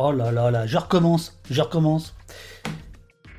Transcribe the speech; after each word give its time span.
Oh 0.00 0.12
là 0.12 0.30
là 0.30 0.52
là, 0.52 0.64
je 0.64 0.78
recommence, 0.78 1.36
je 1.50 1.60
recommence. 1.60 2.14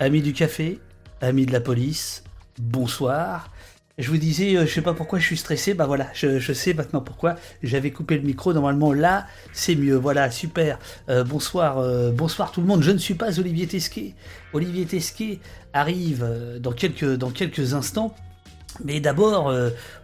Amis 0.02 0.22
du 0.22 0.34
café, 0.34 0.82
amis 1.22 1.46
de 1.46 1.54
la 1.54 1.62
police, 1.62 2.22
bonsoir. 2.60 3.50
Je 3.98 4.10
vous 4.10 4.18
disais, 4.18 4.58
euh, 4.58 4.66
je 4.66 4.74
sais 4.74 4.82
pas 4.82 4.94
pourquoi 4.94 5.20
je 5.20 5.26
suis 5.26 5.38
stressé, 5.38 5.74
bah 5.74 5.86
voilà, 5.86 6.08
je, 6.14 6.52
sais 6.52 6.74
maintenant 6.74 7.00
pourquoi. 7.00 7.36
J'avais 7.64 7.92
coupé 7.92 8.18
le 8.18 8.24
micro, 8.24 8.52
normalement 8.52 8.92
là, 8.92 9.26
c'est 9.54 9.76
mieux. 9.76 9.96
Voilà, 9.96 10.32
super. 10.32 10.80
Euh, 11.08 11.24
bonsoir, 11.24 11.78
euh, 11.78 12.12
bonsoir 12.12 12.52
tout 12.52 12.60
le 12.60 12.68
monde. 12.68 12.84
Je 12.84 12.92
ne 12.92 12.98
suis 12.98 13.14
pas 13.14 13.40
Olivier 13.40 13.66
Tesquet. 13.66 14.14
Olivier 14.52 14.86
Tesquet 14.86 15.40
arrive 15.72 16.28
dans 16.60 16.74
quelques, 16.74 17.16
dans 17.16 17.32
quelques 17.32 17.74
instants. 17.74 18.14
Mais 18.84 19.00
d'abord, 19.00 19.54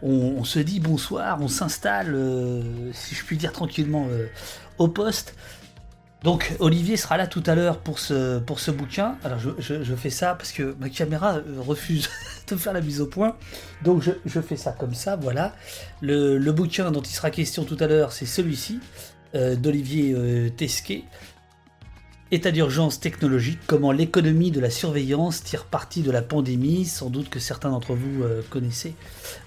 on, 0.02 0.44
se 0.46 0.60
dit 0.60 0.80
bonsoir, 0.80 1.38
on 1.42 1.50
s'installe, 1.50 2.18
si 2.94 3.14
je 3.14 3.24
puis 3.26 3.36
dire 3.38 3.52
tranquillement, 3.52 4.08
au 4.78 4.88
poste. 4.88 5.36
Donc 6.26 6.56
Olivier 6.60 6.98
sera 6.98 7.18
là 7.18 7.28
tout 7.28 7.44
à 7.46 7.54
l'heure 7.54 7.78
pour 7.78 8.00
ce, 8.00 8.40
pour 8.40 8.58
bouquin. 8.76 9.16
Alors 9.24 9.38
je, 9.38 9.96
fais 9.96 10.10
ça 10.10 10.34
parce 10.34 10.52
que 10.52 10.76
ma 10.80 10.90
caméra 10.90 11.36
euh, 11.36 11.60
refuse 11.60 12.10
de 12.48 12.56
faire 12.56 12.74
la 12.74 12.82
mise 12.82 13.00
au 13.00 13.06
point. 13.06 13.38
Donc 13.84 14.02
je, 14.02 14.42
fais 14.42 14.58
ça 14.58 14.72
comme 14.72 14.96
ça, 14.96 15.18
voilà. 15.18 15.54
Le, 16.02 16.40
bouquin 16.52 16.90
dont 16.90 17.04
il 17.04 17.12
sera 17.12 17.30
question 17.30 17.64
tout 17.64 17.78
à 17.80 17.86
l'heure, 17.86 18.12
c'est 18.12 18.26
celui-ci, 18.26 18.80
euh, 19.36 19.56
d'Olivier 19.56 20.16
euh, 20.16 20.50
Tesquet. 20.50 21.04
État 22.36 22.52
d'urgence 22.52 23.00
technologique, 23.00 23.60
comment 23.66 23.94
l'économie 23.94 24.52
de 24.52 24.60
la 24.60 24.70
surveillance 24.70 25.42
tire 25.42 25.64
parti 25.64 26.02
de 26.02 26.12
la 26.12 26.22
pandémie. 26.22 26.84
Sans 26.84 27.10
doute 27.10 27.30
que 27.30 27.40
certains 27.40 27.70
d'entre 27.70 27.94
vous 27.94 28.24
euh, 28.24 28.42
connaissez 28.50 28.94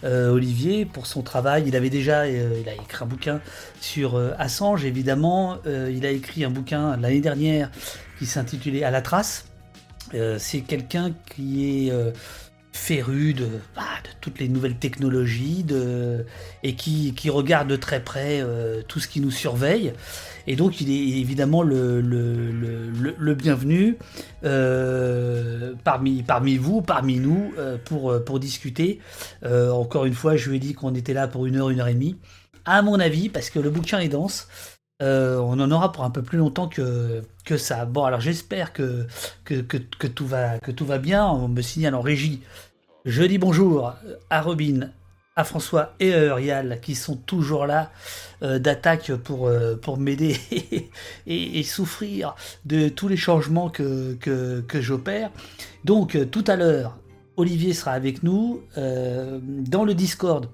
euh, 0.04 0.30
Olivier 0.30 0.86
pour 0.86 1.06
son 1.06 1.20
travail. 1.20 1.64
Il 1.66 1.76
avait 1.76 1.90
déjà 1.90 2.22
euh, 2.22 2.58
il 2.58 2.66
a 2.66 2.72
écrit 2.72 3.04
un 3.04 3.06
bouquin 3.06 3.42
sur 3.82 4.18
Assange, 4.38 4.86
évidemment. 4.86 5.58
il 5.66 6.06
a 6.06 6.10
écrit 6.10 6.44
un 6.44 6.50
bouquin 6.50 6.96
l'année 6.96 7.20
dernière 7.20 7.70
qui 8.18 8.24
s'intitulait 8.24 8.84
À 8.84 8.90
la 8.90 9.02
trace. 9.02 9.44
C'est 10.38 10.62
quelqu'un 10.62 11.12
qui 11.34 11.88
est 11.88 11.92
féru 12.78 13.34
de, 13.34 13.46
bah, 13.76 13.82
de, 14.04 14.10
toutes 14.20 14.38
les 14.38 14.48
nouvelles 14.48 14.76
technologies 14.76 15.66
et 16.62 16.74
qui, 16.74 17.14
qui 17.14 17.30
regarde 17.30 17.68
de 17.68 17.76
très 17.76 18.02
près 18.02 18.44
tout 18.88 19.00
ce 19.00 19.08
qui 19.08 19.20
nous 19.20 19.30
surveille. 19.30 19.92
Et 20.48 20.56
donc 20.56 20.80
il 20.80 20.90
est 20.90 21.20
évidemment 21.20 21.62
le, 21.62 22.00
le, 22.00 23.34
bienvenu 23.34 23.98
euh, 24.44 25.74
parmi, 25.84 26.24
vous, 26.56 26.80
parmi 26.80 27.18
nous, 27.18 27.52
euh, 27.58 27.76
pour, 27.84 28.10
euh, 28.10 28.38
discuter. 28.38 28.98
encore 29.44 30.06
une 30.06 30.14
fois, 30.14 30.36
je 30.36 30.48
lui 30.48 30.56
ai 30.56 30.58
dit 30.58 30.72
qu'on 30.72 30.94
était 30.94 31.12
là 31.12 31.28
pour 31.28 31.44
une 31.44 31.56
heure, 31.56 31.68
une 31.68 31.80
heure 31.80 31.88
et 31.88 31.94
demie. 31.94 32.16
À 32.64 32.80
mon 32.80 32.98
avis, 32.98 33.28
parce 33.28 33.50
que 33.50 33.58
le 33.58 33.68
bouquin 33.68 33.98
est 33.98 34.08
dense, 34.08 34.48
on 35.00 35.60
en 35.60 35.70
aura 35.70 35.92
pour 35.92 36.04
un 36.04 36.10
peu 36.10 36.22
plus 36.22 36.38
longtemps 36.38 36.68
que, 36.68 37.22
ça. 37.58 37.84
Bon, 37.84 38.04
alors 38.04 38.20
j'espère 38.20 38.72
que, 38.72 39.06
tout 39.44 40.26
va, 40.26 40.58
que 40.60 40.70
tout 40.70 40.86
va 40.86 40.96
bien. 40.96 41.26
On 41.26 41.48
me 41.48 41.60
signale 41.60 41.94
en 41.94 42.00
régie. 42.00 42.40
Je 43.08 43.22
dis 43.22 43.38
bonjour 43.38 43.94
à 44.28 44.42
Robin, 44.42 44.90
à 45.34 45.42
François 45.42 45.94
et 45.98 46.12
à 46.12 46.24
Eurial 46.24 46.78
qui 46.82 46.94
sont 46.94 47.16
toujours 47.16 47.64
là 47.64 47.90
euh, 48.42 48.58
d'attaque 48.58 49.12
pour, 49.24 49.48
euh, 49.48 49.80
m'aider 49.96 50.36
et, 51.26 51.62
souffrir 51.62 52.34
de 52.66 52.90
tous 52.90 53.08
les 53.08 53.16
changements 53.16 53.70
que, 53.70 54.18
j'opère. 54.74 55.30
Donc 55.84 56.16
euh, 56.16 56.26
tout 56.26 56.44
à 56.46 56.56
l'heure, 56.56 56.98
Olivier 57.38 57.72
sera 57.72 57.92
avec 57.92 58.22
nous 58.22 58.60
dans 58.76 59.84
le 59.86 59.94
Discord 59.94 60.50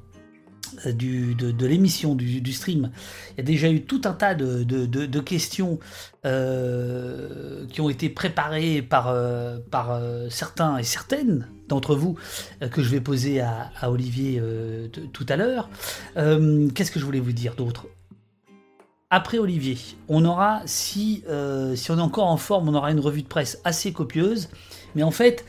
de, 0.86 1.66
l'émission, 1.66 2.14
du, 2.14 2.52
stream, 2.52 2.92
il 3.32 3.38
y 3.38 3.40
a 3.40 3.44
déjà 3.44 3.68
eu 3.68 3.82
tout 3.82 4.02
un 4.04 4.12
tas 4.12 4.36
de, 4.36 5.20
questions 5.20 5.80
qui 6.22 7.80
ont 7.80 7.88
été 7.88 8.10
préparées 8.10 8.80
par, 8.80 9.12
par 9.72 10.00
certains 10.30 10.78
et 10.78 10.84
certaines 10.84 11.48
d'entre 11.68 11.94
vous 11.94 12.16
que 12.70 12.82
je 12.82 12.88
vais 12.88 13.00
poser 13.00 13.40
à, 13.40 13.70
Olivier 13.84 14.42
tout 15.12 15.26
à 15.28 15.36
l'heure. 15.36 15.68
Qu'est-ce 16.14 16.90
que 16.90 17.00
je 17.00 17.04
voulais 17.04 17.20
vous 17.20 17.32
dire 17.32 17.54
d'autre? 17.54 17.86
Après 19.10 19.38
Olivier, 19.38 19.78
on 20.08 20.24
aura, 20.24 20.62
si, 20.66 21.24
si 21.74 21.90
on 21.90 21.98
est 21.98 22.00
encore 22.00 22.26
en 22.26 22.36
forme, 22.36 22.68
on 22.68 22.74
aura 22.74 22.90
une 22.90 23.00
revue 23.00 23.22
de 23.22 23.28
presse 23.28 23.60
assez 23.64 23.92
copieuse. 23.92 24.48
Mais 24.94 25.02
en 25.02 25.10
fait, 25.10 25.44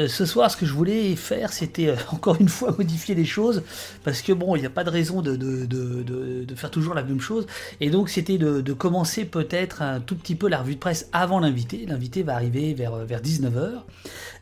euh, 0.00 0.08
ce 0.08 0.24
soir, 0.24 0.50
ce 0.50 0.56
que 0.56 0.66
je 0.66 0.72
voulais 0.72 1.14
faire, 1.16 1.52
c'était 1.52 1.88
euh, 1.88 1.96
encore 2.12 2.36
une 2.40 2.48
fois 2.48 2.74
modifier 2.76 3.14
les 3.14 3.24
choses, 3.24 3.62
parce 4.04 4.22
que 4.22 4.32
bon, 4.32 4.56
il 4.56 4.60
n'y 4.60 4.66
a 4.66 4.70
pas 4.70 4.84
de 4.84 4.90
raison 4.90 5.22
de, 5.22 6.46
faire 6.56 6.70
toujours 6.70 6.94
la 6.94 7.02
même 7.02 7.20
chose. 7.20 7.46
Et 7.80 7.90
donc, 7.90 8.08
c'était 8.08 8.38
de, 8.38 8.72
commencer 8.72 9.24
peut-être 9.24 9.82
un 9.82 10.00
tout 10.00 10.16
petit 10.16 10.34
peu 10.34 10.48
la 10.48 10.58
revue 10.58 10.74
de 10.74 10.80
presse 10.80 11.08
avant 11.12 11.38
l'invité. 11.40 11.84
L'invité 11.86 12.22
va 12.22 12.34
arriver 12.34 12.72
vers, 12.72 12.96
vers 13.04 13.20
19h, 13.20 13.82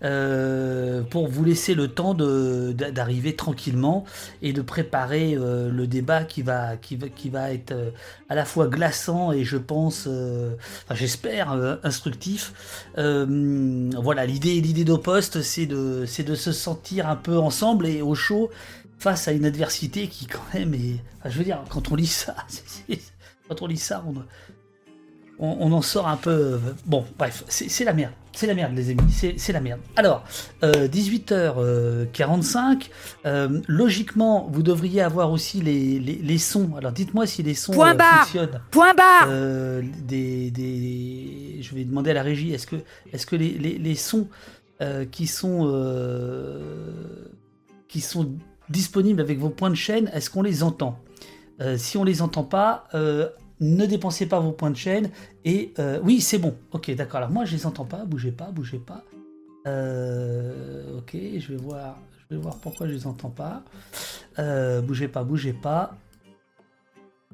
euh, 0.04 1.02
pour 1.02 1.28
vous 1.28 1.44
laisser 1.44 1.74
le 1.74 1.88
temps 1.88 2.14
d'arriver 2.14 3.34
tranquillement 3.34 4.04
et 4.42 4.52
de 4.52 4.62
préparer 4.62 5.34
le 5.34 5.86
débat 5.86 6.24
qui 6.24 6.42
va, 6.42 6.76
être 7.52 7.74
à 8.28 8.34
la 8.34 8.44
fois 8.44 8.68
glaçant 8.68 9.32
et 9.32 9.44
je 9.44 9.56
pense, 9.56 10.06
enfin, 10.06 10.94
j'espère, 10.94 11.78
instructif. 11.82 12.52
voilà, 12.96 14.26
l'idée 14.26 14.84
d'Opost 14.84 15.42
c'est 15.48 15.66
de, 15.66 16.04
c'est 16.06 16.22
de 16.22 16.34
se 16.34 16.52
sentir 16.52 17.08
un 17.08 17.16
peu 17.16 17.38
ensemble 17.38 17.86
et 17.86 18.02
au 18.02 18.14
chaud 18.14 18.50
face 18.98 19.28
à 19.28 19.32
une 19.32 19.44
adversité 19.44 20.08
qui 20.08 20.26
quand 20.26 20.42
même 20.54 20.74
est... 20.74 21.00
je 21.24 21.38
veux 21.38 21.44
dire, 21.44 21.62
quand 21.68 21.90
on 21.90 21.94
lit 21.94 22.06
ça, 22.06 22.34
quand 23.48 23.62
on 23.62 23.66
lit 23.66 23.78
ça, 23.78 24.04
on, 24.06 24.14
on, 25.38 25.72
en 25.72 25.82
sort 25.82 26.08
un 26.08 26.16
peu... 26.16 26.58
Bon, 26.84 27.04
bref, 27.16 27.44
c'est 27.48 27.84
la 27.84 27.92
merde. 27.92 28.12
C'est 28.32 28.46
la 28.46 28.54
merde, 28.54 28.72
les 28.76 28.90
amis, 28.90 29.10
c'est 29.10 29.52
la 29.52 29.60
merde. 29.60 29.80
Alors, 29.96 30.22
18h45, 30.62 31.32
euh, 31.32 32.78
euh, 33.26 33.60
logiquement, 33.66 34.48
vous 34.52 34.62
devriez 34.62 35.02
avoir 35.02 35.32
aussi 35.32 35.60
les, 35.60 35.98
les, 35.98 36.38
sons. 36.38 36.70
Alors, 36.76 36.92
dites-moi 36.92 37.26
si 37.26 37.42
les 37.42 37.54
sons 37.54 37.72
Point 37.72 37.96
euh, 37.96 37.98
fonctionnent. 37.98 38.60
Point 38.70 38.94
barre 38.94 39.28
des, 40.06 40.52
des, 40.52 41.58
Je 41.62 41.74
vais 41.74 41.82
demander 41.84 42.12
à 42.12 42.14
la 42.14 42.22
régie, 42.22 42.52
est-ce 42.52 42.68
que, 42.68 42.76
est 43.12 43.16
-ce 43.16 43.26
que 43.26 43.34
les, 43.34 43.50
les 43.58 43.94
sons 43.96 44.28
euh, 44.80 45.04
qui 45.04 45.26
sont 45.26 45.66
euh, 45.66 47.26
qui 47.88 48.00
sont 48.00 48.36
disponibles 48.68 49.20
avec 49.20 49.38
vos 49.38 49.50
points 49.50 49.70
de 49.70 49.74
chaîne, 49.74 50.08
est-ce 50.14 50.30
qu'on 50.30 50.42
les 50.42 50.62
entend? 50.62 51.00
Euh, 51.60 51.76
Si 51.76 51.96
on 51.96 52.04
les 52.04 52.22
entend 52.22 52.44
pas, 52.44 52.86
ne 53.60 53.86
dépensez 53.86 54.26
pas 54.26 54.38
vos 54.40 54.52
points 54.52 54.70
de 54.70 54.76
chaîne. 54.76 55.10
Et 55.44 55.74
oui, 56.02 56.20
c'est 56.20 56.38
bon. 56.38 56.54
Ok, 56.72 56.94
d'accord. 56.94 57.18
Alors 57.18 57.30
moi, 57.30 57.44
je 57.44 57.56
les 57.56 57.66
entends 57.66 57.86
pas. 57.86 58.04
Bougez 58.04 58.30
pas, 58.30 58.50
bougez 58.50 58.78
pas. 58.78 59.04
ok, 59.64 61.12
je 61.12 61.48
vais 61.48 61.56
voir. 61.56 61.98
Je 62.30 62.36
vais 62.36 62.40
voir 62.42 62.56
pourquoi 62.58 62.86
je 62.86 62.92
les 62.92 63.06
entends 63.06 63.30
pas. 63.30 63.64
bougez 64.82 65.08
pas, 65.08 65.24
bougez 65.24 65.54
pas 65.54 65.96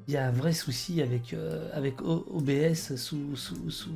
il 0.07 0.13
y 0.13 0.17
a 0.17 0.27
un 0.27 0.31
vrai 0.31 0.53
souci 0.53 1.01
avec, 1.01 1.33
euh, 1.33 1.67
avec 1.73 2.01
OBS 2.03 2.95
sous. 2.95 3.35
sous, 3.35 3.69
sous, 3.69 3.89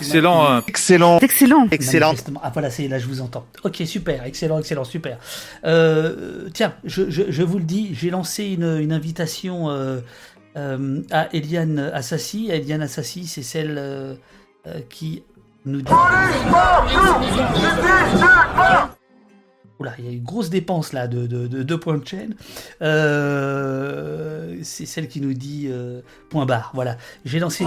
excellent, 0.00 0.44
hein. 0.44 0.62
excellent, 0.66 1.20
excellent, 1.20 1.68
excellent. 1.70 2.14
Ah 2.42 2.50
voilà, 2.52 2.70
c'est 2.70 2.88
là, 2.88 2.98
je 2.98 3.06
vous 3.06 3.20
entends. 3.20 3.46
Ok, 3.62 3.82
super, 3.86 4.24
excellent, 4.24 4.58
excellent, 4.58 4.82
super. 4.82 5.18
Euh, 5.64 6.48
tiens, 6.52 6.74
je, 6.82 7.08
je, 7.08 7.22
je, 7.28 7.42
vous 7.44 7.58
le 7.58 7.64
dis, 7.64 7.94
j'ai 7.94 8.10
lancé 8.10 8.46
une, 8.46 8.78
une 8.80 8.92
invitation 8.92 9.70
euh, 9.70 10.00
à 10.56 11.32
Eliane 11.32 11.78
Assassi. 11.78 12.50
Eliane 12.50 12.82
Assassi, 12.82 13.26
c'est 13.28 13.42
celle 13.42 14.18
qui 14.88 15.22
nous 15.66 15.82
dit. 15.82 15.92
Il 19.98 20.04
y 20.04 20.08
a 20.08 20.12
une 20.12 20.22
grosse 20.22 20.50
dépense 20.50 20.92
là 20.92 21.08
de, 21.08 21.26
deux 21.26 21.78
points 21.78 21.98
de 21.98 22.06
chaîne. 22.06 22.34
Euh, 22.82 24.56
c'est 24.62 24.86
celle 24.86 25.08
qui 25.08 25.20
nous 25.20 25.34
dit 25.34 25.66
euh, 25.68 26.00
point 26.30 26.46
barre. 26.46 26.70
Voilà. 26.74 26.96
J'ai 27.24 27.40
lancé 27.40 27.64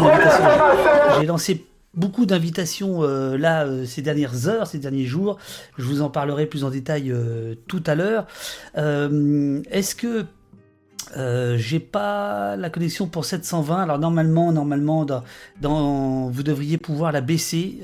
beaucoup 1.93 2.25
d'invitations 2.25 3.03
euh, 3.03 3.37
là 3.37 3.65
ces 3.85 4.01
dernières 4.01 4.47
heures, 4.47 4.67
ces 4.67 4.79
derniers 4.79 5.05
jours. 5.05 5.37
Je 5.77 5.83
vous 5.83 6.01
en 6.01 6.09
parlerai 6.09 6.45
plus 6.45 6.63
en 6.63 6.69
détail 6.69 7.13
tout 7.67 7.83
à 7.85 7.95
l'heure. 7.95 8.25
Est-ce 8.75 9.95
que 9.95 10.25
j'ai 11.57 11.79
pas 11.79 12.55
la 12.55 12.69
connexion 12.69 13.07
pour 13.07 13.25
720. 13.25 13.81
Alors 13.83 13.99
normalement, 13.99 14.51
normalement, 14.53 15.05
dans, 15.61 16.29
vous 16.29 16.43
devriez 16.43 16.77
pouvoir 16.77 17.11
la 17.11 17.21
baisser 17.21 17.81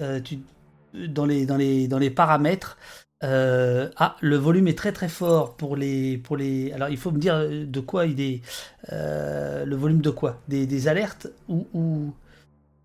dans, 0.94 1.26
les, 1.26 1.46
dans, 1.46 1.58
les, 1.58 1.88
dans 1.88 2.00
les 2.00 2.10
paramètres. 2.10 2.78
Euh, 3.24 3.90
ah, 3.98 4.18
le 4.22 4.36
volume 4.36 4.68
est 4.68 4.78
très 4.78 4.92
très 4.92 5.08
fort 5.08 5.56
pour 5.56 5.76
les 5.76 6.18
pour 6.18 6.38
les. 6.38 6.72
Alors 6.74 6.90
il 6.90 6.98
faut 6.98 7.12
me 7.12 7.20
dire 7.20 7.48
de 7.50 7.80
quoi 7.80 8.06
il 8.06 8.20
est. 8.22 8.42
Euh, 8.92 9.66
le 9.66 9.76
volume 9.76 10.02
de 10.02 10.10
quoi? 10.10 10.42
Des, 10.48 10.88
alertes 10.88 11.28
ou 11.48 11.68
ou, 11.74 12.14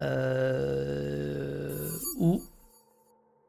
euh, 0.02 1.88
ou 2.18 2.42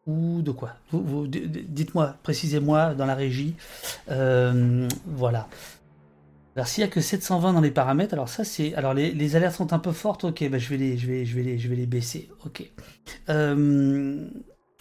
ou 0.07 0.41
de 0.41 0.51
quoi? 0.51 0.75
Vous, 0.91 1.27
Dites-moi, 1.27 2.15
précisez-moi 2.23 2.95
dans 2.95 3.05
la 3.05 3.15
régie. 3.15 3.55
voilà. 4.07 5.47
Alors 6.55 6.67
s'il 6.67 6.83
n'y 6.83 6.89
a 6.89 6.91
que 6.91 6.99
720 6.99 7.53
dans 7.53 7.61
les 7.61 7.71
paramètres, 7.71 8.13
alors 8.13 8.27
ça 8.27 8.43
c'est. 8.43 8.73
Alors 8.75 8.93
les, 8.93 9.35
alertes 9.35 9.55
sont 9.55 9.71
un 9.71 9.79
peu 9.79 9.91
fortes, 9.91 10.25
ok, 10.25 10.49
bah, 10.49 10.57
je, 10.57 10.69
vais 10.69 10.77
les, 10.77 10.97
je, 10.97 11.07
vais, 11.07 11.23
je, 11.23 11.35
vais 11.35 11.43
les, 11.43 11.57
je 11.57 11.69
vais 11.69 11.75
les 11.75 11.85
baisser. 11.85 12.29
Ok. 12.45 12.69
Euh, 13.29 14.27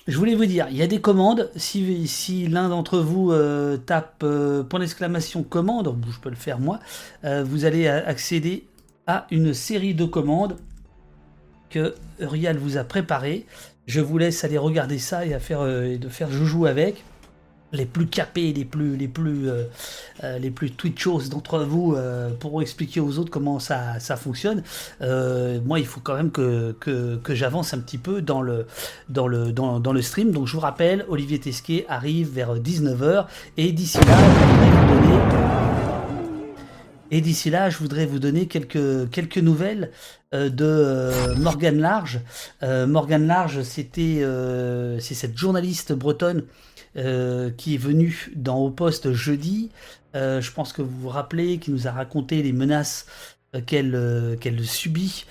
je 0.08 0.16
voulais 0.18 0.34
vous 0.34 0.46
dire, 0.46 0.66
il 0.70 0.76
y 0.76 0.82
a 0.82 0.86
des 0.86 1.00
commandes. 1.00 1.50
Si, 1.54 2.48
l'un 2.48 2.68
d'entre 2.68 2.98
vous 2.98 3.30
euh, 3.30 3.76
tape 3.76 4.22
euh, 4.24 4.62
point 4.64 4.80
d'exclamation 4.80 5.42
commande, 5.42 5.94
je 6.10 6.18
peux 6.18 6.30
le 6.30 6.36
faire 6.36 6.58
moi, 6.58 6.80
vous 7.22 7.64
allez 7.64 7.86
accéder 7.86 8.64
à 9.06 9.26
une 9.30 9.54
série 9.54 9.94
de 9.94 10.04
commandes 10.04 10.56
que 11.70 11.94
Rial 12.20 12.56
vous 12.56 12.76
a 12.76 12.84
préparées. 12.84 13.46
Je 13.86 14.00
vous 14.00 14.18
laisse 14.18 14.44
aller 14.44 14.58
regarder 14.58 14.98
ça 14.98 15.24
et 15.24 15.34
à 15.34 15.40
faire, 15.40 15.66
et 15.66 15.98
de 15.98 16.08
faire 16.08 16.30
joujou 16.30 16.66
avec 16.66 17.04
les 17.72 17.86
plus 17.86 18.06
capés, 18.06 18.52
les 18.52 18.64
plus, 18.64 18.96
les 18.96 19.08
plus, 19.08 19.48
euh, 19.48 19.64
euh, 20.24 20.38
les 20.38 20.50
plus 20.50 20.70
twitchos 20.70 21.28
d'entre 21.30 21.58
vous 21.60 21.94
euh, 21.94 22.30
pourront 22.30 22.60
expliquer 22.60 23.00
aux 23.00 23.18
autres 23.18 23.30
comment 23.30 23.58
ça, 23.58 24.00
ça 24.00 24.16
fonctionne. 24.16 24.62
moi, 25.00 25.78
il 25.78 25.86
faut 25.86 26.00
quand 26.00 26.14
même 26.14 26.30
que, 26.30 26.74
j'avance 27.28 27.74
un 27.74 27.78
petit 27.78 27.98
peu 27.98 28.22
dans 28.22 28.42
le, 28.42 28.66
stream. 30.02 30.30
Donc, 30.30 30.46
je 30.46 30.54
vous 30.54 30.60
rappelle, 30.60 31.04
Olivier 31.08 31.38
Tesquet 31.38 31.84
arrive 31.88 32.30
vers 32.32 32.56
19h 32.56 33.26
et 33.56 33.72
d'ici 33.72 33.98
là, 33.98 34.16
je 34.16 34.38
voudrais 34.38 34.70
vous 34.70 34.94
donner. 34.94 35.18
Et 37.10 37.22
d'ici 37.22 37.48
là, 37.48 37.70
je 37.70 37.78
voudrais 37.78 38.04
vous 38.06 38.18
donner 38.18 38.46
quelques, 38.46 39.38
nouvelles 39.38 39.90
de 40.32 41.36
Morgane 41.38 41.78
Large. 41.78 42.20
Morgane 42.62 43.26
Large, 43.26 43.62
c'était 43.62 44.24
c'est 45.00 45.14
cette 45.14 45.36
journaliste 45.36 45.92
bretonne 45.92 46.44
euh, 46.96 47.50
qui 47.50 47.74
est 47.74 47.78
venu 47.78 48.30
dans 48.34 48.58
Au 48.58 48.70
Poste 48.70 49.12
jeudi. 49.12 49.70
Euh, 50.14 50.40
je 50.40 50.50
pense 50.52 50.72
que 50.72 50.82
vous 50.82 51.00
vous 51.00 51.08
rappelez, 51.08 51.58
qui 51.58 51.70
nous 51.70 51.86
a 51.86 51.92
raconté 51.92 52.42
les 52.42 52.52
menaces 52.52 53.06
euh, 53.54 54.36
qu'elle 54.36 54.64
subit, 54.64 55.26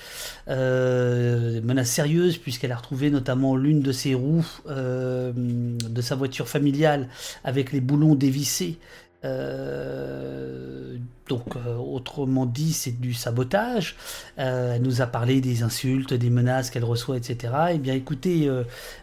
menaces 0.47 1.89
sérieuses, 1.89 2.37
puisqu'elle 2.37 2.71
a 2.71 2.77
retrouvé 2.77 3.09
notamment 3.09 3.55
l'une 3.55 3.81
de 3.81 3.91
ses 3.91 4.13
roues 4.13 4.45
de 4.67 6.01
sa 6.01 6.15
voiture 6.15 6.47
familiale 6.47 7.09
avec 7.43 7.71
les 7.71 7.81
boulons 7.81 8.15
dévissés 8.15 8.77
euh, 9.25 10.97
donc, 11.27 11.55
euh, 11.55 11.75
autrement 11.75 12.45
dit, 12.45 12.73
c'est 12.73 12.99
du 12.99 13.13
sabotage. 13.13 13.95
Euh, 14.39 14.75
elle 14.75 14.81
nous 14.81 15.01
a 15.01 15.07
parlé 15.07 15.41
des 15.41 15.63
insultes, 15.63 16.13
des 16.13 16.29
menaces 16.29 16.69
qu'elle 16.69 16.85
reçoit, 16.85 17.17
etc. 17.17 17.53
Eh 17.73 17.77
bien, 17.79 17.93
écoutez, 17.93 18.49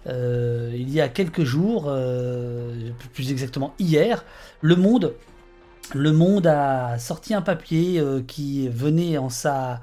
il 0.07 0.91
y 0.91 1.01
a 1.01 1.09
quelques 1.09 1.45
jours, 1.45 1.93
plus 3.13 3.31
exactement 3.31 3.75
hier, 3.79 4.25
Le 4.61 4.77
Monde, 4.77 5.15
Le 5.95 6.13
Monde 6.13 6.47
a 6.47 6.99
sorti 6.99 7.35
un 7.35 7.43
papier 7.43 8.03
qui 8.27 8.69
venait 8.69 9.19
en 9.19 9.29
sa 9.29 9.81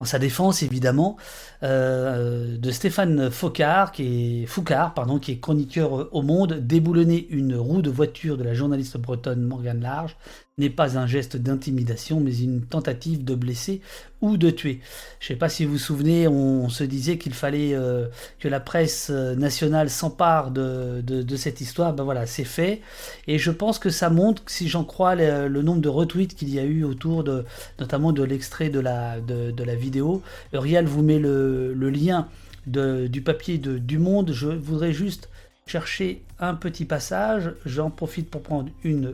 en 0.00 0.04
sa 0.04 0.18
défense 0.18 0.62
évidemment, 0.62 1.16
euh, 1.62 2.58
de 2.58 2.70
Stéphane 2.70 3.30
Foucard, 3.30 3.92
qui 3.92 4.42
est, 4.42 4.46
Foucard, 4.46 4.92
pardon, 4.92 5.18
qui 5.18 5.32
est 5.32 5.40
chroniqueur 5.40 6.14
au 6.14 6.22
Monde, 6.22 6.54
déboulonner 6.54 7.26
une 7.30 7.56
roue 7.56 7.80
de 7.80 7.90
voiture 7.90 8.36
de 8.36 8.44
la 8.44 8.52
journaliste 8.52 8.98
bretonne 8.98 9.42
Morgane 9.42 9.80
Large 9.80 10.16
n'est 10.58 10.70
pas 10.70 10.96
un 10.96 11.06
geste 11.06 11.36
d'intimidation, 11.36 12.18
mais 12.18 12.34
une 12.38 12.62
tentative 12.62 13.24
de 13.26 13.34
blesser 13.34 13.82
ou 14.22 14.38
de 14.38 14.48
tuer. 14.48 14.80
Je 15.20 15.26
ne 15.26 15.28
sais 15.28 15.38
pas 15.38 15.50
si 15.50 15.66
vous 15.66 15.72
vous 15.72 15.78
souvenez, 15.78 16.26
on, 16.28 16.70
se 16.70 16.82
disait 16.82 17.18
qu'il 17.18 17.34
fallait 17.34 17.74
euh, 17.74 18.06
que 18.40 18.48
la 18.48 18.58
presse 18.58 19.08
euh, 19.10 19.34
nationale 19.34 19.90
s'empare 19.90 20.50
de, 20.50 21.02
cette 21.36 21.60
histoire. 21.60 21.92
Ben 21.92 22.04
voilà, 22.04 22.24
c'est 22.24 22.44
fait. 22.44 22.80
Et 23.26 23.36
je 23.36 23.50
pense 23.50 23.78
que 23.78 23.90
ça 23.90 24.08
montre, 24.08 24.42
si 24.46 24.66
j'en 24.66 24.84
crois 24.84 25.14
le, 25.14 25.60
nombre 25.60 25.82
de 25.82 25.90
retweets 25.90 26.34
qu'il 26.34 26.48
y 26.48 26.58
a 26.58 26.64
eu 26.64 26.84
autour 26.84 27.22
de, 27.22 27.44
notamment 27.78 28.12
de 28.12 28.22
l'extrait 28.22 28.70
de 28.70 28.80
la, 28.80 29.20
de, 29.20 29.62
la 29.62 29.74
vidéo. 29.74 30.22
Rial 30.54 30.86
vous 30.86 31.02
met 31.02 31.18
le, 31.18 31.74
lien 31.90 32.28
du 32.66 33.20
papier 33.20 33.58
de, 33.58 33.76
du 33.76 33.98
Monde. 33.98 34.32
Je 34.32 34.48
voudrais 34.48 34.94
juste 34.94 35.28
chercher 35.66 36.22
un 36.38 36.54
petit 36.54 36.86
passage. 36.86 37.52
J'en 37.66 37.90
profite 37.90 38.30
pour 38.30 38.42
prendre 38.42 38.70
une 38.84 39.12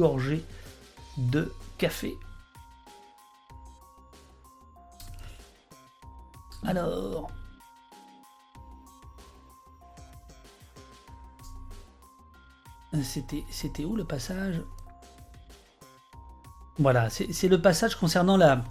gorgée 0.00 0.42
de 1.18 1.52
café. 1.76 2.18
Alors. 6.64 7.30
C'était, 13.02 13.84
où 13.84 13.94
le 13.94 14.04
passage? 14.04 14.62
Voilà, 16.78 17.08
c'est, 17.08 17.48
le 17.48 17.60
passage 17.60 17.94
concernant 17.94 18.36
la, 18.36 18.64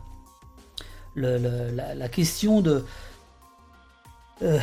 la, 1.15 2.09
question 2.09 2.61
de, 2.61 2.85
euh, 4.41 4.59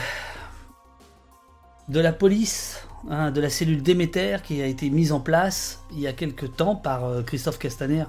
de 1.88 2.00
la 2.00 2.12
police 2.12 2.86
Hein, 3.08 3.30
de 3.30 3.40
la 3.40 3.50
cellule 3.50 3.84
Déméter 3.84 4.38
qui 4.42 4.60
a 4.60 4.66
été 4.66 4.90
mise 4.90 5.12
en 5.12 5.20
place 5.20 5.80
il 5.92 6.00
y 6.00 6.08
a 6.08 6.12
quelque 6.12 6.44
temps 6.44 6.74
par 6.74 7.04
euh, 7.04 7.22
Christophe 7.22 7.56
Castaner, 7.56 8.04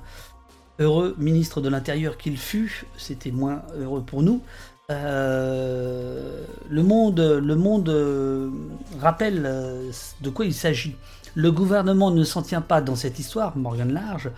heureux 0.79 1.13
ministre 1.19 1.61
de 1.61 1.69
l'Intérieur 1.69 2.17
qu'il 2.17 2.35
fut, 2.35 2.85
c'était 2.97 3.29
moins 3.29 3.61
heureux 3.79 4.01
pour 4.01 4.23
nous. 4.23 4.41
Euh, 4.89 6.45
le 6.67 6.81
monde, 6.81 7.19
euh, 7.89 8.49
rappelle 8.99 9.91
de 10.21 10.29
quoi 10.29 10.45
il 10.45 10.53
s'agit. 10.53 10.95
Le 11.35 11.51
gouvernement 11.51 12.09
ne 12.09 12.23
s'en 12.23 12.41
tient 12.41 12.61
pas 12.61 12.81
dans 12.81 12.95
cette 12.95 13.19
histoire, 13.19 13.55
Morgan 13.55 13.93
Large, 13.93 14.31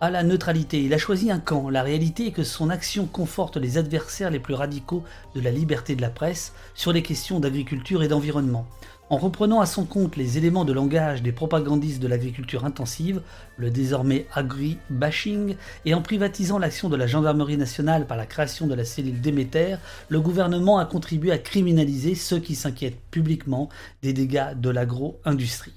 à 0.00 0.10
la 0.10 0.22
neutralité. 0.22 0.80
Il 0.82 0.94
a 0.94 0.98
choisi 0.98 1.32
un 1.32 1.40
camp. 1.40 1.70
La 1.70 1.82
réalité 1.82 2.28
est 2.28 2.32
que 2.32 2.44
son 2.44 2.70
action 2.70 3.06
conforte 3.06 3.56
les 3.56 3.78
adversaires 3.78 4.30
les 4.30 4.38
plus 4.38 4.54
radicaux 4.54 5.02
de 5.34 5.40
la 5.40 5.50
liberté 5.50 5.96
de 5.96 6.02
la 6.02 6.10
presse 6.10 6.52
sur 6.74 6.92
les 6.92 7.02
questions 7.02 7.40
d'agriculture 7.40 8.04
et 8.04 8.08
d'environnement. 8.08 8.66
En 9.10 9.18
reprenant 9.18 9.60
à 9.60 9.66
son 9.66 9.84
compte 9.84 10.16
les 10.16 10.38
éléments 10.38 10.64
de 10.64 10.72
langage 10.72 11.22
des 11.22 11.30
propagandistes 11.30 12.00
de 12.00 12.08
l'agriculture 12.08 12.64
intensive, 12.64 13.20
le 13.58 13.70
désormais 13.70 14.26
agri-bashing, 14.32 15.56
et 15.84 15.92
en 15.92 16.00
privatisant 16.00 16.58
l'action 16.58 16.88
de 16.88 16.96
la 16.96 17.06
gendarmerie 17.06 17.58
nationale 17.58 18.06
par 18.06 18.16
la 18.16 18.24
création 18.24 18.66
de 18.66 18.74
la 18.74 18.86
cellule 18.86 19.20
Déméter, 19.20 19.76
le 20.08 20.20
gouvernement 20.22 20.78
a 20.78 20.86
contribué 20.86 21.32
à 21.32 21.38
criminaliser 21.38 22.14
ceux 22.14 22.38
qui 22.38 22.54
s'inquiètent 22.54 22.98
publiquement 23.10 23.68
des 24.02 24.14
dégâts 24.14 24.54
de 24.56 24.70
l'agro-industrie. 24.70 25.74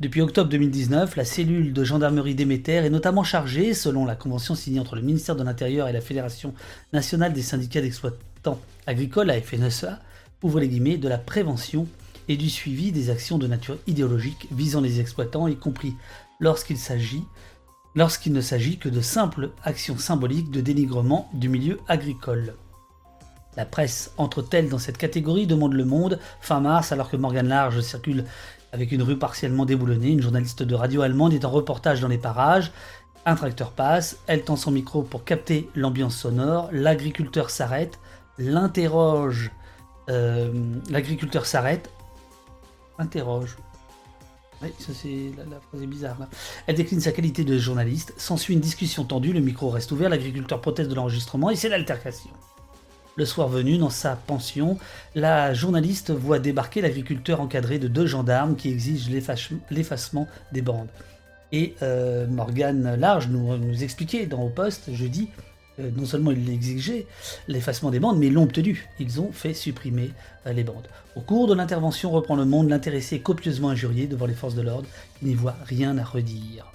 Depuis 0.00 0.22
octobre 0.22 0.48
2019, 0.48 1.16
la 1.16 1.24
cellule 1.26 1.74
de 1.74 1.84
gendarmerie 1.84 2.34
Déméter 2.34 2.76
est 2.76 2.90
notamment 2.90 3.24
chargée, 3.24 3.74
selon 3.74 4.06
la 4.06 4.16
convention 4.16 4.54
signée 4.54 4.80
entre 4.80 4.96
le 4.96 5.02
ministère 5.02 5.36
de 5.36 5.44
l'Intérieur 5.44 5.86
et 5.86 5.92
la 5.92 6.00
Fédération 6.00 6.54
nationale 6.94 7.34
des 7.34 7.42
syndicats 7.42 7.82
d'exploitants 7.82 8.58
agricoles, 8.86 9.26
la 9.26 9.40
FNSEA, 9.40 10.00
ouvre 10.42 10.60
les 10.60 10.68
guillemets, 10.68 10.96
de 10.96 11.08
la 11.08 11.18
prévention 11.18 11.86
et 12.28 12.36
du 12.36 12.50
suivi 12.50 12.92
des 12.92 13.10
actions 13.10 13.38
de 13.38 13.46
nature 13.46 13.78
idéologique 13.86 14.48
visant 14.52 14.80
les 14.80 15.00
exploitants, 15.00 15.48
y 15.48 15.56
compris 15.56 15.94
lorsqu'il 16.40 16.78
s'agit 16.78 17.24
lorsqu'il 17.94 18.32
ne 18.32 18.40
s'agit 18.40 18.78
que 18.78 18.88
de 18.88 19.00
simples 19.00 19.50
actions 19.62 19.98
symboliques 19.98 20.50
de 20.50 20.60
dénigrement 20.60 21.30
du 21.32 21.48
milieu 21.48 21.80
agricole. 21.88 22.54
La 23.56 23.64
presse 23.64 24.12
entre-t-elle 24.16 24.68
dans 24.68 24.78
cette 24.78 24.98
catégorie 24.98 25.46
demande 25.46 25.74
Le 25.74 25.84
Monde 25.84 26.18
fin 26.40 26.60
mars 26.60 26.90
alors 26.90 27.08
que 27.08 27.16
Morgan 27.16 27.46
Large 27.46 27.80
circule 27.80 28.24
avec 28.72 28.90
une 28.90 29.02
rue 29.02 29.18
partiellement 29.18 29.64
déboulonnée. 29.64 30.10
Une 30.10 30.22
journaliste 30.22 30.64
de 30.64 30.74
radio 30.74 31.02
allemande 31.02 31.34
est 31.34 31.44
en 31.44 31.50
reportage 31.50 32.00
dans 32.00 32.08
les 32.08 32.18
parages. 32.18 32.72
Un 33.26 33.36
tracteur 33.36 33.70
passe, 33.70 34.18
elle 34.26 34.42
tend 34.42 34.56
son 34.56 34.72
micro 34.72 35.02
pour 35.02 35.24
capter 35.24 35.70
l'ambiance 35.76 36.16
sonore. 36.16 36.68
L'agriculteur 36.72 37.48
s'arrête, 37.48 38.00
l'interroge. 38.38 39.52
Euh, 40.10 40.52
l'agriculteur 40.90 41.46
s'arrête, 41.46 41.88
interroge. 42.98 43.56
Oui, 44.62 44.68
ça 44.78 44.92
c'est 44.94 45.32
la, 45.36 45.60
phrase 45.60 45.82
est 45.82 45.86
bizarre 45.86 46.16
Elle 46.66 46.76
décline 46.76 47.00
sa 47.00 47.12
qualité 47.12 47.44
de 47.44 47.58
journaliste. 47.58 48.14
S'ensuit 48.16 48.54
une 48.54 48.60
discussion 48.60 49.04
tendue, 49.04 49.32
le 49.32 49.40
micro 49.40 49.68
reste 49.68 49.92
ouvert, 49.92 50.08
l'agriculteur 50.08 50.60
proteste 50.60 50.90
de 50.90 50.94
l'enregistrement 50.94 51.50
et 51.50 51.56
c'est 51.56 51.68
l'altercation. 51.68 52.30
Le 53.16 53.24
soir 53.24 53.48
venu, 53.48 53.78
dans 53.78 53.90
sa 53.90 54.16
pension, 54.16 54.76
la 55.14 55.54
journaliste 55.54 56.10
voit 56.10 56.40
débarquer 56.40 56.80
l'agriculteur 56.80 57.40
encadré 57.40 57.78
de 57.78 57.86
deux 57.86 58.06
gendarmes 58.06 58.56
qui 58.56 58.70
exigent 58.70 59.08
l'effacement 59.70 60.26
des 60.52 60.62
bandes. 60.62 60.88
Et 61.52 61.76
euh, 61.82 62.26
Morgane 62.26 62.96
Large 62.96 63.28
nous, 63.28 63.84
expliquait 63.84 64.26
dans 64.26 64.42
Au 64.42 64.48
Poste 64.48 64.92
jeudi 64.92 65.28
euh, 65.80 65.90
non 65.96 66.04
seulement 66.04 66.30
ils 66.30 66.44
l'exigeaient, 66.44 67.06
l'effacement 67.48 67.90
des 67.90 68.00
bandes, 68.00 68.18
mais 68.18 68.28
ils 68.28 68.32
l'ont 68.32 68.44
obtenu. 68.44 68.88
Ils 69.00 69.20
ont 69.20 69.32
fait 69.32 69.54
supprimer 69.54 70.10
euh, 70.46 70.52
les 70.52 70.64
bandes. 70.64 70.88
Au 71.16 71.20
cours 71.20 71.46
de 71.46 71.54
l'intervention, 71.54 72.10
reprend 72.10 72.36
le 72.36 72.44
monde, 72.44 72.68
l'intéressé 72.68 73.20
copieusement 73.20 73.70
injurié 73.70 74.06
devant 74.06 74.26
les 74.26 74.34
forces 74.34 74.54
de 74.54 74.62
l'ordre, 74.62 74.88
qui 75.18 75.26
n'y 75.26 75.34
voit 75.34 75.56
rien 75.66 75.96
à 75.98 76.04
redire. 76.04 76.73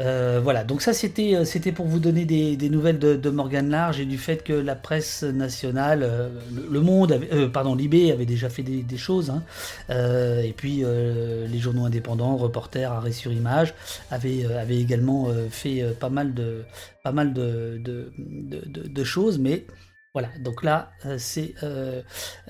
Euh, 0.00 0.40
voilà, 0.42 0.64
donc 0.64 0.80
ça 0.80 0.94
c'était 0.94 1.34
euh, 1.34 1.44
c'était 1.44 1.72
pour 1.72 1.86
vous 1.86 1.98
donner 1.98 2.24
des, 2.24 2.70
nouvelles 2.70 2.98
de, 2.98 3.16
de, 3.16 3.30
Morgan 3.30 3.68
Large 3.68 4.00
et 4.00 4.06
du 4.06 4.16
fait 4.16 4.42
que 4.42 4.54
la 4.54 4.74
presse 4.74 5.22
nationale, 5.22 6.02
euh, 6.02 6.28
le, 6.70 6.80
Monde, 6.80 7.12
avait, 7.12 7.48
pardon, 7.48 7.74
Libé 7.74 8.10
avait 8.10 8.24
déjà 8.24 8.48
fait 8.48 8.62
des, 8.62 8.96
choses, 8.96 9.30
hein. 9.30 9.42
et 9.90 10.54
puis 10.56 10.82
les 10.82 11.58
journaux 11.58 11.84
indépendants, 11.84 12.36
Reporters, 12.36 12.90
Arrêt 12.90 13.12
sur 13.12 13.32
Image, 13.32 13.74
avaient, 14.10 14.46
également 14.70 15.28
fait 15.50 15.84
pas 15.98 16.08
mal 16.08 16.32
de 16.32 16.64
pas 17.04 17.12
mal 17.12 17.34
de 17.34 19.04
choses, 19.04 19.38
mais 19.38 19.66
voilà, 20.14 20.28
donc 20.42 20.62
là, 20.62 20.90
c'est 21.18 21.54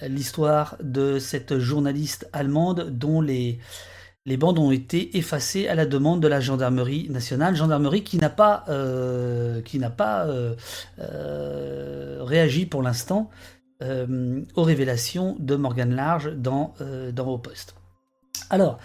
l'histoire 0.03 0.77
de 0.81 1.19
cette 1.19 1.59
journaliste 1.59 2.29
allemande 2.33 2.91
dont 2.91 3.21
les, 3.21 3.59
les 4.31 4.37
bandes 4.37 4.61
ont 4.61 4.71
été 4.71 5.19
effacées 5.19 5.67
à 5.67 5.75
la 5.75 5.87
demande 5.87 6.23
de 6.23 6.29
la 6.29 6.39
gendarmerie 6.39 7.09
nationale, 7.11 7.57
gendarmerie 7.57 8.05
qui 8.05 8.17
n'a 8.17 8.31
pas, 8.31 8.65
euh, 8.69 9.61
qui 9.61 9.81
n'a 9.81 9.91
pas 9.91 10.25
euh, 10.27 10.55
euh, 11.01 12.19
réagi 12.21 12.65
pour 12.65 12.83
l'instant 12.83 13.29
aux 13.83 14.63
révélations 14.63 15.37
de 15.39 15.57
Morgan 15.57 15.95
Large 15.95 16.35
dans, 16.37 16.75
dans 17.15 17.39
Post. 17.39 17.75
Alors, 18.51 18.79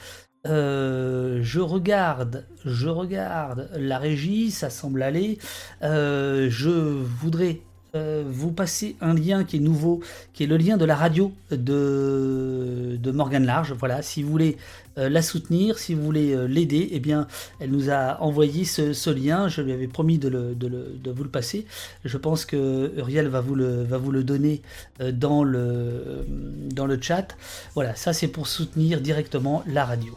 je 0.46 1.60
regarde, 1.60 2.48
je 2.64 2.88
regarde 2.88 3.70
la 3.76 4.00
régie, 4.00 4.52
ça 4.52 4.70
semble 4.70 5.04
aller. 5.04 5.38
je 5.82 6.70
voudrais 6.70 7.60
vous 7.96 8.52
passer 8.52 8.96
un 9.02 9.14
lien 9.14 9.44
qui 9.44 9.58
est 9.58 9.60
nouveau, 9.60 10.02
qui 10.34 10.44
est 10.44 10.48
le 10.48 10.58
lien 10.58 10.78
de 10.78 10.86
la 10.86 10.96
radio 10.96 11.32
de, 11.52 12.98
de 13.02 13.12
Morgan 13.12 13.46
Large. 13.46 13.74
Voilà, 13.74 14.02
si 14.02 14.22
vous 14.22 14.30
voulez 14.30 14.58
euh, 14.98 15.10
la 15.10 15.22
soutenir, 15.22 15.78
si 15.78 15.94
vous 15.94 16.02
voulez 16.02 16.34
euh, 16.34 16.46
l'aider, 16.46 16.88
eh 16.92 17.00
bien, 17.00 17.28
elle 17.60 17.72
nous 17.72 17.90
a 17.90 18.22
envoyé 18.22 18.64
ce, 18.64 19.10
lien. 19.10 19.50
Je 19.50 19.62
lui 19.62 19.74
avais 19.74 19.88
promis 19.88 20.18
de, 20.18 20.30
vous 20.30 21.24
le 21.24 21.30
passer. 21.30 21.66
Je 22.06 22.18
pense 22.18 22.46
que 22.46 22.94
Uriel 22.98 23.28
va 23.28 23.42
vous 23.42 23.56
le, 23.56 23.84
va 23.84 23.98
vous 23.98 24.12
le 24.12 24.24
donner 24.24 24.62
euh, 25.02 25.12
dans 25.12 25.44
le, 25.44 26.26
dans 26.74 26.86
le 26.86 27.02
chat. 27.02 27.36
Voilà, 27.74 27.96
ça 27.96 28.14
c'est 28.14 28.30
pour 28.30 28.48
soutenir 28.48 29.02
directement 29.02 29.64
la 29.68 29.86
radio 29.86 30.14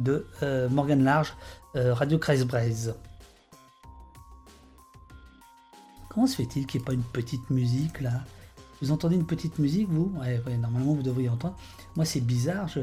de 0.00 0.26
Morgan 0.70 1.04
Large, 1.04 1.34
Radio 1.74 2.18
Kreisbreise. 2.18 2.94
Comment 6.14 6.26
se 6.28 6.36
fait-il 6.36 6.66
qu'il 6.66 6.80
n'y 6.80 6.84
ait 6.84 6.86
pas 6.86 6.92
une 6.92 7.02
petite 7.02 7.50
musique 7.50 8.00
là? 8.00 8.22
Vous 8.80 8.92
entendez 8.92 9.16
une 9.16 9.26
petite 9.26 9.58
musique, 9.58 9.88
vous? 9.88 10.12
Ouais, 10.20 10.40
normalement 10.58 10.94
vous 10.94 11.02
devriez 11.02 11.28
entendre. 11.28 11.56
Moi 11.96 12.04
c'est 12.04 12.20
bizarre, 12.20 12.68
je, 12.68 12.80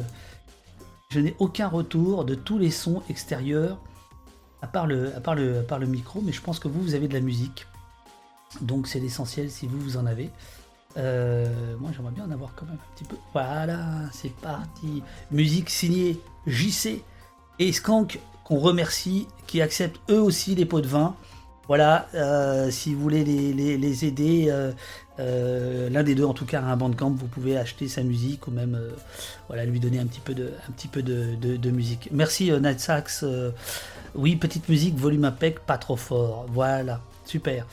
je 1.10 1.20
n'ai 1.20 1.36
aucun 1.40 1.68
retour 1.68 2.26
de 2.26 2.36
tous 2.36 2.58
les 2.58 2.72
sons 2.72 3.04
extérieurs, 3.10 3.80
à 4.62 4.68
part, 4.68 4.86
le, 4.86 5.14
à, 5.16 5.36
le 5.36 5.88
micro, 5.88 6.22
mais 6.22 6.32
je 6.32 6.42
pense 6.42 6.60
que 6.60 6.68
vous, 6.68 6.82
vous 6.82 6.94
avez 6.94 7.08
de 7.08 7.14
la 7.14 7.22
musique. 7.22 7.68
Donc 8.60 8.88
c'est 8.88 9.00
l'essentiel 9.00 9.50
si 9.50 9.66
vous, 9.66 9.80
vous 9.80 9.98
en 9.98 10.06
avez. 10.06 10.30
Euh, 10.98 11.78
moi 11.80 11.92
j'aimerais 11.96 12.12
bien 12.12 12.26
en 12.26 12.32
avoir 12.32 12.54
quand 12.54 12.66
même 12.66 12.76
un 12.76 12.96
petit 12.96 13.06
peu. 13.06 13.16
Voilà, 13.32 14.10
c'est 14.12 14.36
parti. 14.36 15.04
Musique 15.32 15.70
signée 15.70 16.20
JC 16.48 17.02
et 17.60 17.72
Skank, 17.72 18.20
qu'on 18.44 18.60
remercie, 18.60 19.28
qui 19.48 19.62
acceptent 19.62 20.02
eux 20.10 20.22
aussi 20.22 20.54
les 20.56 20.66
pots 20.66 20.82
de 20.82 20.88
vin. 20.88 21.16
Voilà, 21.72 22.08
euh, 22.16 22.70
si 22.70 22.94
vous 22.94 23.00
voulez 23.00 23.24
les, 23.24 24.06
aider, 24.06 24.48
euh, 24.50 24.74
euh, 25.22 25.90
l'un 25.90 26.04
des 26.04 26.16
deux 26.16 26.26
en 26.26 26.34
tout 26.34 26.44
cas 26.46 26.62
un 26.62 26.76
bandcamp, 26.76 27.12
vous 27.12 27.28
pouvez 27.28 27.56
acheter 27.56 27.88
sa 27.88 28.04
musique 28.04 28.46
ou 28.48 28.52
même 28.52 28.78
voilà, 29.48 29.64
lui 29.64 29.80
donner 29.80 29.98
un 29.98 30.06
petit 30.06 30.20
peu 30.20 30.34
de, 31.02 31.70
musique. 31.70 32.10
Merci 32.12 32.52
Night 32.52 32.82
Sax. 32.82 33.24
oui, 34.16 34.36
petite 34.36 34.68
musique, 34.68 34.98
volume 34.98 35.24
impec, 35.24 35.62
pas 35.62 35.78
trop 35.78 35.96
fort. 35.96 36.46
Voilà, 36.50 37.00
super. 37.24 37.66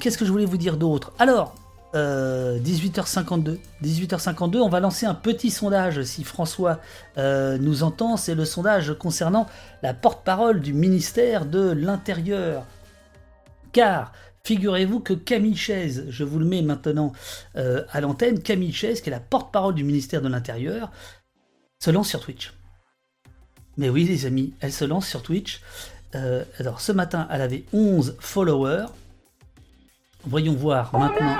Qu'est-ce 0.00 0.18
que 0.18 0.24
je 0.24 0.32
voulais 0.32 0.44
vous 0.44 0.56
dire 0.56 0.76
d'autre? 0.76 1.12
Alors, 1.20 1.54
18h52. 1.94 3.58
18h52, 3.84 4.56
on 4.56 4.68
va 4.68 4.80
lancer 4.80 5.06
un 5.06 5.14
petit 5.14 5.52
sondage 5.52 6.02
si 6.02 6.24
François 6.24 6.80
nous 7.16 7.84
entend. 7.84 8.16
C'est 8.16 8.34
le 8.34 8.44
sondage 8.44 8.94
concernant 8.98 9.46
la 9.84 9.94
porte-parole 9.94 10.60
du 10.60 10.74
ministère 10.74 11.46
de 11.46 11.70
l'Intérieur. 11.70 12.64
Car 13.72 14.12
figurez-vous 14.44 15.00
que 15.00 15.14
Camille 15.14 15.56
Chaise, 15.56 16.06
je 16.08 16.24
vous 16.24 16.38
le 16.38 16.44
mets 16.44 16.62
maintenant 16.62 17.12
euh, 17.56 17.84
à 17.90 18.00
l'antenne, 18.00 18.42
Camille 18.42 18.72
Chaise, 18.72 19.00
qui 19.00 19.08
est 19.08 19.12
la 19.12 19.20
porte-parole 19.20 19.74
du 19.74 19.84
ministère 19.84 20.22
de 20.22 20.28
l'Intérieur, 20.28 20.90
se 21.78 21.90
lance 21.90 22.08
sur 22.08 22.20
Twitch. 22.20 22.52
Mais 23.76 23.88
oui 23.88 24.04
les 24.04 24.26
amis, 24.26 24.52
elle 24.60 24.72
se 24.72 24.84
lance 24.84 25.06
sur 25.06 25.22
Twitch. 25.22 25.62
Euh, 26.14 26.44
alors 26.58 26.80
ce 26.80 26.92
matin, 26.92 27.26
elle 27.30 27.40
avait 27.40 27.64
11 27.72 28.16
followers. 28.20 28.86
Voyons 30.24 30.54
voir 30.54 30.96
maintenant. 30.96 31.36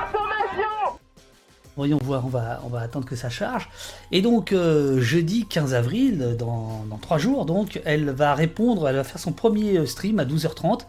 Voyons 1.77 1.99
voir, 2.03 2.27
on 2.27 2.29
va, 2.29 2.61
on 2.65 2.69
va 2.69 2.81
attendre 2.81 3.07
que 3.07 3.17
ça 3.17 3.31
charge. 3.31 3.71
Et 4.11 4.21
donc, 4.21 4.53
euh, 4.53 5.01
jeudi 5.01 5.47
15 5.47 5.73
avril, 5.73 6.37
dans, 6.39 6.85
dans 6.85 6.99
3 6.99 7.17
jours, 7.17 7.47
donc, 7.47 7.81
elle 7.87 8.11
va 8.11 8.35
répondre, 8.35 8.87
elle 8.89 8.97
va 8.97 9.05
faire 9.05 9.19
son 9.19 9.33
premier 9.33 9.87
stream 9.87 10.19
à 10.19 10.27
12h30. 10.27 10.83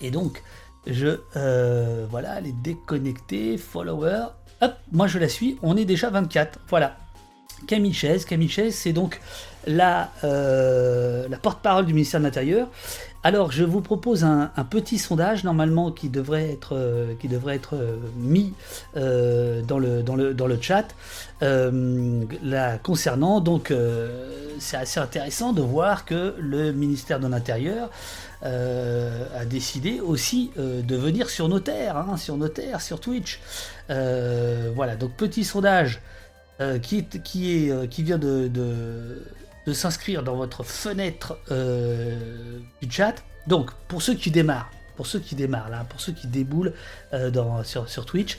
Et 0.00 0.10
donc, 0.10 0.42
je. 0.86 1.20
Euh, 1.36 2.06
voilà, 2.10 2.38
elle 2.38 2.46
est 2.46 2.62
déconnectée, 2.62 3.58
follower. 3.58 4.26
Hop, 4.62 4.74
moi 4.90 5.06
je 5.06 5.18
la 5.18 5.28
suis, 5.28 5.58
on 5.62 5.76
est 5.76 5.84
déjà 5.84 6.10
24. 6.10 6.60
Voilà. 6.68 6.96
Camille 7.66 7.92
Chaise. 7.92 8.24
Camille 8.24 8.48
Chaise, 8.48 8.74
c'est 8.74 8.92
donc 8.92 9.20
la, 9.66 10.10
euh, 10.24 11.26
la 11.28 11.38
porte-parole 11.38 11.86
du 11.86 11.94
ministère 11.94 12.20
de 12.20 12.26
l'Intérieur. 12.26 12.68
Alors, 13.26 13.50
je 13.50 13.64
vous 13.64 13.80
propose 13.80 14.22
un, 14.22 14.52
petit 14.70 14.98
sondage, 14.98 15.42
normalement, 15.42 15.90
qui 15.90 16.10
devrait 16.10 16.48
être, 16.52 16.76
euh, 16.76 17.96
mis 18.16 18.52
dans, 18.94 19.78
le, 19.80 20.58
chat, 20.60 20.86
concernant. 22.84 23.40
Donc, 23.40 23.72
c'est 24.60 24.76
assez 24.76 25.00
intéressant 25.00 25.52
de 25.52 25.60
voir 25.60 26.04
que 26.04 26.36
le 26.38 26.70
ministère 26.70 27.18
de 27.18 27.26
l'Intérieur 27.26 27.90
euh, 28.42 29.24
a 29.34 29.44
décidé 29.44 29.98
aussi 30.00 30.50
euh, 30.58 30.82
de 30.82 30.94
venir 30.94 31.30
sur 31.30 31.48
nos 31.48 31.58
terres, 31.58 31.96
hein, 31.96 32.16
sur 32.16 32.36
nos 32.36 32.48
terres, 32.48 32.80
sur 32.80 33.00
Twitch. 33.00 33.40
Euh, 33.90 34.70
voilà, 34.74 34.94
donc 34.94 35.12
petit 35.12 35.44
sondage 35.44 36.00
qui, 36.82 37.04
vient 37.98 38.18
de, 38.18 38.50
s'inscrire 39.72 40.22
dans 40.22 40.36
votre 40.36 40.62
fenêtre 40.62 41.38
du 41.50 42.90
chat. 42.90 43.14
Donc, 43.46 43.70
pour 43.88 44.02
ceux 44.02 44.14
qui 44.14 44.30
démarrent, 44.30 44.70
pour 44.96 45.06
ceux 45.06 45.20
qui 45.20 45.34
démarrent 45.34 45.70
là, 45.70 45.84
pour 45.88 46.00
ceux 46.00 46.12
qui 46.12 46.26
déboulent 46.26 46.72
dans, 47.12 47.62
sur, 47.64 48.06
Twitch, 48.06 48.38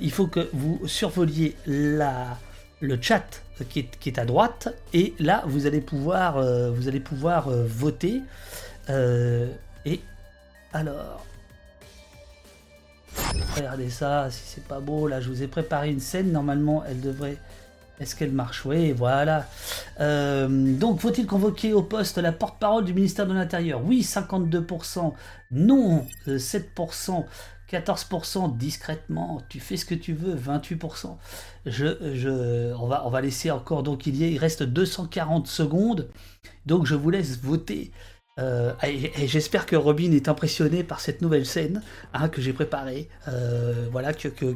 il 0.00 0.10
faut 0.10 0.26
que 0.26 0.48
vous 0.52 0.80
survoliez 0.86 1.56
la, 1.66 2.38
le 2.80 2.98
chat 3.00 3.42
qui 3.68 3.80
est, 3.80 3.98
qui 3.98 4.08
est, 4.08 4.18
à 4.18 4.24
droite 4.24 4.68
et 4.92 5.14
là 5.18 5.44
vous 5.46 5.66
allez 5.66 5.80
pouvoir, 5.80 6.42
vous 6.72 6.88
allez 6.88 7.00
pouvoir 7.00 7.48
voter. 7.50 8.22
Euh, 8.90 9.48
et 9.84 10.00
alors, 10.72 11.24
regardez 13.56 13.90
ça, 13.90 14.30
si 14.30 14.42
c'est 14.46 14.64
pas 14.64 14.80
beau, 14.80 15.06
là 15.08 15.20
je 15.20 15.28
vous 15.28 15.42
ai 15.42 15.48
préparé 15.48 15.90
une 15.90 16.00
scène, 16.00 16.32
normalement 16.32 16.84
elle 16.86 17.00
devrait... 17.00 17.36
Est-ce 18.00 18.16
qu'elle 18.16 18.32
marche 18.32 18.64
Oui, 18.64 18.92
voilà. 18.92 19.46
Euh, 20.00 20.48
donc, 20.48 21.00
faut-il 21.00 21.26
convoquer 21.26 21.72
au 21.72 21.82
poste 21.82 22.18
la 22.18 22.32
porte-parole 22.32 22.84
du 22.84 22.92
ministère 22.92 23.26
de 23.26 23.34
l'Intérieur 23.34 23.84
Oui, 23.84 24.00
52%. 24.00 25.12
Non, 25.52 26.04
7%. 26.26 27.24
14% 27.70 28.56
discrètement, 28.56 29.42
tu 29.48 29.58
fais 29.58 29.76
ce 29.76 29.84
que 29.84 29.94
tu 29.94 30.12
veux, 30.12 30.36
28%. 30.36 31.16
Je, 31.66 31.86
je, 32.14 32.74
on, 32.74 32.86
va, 32.86 33.06
on 33.06 33.10
va 33.10 33.20
laisser 33.20 33.50
encore, 33.50 33.82
donc 33.82 34.06
il, 34.06 34.16
y 34.16 34.30
il 34.32 34.38
reste 34.38 34.62
240 34.62 35.46
secondes, 35.46 36.08
donc 36.66 36.86
je 36.86 36.94
vous 36.94 37.10
laisse 37.10 37.38
voter. 37.38 37.90
Euh, 38.38 38.72
et, 38.82 39.28
j'espère 39.28 39.64
que 39.64 39.76
Robin 39.76 40.10
est 40.12 40.28
impressionné 40.28 40.82
par 40.82 41.00
cette 41.00 41.22
nouvelle 41.22 41.46
scène 41.46 41.82
hein, 42.12 42.28
que 42.28 42.40
j'ai 42.40 42.52
préparée, 42.52 43.08
euh, 43.28 43.86
voilà 43.92 44.12
que 44.12 44.28
que, 44.28 44.54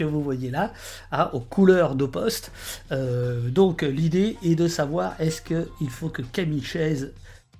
vous 0.00 0.22
voyez 0.22 0.50
là, 0.50 0.72
hein, 1.12 1.30
aux 1.32 1.40
couleurs 1.40 1.94
de 1.94 2.06
poste. 2.06 2.52
Euh, 2.92 3.48
donc 3.48 3.82
l'idée 3.82 4.36
est 4.42 4.54
de 4.54 4.68
savoir 4.68 5.14
est-ce 5.18 5.42
qu'il 5.42 5.90
faut 5.90 6.08
que 6.08 6.22
Camille 6.22 6.64
Chaise 6.64 7.12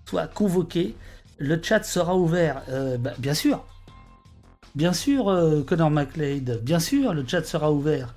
soit 0.07 0.27
convoqué. 0.27 0.95
Le 1.39 1.61
chat 1.63 1.85
sera 1.85 2.17
ouvert, 2.17 2.63
bah, 2.99 3.13
bien 3.19 3.35
sûr. 3.35 3.65
Bien 4.75 4.93
sûr, 4.93 5.65
Connor 5.67 5.91
McLeod, 5.91 6.61
bien 6.63 6.81
sûr, 6.81 7.15
le 7.15 7.25
chat 7.27 7.45
sera 7.45 7.71
ouvert. 7.71 8.15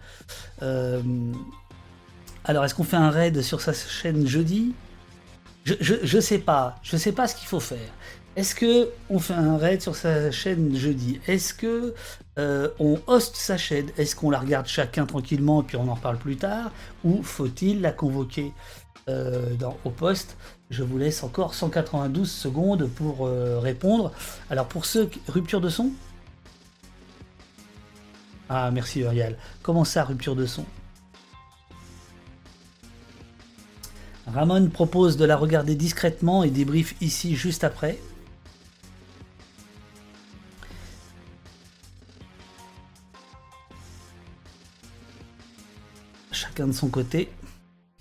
alors, 0.59 2.65
est-ce 2.65 2.73
qu'on 2.73 2.83
fait 2.83 2.97
un 2.97 3.11
raid 3.11 3.41
sur 3.41 3.61
sa 3.61 3.73
chaîne 3.73 4.25
jeudi? 4.25 4.73
Je, 5.63 5.75
je, 6.01 6.19
sais 6.19 6.39
pas, 6.39 6.79
je 6.81 6.97
sais 6.97 7.11
pas 7.11 7.27
ce 7.27 7.35
qu'il 7.35 7.47
faut 7.47 7.59
faire. 7.59 7.91
Est-ce 8.35 8.55
que 8.55 8.89
on 9.09 9.19
fait 9.19 9.33
un 9.33 9.57
raid 9.57 9.81
sur 9.81 9.95
sa 9.95 10.31
chaîne 10.31 10.75
jeudi? 10.75 11.19
Est-ce 11.27 11.53
que 11.53 11.93
euh, 12.39 12.69
on 12.79 12.97
hoste 13.07 13.35
sa 13.35 13.57
chaîne 13.57 13.89
Est-ce 13.97 14.15
qu'on 14.15 14.29
la 14.29 14.39
regarde 14.39 14.65
chacun 14.65 15.05
tranquillement 15.05 15.63
puis 15.63 15.75
on 15.75 15.87
en 15.89 15.95
reparle 15.95 16.17
plus 16.17 16.37
tard 16.37 16.71
Ou 17.03 17.21
faut-il 17.23 17.81
la 17.81 17.91
convoquer 17.91 18.53
euh, 19.09 19.53
dans, 19.55 19.77
au 19.83 19.89
poste? 19.89 20.37
Je 20.69 20.83
vous 20.83 20.97
laisse 20.97 21.23
encore 21.23 21.53
192 21.53 22.29
secondes 22.31 22.87
pour 22.87 23.27
euh, 23.27 23.59
répondre. 23.59 24.13
Alors 24.49 24.67
pour 24.67 24.85
ceux 24.85 25.09
rupture 25.27 25.59
de 25.59 25.69
son? 25.69 25.91
Ah 28.47 28.71
merci 28.71 29.01
Uriel. 29.01 29.37
Comment 29.61 29.83
ça 29.83 30.03
rupture 30.03 30.35
de 30.35 30.45
son? 30.45 30.65
Ramon 34.27 34.69
propose 34.69 35.17
de 35.17 35.25
la 35.25 35.35
regarder 35.35 35.75
discrètement 35.75 36.43
et 36.43 36.49
débrief 36.49 36.95
ici 37.01 37.35
juste 37.35 37.65
après. 37.65 37.99
Chacun 46.41 46.65
de 46.65 46.71
son 46.71 46.87
côté. 46.87 47.29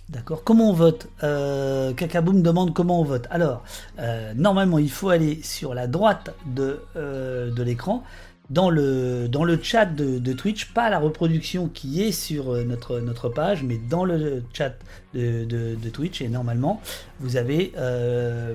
D'accord. 0.09 0.45
Comment 0.45 0.71
on 0.71 0.73
vote? 0.73 1.09
Euh, 1.23 1.93
Kakaboom 1.93 2.41
demande 2.41 2.73
comment 2.73 2.99
on 2.99 3.05
vote. 3.05 3.27
Alors, 3.31 3.63
euh, 3.99 4.33
normalement, 4.35 4.79
il 4.79 4.91
faut 4.91 5.11
aller 5.11 5.43
sur 5.43 5.75
la 5.75 5.87
droite 5.87 6.35
de, 6.47 6.81
euh, 6.97 7.51
de 7.51 7.63
l'écran, 7.63 8.03
dans 8.49 8.71
le, 8.71 9.29
dans 9.29 9.45
le 9.45 9.63
chat 9.63 9.85
de, 9.85 10.33
Twitch, 10.33 10.73
pas 10.73 10.89
la 10.89 10.99
reproduction 10.99 11.69
qui 11.69 12.03
est 12.03 12.13
sur 12.13 12.55
euh, 12.55 12.65
notre, 12.65 12.99
notre 13.01 13.29
page, 13.29 13.63
mais 13.63 13.77
dans 13.77 14.07
le 14.07 14.43
chat 14.55 14.73
de, 15.13 15.45
de, 15.45 15.89
Twitch. 15.91 16.23
Et 16.23 16.29
normalement, 16.29 16.81
vous 17.21 17.37
avez 17.37 17.75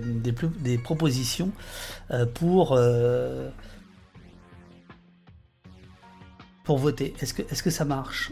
des, 0.02 0.34
des 0.62 0.78
propositions 0.80 1.52
pour, 2.34 2.80
pour 6.64 6.78
voter. 6.80 7.14
Est-ce 7.22 7.36
que, 7.36 7.44
est 7.44 7.54
-ce 7.54 7.62
que 7.62 7.70
ça 7.70 7.86
marche? 7.86 8.32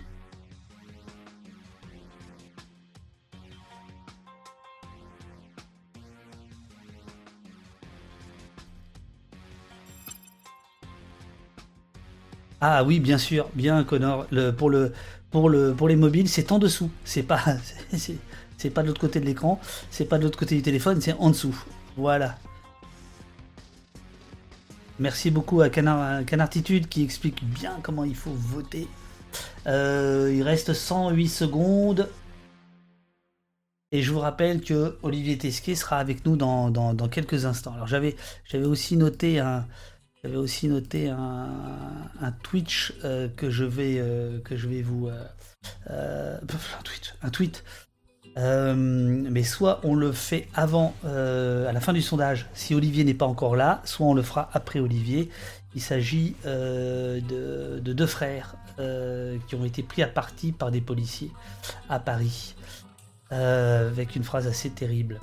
Ah 12.66 12.86
oui, 12.86 13.02
bien 13.02 13.18
sûr, 13.18 13.50
bien 13.56 13.84
Connor. 13.84 14.26
Pour, 14.58 14.70
le, 14.70 14.94
pour, 15.32 15.50
le, 15.50 15.74
pour 15.74 15.90
les 15.90 15.98
mobiles, 15.98 16.30
c'est 16.30 16.50
en 16.54 16.60
dessous. 16.60 16.90
C'est 17.04 17.24
pas, 17.24 17.44
c'est 18.58 18.70
pas 18.70 18.84
de 18.84 18.88
l'autre 18.88 19.02
côté 19.02 19.20
de 19.20 19.26
l'écran, 19.26 19.60
c'est 19.92 20.06
pas 20.06 20.18
de 20.18 20.24
l'autre 20.24 20.40
côté 20.40 20.56
du 20.56 20.62
téléphone, 20.62 21.02
c'est 21.02 21.12
en 21.20 21.30
dessous. 21.32 21.62
Voilà. 21.98 22.38
Merci 24.98 25.30
beaucoup 25.30 25.60
à 25.60 25.70
Canartitude 25.70 26.88
qui 26.88 27.04
explique 27.04 27.44
bien 27.44 27.80
comment 27.84 28.06
il 28.06 28.16
faut 28.16 28.32
voter. 28.32 28.88
Euh, 29.68 30.34
il 30.34 30.42
reste 30.42 30.74
108 30.74 31.28
secondes. 31.28 32.10
Et 33.92 34.02
je 34.02 34.12
vous 34.14 34.20
rappelle 34.20 34.62
que 34.62 34.98
Olivier 35.04 35.38
Tesquet 35.38 35.76
sera 35.76 35.98
avec 35.98 36.26
nous 36.26 36.38
dans, 36.38 36.70
dans, 36.70 36.94
dans 36.94 37.10
quelques 37.10 37.44
instants. 37.46 37.74
Alors 37.74 37.88
j'avais 37.88 38.16
aussi 38.64 38.96
noté 38.96 39.40
un, 39.40 39.66
j'avais 40.24 40.38
aussi 40.38 40.70
noté 40.70 41.10
un, 41.10 42.32
Twitch 42.44 42.94
euh, 43.04 43.28
que 43.36 43.50
je 43.50 43.66
vais 43.66 43.98
euh, 43.98 44.40
que 44.40 44.56
je 44.56 44.70
vais 44.70 44.82
vous 44.82 45.10
euh, 45.90 46.38
un 46.40 46.84
tweet 46.84 47.16
un 47.22 47.30
tweet. 47.30 47.64
Mais 48.38 49.44
soit 49.44 49.82
on 49.84 49.96
le 49.96 50.12
fait 50.12 50.48
avant 50.56 50.94
à 51.04 51.72
la 51.72 51.80
fin 51.82 51.94
du 51.94 52.02
sondage 52.02 52.48
si 52.54 52.74
Olivier 52.74 53.04
n'est 53.04 53.14
pas 53.14 53.28
encore 53.28 53.56
là 53.56 53.82
soit 53.84 54.08
on 54.08 54.14
le 54.14 54.24
fera 54.24 54.50
après 54.54 54.80
Olivier. 54.80 55.30
Il 55.76 55.82
s'agit 55.82 56.36
de, 56.46 57.20
de, 57.80 57.94
deux 57.94 58.08
frères 58.08 58.56
qui 58.78 59.56
ont 59.56 59.66
été 59.66 59.84
pris 59.84 60.04
à 60.04 60.08
partie 60.08 60.52
par 60.52 60.72
des 60.72 60.82
policiers 60.82 61.32
à 61.90 62.00
Paris 62.00 62.56
avec 63.30 64.16
une 64.16 64.24
phrase 64.24 64.48
assez 64.48 64.70
terrible 64.70 65.20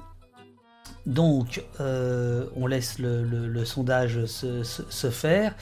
donc, 1.06 1.64
euh, 1.80 2.44
on 2.56 2.66
laisse 2.66 2.98
le, 2.98 3.64
sondage 3.64 4.26
se, 4.26 5.10
faire. 5.10 5.54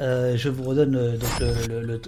Euh, 0.00 0.36
je 0.36 0.48
vous 0.48 0.64
redonne 0.64 0.96
euh, 0.96 1.98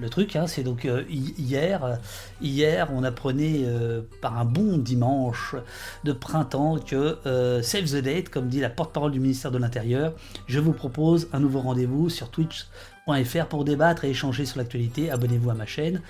le, 0.00 0.08
truc. 0.08 0.36
Hein. 0.36 0.46
c'est 0.46 0.62
donc 0.62 0.88
hier, 1.08 1.98
hier, 2.40 2.88
on 2.92 3.02
apprenait 3.02 3.66
par 4.20 4.38
un 4.38 4.44
bon 4.44 4.78
dimanche 4.78 5.56
de 6.04 6.12
printemps 6.12 6.78
que 6.78 7.18
Save 7.62 7.90
the 7.90 8.02
Date, 8.02 8.28
comme 8.28 8.48
dit 8.48 8.60
la 8.60 8.70
porte-parole 8.70 9.12
du 9.12 9.20
ministère 9.20 9.50
de 9.50 9.58
l'Intérieur, 9.58 10.12
je 10.46 10.60
vous 10.60 10.72
propose 10.72 11.28
un 11.32 11.40
nouveau 11.40 11.60
rendez-vous 11.60 12.10
sur 12.10 12.30
Twitch.fr 12.30 13.46
pour 13.46 13.64
débattre 13.64 14.04
et 14.04 14.10
échanger 14.10 14.46
sur 14.46 14.58
l'actualité. 14.58 15.10
Abonnez-vous 15.10 15.50
à 15.50 15.54
ma 15.54 15.66
chaîne. 15.66 16.00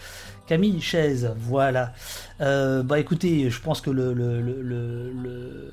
Camille 0.46 0.80
Chaise, 0.80 1.34
voilà. 1.36 1.92
Euh, 2.40 2.82
bah 2.82 3.00
écoutez, 3.00 3.50
je 3.50 3.60
pense 3.60 3.80
que 3.80 3.90
le, 3.90 5.72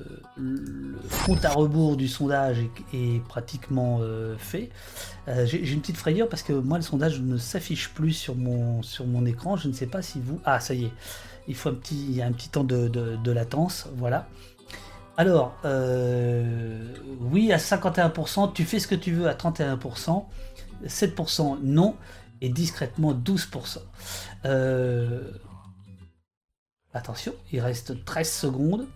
compte 1.24 1.44
à 1.44 1.50
rebours 1.50 1.96
du 1.96 2.08
sondage 2.08 2.58
est, 2.92 3.22
pratiquement 3.24 4.00
euh, 4.02 4.36
fait. 4.36 4.70
Euh, 5.28 5.46
j'ai 5.46 5.72
une 5.72 5.80
petite 5.80 5.96
frayeur 5.96 6.28
parce 6.28 6.42
que 6.42 6.52
moi 6.52 6.78
le 6.78 6.82
sondage 6.82 7.20
ne 7.20 7.36
s'affiche 7.36 7.90
plus 7.90 8.12
sur 8.12 8.34
mon, 8.34 8.82
sur 8.82 9.06
mon 9.06 9.24
écran. 9.26 9.56
Je 9.56 9.68
ne 9.68 9.72
sais 9.72 9.86
pas 9.86 10.02
si 10.02 10.20
vous. 10.20 10.40
Ah 10.44 10.58
ça 10.58 10.74
y 10.74 10.86
est. 10.86 10.92
Il 11.46 11.54
faut 11.54 11.68
un 11.68 11.74
petit, 11.74 12.06
il 12.08 12.16
y 12.16 12.22
a 12.22 12.26
un 12.26 12.32
petit 12.32 12.48
temps 12.48 12.64
de, 12.64 12.88
de 12.88 13.30
latence, 13.30 13.88
voilà. 13.96 14.26
Alors, 15.16 15.54
oui 17.20 17.52
à 17.52 17.58
51%, 17.58 18.52
tu 18.52 18.64
fais 18.64 18.80
ce 18.80 18.88
que 18.88 18.94
tu 18.94 19.12
veux 19.12 19.28
à 19.28 19.34
31%, 19.34 20.24
7% 20.86 21.58
non 21.62 21.94
et 22.40 22.48
discrètement 22.48 23.14
12%. 23.14 23.78
Euh, 24.44 25.30
attention, 26.92 27.34
il 27.52 27.60
reste 27.60 28.04
13 28.04 28.30
secondes. 28.30 28.86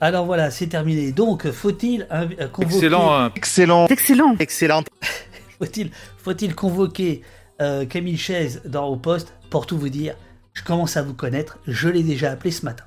Alors 0.00 0.26
voilà, 0.26 0.50
c'est 0.52 0.68
terminé. 0.68 1.10
Donc, 1.10 1.50
faut-il 1.50 2.06
convoquer... 2.52 2.76
Excellent, 2.76 3.12
hein. 3.12 3.32
excellent, 3.34 3.86
excellent, 3.88 4.36
excellent. 4.38 4.84
faut-il, 5.58 5.90
faut-il 6.18 6.54
convoquer 6.54 7.22
euh, 7.60 7.86
Camille 7.86 8.16
Chaise 8.16 8.62
dans 8.64 8.86
au 8.86 8.96
poste 8.96 9.34
pour 9.50 9.66
tout 9.66 9.78
vous 9.78 9.88
dire 9.88 10.14
je 10.54 10.64
commence 10.64 10.96
à 10.96 11.02
vous 11.02 11.14
connaître, 11.14 11.58
je 11.68 11.88
l'ai 11.88 12.02
déjà 12.02 12.32
appelé 12.32 12.50
ce 12.50 12.64
matin. 12.64 12.84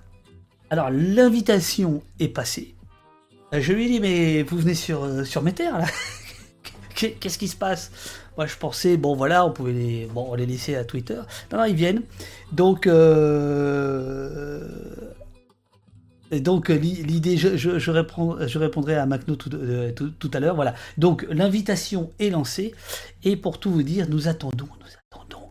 Alors 0.70 0.90
l'invitation 0.92 2.02
est 2.20 2.28
passée. 2.28 2.76
Euh, 3.54 3.62
je 3.62 3.74
lui 3.74 3.86
ai 3.86 3.90
dit 3.90 4.00
mais 4.00 4.44
vous 4.44 4.58
venez 4.58 4.74
sur, 4.74 5.04
euh, 5.04 5.24
sur 5.24 5.42
mes 5.42 5.54
terres 5.54 5.78
là 5.78 5.86
Qu'est-ce 6.96 7.38
qui 7.38 7.48
se 7.48 7.56
passe? 7.56 7.92
Moi 8.38 8.46
je 8.46 8.56
pensais 8.56 8.96
bon 8.96 9.16
voilà 9.16 9.46
on 9.46 9.52
pouvait 9.52 9.72
les 9.72 10.06
bon 10.06 10.34
les 10.36 10.46
laisser 10.46 10.76
à 10.76 10.84
Twitter. 10.84 11.20
Non 11.52 11.60
non 11.60 11.66
ils 11.66 11.76
viennent. 11.76 12.04
Donc 12.52 12.88
euh, 12.88 14.68
donc 16.40 16.70
l'idée, 16.70 17.38
je, 17.38 18.58
répondrai 18.58 18.96
à 18.96 19.06
Macno 19.06 19.36
tout, 19.36 19.50
tout, 19.50 20.32
à 20.34 20.40
l'heure. 20.40 20.56
Voilà. 20.56 20.74
Donc 20.98 21.26
l'invitation 21.30 22.12
est 22.20 22.30
lancée 22.30 22.74
et 23.24 23.36
pour 23.36 23.60
tout 23.60 23.72
vous 23.72 23.84
dire, 23.84 24.08
nous 24.10 24.28
attendons, 24.28 24.70
nous 24.80 25.18
attendons 25.18 25.50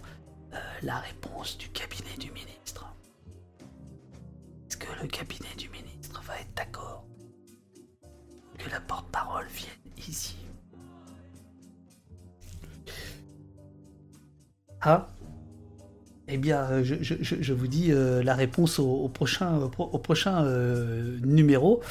la 0.82 0.96
réponse 0.96 1.58
du 1.58 1.68
cabinet 1.68 2.16
du 2.18 2.30
ministre. 2.32 2.94
Est-ce 4.68 4.76
que 4.76 5.02
le 5.02 5.08
cabinet 5.08 5.54
du 5.58 5.68
ministre 5.68 6.22
va 6.26 6.34
être 6.38 6.54
d'accord? 6.56 7.04
Que 8.58 8.70
la 8.70 8.80
porte-parole 8.80 9.46
vienne 9.48 9.94
ici 10.08 10.36
Ah 14.80 15.09
eh 16.30 16.38
bien, 16.38 16.62
euh, 16.70 16.84
je, 16.84 17.52
vous 17.52 17.66
dis 17.66 17.92
euh, 17.92 18.22
la 18.22 18.34
réponse 18.34 18.78
au, 18.78 19.08
prochain, 19.08 19.70
euh, 20.44 21.18
numéro. 21.24 21.82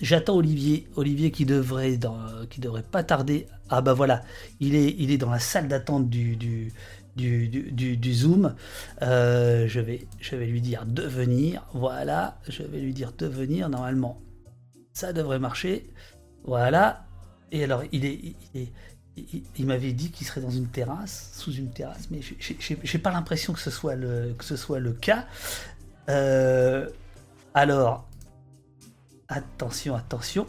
J'attends 0.00 0.36
Olivier, 0.36 0.88
Olivier 0.96 1.30
qui 1.30 1.46
devrait, 1.46 1.98
qui 2.50 2.60
devrait 2.60 2.82
pas 2.82 3.02
tarder. 3.02 3.46
Ah 3.68 3.80
bah 3.80 3.94
voilà, 3.94 4.22
il 4.60 4.74
est, 4.74 5.18
dans 5.18 5.30
la 5.30 5.38
salle 5.38 5.68
d'attente 5.68 6.08
du, 6.10 6.72
Zoom. 8.12 8.54
Je, 9.00 9.80
vais, 9.80 10.06
je 10.20 10.36
vais 10.36 10.46
lui 10.46 10.60
dire 10.60 10.84
de 10.86 11.02
venir. 11.02 11.66
Voilà, 11.72 12.38
je 12.48 12.62
vais 12.62 12.80
lui 12.80 12.92
dire 12.92 13.12
de 13.16 13.26
venir. 13.26 13.68
Normalement, 13.68 14.20
ça 14.92 15.12
devrait 15.12 15.38
marcher. 15.38 15.90
Voilà. 16.44 17.05
Et 17.52 17.64
alors, 17.64 17.82
il 17.92 18.04
est, 18.04 18.34
il, 19.56 19.66
m'avait 19.66 19.92
dit 19.92 20.10
qu'il 20.10 20.26
serait 20.26 20.40
dans 20.40 20.50
une 20.50 20.68
terrasse, 20.68 21.30
sous 21.34 21.52
une 21.52 21.70
terrasse, 21.70 22.08
mais 22.10 22.20
j'ai 22.20 22.98
pas 22.98 23.10
l'impression 23.10 23.52
que 23.52 23.60
ce 23.60 23.70
soit 23.70 23.94
le, 23.94 24.34
que 24.36 24.44
ce 24.44 24.56
soit 24.56 24.80
le 24.80 24.92
cas. 24.92 25.26
Euh, 26.08 26.88
Alors, 27.54 28.08
attention, 29.28 29.94
attention. 29.94 30.46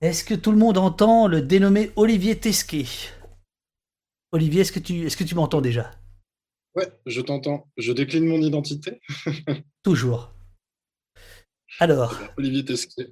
Est-ce 0.00 0.24
que 0.24 0.34
tout 0.34 0.50
le 0.50 0.58
monde 0.58 0.78
entend 0.78 1.26
le 1.26 1.42
dénommé 1.42 1.92
Olivier 1.96 2.38
Tesquet? 2.38 2.86
Olivier, 4.32 4.62
est-ce 4.62 4.72
que 4.72 4.78
tu, 4.78 5.06
est-ce 5.06 5.16
que 5.16 5.24
tu 5.24 5.34
m'entends 5.34 5.60
déjà? 5.60 5.90
Ouais, 6.74 6.88
je 7.06 7.20
t'entends. 7.20 7.68
Je 7.76 7.92
décline 7.92 8.26
mon 8.26 8.40
identité. 8.40 9.00
Toujours. 9.82 10.32
Alors. 11.80 12.16
Olivier 12.36 12.64
Tesquet. 12.64 13.08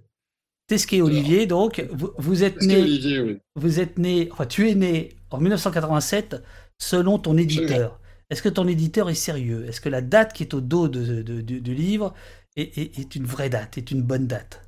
Tesquet 0.69 1.01
Olivier, 1.01 1.47
donc, 1.47 1.85
vous, 1.91 2.45
êtes 2.45 2.61
né. 2.61 2.77
Olivier, 2.77 3.41
Vous 3.57 3.81
êtes 3.81 3.99
né. 3.99 4.29
Enfin, 4.31 4.45
tu 4.45 4.69
es 4.69 4.75
né 4.75 5.17
en 5.31 5.39
1987 5.39 6.37
selon 6.79 7.19
ton 7.19 7.37
éditeur. 7.37 7.99
Est-ce 8.31 8.43
que 8.43 8.51
ton 8.51 8.69
éditeur 8.69 9.09
est 9.09 9.15
sérieux? 9.15 9.67
Est-ce 9.67 9.81
que 9.81 9.89
la 9.89 10.03
date 10.03 10.35
qui 10.35 10.43
est 10.43 10.53
au 10.53 10.61
dos 10.61 10.89
de, 10.89 11.23
du 11.23 11.75
livre 11.75 12.15
est, 12.57 13.15
une 13.15 13.25
vraie 13.25 13.49
date, 13.49 13.79
est 13.79 13.91
une 13.91 14.03
bonne 14.03 14.27
date? 14.27 14.61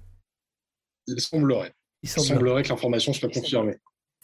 Il 1.06 1.20
semblerait. 1.20 1.74
Il 2.02 2.08
semblerait, 2.08 2.62
que 2.62 2.70
l'information 2.70 3.12
soit 3.12 3.28
confirmée. 3.28 3.76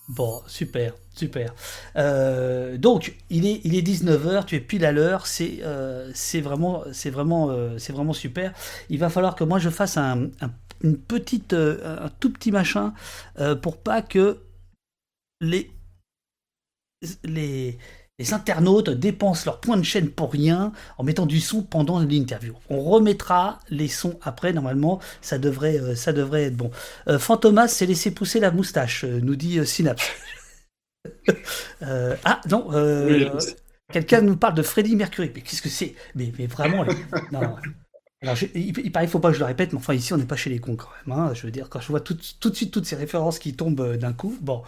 Bon, 0.08 0.40
super, 0.46 0.94
super. 1.14 1.54
Euh, 1.96 2.78
donc, 2.78 3.16
il 3.28 3.44
est, 3.46 3.60
il 3.64 3.76
est 3.76 3.86
19h, 3.86 4.46
tu 4.46 4.54
es 4.54 4.60
pile 4.60 4.84
à 4.86 4.92
l'heure, 4.92 5.26
c'est 5.26 5.58
euh, 5.62 6.12
vraiment, 6.36 6.84
vraiment, 7.06 7.50
euh, 7.50 7.76
vraiment 7.90 8.12
super. 8.12 8.54
Il 8.88 8.98
va 8.98 9.10
falloir 9.10 9.34
que 9.34 9.44
moi 9.44 9.58
je 9.58 9.68
fasse 9.68 9.96
un, 9.96 10.30
une 10.82 10.96
petite, 10.96 11.52
un 11.52 12.10
tout 12.20 12.32
petit 12.32 12.52
machin 12.52 12.94
pour 13.62 13.78
pas 13.78 14.02
que 14.02 14.38
les, 15.40 15.70
les, 17.24 17.78
les 18.18 18.32
internautes 18.32 18.90
dépensent 18.90 19.44
leur 19.44 19.60
point 19.60 19.76
de 19.76 19.82
chaîne 19.82 20.10
pour 20.10 20.32
rien 20.32 20.72
en 20.96 21.04
mettant 21.04 21.26
du 21.26 21.40
son 21.40 21.62
pendant 21.62 22.00
l'interview. 22.00 22.54
On 22.70 22.80
remettra 22.80 23.58
les 23.68 23.88
sons 23.88 24.18
après, 24.22 24.52
normalement, 24.52 25.00
ça 25.20 25.38
devrait, 25.38 25.78
euh, 25.78 25.94
ça 25.94 26.12
devrait 26.12 26.44
être 26.44 26.56
bon. 26.56 26.70
Euh, 27.08 27.18
Fantomas 27.18 27.68
s'est 27.68 27.86
laissé 27.86 28.10
pousser 28.10 28.40
la 28.40 28.50
moustache, 28.50 29.04
euh, 29.04 29.20
nous 29.22 29.36
dit 29.36 29.64
Synapse. 29.66 30.10
ah 31.82 32.40
non, 32.50 32.70
quelqu'un 33.92 34.22
nous 34.22 34.36
parle 34.36 34.54
de 34.54 34.62
Freddie 34.62 34.96
Mercury. 34.96 35.30
Mais 35.34 35.42
qu'est-ce 35.42 35.62
que 35.62 35.68
c'est? 35.68 35.94
Mais, 36.14 36.32
mais, 36.38 36.46
vraiment, 36.46 36.84
non, 37.32 37.56
alors, 38.22 38.34
il, 38.54 38.78
il 38.78 38.90
paraît, 38.90 39.06
faut 39.06 39.18
pas 39.18 39.28
que 39.28 39.34
je 39.34 39.40
le 39.40 39.44
répète, 39.44 39.74
mais 39.74 39.78
enfin, 39.78 39.92
ici, 39.92 40.14
on 40.14 40.16
n'est 40.16 40.24
pas 40.24 40.36
chez 40.36 40.48
les 40.48 40.58
cons 40.58 40.74
quand 40.74 40.88
même. 41.06 41.18
Hein. 41.18 41.34
Je 41.34 41.42
veux 41.42 41.50
dire, 41.50 41.68
quand 41.68 41.80
je 41.80 41.88
vois 41.88 42.00
tout, 42.00 42.14
de 42.14 42.54
suite 42.54 42.70
toutes 42.70 42.86
ces 42.86 42.96
références 42.96 43.38
qui 43.38 43.54
tombent 43.54 43.80
euh, 43.80 43.96
d'un 43.98 44.14
coup. 44.14 44.34
Bon. 44.40 44.62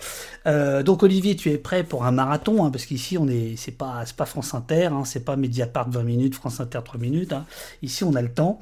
Euh, 0.46 0.82
donc, 0.82 1.02
Olivier, 1.02 1.34
tu 1.34 1.50
es 1.50 1.56
prêt 1.56 1.82
pour 1.82 2.04
un 2.04 2.11
marathon, 2.12 2.64
hein, 2.64 2.70
parce 2.70 2.84
qu'ici, 2.84 3.16
on 3.16 3.26
est, 3.26 3.56
c'est 3.56 3.72
pas, 3.72 4.04
France 4.26 4.52
Inter, 4.52 4.87
hein, 4.92 5.04
c'est 5.06 5.24
pas 5.24 5.37
Mediapart 5.37 5.90
20 5.90 6.02
minutes, 6.02 6.34
France 6.34 6.61
Inter 6.61 6.80
3 6.84 7.00
minutes. 7.00 7.32
Hein. 7.32 7.46
Ici, 7.80 8.04
on 8.04 8.14
a 8.16 8.20
le 8.22 8.30
temps 8.30 8.58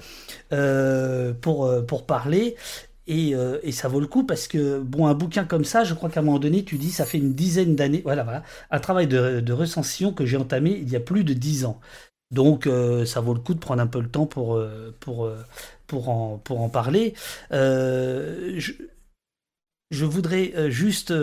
euh, 0.52 1.32
pour, 1.34 1.68
pour 1.86 2.06
parler. 2.06 2.54
Et, 3.08 3.34
et, 3.62 3.70
ça 3.70 3.86
vaut 3.86 4.00
le 4.00 4.08
coup 4.08 4.24
parce 4.24 4.48
que, 4.48 4.80
bon, 4.80 5.06
un 5.06 5.14
bouquin 5.14 5.44
comme 5.44 5.64
ça, 5.64 5.84
je 5.84 5.94
crois 5.94 6.10
qu'à 6.10 6.18
un 6.18 6.22
moment 6.24 6.40
donné, 6.40 6.64
tu 6.64 6.76
dis, 6.76 6.90
ça 6.90 7.06
fait 7.06 7.18
une 7.18 7.34
dizaine 7.34 7.76
d'années, 7.76 8.00
voilà, 8.02 8.24
voilà, 8.24 8.42
un 8.72 8.80
travail 8.80 9.06
de, 9.06 9.38
de 9.38 9.52
recension 9.52 10.12
que 10.12 10.26
j'ai 10.26 10.36
entamé 10.36 10.72
il 10.72 10.88
y 10.88 10.96
a 10.96 11.00
plus 11.00 11.22
de 11.22 11.32
dix 11.32 11.64
ans. 11.64 11.78
Donc 12.30 12.66
euh, 12.66 13.04
ça 13.04 13.20
vaut 13.20 13.34
le 13.34 13.40
coup 13.40 13.54
de 13.54 13.60
prendre 13.60 13.80
un 13.82 13.86
peu 13.86 14.00
le 14.00 14.08
temps 14.08 14.26
pour, 14.26 14.56
euh, 14.56 14.94
pour, 15.00 15.24
euh, 15.24 15.36
pour, 15.86 16.08
en, 16.08 16.38
pour 16.38 16.60
en 16.60 16.68
parler. 16.68 17.14
Je, 17.50 18.72
je, 19.90 20.04
voudrais 20.04 20.70
juste 20.70 21.14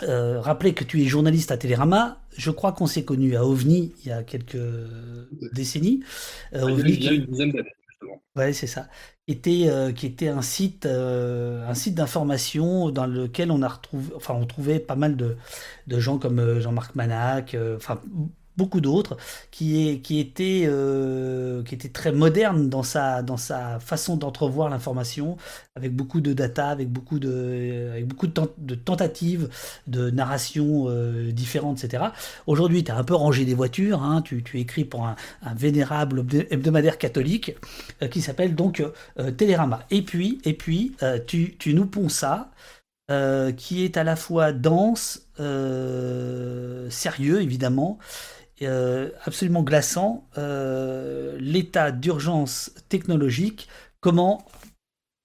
rappeler 0.00 0.74
que 0.74 0.84
tu 0.84 1.02
es 1.02 1.06
journaliste 1.06 1.50
à 1.50 1.56
Télérama. 1.56 2.20
Je 2.36 2.50
crois 2.50 2.72
qu'on 2.72 2.86
s'est 2.86 3.04
connu 3.04 3.36
à 3.36 3.44
OVNI 3.44 3.94
il 4.04 4.08
y 4.08 4.12
a 4.12 4.22
quelques 4.22 4.58
décennies. 5.52 6.02
OVNI, 6.52 6.92
il 6.92 7.04
y 7.04 7.08
a 7.08 7.12
une 7.12 7.26
dizaine 7.26 7.52
d'années. 7.52 7.72
Ouais, 8.36 8.52
c'est 8.52 8.66
ça. 8.66 8.88
Qui 9.26 9.32
était, 9.32 9.94
qui 9.94 10.04
était 10.04 10.28
un 10.28 10.42
site, 10.42 10.84
un 10.84 11.74
site 11.74 11.94
d'information 11.94 12.90
dans 12.90 13.06
lequel 13.06 13.50
on 13.50 13.62
a 13.62 13.68
retrouvé, 13.68 14.12
enfin, 14.14 14.34
on 14.34 14.44
trouvait 14.44 14.78
pas 14.78 14.94
mal 14.94 15.16
de, 15.16 15.38
de 15.86 15.98
gens 15.98 16.18
comme 16.18 16.60
Jean-Marc 16.60 16.94
Manac, 16.94 17.56
enfin, 17.76 17.98
beaucoup 18.56 18.80
d'autres, 18.80 19.16
qui, 19.50 19.88
est, 19.88 19.98
qui, 19.98 20.32
euh, 20.40 21.62
qui 21.62 21.74
était 21.74 21.88
très 21.88 22.12
moderne 22.12 22.68
dans 22.68 22.82
sa, 22.82 23.22
dans 23.22 23.36
sa 23.36 23.78
façon 23.80 24.16
d'entrevoir 24.16 24.68
l'information, 24.68 25.36
avec 25.74 25.94
beaucoup 25.94 26.20
de 26.20 26.32
data, 26.32 26.68
avec 26.68 26.88
beaucoup 26.88 27.18
de, 27.18 27.90
avec 27.92 28.06
beaucoup 28.06 28.26
de, 28.26 28.74
tentatives 28.74 29.48
de 29.86 30.10
narration 30.10 30.86
euh, 30.88 31.32
différentes, 31.32 31.84
etc. 31.84 32.04
Aujourd'hui, 32.46 32.82
tu 32.84 32.92
as 32.92 32.96
un 32.96 33.04
peu 33.04 33.14
rangé 33.14 33.44
des 33.44 33.54
voitures, 33.54 34.02
hein, 34.02 34.22
tu, 34.22 34.42
tu 34.42 34.58
écris 34.58 34.84
pour 34.84 35.06
un, 35.06 35.16
vénérable 35.54 36.24
hebdomadaire 36.50 36.98
catholique 36.98 37.54
euh, 38.02 38.08
qui 38.08 38.20
s'appelle 38.20 38.54
donc 38.54 38.82
Télérama. 39.36 39.84
Et 39.90 40.02
puis, 40.02 40.40
et 40.44 40.54
puis 40.54 40.94
tu, 41.26 41.56
tu 41.58 41.74
nous 41.74 41.86
ponds 41.86 42.08
ça. 42.08 42.50
qui 43.56 43.84
est 43.84 43.96
à 43.96 44.04
la 44.04 44.16
fois 44.16 44.52
dense, 44.52 45.28
sérieux 46.90 47.40
évidemment, 47.40 47.98
euh, 47.98 48.35
absolument 48.64 49.62
glaçant, 49.62 50.26
euh, 50.38 51.36
l'état 51.38 51.92
d'urgence 51.92 52.72
technologique, 52.88 53.68
comment, 54.00 54.46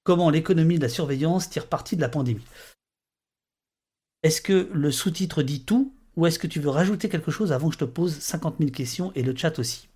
comment 0.04 0.30
l'économie 0.30 0.78
de 0.78 0.82
la 0.82 0.90
surveillance 0.90 1.50
tire 1.50 1.68
parti 1.68 1.96
de 1.96 2.02
la 2.02 2.10
pandémie. 2.10 2.46
Est-ce 4.24 4.42
que 4.42 4.70
le 4.74 4.92
sous-titre 4.92 5.44
dit 5.44 5.64
tout 5.64 5.94
ou 6.18 6.26
est-ce 6.26 6.40
que 6.40 6.48
tu 6.48 6.60
veux 6.60 6.70
rajouter 6.70 7.08
quelque 7.08 7.32
chose 7.32 7.54
avant 7.54 7.70
que 7.70 7.76
je 7.76 7.80
te 7.80 7.86
pose 7.86 8.14
50 8.20 8.58
000 8.60 8.72
questions 8.72 9.14
et 9.16 9.24
le 9.24 9.36
chat 9.36 9.58
aussi? 9.60 9.88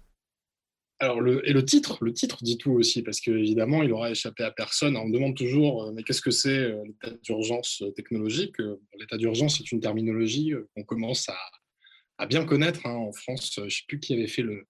Alors 1.00 1.20
le, 1.20 1.48
et 1.48 1.52
le 1.52 1.66
titre, 1.66 1.98
le 2.02 2.14
titre 2.14 2.42
dit 2.42 2.58
tout 2.58 2.72
aussi, 2.72 3.02
parce 3.02 3.20
qu'évidemment, 3.20 3.84
il 3.84 3.92
aura 3.92 4.12
échappé 4.12 4.46
à 4.46 4.52
personne. 4.52 4.96
On 4.96 5.06
me 5.06 5.14
demande 5.14 5.36
toujours, 5.36 5.84
euh, 5.84 5.92
mais 5.92 6.04
qu'est-ce 6.04 6.22
que 6.22 6.32
c'est 6.32 6.72
l'état 6.86 7.12
d'urgence 7.22 7.84
technologique? 7.98 8.56
L'état 8.98 9.18
d'urgence 9.18 9.60
est 9.60 9.74
une 9.74 9.82
terminologie 9.82 10.54
qu'on 10.74 10.84
commence 10.84 11.28
à, 11.28 11.36
à 12.18 12.26
bien 12.26 12.46
connaître. 12.46 12.86
Hein, 12.86 12.96
en 12.96 13.12
France, 13.12 13.52
je 13.56 13.62
ne 13.62 13.70
sais 13.70 13.84
plus 13.88 14.00
qui 14.00 14.14
avait 14.14 14.28
fait 14.28 14.44
le, 14.44 14.66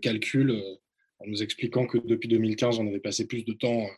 calcul 0.00 0.50
euh, 0.50 0.76
en 1.18 1.26
nous 1.26 1.42
expliquant 1.42 1.84
que 1.86 1.98
depuis 1.98 2.28
2015, 2.28 2.78
on 2.78 2.86
avait 2.86 3.00
passé 3.00 3.26
plus 3.26 3.44
de 3.44 3.52
temps 3.52 3.82
euh, 3.82 3.88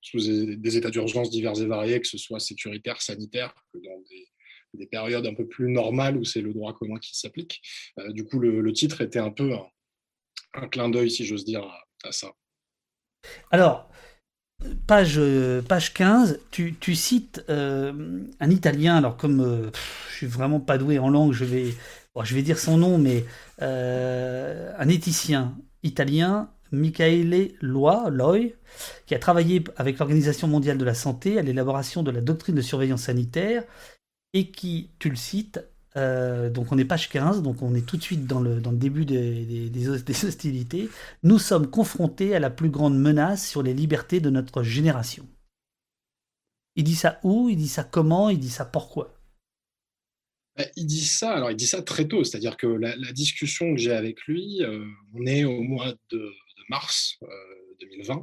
sous 0.00 0.18
des 0.18 0.76
états 0.76 0.90
d'urgence 0.90 1.30
divers 1.30 1.60
et 1.60 1.66
variés, 1.66 2.00
que 2.00 2.08
ce 2.08 2.18
soit 2.18 2.40
sécuritaire, 2.40 3.00
sanitaire, 3.00 3.54
que 3.72 3.78
dans 3.78 4.02
des, 4.10 4.86
périodes 4.90 5.26
un 5.26 5.32
peu 5.32 5.48
plus 5.48 5.70
normales 5.70 6.18
où 6.18 6.24
c'est 6.24 6.42
le 6.42 6.52
droit 6.52 6.74
commun 6.74 6.98
qui 6.98 7.18
s'applique. 7.18 7.62
Euh, 7.98 8.12
du 8.12 8.24
coup, 8.24 8.38
le, 8.38 8.72
titre 8.74 9.00
était 9.00 9.18
un 9.18 9.30
peu 9.30 9.52
un, 10.52 10.68
clin 10.68 10.90
d'œil, 10.90 11.10
si 11.10 11.24
j'ose 11.24 11.46
dire, 11.46 11.62
à, 12.04 12.12
ça. 12.12 12.32
Alors, 13.50 13.90
page, 14.86 15.18
page 15.66 15.94
15, 15.94 16.40
tu, 16.50 16.94
cites 16.94 17.42
un 17.48 18.50
Italien, 18.50 18.96
alors 18.96 19.16
comme 19.16 19.70
je 19.72 19.78
je 20.10 20.16
suis 20.16 20.26
vraiment 20.26 20.60
pas 20.60 20.76
doué 20.76 20.98
en 20.98 21.08
langue, 21.08 21.32
je 21.32 21.46
vais 21.46 21.72
je 22.24 22.34
vais 22.34 22.42
dire 22.42 22.58
son 22.58 22.78
nom, 22.78 22.98
mais 22.98 23.24
euh, 23.62 24.72
un 24.78 24.88
éthicien 24.88 25.56
italien, 25.82 26.50
Michaele 26.72 27.52
Loi, 27.60 28.10
Loi, 28.10 28.52
qui 29.06 29.14
a 29.14 29.18
travaillé 29.18 29.62
avec 29.76 29.98
l'Organisation 29.98 30.48
mondiale 30.48 30.78
de 30.78 30.84
la 30.84 30.94
santé 30.94 31.38
à 31.38 31.42
l'élaboration 31.42 32.02
de 32.02 32.10
la 32.10 32.20
doctrine 32.20 32.54
de 32.54 32.62
surveillance 32.62 33.02
sanitaire, 33.02 33.64
et 34.32 34.50
qui, 34.50 34.90
tu 34.98 35.08
le 35.08 35.16
cites, 35.16 35.60
euh, 35.96 36.50
donc 36.50 36.72
on 36.72 36.78
est 36.78 36.84
page 36.84 37.08
15, 37.08 37.42
donc 37.42 37.62
on 37.62 37.74
est 37.74 37.86
tout 37.86 37.96
de 37.96 38.02
suite 38.02 38.26
dans 38.26 38.40
le, 38.40 38.60
début 38.60 39.04
des, 39.04 39.88
hostilités, 40.24 40.90
nous 41.22 41.38
sommes 41.38 41.68
confrontés 41.68 42.34
à 42.34 42.40
la 42.40 42.50
plus 42.50 42.68
grande 42.68 42.98
menace 42.98 43.46
sur 43.46 43.62
les 43.62 43.72
libertés 43.72 44.20
de 44.20 44.30
notre 44.30 44.62
génération. 44.62 45.26
Il 46.74 46.84
dit 46.84 46.96
ça 46.96 47.18
où? 47.22 47.48
Il 47.48 47.56
dit 47.56 47.68
ça 47.68 47.84
comment? 47.84 48.28
Il 48.28 48.38
dit 48.38 48.50
ça 48.50 48.66
pourquoi? 48.66 49.15
Il 50.76 50.86
dit 50.86 51.04
ça, 51.04 51.34
alors 51.34 51.50
il 51.50 51.56
dit 51.56 51.66
ça 51.66 51.82
très 51.82 52.08
tôt, 52.08 52.24
c'est-à-dire 52.24 52.56
que 52.56 52.66
la, 52.66 52.94
discussion 53.12 53.74
que 53.74 53.80
j'ai 53.80 53.92
avec 53.92 54.22
lui, 54.22 54.62
euh, 54.62 54.86
on 55.14 55.26
est 55.26 55.44
au 55.44 55.62
mois 55.62 55.94
de, 56.10 56.32
mars 56.68 57.18
2020, 57.80 58.14
euh, 58.14 58.18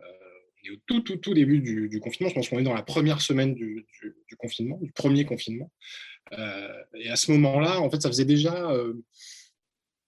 euh, 0.00 0.04
on 0.04 0.66
est 0.66 0.70
au 0.70 0.80
tout, 0.86 1.00
tout, 1.00 1.16
tout 1.16 1.34
début 1.34 1.60
du, 1.60 2.00
confinement, 2.00 2.30
je 2.30 2.34
pense 2.34 2.48
qu'on 2.48 2.58
est 2.58 2.64
dans 2.64 2.74
la 2.74 2.82
première 2.82 3.20
semaine 3.20 3.54
du, 3.54 3.86
confinement, 4.38 4.78
du 4.82 4.92
premier 4.92 5.24
confinement. 5.24 5.70
et 6.32 7.08
à 7.08 7.16
ce 7.16 7.30
moment-là, 7.32 7.80
en 7.80 7.90
fait, 7.90 8.02
ça 8.02 8.08
faisait 8.08 8.24
déjà 8.24 8.70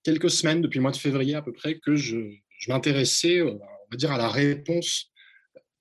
quelques 0.03 0.31
semaines, 0.31 0.61
depuis 0.61 0.79
le 0.79 0.83
mois 0.83 0.91
de 0.91 0.97
février 0.97 1.35
à 1.35 1.43
peu 1.43 1.53
près, 1.53 1.79
que 1.79 1.95
je, 1.95 2.19
m'intéressais, 2.69 3.43
on 3.43 3.59
va 3.91 3.97
dire, 3.97 4.13
à 4.13 4.19
la 4.19 4.29
réponse 4.29 5.11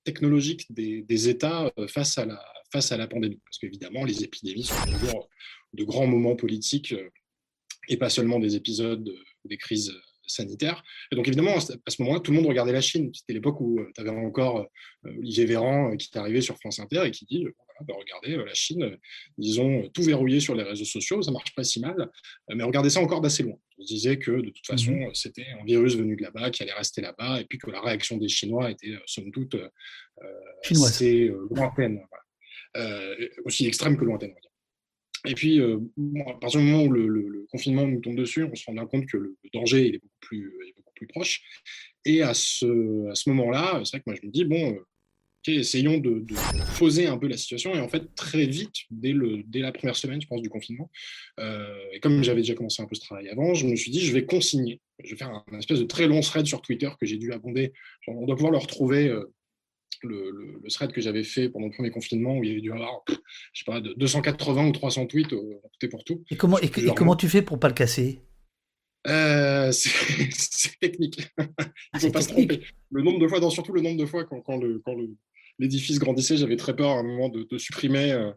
technologique 0.04 0.66
des 0.72 1.28
États 1.28 1.70
face 1.88 2.16
à 2.16 2.24
la 2.24 2.42
face 2.72 2.92
à 2.92 2.96
la 2.96 3.06
pandémie. 3.06 3.40
Parce 3.44 3.58
qu'évidemment, 3.58 4.04
les 4.04 4.24
épidémies 4.24 4.64
sont 4.64 4.84
toujours 4.84 5.28
de 5.72 5.84
grands 5.84 6.06
moments 6.06 6.36
politiques 6.36 6.92
euh, 6.92 7.08
et 7.88 7.96
pas 7.96 8.10
seulement 8.10 8.38
des 8.38 8.56
épisodes 8.56 9.08
ou 9.44 9.48
des 9.48 9.56
crises 9.56 9.90
euh, 9.90 10.00
sanitaires. 10.26 10.82
Et 11.10 11.16
donc 11.16 11.26
évidemment, 11.26 11.56
à 11.56 11.60
ce 11.60 12.02
moment-là, 12.02 12.20
tout 12.20 12.30
le 12.30 12.36
monde 12.36 12.46
regardait 12.46 12.72
la 12.72 12.80
Chine. 12.80 13.10
C'était 13.12 13.32
l'époque 13.32 13.60
où 13.60 13.80
euh, 13.80 13.90
tu 13.94 14.00
avais 14.00 14.10
encore 14.10 14.66
Olivier 15.04 15.44
Véran 15.44 15.96
qui 15.96 16.08
est 16.12 16.18
arrivé 16.18 16.40
sur 16.40 16.56
France 16.58 16.78
Inter 16.78 17.02
et 17.04 17.10
qui 17.10 17.24
dit, 17.24 17.46
bah, 17.86 17.94
regardez, 17.98 18.36
la 18.36 18.54
Chine, 18.54 18.96
ils 19.38 19.60
ont 19.60 19.88
tout 19.88 20.02
verrouillé 20.02 20.38
sur 20.38 20.54
les 20.54 20.62
réseaux 20.62 20.84
sociaux, 20.84 21.22
ça 21.22 21.32
marche 21.32 21.52
pas 21.54 21.64
si 21.64 21.80
mal, 21.80 22.10
mais 22.54 22.62
regardez 22.62 22.90
ça 22.90 23.00
encore 23.00 23.22
d'assez 23.22 23.42
loin. 23.42 23.56
On 23.78 23.82
disait 23.82 24.18
que 24.18 24.30
de 24.30 24.50
toute 24.50 24.66
façon, 24.66 24.92
mmh 24.92 25.14
c'était 25.14 25.46
un 25.58 25.64
virus 25.64 25.96
venu 25.96 26.14
de 26.14 26.22
là-bas 26.22 26.50
qui 26.50 26.62
allait 26.62 26.74
rester 26.74 27.00
là-bas, 27.00 27.40
et 27.40 27.46
puis 27.46 27.58
que 27.58 27.70
la 27.70 27.80
réaction 27.80 28.18
des 28.18 28.28
Chinois 28.28 28.70
était, 28.70 28.92
somme 29.06 29.32
toute, 29.32 29.56
assez 30.70 31.32
lointaine, 31.50 32.02
aussi 33.44 33.66
extrême 33.66 33.96
que 33.96 34.04
lointaine. 34.04 34.34
Et 35.26 35.34
puis, 35.34 35.60
à 35.60 36.34
partir 36.40 36.60
du 36.60 36.66
moment 36.66 36.84
où 36.84 36.90
le, 36.90 37.46
confinement 37.50 37.86
nous 37.86 38.00
tombe 38.00 38.16
dessus, 38.16 38.44
on 38.44 38.54
se 38.54 38.64
rend 38.66 38.74
bien 38.74 38.86
compte 38.86 39.06
que 39.06 39.16
le, 39.16 39.36
danger 39.52 39.88
est 39.88 39.98
beaucoup 39.98 40.20
plus, 40.20 40.54
est 40.68 40.74
beaucoup 40.76 40.92
plus 40.94 41.06
proche. 41.08 41.42
Et 42.04 42.22
à 42.22 42.32
ce, 42.32 42.66
moment-là, 43.28 43.82
c'est 43.84 43.96
vrai 43.96 44.00
que 44.00 44.04
moi 44.06 44.16
je 44.20 44.26
me 44.26 44.32
dis, 44.32 44.44
bon, 44.44 44.78
essayons 45.46 45.98
de, 45.98 46.24
poser 46.78 47.06
un 47.06 47.18
peu 47.18 47.28
la 47.28 47.36
situation. 47.36 47.74
Et 47.74 47.80
en 47.80 47.88
fait, 47.88 48.14
très 48.14 48.46
vite, 48.46 48.74
dès, 48.90 49.14
la 49.54 49.72
première 49.72 49.96
semaine, 49.96 50.20
je 50.20 50.26
pense, 50.26 50.42
du 50.42 50.48
confinement, 50.48 50.90
euh, 51.38 51.74
et 51.92 52.00
comme 52.00 52.22
j'avais 52.22 52.40
déjà 52.40 52.54
commencé 52.54 52.82
un 52.82 52.86
peu 52.86 52.94
ce 52.94 53.00
travail 53.00 53.28
avant, 53.28 53.54
je 53.54 53.66
me 53.66 53.76
suis 53.76 53.90
dit, 53.90 54.00
je 54.00 54.12
vais 54.12 54.24
consigner. 54.24 54.80
Je 55.02 55.10
vais 55.10 55.16
faire 55.16 55.30
un, 55.30 55.58
espèce 55.58 55.78
de 55.78 55.84
très 55.84 56.06
long 56.06 56.20
thread 56.20 56.46
sur 56.46 56.60
Twitter 56.60 56.90
que 57.00 57.06
j'ai 57.06 57.16
dû 57.16 57.32
abonder. 57.32 57.72
On 58.06 58.26
doit 58.26 58.36
pouvoir 58.36 58.52
le 58.52 58.58
retrouver. 58.58 59.08
Euh, 59.08 59.32
le, 60.02 60.58
le, 60.62 60.70
thread 60.70 60.92
que 60.92 61.00
j'avais 61.00 61.24
fait 61.24 61.48
pendant 61.48 61.66
le 61.66 61.72
premier 61.72 61.90
confinement 61.90 62.36
où 62.36 62.44
il 62.44 62.48
y 62.48 62.52
avait 62.52 62.60
dû 62.60 62.72
avoir, 62.72 63.02
je 63.08 63.14
sais 63.54 63.64
pas, 63.64 63.80
280 63.80 64.68
ou 64.68 64.72
300 64.72 65.06
tweets, 65.06 65.32
euh, 65.32 65.60
tout 65.78 65.88
pour 65.88 66.04
tout. 66.04 66.24
Et 66.30 66.36
comment, 66.36 66.58
et, 66.58 66.70
comment 66.96 67.16
tu 67.16 67.28
fais 67.28 67.42
pour 67.42 67.58
pas 67.58 67.68
le 67.68 67.74
casser? 67.74 68.20
C'est 69.06 70.78
technique. 70.80 71.22
Il 71.94 72.00
faut 72.00 72.10
pas 72.10 72.22
se 72.22 72.28
tromper. 72.28 72.60
Le 72.90 73.02
nombre 73.02 73.18
de 73.18 73.28
fois, 73.28 73.40
dans, 73.40 73.50
surtout 73.50 73.72
le 73.72 73.80
nombre 73.80 73.98
de 73.98 74.06
fois 74.06 74.24
quand, 74.24 74.40
quand, 74.40 74.58
le, 74.58 74.80
quand 74.84 74.94
le, 74.94 75.10
l'édifice 75.60 75.98
grandissait, 75.98 76.36
j'avais 76.36 76.56
très 76.56 76.74
peur 76.74 76.90
à 76.90 76.98
un 76.98 77.02
moment 77.02 77.28
de, 77.28 77.46
supprimer 77.58 78.12
euh, 78.12 78.32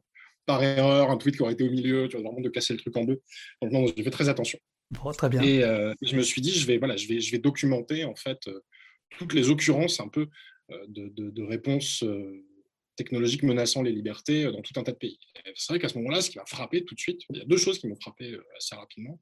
par 0.46 0.62
erreur 0.62 1.10
un 1.10 1.18
tweet 1.18 1.36
qui 1.36 1.42
aurait 1.42 1.54
été 1.54 1.64
au 1.64 1.72
milieu, 1.72 2.08
tu 2.08 2.18
vois, 2.18 2.26
vraiment 2.30 2.42
de 2.42 2.50
casser 2.50 2.74
le 2.74 2.80
truc 2.80 2.96
en 2.98 3.06
deux. 3.06 3.22
Donc 3.62 3.72
non, 3.72 3.86
j'ai 3.88 4.04
fait 4.04 4.12
très 4.12 4.30
attention. 4.30 4.60
très 5.18 5.30
bien. 5.30 5.42
Et 5.42 5.64
euh, 5.64 5.94
je 6.02 6.16
me 6.16 6.22
suis 6.22 6.42
dit, 6.42 6.52
je 6.52 6.68
vais, 6.68 6.78
voilà, 6.78 6.98
je 6.98 7.08
vais, 7.08 7.20
je 7.20 7.32
vais 7.32 7.40
documenter 7.40 8.04
en 8.04 8.16
fait 8.16 8.48
euh, 8.48 8.60
toutes 9.18 9.34
les 9.34 9.50
occurrences 9.50 10.00
un 10.00 10.10
peu 10.10 10.28
de, 10.70 11.10
de, 11.10 11.44
réponses 11.44 12.04
technologiques 12.96 13.44
menaçant 13.44 13.82
les 13.82 13.92
libertés 13.92 14.44
dans 14.46 14.62
tout 14.62 14.80
un 14.80 14.84
tas 14.84 14.92
de 14.92 14.98
pays. 14.98 15.20
C'est 15.56 15.74
vrai 15.74 15.80
qu'à 15.80 15.90
ce 15.90 15.98
moment-là, 15.98 16.22
ce 16.22 16.30
qui 16.30 16.38
m'a 16.38 16.46
frappé 16.46 16.86
tout 16.86 16.96
de 16.96 17.00
suite, 17.00 17.22
il 17.30 17.38
y 17.38 17.42
a 17.42 17.46
deux 17.46 17.58
choses 17.58 17.80
qui 17.80 17.88
m'ont 17.88 18.00
frappé 18.00 18.38
assez 18.56 18.76
rapidement, 18.76 19.20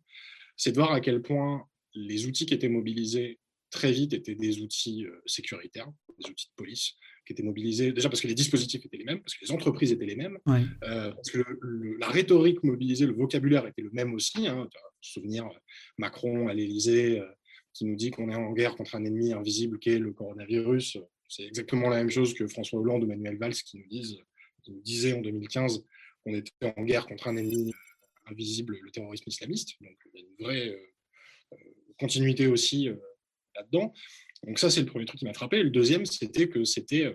c'est 0.55 0.71
de 0.71 0.75
voir 0.75 0.91
à 0.91 1.01
quel 1.01 1.21
point 1.21 1.67
les 1.93 2.25
outils 2.25 2.45
qui 2.45 2.53
étaient 2.53 2.69
mobilisés 2.69 3.39
très 3.69 3.91
vite 3.91 4.13
étaient 4.13 4.35
des 4.35 4.61
outils 4.61 5.05
sécuritaires, 5.25 5.89
des 6.19 6.29
outils 6.29 6.47
de 6.47 6.55
police, 6.55 6.93
qui 7.25 7.33
étaient 7.33 7.43
mobilisés, 7.43 7.91
déjà 7.91 8.09
parce 8.09 8.21
que 8.21 8.27
les 8.27 8.35
dispositifs 8.35 8.85
étaient 8.85 8.97
les 8.97 9.05
mêmes, 9.05 9.21
parce 9.21 9.35
que 9.35 9.45
les 9.45 9.51
entreprises 9.51 9.91
étaient 9.91 10.05
les 10.05 10.15
mêmes, 10.15 10.37
euh, 10.47 11.11
parce 11.11 11.31
que 11.31 11.43
la 11.99 12.07
rhétorique 12.07 12.63
mobilisée, 12.63 13.05
le 13.05 13.13
vocabulaire 13.13 13.65
était 13.67 13.81
le 13.81 13.91
même 13.91 14.13
aussi. 14.13 14.47
Hein, 14.47 14.67
souvenir 15.01 15.49
Macron 15.97 16.47
à 16.47 16.53
l'Élysée 16.53 17.19
euh, 17.19 17.25
qui 17.73 17.85
nous 17.85 17.95
dit 17.95 18.11
qu'on 18.11 18.29
est 18.29 18.35
en 18.35 18.51
guerre 18.53 18.75
contre 18.75 18.95
un 18.95 19.03
ennemi 19.03 19.33
invisible 19.33 19.79
qu'est 19.79 19.97
le 19.97 20.13
coronavirus. 20.13 20.97
C'est 21.31 21.43
exactement 21.43 21.87
la 21.87 21.97
même 21.97 22.09
chose 22.09 22.33
que 22.33 22.45
François 22.47 22.79
Hollande 22.79 23.05
ou 23.05 23.07
Manuel 23.07 23.37
Valls 23.37 23.53
qui 23.53 23.77
nous, 23.77 24.81
disaient 24.81 25.13
en 25.13 25.21
2015 25.21 25.85
qu'on 26.23 26.33
était 26.33 26.73
en 26.77 26.83
guerre 26.83 27.07
contre 27.07 27.29
un 27.29 27.37
ennemi 27.37 27.73
invisible, 28.25 28.77
le 28.81 28.91
terrorisme 28.91 29.23
islamiste. 29.27 29.81
Donc 29.81 29.97
il 30.13 30.19
y 30.19 30.23
a 30.23 30.27
une 30.27 30.45
vraie 30.45 30.69
euh, 31.53 31.57
continuité 31.97 32.47
aussi 32.47 32.89
là-dedans. 33.55 33.93
Donc 34.43 34.59
ça, 34.59 34.69
c'est 34.69 34.81
le 34.81 34.87
premier 34.87 35.05
truc 35.05 35.19
qui 35.19 35.25
m'a 35.25 35.33
frappé. 35.33 35.63
le 35.63 35.69
deuxième, 35.69 36.05
c'était 36.05 36.49
que 36.49 36.65
c'était 36.65 37.05
euh, 37.05 37.13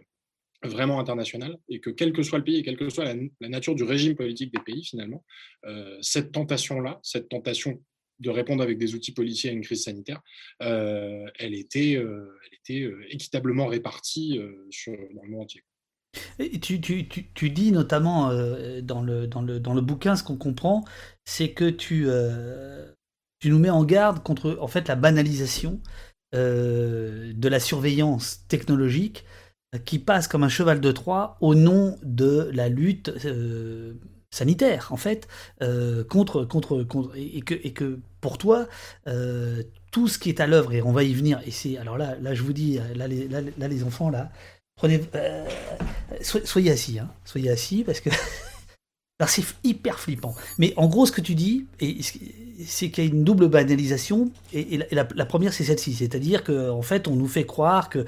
vraiment 0.63 0.99
international 0.99 1.59
et 1.69 1.81
que 1.81 1.91
quel 1.91 2.15
que 2.15 2.23
soit 2.23 2.39
le 2.39 2.45
pays 2.45 2.57
et 2.57 2.63
quelle 2.63 2.79
que 2.79 2.89
soit 2.89 3.05
la, 3.05 3.49
nature 3.49 3.75
du 3.75 3.83
régime 3.83 4.17
politique 4.17 4.53
des 4.53 4.63
pays, 4.63 4.83
finalement, 4.83 5.25
euh, 5.67 5.99
cette 6.01 6.33
tentation-là, 6.33 7.01
cette 7.03 7.29
tentation 7.29 7.83
de 8.21 8.31
répondre 8.31 8.63
avec 8.63 8.79
des 8.79 8.95
outils 8.95 9.13
policiers 9.13 9.51
à 9.51 9.53
une 9.53 9.63
crise 9.63 9.85
sanitaire, 9.85 10.21
euh, 10.63 11.27
elle 11.39 11.55
était, 11.55 11.93
elle 11.93 12.59
était 12.61 12.91
équitablement 13.11 13.67
répartie 13.67 14.41
sur, 14.71 14.97
dans 15.15 15.23
le 15.23 15.29
monde 15.29 15.43
entier. 15.43 15.63
Tu, 16.63 16.81
tu, 16.81 17.09
tu, 17.09 17.31
tu, 17.35 17.51
dis 17.51 17.73
notamment 17.73 18.29
dans, 18.83 19.03
le, 19.03 19.27
dans, 19.27 19.43
le, 19.43 19.61
dans 19.61 19.75
le 19.75 19.81
bouquin, 19.83 20.17
ce 20.17 20.23
qu'on 20.23 20.39
comprend, 20.39 20.85
c'est 21.27 21.53
que 21.53 21.69
tu, 21.69 22.07
tu 23.39 23.51
nous 23.51 23.59
mets 23.59 23.71
en 23.71 23.85
garde 23.85 24.23
contre 24.23 24.57
en 24.61 24.67
fait 24.67 24.89
la 24.89 24.97
banalisation 24.97 25.81
euh, 26.35 27.33
de 27.35 27.49
la 27.49 27.61
surveillance 27.61 28.47
technologique 28.49 29.25
euh, 29.75 29.79
qui 29.79 30.01
passe 30.01 30.27
comme 30.27 30.43
un 30.43 30.49
cheval 30.49 30.81
de 30.81 30.91
Troie 30.91 31.39
au 31.41 31.55
nom 31.55 31.99
de 32.03 32.51
la 32.53 32.69
lutte 32.69 33.11
euh, 33.25 33.95
sanitaire, 34.37 34.89
en 34.91 34.97
fait, 34.97 35.29
contre, 36.09 36.45
contre, 36.45 36.83
contre 36.83 37.13
et, 37.17 37.41
que, 37.41 37.55
et 37.55 37.73
que 37.73 37.99
pour 38.21 38.39
toi, 38.39 38.67
tout 39.91 40.09
ce 40.09 40.19
qui 40.19 40.29
est 40.29 40.41
à 40.41 40.47
l'œuvre, 40.47 40.73
et 40.73 40.83
on 40.83 40.93
va 40.93 41.03
y 41.03 41.15
venir, 41.15 41.41
et 41.47 41.51
c'est, 41.51 41.79
alors 41.79 41.99
là, 41.99 42.17
là, 42.21 42.35
je 42.35 42.43
vous 42.43 42.53
dis, 42.53 42.79
là, 42.95 43.09
les, 43.09 43.29
là, 43.29 43.69
les 43.69 43.85
enfants, 43.85 44.11
là, 44.11 44.31
prenez, 44.77 45.01
soyez 46.23 46.71
assis, 46.71 46.99
hein, 46.99 47.11
soyez 47.25 47.51
assis, 47.51 47.85
parce 47.85 48.01
que 48.01 48.11
c'est 49.27 49.45
hyper 49.65 49.99
flippant. 49.99 50.35
Mais 50.59 50.75
en 50.77 50.89
gros, 50.89 51.07
ce 51.07 51.13
que 51.13 51.21
tu 51.21 51.35
dis, 51.35 51.67
c'est 52.67 52.91
qu'il 52.91 53.05
y 53.05 53.07
a 53.07 53.11
une 53.11 53.25
double 53.25 53.49
banalisation. 53.49 54.31
Et, 54.53 54.81
la, 54.91 55.05
première, 55.05 55.53
c'est 55.53 55.65
celle-ci. 55.65 55.95
C'est-à-dire 55.95 56.45
qu'en 56.45 56.79
en 56.79 56.83
fait, 56.83 57.09
on 57.09 57.17
nous 57.17 57.29
fait 57.29 57.47
croire 57.47 57.89
que, 57.89 58.05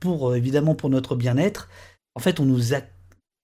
pour 0.00 0.34
évidemment 0.34 0.74
pour 0.74 0.90
notre 0.90 1.14
bien-être, 1.16 1.68
en 2.14 2.20
fait, 2.20 2.40
on 2.40 2.46
nous, 2.46 2.72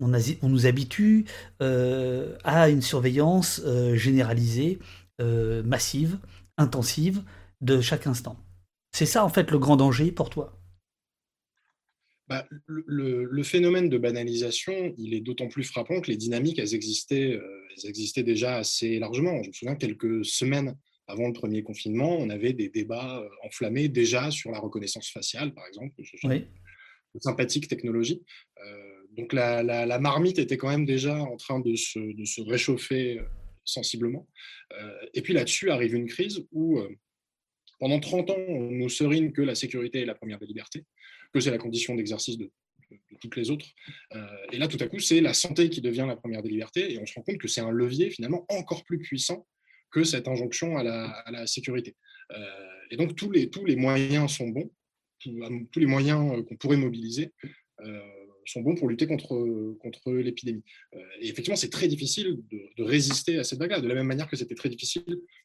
on, 0.02 0.48
nous 0.48 0.66
habitue 0.66 1.24
euh, 1.60 2.36
à 2.44 2.68
une 2.68 2.82
surveillance 2.82 3.62
euh, 3.64 3.94
généralisée, 3.94 4.78
euh, 5.20 5.62
massive, 5.62 6.18
intensive, 6.58 7.22
de 7.60 7.80
chaque 7.80 8.06
instant. 8.06 8.36
C'est 8.92 9.06
ça, 9.06 9.24
en 9.24 9.28
fait, 9.28 9.50
le 9.50 9.58
grand 9.58 9.76
danger 9.76 10.12
pour 10.12 10.30
toi? 10.30 10.58
Bah, 12.28 12.46
le, 12.66 13.42
phénomène 13.42 13.88
de 13.88 13.98
banalisation, 13.98 14.94
il 14.98 15.14
est 15.14 15.20
d'autant 15.20 15.48
plus 15.48 15.64
frappant 15.64 16.00
que 16.00 16.10
les 16.10 16.16
dynamiques, 16.16 16.58
elles 16.58 16.74
existaient, 16.74 17.32
elles 17.38 17.88
existaient 17.88 18.22
déjà 18.22 18.56
assez 18.56 18.98
largement. 18.98 19.42
Je 19.42 19.48
me 19.48 19.52
souviens, 19.52 19.76
quelques 19.76 20.24
semaines 20.24 20.76
avant 21.08 21.26
le 21.26 21.32
premier 21.32 21.62
confinement, 21.62 22.16
on 22.16 22.30
avait 22.30 22.52
des 22.52 22.68
débats 22.68 23.22
enflammés 23.44 23.88
déjà 23.88 24.30
sur 24.30 24.50
la 24.50 24.60
reconnaissance 24.60 25.10
faciale, 25.10 25.52
par 25.52 25.66
exemple, 25.66 25.94
de 27.14 27.20
sympathiques 27.20 27.68
technologies. 27.68 28.22
Euh, 28.64 29.01
donc 29.16 29.32
la, 29.32 29.98
marmite 29.98 30.38
était 30.38 30.56
quand 30.56 30.68
même 30.68 30.86
déjà 30.86 31.14
en 31.16 31.36
train 31.36 31.60
de 31.60 31.74
se, 31.74 32.48
réchauffer 32.48 33.20
sensiblement. 33.64 34.26
et 35.14 35.22
puis 35.22 35.34
là-dessus 35.34 35.70
arrive 35.70 35.94
une 35.94 36.08
crise 36.08 36.46
où 36.50 36.80
pendant 37.78 38.00
30 38.00 38.30
ans, 38.30 38.44
on 38.48 38.70
nous 38.70 38.88
serine 38.88 39.32
que 39.32 39.42
la 39.42 39.54
sécurité 39.54 40.00
est 40.02 40.06
la 40.06 40.14
première 40.14 40.38
des 40.38 40.46
libertés 40.46 40.84
que 41.32 41.40
c'est 41.40 41.50
la 41.50 41.58
condition 41.58 41.94
d'exercice 41.94 42.38
de, 42.38 42.50
toutes 43.20 43.36
les 43.36 43.50
autres. 43.50 43.66
Euh, 44.14 44.26
et 44.52 44.58
là, 44.58 44.68
tout 44.68 44.76
à 44.80 44.86
coup, 44.86 44.98
c'est 44.98 45.20
la 45.20 45.32
santé 45.32 45.70
qui 45.70 45.80
devient 45.80 46.04
la 46.06 46.16
première 46.16 46.42
des 46.42 46.50
libertés, 46.50 46.92
et 46.92 46.98
on 46.98 47.06
se 47.06 47.14
rend 47.14 47.22
compte 47.22 47.38
que 47.38 47.48
c'est 47.48 47.62
un 47.62 47.70
levier 47.70 48.10
finalement 48.10 48.44
encore 48.50 48.84
plus 48.84 48.98
puissant 48.98 49.46
que 49.90 50.04
cette 50.04 50.28
injonction 50.28 50.76
à 50.76 50.82
la, 50.82 51.46
sécurité. 51.46 51.96
Euh, 52.32 52.46
et 52.90 52.96
donc, 52.96 53.16
tous 53.16 53.30
les, 53.30 53.76
moyens 53.76 54.30
sont 54.30 54.48
bons, 54.48 54.70
tous, 55.20 55.80
les 55.80 55.86
moyens 55.86 56.38
euh, 56.38 56.42
qu'on 56.42 56.56
pourrait 56.56 56.76
mobiliser 56.76 57.32
sont 58.46 58.60
bons 58.60 58.74
pour 58.74 58.88
lutter 58.88 59.06
contre, 59.06 59.76
contre 59.80 60.12
l'épidémie. 60.12 60.62
Euh, 60.94 60.98
et 61.20 61.28
effectivement, 61.28 61.56
c'est 61.56 61.70
très 61.70 61.88
difficile 61.88 62.40
de, 62.50 62.82
résister 62.82 63.38
à 63.38 63.44
cette 63.44 63.58
vague-là, 63.58 63.80
de 63.80 63.88
la 63.88 63.94
même 63.94 64.06
manière 64.06 64.28
que 64.28 64.36
c'était 64.36 64.54
très 64.54 64.68
difficile 64.68 65.04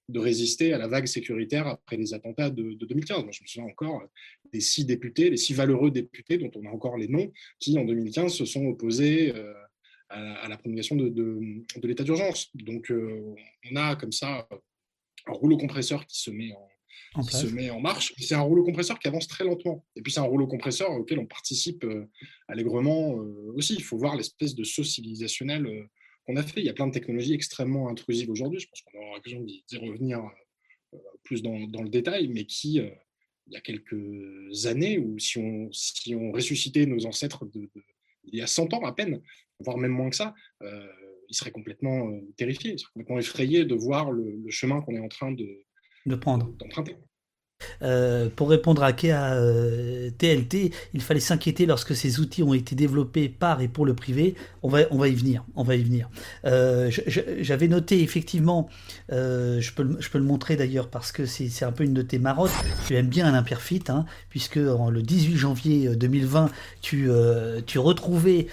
de 0.10 0.20
résister 0.20 0.74
à 0.74 0.78
la 0.78 0.88
vague 0.88 1.06
sécuritaire 1.06 1.68
après 1.68 1.98
les 1.98 2.14
attentats 2.14 2.50
de, 2.50 2.74
2015. 2.74 3.24
Moi, 3.24 3.32
je 3.32 3.44
me 3.44 3.48
souviens 3.48 3.70
encore 3.70 4.04
des 4.52 4.60
six 4.60 4.86
députés, 4.86 5.30
les 5.30 5.38
six 5.38 5.54
valeureux 5.54 5.92
députés 5.92 6.38
dont 6.38 6.52
on 6.56 6.66
a 6.66 6.70
encore 6.70 6.98
les 6.98 7.08
noms, 7.08 7.32
qui 7.60 7.78
en 7.78 7.86
2015 7.86 8.34
se 8.34 8.46
sont 8.46 8.66
opposés 8.66 9.34
euh, 9.36 9.54
à, 10.10 10.48
la 10.48 10.58
promulgation 10.58 10.96
de, 10.96 11.10
de 11.10 11.88
l'état 11.88 12.04
d'urgence. 12.04 12.50
Donc, 12.56 12.90
euh, 12.92 13.36
on 13.72 13.76
a 13.76 13.96
comme 13.96 14.12
ça 14.12 14.48
un 15.28 15.34
rouleau 15.34 15.58
compresseur 15.58 16.06
qui 16.06 16.20
se 16.20 16.32
met 16.32 16.54
en, 16.54 16.68
qui 17.24 17.36
se 17.36 17.48
met 17.48 17.70
en 17.70 17.80
marche. 17.80 18.14
C'est 18.18 18.36
un 18.36 18.42
rouleau 18.42 18.64
compresseur 18.64 19.00
qui 19.00 19.08
avance 19.08 19.28
très 19.28 19.44
lentement. 19.44 19.86
Et 19.96 20.02
puis 20.02 20.12
c'est 20.12 20.20
un 20.20 20.24
rouleau 20.24 20.48
compresseur 20.48 20.92
auquel 20.92 21.20
on 21.20 21.26
participe 21.26 21.84
euh, 21.84 22.10
allègrement 22.48 23.20
euh, 23.20 23.54
aussi. 23.56 23.76
Il 23.76 23.84
faut 23.84 23.98
voir 23.98 24.16
l'espèce 24.16 24.56
de 24.56 24.64
saut 24.64 24.84
civilisationnel 24.84 25.66
euh, 25.66 25.84
qu'on 26.26 26.36
a 26.36 26.44
fait. 26.44 26.62
Il 26.62 26.66
y 26.66 26.70
a 26.70 26.74
plein 26.74 26.88
de 26.88 26.92
technologies 26.92 27.34
extrêmement 27.34 27.90
intrusives 27.90 28.30
aujourd'hui. 28.30 28.60
Je 28.60 28.68
pense 28.68 28.82
qu'on 28.82 29.00
aura 29.00 29.16
l'occasion 29.16 29.42
d'y 29.42 29.78
revenir 29.78 30.22
plus 31.24 31.42
dans, 31.42 31.58
le 31.58 31.90
détail, 31.90 32.30
mais 32.30 32.46
qui, 32.46 32.76
il 32.76 33.54
y 33.54 33.58
a 33.58 33.62
quelques 33.62 34.66
années, 34.66 34.98
ou 34.98 35.20
si 35.20 35.38
on, 35.38 35.70
si 35.74 36.16
on 36.16 36.32
ressuscitait 36.32 36.86
nos 36.86 37.06
ancêtres 37.06 37.46
de, 37.46 37.70
il 38.24 38.40
y 38.40 38.42
a 38.42 38.48
100 38.48 38.74
ans 38.74 38.86
à 38.86 38.94
peine, 38.94 39.22
voire 39.60 39.78
même 39.78 39.92
moins 39.92 40.10
que 40.10 40.16
ça, 40.16 40.34
ils 40.62 41.36
seraient 41.36 41.52
complètement 41.52 42.10
terrifiés, 42.38 42.74
ils 42.74 42.80
seraient 42.80 42.92
complètement 42.94 43.20
effrayés 43.20 43.66
de 43.66 43.76
voir 43.76 44.12
le 44.12 44.50
chemin 44.50 44.82
qu'on 44.82 44.96
est 44.96 45.00
en 45.00 45.10
train 45.10 45.34
de, 45.34 45.67
de 46.08 46.16
prendre. 46.16 46.54
Euh, 47.82 48.30
pour 48.36 48.50
répondre 48.50 48.84
à 48.84 48.94
Kea 48.94 49.14
TLT, 50.18 50.72
il 50.94 51.02
fallait 51.02 51.20
s'inquiéter 51.20 51.66
lorsque 51.66 51.96
ces 51.96 52.20
outils 52.20 52.44
ont 52.44 52.54
été 52.54 52.76
développés 52.76 53.30
par 53.30 53.62
et 53.62 53.68
pour 53.68 53.86
le 53.86 53.94
privé. 53.94 54.36
On 54.64 54.70
va, 54.70 54.80
on 54.92 54.98
va 54.98 55.08
y 55.08 55.16
venir. 55.16 55.44
On 55.56 55.64
va 55.64 55.76
y 55.76 55.84
venir. 55.84 56.10
Euh, 56.46 56.92
j'avais 57.40 57.68
noté 57.68 58.02
effectivement, 58.02 58.70
euh, 59.12 59.62
je, 59.62 59.74
peux, 59.74 59.98
je 60.00 60.10
peux 60.10 60.18
le 60.18 60.24
montrer 60.24 60.56
d'ailleurs 60.56 60.90
parce 60.90 61.12
que 61.12 61.26
c'est 61.26 61.66
un 61.66 61.72
peu 61.72 61.84
une 61.84 61.94
de 61.94 62.02
tes 62.02 62.20
marottes. 62.20 62.52
Tu 62.88 62.96
aimes 62.96 63.08
bien 63.08 63.34
un 63.34 63.44
Perfit, 63.48 63.84
hein, 63.88 64.06
puisque 64.30 64.56
le 64.56 65.02
18 65.02 65.38
janvier 65.38 65.96
2020, 65.96 66.50
tu, 66.82 67.10
tu 67.66 67.80
retrouvais 67.80 68.48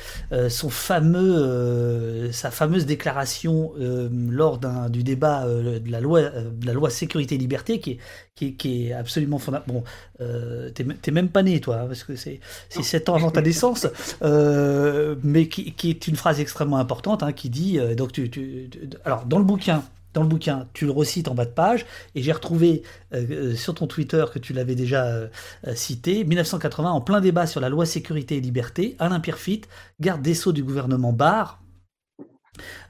son 0.48 0.70
fameux, 0.70 2.30
sa 2.32 2.50
fameuse 2.50 2.86
déclaration 2.86 3.72
lors 3.78 4.60
du 4.88 5.02
débat 5.02 5.46
de 5.46 5.90
la 5.90 6.00
loi, 6.00 6.22
de 6.22 6.66
la 6.66 6.72
loi 6.72 6.90
sécurité 6.90 7.34
et 7.34 7.38
liberté, 7.38 7.80
qui 7.80 7.92
est, 7.92 7.98
qui, 8.34 8.54
qui 8.54 8.86
est 8.88 8.92
absolument 8.92 9.38
fondamental. 9.38 9.74
Bon, 9.74 9.84
euh, 10.20 10.70
t'es 10.70 11.10
même 11.10 11.28
pas 11.28 11.42
né, 11.42 11.60
toi, 11.60 11.80
hein, 11.80 11.86
parce 11.86 12.02
que 12.04 12.16
c'est 12.16 12.40
7 12.68 13.08
ans 13.08 13.14
avant 13.14 13.30
ta 13.30 13.42
naissance, 13.42 13.86
euh, 14.22 15.14
mais 15.22 15.48
qui, 15.48 15.72
qui, 15.72 15.90
est 15.90 16.08
une 16.08 16.16
phrase 16.16 16.40
extrêmement 16.40 16.78
importante, 16.78 17.22
hein, 17.22 17.32
qui 17.32 17.48
dit, 17.48 17.78
euh, 17.78 17.94
donc 17.94 18.12
tu, 18.12 18.28
tu, 18.30 18.68
alors 19.04 19.24
dans 19.26 19.38
le 19.38 19.44
bouquin, 19.44 19.84
dans 20.14 20.22
le 20.22 20.28
bouquin, 20.28 20.66
tu 20.72 20.84
le 20.84 20.92
recites 20.92 21.28
en 21.28 21.34
bas 21.34 21.44
de 21.44 21.50
page, 21.50 21.86
et 22.14 22.22
j'ai 22.22 22.32
retrouvé 22.32 22.82
euh, 23.12 23.54
sur 23.54 23.74
ton 23.74 23.86
Twitter 23.86 24.24
que 24.32 24.40
tu 24.40 24.52
l'avais 24.52 24.74
déjà 24.74 25.28
cité, 25.74 26.24
1980, 26.24 26.90
en 26.90 27.00
plein 27.00 27.20
débat 27.20 27.46
sur 27.46 27.60
la 27.60 27.68
loi 27.68 27.86
sécurité 27.86 28.36
et 28.36 28.40
liberté, 28.40 28.96
Alain 28.98 29.20
Pierrefitte, 29.20 29.68
garde 30.00 30.22
des 30.22 30.34
sceaux 30.34 30.52
du 30.52 30.64
gouvernement 30.64 31.12
Barre, 31.12 31.60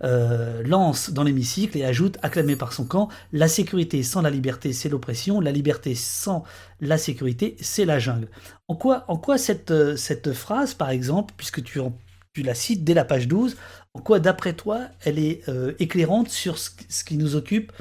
euh, 0.02 0.62
lance 0.64 1.10
dans 1.10 1.22
l'hémicycle 1.22 1.76
et 1.78 1.84
ajoute, 1.84 2.18
acclamé 2.22 2.56
par 2.56 2.72
son 2.72 2.84
camp, 2.84 3.08
La 3.32 3.48
sécurité 3.48 4.02
sans 4.02 4.22
la 4.22 4.30
liberté, 4.30 4.72
c'est 4.72 4.88
l'oppression, 4.88 5.40
la 5.40 5.52
liberté 5.52 5.94
sans 5.94 6.44
la 6.80 6.98
sécurité, 6.98 7.56
c'est 7.60 7.84
la 7.84 7.98
jungle. 7.98 8.28
En 8.68 8.76
quoi, 8.76 9.04
en 9.08 9.16
quoi 9.16 9.38
cette, 9.38 9.70
euh, 9.70 9.96
cette 9.96 10.32
phrase, 10.32 10.74
par 10.74 10.90
exemple, 10.90 11.34
puisque 11.36 11.62
tu, 11.62 11.80
la 12.42 12.54
cites 12.54 12.84
dès 12.84 12.94
la 12.94 13.04
page 13.04 13.28
12, 13.28 13.56
en 13.94 14.00
quoi, 14.00 14.18
d'après 14.18 14.54
toi, 14.54 14.82
elle 15.04 15.18
est 15.18 15.48
euh, 15.48 15.72
éclairante 15.78 16.28
sur 16.28 16.58
ce, 16.58 16.70
qui 17.04 17.16
nous 17.16 17.36
occupe, 17.36 17.72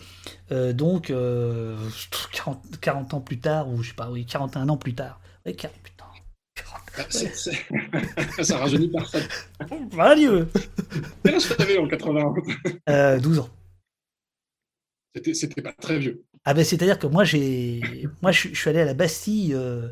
donc 0.52 1.08
40, 1.08 2.80
40, 2.80 3.14
ans 3.16 3.22
plus 3.22 3.40
tard, 3.40 3.68
ou 3.70 3.82
je 3.82 3.90
sais 3.90 3.96
pas, 3.96 4.12
oui, 4.12 4.26
41 4.26 4.70
ans 4.70 4.78
plus 4.78 4.94
tard. 4.94 5.20
Ah, 6.98 7.04
ça 8.44 8.58
rajeunit 8.58 8.90
personne. 8.90 9.24
Voilà 9.92 10.16
Dieu 10.16 10.48
Quel 11.24 11.36
âge 11.36 11.56
t'avais 11.58 11.78
en 11.78 11.88
81 11.88 12.34
euh, 12.90 13.20
12 13.20 13.40
ans. 13.40 13.50
C'était 15.34 15.62
pas 15.62 15.74
très 15.74 16.00
vieux. 16.00 16.24
Ah 16.46 16.54
ben 16.54 16.66
c'est-à-dire 16.66 17.00
que 17.00 17.08
moi 17.08 17.24
j'ai, 17.24 17.82
moi 18.22 18.32
je, 18.32 18.50
suis 18.54 18.70
allé 18.70 18.82
à 18.82 18.86
la 18.86 18.94
Bastille. 18.94 19.54
Euh, 19.54 19.90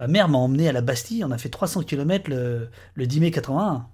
ma 0.00 0.06
mère 0.06 0.28
m'a 0.28 0.38
emmené 0.38 0.68
à 0.68 0.72
la 0.72 0.80
Bastille. 0.80 1.24
On 1.24 1.30
a 1.30 1.38
fait 1.38 1.48
300 1.48 1.82
km 1.82 2.30
le, 2.30 2.68
le 2.94 3.06
10 3.06 3.20
mai 3.20 3.30
81. 3.30 3.88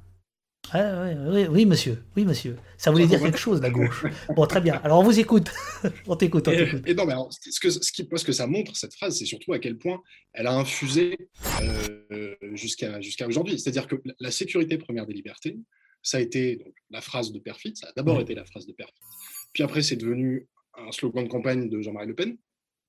Ah, 0.73 1.07
oui, 1.51 1.67
monsieur, 1.67 2.03
oui, 2.17 2.25
monsieur. 2.25 2.57
Ça 2.77 2.91
voulait 2.91 3.07
dire 3.07 3.21
quelque 3.21 3.39
chose, 3.39 3.61
la 3.61 3.71
gauche. 3.71 4.05
Bon, 4.35 4.47
très 4.47 4.61
bien. 4.61 4.81
Alors, 4.85 5.01
on 5.01 5.03
vous 5.03 5.19
écoute. 5.19 5.51
on 6.07 6.17
t'écoute. 6.17 6.49
Et, 6.49 6.95
non, 6.95 7.07
mais 7.07 7.15
ce, 7.31 7.61
que, 7.61 7.71
ce, 7.71 7.93
qui, 7.93 8.09
ce 8.15 8.25
que 8.25 8.33
ça 8.33 8.47
montre, 8.47 8.77
cette 8.77 8.95
phrase, 8.95 9.19
c'est 9.19 9.25
surtout 9.25 9.53
à 9.53 9.59
quel 9.59 9.79
point 9.79 10.01
elle 10.33 10.47
a 10.47 10.55
infusé 10.55 11.17
euh, 11.63 12.35
jusqu'à 12.53 13.01
jusqu'à 13.01 13.27
aujourd'hui. 13.27 13.59
C'est-à-dire 13.59 13.87
que 13.87 13.97
la 14.21 14.31
sécurité 14.31 14.79
première 14.79 15.07
des 15.07 15.15
libertés, 15.15 15.59
ça 16.03 16.19
a 16.19 16.21
été 16.21 16.57
donc, 16.57 16.75
la 16.91 17.01
phrase 17.01 17.33
de 17.33 17.39
Perfit, 17.39 17.75
ça 17.77 17.89
a 17.89 17.93
d'abord 17.93 18.21
été 18.21 18.35
la 18.35 18.45
phrase 18.45 18.67
de 18.67 18.73
Perfit. 18.73 18.95
Puis 19.53 19.63
après, 19.63 19.83
c'est 19.83 19.97
devenu 19.97 20.47
un 20.77 20.93
slogan 20.93 21.25
de 21.25 21.29
campagne 21.29 21.69
de 21.69 21.81
Jean-Marie 21.81 22.09
Le 22.09 22.15
Pen, 22.15 22.37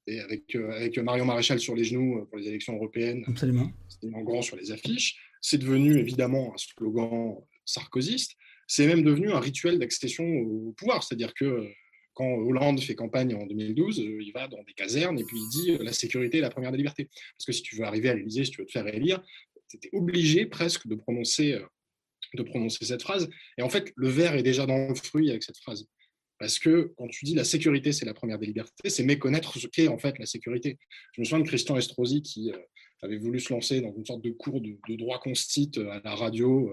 et 0.07 0.19
avec, 0.19 0.55
euh, 0.55 0.71
avec 0.71 0.97
Marion 0.99 1.25
Maréchal 1.25 1.59
sur 1.59 1.75
les 1.75 1.83
genoux 1.83 2.19
euh, 2.19 2.25
pour 2.25 2.37
les 2.37 2.47
élections 2.47 2.75
européennes. 2.75 3.23
Absolument. 3.27 3.71
C'était 3.87 4.13
en 4.13 4.21
grand 4.21 4.41
sur 4.41 4.57
les 4.57 4.71
affiches. 4.71 5.17
C'est 5.41 5.57
devenu 5.57 5.97
évidemment 5.97 6.53
un 6.53 6.57
slogan 6.57 7.37
sarkozyste, 7.69 8.36
c'est 8.69 8.86
même 8.86 9.03
devenu 9.03 9.32
un 9.32 9.39
rituel 9.39 9.79
d'accession 9.79 10.23
au 10.23 10.71
pouvoir. 10.73 11.03
C'est-à-dire 11.03 11.34
que 11.34 11.43
euh, 11.43 11.67
quand 12.13 12.27
Hollande 12.27 12.79
fait 12.79 12.93
campagne 12.93 13.34
en 13.34 13.45
2012, 13.47 13.99
euh, 13.99 14.21
il 14.21 14.32
va 14.32 14.47
dans 14.47 14.63
des 14.63 14.73
casernes 14.73 15.17
et 15.19 15.23
puis 15.23 15.38
il 15.38 15.49
dit 15.49 15.71
euh, 15.71 15.84
la 15.84 15.91
sécurité 15.91 16.38
est 16.38 16.41
la 16.41 16.51
première 16.51 16.71
des 16.71 16.77
libertés. 16.77 17.10
Parce 17.36 17.45
que 17.47 17.51
si 17.51 17.63
tu 17.63 17.75
veux 17.75 17.84
arriver 17.84 18.10
à 18.10 18.13
l'Élysée, 18.13 18.45
si 18.45 18.51
tu 18.51 18.62
veux 18.62 18.67
te 18.67 18.71
faire 18.71 18.88
élire, 18.88 19.21
tu 19.69 19.77
étais 19.77 19.89
obligé 19.93 20.45
presque 20.45 20.88
de 20.88 20.95
prononcer, 20.95 21.60
de 22.36 22.43
prononcer 22.43 22.86
cette 22.86 23.01
phrase. 23.01 23.27
Et 23.58 23.63
en 23.63 23.69
fait, 23.69 23.91
le 23.95 24.08
verre 24.08 24.36
est 24.36 24.43
déjà 24.43 24.67
dans 24.67 24.89
le 24.89 24.95
fruit 24.95 25.32
avec 25.32 25.43
cette 25.43 25.58
phrase. 25.58 25.88
Parce 26.38 26.60
que 26.60 26.93
quand 26.95 27.08
tu 27.08 27.25
dis 27.25 27.34
la 27.34 27.43
sécurité, 27.43 27.91
c'est 27.91 28.05
la 28.05 28.13
première 28.13 28.38
des 28.38 28.45
libertés, 28.45 28.89
c'est 28.89 29.03
méconnaître 29.03 29.58
ce 29.58 29.67
qu'est 29.67 29.88
en 29.88 29.97
fait 29.97 30.17
la 30.19 30.25
sécurité. 30.25 30.77
Je 31.13 31.21
me 31.21 31.25
souviens 31.25 31.43
de 31.43 31.47
Christian 31.47 31.75
Estrosi 31.75 32.21
qui 32.21 32.51
avait 33.01 33.17
voulu 33.17 33.39
se 33.39 33.51
lancer 33.51 33.82
dans 33.82 33.93
une 33.93 34.05
sorte 34.05 34.23
de 34.23 34.32
cours 34.32 34.62
de, 34.62 34.77
de 34.88 34.95
droit 34.95 35.19
constite 35.19 35.77
à 35.77 36.01
la 36.03 36.15
radio 36.15 36.71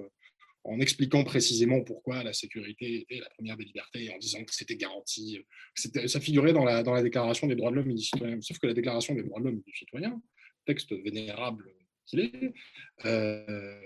en 0.68 0.80
expliquant 0.80 1.24
précisément 1.24 1.82
pourquoi 1.82 2.22
la 2.22 2.32
sécurité 2.32 3.02
était 3.02 3.20
la 3.20 3.30
première 3.30 3.56
des 3.56 3.64
libertés, 3.64 4.10
en 4.14 4.18
disant 4.18 4.42
que 4.44 4.54
c'était 4.54 4.76
garanti. 4.76 5.38
ça 5.74 6.20
figurait 6.20 6.52
dans 6.52 6.64
la, 6.64 6.82
dans 6.82 6.92
la 6.92 7.02
Déclaration 7.02 7.46
des 7.46 7.54
droits 7.54 7.70
de 7.70 7.76
l'homme 7.76 7.90
et 7.90 7.94
du 7.94 8.02
citoyen. 8.02 8.40
Sauf 8.40 8.58
que 8.58 8.66
la 8.66 8.74
Déclaration 8.74 9.14
des 9.14 9.22
droits 9.22 9.40
de 9.40 9.44
l'homme 9.44 9.62
et 9.66 9.70
du 9.70 9.76
citoyen, 9.76 10.20
texte 10.66 10.92
vénérable 10.92 11.70
qu'il 12.06 12.20
est, 12.20 12.52
euh, 13.04 13.80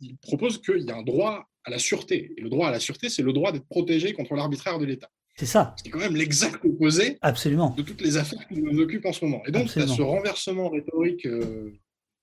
il 0.00 0.16
propose 0.18 0.60
qu'il 0.60 0.82
y 0.82 0.90
a 0.90 0.96
un 0.96 1.02
droit 1.02 1.48
à 1.64 1.70
la 1.70 1.78
sûreté. 1.78 2.32
Et 2.36 2.40
le 2.40 2.48
droit 2.48 2.68
à 2.68 2.70
la 2.70 2.80
sûreté, 2.80 3.08
c'est 3.08 3.22
le 3.22 3.32
droit 3.32 3.52
d'être 3.52 3.66
protégé 3.66 4.12
contre 4.12 4.34
l'arbitraire 4.34 4.78
de 4.78 4.84
l'État. 4.84 5.10
C'est 5.36 5.46
ça. 5.46 5.74
C'est 5.82 5.90
quand 5.90 5.98
même 5.98 6.16
l'exact 6.16 6.64
opposé 6.64 7.18
Absolument. 7.20 7.70
de 7.70 7.82
toutes 7.82 8.00
les 8.00 8.16
affaires 8.16 8.46
qui 8.48 8.60
nous 8.60 8.80
occupent 8.80 9.04
en 9.04 9.12
ce 9.12 9.24
moment. 9.24 9.42
Et 9.46 9.50
donc, 9.50 9.68
ce 9.68 10.02
renversement 10.02 10.70
rhétorique 10.70 11.26
euh, 11.26 11.72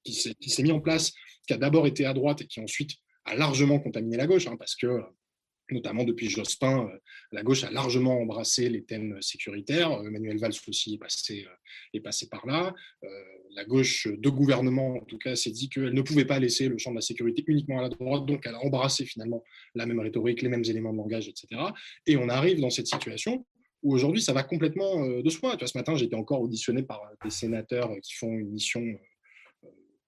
qui 0.04 0.14
s'est 0.14 0.64
mis 0.64 0.72
en 0.72 0.80
place, 0.80 1.14
qui 1.48 1.54
a 1.54 1.58
d'abord 1.58 1.86
été 1.86 2.06
à 2.06 2.14
droite 2.14 2.42
et 2.42 2.48
qui 2.48 2.60
ensuite 2.60 2.92
a 3.26 3.36
largement 3.36 3.80
contaminé 3.80 4.18
la 4.18 4.28
gauche, 4.28 4.48
hein, 4.48 4.58
parce 4.58 4.76
que 4.76 4.88
notamment 5.72 6.04
depuis 6.04 6.30
Jospin, 6.30 6.88
euh, 6.88 6.98
la 7.32 7.44
gauche 7.44 7.64
a 7.64 7.72
largement 7.72 8.20
embrassé 8.20 8.70
les 8.70 8.84
thèmes 8.84 9.22
sécuritaires. 9.22 9.92
Euh, 9.92 10.10
Manuel 10.10 10.38
Valls 10.38 10.54
aussi 10.68 10.96
est 10.96 10.98
passé, 10.98 11.46
euh, 11.48 11.56
est 11.94 12.00
passé 12.02 12.28
par 12.30 12.46
là. 12.46 12.74
La 13.56 13.66
gauche 13.66 14.08
de 14.08 14.30
gouvernement, 14.30 14.96
en 14.96 15.06
tout 15.06 15.18
cas, 15.18 15.36
s'est 15.36 15.52
dit 15.52 15.70
qu'elle 15.70 15.94
ne 15.94 16.02
pouvait 16.02 16.26
pas 16.26 16.40
laisser 16.40 16.68
le 16.68 16.78
champ 16.78 16.90
de 16.90 16.96
la 16.96 17.02
sécurité 17.02 17.44
uniquement 17.48 17.80
à 17.80 17.84
la 17.84 17.90
droite, 17.90 18.26
donc 18.26 18.42
elle 18.46 18.56
a 18.56 18.60
embrassé 18.60 19.06
finalement 19.06 19.44
la 19.76 19.86
même 19.86 20.00
rhétorique, 20.00 20.42
les 20.42 20.50
mêmes 20.50 20.64
éléments 20.66 20.92
de 20.92 20.98
langage, 20.98 21.28
etc. 21.28 21.48
Et 22.08 22.18
on 22.18 22.30
arrive 22.30 22.60
dans 22.60 22.72
cette 22.72 22.88
situation 22.88 23.46
où 23.84 23.94
aujourd'hui 23.94 24.22
ça 24.22 24.34
va 24.34 24.42
complètement 24.42 25.06
de 25.06 25.30
soi. 25.30 25.52
Tu 25.52 25.60
vois, 25.60 25.68
ce 25.68 25.78
matin, 25.78 25.96
j'étais 25.96 26.16
encore 26.16 26.42
auditionné 26.42 26.82
par 26.82 27.02
des 27.24 27.30
sénateurs 27.30 27.92
qui 28.02 28.14
font 28.16 28.32
une 28.32 28.50
mission 28.50 28.84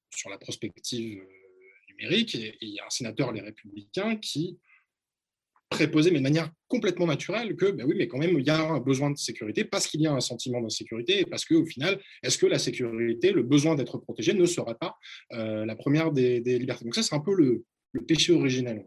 sur 0.10 0.30
la 0.32 0.40
prospective 0.40 1.22
et, 2.00 2.58
il 2.62 2.70
y 2.70 2.80
a 2.80 2.86
un 2.86 2.90
sénateur, 2.90 3.32
les 3.32 3.42
Républicains, 3.42 4.16
qui 4.18 4.60
préposait, 5.70 6.12
mais 6.12 6.20
de 6.20 6.24
manière 6.24 6.52
complètement 6.68 7.08
naturelle, 7.08 7.56
que 7.56 7.72
ben 7.72 7.86
oui, 7.86 7.96
mais 7.98 8.08
quand 8.08 8.18
même, 8.18 8.38
il 8.40 8.46
y 8.46 8.50
a 8.50 8.62
un 8.62 8.80
besoin 8.80 9.12
de 9.12 9.18
sécurité 9.18 9.66
parce 9.66 9.88
qu'il 9.88 10.02
y 10.02 10.08
a 10.08 10.14
un 10.14 10.20
sentiment 10.20 10.62
d'insécurité 10.62 11.22
et 11.22 11.26
parce 11.26 11.46
qu'au 11.46 11.66
final, 11.66 12.00
est-ce 12.24 12.38
que 12.38 12.46
la 12.46 12.60
sécurité, 12.60 13.32
le 13.32 13.44
besoin 13.44 13.76
d'être 13.76 13.98
protégé 13.98 14.34
ne 14.34 14.46
serait 14.46 14.76
pas 14.76 14.96
euh, 15.34 15.66
la 15.66 15.76
première 15.76 16.12
des, 16.12 16.40
libertés? 16.40 16.86
Donc 16.86 16.96
ça, 16.96 17.04
c'est 17.04 17.16
un 17.16 17.20
peu 17.20 17.36
le, 17.36 17.64
péché 18.08 18.34
originel. 18.34 18.86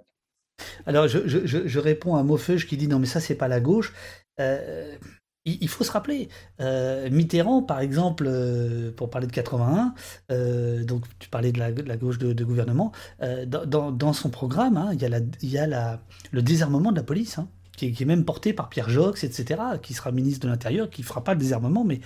Alors, 0.84 1.08
je, 1.08 1.26
je, 1.26 1.78
réponds 1.78 2.16
à 2.16 2.22
Maufeuge 2.22 2.66
qui 2.66 2.76
dit 2.76 2.88
non, 2.88 2.98
mais 2.98 3.06
ça, 3.06 3.20
c'est 3.20 3.36
pas 3.36 3.48
la 3.48 3.60
gauche. 3.60 3.94
Euh, 4.38 4.98
il 5.60 5.68
faut 5.68 5.84
se 5.84 5.90
rappeler, 5.90 6.28
euh, 6.60 7.08
Mitterrand, 7.10 7.62
par 7.62 7.80
exemple, 7.80 8.24
euh, 8.26 8.90
pour 8.92 9.10
parler 9.10 9.26
de 9.26 9.32
81, 9.32 9.94
euh, 10.30 10.84
donc 10.84 11.04
tu 11.18 11.28
parlais 11.28 11.52
de 11.52 11.58
la, 11.58 11.96
gauche 11.96 12.18
de, 12.18 12.44
gouvernement, 12.44 12.92
dans, 13.46 14.12
son 14.12 14.30
programme, 14.30 14.76
hein, 14.76 14.90
il 14.92 15.50
y 15.50 15.58
a, 15.58 16.00
le 16.32 16.42
désarmement 16.42 16.92
de 16.92 16.96
la 16.96 17.02
police, 17.02 17.38
hein, 17.38 17.48
qui, 17.76 17.86
est, 17.86 18.04
même 18.04 18.24
porté 18.24 18.52
par 18.52 18.68
Pierre 18.68 18.90
Jox, 18.90 19.22
etc., 19.22 19.60
qui 19.82 19.94
sera 19.94 20.10
ministre 20.10 20.46
de 20.46 20.50
l'Intérieur, 20.50 20.90
qui 20.90 21.02
ne 21.02 21.06
fera 21.06 21.22
pas 21.22 21.34
le 21.34 21.40
désarmement, 21.40 21.84
mais 21.84 22.00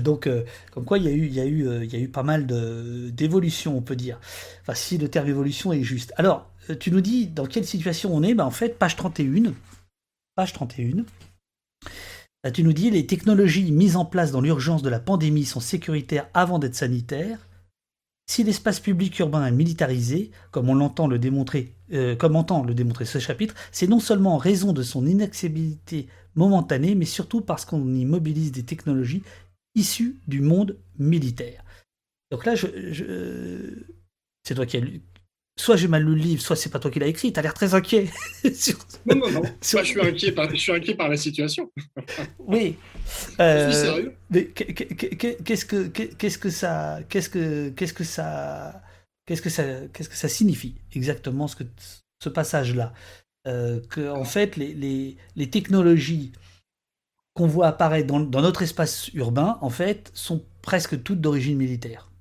donc, 0.00 0.28
comme 0.70 0.84
quoi 0.84 0.98
il 0.98 1.32
y 1.32 1.40
a 1.40 1.46
eu 1.46 2.08
pas 2.08 2.22
mal 2.22 2.46
d'évolutions, 3.12 3.76
on 3.76 3.82
peut 3.82 3.96
dire. 3.96 4.20
Enfin, 4.62 4.74
si 4.74 4.98
le 4.98 5.08
terme 5.08 5.28
évolution 5.28 5.72
est 5.72 5.82
juste. 5.82 6.12
Alors, 6.16 6.50
tu 6.78 6.92
nous 6.92 7.00
dis 7.00 7.26
dans 7.26 7.46
quelle 7.46 7.64
situation 7.64 8.14
on 8.14 8.22
est 8.22 8.34
ben, 8.34 8.44
En 8.44 8.50
fait, 8.50 8.78
page 8.78 8.94
31, 8.96 9.52
page 10.36 10.52
31, 10.52 11.04
tu 12.50 12.64
nous 12.64 12.72
dis 12.72 12.90
les 12.90 13.06
technologies 13.06 13.70
mises 13.70 13.96
en 13.96 14.04
place 14.04 14.32
dans 14.32 14.40
l'urgence 14.40 14.82
de 14.82 14.90
la 14.90 14.98
pandémie 14.98 15.44
sont 15.44 15.60
sécuritaires 15.60 16.28
avant 16.34 16.58
d'être 16.58 16.74
sanitaires. 16.74 17.48
Si 18.26 18.42
l'espace 18.42 18.80
public 18.80 19.18
urbain 19.18 19.46
est 19.46 19.52
militarisé, 19.52 20.30
comme 20.50 20.68
on 20.68 21.06
le 21.06 21.18
démontrer, 21.18 21.74
euh, 21.92 22.16
comme 22.16 22.36
entend 22.36 22.64
le 22.64 22.74
démontrer 22.74 23.04
ce 23.04 23.18
chapitre, 23.18 23.54
c'est 23.70 23.86
non 23.86 24.00
seulement 24.00 24.34
en 24.34 24.38
raison 24.38 24.72
de 24.72 24.82
son 24.82 25.06
inaccessibilité 25.06 26.08
momentanée, 26.34 26.94
mais 26.94 27.04
surtout 27.04 27.42
parce 27.42 27.64
qu'on 27.64 27.94
y 27.94 28.04
mobilise 28.04 28.52
des 28.52 28.64
technologies 28.64 29.22
issues 29.74 30.16
du 30.26 30.40
monde 30.40 30.78
militaire. 30.98 31.64
Donc 32.30 32.46
là, 32.46 32.54
c'est 32.56 34.54
toi 34.54 34.66
qui 34.66 34.78
as 34.78 34.80
lu, 34.80 35.02
soit 35.56 35.76
j'ai 35.76 35.88
mal 35.88 36.02
lu 36.02 36.14
le 36.14 36.20
livre, 36.20 36.42
soit 36.42 36.56
c'est 36.56 36.70
pas 36.70 36.78
toi 36.78 36.90
qui 36.90 36.98
l'as 36.98 37.06
écrit. 37.06 37.32
T'as 37.32 37.42
l'air 37.42 37.54
très 37.54 37.74
inquiet. 37.74 38.08
non, 39.06 39.16
non, 39.16 39.30
non. 39.30 39.42
je, 39.62 39.84
suis 39.84 40.00
inquiet 40.00 40.32
par, 40.32 40.50
je 40.50 40.56
suis 40.56 40.72
inquiet 40.72 40.94
par 40.94 41.08
la 41.08 41.16
situation. 41.16 41.70
oui. 42.38 42.76
Euh, 43.40 43.70
je 43.70 43.72
suis 43.72 43.86
sérieux. 43.86 44.16
Qu'est-ce 45.44 45.64
que, 45.66 45.86
qu'est-ce 45.88 46.38
que 46.38 46.50
ça, 46.50 47.00
qu'est-ce 47.08 47.28
que, 47.28 47.68
qu'est-ce 47.70 47.94
que 47.94 48.04
ça, 48.04 48.82
qu'est-ce 49.26 49.42
que 49.42 49.50
ça, 49.50 49.64
qu'est-ce 49.92 50.08
que 50.08 50.16
ça 50.16 50.28
signifie 50.28 50.76
exactement 50.92 51.48
ce 51.48 51.56
que 51.56 51.64
ce 52.22 52.28
passage-là? 52.28 52.92
Euh, 53.46 53.80
Que 53.90 54.08
en 54.08 54.24
fait, 54.24 54.56
les, 54.56 54.72
les, 54.72 55.16
les 55.36 55.50
technologies 55.50 56.32
qu'on 57.34 57.46
voit 57.46 57.66
apparaître 57.66 58.06
dans, 58.06 58.20
dans 58.20 58.42
notre 58.42 58.62
espace 58.62 59.08
urbain, 59.14 59.58
en 59.62 59.70
fait, 59.70 60.10
sont 60.14 60.44
presque 60.60 61.02
toutes 61.02 61.20
d'origine 61.20 61.56
militaire 61.56 62.12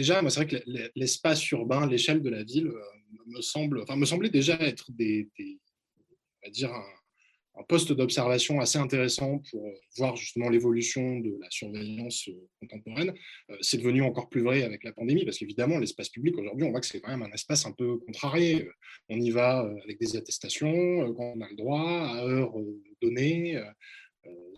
déjà, 0.00 0.22
moi, 0.22 0.30
c'est 0.30 0.44
vrai 0.44 0.46
que 0.46 0.90
l'espace 0.96 1.50
urbain, 1.50 1.86
l'échelle 1.86 2.22
de 2.22 2.30
la 2.30 2.42
ville, 2.42 2.68
euh, 2.68 2.80
me, 3.26 3.42
semble, 3.42 3.82
enfin, 3.82 3.96
me 3.96 4.06
semblait 4.06 4.30
déjà 4.30 4.54
être 4.60 4.90
des, 4.92 5.28
on 5.38 6.46
va 6.46 6.50
dire 6.50 6.72
un, 6.72 7.64
poste 7.68 7.92
d'observation 7.92 8.58
assez 8.58 8.78
intéressant 8.78 9.42
pour 9.50 9.62
voir 9.98 10.16
justement 10.16 10.48
l'évolution 10.48 11.20
de 11.20 11.36
la 11.42 11.50
surveillance 11.50 12.26
euh, 12.28 12.48
contemporaine. 12.58 13.12
Euh, 13.50 13.56
c'est 13.60 13.76
devenu 13.76 14.00
encore 14.00 14.30
plus 14.30 14.40
vrai 14.40 14.62
avec 14.62 14.82
la 14.82 14.92
pandémie, 14.92 15.26
parce 15.26 15.36
qu'évidemment, 15.36 15.78
l'espace 15.78 16.08
public, 16.08 16.38
aujourd'hui, 16.38 16.64
on 16.64 16.70
voit 16.70 16.80
que 16.80 16.86
c'est 16.86 17.02
quand 17.02 17.10
même 17.10 17.22
un 17.22 17.32
espace 17.32 17.66
un 17.66 17.72
peu 17.72 17.98
contrarié. 17.98 18.70
On 19.10 19.20
y 19.20 19.30
va 19.30 19.70
avec 19.84 20.00
des 20.00 20.16
attestations, 20.16 21.12
quand 21.12 21.34
on 21.36 21.40
a 21.42 21.50
le 21.50 21.56
droit, 21.56 22.06
à 22.08 22.24
heure 22.24 22.54
donnée. 23.02 23.62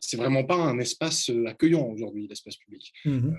C'est 0.00 0.16
vraiment 0.16 0.44
pas 0.44 0.56
un 0.56 0.78
espace 0.78 1.28
accueillant 1.46 1.88
aujourd'hui, 1.88 2.28
l'espace 2.28 2.56
public. 2.56 2.92
Mmh 3.04 3.34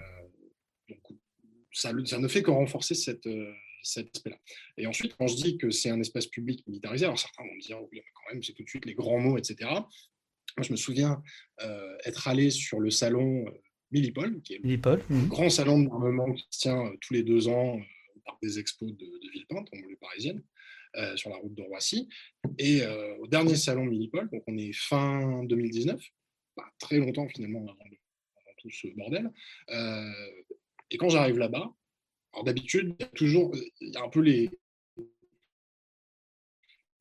ça, 1.73 1.91
ne 1.93 2.27
fait 2.27 2.43
que 2.43 2.51
renforcer 2.51 2.95
cette, 2.95 3.27
euh, 3.27 3.53
cet 3.81 4.15
aspect-là. 4.15 4.37
Et 4.77 4.87
ensuite, 4.87 5.15
quand 5.17 5.27
je 5.27 5.35
dis 5.35 5.57
que 5.57 5.71
c'est 5.71 5.89
un 5.89 5.99
espace 5.99 6.27
public 6.27 6.65
militarisé, 6.67 7.05
alors 7.05 7.19
certains 7.19 7.43
vont 7.43 7.53
me 7.53 7.61
dire, 7.61 7.79
oui, 7.91 8.01
quand 8.13 8.33
même, 8.33 8.43
c'est 8.43 8.53
tout 8.53 8.63
de 8.63 8.69
suite 8.69 8.85
les 8.85 8.93
grands 8.93 9.19
mots, 9.19 9.37
etc. 9.37 9.69
je 10.61 10.71
me 10.71 10.77
souviens 10.77 11.21
euh, 11.61 11.97
être 12.05 12.27
allé 12.27 12.49
sur 12.49 12.79
le 12.79 12.91
salon 12.91 13.45
euh, 13.47 13.51
Millipol, 13.91 14.41
qui 14.41 14.55
est 14.55 14.59
le 14.63 14.77
mmh. 14.77 15.27
grand 15.27 15.49
salon 15.49 15.79
d'armement 15.79 16.31
qui 16.33 16.45
se 16.49 16.59
tient 16.59 16.91
tous 17.01 17.13
les 17.13 17.23
deux 17.23 17.47
ans 17.47 17.79
par 18.25 18.37
des 18.41 18.57
expos 18.57 18.91
de, 18.91 19.05
de 19.05 19.31
Villepinte, 19.31 19.67
en 19.73 19.79
banlieue 19.79 19.97
parisienne, 19.97 20.41
sur 21.15 21.29
la 21.29 21.37
route 21.37 21.53
de 21.53 21.61
Roissy. 21.63 22.07
Et 22.57 22.81
au 23.19 23.27
dernier 23.27 23.55
salon 23.55 23.85
Millipol, 23.85 24.29
donc 24.31 24.43
on 24.47 24.57
est 24.57 24.73
fin 24.73 25.43
2019, 25.43 26.01
pas 26.55 26.65
très 26.79 26.97
longtemps 26.97 27.27
finalement 27.27 27.59
avant, 27.59 27.73
avant 27.73 28.55
tout 28.57 28.71
ce 28.71 28.87
bordel, 28.95 29.31
et 30.93 30.97
quand 30.97 31.09
j'arrive 31.09 31.37
là-bas, 31.37 31.73
d'habitude, 32.45 32.95
il 32.99 33.03
y 33.03 33.05
a 33.05 33.09
toujours 33.09 33.53
il 33.81 33.93
y 33.93 33.97
a 33.97 34.03
un 34.03 34.09
peu 34.09 34.21
les, 34.21 34.49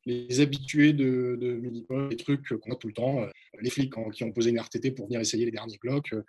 les 0.04 0.40
habitués 0.40 0.92
de, 0.92 1.38
de 1.40 2.08
les 2.10 2.16
trucs 2.16 2.48
qu'on 2.48 2.72
a 2.72 2.76
tout 2.76 2.88
le 2.88 2.94
temps, 2.94 3.22
euh, 3.22 3.28
les 3.60 3.70
flics 3.70 3.92
qui 4.14 4.24
ont 4.24 4.32
posé 4.32 4.50
une 4.50 4.58
RTT 4.58 4.92
pour 4.92 5.06
venir 5.06 5.20
essayer 5.20 5.44
les 5.44 5.50
derniers 5.50 5.76
Glocks, 5.76 6.12
euh, 6.12 6.22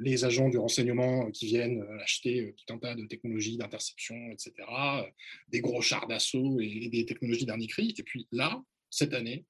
les 0.00 0.24
agents 0.24 0.48
du 0.48 0.58
renseignement 0.58 1.30
qui 1.30 1.46
viennent 1.46 1.82
euh, 1.82 2.02
acheter 2.02 2.54
tout 2.56 2.74
un 2.74 2.78
tas 2.78 2.94
de 2.94 3.04
technologies 3.06 3.56
d'interception, 3.56 4.16
etc., 4.30 4.52
des 5.48 5.60
gros 5.60 5.82
chars 5.82 6.06
d'assaut 6.06 6.58
et, 6.60 6.88
des 6.88 7.04
technologies 7.04 7.46
dernier 7.46 7.66
cri. 7.66 7.94
Et 7.98 8.02
puis 8.02 8.26
là, 8.32 8.62
cette 8.90 9.12
année, 9.12 9.44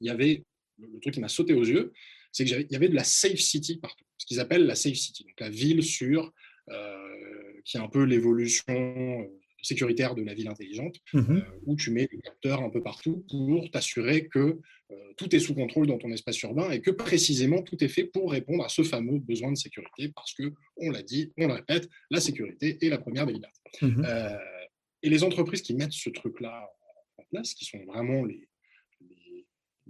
il 0.00 0.06
y 0.06 0.10
avait 0.10 0.44
le 0.78 1.00
truc 1.00 1.14
qui 1.14 1.20
m'a 1.20 1.28
sauté 1.28 1.54
aux 1.54 1.64
yeux, 1.64 1.92
c'est 2.32 2.44
qu'il 2.44 2.66
y 2.70 2.76
avait 2.76 2.88
de 2.88 2.94
la 2.94 3.04
safe 3.04 3.38
city 3.38 3.78
partout, 3.78 4.04
ce 4.16 4.26
qu'ils 4.26 4.40
appellent 4.40 4.66
la 4.66 4.74
safe 4.74 4.94
city, 4.94 5.24
donc 5.24 5.40
la 5.40 5.50
ville 5.50 5.82
sur 5.82 6.26
euh, 6.26 6.30
qui 7.68 7.76
est 7.76 7.80
un 7.80 7.88
peu 7.88 8.02
l'évolution 8.02 8.64
euh, 8.68 9.24
sécuritaire 9.62 10.14
de 10.14 10.22
la 10.22 10.34
ville 10.34 10.48
intelligente, 10.48 10.96
mmh 11.12 11.18
euh, 11.18 11.40
où 11.66 11.76
tu 11.76 11.90
mets 11.90 12.06
des 12.06 12.18
capteurs 12.18 12.62
un 12.62 12.70
peu 12.70 12.82
partout 12.82 13.24
pour 13.28 13.70
t'assurer 13.70 14.26
que 14.28 14.58
tout 15.18 15.36
est 15.36 15.38
sous 15.38 15.54
contrôle 15.54 15.86
dans 15.86 15.98
ton 15.98 16.10
espace 16.12 16.40
urbain 16.40 16.70
et 16.70 16.80
que 16.80 16.90
précisément 16.90 17.60
tout 17.60 17.84
est 17.84 17.88
fait 17.88 18.04
pour 18.04 18.30
répondre 18.30 18.64
à 18.64 18.70
ce 18.70 18.82
fameux 18.82 19.18
besoin 19.18 19.52
de 19.52 19.58
sécurité, 19.58 20.10
parce 20.14 20.32
que, 20.32 20.54
on 20.78 20.90
l'a 20.90 21.02
dit, 21.02 21.30
on 21.36 21.46
le 21.46 21.52
répète, 21.52 21.90
la 22.10 22.20
sécurité 22.20 22.78
est 22.80 22.88
la 22.88 22.96
première 22.96 23.26
des 23.26 23.34
libertés. 23.34 23.60
Mmh 23.82 24.04
et 25.00 25.10
les 25.10 25.22
entreprises 25.22 25.62
qui 25.62 25.74
mettent 25.74 25.92
ce 25.92 26.10
truc-là 26.10 26.68
en 27.18 27.22
place, 27.30 27.54
qui 27.54 27.64
sont 27.64 27.84
vraiment 27.84 28.24
les, 28.24 28.48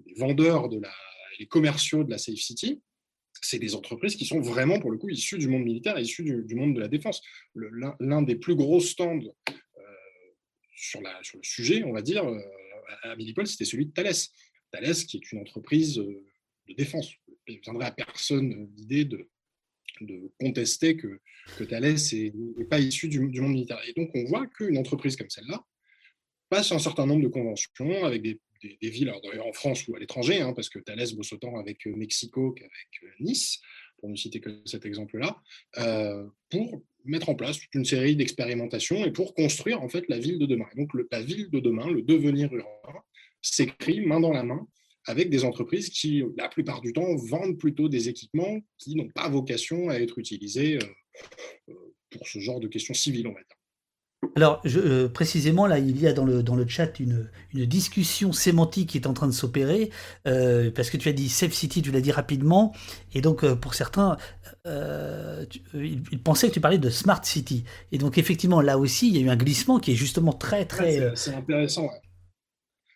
les 0.05 0.15
vendeurs 0.19 0.69
de 0.69 0.79
la, 0.81 0.93
les 1.39 1.47
commerciaux 1.47 2.05
de 2.05 2.11
la 2.11 2.19
Safe 2.19 2.37
City, 2.37 2.83
c'est 3.43 3.59
des 3.59 3.75
entreprises 3.75 4.17
qui 4.17 4.25
sont 4.25 4.41
vraiment, 4.41 4.79
pour 4.81 4.91
le 4.91 4.99
coup, 4.99 5.09
issues 5.09 5.39
du 5.39 5.49
monde 5.49 5.65
militaire, 5.65 5.99
issues 5.99 6.43
du, 6.45 6.55
monde 6.55 6.75
de 6.75 6.81
la 6.81 6.89
défense. 6.89 7.23
L'un 7.55 8.23
des 8.23 8.37
plus 8.37 8.55
gros 8.55 8.81
stands 8.81 9.21
euh, 9.49 9.83
sur, 10.75 11.01
le 11.01 11.43
sujet, 11.43 11.83
on 11.85 11.93
va 11.93 12.03
dire, 12.03 12.25
euh, 12.27 12.41
à 13.03 13.17
Millipol, 13.17 13.47
c'était 13.47 13.65
celui 13.65 13.87
de 13.87 13.93
Thales. 13.93 14.15
Thales, 14.71 14.95
qui 14.95 15.17
est 15.19 15.33
une 15.33 15.41
entreprise 15.41 15.99
euh, 15.99 16.25
de 16.69 16.75
défense. 16.75 17.13
Il 17.47 17.57
ne 17.57 17.61
viendrait 17.61 17.87
à 17.87 17.91
personne 17.91 18.71
l'idée 18.77 19.05
de, 19.05 19.29
de 20.01 20.31
contester 20.39 20.97
que, 20.97 21.21
que 21.57 21.65
Thales 21.65 21.97
n'est 22.13 22.65
pas 22.65 22.81
issu 22.81 23.09
du, 23.09 23.29
du, 23.29 23.41
monde 23.41 23.53
militaire. 23.53 23.81
Et 23.87 23.93
donc, 23.95 24.11
on 24.15 24.25
voit 24.25 24.47
qu'une 24.47 24.79
entreprise 24.79 25.17
comme 25.17 25.31
celle-là 25.31 25.65
passe 26.49 26.73
un 26.73 26.79
certain 26.79 27.07
nombre 27.07 27.23
de 27.23 27.29
conventions 27.29 28.05
avec 28.05 28.23
des 28.23 28.41
des, 28.63 28.91
villes, 28.91 29.13
en 29.13 29.53
France 29.53 29.87
ou 29.89 29.97
à 29.97 29.99
l'étranger, 29.99 30.41
hein, 30.41 30.53
parce 30.53 30.69
que 30.69 30.79
Thales 30.79 31.15
bosse 31.15 31.33
autant 31.33 31.59
avec 31.59 31.87
euh, 31.87 31.95
Mexico 31.95 32.53
qu'avec 32.53 32.89
euh, 33.03 33.09
Nice, 33.21 33.61
pour 33.99 34.09
ne 34.09 34.17
citer 34.17 34.41
que 34.41 34.63
cet 34.65 34.87
exemple-là, 34.87 35.41
euh, 35.79 36.27
pour 36.51 36.83
mettre 37.05 37.29
en 37.29 37.35
place 37.35 37.59
une 37.75 37.85
série 37.85 38.17
d'expérimentations 38.17 39.05
et 39.05 39.11
pour 39.11 39.35
construire 39.35 39.83
en 39.83 39.89
fait 39.89 40.05
la 40.09 40.19
ville 40.19 40.39
de 40.39 40.47
demain. 40.47 40.69
donc 40.77 40.91
la 41.11 41.23
ville 41.23 41.51
de 41.51 41.61
demain, 41.61 41.91
le 41.91 42.03
devenir 42.03 42.53
urbain, 42.53 43.01
s'écrit 43.43 44.01
main 44.01 44.21
dans 44.21 44.33
la 44.33 44.43
main 44.43 44.67
avec 45.07 45.31
des 45.31 45.45
entreprises 45.45 45.89
qui, 45.89 46.23
la 46.37 46.49
plupart 46.49 46.81
du 46.83 46.93
temps, 46.93 47.17
vendent 47.17 47.59
plutôt 47.59 47.89
des 47.89 48.09
équipements 48.09 48.61
qui 48.77 48.95
n'ont 48.95 49.09
pas 49.09 49.29
vocation 49.29 49.89
à 49.89 49.95
être 49.95 50.19
utilisés 50.19 50.79
pour 52.11 52.29
ce 52.29 52.41
genre 52.41 52.61
de 52.61 52.69
questions 52.69 52.95
civiles, 52.95 53.27
on 53.27 53.33
va 53.33 53.41
dire. 53.41 53.58
Alors, 54.35 54.61
je, 54.65 54.81
euh, 54.81 55.09
précisément, 55.09 55.67
là, 55.67 55.79
il 55.79 56.01
y 56.01 56.07
a 56.07 56.13
dans 56.13 56.25
le, 56.25 56.43
dans 56.43 56.57
le 56.57 56.67
chat 56.67 56.99
une, 56.99 57.29
une 57.55 57.67
discussion 57.67 58.33
sémantique 58.33 58.91
qui 58.91 58.99
est 58.99 59.07
en 59.07 59.13
train 59.13 59.27
de 59.27 59.33
s'opérer, 59.33 59.91
euh, 60.27 60.71
parce 60.73 60.91
que 60.91 60.97
tu 60.97 61.09
as 61.09 61.13
dit 61.13 61.29
Safe 61.29 61.53
City, 61.53 61.83
tu 61.83 61.93
l'as 61.93 62.01
dit 62.01 62.11
rapidement, 62.11 62.73
et 63.15 63.21
donc 63.21 63.45
euh, 63.45 63.55
pour 63.55 63.75
certains, 63.75 64.17
ils, 64.65 66.23
pensaient 66.23 66.49
que 66.49 66.55
tu 66.55 66.61
parlais 66.61 66.79
de 66.79 66.91
Smart 66.91 67.25
City. 67.25 67.65
Et 67.93 67.99
donc, 67.99 68.19
effectivement, 68.19 68.61
là 68.61 68.77
aussi, 68.77 69.09
il 69.09 69.17
y 69.17 69.19
a 69.19 69.23
eu 69.23 69.29
un 69.29 69.37
glissement 69.37 69.79
qui 69.79 69.93
est 69.93 69.97
justement 69.97 70.33
très, 70.33 70.67
très. 70.67 71.13
c'est 71.15 71.35
intéressant, 71.35 71.89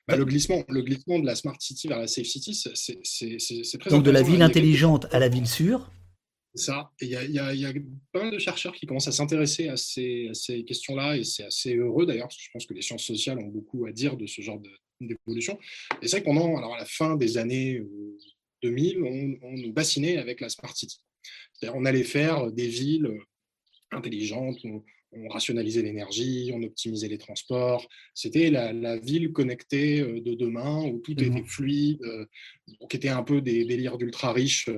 bah, 0.08 0.16
le, 0.16 0.24
glissement, 0.24 0.64
le 0.68 0.82
glissement 0.82 1.18
de 1.20 1.26
la 1.26 1.36
Smart 1.36 1.56
City 1.60 1.88
vers 1.88 1.98
la 1.98 2.08
Safe 2.08 2.26
City, 2.26 2.54
c'est 2.54 3.78
très 3.78 3.90
Donc, 3.90 4.02
de 4.02 4.10
la 4.10 4.22
ville 4.22 4.42
intelligente 4.42 5.06
à 5.12 5.18
la 5.18 5.28
ville 5.28 5.46
sûre 5.46 5.88
ça. 6.54 6.90
il 7.00 7.08
y, 7.08 7.16
a, 7.16 7.72
pas 8.12 8.22
mal 8.22 8.30
de 8.30 8.38
chercheurs 8.38 8.74
qui 8.74 8.86
commencent 8.86 9.08
à 9.08 9.12
s'intéresser 9.12 9.68
à 9.68 9.76
ces, 9.76 10.30
questions-là, 10.66 11.16
et 11.16 11.24
c'est 11.24 11.44
assez 11.44 11.74
heureux 11.76 12.06
d'ailleurs, 12.06 12.28
parce 12.28 12.36
que 12.36 12.42
je 12.42 12.50
pense 12.52 12.66
que 12.66 12.74
les 12.74 12.82
sciences 12.82 13.04
sociales 13.04 13.38
ont 13.38 13.48
beaucoup 13.48 13.86
à 13.86 13.92
dire 13.92 14.16
de 14.16 14.26
ce 14.26 14.42
genre 14.42 14.60
d'évolution. 15.00 15.58
Et 16.02 16.08
c'est 16.08 16.16
vrai 16.16 16.20
que 16.20 16.26
pendant, 16.26 16.56
alors 16.56 16.74
à 16.74 16.78
la 16.78 16.84
fin 16.84 17.16
des 17.16 17.38
années 17.38 17.82
2000, 18.62 18.98
euh, 18.98 19.38
on, 19.42 19.52
nous 19.52 19.72
bassinait 19.72 20.18
avec 20.18 20.40
la 20.40 20.48
Smart 20.48 20.74
City. 20.76 21.00
C'est-à-dire, 21.52 21.78
on 21.78 21.84
allait 21.84 22.04
faire 22.04 22.50
des 22.52 22.68
villes 22.68 23.18
intelligentes, 23.90 24.58
on, 24.64 24.82
rationalisait 25.28 25.82
l'énergie, 25.82 26.50
on 26.54 26.62
optimisait 26.62 27.08
les 27.08 27.18
transports. 27.18 27.86
C'était 28.14 28.50
la, 28.50 28.96
ville 28.96 29.30
connectée 29.32 30.00
euh, 30.00 30.22
de 30.22 30.32
demain, 30.32 30.84
où 30.86 31.00
tout 31.00 31.12
était 31.12 31.30
fluide, 31.44 32.02
euh, 32.02 32.24
qui 32.88 32.96
était 32.96 33.10
un 33.10 33.22
peu 33.22 33.42
des 33.42 33.64
délires 33.66 33.98
d'ultra 33.98 34.32
riches 34.32 34.70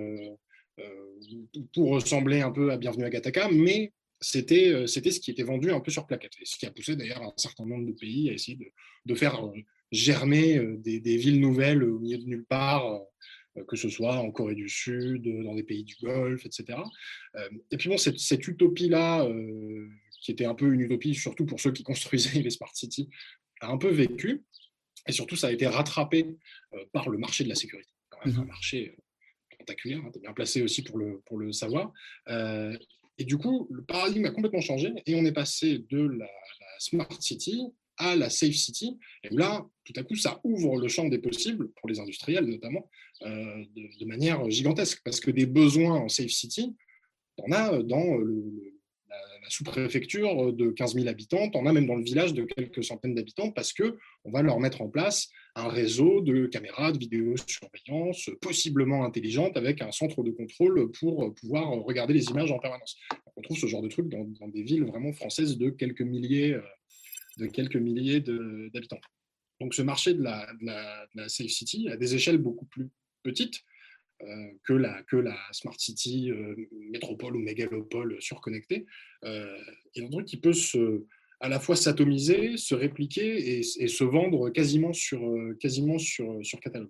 pour 1.72 1.90
ressembler 1.90 2.40
un 2.40 2.50
peu 2.50 2.70
à 2.70 2.76
Bienvenue 2.76 3.04
à 3.04 3.10
Gataka, 3.10 3.48
mais 3.50 3.92
c'était, 4.20 4.68
euh, 4.68 4.86
c'était 4.86 5.10
ce 5.10 5.20
qui 5.20 5.30
était 5.30 5.42
vendu 5.42 5.70
un 5.70 5.80
peu 5.80 5.90
sur 5.90 6.06
plaquette. 6.06 6.32
Et 6.40 6.44
ce 6.44 6.56
qui 6.56 6.66
a 6.66 6.70
poussé 6.70 6.96
d'ailleurs 6.96 7.22
un 7.22 7.32
certain 7.36 7.66
nombre 7.66 7.86
de 7.86 7.92
pays 7.92 8.30
à 8.30 8.32
essayer 8.32 8.56
de, 8.56 8.66
de 9.04 9.14
faire 9.14 9.44
euh, 9.44 9.52
germer 9.92 10.58
euh, 10.58 10.76
des, 10.78 11.00
des, 11.00 11.16
villes 11.16 11.40
nouvelles 11.40 11.82
au 11.82 11.98
milieu 11.98 12.18
de 12.18 12.24
nulle 12.24 12.44
part, 12.44 13.00
que 13.68 13.76
ce 13.76 13.88
soit 13.88 14.16
en 14.16 14.32
Corée 14.32 14.56
du 14.56 14.68
Sud, 14.68 15.22
dans 15.44 15.54
des 15.54 15.62
pays 15.62 15.84
du 15.84 15.94
Golfe, 16.02 16.44
etc. 16.44 16.76
Et 17.70 17.76
puis 17.76 17.88
bon, 17.88 17.96
cette, 17.96 18.18
cette 18.18 18.48
utopie-là, 18.48 19.28
qui 20.20 20.32
était 20.32 20.44
un 20.44 20.56
peu 20.56 20.72
une 20.72 20.80
utopie, 20.80 21.14
surtout 21.14 21.46
pour 21.46 21.60
ceux 21.60 21.70
qui 21.70 21.84
construisaient 21.84 22.40
les 22.42 22.50
Smart 22.50 22.74
Cities, 22.74 23.08
a 23.60 23.70
un 23.70 23.78
peu 23.78 23.90
vécu. 23.90 24.42
Et 25.06 25.12
surtout, 25.12 25.36
ça 25.36 25.46
a 25.46 25.52
été 25.52 25.68
rattrapé 25.68 26.36
par 26.92 27.08
le 27.08 27.16
marché 27.16 27.44
de 27.44 27.48
la 27.48 27.54
sécurité. 27.54 27.90
Quand 28.10 28.26
même, 28.26 28.36
un 28.40 28.42
mmh 28.42 28.48
marché 28.48 28.96
spectaculaire, 29.64 30.00
hein, 30.04 30.10
tu 30.12 30.18
es 30.18 30.22
bien 30.22 30.32
placé 30.32 30.62
aussi 30.62 30.82
pour 30.82 30.98
le, 30.98 31.20
pour 31.26 31.38
le 31.38 31.52
savoir. 31.52 31.92
Euh, 32.28 32.76
et 33.18 33.24
du 33.24 33.38
coup, 33.38 33.68
le 33.70 33.82
paradigme 33.82 34.26
a 34.26 34.30
complètement 34.30 34.60
changé 34.60 34.92
et 35.06 35.14
on 35.14 35.24
est 35.24 35.32
passé 35.32 35.84
de 35.90 36.06
la, 36.06 36.28
Smart 36.78 37.08
City 37.20 37.62
à 37.96 38.16
la 38.16 38.28
Safe 38.28 38.54
City. 38.54 38.98
Et 39.22 39.28
là, 39.30 39.64
tout 39.84 39.92
à 39.96 40.02
coup, 40.02 40.16
ça 40.16 40.40
ouvre 40.42 40.76
le 40.76 40.88
champ 40.88 41.08
des 41.08 41.18
possibles, 41.18 41.70
pour 41.76 41.88
les 41.88 42.00
industriels 42.00 42.44
notamment, 42.44 42.90
euh, 43.22 43.64
de, 43.76 44.04
manière 44.04 44.50
gigantesque, 44.50 45.00
parce 45.04 45.20
que 45.20 45.30
des 45.30 45.46
besoins 45.46 45.94
en 45.94 46.08
Safe 46.08 46.30
City, 46.30 46.74
on 47.38 47.52
a 47.52 47.80
dans 47.82 48.16
le, 48.16 48.74
la 49.08 49.50
sous-préfecture 49.50 50.52
de 50.52 50.70
15 50.70 50.94
000 50.94 51.06
habitants, 51.06 51.48
on 51.54 51.66
a 51.66 51.72
même 51.72 51.86
dans 51.86 51.94
le 51.94 52.02
village 52.02 52.34
de 52.34 52.42
quelques 52.42 52.82
centaines 52.82 53.14
d'habitants, 53.14 53.52
parce 53.52 53.72
que 53.72 53.96
on 54.24 54.32
va 54.32 54.42
leur 54.42 54.58
mettre 54.58 54.82
en 54.82 54.88
place 54.88 55.28
un 55.56 55.68
réseau 55.68 56.20
de 56.20 56.46
caméras 56.46 56.92
de 56.92 56.98
vidéosurveillance 56.98 58.30
possiblement 58.40 59.04
intelligente 59.04 59.56
avec 59.56 59.82
un 59.82 59.92
centre 59.92 60.22
de 60.22 60.30
contrôle 60.30 60.90
pour 60.92 61.32
pouvoir 61.34 61.70
regarder 61.70 62.14
les 62.14 62.24
images 62.24 62.50
en 62.50 62.58
permanence. 62.58 62.96
On 63.36 63.42
trouve 63.42 63.58
ce 63.58 63.66
genre 63.66 63.82
de 63.82 63.88
truc 63.88 64.08
dans, 64.08 64.48
des 64.48 64.62
villes 64.62 64.84
vraiment 64.84 65.12
françaises 65.12 65.56
de 65.56 65.70
quelques 65.70 66.02
milliers, 66.02 66.54
euh, 66.54 66.62
de 67.38 67.46
quelques 67.46 67.76
milliers 67.76 68.20
d'habitants. 68.20 69.00
Donc 69.60 69.74
ce 69.74 69.82
marché 69.82 70.14
de 70.14 70.22
la, 70.22 71.28
Safe 71.28 71.48
City 71.48 71.88
a 71.88 71.96
des 71.96 72.14
échelles 72.14 72.38
beaucoup 72.38 72.66
plus 72.66 72.88
petites 73.22 73.62
euh, 74.22 74.52
que, 74.64 74.72
la, 74.72 75.02
que 75.04 75.16
la 75.16 75.36
Smart 75.52 75.78
City 75.78 76.30
euh, 76.30 76.54
métropole 76.90 77.36
ou 77.36 77.40
mégalopole 77.40 78.16
surconnectée. 78.20 78.86
Euh, 79.24 79.56
et 79.94 80.04
un 80.04 80.10
truc 80.10 80.26
qui 80.26 80.36
peut 80.36 80.52
se, 80.52 81.04
à 81.44 81.48
la 81.50 81.60
fois 81.60 81.76
s'atomiser, 81.76 82.56
se 82.56 82.74
répliquer 82.74 83.58
et, 83.58 83.62
se 83.62 84.02
vendre 84.02 84.48
quasiment 84.48 84.94
sur, 84.94 85.20
quasiment 85.60 85.98
sur, 85.98 86.38
sur 86.42 86.58
catalogue. 86.58 86.88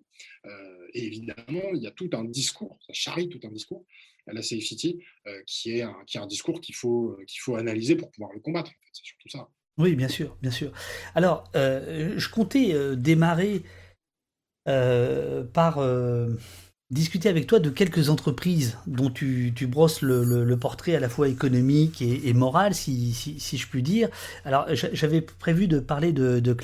et 0.94 1.04
évidemment, 1.04 1.72
il 1.74 1.82
y 1.82 1.88
a 1.88 1.90
tout 1.90 2.08
un 2.12 2.22
discours, 2.22 2.78
ça 2.86 2.92
charrie 2.92 3.28
tout 3.28 3.40
un 3.42 3.50
discours 3.50 3.84
à 4.28 4.32
la 4.32 4.42
Safe 4.42 4.60
City 4.60 5.00
qui, 5.44 5.72
est 5.72 5.82
un, 5.82 5.96
qui 6.06 6.18
un 6.18 6.28
discours 6.28 6.60
qu'il 6.60 6.76
faut, 6.76 7.18
qu'il 7.26 7.40
faut 7.40 7.56
analyser 7.56 7.96
pour 7.96 8.12
pouvoir 8.12 8.32
le 8.32 8.38
combattre. 8.38 8.70
C'est 8.92 9.04
surtout 9.04 9.28
ça. 9.28 9.48
Oui, 9.76 9.96
bien 9.96 10.06
sûr, 10.06 10.38
bien 10.40 10.52
sûr. 10.52 10.70
Alors, 11.16 11.50
je 11.54 12.28
comptais 12.30 12.96
démarrer 12.96 13.64
par 14.64 15.80
discuter 16.94 17.28
avec 17.28 17.46
toi 17.46 17.58
de 17.58 17.70
quelques 17.70 18.08
entreprises 18.08 18.78
dont 18.86 19.10
tu, 19.10 19.52
brosses 19.66 20.00
le, 20.00 20.56
portrait 20.56 20.94
à 20.94 21.00
la 21.00 21.08
fois 21.08 21.28
économique 21.28 22.00
et, 22.00 22.32
moral, 22.32 22.74
si, 22.74 23.12
je 23.12 23.66
puis 23.66 23.82
dire. 23.82 24.08
Alors, 24.44 24.66
j'avais 24.70 25.20
prévu 25.20 25.66
de 25.66 25.80
parler 25.80 26.12
de, 26.12 26.38
de 26.38 26.56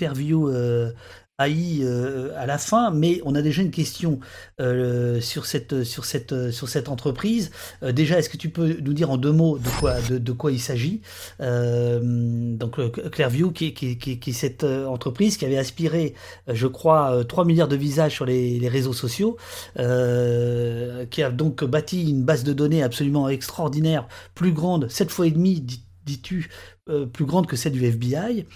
euh, 0.49 0.93
AI 1.41 1.81
euh, 1.83 2.31
à 2.37 2.47
la 2.47 2.59
fin, 2.59 2.91
mais 2.91 3.21
on 3.25 3.35
a 3.35 3.43
déjà 3.43 3.63
une 3.63 3.71
question 3.71 4.21
euh, 4.61 5.21
sur, 5.21 5.47
cette, 5.47 5.85
sur, 5.85 6.05
cette, 6.05 6.89
entreprise. 6.89 7.51
Euh, 7.83 7.93
déjà, 7.93 8.19
est-ce 8.19 8.29
que 8.29 8.37
tu 8.37 8.51
peux 8.51 8.77
nous 8.81 8.93
dire 8.93 9.11
en 9.11 9.17
deux 9.17 9.33
mots 9.33 9.59
de 9.59 9.69
quoi, 9.81 9.95
de, 10.01 10.51
il 10.51 10.61
s'agit? 10.61 11.01
Donc, 11.41 12.79
Clearview, 13.11 13.53
qui, 13.53 13.75
qui, 13.75 13.97
qui, 13.99 14.31
est 14.31 14.33
cette 14.33 14.65
entreprise 14.65 15.37
qui 15.37 15.45
avait 15.45 15.59
aspiré, 15.59 16.15
je 16.49 16.67
crois, 16.67 17.25
3 17.27 17.45
milliards 17.45 17.69
de 17.69 17.77
visages 17.77 18.13
sur 18.13 18.25
les, 18.25 18.59
les 18.59 18.69
réseaux 18.69 18.93
sociaux, 18.93 19.37
qui 19.77 21.23
a 21.23 21.31
donc 21.31 21.65
bâti 21.65 22.11
une 22.11 22.25
base 22.25 22.45
de 22.45 22.53
données 22.53 22.83
absolument 22.83 23.29
extraordinaire, 23.29 24.09
plus 24.35 24.53
grande, 24.53 24.89
7 24.89 25.11
fois 25.11 25.27
et 25.27 25.31
demi, 25.31 25.61
dis-tu, 26.05 26.51
euh, 26.91 27.07
plus 27.07 27.25
grande 27.25 27.47
que 27.47 27.57
celle 27.57 27.73
du 27.73 27.85
FBI, 27.85 28.47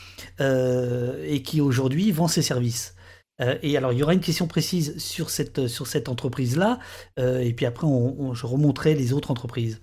euh, 0.41 1.24
et 1.26 1.43
qui 1.43 1.61
aujourd'hui 1.61 2.11
vend 2.11 2.28
ses 2.28 2.43
services. 2.43 2.95
Euh, 3.41 3.59
et 3.62 3.76
alors, 3.76 3.93
il 3.93 3.99
y 3.99 4.03
aura 4.03 4.14
une 4.14 4.20
question 4.20 4.47
précise 4.47 4.99
sur 4.99 5.30
cette, 5.30 5.68
sur 5.68 5.87
cette 5.87 6.09
entreprise-là, 6.09 6.78
et 7.18 7.53
puis 7.55 7.66
après, 7.66 7.87
on, 7.87 8.35
je 8.35 8.47
remonterai 8.47 8.95
les 8.95 9.12
autres 9.12 9.30
entreprises. 9.30 9.82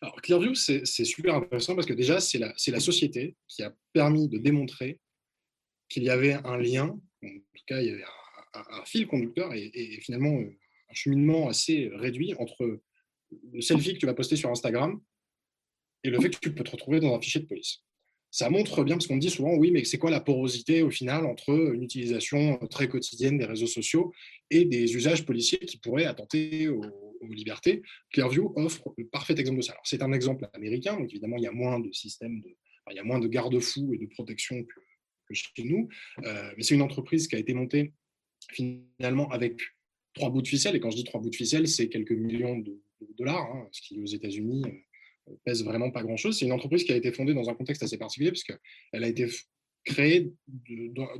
Alors, 0.00 0.16
Clearview, 0.22 0.54
c'est 0.54 0.84
super 0.86 1.34
intéressant 1.34 1.74
parce 1.74 1.86
que 1.86 1.92
déjà, 1.92 2.20
c'est 2.20 2.38
la, 2.38 2.54
la 2.68 2.80
société 2.80 3.36
qui 3.46 3.62
a 3.62 3.74
permis 3.92 4.28
de 4.28 4.38
démontrer 4.38 5.00
qu'il 5.88 6.02
y 6.02 6.10
avait 6.10 6.34
un 6.44 6.56
lien, 6.56 6.98
en 7.22 7.28
tout 7.28 7.64
cas, 7.66 7.80
il 7.80 7.86
y 7.86 7.90
avait 7.90 8.04
un, 8.54 8.84
fil 8.84 9.06
conducteur 9.06 9.52
et, 9.52 9.70
et, 9.74 10.00
finalement 10.00 10.38
un 10.38 10.94
cheminement 10.94 11.48
assez 11.48 11.90
réduit 11.94 12.34
entre 12.38 12.80
le 13.52 13.60
selfie 13.60 13.94
que 13.94 13.98
tu 13.98 14.06
vas 14.06 14.14
poster 14.14 14.36
sur 14.36 14.50
Instagram 14.50 15.00
et 16.06 16.10
le 16.10 16.20
fait 16.20 16.30
que 16.30 16.38
tu 16.40 16.54
peux 16.54 16.64
te 16.64 16.70
retrouver 16.70 17.00
dans 17.00 17.14
un 17.14 17.20
fichier 17.20 17.40
de 17.40 17.46
police. 17.46 17.82
Ça 18.30 18.50
montre 18.50 18.84
bien, 18.84 18.96
parce 18.96 19.06
qu'on 19.06 19.16
me 19.16 19.20
dit 19.20 19.30
souvent, 19.30 19.54
oui, 19.54 19.70
mais 19.70 19.84
c'est 19.84 19.98
quoi 19.98 20.10
la 20.10 20.20
porosité 20.20 20.82
au 20.82 20.90
final 20.90 21.24
entre 21.24 21.50
une 21.72 21.82
utilisation 21.82 22.58
très 22.68 22.88
quotidienne 22.88 23.38
des 23.38 23.46
réseaux 23.46 23.66
sociaux 23.66 24.12
et 24.50 24.64
des 24.64 24.94
usages 24.94 25.24
policiers 25.24 25.58
qui 25.58 25.78
pourraient 25.78 26.04
attenter 26.04 26.68
aux, 26.68 26.82
libertés 27.28 27.82
Clearview 28.12 28.52
offre 28.54 28.94
le 28.96 29.06
parfait 29.06 29.34
exemple 29.36 29.56
de 29.56 29.62
ça. 29.62 29.72
Alors, 29.72 29.86
c'est 29.86 30.02
un 30.02 30.12
exemple 30.12 30.48
américain, 30.52 30.96
évidemment, 31.02 31.38
il 31.38 31.42
y 31.42 31.48
a 31.48 31.52
moins 31.52 31.80
de 31.80 31.90
systèmes, 31.90 32.40
il 32.90 32.94
y 32.94 33.00
a 33.00 33.04
moins 33.04 33.18
de 33.18 33.26
garde-fous 33.26 33.94
et 33.94 33.98
de 33.98 34.06
protection 34.06 34.62
que, 34.62 35.34
chez 35.34 35.64
nous, 35.64 35.88
euh, 36.24 36.52
mais 36.56 36.62
c'est 36.62 36.76
une 36.76 36.82
entreprise 36.82 37.26
qui 37.26 37.34
a 37.34 37.38
été 37.38 37.52
montée 37.52 37.94
finalement 38.52 39.28
avec 39.30 39.60
trois 40.14 40.30
bouts 40.30 40.42
de 40.42 40.46
ficelle, 40.46 40.76
et 40.76 40.80
quand 40.80 40.90
je 40.90 40.96
dis 40.96 41.04
trois 41.04 41.20
bouts 41.20 41.30
de 41.30 41.34
ficelle, 41.34 41.66
c'est 41.66 41.88
quelques 41.88 42.12
millions 42.12 42.58
de, 42.58 42.78
dollars, 43.18 43.50
hein, 43.50 43.68
ce 43.72 43.80
qui 43.80 43.98
aux 44.00 44.06
États-Unis 44.06 44.62
euh, 44.66 44.70
pèse 45.44 45.64
vraiment 45.64 45.90
pas 45.90 46.02
grand-chose. 46.02 46.38
C'est 46.38 46.46
une 46.46 46.52
entreprise 46.52 46.84
qui 46.84 46.92
a 46.92 46.96
été 46.96 47.12
fondée 47.12 47.34
dans 47.34 47.48
un 47.48 47.54
contexte 47.54 47.82
assez 47.82 47.98
particulier, 47.98 48.30
puisqu'elle 48.30 48.58
a 49.04 49.08
été 49.08 49.26
créée 49.84 50.32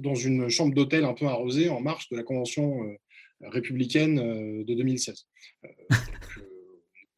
dans 0.00 0.14
une 0.14 0.48
chambre 0.48 0.74
d'hôtel 0.74 1.04
un 1.04 1.14
peu 1.14 1.26
arrosée 1.26 1.68
en 1.68 1.80
marche 1.80 2.08
de 2.10 2.16
la 2.16 2.22
Convention 2.22 2.82
euh, 2.84 2.96
républicaine 3.40 4.18
euh, 4.18 4.64
de 4.64 4.74
2016. 4.74 5.26
Euh, 5.64 5.68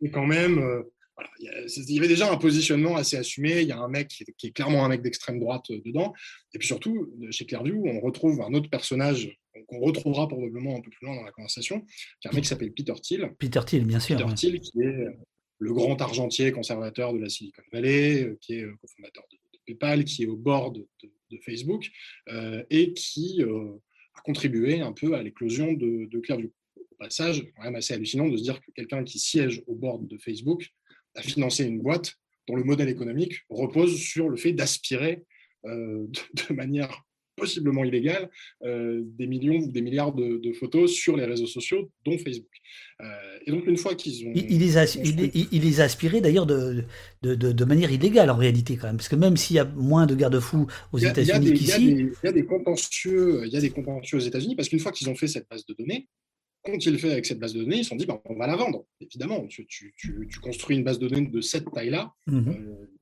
et 0.02 0.10
quand 0.10 0.26
même, 0.26 0.84
il 1.40 1.94
y 1.94 1.98
avait 1.98 2.06
déjà 2.06 2.30
un 2.30 2.36
positionnement 2.36 2.96
assez 2.96 3.16
assumé. 3.16 3.62
Il 3.62 3.66
y 3.66 3.72
a 3.72 3.78
un 3.78 3.88
mec 3.88 4.08
qui 4.08 4.46
est, 4.46 4.52
clairement 4.52 4.84
un 4.84 4.88
mec 4.88 5.02
d'extrême 5.02 5.40
droite 5.40 5.64
dedans. 5.70 6.12
Et 6.54 6.58
puis 6.58 6.68
surtout, 6.68 7.12
chez 7.30 7.46
Clearview, 7.46 7.84
on 7.84 7.98
retrouve 8.00 8.40
un 8.42 8.54
autre 8.54 8.70
personnage 8.70 9.36
qu'on 9.66 9.80
retrouvera 9.80 10.28
probablement 10.28 10.76
un 10.76 10.80
peu 10.80 10.90
plus 10.90 11.04
loin 11.04 11.16
dans 11.16 11.24
la 11.24 11.32
conversation, 11.32 11.80
qui 12.20 12.28
est 12.28 12.30
un 12.30 12.34
mec 12.34 12.44
qui 12.44 12.48
s'appelle 12.48 12.72
Peter 12.72 12.94
Thiel. 13.02 13.34
Peter 13.40 13.60
Thiel, 13.66 13.84
bien 13.86 13.98
sûr. 13.98 14.16
Peter 14.16 14.34
Thiel, 14.34 14.60
qui 14.60 14.82
est 14.82 15.06
le 15.58 15.72
grand 15.72 16.00
argentier 16.00 16.52
conservateur 16.52 17.12
de 17.12 17.18
la 17.18 17.28
Silicon 17.28 17.62
Valley, 17.72 18.24
euh, 18.24 18.38
qui 18.40 18.54
est 18.54 18.62
euh, 18.62 18.74
cofondateur 18.80 19.24
de, 19.30 19.38
PayPal, 19.66 20.04
qui 20.04 20.22
est 20.22 20.26
au 20.26 20.36
bord 20.36 20.72
de, 20.72 20.86
Facebook 21.44 21.90
euh, 22.30 22.64
et 22.70 22.94
qui 22.94 23.42
a 23.42 24.20
contribué 24.22 24.80
un 24.80 24.92
peu 24.92 25.14
à 25.14 25.22
l'éclosion 25.22 25.74
de, 25.74 26.18
Clearview. 26.20 26.50
Au 26.76 26.94
passage, 26.98 27.46
quand 27.54 27.64
même 27.64 27.76
assez 27.76 27.92
hallucinant 27.92 28.28
de 28.28 28.36
se 28.38 28.42
dire 28.42 28.60
que 28.60 28.70
quelqu'un 28.70 29.04
qui 29.04 29.18
siège 29.18 29.62
au 29.66 29.74
bord 29.74 29.98
de 29.98 30.16
Facebook 30.16 30.70
a 31.14 31.22
financé 31.22 31.64
une 31.64 31.80
boîte 31.80 32.14
dont 32.46 32.56
le 32.56 32.64
modèle 32.64 32.88
économique 32.88 33.42
repose 33.50 33.94
sur 33.98 34.30
le 34.30 34.38
fait 34.38 34.52
d'aspirer 34.52 35.22
de, 35.64 36.52
manière 36.54 37.04
possiblement 37.38 37.84
illégale 37.84 38.28
euh, 38.64 39.02
des 39.04 39.26
millions 39.26 39.58
ou 39.58 39.72
des 39.72 39.80
milliards 39.80 40.12
de, 40.12 40.52
photos 40.52 40.92
sur 40.92 41.16
les 41.16 41.24
réseaux 41.24 41.46
sociaux, 41.46 41.90
dont 42.04 42.18
Facebook. 42.18 42.50
Euh, 43.00 43.04
et 43.46 43.50
donc, 43.50 43.66
une 43.66 43.76
fois 43.76 43.94
qu'ils 43.94 44.26
ont. 44.26 44.32
Il, 44.34 44.58
les, 44.58 44.76
a, 44.76 44.84
il, 44.84 45.62
les 45.62 45.80
a 45.80 45.84
aspirés 45.84 46.20
d'ailleurs 46.20 46.46
de, 46.46 46.84
de, 47.22 47.64
manière 47.64 47.92
illégale 47.92 48.30
en 48.30 48.36
réalité, 48.36 48.76
quand 48.76 48.88
même. 48.88 48.96
Parce 48.96 49.08
que 49.08 49.16
même 49.16 49.36
s'il 49.36 49.56
y 49.56 49.58
a 49.58 49.64
moins 49.64 50.06
de 50.06 50.14
garde-fous 50.14 50.66
aux 50.92 50.98
États-Unis 50.98 51.52
qu'ici. 51.54 51.86
Il 51.88 52.12
y 52.24 52.28
a 52.28 52.32
des 52.32 52.44
contentieux, 52.44 53.42
il 53.46 53.52
y 53.52 53.56
a 53.56 53.60
des 53.60 53.70
contentieux 53.70 54.18
aux 54.18 54.22
États-Unis 54.22 54.56
parce 54.56 54.68
qu'une 54.68 54.80
fois 54.80 54.92
qu'ils 54.92 55.08
ont 55.08 55.14
fait 55.14 55.28
cette 55.28 55.48
base 55.48 55.64
de 55.66 55.74
données, 55.78 56.08
quand 56.64 56.84
ils 56.84 56.98
fait 56.98 57.12
avec 57.12 57.26
cette 57.26 57.38
base 57.38 57.54
de 57.54 57.60
données, 57.60 57.78
ils 57.78 57.84
se 57.84 57.90
sont 57.90 57.96
dit 57.96 58.06
bah, 58.06 58.20
on 58.24 58.34
va 58.34 58.46
la 58.46 58.56
vendre. 58.56 58.84
Évidemment, 59.00 59.46
tu, 59.46 59.66
tu, 59.66 59.94
tu, 59.96 60.40
construis 60.40 60.76
une 60.76 60.84
base 60.84 60.98
de 60.98 61.08
données 61.08 61.26
de 61.26 61.40
cette 61.40 61.70
taille-là. 61.72 62.12
Mmh 62.26 62.50
euh, 62.50 62.97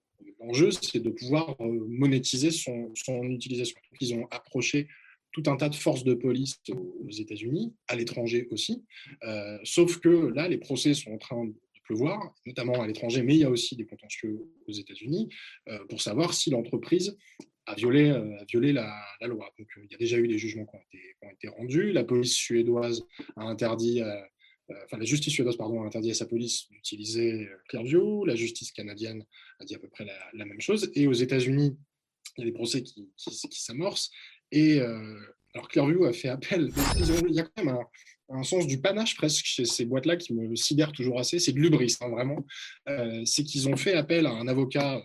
L'enjeu, 0.46 0.70
c'est 0.70 1.00
de 1.00 1.10
pouvoir 1.10 1.56
euh, 1.60 1.84
monétiser 1.88 2.50
son, 2.50 2.92
utilisation. 3.24 3.76
ils 4.00 4.14
ont 4.14 4.26
approché 4.30 4.86
tout 5.32 5.42
un 5.46 5.56
tas 5.56 5.68
de 5.68 5.74
forces 5.74 6.04
de 6.04 6.14
police 6.14 6.60
aux 6.70 7.10
États-Unis, 7.10 7.74
à 7.88 7.96
l'étranger 7.96 8.46
aussi. 8.50 8.84
Euh, 9.24 9.58
sauf 9.64 9.98
que 9.98 10.08
là, 10.08 10.48
les 10.48 10.58
procès 10.58 10.94
sont 10.94 11.10
en 11.10 11.18
train 11.18 11.44
de 11.44 11.54
pleuvoir, 11.82 12.34
notamment 12.46 12.80
à 12.80 12.86
l'étranger, 12.86 13.22
mais 13.22 13.34
il 13.34 13.40
y 13.40 13.44
a 13.44 13.50
aussi 13.50 13.76
des 13.76 13.84
contentieux 13.84 14.48
aux 14.66 14.72
États-Unis, 14.72 15.28
euh, 15.68 15.84
pour 15.88 16.00
savoir 16.00 16.32
si 16.32 16.50
l'entreprise 16.50 17.16
a 17.66 17.74
violé, 17.74 18.12
la, 18.72 19.26
loi. 19.26 19.52
Il 19.58 19.90
y 19.90 19.94
a 19.94 19.98
déjà 19.98 20.16
eu 20.18 20.28
des 20.28 20.38
jugements 20.38 20.64
qui 20.64 20.76
ont 20.76 20.80
été, 20.92 21.16
qui 21.18 21.26
ont 21.26 21.30
été 21.30 21.48
rendus. 21.48 21.92
La 21.92 22.04
police 22.04 22.32
suédoise 22.32 23.04
a 23.34 23.42
interdit 23.42 24.00
enfin 24.84 24.98
la 24.98 25.04
justice 25.04 25.32
suédoise 25.32 25.56
a 25.60 25.64
interdit 25.64 26.10
à 26.10 26.14
sa 26.14 26.26
police 26.26 26.68
d'utiliser 26.70 27.46
euh, 27.46 27.56
Clearview, 27.68 28.24
la 28.24 28.34
justice 28.34 28.72
canadienne 28.72 29.24
a 29.60 29.64
dit 29.64 29.74
à 29.74 29.78
peu 29.78 29.88
près 29.88 30.06
la, 30.32 30.44
même 30.44 30.60
chose, 30.60 30.90
et 30.94 31.06
aux 31.06 31.12
États-Unis, 31.12 31.76
il 32.36 32.40
y 32.40 32.42
a 32.42 32.50
des 32.50 32.52
procès 32.52 32.82
qui, 32.82 33.08
s'amorcent, 33.50 34.10
et 34.52 34.80
euh, 34.80 35.18
alors 35.54 35.68
a 36.06 36.12
fait 36.12 36.28
appel, 36.28 36.70
il 37.28 37.34
y 37.34 37.40
a 37.40 37.44
quand 37.44 37.64
même 37.64 37.76
un, 38.28 38.42
sens 38.42 38.66
du 38.66 38.80
panache 38.80 39.16
presque 39.16 39.44
chez 39.44 39.64
ces 39.64 39.84
boîtes-là 39.84 40.16
qui 40.16 40.34
me 40.34 40.54
sidèrent 40.56 40.92
toujours 40.92 41.18
assez, 41.18 41.38
c'est 41.38 41.52
de 41.52 41.58
l'ubris, 41.58 41.96
hein, 42.00 42.08
vraiment, 42.08 42.44
c'est 43.24 43.44
qu'ils 43.44 43.68
ont 43.68 43.76
fait 43.76 43.94
appel 43.94 44.26
à 44.26 44.30
un 44.30 44.48
avocat 44.48 45.02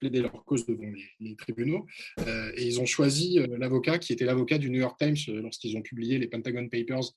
plaider 0.00 0.20
leur 0.22 0.44
cause 0.44 0.66
devant 0.66 0.90
les, 1.20 1.36
tribunaux. 1.36 1.86
Euh, 2.18 2.50
et 2.56 2.66
ils 2.66 2.80
ont 2.80 2.86
choisi 2.86 3.38
euh, 3.38 3.58
l'avocat 3.58 3.98
qui 3.98 4.12
était 4.12 4.24
l'avocat 4.24 4.58
du 4.58 4.70
New 4.70 4.80
York 4.80 4.98
Times 4.98 5.16
euh, 5.28 5.42
lorsqu'ils 5.42 5.76
ont 5.76 5.82
publié 5.82 6.18
les 6.18 6.26
Pentagon 6.26 6.68
Papers 6.68 7.12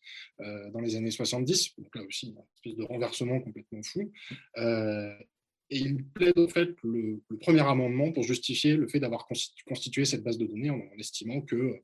dans 0.73 0.79
les 0.81 0.95
années 0.95 1.11
70. 1.11 1.75
Donc 1.77 1.95
là 1.95 2.03
aussi, 2.03 2.27
une 2.27 2.37
espèce 2.55 2.75
de 2.75 2.83
renversement 2.83 3.39
complètement 3.39 3.81
fou. 3.81 4.11
et 4.57 5.77
il 5.77 6.03
plaide 6.03 6.37
au 6.37 6.47
fait 6.47 6.69
le, 6.83 7.21
premier 7.39 7.61
amendement 7.61 8.11
pour 8.11 8.23
justifier 8.23 8.75
le 8.75 8.87
fait 8.87 8.99
d'avoir 8.99 9.27
constitué 9.65 10.05
cette 10.05 10.23
base 10.23 10.37
de 10.37 10.45
données 10.45 10.69
en, 10.69 10.81
estimant 10.99 11.41
que 11.41 11.81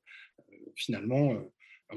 finalement, 0.76 1.34
un 1.34 1.96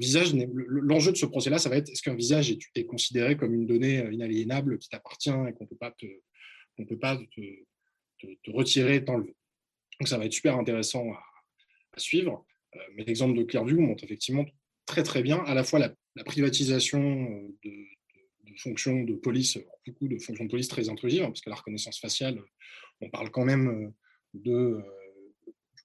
l'enjeu 0.67 1.11
de 1.11 1.17
ce 1.17 1.25
procès-là, 1.25 1.59
ça 1.59 1.69
va 1.69 1.77
être 1.77 1.89
est-ce 1.89 2.01
qu'un 2.01 2.15
visage 2.15 2.49
est, 2.51 2.85
considéré 2.85 3.37
comme 3.37 3.53
une 3.53 3.67
donnée 3.67 4.03
inaliénable 4.11 4.79
qui 4.79 4.89
t'appartient 4.89 5.29
et 5.29 5.53
qu'on 5.53 5.65
ne 5.65 5.69
peut 5.69 5.75
pas 5.79 5.91
te, 5.91 6.07
peut 6.87 6.97
pas 6.97 7.17
te, 7.35 7.41
retirer 8.47 8.95
et 8.95 9.05
t'enlever. 9.05 9.35
Donc 9.99 10.07
ça 10.07 10.17
va 10.17 10.25
être 10.25 10.33
super 10.33 10.57
intéressant 10.57 11.11
à, 11.11 11.19
suivre. 11.97 12.45
Euh, 12.75 12.79
mais 12.95 13.03
l'exemple 13.03 13.37
de 13.37 13.43
Clearview 13.43 13.79
montre 13.79 14.03
effectivement 14.03 14.45
très 14.85 15.03
très 15.03 15.21
bien 15.21 15.43
à 15.45 15.53
la 15.53 15.63
fois 15.63 15.79
la, 15.79 16.23
privatisation 16.23 16.99
de, 17.63 17.71
fonctions 18.57 19.03
de 19.03 19.13
police, 19.15 19.57
beaucoup 19.85 20.07
de 20.07 20.17
fonctions 20.19 20.45
de 20.45 20.49
police 20.49 20.67
très 20.67 20.89
intrusives, 20.89 21.23
parce 21.23 21.41
que 21.41 21.49
la 21.49 21.55
reconnaissance 21.55 21.99
faciale, 21.99 22.39
on 23.01 23.09
parle 23.09 23.31
quand 23.31 23.45
même 23.45 23.93
de 24.33 24.79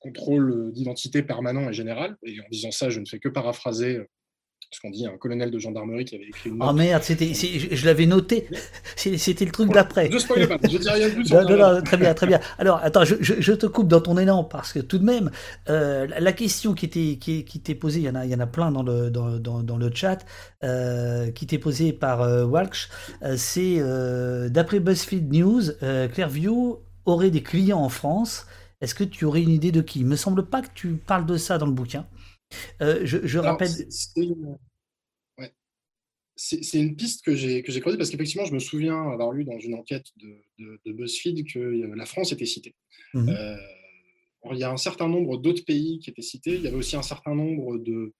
contrôle 0.01 0.72
d'identité 0.72 1.22
permanent 1.22 1.68
et 1.68 1.72
général. 1.72 2.16
Et 2.22 2.41
en 2.41 2.49
disant 2.51 2.70
ça, 2.70 2.91
je 2.91 3.01
ne 3.01 3.07
fais 3.07 3.18
que 3.18 3.28
paraphraser 3.28 4.01
ce 4.70 4.80
qu'on 4.80 4.90
dit 4.90 5.06
un 5.06 5.16
colonel 5.16 5.50
de 5.50 5.59
gendarmerie 5.59 6.04
qui 6.04 6.14
avait 6.14 6.26
écrit 6.26 6.50
une 6.50 6.59
Oh 6.61 6.72
merde, 6.72 7.02
c'était, 7.02 7.32
je, 7.32 7.86
l'avais 7.86 8.04
noté. 8.04 8.46
C'était 8.96 9.46
le 9.46 9.50
truc 9.50 9.72
d'après. 9.72 10.11
Je 10.12 10.18
spoil 10.18 10.46
pas, 10.46 10.59
je 10.62 10.76
dis 10.76 10.88
rien 10.88 11.09
du 11.09 11.22
tout. 11.22 11.34
non, 11.34 11.56
non, 11.56 11.82
très 11.82 11.96
bien, 11.96 12.12
très 12.12 12.26
bien. 12.26 12.38
Alors, 12.59 12.78
attends, 12.82 13.04
je, 13.04 13.14
je, 13.18 13.52
te 13.52 13.66
coupe 13.66 13.88
dans 13.88 14.00
ton 14.00 14.18
élan 14.18 14.44
parce 14.44 14.74
que 14.74 14.80
tout 14.80 14.98
de 14.98 15.04
même, 15.04 15.30
euh, 15.70 16.06
la 16.06 16.32
question 16.32 16.74
qui 16.74 16.84
était 16.84 17.16
qui, 17.18 17.44
qui 17.44 17.61
t'est 17.61 17.74
posée, 17.74 18.00
il 18.00 18.04
y 18.04 18.11
en 18.11 18.14
a, 18.14 18.26
il 18.26 18.30
y 18.30 18.34
en 18.34 18.40
a 18.40 18.46
plein 18.46 18.70
dans 18.70 18.82
le 18.82 19.11
dans, 19.11 19.38
dans, 19.38 19.62
dans 19.62 19.78
le 19.78 19.90
chat, 19.92 20.18
euh, 20.64 21.30
qui 21.30 21.46
t'est 21.46 21.59
posée 21.59 21.92
par 21.94 22.20
euh, 22.20 22.44
Walsh, 22.44 22.88
euh, 23.22 23.36
c'est 23.38 23.78
d'après 24.50 24.80
BuzzFeed 24.80 25.32
News, 25.32 25.62
Clearview 26.12 26.80
aurait 27.06 27.30
des 27.30 27.42
clients 27.42 27.80
en 27.80 27.88
France. 27.88 28.46
Est-ce 28.80 28.94
que 28.94 29.04
tu 29.04 29.24
aurais 29.24 29.42
une 29.42 29.50
idée 29.50 29.72
de 29.72 29.80
qui? 29.80 30.00
Il 30.00 30.06
me 30.06 30.14
semble 30.14 30.46
pas 30.46 30.62
que 30.62 30.68
tu 30.74 30.94
parles 30.94 31.26
de 31.26 31.36
ça 31.36 31.59
dans 31.59 31.66
le 31.66 31.72
bouquin. 31.72 32.06
Euh, 32.80 33.01
je, 33.05 33.38
rappelle. 33.38 33.68
C'est 36.36 36.78
une... 36.78 36.96
piste 36.96 37.24
que 37.24 37.34
j'ai 37.34 37.62
creusée 37.62 37.99
parce 37.99 38.11
qu'effectivement, 38.11 38.46
je 38.46 38.55
me 38.55 38.59
souviens 38.59 39.11
avoir 39.11 39.32
lu 39.32 39.44
dans 39.44 39.59
une 39.59 39.74
enquête 39.74 40.07
de, 40.16 40.92
BuzzFeed 40.92 41.51
que 41.53 41.59
euh, 41.59 41.94
la 41.94 42.07
France 42.07 42.32
était 42.32 42.46
citée. 42.46 42.74
Mmh 43.14 43.28
euh, 43.28 43.57
il 44.53 44.59
y 44.59 44.64
a 44.64 44.70
un 44.70 44.76
certain 44.76 45.09
nombre 45.09 45.36
d'autres 45.36 45.64
pays 45.64 45.99
qui 45.99 46.11
étaient 46.11 46.22
cités. 46.22 46.55
Il 46.55 46.62
y 46.62 46.68
avait 46.68 46.76
aussi 46.76 46.96
un 46.96 47.03
certain 47.03 47.34
nombre 47.34 47.76
de 47.78 48.14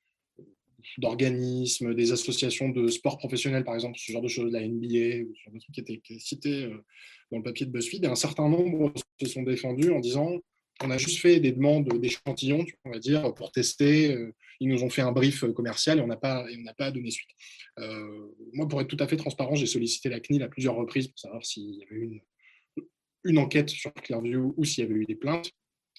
d'organismes, 0.99 1.95
des 1.95 2.13
associations 2.13 2.69
de 2.71 2.89
sport 2.89 3.19
professionnel, 3.19 3.65
par 3.65 3.75
exemple, 3.75 3.99
ce 3.99 4.13
genre 4.13 4.23
de 4.23 4.29
choses, 4.29 4.53
la 4.53 4.61
NBA, 4.61 5.23
ou 5.25 5.35
ce 5.35 5.43
genre 5.45 5.55
de 5.55 5.59
trucs 5.59 5.75
qui 5.75 5.81
étaient, 5.81 5.99
qui 5.99 6.15
étaient 6.15 6.23
cités 6.23 6.71
dans 7.31 7.39
le 7.39 7.43
papier 7.43 7.67
de 7.67 7.71
BuzzFeed. 7.71 8.05
Et 8.05 8.09
un 8.09 8.15
certain 8.15 8.49
nombre 8.49 8.93
se 9.21 9.27
sont 9.27 9.43
défendus 9.43 9.91
en 9.91 10.01
disant 10.01 10.41
on 10.83 10.91
a 10.91 10.99
juste 10.99 11.19
fait 11.19 11.41
des 11.41 11.53
demandes 11.53 11.89
d'échantillons, 12.01 12.65
on 12.85 12.91
va 12.91 12.99
dire, 12.99 13.35
pour 13.35 13.51
tester. 13.53 14.13
Euh, 14.13 14.35
ils 14.61 14.69
nous 14.69 14.83
ont 14.83 14.91
fait 14.91 15.03
un 15.03 15.13
brief 15.13 15.45
commercial 15.53 15.99
et 15.99 16.01
on 16.01 16.07
n'a 16.07 16.17
pas, 16.17 16.47
pas 16.77 16.91
donné 16.91 17.11
suite. 17.11 17.31
Euh, 17.79 18.29
moi, 18.53 18.69
pour 18.69 18.81
être 18.81 18.89
tout 18.89 18.97
à 19.01 19.07
fait 19.07 19.17
transparent, 19.17 19.55
j'ai 19.55 19.67
sollicité 19.67 20.09
la 20.09 20.21
CNIL 20.21 20.43
à 20.43 20.49
plusieurs 20.49 20.75
reprises 20.75 21.09
pour 21.09 21.19
savoir 21.19 21.45
s'il 21.45 21.75
y 21.75 21.85
avait 21.85 21.97
eu 21.97 22.23
une, 23.25 23.39
enquête 23.39 23.71
sur 23.71 23.93
Clearview 23.93 24.55
ou 24.57 24.65
s'il 24.65 24.85
y 24.85 24.87
avait 24.87 24.97
eu 24.97 25.05
des 25.05 25.15
plaintes. 25.15 25.51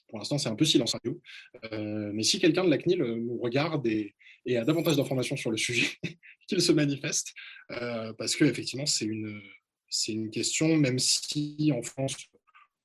Pour 0.07 0.17
l'instant, 0.17 0.37
c'est 0.37 0.49
un 0.49 0.55
peu 0.55 0.65
silence. 0.65 0.95
Euh, 1.71 2.11
mais 2.13 2.23
si 2.23 2.39
quelqu'un 2.39 2.63
de 2.63 2.69
la 2.69 2.77
CNIL 2.77 2.99
nous 2.99 3.37
regarde 3.37 3.85
et, 3.85 4.15
a 4.55 4.65
davantage 4.65 4.95
d'informations 4.95 5.37
sur 5.37 5.51
le 5.51 5.57
sujet, 5.57 5.87
qu'il 6.47 6.61
se 6.61 6.71
manifeste, 6.71 7.33
parce 7.67 8.35
qu'effectivement, 8.35 8.87
c'est 8.87 9.05
une, 9.05 9.39
c'est 9.89 10.13
une 10.13 10.31
question, 10.31 10.75
même 10.75 10.97
si 10.97 11.71
en 11.71 11.83
France, 11.83 12.15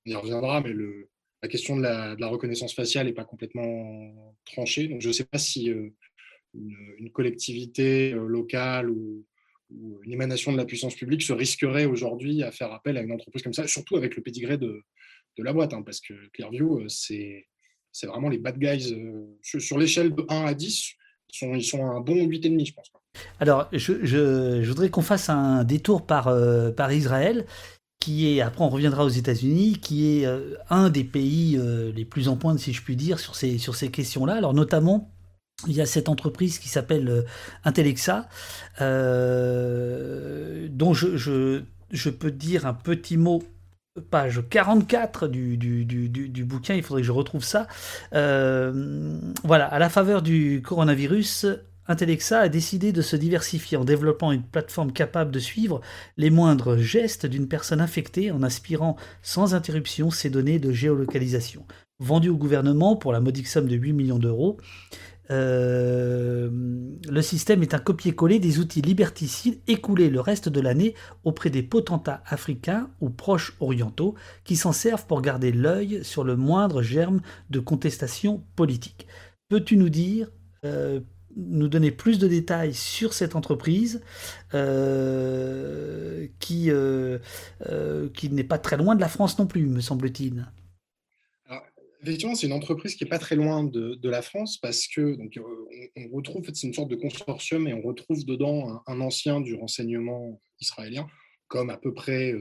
on 0.07 0.11
y 0.11 0.15
reviendra, 0.15 0.61
mais 0.61 0.75
le, 0.75 1.09
la 1.45 1.49
question 1.49 1.77
de 1.77 1.83
la, 1.83 2.27
reconnaissance 2.29 2.75
faciale 2.75 3.07
n'est 3.07 3.13
pas 3.13 3.27
complètement 3.27 4.33
tranchée. 4.47 4.89
Donc, 4.89 5.03
je 5.03 5.09
ne 5.09 5.13
sais 5.13 5.25
pas 5.25 5.37
si 5.37 5.71
euh, 5.71 5.91
une, 6.55 7.11
collectivité 7.11 8.15
euh, 8.15 8.27
locale 8.27 8.89
ou, 8.89 9.27
une 10.05 10.13
émanation 10.13 10.53
de 10.53 10.57
la 10.57 10.65
puissance 10.65 10.95
publique 10.95 11.23
se 11.23 11.33
risquerait 11.35 11.85
aujourd'hui 11.85 12.43
à 12.43 12.51
faire 12.51 12.73
appel 12.73 12.97
à 12.97 13.03
une 13.03 13.13
entreprise 13.13 13.43
comme 13.43 13.53
ça, 13.53 13.67
surtout 13.67 13.97
avec 13.97 14.17
le 14.17 14.23
pédigré 14.23 14.57
de, 14.57 14.83
la 15.37 15.53
boîte, 15.53 15.75
hein, 15.75 15.83
parce 15.83 16.01
que 16.01 16.15
Clearview, 16.33 16.81
euh, 16.81 16.89
c'est 16.89 17.47
vraiment 18.07 18.31
les 18.31 18.39
bad 18.39 18.59
guys. 18.59 18.97
sur, 19.43 19.77
l'échelle 19.77 20.15
de 20.15 20.25
1 20.29 20.47
à 20.47 20.55
10, 20.55 20.93
ils 21.43 21.63
sont, 21.63 21.85
un 21.85 22.01
bon 22.01 22.27
8,5, 22.27 22.67
je 22.67 22.73
pense. 22.73 22.91
Alors, 23.39 23.69
je, 23.73 24.65
voudrais 24.67 24.89
qu'on 24.89 25.03
fasse 25.03 25.29
un 25.29 25.65
détour 25.65 26.07
par 26.07 26.93
Israël 26.93 27.45
qui 28.05 28.37
est, 28.37 28.43
après 28.43 28.63
on 28.63 28.69
reviendra 28.69 29.03
aux 29.03 29.09
États-Unis, 29.09 29.79
qui 29.81 30.21
est 30.21 30.27
euh, 30.27 30.57
un 30.69 30.91
des 30.91 31.05
pays 31.05 31.57
euh, 31.57 31.91
les 31.91 32.05
plus 32.05 32.29
en 32.29 32.37
pointe, 32.37 32.59
si 32.59 32.75
je 32.75 32.83
puis 32.83 32.97
dire, 32.97 33.19
sur 33.19 33.35
ces, 33.35 33.57
sur 33.57 33.75
ces 33.75 33.91
questions-là. 33.91 34.35
Alors 34.35 34.53
notamment, 34.53 35.11
il 35.67 35.73
y 35.73 35.81
a 35.81 35.87
cette 35.87 36.11
entreprise 36.11 36.59
qui 36.59 36.69
s'appelle 36.69 37.09
euh, 37.09 37.23
Intellexa, 37.65 38.29
dont 40.69 40.93
je, 40.93 41.17
je, 41.17 42.11
peux 42.11 42.31
dire 42.31 42.67
un 42.67 42.75
petit 42.75 43.17
mot 43.17 43.43
page 44.11 44.43
44 44.51 45.27
du, 45.27 45.57
du, 45.57 45.87
du, 45.87 46.11
du, 46.11 46.45
bouquin, 46.45 46.75
il 46.75 46.83
faudrait 46.83 47.01
que 47.01 47.07
je 47.07 47.13
retrouve 47.13 47.43
ça. 47.43 47.67
voilà, 48.13 49.65
à 49.65 49.79
la 49.79 49.89
faveur 49.89 50.21
du 50.21 50.61
coronavirus, 50.63 51.47
Intellexa 51.87 52.41
a 52.41 52.49
décidé 52.49 52.93
de 52.93 53.03
se 53.03 53.17
diversifier 53.17 53.77
en 53.77 53.85
développant 53.85 54.33
une 54.33 54.43
plateforme 54.43 54.93
capable 54.93 55.31
de 55.31 55.39
suivre 55.39 55.81
les 56.17 56.31
moindres 56.31 56.79
gestes 56.79 57.27
d'une 57.27 57.49
personne 57.49 57.81
infectée 57.81 58.31
en 58.31 58.43
aspirant 58.43 58.97
sans 59.23 59.55
interruption 59.55 60.11
ses 60.11 60.31
données 60.31 60.59
de 60.59 60.73
géolocalisation. 60.73 61.67
Vendu 62.01 62.29
au 62.29 62.37
gouvernement 62.37 62.97
pour 62.97 63.13
la 63.13 63.21
modique 63.21 63.49
somme 63.49 63.69
de 63.69 63.77
8 63.77 63.93
millions 63.93 64.19
d'euros, 64.19 64.59
euh, 65.31 66.51
le 67.09 67.23
système 67.23 67.63
est 67.63 67.73
un 67.73 67.79
copier-coller 67.79 68.39
des 68.39 68.59
outils 68.59 68.83
liberticides 68.83 69.59
écoulés 69.67 70.11
le 70.11 70.21
reste 70.21 70.51
de 70.51 70.61
l'année 70.61 70.95
auprès 71.25 71.49
des 71.49 71.63
potentats 71.63 72.23
africains 72.27 72.91
ou 73.01 73.09
proches 73.09 73.57
orientaux 73.61 74.15
qui 74.45 74.57
s'en 74.57 74.73
servent 74.73 75.07
pour 75.07 75.23
garder 75.23 75.51
l'œil 75.51 76.05
sur 76.05 76.25
le 76.25 76.37
moindre 76.37 76.83
germe 76.83 77.23
de 77.49 77.59
contestation 77.59 78.45
politique. 78.55 79.07
Peux-tu 79.49 79.77
nous 79.77 79.89
dire 79.89 80.31
euh, 80.65 81.01
nous 81.37 81.69
donner 81.69 81.91
plus 81.91 82.19
de 82.19 82.29
détails 82.29 82.75
sur 82.75 83.13
cette 83.13 83.37
entreprise 83.37 84.03
euh, 84.55 86.27
qui, 86.39 86.71
euh, 86.71 87.19
euh, 87.67 88.09
qui 88.11 88.31
n'est 88.31 88.45
pas 88.45 88.59
très 88.59 88.77
loin 88.77 88.95
de 88.95 89.01
la 89.01 89.09
France 89.09 89.39
non 89.39 89.47
plus, 89.47 89.67
me 89.67 89.81
semble-t-il. 89.81 90.47
Effectivement, 92.03 92.35
c'est 92.35 92.47
une 92.47 92.53
entreprise 92.53 92.97
qui 92.97 93.05
n'est 93.05 93.09
pas 93.09 93.19
très 93.19 93.35
loin 93.35 93.65
de, 93.65 93.99
la 94.09 94.21
France 94.21 94.59
parce 94.59 94.87
que 94.89 95.17
donc, 95.17 95.41
on, 95.97 96.15
retrouve, 96.15 96.45
c'est 96.53 96.67
une 96.67 96.75
sorte 96.75 96.91
de 96.91 96.97
consortium 96.97 97.67
et 97.67 97.73
on 97.73 97.81
retrouve 97.81 98.27
dedans 98.27 98.83
un, 98.87 99.01
ancien 99.01 99.41
du 99.41 99.55
renseignement 99.55 100.39
israélien, 100.61 101.07
comme 101.49 101.71
à 101.71 101.79
peu 101.79 101.95
près 101.95 102.35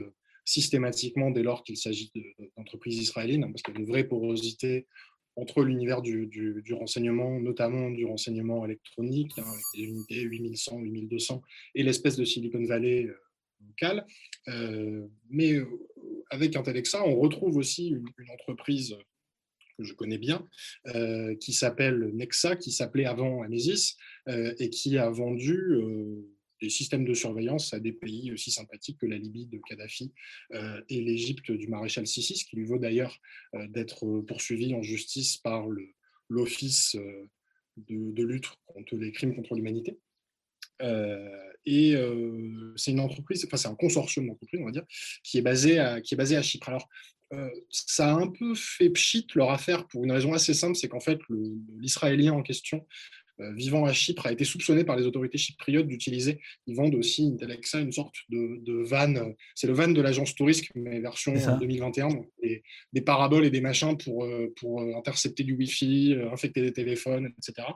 systématiquement 0.44 1.30
dès 1.30 1.42
lors 1.42 1.64
qu'il 1.64 1.78
s'agit 1.78 2.12
d'entreprises 2.58 2.98
israéliennes, 2.98 3.44
hein, 3.44 3.50
parce 3.52 3.62
qu'il 3.62 3.72
y 3.72 3.78
a 3.78 3.80
une 3.80 3.86
vraie 3.86 4.04
porosité 4.04 4.86
entre 5.36 5.64
l'univers 5.64 6.02
du, 6.02 6.26
du, 6.26 6.74
renseignement, 6.74 7.40
notamment 7.40 7.90
du 7.90 8.04
renseignement 8.04 8.64
électronique, 8.64 9.32
hein, 9.38 9.44
avec 9.46 9.64
des 9.74 9.82
unités 9.82 10.20
8100, 10.20 10.80
8200, 10.80 11.42
et 11.74 11.82
l'espèce 11.82 12.16
de 12.16 12.24
Silicon 12.24 12.64
Valley 12.64 13.06
euh, 13.06 13.16
local. 13.66 14.06
Euh, 14.48 15.06
mais 15.30 15.54
euh, 15.54 15.66
avec 16.30 16.54
Intellexa, 16.56 17.04
on 17.04 17.16
retrouve 17.16 17.56
aussi 17.56 17.88
une, 17.88 18.06
entreprise 18.32 18.96
que 19.76 19.82
je 19.82 19.92
connais 19.92 20.18
bien, 20.18 20.46
qui 21.40 21.52
s'appelle 21.52 22.12
Nexa, 22.14 22.54
qui 22.54 22.70
s'appelait 22.70 23.06
avant 23.06 23.42
Anesis, 23.42 23.96
et 24.28 24.70
qui 24.70 24.98
a 24.98 25.10
vendu 25.10 25.80
des 26.64 26.70
systèmes 26.70 27.04
de 27.04 27.12
surveillance 27.12 27.74
à 27.74 27.78
des 27.78 27.92
pays 27.92 28.32
aussi 28.32 28.50
sympathiques 28.50 28.98
que 28.98 29.06
la 29.06 29.18
Libye 29.18 29.44
de 29.44 29.58
Kadhafi 29.58 30.12
euh, 30.54 30.80
et 30.88 31.02
l'Égypte 31.02 31.50
du 31.52 31.68
maréchal 31.68 32.06
Sissi, 32.06 32.36
ce 32.38 32.44
qui 32.46 32.56
lui 32.56 32.64
vaut 32.64 32.78
d'ailleurs 32.78 33.20
euh, 33.54 33.66
d'être 33.68 34.22
poursuivi 34.22 34.74
en 34.74 34.82
justice 34.82 35.36
par 35.36 35.66
l'Office 36.30 36.94
euh, 36.94 37.28
de, 37.76 38.22
lutte 38.22 38.48
contre 38.66 38.96
les 38.96 39.12
crimes 39.12 39.34
contre 39.34 39.54
l'humanité. 39.54 39.98
et 41.66 41.94
c'est 42.76 42.92
une 42.92 43.00
entreprise, 43.00 43.44
enfin 43.46 43.58
c'est 43.58 43.68
un 43.68 43.74
consortium 43.74 44.26
d'entreprises, 44.26 44.60
on 44.62 44.66
va 44.66 44.70
dire, 44.70 44.86
qui 45.22 45.36
est 45.38 45.42
basé 45.42 45.78
à, 45.78 46.00
qui 46.00 46.14
est 46.14 46.16
basé 46.16 46.36
à 46.36 46.42
Chypre. 46.42 46.68
Alors, 46.68 46.88
ça 47.68 48.10
a 48.10 48.14
un 48.14 48.28
peu 48.28 48.54
fait 48.54 48.90
pchit 48.90 49.26
leur 49.34 49.50
affaire 49.50 49.88
pour 49.88 50.04
une 50.04 50.12
raison 50.12 50.32
assez 50.32 50.54
simple, 50.54 50.76
c'est 50.76 50.88
qu'en 50.88 51.00
fait, 51.00 51.18
l'Israélien 51.80 52.32
en 52.32 52.42
question 52.42 52.78
euh, 52.78 53.23
vivant 53.38 53.84
à 53.84 53.92
Chypre 53.92 54.26
a 54.26 54.32
été 54.32 54.44
soupçonné 54.44 54.84
par 54.84 54.96
les 54.96 55.06
autorités 55.06 55.38
chypriotes 55.38 55.86
d'utiliser, 55.86 56.40
ils 56.66 56.76
vendent 56.76 56.94
aussi 56.94 57.32
Intellexa, 57.34 57.80
une 57.80 57.92
sorte 57.92 58.14
de, 58.28 58.82
van, 58.84 59.14
euh, 59.16 59.32
c'est 59.54 59.66
le 59.66 59.72
van 59.72 59.88
de 59.88 60.00
l'agence 60.00 60.34
touriste, 60.34 60.66
mais 60.74 61.00
version 61.00 61.32
2021, 61.32 62.08
des 62.92 63.00
paraboles 63.00 63.44
et 63.44 63.50
des 63.50 63.60
machins 63.60 63.96
pour, 63.96 64.24
euh, 64.24 64.52
pour 64.56 64.80
intercepter 64.82 65.42
du 65.42 65.54
Wi-Fi, 65.54 66.16
infecter 66.32 66.62
des 66.62 66.72
téléphones, 66.72 67.32
etc. 67.38 67.68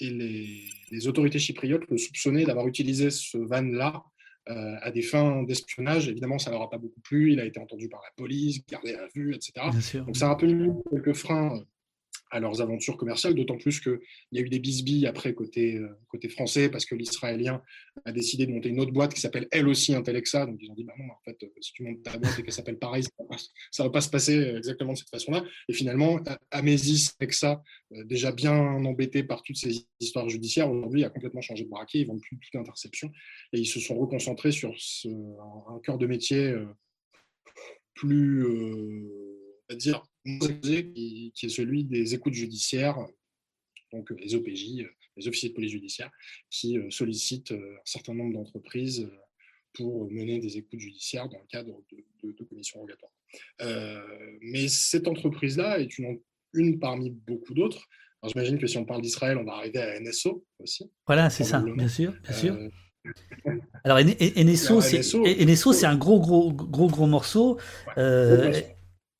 et 0.00 0.10
les, 0.10 1.08
autorités 1.08 1.38
chypriotes 1.38 1.84
le 1.88 1.96
soupçonnaient 1.96 2.44
d'avoir 2.44 2.66
utilisé 2.66 3.10
ce 3.10 3.38
van-là 3.38 4.02
à 4.46 4.90
des 4.90 5.02
fins 5.02 5.42
d'espionnage. 5.42 6.08
Évidemment, 6.08 6.38
ça 6.38 6.50
ne 6.50 6.54
leur 6.54 6.62
a 6.62 6.70
pas 6.70 6.78
beaucoup 6.78 7.00
plu. 7.00 7.32
Il 7.32 7.40
a 7.40 7.44
été 7.44 7.60
entendu 7.60 7.88
par 7.88 8.00
la 8.00 8.10
police, 8.16 8.66
gardé 8.66 8.94
à 8.94 9.06
vue, 9.14 9.34
etc. 9.34 9.52
Donc, 9.94 10.16
ça 10.16 10.28
a 10.28 10.32
un 10.32 10.34
peu 10.34 10.46
mis 10.46 10.70
quelques 10.90 11.14
freins 11.14 11.62
à 12.30 12.40
leurs 12.40 12.60
aventures 12.60 12.96
commerciales, 12.96 13.34
d'autant 13.34 13.56
plus 13.56 13.80
qu'il 13.80 13.98
y 14.32 14.38
a 14.38 14.42
eu 14.42 14.48
des 14.48 14.58
bisbilles 14.58 15.06
après 15.06 15.34
côté, 15.34 15.76
euh, 15.76 15.88
côté 16.08 16.28
français, 16.28 16.68
parce 16.68 16.84
que 16.84 16.94
l'Israélien 16.94 17.62
a 18.04 18.12
décidé 18.12 18.46
de 18.46 18.52
monter 18.52 18.68
une 18.68 18.80
autre 18.80 18.92
boîte 18.92 19.14
qui 19.14 19.20
s'appelle 19.20 19.48
elle 19.50 19.68
aussi 19.68 19.94
Intelexa. 19.94 20.46
Donc 20.46 20.58
ils 20.60 20.70
ont 20.70 20.74
dit, 20.74 20.84
bah 20.84 20.94
non, 20.98 21.06
en 21.06 21.20
fait, 21.24 21.42
euh, 21.42 21.48
si 21.60 21.72
tu 21.72 21.84
montes 21.84 22.02
ta 22.02 22.16
boîte 22.18 22.38
et 22.38 22.42
qu'elle 22.42 22.52
s'appelle 22.52 22.78
pareil, 22.78 23.02
ça 23.70 23.82
ne 23.82 23.88
va 23.88 23.92
pas 23.92 24.00
se 24.00 24.10
passer 24.10 24.34
exactement 24.56 24.92
de 24.92 24.98
cette 24.98 25.10
façon-là. 25.10 25.44
Et 25.68 25.72
finalement, 25.72 26.20
Amesis 26.50 27.12
Alexa, 27.20 27.62
déjà 27.90 28.32
bien 28.32 28.54
embêté 28.54 29.22
par 29.22 29.42
toutes 29.42 29.56
ces 29.56 29.86
histoires 30.00 30.28
judiciaires, 30.28 30.70
aujourd'hui 30.70 31.04
a 31.04 31.10
complètement 31.10 31.40
changé 31.40 31.64
de 31.64 31.70
braquet, 31.70 32.00
ils 32.00 32.06
vendent 32.06 32.20
plus 32.20 32.38
toute 32.38 32.54
interception, 32.60 33.10
et 33.52 33.60
ils 33.60 33.66
se 33.66 33.80
sont 33.80 33.96
reconcentrés 33.98 34.52
sur 34.52 34.74
un, 35.68 35.80
cœur 35.82 35.98
de 35.98 36.06
métier 36.06 36.54
plus, 37.94 38.44
va 39.68 39.76
dire, 39.76 40.02
qui, 40.38 41.32
est 41.42 41.48
celui 41.48 41.84
des 41.84 42.14
écoutes 42.14 42.34
judiciaires, 42.34 42.98
donc 43.92 44.10
les 44.10 44.34
OPJ, 44.34 44.86
les 45.16 45.28
officiers 45.28 45.50
de 45.50 45.54
police 45.54 45.72
judiciaire, 45.72 46.10
qui 46.50 46.78
euh, 46.78 46.90
sollicitent 46.90 47.52
euh, 47.52 47.76
un 47.76 47.86
certain 47.86 48.14
nombre 48.14 48.34
d'entreprises 48.34 49.00
euh, 49.00 49.18
pour 49.72 50.10
mener 50.10 50.38
des 50.38 50.58
écoutes 50.58 50.80
judiciaires 50.80 51.28
dans 51.28 51.38
le 51.38 51.46
cadre 51.48 51.82
de, 52.22 52.44
commissions 52.44 52.80
rogatoires. 52.80 53.12
mais 54.40 54.68
cette 54.68 55.06
entreprise-là 55.06 55.78
est 55.80 55.98
une, 55.98 56.20
une 56.54 56.78
parmi 56.78 57.10
beaucoup 57.10 57.54
d'autres. 57.54 57.88
J'imagine 58.24 58.58
que 58.58 58.66
si 58.66 58.76
on 58.78 58.84
parle 58.84 59.02
d'Israël, 59.02 59.38
on 59.38 59.44
va 59.44 59.54
arriver 59.54 59.78
à 59.78 60.00
NSO 60.00 60.44
aussi. 60.58 60.90
Voilà, 61.06 61.30
c'est 61.30 61.44
ça, 61.44 61.60
bien 61.60 61.88
sûr, 61.88 62.12
bien 62.24 62.32
sûr. 62.32 62.56
Alors 63.84 63.98
NSO, 64.00 64.80
c'est 65.72 65.86
un 65.86 65.96
gros, 65.96 66.20
gros, 66.20 66.52
gros, 66.52 66.88
gros 66.88 67.06
morceau. 67.06 67.58
Euh, 67.96 68.52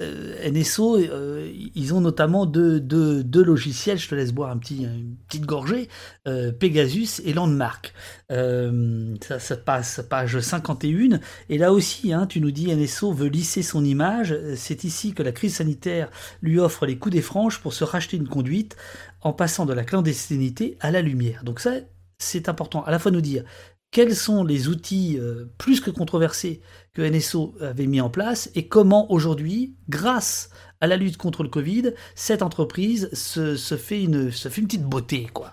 NSO, 0.01 0.97
euh, 0.97 1.53
ils 1.75 1.93
ont 1.93 2.01
notamment 2.01 2.47
deux, 2.47 2.81
deux, 2.81 3.43
logiciels, 3.43 3.99
je 3.99 4.09
te 4.09 4.15
laisse 4.15 4.33
boire 4.33 4.51
un 4.51 4.59
petit, 4.59 4.85
une 4.85 5.17
petite 5.27 5.45
gorgée, 5.45 5.89
euh, 6.29 6.53
Pegasus 6.53 7.21
et 7.25 7.33
Landmark. 7.33 7.93
ça, 8.31 9.39
ça, 9.41 9.57
passe 9.57 10.01
page 10.09 10.39
51. 10.39 11.21
Et 11.49 11.59
là 11.59 11.73
aussi, 11.73 12.13
hein, 12.13 12.27
tu 12.27 12.41
nous 12.41 12.51
dis 12.51 12.75
NSO 12.75 13.13
veut 13.13 13.29
lisser 13.29 13.63
son 13.63 13.85
image. 13.85 14.37
C'est 14.57 14.85
ici 14.85 15.15
que 15.15 15.23
la 15.23 15.33
crise 15.33 15.57
sanitaire 15.57 16.11
lui 16.43 16.61
offre 16.61 16.87
les 16.87 16.99
coups 16.99 17.15
des 17.15 17.23
franches 17.23 17.61
pour 17.61 17.73
se 17.73 17.85
racheter 17.85 18.17
une 18.17 18.29
conduite 18.29 18.77
en 19.23 19.33
passant 19.33 19.67
de 19.67 19.73
la 19.73 19.85
clandestinité 19.85 20.77
à 20.81 20.91
la 20.91 21.03
lumière. 21.03 21.43
Donc 21.43 21.61
ça, 21.61 21.73
c'est 22.19 22.49
important 22.49 22.83
à 22.85 22.91
la 22.91 22.99
fois 22.99 23.11
nous 23.11 23.21
dire 23.21 23.45
quels 23.91 24.15
sont 24.15 24.45
les 24.45 24.69
outils 24.69 25.19
euh, 25.19 25.47
plus 25.59 25.81
que 25.81 25.91
controversés 25.91 26.61
que 26.93 27.03
NSO 27.03 27.57
avait 27.61 27.87
mis 27.87 28.01
en 28.01 28.11
place 28.11 28.51
et 28.55 28.69
comment 28.69 29.11
aujourd'hui, 29.11 29.77
grâce 29.89 30.51
à 30.81 30.87
la 30.87 30.97
lutte 30.97 31.17
contre 31.17 31.43
le 31.43 31.49
Covid, 31.49 31.95
cette 32.15 32.43
entreprise 32.43 33.09
se, 33.13 33.57
fait, 33.77 34.03
une, 34.03 34.31
petite 34.31 34.85
beauté. 34.85 35.27
quoi. 35.33 35.53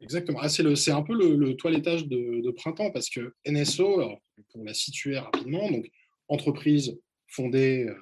Exactement. 0.00 0.38
Ah, 0.42 0.48
c'est 0.48 0.90
un 0.90 1.02
peu 1.02 1.14
le, 1.14 1.54
toilettage 1.56 2.06
de, 2.06 2.50
printemps 2.50 2.90
parce 2.90 3.08
que 3.08 3.34
NSO, 3.46 4.02
pour 4.50 4.64
la 4.64 4.74
situer 4.74 5.18
rapidement, 5.18 5.70
donc 5.70 5.86
entreprise 6.28 6.98
fondée 7.28 7.86
en 7.88 7.92
euh, 7.92 7.98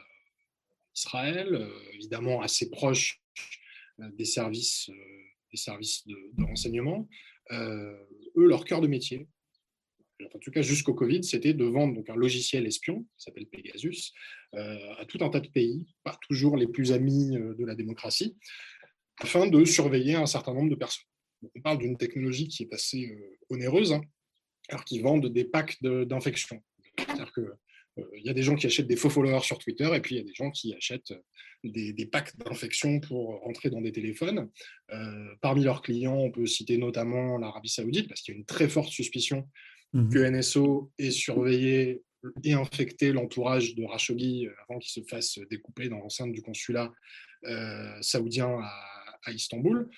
Israël, 0.94 1.54
euh, 1.54 1.94
évidemment 1.94 2.42
assez 2.42 2.70
proche 2.70 3.20
des 3.98 4.24
services, 4.24 4.90
des 5.52 5.56
services 5.56 6.06
de, 6.06 6.44
renseignement, 6.44 7.08
eux, 8.36 8.46
leur 8.46 8.64
cœur 8.64 8.80
de 8.80 8.86
métier, 8.86 9.28
en 10.34 10.38
tout 10.38 10.50
cas 10.50 10.62
jusqu'au 10.62 10.94
Covid, 10.94 11.24
c'était 11.24 11.54
de 11.54 11.64
vendre 11.64 11.94
donc 11.94 12.08
un 12.08 12.14
logiciel 12.14 12.66
espion 12.66 13.02
qui 13.16 13.24
s'appelle 13.24 13.46
Pegasus 13.46 14.12
euh, 14.54 14.94
à 14.98 15.04
tout 15.04 15.18
un 15.20 15.30
tas 15.30 15.40
de 15.40 15.48
pays, 15.48 15.86
pas 16.04 16.16
toujours 16.28 16.56
les 16.56 16.66
plus 16.66 16.92
amis 16.92 17.36
euh, 17.36 17.54
de 17.54 17.64
la 17.64 17.74
démocratie, 17.74 18.36
afin 19.18 19.46
de 19.46 19.64
surveiller 19.64 20.14
un 20.14 20.26
certain 20.26 20.54
nombre 20.54 20.70
de 20.70 20.74
personnes. 20.74 21.04
on 21.54 21.60
parle 21.60 21.78
d'une 21.78 21.96
technologie 21.96 22.48
qui 22.48 22.62
est 22.62 22.72
assez 22.72 23.16
onéreuse, 23.50 23.92
hein, 23.92 24.02
alors 24.68 24.84
qu'ils 24.84 25.02
vendent 25.02 25.26
des 25.26 25.44
packs 25.44 25.82
d'infection. 25.82 26.62
C'est-à-dire 26.98 27.32
que 27.32 27.52
il 27.96 28.02
euh, 28.02 28.20
y 28.24 28.30
a 28.30 28.32
des 28.32 28.42
gens 28.42 28.54
qui 28.54 28.66
achètent 28.66 28.86
des 28.86 28.96
faux 28.96 29.10
followers 29.10 29.42
sur 29.42 29.58
Twitter 29.58 29.90
et 29.94 30.00
puis 30.00 30.14
il 30.14 30.18
y 30.18 30.20
a 30.20 30.24
des 30.24 30.34
gens 30.34 30.50
qui 30.50 30.74
achètent 30.74 31.12
des, 31.64 32.06
packs 32.10 32.36
d'infection 32.38 33.00
pour 33.00 33.40
rentrer 33.40 33.70
dans 33.70 33.80
des 33.80 33.92
téléphones. 33.92 34.50
Euh, 34.92 35.34
parmi 35.40 35.62
leurs 35.62 35.82
clients, 35.82 36.16
on 36.16 36.30
peut 36.30 36.46
citer 36.46 36.78
notamment 36.78 37.38
l'Arabie 37.38 37.68
Saoudite 37.68 38.08
parce 38.08 38.22
qu'il 38.22 38.34
y 38.34 38.36
a 38.36 38.38
une 38.38 38.46
très 38.46 38.68
forte 38.68 38.90
suspicion 38.90 39.48
mmh 39.92 40.08
que 40.08 40.18
NSO 40.18 40.90
ait 40.98 41.10
surveillé 41.10 42.02
et 42.44 42.54
infecté 42.54 43.12
l'entourage 43.12 43.74
de 43.74 43.84
Rashoggi 43.84 44.46
euh, 44.46 44.52
avant 44.66 44.78
qu'il 44.78 44.90
se 44.90 45.06
fasse 45.06 45.38
découper 45.50 45.88
dans 45.88 45.98
l'enceinte 45.98 46.32
du 46.32 46.42
consulat 46.42 46.92
saoudien 48.00 48.60
à, 48.62 49.32
Istanbul. 49.32 49.88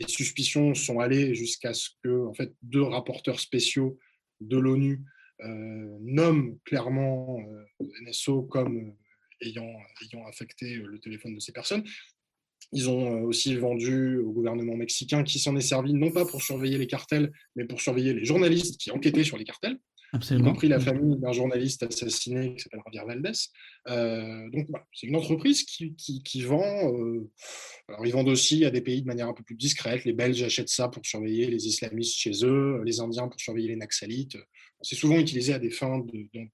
Les 0.00 0.08
suspicions 0.08 0.74
sont 0.74 1.00
allées 1.00 1.34
jusqu'à 1.34 1.74
ce 1.74 1.90
que 2.02 2.26
en 2.26 2.32
fait, 2.32 2.52
deux 2.62 2.82
rapporteurs 2.82 3.40
spéciaux 3.40 3.98
de 4.40 4.56
l'ONU 4.56 5.02
euh, 5.02 5.15
nomme 5.40 6.58
clairement 6.64 7.38
euh, 7.40 7.86
NSO 8.02 8.42
comme 8.42 8.76
euh, 8.78 9.46
ayant, 9.46 9.70
ayant 10.02 10.26
affecté 10.26 10.76
le 10.76 10.98
téléphone 10.98 11.34
de 11.34 11.40
ces 11.40 11.52
personnes. 11.52 11.84
Ils 12.72 12.88
ont 12.90 13.22
aussi 13.22 13.54
vendu 13.54 14.18
au 14.18 14.32
gouvernement 14.32 14.76
mexicain 14.76 15.22
qui 15.22 15.38
s'en 15.38 15.54
est 15.56 15.60
servi 15.60 15.94
non 15.94 16.10
pas 16.10 16.24
pour 16.24 16.42
surveiller 16.42 16.78
les 16.78 16.86
cartels, 16.86 17.32
mais 17.54 17.64
pour 17.64 17.80
surveiller 17.80 18.12
les 18.12 18.24
journalistes 18.24 18.80
qui 18.80 18.90
enquêtaient 18.90 19.24
sur 19.24 19.36
les 19.36 19.44
cartels. 19.44 19.78
Absolument. 20.16 20.48
y 20.48 20.52
compris 20.52 20.68
la 20.68 20.80
famille 20.80 21.16
d'un 21.16 21.32
journaliste 21.32 21.82
assassiné 21.82 22.54
qui 22.54 22.62
s'appelle 22.62 22.80
Javier 22.92 23.06
Valdez. 23.06 23.38
Euh, 23.88 24.50
donc 24.50 24.68
c'est 24.92 25.06
une 25.06 25.16
entreprise 25.16 25.64
qui, 25.64 25.94
qui, 25.94 26.42
vend. 26.42 26.92
Euh, 26.92 27.30
alors 27.88 28.06
ils 28.06 28.12
vendent 28.12 28.28
aussi 28.28 28.64
à 28.64 28.70
des 28.70 28.80
pays 28.80 29.02
de 29.02 29.06
manière 29.06 29.28
un 29.28 29.34
peu 29.34 29.42
plus 29.42 29.56
discrète. 29.56 30.04
Les 30.04 30.12
Belges 30.12 30.42
achètent 30.42 30.68
ça 30.68 30.88
pour 30.88 31.04
surveiller 31.04 31.46
les 31.46 31.66
islamistes 31.66 32.16
chez 32.16 32.44
eux, 32.44 32.82
les 32.84 33.00
Indiens 33.00 33.28
pour 33.28 33.40
surveiller 33.40 33.68
les 33.68 33.76
Naxalites. 33.76 34.36
C'est 34.82 34.96
souvent 34.96 35.18
utilisé 35.18 35.54
à 35.54 35.58
des 35.58 35.70
fins 35.70 36.04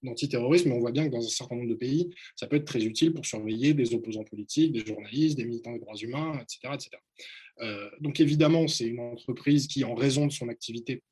d'antiterrorisme, 0.02 0.68
mais 0.68 0.76
on 0.76 0.80
voit 0.80 0.92
bien 0.92 1.06
que 1.06 1.10
dans 1.12 1.24
un 1.24 1.28
certain 1.28 1.56
nombre 1.56 1.68
de 1.68 1.74
pays, 1.74 2.08
ça 2.36 2.46
peut 2.46 2.56
être 2.56 2.64
très 2.64 2.84
utile 2.84 3.12
pour 3.12 3.26
surveiller 3.26 3.74
des 3.74 3.94
opposants 3.94 4.24
politiques, 4.24 4.72
des 4.72 4.86
journalistes, 4.86 5.36
des 5.36 5.44
militants 5.44 5.72
des 5.72 5.80
droits 5.80 5.96
humains, 5.96 6.40
etc. 6.40 6.74
etc. 6.74 6.90
Euh, 7.60 7.90
donc 8.00 8.20
évidemment, 8.20 8.68
c'est 8.68 8.86
une 8.86 9.00
entreprise 9.00 9.66
qui, 9.66 9.84
en 9.84 9.94
raison 9.94 10.26
de 10.26 10.32
son 10.32 10.48
activité, 10.48 11.02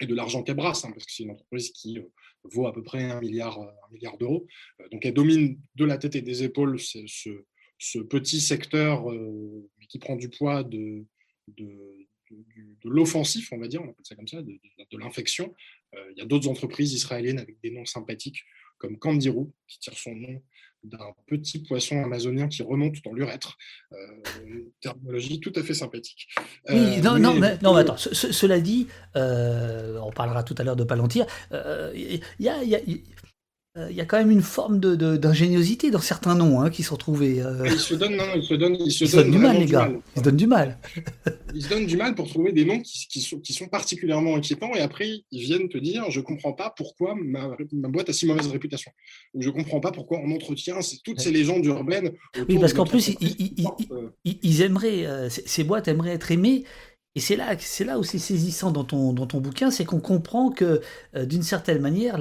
et 0.00 0.06
de 0.06 0.14
l'argent 0.14 0.42
qu'elle 0.42 0.56
brasse, 0.56 0.84
hein, 0.84 0.90
parce 0.92 1.06
que 1.06 1.12
c'est 1.12 1.22
une 1.22 1.30
entreprise 1.30 1.70
qui 1.70 1.98
euh, 1.98 2.02
vaut 2.44 2.66
à 2.66 2.72
peu 2.72 2.82
près 2.82 3.04
un 3.04 3.20
milliard, 3.20 3.60
euh, 3.60 4.16
d'euros. 4.18 4.46
Euh, 4.80 4.88
donc 4.90 5.04
elle 5.04 5.14
domine 5.14 5.60
de 5.74 5.84
la 5.84 5.98
tête 5.98 6.16
et 6.16 6.22
des 6.22 6.42
épaules 6.42 6.78
ce, 6.78 7.98
petit 8.08 8.40
secteur 8.40 9.04
qui 9.88 9.98
prend 9.98 10.16
du 10.16 10.30
poids 10.30 10.62
de, 10.64 11.04
de, 11.48 12.08
de, 12.30 12.88
l'offensif, 12.88 13.52
on 13.52 13.58
va 13.58 13.68
dire, 13.68 13.82
on 13.82 13.90
appelle 13.90 14.04
ça 14.04 14.16
comme 14.16 14.28
ça, 14.28 14.40
de, 14.40 14.58
l'infection. 14.92 15.54
il 15.92 16.16
y 16.16 16.22
a 16.22 16.24
d'autres 16.24 16.48
entreprises 16.48 16.94
israéliennes 16.94 17.38
avec 17.38 17.60
des 17.62 17.70
noms 17.70 17.84
sympathiques 17.84 18.44
comme 18.78 18.98
Candiru, 18.98 19.46
qui 19.68 19.78
tire 19.78 19.96
son 19.96 20.14
nom 20.14 20.42
d'un 20.84 21.12
petit 21.26 21.62
poisson 21.62 22.02
amazonien 22.02 22.48
qui 22.48 22.62
remonte 22.62 22.96
dans 23.04 23.12
l'urètre. 23.12 23.56
Euh, 23.92 23.96
une 24.46 24.70
terminologie 24.80 25.40
tout 25.40 25.52
à 25.56 25.62
fait 25.62 25.74
sympathique. 25.74 26.28
oui, 26.68 26.98
euh, 26.98 27.00
non, 27.00 27.18
non, 27.18 27.34
mais, 27.34 27.58
non, 27.62 27.74
attends, 27.74 27.96
cela 27.96 28.60
dit, 28.60 28.86
euh, 29.16 29.98
on 30.00 30.10
parlera 30.10 30.42
tout 30.42 30.54
à 30.58 30.64
l'heure 30.64 30.76
de 30.76 30.84
Palantir, 30.84 31.26
il 31.52 32.20
y 32.38 32.48
a, 32.48 32.56
il 33.90 33.96
y 33.96 34.00
a 34.00 34.04
quand 34.04 34.18
même 34.18 34.30
une 34.30 34.42
forme 34.42 34.78
d'ingéniosité 34.80 35.90
dans 35.90 36.00
certains 36.00 36.34
noms 36.34 36.60
hein, 36.60 36.70
qui 36.70 36.82
sont 36.82 36.96
trouvés. 36.96 37.42
Ils 37.64 37.78
se 37.78 37.94
donnent, 37.94 38.16
non, 38.16 38.24
ils 38.34 38.42
se 38.42 38.54
donnent, 38.54 38.76
ils 38.78 38.90
se, 38.90 39.04
donnent, 39.16 39.30
du 39.30 39.38
mal, 39.38 39.58
les 39.58 39.66
gars. 39.66 39.90
Ils 40.14 40.18
se 40.18 40.24
donnent 40.24 40.36
du 40.36 40.46
mal. 40.46 40.78
ils 41.54 41.62
se 41.62 41.68
donnent 41.68 41.86
du 41.86 41.96
mal 41.96 42.14
pour 42.14 42.28
trouver 42.28 42.52
des 42.52 42.64
noms 42.64 42.80
qui, 42.80 43.20
sont, 43.20 43.38
qui, 43.40 43.52
sont, 43.52 43.68
particulièrement 43.68 44.36
inquiétants 44.36 44.74
et 44.74 44.80
après 44.80 45.08
ils 45.30 45.40
viennent 45.40 45.68
te 45.68 45.78
dire 45.78 46.04
je 46.10 46.20
comprends 46.20 46.52
pas 46.52 46.72
pourquoi 46.76 47.14
ma, 47.16 47.50
ma 47.72 47.88
boîte 47.88 48.08
a 48.10 48.12
si 48.12 48.26
mauvaise 48.26 48.46
réputation 48.46 48.92
ou 49.34 49.42
je 49.42 49.50
comprends 49.50 49.80
pas 49.80 49.92
pourquoi 49.92 50.18
on 50.24 50.30
entretient 50.32 50.78
toutes 51.04 51.20
ces 51.20 51.30
légendes 51.30 51.64
urbaines. 51.64 52.12
Oui, 52.48 52.58
parce 52.58 52.72
qu'en 52.72 52.86
plus 52.86 53.08
ils, 53.20 53.54
ils, 54.24 54.62
aimeraient, 54.62 55.28
ces 55.28 55.64
boîtes 55.64 55.88
aimeraient 55.88 56.12
être 56.12 56.30
aimées 56.30 56.64
et 57.16 57.20
c'est 57.20 57.34
là, 57.34 57.56
là 57.86 57.98
où 57.98 58.02
c'est 58.04 58.18
saisissant 58.18 58.70
dans 58.70 58.84
ton, 58.84 59.14
dans 59.14 59.26
ton 59.26 59.40
bouquin, 59.40 59.70
c'est 59.70 59.86
qu'on 59.86 60.00
comprend 60.00 60.50
que 60.50 60.82
euh, 61.16 61.24
d'une 61.24 61.42
certaine 61.42 61.80
manière, 61.80 62.18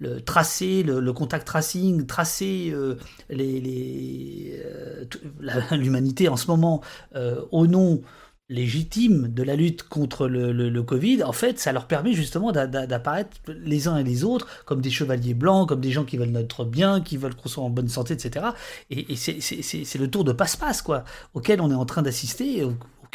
le 0.00 0.20
tracé, 0.20 0.82
le, 0.82 1.12
contact 1.12 1.46
tracing, 1.46 2.04
tracer 2.04 2.72
euh, 2.72 2.96
euh, 3.30 5.04
l'humanité 5.70 6.28
en 6.28 6.36
ce 6.36 6.48
moment 6.48 6.80
au 7.52 7.68
nom 7.68 8.02
légitime 8.50 9.28
de 9.28 9.42
la 9.42 9.54
lutte 9.56 9.84
contre 9.84 10.26
le, 10.26 10.52
le, 10.52 10.82
Covid, 10.82 11.22
en 11.22 11.32
fait, 11.32 11.60
ça 11.60 11.72
leur 11.72 11.86
permet 11.86 12.12
justement 12.12 12.50
d'apparaître 12.50 13.36
les 13.48 13.86
uns 13.86 13.96
et 13.98 14.04
les 14.04 14.24
autres 14.24 14.48
comme 14.64 14.80
des 14.80 14.90
chevaliers 14.90 15.32
blancs, 15.32 15.68
comme 15.68 15.80
des 15.80 15.92
gens 15.92 16.04
qui 16.04 16.16
veulent 16.16 16.28
notre 16.30 16.64
bien, 16.64 17.00
qui 17.00 17.16
veulent 17.16 17.36
qu'on 17.36 17.48
soit 17.48 17.64
en 17.64 17.70
bonne 17.70 17.88
santé, 17.88 18.14
etc. 18.14 18.46
Et, 18.90 19.12
et 19.12 19.16
c'est 19.16 19.98
le 19.98 20.10
tour 20.10 20.24
de 20.24 20.32
passe-passe, 20.32 20.82
quoi, 20.82 21.04
auquel 21.34 21.60
on 21.60 21.70
est 21.70 21.74
en 21.74 21.86
train 21.86 22.02
d'assister, 22.02 22.66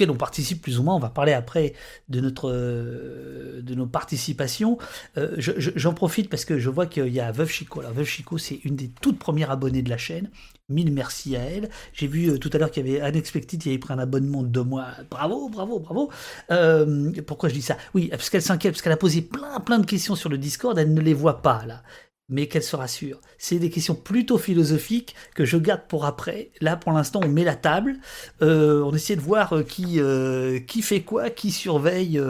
on 0.08 0.16
participe 0.16 0.62
plus 0.62 0.80
ou 0.80 0.84
moins. 0.84 0.96
On 0.96 1.00
va 1.00 1.10
parler 1.10 1.34
après 1.34 1.74
de, 2.10 2.20
notre, 2.20 2.52
de 2.52 3.76
nos 3.76 3.86
participations. 3.86 4.78
J'en 5.38 5.94
profite 5.94 6.30
parce 6.30 6.46
que 6.46 6.60
je 6.60 6.70
vois 6.70 6.86
qu'il 6.86 7.08
y 7.08 7.20
a 7.20 7.32
Veuve 7.32 7.50
Chico. 7.50 7.80
Alors 7.80 7.94
Veuve 7.94 8.06
Chico, 8.06 8.38
c'est 8.38 8.60
une 8.64 8.76
des 8.76 8.90
toutes 9.02 9.20
premières 9.20 9.52
abonnées 9.52 9.82
de 9.82 9.90
la 9.90 9.98
chaîne. 9.98 10.30
Mille 10.70 10.94
merci 10.94 11.36
à 11.36 11.42
elle. 11.42 11.70
J'ai 11.94 12.08
vu 12.08 12.38
tout 12.40 12.50
à 12.54 12.58
l'heure 12.60 12.70
qu'il 12.70 12.88
y 12.88 12.98
avait 12.98 13.10
Unexpected 13.10 13.60
qui 13.60 13.70
avait 13.70 13.80
pris 13.80 13.94
un 13.94 14.00
abonnement 14.00 14.44
de 14.44 14.48
deux 14.48 14.64
mois. 14.64 14.88
Bravo, 15.10 15.50
bravo, 15.50 15.80
bravo. 15.80 16.12
pourquoi 17.26 17.50
je 17.50 17.56
dis 17.56 17.62
ça? 17.62 17.78
Oui, 17.94 18.10
parce 18.10 18.30
qu'elle 18.30 18.42
s'inquiète, 18.42 18.74
parce 18.74 18.82
qu'elle 18.82 18.94
a 18.94 18.98
posé 18.98 19.22
plein, 19.22 19.60
plein 19.60 19.80
de 19.80 19.86
questions 19.86 20.16
sur 20.16 20.30
le 20.30 20.38
Discord. 20.38 20.78
Elle 20.78 20.94
ne 20.94 21.02
les 21.02 21.14
voit 21.14 21.42
pas 21.42 21.66
là 21.66 21.82
mais 22.30 22.48
qu'elle 22.48 22.64
se 22.64 22.76
rassure. 22.76 23.20
C'est 23.38 23.60
des 23.60 23.70
questions 23.70 23.96
plutôt 23.96 24.38
philosophiques 24.38 25.16
que 25.36 25.46
je 25.46 25.58
garde 25.58 25.82
pour 25.88 26.06
après. 26.06 26.52
Là, 26.62 26.78
pour 26.78 26.92
l'instant, 26.92 27.22
on 27.24 27.28
met 27.28 27.44
la 27.44 27.56
table, 27.56 27.98
euh, 28.42 28.82
on 28.84 28.94
essaie 28.94 29.16
de 29.16 29.22
voir 29.22 29.54
euh, 29.54 29.64
qui, 29.64 30.00
euh, 30.00 30.60
qui 30.60 30.82
fait 30.82 31.02
quoi, 31.02 31.30
qui 31.30 31.52
surveille 31.52 32.22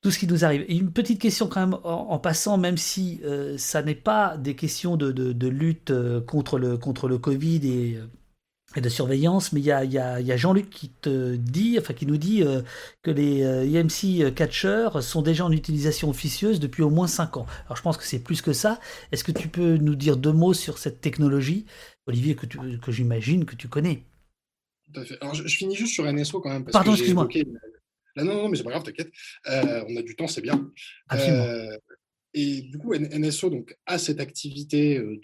tout 0.00 0.12
ce 0.12 0.18
qui 0.18 0.28
nous 0.28 0.44
arrive. 0.44 0.64
une 0.68 0.92
petite 0.92 1.20
question 1.20 1.48
quand 1.48 1.60
même 1.60 1.76
en, 1.82 2.18
passant, 2.18 2.56
même 2.56 2.76
si 2.76 3.20
ça 3.56 3.82
n'est 3.82 3.96
pas 3.96 4.36
des 4.36 4.54
questions 4.54 4.96
de, 4.96 5.48
lutte 5.48 5.92
contre 6.26 6.58
le, 6.58 6.78
contre 6.78 7.08
le 7.08 7.18
Covid 7.18 7.60
et 7.64 7.98
et 8.76 8.80
de 8.80 8.88
surveillance, 8.88 9.52
mais 9.52 9.60
il 9.60 9.66
y 9.66 9.72
a, 9.72 9.84
y 9.84 9.98
a, 9.98 10.20
y 10.20 10.30
a 10.30 10.36
Jean-Luc 10.36 10.68
qui 10.68 10.90
te 10.90 11.36
dit, 11.36 11.78
enfin 11.78 11.94
qui 11.94 12.04
nous 12.04 12.18
dit 12.18 12.42
euh, 12.42 12.60
que 13.02 13.10
les 13.10 13.42
euh, 13.42 13.64
EMC 13.64 14.34
catchers 14.34 14.90
sont 15.00 15.22
déjà 15.22 15.44
en 15.46 15.52
utilisation 15.52 16.10
officieuse 16.10 16.60
depuis 16.60 16.82
au 16.82 16.90
moins 16.90 17.06
5 17.06 17.38
ans. 17.38 17.46
Alors 17.66 17.76
je 17.76 17.82
pense 17.82 17.96
que 17.96 18.04
c'est 18.04 18.18
plus 18.18 18.42
que 18.42 18.52
ça. 18.52 18.78
Est-ce 19.10 19.24
que 19.24 19.32
tu 19.32 19.48
peux 19.48 19.78
nous 19.78 19.94
dire 19.94 20.18
deux 20.18 20.32
mots 20.32 20.52
sur 20.52 20.76
cette 20.76 21.00
technologie, 21.00 21.64
Olivier, 22.06 22.34
que, 22.34 22.46
que 22.46 22.92
j'imagine 22.92 23.46
que 23.46 23.56
tu 23.56 23.68
connais 23.68 24.02
Tout 24.92 25.00
à 25.00 25.04
fait. 25.04 25.18
Alors 25.22 25.34
je, 25.34 25.44
finis 25.48 25.74
juste 25.74 25.94
sur 25.94 26.10
NSO 26.10 26.40
quand 26.40 26.50
même. 26.50 26.64
Pardon, 26.66 26.92
excuse-moi. 26.92 27.26
non, 28.16 28.24
non, 28.24 28.48
mais 28.50 28.56
c'est 28.58 28.64
pas 28.64 28.70
grave, 28.70 28.82
t'inquiète. 28.82 29.10
Euh, 29.48 29.82
on 29.88 29.96
a 29.96 30.02
du 30.02 30.14
temps, 30.14 30.28
c'est 30.28 30.42
bien. 30.42 30.70
Absolument. 31.08 31.46
Et 32.40 32.62
du 32.62 32.78
coup, 32.78 32.94
NSO 32.94 33.50
donc, 33.50 33.76
a 33.84 33.98
cette 33.98 34.20
activité 34.20 34.96
euh, 34.96 35.20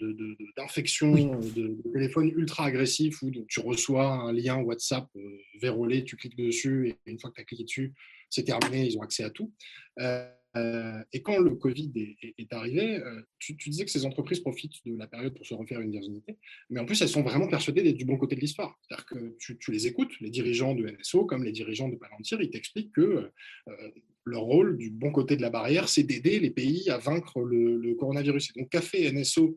d'infection 0.57 1.13
de, 1.13 1.49
de, 1.49 1.67
de, 1.81 1.91
téléphone 1.93 2.27
ultra 2.35 2.65
agressif 2.65 3.21
où 3.21 3.31
tu 3.47 3.61
reçois 3.61 4.05
un 4.05 4.33
lien 4.33 4.57
WhatsApp 4.57 5.07
euh, 5.15 5.37
vérolé, 5.61 6.03
tu 6.03 6.17
cliques 6.17 6.35
dessus 6.35 6.89
et 6.89 6.97
une 7.09 7.17
fois 7.17 7.29
que 7.29 7.35
tu 7.35 7.41
as 7.41 7.45
cliqué 7.45 7.63
dessus, 7.63 7.93
c'est 8.29 8.43
terminé, 8.43 8.85
ils 8.85 8.97
ont 8.97 9.01
accès 9.01 9.23
à 9.23 9.29
tout. 9.29 9.53
Euh, 10.01 10.29
euh, 10.55 11.03
et 11.11 11.21
quand 11.21 11.37
le 11.37 11.55
Covid 11.55 11.91
est, 12.37 12.53
arrivé, 12.53 12.97
euh, 12.97 13.21
tu, 13.39 13.55
disais 13.55 13.83
que 13.83 13.91
ces 13.91 14.05
entreprises 14.05 14.39
profitent 14.39 14.85
de 14.85 14.95
la 14.95 15.07
période 15.07 15.33
pour 15.33 15.45
se 15.45 15.53
refaire 15.53 15.81
une 15.81 15.91
virginité, 15.91 16.37
mais 16.69 16.79
en 16.79 16.85
plus, 16.85 17.01
elles 17.01 17.09
sont 17.09 17.23
vraiment 17.23 17.47
persuadées 17.47 17.83
d'être 17.83 17.97
du 17.97 18.05
bon 18.05 18.17
côté 18.17 18.35
de 18.35 18.41
l'histoire. 18.41 18.77
C'est-à-dire 18.81 19.05
que 19.05 19.35
tu, 19.37 19.71
les 19.71 19.87
écoutes, 19.87 20.17
les 20.21 20.29
dirigeants 20.29 20.73
de 20.73 20.85
NSO 20.87 21.25
comme 21.25 21.43
les 21.43 21.51
dirigeants 21.51 21.89
de 21.89 21.97
Palantir, 21.97 22.41
ils 22.41 22.49
t'expliquent 22.49 22.93
que 22.93 23.31
euh, 23.67 23.91
leur 24.25 24.41
rôle 24.41 24.77
du 24.77 24.89
bon 24.89 25.11
côté 25.11 25.35
de 25.37 25.41
la 25.41 25.49
barrière, 25.49 25.87
c'est 25.87 26.03
d'aider 26.03 26.39
les 26.39 26.49
pays 26.49 26.89
à 26.89 26.97
vaincre 26.97 27.41
le, 27.41 27.95
coronavirus. 27.95 28.51
Et 28.55 28.59
donc, 28.59 28.69
qu'a 28.69 28.81
fait 28.81 29.11
NSO 29.11 29.55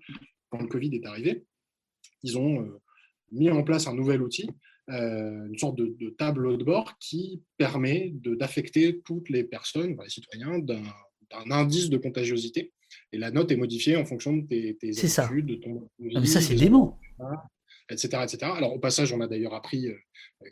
quand 0.51 0.61
le 0.61 0.69
Covid 0.69 0.95
est 0.95 1.07
arrivé? 1.07 1.45
Ils 2.23 2.39
ont 2.39 2.69
mis 3.33 3.51
en 3.51 3.63
place 3.63 3.87
un 3.87 3.95
nouvel 3.95 4.23
outil 4.23 4.49
une 4.91 5.59
sorte 5.59 5.77
de, 5.77 5.95
de, 5.99 6.11
tableau 6.11 6.57
de 6.57 6.65
bord 6.65 6.97
qui 6.99 7.43
permet 7.57 8.13
d'affecter 8.15 9.01
toutes 9.05 9.29
les 9.29 9.45
personnes, 9.45 9.97
les 10.03 10.09
citoyens, 10.09 10.59
d'un 10.59 11.51
indice 11.51 11.91
de 11.91 11.99
contagiosité. 11.99 12.73
Et 13.13 13.19
la 13.19 13.31
note 13.31 13.53
est 13.53 13.57
modifiée 13.57 13.97
en 13.97 14.07
fonction 14.07 14.35
de 14.35 14.47
tes, 14.47 14.77
tes 14.77 15.21
habitudes, 15.21 15.47
de 15.47 15.55
ton. 15.57 15.91
Ah, 16.15 16.21
mais 16.21 16.27
ça, 16.27 16.41
c'est 16.41 16.55
dément 16.55 16.99
etc., 17.91 18.23
etc. 18.25 18.53
Alors 18.55 18.75
au 18.75 18.79
passage, 18.79 19.13
on 19.13 19.21
a 19.21 19.27
d'ailleurs 19.27 19.55
appris 19.55 19.89
euh, 19.89 19.97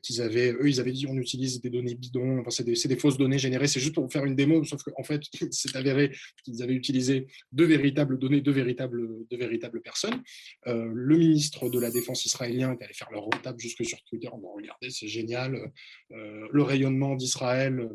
qu'ils 0.03 0.21
avaient, 0.21 0.53
eux, 0.53 0.69
ils 0.69 0.81
avaient 0.81 0.93
dit 0.93 1.07
on 1.09 1.17
utilise 1.17 1.61
des 1.61 1.71
données 1.71 1.95
bidons, 1.95 2.41
enfin, 2.41 2.51
c'est 2.51 2.89
des, 2.89 2.97
fausses 2.97 3.19
données 3.19 3.39
générées, 3.39 3.69
c'est 3.69 3.81
juste 3.81 3.95
pour 3.95 4.11
faire 4.11 4.25
une 4.25 4.35
démo, 4.35 4.65
sauf 4.65 4.83
qu'en 4.83 5.03
fait, 5.03 5.23
c'est 5.51 5.77
avéré 5.77 6.13
qu'ils 6.45 6.63
avaient 6.63 6.75
utilisé 6.75 7.27
deux 7.53 7.67
véritables 7.67 8.19
données, 8.19 8.41
deux 8.41 8.53
véritables, 8.53 9.01
deux 9.31 9.37
véritables 9.37 9.81
personnes. 9.83 10.23
Euh, 10.67 10.91
le 10.93 11.17
ministre 11.17 11.69
de 11.69 11.79
la 11.79 11.91
Défense 11.91 12.25
israélien 12.25 12.73
est 12.73 12.83
allé 12.83 12.95
faire 12.95 13.11
leur 13.11 13.25
retable 13.25 13.61
jusque 13.61 13.85
sur 13.85 14.03
Twitter, 14.05 14.29
on 14.33 14.39
va 14.39 14.49
regarder, 14.55 14.91
c'est 14.91 15.09
génial. 15.09 15.73
Euh, 16.13 16.49
le 16.51 16.63
rayonnement 16.63 17.15
d'Israël 17.17 17.89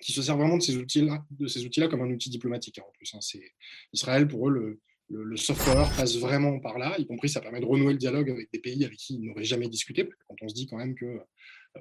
qui 0.00 0.12
se 0.12 0.22
sert 0.22 0.36
vraiment 0.36 0.56
de 0.56 0.62
ces 0.62 0.76
outils-là, 0.76 1.22
de 1.30 1.44
outils-là 1.44 1.88
comme 1.88 2.00
un 2.00 2.10
outil 2.10 2.30
diplomatique 2.30 2.78
hein, 2.78 2.84
en 2.88 2.92
plus. 2.92 3.14
Hein. 3.14 3.20
C'est 3.20 3.42
Israël 3.92 4.26
pour 4.26 4.48
eux 4.48 4.52
le, 4.52 4.80
le, 5.10 5.36
soft 5.36 5.64
power 5.64 5.86
passe 5.96 6.16
vraiment 6.16 6.58
par 6.60 6.78
là, 6.78 6.94
y 6.98 7.06
compris 7.06 7.28
ça 7.28 7.40
permet 7.40 7.60
de 7.60 7.66
renouer 7.66 7.92
le 7.92 7.98
dialogue 7.98 8.30
avec 8.30 8.50
des 8.52 8.60
pays 8.60 8.84
avec 8.84 8.96
qui 8.96 9.14
ils 9.14 9.22
n'auraient 9.22 9.44
jamais 9.44 9.68
discuté, 9.68 10.08
quand 10.28 10.36
on 10.40 10.48
se 10.48 10.54
dit 10.54 10.66
quand 10.66 10.76
même 10.76 10.94
que 10.94 11.20
euh, 11.76 11.80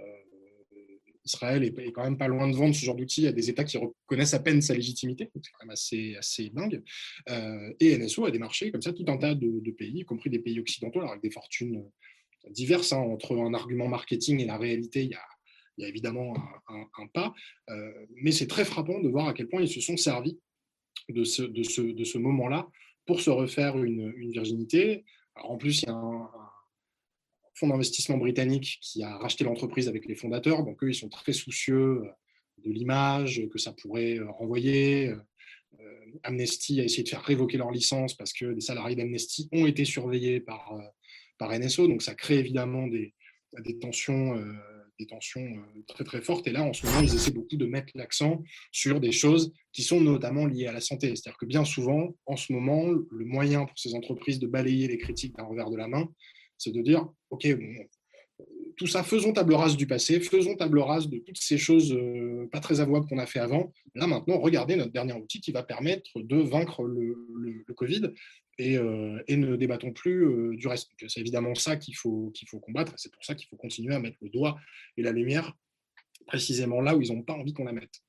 Israël 1.26 1.64
est, 1.64 1.92
quand 1.92 2.04
même 2.04 2.18
pas 2.18 2.28
loin 2.28 2.50
de 2.50 2.56
vendre 2.56 2.74
ce 2.74 2.84
genre 2.84 2.96
d'outils 2.96 3.28
à 3.28 3.32
des 3.32 3.50
États 3.50 3.64
qui 3.64 3.78
reconnaissent 3.78 4.34
à 4.34 4.40
peine 4.40 4.62
sa 4.62 4.74
légitimité, 4.74 5.30
c'est 5.36 5.52
quand 5.52 5.66
même 5.66 5.72
assez, 5.72 6.16
assez 6.16 6.50
dingue. 6.50 6.82
Euh, 7.30 7.74
et 7.80 7.98
NSO 7.98 8.26
a 8.26 8.32
des 8.32 8.40
marchés 8.40 8.72
comme 8.72 8.82
ça, 8.82 8.94
tout 8.94 9.06
un 9.08 9.18
tas 9.18 9.36
de, 9.36 9.72
pays, 9.72 10.00
y 10.00 10.06
compris 10.06 10.30
des 10.30 10.40
pays 10.40 10.60
occidentaux, 10.60 11.02
avec 11.02 11.22
des 11.22 11.30
fortunes 11.30 11.84
diverses, 12.50 12.94
hein, 12.94 12.98
entre 12.98 13.38
un 13.38 13.54
argument 13.54 13.88
marketing 13.88 14.40
et 14.40 14.46
la 14.46 14.58
réalité, 14.58 15.04
il 15.04 15.12
y 15.12 15.14
a, 15.14 15.88
évidemment 15.88 16.34
un, 16.68 17.08
pas, 17.14 17.34
euh, 17.70 18.06
mais 18.16 18.32
c'est 18.32 18.48
très 18.48 18.66
frappant 18.66 19.00
de 19.00 19.08
voir 19.08 19.28
à 19.28 19.34
quel 19.34 19.48
point 19.48 19.62
ils 19.62 19.70
se 19.70 19.80
sont 19.80 19.96
servis 19.96 20.38
de 21.08 21.24
ce, 21.24 21.44
de 21.44 21.64
ce, 21.64 21.82
de 21.82 22.04
ce 22.04 22.18
moment-là 22.18 22.68
pour 23.10 23.22
se 23.22 23.32
refaire 23.32 23.76
une, 23.84 24.12
virginité. 24.30 25.04
en 25.34 25.58
plus, 25.58 25.82
il 25.82 25.88
y 25.88 25.90
a 25.90 25.96
un, 25.96 26.30
fonds 27.56 27.68
d'investissement 27.68 28.18
britannique 28.18 28.78
qui 28.84 29.02
a 29.02 29.18
racheté 29.18 29.44
l'entreprise 29.44 29.88
avec 29.88 30.06
les 30.06 30.14
fondateurs. 30.14 30.64
Donc, 30.64 30.84
eux, 30.84 30.90
ils 30.92 30.94
sont 30.94 31.10
très 31.10 31.34
soucieux 31.34 32.04
euh, 32.04 32.12
de 32.64 32.72
l'image 32.72 33.42
que 33.52 33.58
ça 33.58 33.74
pourrait 33.74 34.20
euh, 34.20 34.30
renvoyer. 34.30 35.08
Euh, 35.08 36.20
Amnesty 36.22 36.80
a 36.82 36.84
essayé 36.84 37.02
de 37.02 37.10
faire 37.10 37.24
révoquer 37.24 37.58
leur 37.58 37.72
licence 37.72 38.14
parce 38.16 38.32
que 38.32 38.54
des 38.54 38.62
salariés 38.62 38.96
d'Amnesty 38.96 39.50
ont 39.54 39.66
été 39.66 39.86
surveillés 39.86 40.40
par, 40.40 40.80
par 41.40 41.52
NSO. 41.58 41.88
Donc, 41.88 42.04
ça 42.04 42.14
crée 42.14 42.38
évidemment 42.38 42.86
des, 42.86 43.16
des 43.66 43.80
tensions 43.80 44.40
tensions 45.06 45.42
euh, 45.42 45.82
très 45.88 46.04
très 46.04 46.22
fortes. 46.22 46.48
Et 46.48 46.52
là, 46.52 46.64
en 46.64 46.74
ce 46.74 46.86
moment, 46.86 47.02
ils 47.02 47.14
essaient 47.14 47.32
beaucoup 47.32 47.58
de 47.58 47.66
mettre 47.66 47.92
l'accent 47.96 48.44
sur 48.72 49.00
des 49.00 49.12
choses 49.12 49.52
qui 49.72 49.84
sont 49.84 50.02
notamment 50.02 50.46
liées 50.46 50.68
à 50.68 50.72
la 50.72 50.82
santé. 50.82 51.16
C'est-à-dire 51.16 51.38
que 51.38 51.46
bien 51.46 51.66
souvent, 51.66 52.16
en 52.26 52.36
ce 52.36 52.52
moment, 52.54 52.88
le 52.88 53.26
moyen 53.26 53.66
pour 53.66 53.78
ces 53.78 53.96
entreprises 53.96 54.40
de 54.40 54.48
balayer 54.48 54.88
les 54.88 54.98
critiques 54.98 55.36
d'un 55.36 55.46
revers 55.46 55.70
de 55.70 55.78
la 55.78 55.88
main, 55.88 56.08
c'est 56.58 56.72
de 56.72 56.82
dire, 56.82 57.08
OK, 57.30 57.48
tout 58.80 58.88
ça, 58.88 59.04
faisons 59.04 59.34
table 59.34 59.54
rase 59.54 59.78
du 59.78 59.86
passé, 59.86 60.20
faisons 60.20 60.56
table 60.56 60.80
rase 60.80 61.08
de 61.08 61.20
toutes 61.20 61.38
ces 61.38 61.60
choses 61.60 61.94
euh, 61.94 62.48
pas 62.52 62.60
très 62.60 62.80
avouables 62.80 63.06
qu'on 63.06 63.20
a 63.20 63.28
fait 63.28 63.40
avant. 63.40 63.72
Là, 63.94 64.08
maintenant, 64.08 64.40
regardez 64.40 64.76
notre 64.76 64.92
dernier 64.92 65.14
outil 65.14 65.40
qui 65.40 65.52
va 65.52 65.62
permettre 65.62 66.10
de 66.16 66.38
vaincre 66.38 66.84
le, 66.84 67.16
le 67.68 67.74
Covid 67.74 68.14
euh, 68.62 69.24
et, 69.28 69.38
ne 69.38 69.56
débattons 69.56 69.94
plus 69.94 70.26
euh, 70.26 70.56
du 70.56 70.68
reste. 70.68 70.90
C'est 71.08 71.22
évidemment 71.22 71.56
ça 71.56 71.78
qu'il 71.78 71.96
faut, 71.96 72.32
qu'il 72.34 72.48
faut 72.48 72.60
combattre. 72.60 72.94
C'est 72.98 73.12
pour 73.12 73.24
ça 73.24 73.36
qu'il 73.36 73.48
faut 73.48 73.56
continuer 73.56 73.96
à 73.96 74.00
mettre 74.00 74.18
le 74.22 74.30
doigt 74.30 74.58
et 74.98 75.02
la 75.02 75.12
lumière 75.12 75.54
précisément 76.28 76.82
là 76.82 76.96
où 76.96 77.02
ils 77.02 77.14
n'ont 77.14 77.24
pas 77.24 77.34
envie 77.34 77.54
qu'on 77.54 77.64
la 77.64 77.72
mette. 77.72 78.02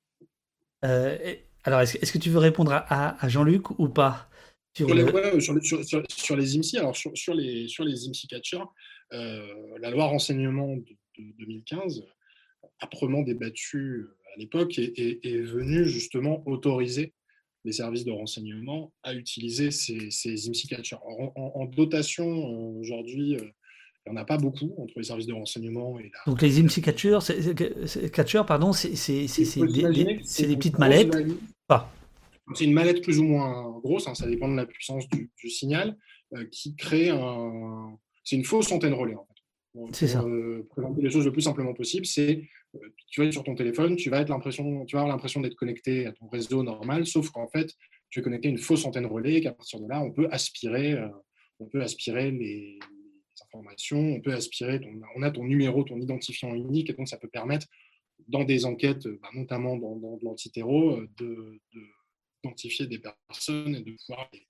Euh, 0.85 1.35
alors, 1.65 1.81
est-ce, 1.81 2.13
que 2.13 2.19
tu 2.19 2.31
veux 2.31 2.39
répondre 2.39 2.73
à, 2.73 3.29
Jean-Luc 3.29 3.79
ou 3.79 3.89
pas 3.89 4.29
sur, 4.77 4.93
les, 4.93 5.07
sur, 6.09 6.37
les 6.37 6.57
IMSI, 6.57 6.79
alors 6.79 6.97
sur, 6.97 7.35
les, 7.35 7.69
sur 7.69 7.85
les 7.85 8.07
IMSI 8.07 8.27
catchers, 8.29 8.65
la 9.13 9.91
loi 9.91 10.07
renseignement 10.07 10.77
de, 10.77 10.97
2015, 11.39 12.05
âprement 12.81 13.23
débattue 13.23 14.07
à 14.35 14.39
l'époque, 14.39 14.79
est, 14.79 14.99
est 14.99 15.41
venue 15.41 15.85
justement 15.85 16.43
autoriser 16.47 17.13
les 17.65 17.73
services 17.73 18.05
de 18.05 18.13
renseignement 18.13 18.93
à 19.03 19.15
utiliser 19.15 19.71
ces, 19.71 20.11
ces 20.11 20.37
catchers. 20.69 20.97
En, 21.05 21.67
dotation, 21.67 22.27
euh, 22.27 22.81
aujourd'hui, 22.81 23.37
euh, 23.37 23.45
il 24.07 24.13
n'y 24.13 24.19
en 24.19 24.21
a 24.23 24.25
pas 24.25 24.39
beaucoup 24.39 24.75
entre 24.79 24.95
les 24.97 25.05
services 25.05 25.27
de 25.27 25.35
renseignement 25.35 25.99
et 25.99 26.05
la... 26.05 26.19
Donc 26.27 26.41
les 26.41 26.59
IMSI 26.59 26.81
catchers, 26.81 27.19
c'est 27.21 27.55
des, 27.55 27.67
petites 30.57 30.79
mallettes 30.79 31.15
ah. 31.69 31.93
C'est 32.55 32.65
une 32.65 32.73
mallette 32.73 33.03
plus 33.03 33.19
ou 33.21 33.25
moins 33.25 33.79
grosse, 33.81 34.09
hein, 34.09 34.15
ça 34.15 34.27
dépend 34.27 34.49
de 34.49 34.57
la 34.57 34.67
puissance 34.67 35.07
du, 35.09 35.31
signal, 35.51 35.97
euh, 36.35 36.45
qui 36.51 36.75
crée 36.75 37.11
un... 37.11 37.97
C'est 38.25 38.37
une 38.37 38.45
fausse 38.45 38.71
antenne 38.73 38.95
relais, 38.95 39.15
en 39.15 39.25
fait. 39.25 39.31
C'est 39.93 40.09
ça. 40.09 40.25
présenter 40.71 41.01
les 41.01 41.11
choses 41.11 41.25
le 41.25 41.33
plus 41.33 41.43
simplement 41.43 41.73
possible, 41.75 42.05
c'est 42.05 42.43
tu 43.07 43.21
vas 43.21 43.27
être 43.27 43.33
sur 43.33 43.45
ton 43.45 43.55
téléphone, 43.55 43.97
tu 43.97 44.11
vas, 44.11 44.21
être 44.21 44.29
l'impression, 44.29 44.85
tu 44.85 44.97
vas 44.97 45.03
avoir 45.03 45.15
l'impression 45.15 45.41
d'être 45.41 45.55
connecté 45.55 46.07
à 46.07 46.13
ton 46.13 46.29
réseau 46.29 46.63
normal, 46.63 47.07
sauf 47.07 47.31
qu'en 47.31 47.49
fait, 47.49 47.75
tu 48.11 48.21
es 48.21 48.23
connecté 48.23 48.49
à 48.49 48.51
une 48.51 48.59
fausse 48.59 48.85
antenne 48.85 49.07
relais 49.07 49.35
et 49.35 49.41
qu'à 49.41 49.53
partir 49.53 49.81
de 49.81 49.89
là, 49.89 50.01
on 50.03 50.11
peut 50.11 50.29
aspirer, 50.31 50.93
euh, 50.93 51.09
on 51.59 51.67
peut 51.67 51.83
aspirer 51.83 52.31
les, 52.31 52.79
informations, 53.43 53.99
on 53.99 54.21
peut 54.21 54.33
aspirer, 54.33 54.81
ton, 54.81 54.89
on 55.17 55.23
a 55.23 55.31
ton 55.31 55.45
numéro, 55.45 55.83
ton 55.83 56.01
identifiant 56.01 56.55
unique, 56.55 56.91
et 56.91 56.93
donc 56.93 57.09
ça 57.09 57.17
peut 57.17 57.29
permettre, 57.29 57.67
dans 58.29 58.45
des 58.45 58.65
enquêtes, 58.65 59.09
bah, 59.23 59.31
notamment 59.35 59.77
dans, 59.77 59.97
dans, 59.97 60.19
l'antitéro, 60.23 60.99
euh, 60.99 61.09
de, 61.19 61.61
d'identifier 62.43 62.87
des 62.87 63.01
personnes 63.29 63.75
et 63.75 63.81
de 63.81 63.97
pouvoir 64.07 64.29
les, 64.33 64.47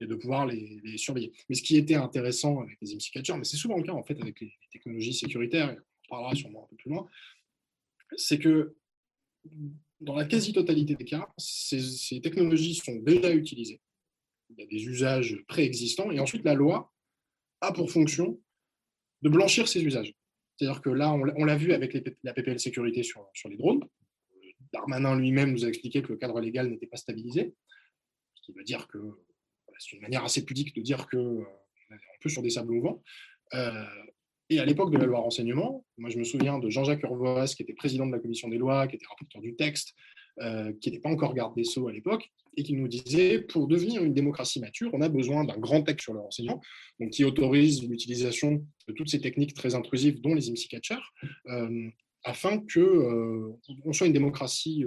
et 0.00 0.06
de 0.06 0.14
pouvoir 0.14 0.46
les, 0.46 0.96
surveiller. 0.96 1.32
Mais 1.48 1.54
ce 1.54 1.62
qui 1.62 1.76
était 1.76 1.94
intéressant 1.94 2.60
avec 2.60 2.78
les 2.80 2.96
catchers, 3.12 3.36
mais 3.36 3.44
c'est 3.44 3.56
souvent 3.56 3.76
le 3.76 3.82
cas 3.82 3.92
en 3.92 4.02
fait 4.02 4.20
avec 4.20 4.40
les, 4.40 4.52
technologies 4.72 5.14
sécuritaires, 5.14 5.76
reparlera 6.04 6.34
sûrement 6.34 6.64
un 6.64 6.68
peu 6.68 6.76
plus 6.76 6.90
loin, 6.90 7.08
c'est 8.16 8.38
que 8.38 8.74
dans 10.00 10.16
la 10.16 10.24
quasi-totalité 10.24 10.94
des 10.94 11.04
cas, 11.04 11.28
ces, 11.36 12.20
technologies 12.20 12.74
sont 12.74 12.96
déjà 12.96 13.32
utilisées. 13.32 13.80
Il 14.50 14.58
y 14.58 14.62
a 14.62 14.66
des 14.66 14.84
usages 14.84 15.44
préexistants, 15.46 16.10
et 16.10 16.18
ensuite 16.18 16.44
la 16.44 16.54
loi 16.54 16.92
a 17.60 17.72
pour 17.72 17.90
fonction 17.90 18.40
de 19.22 19.28
blanchir 19.28 19.68
ces 19.68 19.82
usages. 19.82 20.14
C'est-à-dire 20.56 20.80
que 20.80 20.90
là, 20.90 21.12
on 21.12 21.44
l'a 21.44 21.56
vu 21.56 21.72
avec 21.72 21.96
la 22.22 22.34
PPL 22.34 22.58
sécurité 22.58 23.02
sur, 23.02 23.28
sur 23.34 23.48
les 23.48 23.56
drones. 23.56 23.86
Darmanin 24.72 25.18
lui-même 25.18 25.52
nous 25.52 25.64
a 25.64 25.68
expliqué 25.68 26.02
que 26.02 26.08
le 26.08 26.16
cadre 26.16 26.40
légal 26.40 26.68
n'était 26.68 26.86
pas 26.86 26.96
stabilisé, 26.96 27.54
ce 28.34 28.42
qui 28.42 28.52
veut 28.52 28.64
dire 28.64 28.86
que 28.88 28.98
c'est 29.80 29.96
une 29.96 30.02
manière 30.02 30.24
assez 30.24 30.44
pudique 30.44 30.74
de 30.76 30.82
dire 30.82 31.08
qu'on 31.08 31.40
euh, 31.40 31.44
est 31.90 31.94
un 31.94 32.18
peu 32.20 32.28
sur 32.28 32.42
des 32.42 32.50
sables 32.50 32.72
mouvants. 32.72 33.02
Euh, 33.54 33.84
et 34.50 34.58
à 34.58 34.64
l'époque 34.64 34.92
de 34.92 34.98
la 34.98 35.06
loi 35.06 35.20
renseignement, 35.20 35.84
moi 35.96 36.10
je 36.10 36.18
me 36.18 36.24
souviens 36.24 36.58
de 36.58 36.68
Jean-Jacques 36.68 37.02
Urvoas, 37.02 37.54
qui 37.56 37.62
était 37.62 37.72
président 37.72 38.06
de 38.06 38.12
la 38.12 38.18
commission 38.18 38.48
des 38.48 38.58
lois, 38.58 38.86
qui 38.86 38.96
était 38.96 39.06
rapporteur 39.06 39.40
du 39.40 39.54
texte, 39.54 39.94
euh, 40.40 40.72
qui 40.80 40.90
n'était 40.90 41.00
pas 41.00 41.08
encore 41.08 41.34
garde 41.34 41.54
des 41.54 41.64
Sceaux 41.64 41.88
à 41.88 41.92
l'époque, 41.92 42.28
et 42.56 42.62
qui 42.64 42.74
nous 42.74 42.88
disait, 42.88 43.40
pour 43.40 43.68
devenir 43.68 44.02
une 44.04 44.12
démocratie 44.12 44.60
mature, 44.60 44.90
on 44.92 45.00
a 45.00 45.08
besoin 45.08 45.44
d'un 45.44 45.56
grand 45.56 45.82
texte 45.82 46.04
sur 46.04 46.14
le 46.14 46.20
renseignement, 46.20 46.60
donc 46.98 47.10
qui 47.10 47.24
autorise 47.24 47.88
l'utilisation 47.88 48.66
de 48.88 48.92
toutes 48.92 49.08
ces 49.08 49.20
techniques 49.20 49.54
très 49.54 49.76
intrusives, 49.76 50.20
dont 50.20 50.34
les 50.34 50.48
IMSI 50.48 50.66
catchers, 50.66 51.12
afin 52.24 52.58
que 52.58 53.54
on 53.84 53.92
soit 53.92 54.08
une 54.08 54.12
démocratie 54.12 54.84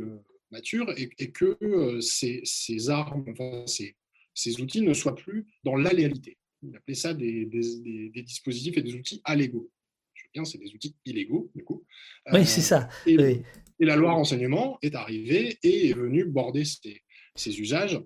mature 0.51 0.93
et, 0.97 1.31
que 1.31 1.57
ces, 2.01 2.41
ces, 2.43 2.89
armes, 2.89 3.23
enfin, 3.29 3.63
ces, 3.65 3.95
ces 4.33 4.61
outils 4.61 4.81
ne 4.81 4.93
soient 4.93 5.15
plus 5.15 5.47
dans 5.63 5.75
l'alléalité 5.75 6.37
il 6.63 6.75
appelait 6.75 6.95
ça 6.95 7.13
des, 7.13 7.45
dispositifs 8.15 8.77
et 8.77 8.81
des 8.81 8.95
outils 8.95 9.21
allégaux. 9.23 9.69
Je 10.13 10.23
veux 10.23 10.29
bien, 10.33 10.45
c'est 10.45 10.57
des 10.57 10.73
outils 10.73 10.95
illégaux, 11.05 11.51
du 11.55 11.63
coup. 11.63 11.83
Oui, 12.31 12.45
c'est 12.45 12.61
ça. 12.61 12.87
Euh, 13.07 13.35
et, 13.79 13.85
la 13.85 13.95
loi 13.95 14.13
renseignement 14.13 14.77
est 14.81 14.95
arrivée 14.95 15.57
et 15.63 15.89
est 15.89 15.93
venue 15.93 16.25
border 16.25 16.63
ces, 17.35 17.59
usages. 17.59 17.99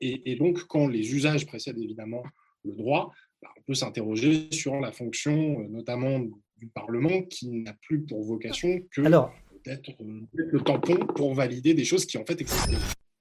Et, 0.00 0.36
donc, 0.36 0.64
quand 0.64 0.88
les 0.88 1.14
usages 1.14 1.46
précèdent 1.46 1.78
évidemment 1.78 2.22
le 2.64 2.74
droit, 2.74 3.12
bah, 3.40 3.48
on 3.56 3.62
peut 3.62 3.74
s'interroger 3.74 4.48
sur 4.50 4.78
la 4.80 4.92
fonction, 4.92 5.60
euh, 5.60 5.68
notamment 5.68 6.20
du 6.58 6.68
Parlement, 6.68 7.22
qui 7.22 7.48
n'a 7.50 7.74
plus 7.82 8.02
pour 8.04 8.22
vocation 8.24 8.80
que 8.90 9.02
d'être 9.64 9.90
euh, 10.00 10.20
le 10.34 10.60
tampon 10.60 10.96
pour 11.14 11.34
valider 11.34 11.74
des 11.74 11.84
choses 11.84 12.06
qui 12.06 12.18
en 12.18 12.24
fait 12.24 12.40
existaient. 12.40 12.76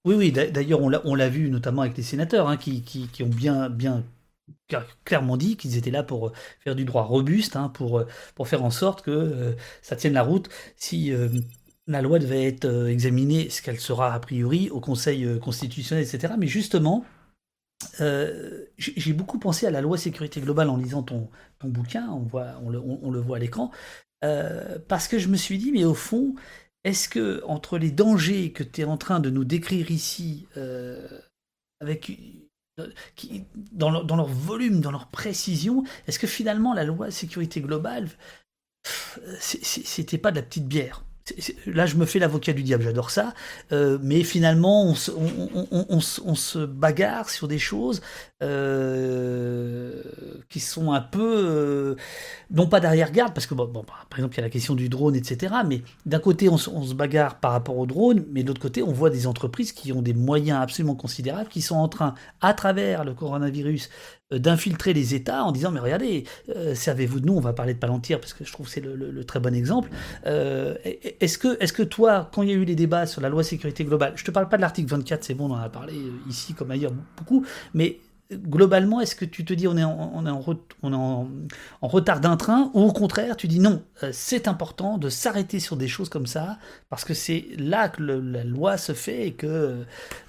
Oui, 0.06 0.14
oui, 0.16 0.32
d'ailleurs, 0.32 0.82
on 0.82 1.16
l'a 1.16 1.30
vu 1.30 1.49
notamment 1.49 1.82
avec 1.82 1.97
les 1.97 2.03
sénateurs 2.03 2.47
hein, 2.47 2.58
qui, 2.58 3.10
ont 3.22 3.28
bien, 3.28 3.70
bien 3.70 4.03
clairement 5.03 5.38
dit 5.38 5.58
qu'ils 5.58 5.78
étaient 5.78 5.91
là 5.91 6.03
pour 6.03 6.28
euh, 6.28 6.34
faire 6.60 6.76
du 6.76 6.86
droit 6.86 7.03
robuste, 7.03 7.56
hein, 7.56 7.70
pour, 7.70 7.99
euh, 7.99 8.08
pour 8.36 8.47
faire 8.47 8.64
en 8.64 8.72
sorte 8.72 9.01
que 9.01 9.12
euh, 9.12 9.53
ça 9.82 9.95
tienne 9.95 10.14
la 10.14 10.24
route. 10.24 10.49
Si 10.78 11.12
la 11.88 12.01
loi 12.01 12.20
devait 12.20 12.45
être 12.45 12.88
examinée, 12.88 13.49
ce 13.49 13.62
qu'elle 13.62 13.80
sera 13.80 14.14
a 14.14 14.20
priori 14.20 14.70
au 14.70 14.80
Conseil 14.80 15.39
constitutionnel, 15.39 16.06
etc. 16.06 16.34
Mais 16.38 16.47
justement, 16.47 17.06
j'ai 17.99 19.14
beaucoup 19.14 19.39
pensé 19.39 19.68
à 19.68 19.72
la 19.72 19.82
loi 19.82 19.97
sécurité 19.97 20.41
globale 20.41 20.70
en 20.70 20.78
lisant 20.78 21.03
ton, 21.03 21.30
ton 21.60 21.68
bouquin, 21.70 22.08
on, 22.10 22.20
voit, 22.20 22.60
on 22.64 23.12
le 23.12 23.20
voit 23.20 23.38
à 23.38 23.39
l'écran, 23.39 23.72
parce 24.22 25.08
que 25.08 25.20
je 25.20 25.28
me 25.28 25.38
suis 25.38 25.58
dit, 25.58 25.72
mais 25.72 25.84
au 25.84 25.93
fond, 25.93 26.36
est-ce 26.86 27.09
que 27.09 27.43
entre 27.45 27.77
les 27.77 27.91
dangers 27.91 28.53
que 28.53 28.63
tu 28.63 28.81
es 28.81 28.86
en 28.86 28.97
train 28.97 29.19
de 29.19 29.29
nous 29.29 29.43
décrire 29.43 29.91
ici, 29.91 30.47
avec 31.81 32.01
qui, 33.15 33.45
dans, 33.71 33.89
leur, 33.89 34.05
dans, 34.05 34.15
leur, 34.15 34.27
volume, 34.27 34.81
dans 34.81 34.91
leur 34.91 35.07
précision, 35.07 35.83
est-ce 36.07 36.19
que 36.19 36.27
finalement 36.27 36.73
la 36.73 36.83
loi 36.83 37.11
sécurité 37.11 37.59
globale, 37.59 38.09
c'était 39.39 40.17
pas 40.17 40.31
de 40.31 40.38
la 40.38 40.43
petite 40.43 40.67
bière? 40.67 41.03
Là, 41.65 41.88
je 41.88 41.95
me 41.95 42.05
fais 42.05 42.19
l'avocat 42.19 42.53
du 42.53 42.61
diable, 42.61 42.84
j'adore 42.84 43.09
ça. 43.09 43.34
Euh, 43.71 43.97
mais 44.03 44.21
finalement, 44.23 44.84
on 44.86 44.93
se, 44.93 46.65
bagarre 46.65 47.32
sur 47.32 47.47
des 47.47 47.57
choses 47.57 48.01
euh, 48.43 50.03
qui 50.49 50.59
sont 50.59 50.91
un 50.91 51.01
peu, 51.01 51.36
euh, 51.36 51.95
non 52.51 52.67
pas 52.67 52.80
d'arrière-garde, 52.80 53.34
parce 53.34 53.47
que, 53.47 53.55
par 53.55 53.65
exemple, 54.15 54.36
il 54.36 54.38
y 54.38 54.39
a 54.39 54.43
la 54.43 54.51
question 54.51 54.76
du 54.76 54.88
drone, 54.88 55.15
etc. 55.15 55.55
Mais 55.67 55.82
d'un 56.05 56.19
côté, 56.19 56.47
on, 56.47 56.57
se 56.57 56.93
bagarre 56.93 57.39
par 57.39 57.53
rapport 57.53 57.80
au 57.80 57.88
drone, 57.88 58.23
mais 58.32 58.43
de 58.43 58.49
l'autre 58.49 58.61
côté, 58.61 58.84
on 58.84 58.91
voit 58.91 59.09
des 59.09 59.26
entreprises 59.26 59.71
qui 59.71 59.91
ont 59.93 60.03
des 60.03 60.13
moyens 60.13 60.59
absolument 60.61 60.95
considérables, 60.95 61.49
qui 61.49 61.63
sont 61.63 61.76
en 61.76 61.88
train, 61.88 62.13
à 62.39 62.53
travers 62.53 63.03
le 63.03 63.15
coronavirus, 63.15 63.89
d'infiltrer 64.32 64.93
les 64.93 65.13
États 65.13 65.43
en 65.43 65.51
disant 65.51 65.71
mais 65.71 65.80
regardez, 65.80 66.23
euh, 66.55 66.73
servez-vous 66.73 67.19
de 67.19 67.28
nous, 67.28 67.34
on 67.34 67.41
va 67.41 67.53
parler 67.53 67.73
de 67.73 67.80
Palantir 67.80 68.19
parce 68.19 68.34
que 68.34 68.43
je 68.43 68.51
trouve 68.51 68.65
que 68.65 68.71
c'est 68.71 68.82
le, 68.82 69.23
très 69.23 69.39
bon 69.39 69.53
exemple. 69.53 69.89
Euh, 70.26 70.76
est-ce 71.19 71.38
que, 71.38 71.61
est 71.61 71.71
que 71.71 71.84
toi, 71.84 72.30
quand 72.34 72.41
il 72.41 72.49
y 72.49 72.51
a 72.51 72.55
eu 72.55 72.65
les 72.65 72.76
débats 72.76 73.05
sur 73.05 73.21
la 73.21 73.30
loi 73.30 73.43
sécurité 73.43 73.84
globale, 73.84 74.13
je 74.15 74.23
te 74.23 74.32
parle 74.32 74.49
pas 74.49 74.57
de 74.57 74.61
l'article 74.61 74.89
24, 74.89 75.23
c'est 75.23 75.34
bon, 75.34 75.49
on 75.49 75.53
en 75.53 75.57
a 75.57 75.69
parlé 75.69 75.93
ici 76.30 76.53
comme 76.53 76.71
ailleurs 76.71 76.93
beaucoup, 77.17 77.45
mais 77.73 77.99
globalement, 78.32 79.01
est-ce 79.01 79.15
que 79.15 79.26
tu 79.26 79.45
te 79.45 79.53
dis 79.53 79.67
on 79.67 79.78
est 79.78 79.84
en, 79.84 80.39
retard 81.82 82.19
d'un 82.21 82.38
train 82.38 82.71
ou 82.73 82.82
au 82.82 82.91
contraire 82.91 83.38
tu 83.38 83.47
dis 83.47 83.59
non, 83.59 83.84
euh, 84.03 84.09
c'est 84.11 84.47
important 84.47 84.97
de 84.97 85.09
s'arrêter 85.09 85.59
sur 85.59 85.78
des 85.78 85.88
choses 85.88 86.09
comme 86.09 86.26
ça 86.26 86.57
parce 86.89 87.05
que 87.05 87.13
c'est 87.13 87.45
là 87.57 87.89
que 87.89 88.01
la 88.01 88.43
loi 88.43 88.78
se 88.78 88.93
fait 88.93 89.28
et 89.28 89.34
que, 89.34 89.86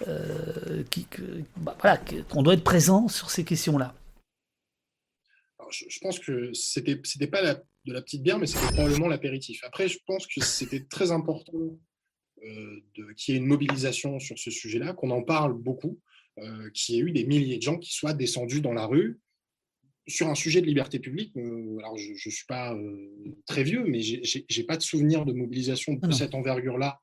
euh, 0.09 0.83
bah, 1.57 1.77
voilà, 1.81 1.99
qu'on 2.29 2.43
doit 2.43 2.55
être 2.55 2.65
présent 2.65 3.09
sur 3.09 3.31
ces 3.31 3.45
questions-là 3.45 3.95
je, 5.71 5.99
pense 6.01 6.19
que 6.19 6.53
c'était 6.53 7.01
c'était 7.05 7.27
pas 7.27 7.43
de 7.43 7.93
la 7.93 8.03
petite 8.03 8.23
bière, 8.23 8.39
mais 8.39 8.47
c'était 8.47 8.73
probablement 8.73 9.09
l'apéritif. 9.09 9.63
Après, 9.65 9.89
je 9.89 9.99
pense 10.07 10.27
que 10.27 10.41
c'était 10.41 10.85
très 10.85 11.11
important 11.13 11.79
euh, 12.43 12.81
qu'il 13.17 13.35
y 13.35 13.37
ait 13.37 13.41
une 13.41 13.47
mobilisation 13.47 14.19
sur 14.19 14.39
ce 14.39 14.51
sujet-là, 14.51 14.93
qu'on 14.93 15.11
en 15.11 15.23
parle 15.23 15.55
beaucoup. 15.55 15.99
Euh, 16.39 16.69
qu'il 16.75 16.95
y 16.95 16.99
ait 16.99 17.01
eu 17.01 17.13
des 17.13 17.25
milliers 17.25 17.57
de 17.57 17.63
gens 17.63 17.79
qui 17.79 17.95
soient 17.95 18.13
descendus 18.13 18.61
dans 18.61 18.75
la 18.75 18.85
rue 18.85 19.19
sur 20.07 20.29
un 20.29 20.35
sujet 20.35 20.61
de 20.61 20.67
liberté 20.67 20.99
publique. 20.99 21.35
Euh, 21.39 21.79
alors, 21.79 21.97
je 21.97 22.13
ne 22.13 22.31
suis 22.31 22.45
pas 22.47 22.75
euh, 22.75 23.35
très 23.47 23.65
vieux, 23.65 23.85
mais 23.87 24.03
je 24.03 24.39
n'ai 24.39 24.65
pas 24.65 24.77
de 24.77 24.83
souvenir 24.83 25.25
de 25.25 25.33
mobilisation 25.33 25.95
de 25.95 26.13
cette 26.13 26.35
envergure-là 26.35 27.01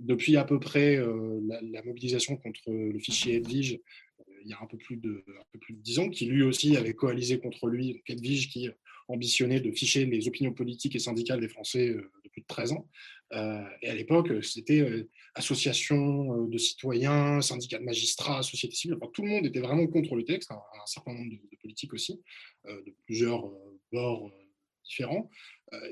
depuis 0.00 0.36
à 0.36 0.44
peu 0.44 0.60
près 0.60 0.98
la, 0.98 1.82
mobilisation 1.84 2.36
contre 2.36 2.70
le 2.70 2.98
fichier 2.98 3.36
Edwige 3.36 3.80
il 4.42 4.50
y 4.50 4.52
a 4.52 4.58
un 4.60 4.66
peu, 4.66 4.76
plus 4.76 4.96
de, 4.96 5.24
un 5.26 5.44
peu 5.52 5.58
plus 5.58 5.72
de 5.72 5.80
10 5.80 5.98
ans, 6.00 6.10
qui 6.10 6.26
lui 6.26 6.42
aussi 6.42 6.76
avait 6.76 6.92
coalisé 6.92 7.38
contre 7.38 7.68
lui, 7.68 8.02
Edwige 8.06 8.50
qui 8.50 8.68
ambitionnait 9.08 9.60
de 9.60 9.70
ficher 9.70 10.04
les 10.04 10.28
opinions 10.28 10.52
politiques 10.52 10.96
et 10.96 10.98
syndicales 10.98 11.40
des 11.40 11.48
Français 11.48 11.96
depuis 12.24 12.44
13 12.44 12.72
ans. 12.72 12.88
et 13.32 13.88
à 13.88 13.94
l'époque, 13.94 14.44
c'était 14.44 15.06
associations 15.34 16.44
euh, 16.44 16.48
de 16.48 16.58
citoyens, 16.58 17.40
syndicats 17.40 17.78
de 17.78 17.84
magistrats, 17.84 18.42
société 18.42 18.74
civile, 18.74 18.98
tout 19.12 19.22
le 19.22 19.30
monde 19.30 19.46
était 19.46 19.60
vraiment 19.60 19.86
contre 19.86 20.14
le 20.16 20.24
texte, 20.24 20.50
un, 20.50 20.86
certain 20.86 21.12
nombre 21.12 21.30
de, 21.30 21.56
politiques 21.60 21.92
aussi, 21.92 22.20
euh, 22.66 22.82
de 22.86 22.94
plusieurs 23.04 23.46
euh, 23.46 23.80
bords 23.92 24.30
différents. 24.84 25.30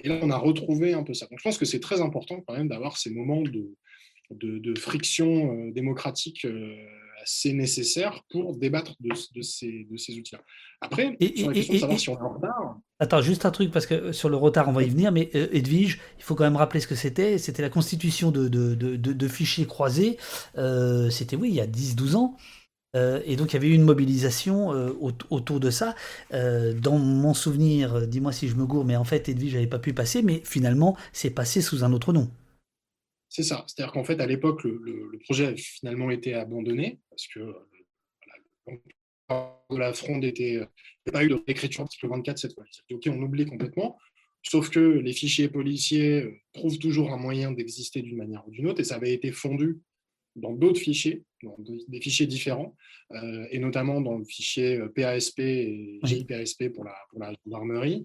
et 0.03 0.09
là, 0.09 0.21
on 0.23 0.31
a 0.31 0.37
retrouvé 0.37 0.93
un 0.93 1.03
peu 1.03 1.15
ça. 1.15 1.27
Donc 1.27 1.39
je 1.39 1.45
pense 1.45 1.57
que 1.57 1.65
c'est 1.65 1.81
très 1.81 2.03
important 2.03 2.43
quand 2.43 2.55
même 2.55 2.69
d'avoir 2.69 2.99
ces 2.99 3.11
moments 3.11 3.41
de, 3.41 3.75
de, 4.31 4.79
friction 4.79 5.71
démocratique 5.71 6.47
assez 7.23 7.55
nécessaires 7.55 8.23
pour 8.29 8.55
débattre 8.55 8.95
de, 9.01 9.15
ces, 9.43 9.87
de 9.91 9.97
ces 9.97 10.19
outils-là. 10.19 10.43
Après, 10.83 11.17
sur 11.35 11.49
la 11.49 11.55
question 11.55 11.75
de 11.75 11.79
savoir 11.79 11.99
si 11.99 12.09
on 12.11 12.19
est 12.19 12.21
en 12.21 12.35
retard, 12.35 12.81
Attends, 13.03 13.21
juste 13.21 13.47
un 13.47 13.51
truc, 13.51 13.73
parce 13.73 13.87
que 13.87 13.95
euh, 13.95 14.13
sur 14.13 14.29
le 14.29 14.37
retard, 14.37 14.69
on 14.69 14.73
va 14.73 14.85
y 14.85 14.89
venir, 14.89 15.11
mais 15.11 15.29
euh, 15.35 15.49
Edwige, 15.51 15.99
il 16.19 16.23
faut 16.23 16.37
quand 16.37 16.45
même 16.45 16.55
rappeler 16.55 16.79
ce 16.79 16.87
que 16.87 16.95
c'était. 16.95 17.37
C'était 17.37 17.61
la 17.61 17.69
constitution 17.69 18.31
de, 18.31 18.47
de, 18.47 19.29
fichiers 19.29 19.67
croisés. 19.67 20.19
Euh, 20.57 21.11
c'était, 21.11 21.35
oui, 21.35 21.49
il 21.49 21.57
y 21.57 21.61
a 21.61 21.67
10-12 21.67 22.15
ans. 22.15 22.37
et 22.95 23.35
donc, 23.35 23.51
il 23.51 23.55
y 23.55 23.57
avait 23.57 23.67
eu 23.67 23.75
une 23.75 23.83
mobilisation 23.83 24.69
autour 25.31 25.59
de 25.59 25.71
ça. 25.71 25.97
dans 26.31 26.99
mon 26.99 27.35
souvenir, 27.35 28.07
dis-moi 28.07 28.31
si 28.31 28.47
je 28.49 28.55
me 28.55 28.67
gourre, 28.67 28.85
mais 28.85 28.95
en 28.95 29.05
fait, 29.05 29.29
Edwige 29.29 29.55
n'avait 29.55 29.67
pas 29.67 29.81
pu 29.81 29.93
passer, 29.93 30.23
mais 30.23 30.41
finalement, 30.45 30.97
c'est 31.13 31.31
passé 31.31 31.61
sous 31.61 31.83
un 31.83 31.93
autre 31.93 32.13
nom. 32.13 32.31
C'est 33.29 33.43
ça. 33.43 33.65
C'est-à-dire 33.67 33.93
qu'en 33.93 34.05
fait, 34.05 34.21
à 34.21 34.27
l'époque, 34.27 34.63
le, 34.63 35.19
projet 35.25 35.47
a 35.49 35.57
finalement 35.57 36.11
été 36.13 36.35
abandonné, 36.35 37.01
parce 37.11 37.27
que 37.27 37.41
de 39.31 39.77
la 39.77 39.93
fronde 39.93 40.25
était. 40.25 40.53
Il 40.53 40.59
n'y 40.59 41.11
a 41.11 41.13
pas 41.13 41.25
eu 41.25 41.29
de 41.29 41.35
réécriture 41.35 41.83
article 41.83 42.09
24 42.09 42.39
cette 42.39 42.55
fois. 42.55 42.65
OK, 42.91 43.03
on 43.09 43.23
oublie 43.23 43.47
complètement. 43.47 43.99
Sauf 44.43 44.71
que 44.71 44.81
les 44.81 45.13
fichiers 45.13 45.49
policiers 45.49 46.23
euh, 46.23 46.41
trouvent 46.53 46.79
toujours 46.79 47.13
un 47.13 47.17
moyen 47.17 47.53
d'exister 47.53 48.03
d'une 48.03 48.17
manière 48.17 48.47
ou 48.47 48.51
d'une 48.51 48.67
autre, 48.67 48.81
et 48.81 48.85
ça 48.85 48.97
avait 48.97 49.13
été 49.13 49.31
fondu 49.31 49.81
dans 50.37 50.53
d'autres 50.53 50.81
fichiers, 50.81 51.25
dans 51.43 51.57
des 51.89 52.01
fichiers 52.01 52.27
différents, 52.27 52.77
euh, 53.13 53.47
et 53.51 53.59
notamment 53.59 54.01
dans 54.01 54.17
le 54.17 54.25
fichier 54.25 54.77
euh, 54.77 54.89
PASP 54.89 55.41
et 55.41 56.01
GIPASP 56.03 56.69
pour 56.69 56.85
la, 56.85 56.95
pour 57.11 57.21
la 57.21 57.33
gendarmerie, 57.45 58.05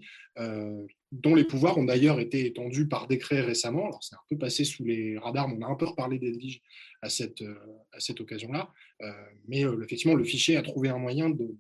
dont 1.12 1.36
les 1.36 1.46
pouvoirs 1.46 1.78
ont 1.78 1.86
d'ailleurs 1.86 2.20
été 2.20 2.46
étendus 2.46 2.88
par 2.88 3.08
décret 3.08 3.40
récemment. 3.42 3.86
Alors, 3.86 4.04
c'est 4.04 4.16
un 4.16 4.26
peu 4.30 4.38
passé 4.38 4.66
sous 4.66 4.84
les 4.84 5.18
radars, 5.18 5.48
on 5.48 5.62
a 5.62 5.68
un 5.68 5.76
peu 5.76 5.86
reparlé 5.86 6.20
d'Edwige 6.20 6.62
à 7.02 7.10
cette, 7.10 7.44
à 7.94 8.00
cette 8.00 8.20
occasion-là, 8.20 8.72
mais 9.48 9.62
effectivement, 9.84 10.16
le 10.16 10.26
fichier 10.26 10.58
a 10.58 10.62
trouvé 10.62 10.90
un 10.90 10.98
moyen 10.98 11.30
de, 11.30 11.56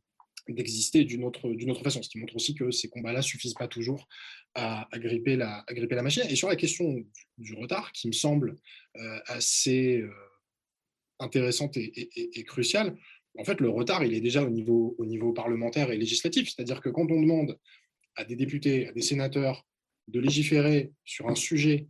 d'exister 0.53 1.03
d'une 1.03 1.24
autre, 1.24 1.49
d'une 1.49 1.72
autre 1.72 1.84
façon, 1.84 2.01
ce 2.01 2.09
qui 2.09 2.20
montre 2.20 2.36
aussi 2.36 2.55
que 2.55 2.72
ces 2.72 2.89
combats-là 2.89 3.22
suffisent 3.22 3.53
pas 3.53 3.68
toujours 3.68 4.07
à, 4.55 4.88
gripper 4.93 5.36
la, 5.36 5.63
à 5.68 5.74
gripper 5.74 5.95
la 5.95 6.03
machine. 6.03 6.24
Et 6.30 6.36
sur 6.36 6.49
la 6.49 6.55
question 6.55 6.95
du, 7.38 7.53
retard, 7.55 7.91
qui 7.91 8.07
me 8.07 8.13
semble 8.13 8.55
euh, 8.97 9.20
assez 9.28 10.01
euh, 10.01 10.09
intéressante 11.20 11.78
et, 11.78 12.43
cruciale, 12.43 12.95
en 13.38 13.43
fait, 13.43 13.59
le 13.59 13.70
retard, 13.70 14.03
il 14.03 14.13
est 14.13 14.22
déjà 14.22 14.43
au 14.43 14.49
niveau, 14.49 14.95
au 14.97 15.05
niveau 15.05 15.32
parlementaire 15.32 15.91
et 15.91 15.97
législatif. 15.97 16.49
C'est-à-dire 16.49 16.82
que 16.82 16.89
quand 16.89 17.11
on 17.11 17.22
demande 17.22 17.57
à 18.15 18.24
des 18.24 18.36
députés, 18.36 18.88
à 18.88 18.91
des 18.93 19.01
sénateurs 19.01 19.65
de 20.07 20.20
légiférer 20.20 20.91
sur 21.05 21.30
un 21.30 21.36
sujet, 21.36 21.88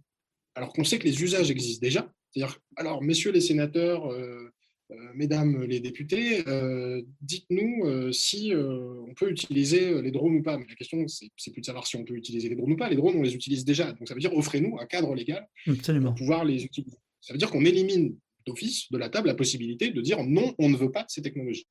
alors 0.56 0.74
qu'on 0.74 0.84
sait 0.84 1.00
que 1.00 1.06
les 1.06 1.24
usages 1.24 1.52
existent 1.52 1.86
déjà, 1.86 2.12
c'est-à-dire, 2.32 2.60
alors, 2.76 3.02
messieurs 3.02 3.32
les 3.32 3.42
sénateurs, 3.42 4.12
euh, 4.12 4.52
euh, 4.92 4.96
mesdames 5.16 5.64
les 5.64 5.80
députés, 5.80 6.48
euh, 6.48 7.02
dites-nous 7.22 8.12
si 8.14 8.54
on 8.56 9.14
peut 9.16 9.30
utiliser 9.30 10.02
les 10.02 10.12
drones 10.12 10.36
ou 10.36 10.44
pas. 10.44 10.58
Mais 10.58 10.66
la 10.68 10.76
question, 10.76 11.06
c'est 11.08 11.52
plus 11.52 11.62
de 11.62 11.66
savoir 11.66 11.88
si 11.88 11.96
on 11.96 12.04
peut 12.04 12.16
utiliser 12.16 12.50
les 12.50 12.56
drones 12.56 12.74
ou 12.74 12.78
pas. 12.78 12.90
Les 12.90 12.96
drones, 12.96 13.16
on 13.18 13.24
les 13.24 13.36
utilise 13.36 13.66
déjà. 13.66 13.92
Donc 13.94 14.08
ça 14.08 14.14
veut 14.14 14.20
dire 14.20 14.34
offrez-nous 14.34 14.78
un 14.80 14.86
cadre 14.86 15.14
légal 15.16 15.48
pour 15.66 16.16
pouvoir 16.16 16.46
les 16.46 16.64
utiliser. 16.64 16.98
Ça 17.22 17.34
veut 17.34 17.40
dire 17.40 17.50
qu'on 17.50 17.66
élimine 17.66 18.16
d'office 18.48 18.92
de 18.92 18.98
la 18.98 19.10
table 19.10 19.28
la 19.28 19.36
possibilité 19.36 19.92
de 19.92 20.02
dire 20.02 20.24
non, 20.24 20.56
on 20.58 20.70
ne 20.70 20.78
veut 20.78 20.92
pas 20.92 21.04
de 21.04 21.10
ces 21.10 21.22
technologies. 21.22 21.68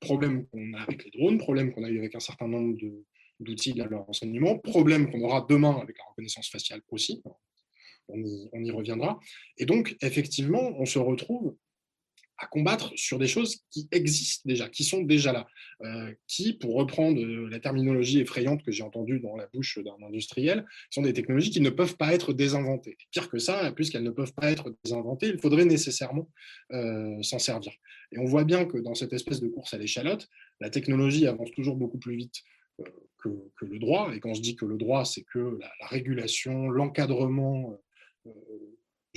problème 0.00 0.46
qu'on 0.46 0.72
a 0.74 0.80
avec 0.82 1.04
les 1.04 1.10
drones, 1.10 1.38
problème 1.38 1.72
qu'on 1.72 1.84
a 1.84 1.90
eu 1.90 1.98
avec 1.98 2.14
un 2.14 2.20
certain 2.20 2.48
nombre 2.48 2.76
d'outils 3.40 3.80
à 3.80 3.86
leur 3.86 4.06
renseignement, 4.06 4.58
problème 4.58 5.10
qu'on 5.10 5.20
aura 5.22 5.46
demain 5.48 5.78
avec 5.82 5.98
la 5.98 6.04
reconnaissance 6.10 6.48
faciale 6.48 6.80
aussi. 6.90 7.22
On 8.08 8.64
y, 8.64 8.70
reviendra. 8.70 9.20
Et 9.58 9.66
donc, 9.66 9.94
effectivement, 10.00 10.72
on 10.78 10.86
se 10.86 10.98
retrouve 10.98 11.54
à 12.38 12.46
combattre 12.46 12.92
sur 12.96 13.18
des 13.18 13.26
choses 13.26 13.62
qui 13.70 13.88
existent 13.90 14.42
déjà, 14.46 14.68
qui 14.68 14.84
sont 14.84 15.02
déjà 15.02 15.32
là, 15.32 15.46
euh, 15.84 16.12
qui, 16.26 16.52
pour 16.52 16.74
reprendre 16.74 17.20
euh, 17.20 17.48
la 17.50 17.58
terminologie 17.58 18.20
effrayante 18.20 18.62
que 18.62 18.70
j'ai 18.70 18.84
entendue 18.84 19.18
dans 19.18 19.36
la 19.36 19.46
bouche 19.48 19.78
d'un 19.78 20.06
industriel, 20.06 20.64
sont 20.90 21.02
des 21.02 21.12
technologies 21.12 21.50
qui 21.50 21.60
ne 21.60 21.70
peuvent 21.70 21.96
pas 21.96 22.14
être 22.14 22.32
désinventées. 22.32 22.96
pire 23.10 23.28
que 23.28 23.38
ça, 23.38 23.72
puisqu'elles 23.72 24.04
ne 24.04 24.10
peuvent 24.10 24.32
pas 24.34 24.50
être 24.50 24.74
désinventées, 24.84 25.28
il 25.28 25.38
faudrait 25.38 25.64
nécessairement 25.64 26.28
euh, 26.72 27.20
s'en 27.22 27.40
servir. 27.40 27.72
Et 28.12 28.18
on 28.18 28.24
voit 28.24 28.44
bien 28.44 28.64
que 28.64 28.78
dans 28.78 28.94
cette 28.94 29.12
espèce 29.12 29.40
de 29.40 29.48
course 29.48 29.74
à 29.74 29.78
l'échalote, 29.78 30.28
la 30.60 30.70
technologie 30.70 31.26
avance 31.26 31.50
toujours 31.50 31.76
beaucoup 31.76 31.98
plus 31.98 32.16
vite 32.16 32.42
que, 33.18 33.30
le 33.62 33.78
droit. 33.80 34.12
Et 34.14 34.20
quand 34.20 34.32
je 34.32 34.40
dis 34.40 34.54
que 34.54 34.64
le 34.64 34.76
droit, 34.76 35.04
c'est 35.04 35.24
que 35.24 35.58
la, 35.60 35.70
la 35.80 35.86
régulation, 35.88 36.70
l'encadrement 36.70 37.76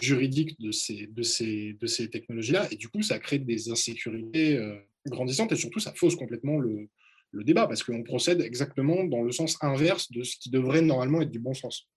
juridique 0.02 0.60
de 0.60 0.72
ces, 0.72 1.08
de 1.08 1.24
ces, 1.24 1.74
de 1.80 1.88
ces 1.88 2.10
technologies-là. 2.10 2.68
Et 2.72 2.76
du 2.76 2.90
coup, 2.90 3.02
ça 3.02 3.20
crée 3.20 3.40
des 3.40 3.70
insécurités 3.70 4.58
euh, 4.58 4.76
grandissantes 5.08 5.52
et 5.52 5.56
surtout, 5.56 5.80
ça 5.80 5.94
fausse 5.96 6.16
complètement 6.16 6.60
le, 6.60 6.90
le 7.32 7.44
débat 7.44 7.68
parce 7.68 7.84
qu'on 7.84 8.04
procède 8.04 8.42
exactement 8.42 9.04
dans 9.04 9.22
le 9.22 9.32
sens 9.32 9.58
inverse 9.62 10.12
de 10.12 10.24
ce 10.24 10.38
qui 10.38 10.50
devrait 10.50 10.82
normalement 10.82 11.22
être 11.22 11.32
du 11.32 11.40
bon 11.40 11.54
sens. 11.54 11.88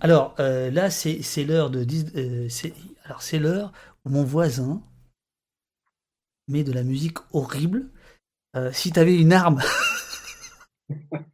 Alors 0.00 0.34
euh, 0.40 0.70
là, 0.70 0.90
c'est 0.90 1.44
l'heure 1.44 1.70
de. 1.70 1.86
Euh, 2.16 2.48
alors 3.04 3.22
c'est 3.22 3.38
l'heure 3.38 3.72
où 4.04 4.10
mon 4.10 4.24
voisin 4.24 4.82
met 6.48 6.64
de 6.64 6.72
la 6.72 6.82
musique 6.82 7.18
horrible. 7.32 7.90
si 8.72 8.92
tu 8.92 9.00
avais 9.00 9.16
une 9.16 9.32
arme 9.32 9.62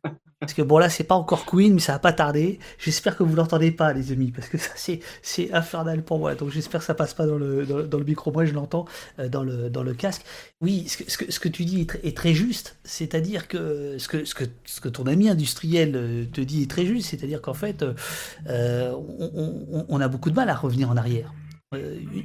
bon 0.62 0.78
là 0.78 0.88
c'est 0.88 1.04
pas 1.04 1.14
encore 1.14 1.44
Queen 1.46 1.74
mais 1.74 1.80
ça 1.80 1.92
va 1.92 1.98
pas 1.98 2.12
tarder. 2.12 2.58
J'espère 2.78 3.16
que 3.16 3.22
vous 3.22 3.34
l'entendez 3.34 3.70
pas 3.70 3.92
les 3.92 4.12
amis 4.12 4.32
parce 4.32 4.48
que 4.48 4.58
ça 4.58 4.70
c'est 5.22 5.52
infernal 5.52 6.02
pour 6.02 6.18
moi. 6.18 6.34
Donc 6.34 6.50
j'espère 6.50 6.80
que 6.80 6.86
ça 6.86 6.94
passe 6.94 7.14
pas 7.14 7.26
dans 7.26 7.38
le 7.38 7.66
dans, 7.66 7.98
le 7.98 8.04
micro. 8.04 8.32
Moi 8.32 8.44
je 8.44 8.52
l'entends 8.52 8.84
euh, 9.18 9.28
dans 9.28 9.42
le 9.82 9.94
casque. 9.94 10.22
Oui, 10.60 10.86
ce 10.88 11.38
que, 11.38 11.48
tu 11.48 11.64
dis 11.64 11.86
est, 12.02 12.16
très 12.16 12.34
juste. 12.34 12.76
C'est-à-dire 12.84 13.48
que 13.48 13.96
ce 13.98 14.08
que 14.80 14.88
ton 14.88 15.06
ami 15.06 15.28
industriel 15.28 15.92
euh, 15.96 16.24
te 16.26 16.40
dit 16.40 16.62
est 16.62 16.70
très 16.70 16.86
juste. 16.86 17.10
C'est-à-dire 17.10 17.40
qu'en 17.40 17.54
fait 17.54 17.84
euh, 18.48 18.94
on, 19.88 20.00
a 20.00 20.08
beaucoup 20.08 20.30
de 20.30 20.36
mal 20.36 20.48
à 20.48 20.54
revenir 20.54 20.90
en 20.90 20.96
arrière. 20.96 21.32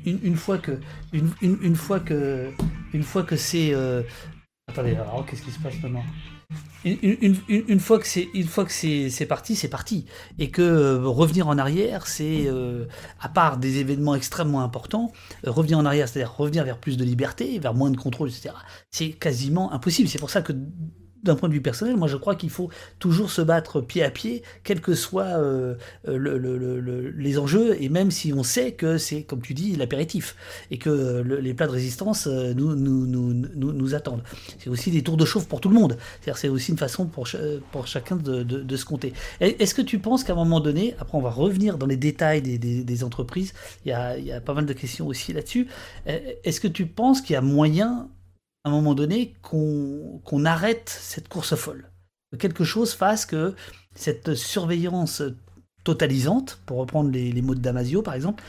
Une, 0.05 0.35
fois 0.35 0.57
que 0.57 0.79
une, 1.13 1.75
fois 1.75 1.99
que 1.99 2.49
une 2.93 3.03
fois 3.03 3.23
que 3.23 3.35
c'est 3.35 3.75
attendez 4.67 4.95
alors 4.95 5.25
qu'est-ce 5.25 5.43
qui 5.43 5.51
se 5.51 5.59
passe 5.59 5.75
maintenant? 5.83 6.03
Une, 6.85 7.79
fois 7.79 7.99
que 7.99 8.07
c'est 8.07 8.29
une 8.33 8.47
fois 8.47 8.65
que 8.65 8.71
c'est 8.71 9.25
parti, 9.27 9.55
c'est 9.55 9.67
parti, 9.67 10.05
et 10.37 10.51
que 10.51 10.61
euh, 10.61 11.07
revenir 11.07 11.47
en 11.47 11.57
arrière, 11.57 12.05
c'est 12.05 12.45
euh, 12.47 12.85
à 13.19 13.29
part 13.29 13.57
des 13.57 13.79
événements 13.79 14.15
extrêmement 14.15 14.61
importants, 14.61 15.11
euh, 15.45 15.51
revenir 15.51 15.79
en 15.79 15.85
arrière, 15.85 16.07
c'est-à-dire 16.07 16.35
revenir 16.35 16.63
vers 16.63 16.77
plus 16.77 16.97
de 16.97 17.03
liberté, 17.03 17.57
vers 17.59 17.73
moins 17.73 17.89
de 17.89 17.97
contrôle, 17.97 18.29
etc. 18.29 18.53
C'est 18.91 19.11
quasiment 19.11 19.73
impossible. 19.73 20.09
C'est 20.09 20.19
pour 20.19 20.29
ça 20.29 20.41
que 20.41 20.53
d'un 21.25 21.35
point 21.35 21.49
de 21.49 21.53
vue 21.53 21.61
personnel, 21.61 21.97
moi 21.97 22.07
je 22.07 22.17
crois 22.17 22.35
qu'il 22.35 22.49
faut 22.49 22.69
toujours 22.99 23.31
se 23.31 23.41
battre 23.41 23.81
pied 23.81 24.03
à 24.03 24.09
pied, 24.09 24.43
quels 24.63 24.81
que 24.81 24.93
soient 24.95 25.23
euh, 25.23 25.75
le, 26.05 27.09
les 27.17 27.37
enjeux, 27.37 27.75
et 27.81 27.89
même 27.89 28.11
si 28.11 28.31
on 28.33 28.43
sait 28.43 28.71
que 28.71 28.97
c'est, 28.97 29.23
comme 29.23 29.41
tu 29.41 29.53
dis, 29.53 29.75
l'apéritif, 29.75 30.35
et 30.71 30.77
que 30.77 31.21
les 31.21 31.53
plats 31.53 31.67
de 31.67 31.71
résistance 31.71 32.27
euh, 32.27 32.53
nous, 32.53 32.75
nous, 32.75 33.05
nous, 33.05 33.33
nous, 33.33 33.95
attendent. 33.95 34.23
C'est 34.59 34.69
aussi 34.69 34.91
des 34.91 35.01
tours 35.03 35.17
de 35.17 35.25
chauffe 35.25 35.47
pour 35.47 35.61
tout 35.61 35.69
le 35.69 35.75
monde. 35.75 35.97
C'est-à-dire 36.21 36.37
c'est 36.37 36.49
aussi 36.49 36.71
une 36.71 36.77
façon 36.77 37.05
pour, 37.05 37.27
pour 37.71 37.87
chacun 37.87 38.15
de, 38.15 38.43
de, 38.43 38.77
se 38.77 38.85
compter. 38.85 39.13
Est-ce 39.39 39.73
que 39.73 39.81
tu 39.81 39.99
penses 39.99 40.23
qu'à 40.23 40.33
un 40.33 40.35
moment 40.35 40.59
donné, 40.59 40.95
après 40.99 41.17
on 41.17 41.21
va 41.21 41.29
revenir 41.29 41.77
dans 41.77 41.85
les 41.85 41.97
détails 41.97 42.41
des, 42.41 42.57
des, 42.57 42.83
des 42.83 43.03
entreprises, 43.03 43.53
il 43.85 43.89
y, 43.89 43.91
a, 43.93 44.17
il 44.17 44.25
y 44.25 44.31
a 44.31 44.41
pas 44.41 44.53
mal 44.53 44.65
de 44.65 44.73
questions 44.73 45.07
aussi 45.07 45.33
là-dessus, 45.33 45.67
est-ce 46.05 46.59
que 46.59 46.67
tu 46.67 46.85
penses 46.85 47.21
qu'il 47.21 47.33
y 47.33 47.37
a 47.37 47.41
moyen 47.41 48.09
à 48.65 48.69
un 48.69 48.71
moment 48.71 48.95
donné 48.95 49.35
qu'on 49.43 50.45
arrête 50.45 50.89
cette 50.89 51.29
course 51.29 51.55
folle. 51.55 51.91
Que 52.31 52.37
quelque 52.37 52.63
chose 52.63 52.93
fasse 52.93 53.27
que 53.27 53.53
cette 53.93 54.33
surveillance 54.33 55.21
totalisante, 55.83 56.59
pour 56.65 56.77
reprendre 56.77 57.11
les, 57.11 57.41
mots 57.43 57.53
de 57.53 57.61
Damasio 57.61 58.01
par 58.01 58.15
exemple, 58.15 58.43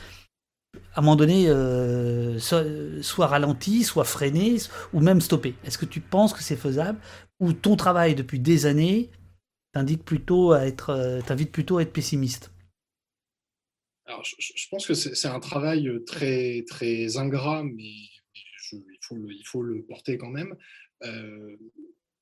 à 0.95 0.99
un 0.99 1.01
moment 1.03 1.15
donné 1.15 1.47
euh, 1.47 2.39
soit, 2.39 3.27
ralenti, 3.27 3.83
soit 3.83 4.05
freiné, 4.05 4.57
ou 4.91 4.99
même 5.01 5.21
stoppé. 5.21 5.53
Est-ce 5.63 5.77
que 5.77 5.85
tu 5.85 6.01
penses 6.01 6.33
que 6.33 6.41
c'est 6.41 6.55
faisable 6.55 6.99
Ou 7.39 7.53
ton 7.53 7.75
travail 7.75 8.15
depuis 8.15 8.39
des 8.39 8.65
années 8.65 9.11
plutôt 10.03 10.53
à 10.53 10.65
être, 10.65 10.89
euh, 10.89 11.21
t'invite 11.21 11.51
plutôt 11.51 11.77
à 11.77 11.83
être 11.83 11.93
pessimiste? 11.93 12.51
Je, 14.07 14.67
pense 14.71 14.87
que 14.87 14.95
c'est 14.95 15.27
un 15.27 15.39
travail 15.39 15.91
très, 16.07 16.63
très 16.67 17.17
ingrat, 17.17 17.61
mais 17.63 17.91
faut 19.07 19.15
le, 19.15 19.31
il 19.31 19.45
faut 19.45 19.61
le 19.61 19.83
porter 19.83 20.17
quand 20.17 20.29
même. 20.29 20.55
Euh, 21.03 21.57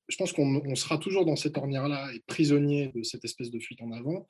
je 0.08 0.18
pense 0.18 0.34
qu'on 0.34 0.76
sera 0.76 0.98
toujours 0.98 1.26
dans 1.26 1.36
cette 1.36 1.58
ornière-là 1.58 2.14
et 2.14 2.22
prisonnier 2.28 2.92
de 2.94 3.04
cette 3.04 3.26
espèce 3.26 3.50
de 3.50 3.60
fuite 3.60 3.82
en 3.82 3.92
avant, 3.92 4.28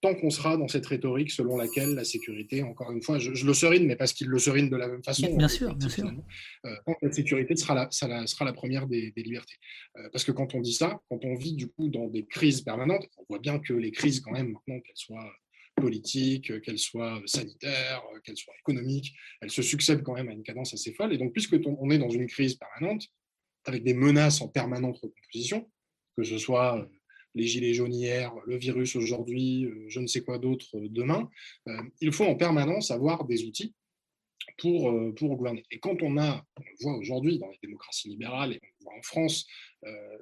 tant 0.00 0.14
qu'on 0.14 0.30
sera 0.30 0.56
dans 0.56 0.68
cette 0.68 0.86
rhétorique 0.86 1.30
selon 1.30 1.56
laquelle 1.56 1.94
la 1.94 2.04
sécurité, 2.04 2.62
encore 2.62 2.92
une 2.92 3.02
fois, 3.02 3.18
je, 3.18 3.44
le 3.44 3.54
serine, 3.54 3.86
mais 3.86 3.96
parce 3.96 4.12
qu'il 4.12 4.28
le 4.28 4.38
serine 4.38 4.68
de 4.68 4.76
la 4.76 4.88
même 4.88 5.02
façon. 5.02 5.34
Bien 5.34 5.48
sûr, 5.48 5.74
bien 5.74 5.88
sûr. 5.88 6.12
Euh, 6.64 6.76
la 7.02 7.10
sécurité 7.10 7.56
sera 7.56 7.74
la, 7.74 7.90
sera 7.90 8.44
la 8.44 8.52
première 8.52 8.86
des, 8.86 9.12
libertés. 9.16 9.56
Euh, 9.96 10.08
parce 10.12 10.24
que 10.24 10.32
quand 10.32 10.54
on 10.54 10.60
dit 10.60 10.74
ça, 10.74 11.00
quand 11.08 11.24
on 11.24 11.34
vit 11.34 11.54
du 11.54 11.68
coup 11.68 11.88
dans 11.88 12.06
des 12.06 12.24
crises 12.26 12.60
permanentes, 12.60 13.08
on 13.16 13.24
voit 13.28 13.40
bien 13.40 13.58
que 13.58 13.72
les 13.72 13.90
crises, 13.90 14.20
quand 14.20 14.32
même, 14.32 14.52
maintenant, 14.52 14.80
qu'elles 14.80 14.96
soient 14.96 15.32
politique, 15.76 16.50
euh, 16.50 16.60
qu'elle 16.60 16.78
soit 16.78 17.22
sanitaire, 17.26 18.02
euh, 18.12 18.20
qu'elle 18.20 18.36
soit 18.36 18.54
économique, 18.58 19.14
elle 19.40 19.50
se 19.50 19.62
succède 19.62 20.02
quand 20.02 20.14
même 20.14 20.28
à 20.28 20.32
une 20.32 20.42
cadence 20.42 20.74
assez 20.74 20.92
folle. 20.92 21.12
Et 21.12 21.18
donc, 21.18 21.32
puisque 21.32 21.56
on 21.64 21.90
est 21.90 21.98
dans 21.98 22.10
une 22.10 22.26
crise 22.26 22.54
permanente, 22.54 23.06
avec 23.64 23.84
des 23.84 23.94
menaces 23.94 24.40
en 24.40 24.48
permanente 24.48 24.98
recomposition, 24.98 25.70
que 26.16 26.24
ce 26.24 26.38
soit 26.38 26.78
euh, 26.78 26.86
les 27.34 27.46
gilets 27.46 27.74
jaunes 27.74 27.94
hier, 27.94 28.32
le 28.46 28.56
virus 28.56 28.96
aujourd'hui, 28.96 29.68
je 29.88 30.00
ne 30.00 30.06
sais 30.06 30.22
quoi 30.22 30.38
d'autre 30.38 30.66
demain, 30.88 31.28
il 32.00 32.10
faut 32.10 32.24
en 32.24 32.34
permanence 32.34 32.90
avoir 32.90 33.26
des 33.26 33.44
outils 33.44 33.74
pour, 34.56 34.90
pour 35.16 35.36
gouverner. 35.36 35.62
Et 35.70 35.78
quand 35.78 36.02
on 36.02 36.16
a, 36.16 36.46
on 36.56 36.62
le 36.62 36.76
voit 36.80 36.96
aujourd'hui 36.96 37.38
dans 37.38 37.50
les 37.50 37.58
démocraties 37.62 38.08
libérales 38.08 38.54
et 38.54 38.60
on 38.62 38.66
le 38.66 38.84
voit 38.84 38.98
en 38.98 39.02
France, 39.02 39.46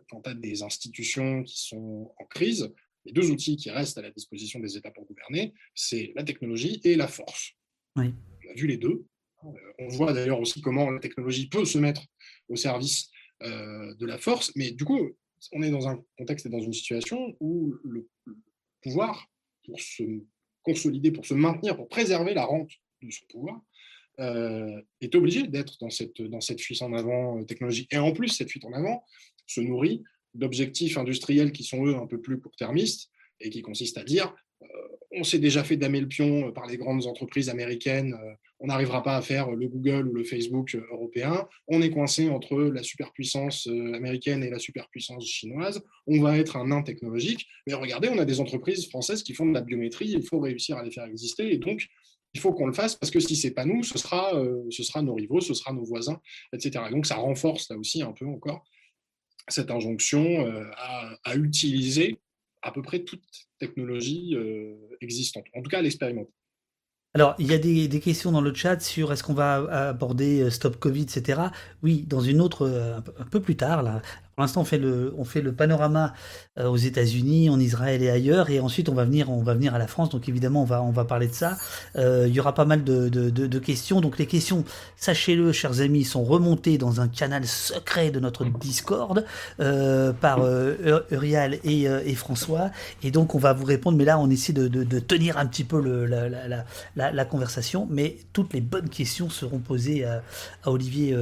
quand 0.08 0.26
on 0.26 0.30
a 0.32 0.34
des 0.34 0.64
institutions 0.64 1.44
qui 1.44 1.56
sont 1.56 2.12
en 2.18 2.24
crise, 2.24 2.74
les 3.04 3.12
deux 3.12 3.30
outils 3.30 3.56
qui 3.56 3.70
restent 3.70 3.98
à 3.98 4.02
la 4.02 4.10
disposition 4.10 4.60
des 4.60 4.76
États 4.76 4.90
pour 4.90 5.06
gouverner, 5.06 5.54
c'est 5.74 6.12
la 6.14 6.24
technologie 6.24 6.80
et 6.84 6.96
la 6.96 7.08
force. 7.08 7.52
On 7.96 8.02
a 8.02 8.54
vu 8.54 8.66
les 8.66 8.76
deux. 8.76 9.04
Euh, 9.44 9.50
on 9.78 9.88
voit 9.88 10.12
d'ailleurs 10.12 10.40
aussi 10.40 10.60
comment 10.60 10.90
la 10.90 11.00
technologie 11.00 11.48
peut 11.48 11.64
se 11.64 11.78
mettre 11.78 12.02
au 12.48 12.56
service 12.56 13.10
euh, 13.42 13.94
de 13.94 14.06
la 14.06 14.18
force, 14.18 14.52
mais 14.56 14.70
du 14.70 14.84
coup, 14.84 15.10
on 15.52 15.62
est 15.62 15.70
dans 15.70 15.86
un 15.88 16.02
contexte 16.16 16.46
et 16.46 16.48
dans 16.48 16.60
une 16.60 16.72
situation 16.72 17.36
où 17.40 17.74
le 17.84 18.08
pouvoir, 18.82 19.28
pour 19.64 19.80
se 19.80 20.02
consolider, 20.62 21.10
pour 21.10 21.26
se 21.26 21.34
maintenir, 21.34 21.76
pour 21.76 21.88
préserver 21.88 22.32
la 22.32 22.44
rente 22.44 22.70
de 23.02 23.10
son 23.10 23.26
pouvoir, 23.26 23.60
euh, 24.20 24.80
est 25.00 25.14
obligé 25.14 25.46
d'être 25.46 25.76
dans 25.80 25.90
cette, 25.90 26.22
dans 26.22 26.40
cette 26.40 26.60
fuite 26.60 26.80
en 26.80 26.92
avant 26.94 27.44
technologique. 27.44 27.92
Et 27.92 27.98
en 27.98 28.12
plus, 28.12 28.28
cette 28.28 28.50
fuite 28.50 28.64
en 28.64 28.72
avant 28.72 29.04
se 29.46 29.60
nourrit 29.60 30.02
d'objectifs 30.34 30.98
industriels 30.98 31.52
qui 31.52 31.64
sont, 31.64 31.86
eux, 31.86 31.96
un 31.96 32.06
peu 32.06 32.20
plus 32.20 32.38
court-termistes 32.40 33.10
et 33.40 33.50
qui 33.50 33.62
consistent 33.62 33.98
à 33.98 34.04
dire 34.04 34.34
euh, 34.62 34.66
on 35.16 35.24
s'est 35.24 35.38
déjà 35.38 35.62
fait 35.62 35.76
damer 35.76 36.00
le 36.00 36.08
pion 36.08 36.50
par 36.52 36.66
les 36.66 36.76
grandes 36.76 37.06
entreprises 37.06 37.48
américaines, 37.48 38.14
euh, 38.14 38.34
on 38.58 38.66
n'arrivera 38.66 39.02
pas 39.02 39.16
à 39.16 39.22
faire 39.22 39.50
le 39.52 39.68
Google 39.68 40.08
ou 40.08 40.14
le 40.14 40.24
Facebook 40.24 40.76
européen, 40.90 41.46
on 41.68 41.82
est 41.82 41.90
coincé 41.90 42.28
entre 42.30 42.56
la 42.56 42.82
superpuissance 42.82 43.66
américaine 43.66 44.42
et 44.42 44.50
la 44.50 44.58
superpuissance 44.58 45.26
chinoise, 45.26 45.82
on 46.06 46.20
va 46.20 46.38
être 46.38 46.56
un 46.56 46.68
nain 46.68 46.82
technologique, 46.82 47.46
mais 47.66 47.74
regardez, 47.74 48.08
on 48.08 48.18
a 48.18 48.24
des 48.24 48.40
entreprises 48.40 48.88
françaises 48.88 49.22
qui 49.22 49.34
font 49.34 49.46
de 49.46 49.54
la 49.54 49.60
biométrie, 49.60 50.08
il 50.08 50.22
faut 50.22 50.40
réussir 50.40 50.78
à 50.78 50.82
les 50.82 50.90
faire 50.90 51.04
exister, 51.04 51.52
et 51.52 51.58
donc 51.58 51.86
il 52.32 52.40
faut 52.40 52.52
qu'on 52.52 52.66
le 52.66 52.72
fasse 52.72 52.96
parce 52.96 53.10
que 53.10 53.20
si 53.20 53.36
c'est 53.36 53.52
pas 53.52 53.64
nous, 53.64 53.84
ce 53.84 53.98
sera, 53.98 54.32
ce 54.70 54.82
sera 54.82 55.02
nos 55.02 55.14
rivaux, 55.14 55.40
ce 55.40 55.54
sera 55.54 55.72
nos 55.72 55.84
voisins, 55.84 56.20
etc. 56.52 56.86
donc 56.90 57.06
ça 57.06 57.16
renforce 57.16 57.68
là 57.70 57.76
aussi 57.76 58.02
un 58.02 58.12
peu 58.12 58.26
encore 58.26 58.64
cette 59.48 59.70
injonction 59.70 60.46
à 61.24 61.36
utiliser 61.36 62.18
à 62.64 62.72
peu 62.72 62.82
près 62.82 63.00
toute 63.00 63.22
technologie 63.58 64.34
euh, 64.34 64.74
existante, 65.00 65.44
en 65.54 65.62
tout 65.62 65.70
cas 65.70 65.78
à 65.78 65.82
l'expérimenter. 65.82 66.32
Alors, 67.16 67.36
il 67.38 67.46
y 67.46 67.54
a 67.54 67.58
des, 67.58 68.00
questions 68.00 68.32
dans 68.32 68.40
le 68.40 68.52
chat 68.52 68.80
sur 68.80 69.12
est-ce 69.12 69.22
qu'on 69.22 69.34
va 69.34 69.88
aborder 69.90 70.40
euh, 70.40 70.50
Stop 70.50 70.78
Covid, 70.78 71.02
etc. 71.02 71.42
Oui, 71.84 72.04
dans 72.08 72.20
une 72.20 72.40
autre, 72.40 72.66
euh, 72.66 72.98
un 73.18 73.26
peu 73.26 73.40
plus 73.40 73.56
tard, 73.56 73.84
là, 73.84 74.02
pour 74.34 74.42
l'instant, 74.42 74.62
on 74.62 74.64
fait 74.64 74.78
le, 74.78 75.52
panorama 75.52 76.12
euh, 76.58 76.66
aux 76.66 76.76
États-Unis, 76.76 77.50
en 77.50 77.60
Israël 77.60 78.02
et 78.02 78.10
ailleurs, 78.10 78.50
et 78.50 78.58
ensuite 78.58 78.88
on 78.88 78.94
va 78.94 79.04
venir, 79.04 79.28
à 79.74 79.78
la 79.78 79.86
France. 79.86 80.10
Donc 80.10 80.28
évidemment, 80.28 80.62
on 80.62 80.90
va, 80.90 81.04
parler 81.04 81.28
de 81.28 81.34
ça. 81.34 81.56
Euh, 81.96 82.26
il 82.26 82.34
y 82.34 82.40
aura 82.40 82.52
pas 82.52 82.64
mal 82.64 82.82
de, 82.82 83.58
questions. 83.58 84.00
Donc 84.00 84.18
les 84.18 84.26
questions, 84.26 84.64
sachez-le, 84.96 85.52
chers 85.52 85.80
amis, 85.80 86.02
sont 86.02 86.24
remontées 86.24 86.78
dans 86.78 87.00
un 87.00 87.06
canal 87.06 87.46
secret 87.46 88.10
de 88.10 88.18
notre 88.18 88.44
Discord 88.44 89.24
euh, 89.60 90.12
par 90.12 90.40
Uriel 91.10 91.60
et, 91.62 92.14
François. 92.16 92.70
Et 93.04 93.12
donc 93.12 93.36
on 93.36 93.38
va 93.38 93.52
vous 93.52 93.64
répondre. 93.64 93.96
Mais 93.96 94.04
là, 94.04 94.18
on 94.18 94.28
essaie 94.30 94.52
de, 94.52 94.98
tenir 94.98 95.38
un 95.38 95.46
petit 95.46 95.64
peu 95.64 95.80
la, 96.96 97.24
conversation. 97.24 97.86
Mais 97.88 98.16
toutes 98.32 98.52
les 98.52 98.60
bonnes 98.60 98.88
questions 98.88 99.30
seront 99.30 99.60
posées 99.60 100.04
à, 100.04 100.22
Olivier 100.66 101.16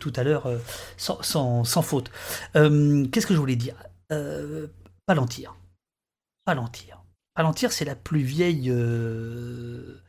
tout 0.00 0.12
à 0.16 0.22
l'heure 0.22 0.50
sans 0.98 1.82
faute. 1.82 2.10
Euh, 2.58 3.06
qu'est-ce 3.08 3.26
que 3.26 3.34
je 3.34 3.38
voulais 3.38 3.56
dire? 3.56 3.74
Euh, 4.12 4.66
Palantir. 5.06 5.56
Palantir. 6.44 7.02
Palantir, 7.34 7.72
c'est 7.72 7.84
la 7.84 7.94
plus 7.94 8.20
vieille 8.20 8.68
euh, 8.70 10.00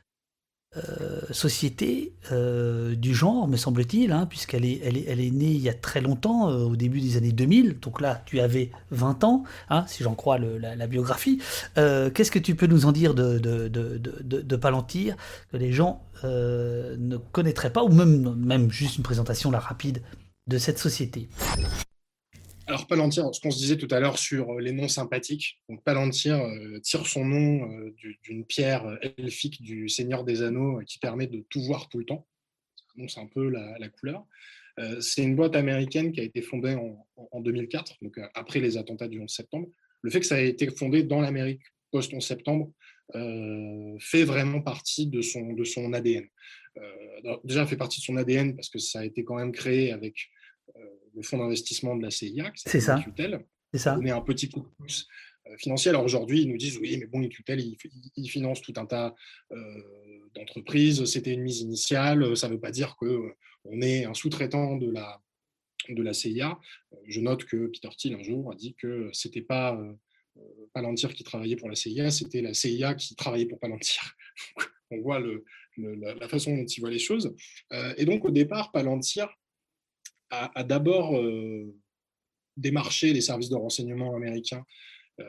société 1.31 2.15
du 2.31 3.13
genre, 3.13 3.47
me 3.47 3.55
semble-t-il, 3.55 4.11
hein, 4.11 4.25
puisqu'elle 4.25 4.65
est, 4.65 5.31
née 5.31 5.51
il 5.51 5.61
y 5.61 5.69
a 5.69 5.73
très 5.73 6.01
longtemps, 6.01 6.47
au 6.47 6.75
début 6.75 7.01
des 7.01 7.17
années 7.17 7.31
2000. 7.31 7.79
Donc 7.79 8.01
là, 8.01 8.23
tu 8.25 8.39
avais 8.39 8.71
20 8.91 9.23
ans, 9.23 9.43
hein, 9.69 9.85
si 9.87 10.03
j'en 10.03 10.15
crois 10.15 10.39
la, 10.39 10.87
biographie. 10.87 11.39
Qu'est-ce 11.75 12.31
que 12.31 12.39
tu 12.39 12.55
peux 12.55 12.67
nous 12.67 12.85
en 12.85 12.91
dire 12.91 13.13
de, 13.13 14.55
Palantir 14.55 15.15
que 15.51 15.57
les 15.57 15.71
gens 15.71 16.01
ne 16.23 17.17
connaîtraient 17.31 17.73
pas, 17.73 17.83
ou 17.83 17.89
même, 17.89 18.71
juste 18.71 18.97
une 18.97 19.03
présentation 19.03 19.51
rapide 19.51 20.01
de 20.47 20.57
cette 20.57 20.79
société? 20.79 21.29
Alors 22.69 22.85
Palantir, 22.85 23.33
ce 23.33 23.41
qu'on 23.41 23.49
se 23.49 23.57
disait 23.57 23.77
tout 23.77 23.87
à 23.89 23.99
l'heure 23.99 24.19
sur 24.19 24.51
euh, 24.51 24.61
les 24.61 24.71
noms 24.71 24.87
sympathiques, 24.87 25.59
donc 25.69 25.83
Palantir 25.83 26.35
euh, 26.35 26.79
tire 26.81 27.07
son 27.07 27.25
nom 27.25 27.67
euh, 27.67 27.95
d'une 28.21 28.45
pierre 28.45 28.99
elfique 29.17 29.63
du 29.63 29.89
Seigneur 29.89 30.23
des 30.23 30.43
Anneaux 30.43 30.79
qui 30.85 30.99
permet 30.99 31.25
de 31.25 31.43
tout 31.49 31.61
voir 31.63 31.89
tout 31.89 31.97
le 31.97 32.05
temps. 32.05 32.27
c'est 33.07 33.19
un 33.19 33.25
peu 33.25 33.49
la, 33.49 33.89
couleur. 33.89 34.23
c'est 34.99 35.23
une 35.23 35.35
boîte 35.35 35.55
américaine 35.55 36.11
qui 36.11 36.19
a 36.19 36.23
été 36.23 36.43
fondée 36.43 36.75
en, 37.31 37.41
2004, 37.41 37.95
donc 38.03 38.19
après 38.35 38.59
les 38.59 38.77
attentats 38.77 39.07
du 39.07 39.19
11 39.19 39.27
septembre. 39.27 39.67
Le 40.03 40.11
fait 40.11 40.19
que 40.19 40.27
ça 40.27 40.39
ait 40.39 40.49
été 40.49 40.69
fondé 40.69 41.01
dans 41.01 41.21
l'Amérique 41.21 41.63
post-11 41.91 42.21
septembre 42.21 42.71
fait 43.99 44.23
vraiment 44.25 44.61
partie 44.61 45.07
de 45.07 45.21
son, 45.21 45.53
de 45.53 45.63
son 45.63 45.91
ADN. 45.93 46.27
déjà, 47.43 47.65
fait 47.65 47.77
partie 47.77 47.99
de 47.99 48.05
son 48.05 48.17
ADN 48.17 48.55
parce 48.55 48.69
que 48.69 48.77
ça 48.77 48.99
a 48.99 49.05
été 49.05 49.23
quand 49.23 49.37
même 49.37 49.51
créé 49.51 49.91
avec 49.91 50.29
le 51.15 51.21
fonds 51.23 51.37
d'investissement 51.37 51.95
de 51.95 52.03
la 52.03 52.11
CIA, 52.11 52.51
qui 52.51 52.63
c'est 52.65 52.79
ça. 52.79 53.03
C'est 53.71 53.79
ça. 53.79 53.97
On 53.99 54.05
est 54.05 54.11
un 54.11 54.21
petit 54.21 54.49
coup 54.49 54.61
de 54.61 54.67
pouce 54.77 55.07
euh, 55.47 55.57
financier. 55.57 55.89
Alors 55.89 56.03
aujourd'hui, 56.03 56.41
ils 56.41 56.49
nous 56.49 56.57
disent 56.57 56.77
oui, 56.77 56.97
mais 56.97 57.05
bon, 57.05 57.21
Iqtel, 57.21 57.59
il, 57.59 57.77
il 58.15 58.29
finance 58.29 58.61
tout 58.61 58.73
un 58.77 58.85
tas 58.85 59.15
euh, 59.51 59.57
d'entreprises. 60.35 61.05
C'était 61.05 61.33
une 61.33 61.43
mise 61.43 61.61
initiale. 61.61 62.35
Ça 62.35 62.47
ne 62.47 62.53
veut 62.53 62.59
pas 62.59 62.71
dire 62.71 62.95
qu'on 62.95 63.05
euh, 63.67 63.81
est 63.81 64.05
un 64.05 64.13
sous-traitant 64.13 64.77
de 64.77 64.89
la, 64.89 65.21
de 65.89 66.01
la 66.01 66.13
CIA. 66.13 66.59
Je 67.07 67.21
note 67.21 67.45
que 67.45 67.67
Peter 67.67 67.89
Thiel, 67.95 68.15
un 68.15 68.23
jour, 68.23 68.51
a 68.51 68.55
dit 68.55 68.75
que 68.75 69.09
ce 69.13 69.27
n'était 69.27 69.41
pas 69.41 69.79
Palantir 70.73 71.13
qui 71.13 71.23
travaillait 71.23 71.57
pour 71.57 71.67
la 71.67 71.75
CIA, 71.75 72.11
c'était 72.11 72.41
la 72.41 72.53
CIA 72.53 72.95
qui 72.95 73.15
travaillait 73.15 73.45
pour 73.47 73.59
Palantir. 73.59 74.15
On 74.91 75.01
voit 75.01 75.19
le, 75.19 75.43
la, 75.77 76.27
façon 76.27 76.55
dont 76.55 76.65
il 76.65 76.79
voit 76.79 76.89
les 76.89 76.99
choses. 76.99 77.35
et 77.97 78.05
donc, 78.05 78.25
au 78.25 78.31
départ, 78.31 78.71
Palantir 78.71 79.29
a, 80.31 80.63
d'abord 80.63 81.17
euh, 81.17 81.75
démarché 82.57 83.13
les 83.13 83.21
services 83.21 83.49
de 83.49 83.55
renseignement 83.55 84.15
américains 84.15 84.63
euh, 85.19 85.23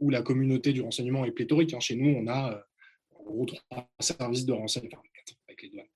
où 0.00 0.10
la 0.10 0.22
communauté 0.22 0.72
du 0.72 0.82
renseignement 0.82 1.24
est 1.24 1.32
pléthorique. 1.32 1.74
Hein. 1.74 1.80
Chez 1.80 1.96
nous, 1.96 2.10
on 2.10 2.26
a 2.26 2.52
euh, 2.52 3.24
gros 3.24 3.46
trois 3.46 3.88
services 4.00 4.44
de 4.44 4.52
renseignement, 4.52 5.02
avec 5.48 5.62
les 5.62 5.70
douanes. 5.70 5.86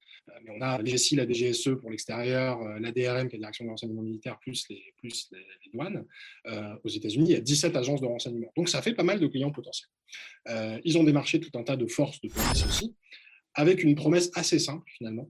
Mais 0.44 0.50
on 0.56 0.60
a 0.60 0.78
la 0.80 1.26
DGSE 1.26 1.70
pour 1.80 1.90
l'extérieur, 1.90 2.62
l'ADRM, 2.78 3.28
qui 3.28 3.36
est 3.36 3.38
la 3.38 3.46
direction 3.46 3.64
de 3.64 3.70
renseignement 3.70 4.02
militaire, 4.02 4.38
plus 4.40 4.66
les, 4.68 4.94
plus 4.98 5.30
les, 5.32 5.70
douanes. 5.72 6.04
aux 6.84 6.88
États-Unis, 6.88 7.30
il 7.30 7.32
y 7.32 7.34
a 7.34 7.40
17 7.40 7.74
agences 7.76 8.00
de 8.00 8.06
renseignement. 8.06 8.52
Donc, 8.56 8.68
ça 8.68 8.80
fait 8.80 8.94
pas 8.94 9.02
mal 9.02 9.18
de 9.20 9.26
clients 9.26 9.50
potentiels. 9.50 9.88
ils 10.84 10.96
ont 10.96 11.02
démarché 11.02 11.40
tout 11.40 11.50
un 11.58 11.64
tas 11.64 11.76
de 11.76 11.86
forces 11.86 12.20
de 12.20 12.28
police 12.28 12.64
aussi, 12.66 12.94
avec 13.54 13.82
une 13.82 13.94
promesse 13.94 14.30
assez 14.34 14.58
simple, 14.58 14.88
finalement, 14.96 15.28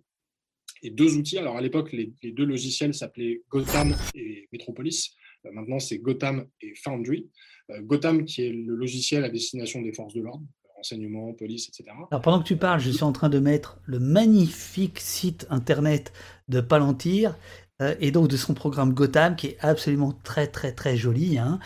et 0.83 0.91
deux 0.91 1.17
outils. 1.17 1.39
Alors 1.39 1.57
à 1.57 1.61
l'époque, 1.61 1.93
les, 1.93 2.13
deux 2.33 2.45
logiciels 2.45 2.95
s'appelaient 2.95 3.43
Gotham 3.51 3.95
et 4.15 4.49
Metropolis. 4.53 5.15
Euh, 5.47 5.51
maintenant, 5.53 5.79
c'est 5.79 5.99
Gotham 5.99 6.47
et 6.61 6.75
Foundry. 6.83 7.29
Euh, 7.71 7.81
Gotham, 7.83 8.25
qui 8.25 8.43
est 8.43 8.53
le 8.53 8.75
logiciel 8.75 9.25
à 9.25 9.29
destination 9.29 9.83
des 9.83 9.93
forces 9.93 10.15
de 10.15 10.23
l'ordre, 10.23 10.45
renseignement, 10.77 11.33
police, 11.35 11.69
etc. 11.69 11.91
Alors 12.11 12.23
pendant 12.23 12.41
que 12.41 12.47
tu 12.47 12.57
parles, 12.57 12.81
je 12.81 12.91
suis 12.91 13.05
en 13.05 13.13
train 13.13 13.29
de 13.29 13.39
mettre 13.39 13.79
le 13.85 13.99
magnifique 13.99 15.01
site 15.01 15.47
internet 15.51 16.13
de 16.49 16.61
Palantir. 16.61 17.37
Euh, 17.81 17.95
et 18.01 18.11
donc 18.11 18.27
de 18.27 18.37
son 18.37 18.55
programme 18.55 18.93
Gotham, 18.93 19.37
qui 19.37 19.49
est 19.49 19.57
absolument 19.61 20.13
très 20.25 20.49
très 20.49 20.73
très 20.73 20.97
joli, 20.97 21.39
hein, 21.39 21.61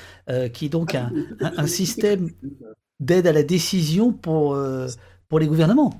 qui 0.53 0.67
est 0.67 0.69
donc 0.69 0.95
un, 0.95 1.11
un 1.41 1.67
système 1.67 2.31
d'aide 3.01 3.27
à 3.27 3.33
la 3.33 3.43
décision 3.43 4.13
pour, 4.13 4.55
pour 5.31 5.39
les 5.39 5.47
gouvernements. 5.47 5.99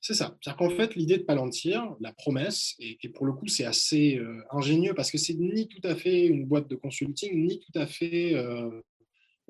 C'est 0.00 0.14
ça. 0.14 0.36
C'est-à-dire 0.40 0.56
qu'en 0.56 0.70
fait, 0.70 0.94
l'idée 0.94 1.18
de 1.18 1.24
Palantir, 1.24 1.94
la 2.00 2.12
promesse, 2.12 2.74
et, 2.78 2.96
pour 3.10 3.26
le 3.26 3.32
coup, 3.32 3.48
c'est 3.48 3.66
assez 3.66 4.16
euh, 4.16 4.42
ingénieux 4.50 4.94
parce 4.94 5.10
que 5.10 5.18
c'est 5.18 5.34
ni 5.34 5.68
tout 5.68 5.80
à 5.84 5.94
fait 5.94 6.26
une 6.26 6.46
boîte 6.46 6.68
de 6.68 6.76
consulting, 6.76 7.46
ni 7.46 7.60
tout 7.60 7.78
à 7.78 7.86
fait 7.86 8.34
euh, 8.34 8.70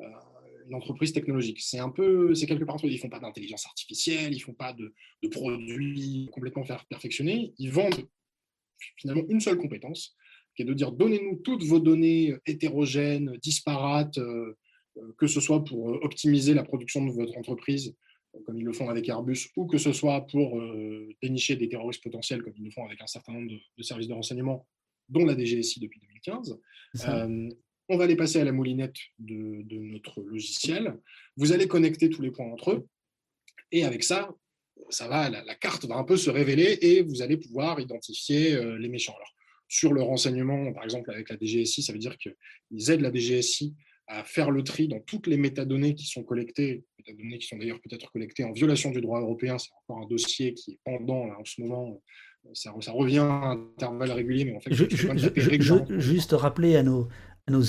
euh, 0.01 0.05
une 0.67 0.75
entreprise 0.75 1.13
technologique. 1.13 1.61
C'est 1.61 1.79
un 1.79 1.89
peu, 1.89 2.35
c'est 2.35 2.47
quelque 2.47 2.65
part 2.65 2.79
Ils 2.83 2.99
font 2.99 3.09
pas 3.09 3.21
d'intelligence 3.21 3.65
artificielle, 3.67 4.35
ils 4.35 4.41
font 4.41 4.53
pas 4.53 4.73
de, 4.73 4.93
produits 5.31 6.29
complètement 6.33 6.65
perfectionnés. 6.89 7.55
Ils 7.59 7.71
vendent 7.71 8.09
finalement 8.97 9.25
une 9.29 9.41
seule 9.41 9.57
compétence, 9.57 10.17
qui 10.57 10.63
est 10.63 10.65
de 10.65 10.75
dire 10.75 10.91
donnez-nous 10.91 11.37
toutes 11.45 11.63
vos 11.63 11.79
données 11.79 12.35
hétérogènes, 12.47 13.37
disparates, 13.41 14.19
que 15.17 15.27
ce 15.29 15.41
soit 15.41 15.65
pour 15.65 15.87
optimiser 16.03 16.55
la 16.55 16.65
production 16.65 17.05
de 17.05 17.13
votre 17.13 17.37
entreprise 17.37 17.95
comme 18.45 18.59
ils 18.59 18.65
le 18.65 18.73
font 18.73 18.89
avec 18.89 19.09
Airbus, 19.09 19.49
ou 19.57 19.67
que 19.67 19.79
ce 19.79 19.93
soit 19.93 20.27
pour 20.27 20.59
euh, 20.59 21.09
dénicher 21.23 21.57
des 21.57 21.69
terroristes 21.69 22.03
potentiels, 22.03 22.43
comme 22.43 22.55
ils 22.57 22.65
le 22.65 22.71
font 22.71 22.85
avec 22.85 23.01
un 23.01 23.07
certain 23.07 23.33
nombre 23.33 23.51
de, 23.51 23.83
services 23.83 24.09
de 24.09 24.15
renseignement, 24.15 24.67
dont 25.09 25.25
la 25.25 25.37
DGSI 25.37 25.81
depuis 25.81 26.01
2015. 26.01 26.61
Euh, 27.09 27.49
on 27.89 27.97
va 27.97 28.07
les 28.07 28.17
passer 28.17 28.41
à 28.41 28.45
la 28.45 28.53
moulinette 28.53 28.97
de, 29.19 29.65
notre 29.69 30.21
logiciel. 30.23 30.97
Vous 31.37 31.53
allez 31.53 31.67
connecter 31.67 32.09
tous 32.09 32.23
les 32.23 32.31
points 32.31 32.47
entre 32.47 32.73
eux. 32.73 32.87
Et 33.73 33.85
avec 33.85 34.05
ça, 34.05 34.33
ça 34.91 35.09
va, 35.09 35.29
la, 35.29 35.55
carte 35.57 35.85
va 35.87 35.97
un 35.97 36.05
peu 36.05 36.17
se 36.17 36.31
révéler 36.31 36.79
et 36.83 37.03
vous 37.03 37.23
allez 37.23 37.37
pouvoir 37.37 37.81
identifier 37.81 38.55
euh, 38.55 38.79
les 38.79 38.89
méchants. 38.89 39.15
Alors, 39.15 39.35
sur 39.69 39.93
le 39.93 40.03
renseignement, 40.03 40.73
par 40.73 40.85
exemple 40.85 41.11
avec 41.11 41.29
la 41.31 41.37
DGSI, 41.37 41.83
ça 41.83 41.93
veut 41.93 41.99
dire 41.99 42.17
qu'ils 42.19 42.91
aident 42.91 43.03
la 43.03 43.13
DGSI 43.13 43.75
à 44.11 44.25
faire 44.25 44.51
le 44.51 44.65
tri 44.65 44.89
dans 44.89 45.01
toutes 45.01 45.29
les 45.29 45.37
métadonnées 45.37 45.95
qui 45.95 46.07
sont 46.07 46.25
collectées, 46.25 46.85
métadonnées 46.99 47.39
qui 47.39 47.47
sont 47.47 47.57
d'ailleurs 47.57 47.81
peut-être 47.81 48.11
collectées 48.11 48.45
en 48.45 48.53
violation 48.53 48.91
du 48.91 49.01
droit 49.01 49.21
européen, 49.21 49.57
c'est 49.57 49.71
encore 49.85 50.05
un 50.05 50.09
dossier 50.09 50.53
qui 50.55 50.73
est 50.73 50.79
pendant 50.85 51.27
là, 51.27 51.37
en 51.39 51.45
ce 51.45 51.61
moment, 51.61 52.03
ça, 52.53 52.73
ça, 52.81 52.93
revient 52.93 53.19
à 53.19 53.53
intervalles 53.53 54.11
réguliers, 54.11 54.47
mais 54.47 54.57
en 54.57 54.61
fait, 54.61 54.75
je, 54.75 55.99
juste 55.99 56.33
rappeler 56.33 56.77
à 56.77 56.83
nos, 56.83 57.09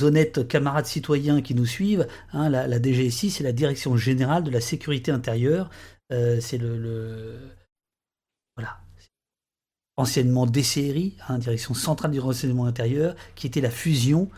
honnêtes 0.03 0.47
camarades 0.47 0.87
citoyens 0.87 1.41
qui 1.41 1.53
nous 1.53 1.67
suivent, 1.67 2.07
hein, 2.33 2.49
la, 2.49 2.81
DGSI, 2.81 3.29
c'est 3.29 3.43
la 3.43 3.53
Direction 3.53 3.95
Générale 3.95 4.43
de 4.43 4.51
la 4.51 4.61
Sécurité 4.61 5.11
Intérieure, 5.11 5.69
euh, 6.11 6.39
c'est 6.39 6.57
le, 6.57 7.37
voilà, 8.55 8.79
anciennement 9.95 10.47
DCRI, 10.47 11.17
hein, 11.27 11.37
Direction 11.37 11.75
Centrale 11.75 12.11
du 12.11 12.19
Renseignement 12.19 12.65
Intérieur, 12.65 13.15
qui 13.35 13.45
était 13.45 13.61
la 13.61 13.69
fusion 13.69 14.29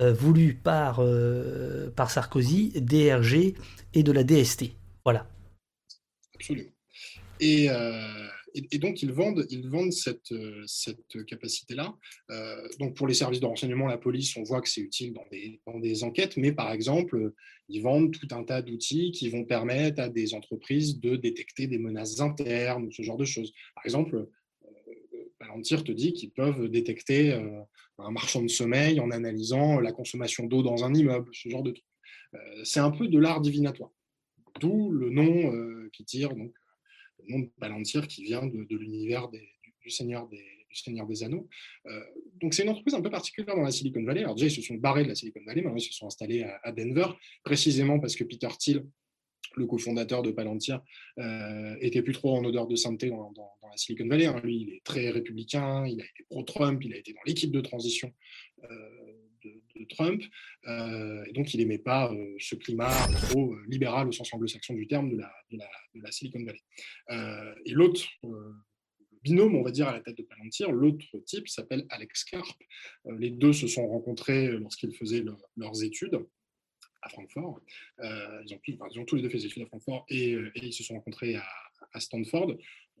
voulu 0.00 0.54
par, 0.54 1.00
euh, 1.00 1.90
par 1.90 2.10
Sarkozy, 2.10 2.72
DRG 2.80 3.54
et 3.94 4.02
de 4.02 4.12
la 4.12 4.24
DST. 4.24 4.72
Voilà. 5.04 5.28
Absolument. 6.34 6.70
Et, 7.40 7.68
et, 8.54 8.78
donc, 8.78 9.02
ils 9.02 9.12
vendent, 9.12 9.46
ils 9.50 9.68
vendent 9.68 9.92
cette, 9.92 10.32
cette 10.66 11.24
capacité-là. 11.26 11.92
donc, 12.78 12.94
pour 12.94 13.08
les 13.08 13.14
services 13.14 13.40
de 13.40 13.46
renseignement, 13.46 13.88
la 13.88 13.98
police, 13.98 14.36
on 14.36 14.44
voit 14.44 14.60
que 14.60 14.68
c'est 14.68 14.80
utile 14.80 15.12
dans 15.12 15.26
des, 15.30 15.60
dans 15.66 15.80
des 15.80 16.04
enquêtes, 16.04 16.36
mais 16.36 16.52
par 16.52 16.70
exemple, 16.70 17.32
ils 17.68 17.82
vendent 17.82 18.12
tout 18.12 18.28
un 18.32 18.44
tas 18.44 18.62
d'outils 18.62 19.12
qui 19.12 19.28
vont 19.28 19.44
permettre 19.44 20.00
à 20.00 20.08
des 20.08 20.34
entreprises 20.34 21.00
de 21.00 21.16
détecter 21.16 21.66
des 21.66 21.78
menaces 21.78 22.20
internes, 22.20 22.90
ce 22.92 23.02
genre 23.02 23.16
de 23.16 23.24
choses. 23.24 23.52
Par 23.74 23.84
exemple, 23.84 24.28
Palantir 25.42 25.82
te 25.82 25.90
dit 25.90 26.12
qu'ils 26.12 26.30
peuvent 26.30 26.68
détecter 26.68 27.32
un 27.98 28.10
marchand 28.12 28.42
de 28.42 28.48
sommeil 28.48 29.00
en 29.00 29.10
analysant 29.10 29.80
la 29.80 29.90
consommation 29.90 30.46
d'eau 30.46 30.62
dans 30.62 30.84
un 30.84 30.94
immeuble, 30.94 31.30
ce 31.32 31.48
genre 31.48 31.64
de 31.64 31.72
truc. 31.72 31.84
c'est 32.62 32.78
un 32.78 32.92
peu 32.92 33.08
de 33.08 33.18
l'art 33.18 33.40
divinatoire. 33.40 33.90
D'où 34.60 34.92
le 34.92 35.10
nom 35.10 35.88
qui 35.92 36.04
tire, 36.04 36.28
donc, 36.36 36.52
le 37.18 37.32
nom 37.32 37.40
de 37.40 37.50
Palantir 37.58 38.06
qui 38.06 38.22
vient 38.22 38.46
de, 38.46 38.76
l'univers 38.76 39.28
du, 39.30 39.90
Seigneur 39.90 40.28
des, 40.28 40.44
Seigneur 40.72 41.08
des 41.08 41.24
Anneaux. 41.24 41.48
donc, 42.40 42.54
c'est 42.54 42.62
une 42.62 42.68
entreprise 42.68 42.94
un 42.94 43.02
peu 43.02 43.10
particulière 43.10 43.56
dans 43.56 43.62
la 43.62 43.72
Silicon 43.72 44.04
Valley. 44.04 44.22
Alors, 44.22 44.36
déjà, 44.36 44.46
ils 44.46 44.54
se 44.54 44.62
sont 44.62 44.76
barrés 44.76 45.02
de 45.02 45.08
la 45.08 45.16
Silicon 45.16 45.40
Valley, 45.44 45.62
maintenant, 45.62 45.76
ils 45.76 45.82
se 45.82 45.92
sont 45.92 46.06
installés 46.06 46.44
à, 46.62 46.70
Denver, 46.70 47.06
précisément 47.42 47.98
parce 47.98 48.14
que 48.14 48.22
Peter 48.22 48.48
Thiel, 48.60 48.86
le 49.56 49.66
cofondateur 49.66 50.22
de 50.22 50.30
Palantir, 50.30 50.82
euh, 51.18 51.76
était 51.80 52.02
plus 52.02 52.12
trop 52.12 52.36
en 52.36 52.44
odeur 52.44 52.66
de 52.66 52.76
sainteté 52.76 53.10
dans, 53.10 53.32
la 53.62 53.76
Silicon 53.76 54.06
Valley. 54.06 54.26
Hein. 54.26 54.40
Lui, 54.44 54.60
il 54.60 54.74
est 54.74 54.84
très 54.84 55.10
républicain, 55.10 55.86
il 55.86 56.00
a 56.00 56.04
été 56.04 56.24
pro-Trump, 56.28 56.82
il 56.84 56.92
a 56.94 56.96
été 56.96 57.12
dans 57.12 57.20
l'équipe 57.26 57.50
de 57.50 57.60
transition 57.60 58.12
euh, 58.64 58.68
de, 59.44 59.84
Trump, 59.88 60.22
euh, 60.68 61.24
et 61.26 61.32
donc 61.32 61.52
il 61.52 61.58
n'aimait 61.58 61.76
pas 61.76 62.12
euh, 62.12 62.36
ce 62.38 62.54
climat 62.54 62.92
trop 63.28 63.56
libéral 63.66 64.06
au 64.06 64.12
sens 64.12 64.32
anglo-saxon 64.32 64.74
du 64.74 64.86
terme 64.86 65.10
de 65.10 65.18
la, 65.56 66.12
Silicon 66.12 66.44
Valley. 66.44 66.60
et 67.64 67.72
l'autre 67.72 68.06
binôme, 69.24 69.56
on 69.56 69.62
va 69.62 69.72
dire, 69.72 69.88
à 69.88 69.92
la 69.92 70.00
tête 70.00 70.16
de 70.16 70.22
Palantir. 70.22 70.70
L'autre 70.70 71.18
type 71.26 71.48
s'appelle 71.48 71.84
Alex 71.88 72.22
Karp. 72.24 72.62
les 73.18 73.30
deux 73.30 73.52
se 73.52 73.66
sont 73.66 73.88
rencontrés 73.88 74.52
lorsqu'ils 74.52 74.94
faisaient 74.94 75.24
leurs 75.56 75.82
études 75.82 76.24
à 77.02 77.08
Francfort. 77.08 77.60
Euh, 78.00 78.42
ils, 78.46 78.98
ont 78.98 79.04
tous, 79.04 79.16
les 79.16 79.22
deux 79.22 79.28
fait 79.28 79.38
des 79.38 79.46
études 79.46 79.62
à 79.62 79.66
Francfort 79.66 80.06
et, 80.08 80.34
euh, 80.34 80.50
ils 80.54 80.72
se 80.72 80.82
sont 80.82 80.94
rencontrés 80.94 81.36
à, 81.36 82.00
Stanford. 82.00 82.56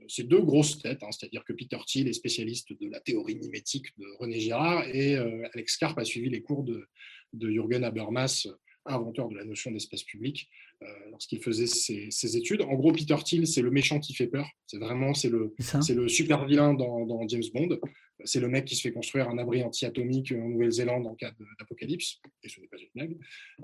C'est 0.08 0.28
deux 0.28 0.42
grosses 0.42 0.78
têtes, 0.80 1.02
hein, 1.02 1.10
c'est-à-dire 1.12 1.44
que 1.44 1.54
Peter 1.54 1.78
Thiel 1.86 2.08
est 2.08 2.12
spécialiste 2.12 2.78
de 2.78 2.90
la 2.90 3.00
théorie 3.00 3.36
mimétique 3.36 3.86
de 3.96 4.04
René 4.18 4.38
Girard 4.38 4.86
et 4.88 5.16
euh, 5.16 5.48
Alex 5.54 5.78
Karp 5.78 5.98
a 5.98 6.04
suivi 6.04 6.28
les 6.28 6.42
cours 6.42 6.64
de, 6.64 6.86
de 7.32 7.50
Jürgen 7.50 7.84
Habermas 7.84 8.48
inventeur 8.86 9.28
de 9.28 9.36
la 9.36 9.44
notion 9.44 9.70
d'espace 9.70 10.02
public, 10.02 10.48
lorsqu'il 11.10 11.40
faisait 11.40 11.66
ses, 11.66 12.36
études. 12.36 12.62
En 12.62 12.74
gros, 12.74 12.92
Peter 12.92 13.16
Thiel, 13.24 13.46
c'est 13.46 13.62
le 13.62 13.70
méchant 13.70 14.00
qui 14.00 14.14
fait 14.14 14.26
peur. 14.26 14.48
C'est 14.66 14.78
vraiment 14.78 15.14
c'est 15.14 15.28
le, 15.28 15.54
c'est 15.58 15.94
le 15.94 16.08
super 16.08 16.44
vilain 16.44 16.74
dans, 16.74 17.06
dans 17.06 17.26
James 17.28 17.42
Bond 17.54 17.78
c'est 18.24 18.40
le 18.40 18.48
mec 18.48 18.64
qui 18.64 18.76
se 18.76 18.82
fait 18.82 18.92
construire 18.92 19.28
un 19.28 19.38
abri 19.38 19.62
anti-atomique 19.62 20.32
en 20.32 20.48
Nouvelle-Zélande 20.48 21.06
en 21.06 21.14
cas 21.14 21.32
d'apocalypse, 21.58 22.20
et 22.42 22.48
ce 22.48 22.60
n'est 22.60 22.66
pas 22.66 22.76
une 22.78 22.88
blague. 22.94 23.18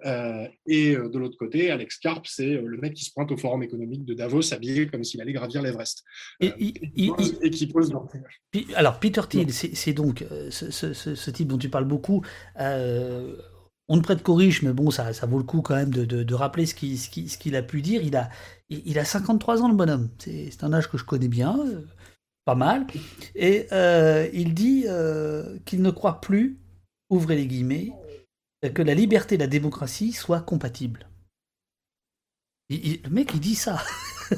Euh, 0.06 0.48
et 0.66 0.94
euh, 0.94 1.08
de 1.08 1.18
l'autre 1.18 1.36
côté, 1.36 1.70
Alex 1.70 1.98
Karp, 1.98 2.26
c'est 2.26 2.54
euh, 2.54 2.62
le 2.66 2.78
mec 2.78 2.94
qui 2.94 3.04
se 3.04 3.12
pointe 3.12 3.30
au 3.32 3.36
forum 3.36 3.62
économique 3.62 4.04
de 4.04 4.14
Davos 4.14 4.52
habillé 4.52 4.86
comme 4.88 5.04
s'il 5.04 5.20
allait 5.20 5.32
gravir 5.32 5.62
l'Everest. 5.62 6.04
Et, 6.40 6.52
qui 7.50 7.66
pose 7.66 7.90
dans... 7.90 8.08
Alors, 8.74 9.00
Peter 9.00 9.22
Thiel, 9.28 9.52
c'est 9.52 9.92
donc 9.92 10.24
ce, 10.50 11.30
type 11.30 11.48
dont 11.48 11.58
tu 11.58 11.68
parles 11.68 11.86
beaucoup. 11.86 12.24
On 13.88 13.96
ne 13.96 14.02
prête 14.02 14.22
corrige, 14.22 14.62
mais 14.62 14.72
bon, 14.72 14.90
ça, 14.90 15.10
vaut 15.26 15.38
le 15.38 15.44
coup 15.44 15.62
quand 15.62 15.74
même 15.74 15.90
de, 15.90 16.34
rappeler 16.34 16.66
ce 16.66 16.74
qu'il 16.74 17.56
a 17.56 17.62
pu 17.62 17.82
dire. 17.82 18.02
Il 18.02 18.16
a, 18.16 18.28
il 18.68 18.98
a 18.98 19.04
53 19.04 19.62
ans, 19.62 19.68
le 19.68 19.74
bonhomme. 19.74 20.08
C'est 20.18 20.62
un 20.62 20.72
âge 20.72 20.90
que 20.90 20.98
je 20.98 21.04
connais 21.04 21.28
bien 21.28 21.58
pas 22.48 22.54
mal. 22.54 22.86
Et 23.34 23.66
euh, 23.72 24.26
il 24.32 24.54
dit 24.54 24.84
euh, 24.86 25.58
qu'il 25.66 25.82
ne 25.82 25.90
croit 25.90 26.22
plus, 26.22 26.56
ouvrez 27.10 27.36
les 27.36 27.46
guillemets, 27.46 27.92
que 28.72 28.80
la 28.80 28.94
liberté 28.94 29.34
et 29.34 29.38
la 29.38 29.46
démocratie 29.46 30.12
soient 30.12 30.40
compatibles. 30.40 31.06
le 32.70 33.10
mec, 33.10 33.32
il 33.34 33.40
dit 33.40 33.54
ça. 33.54 33.82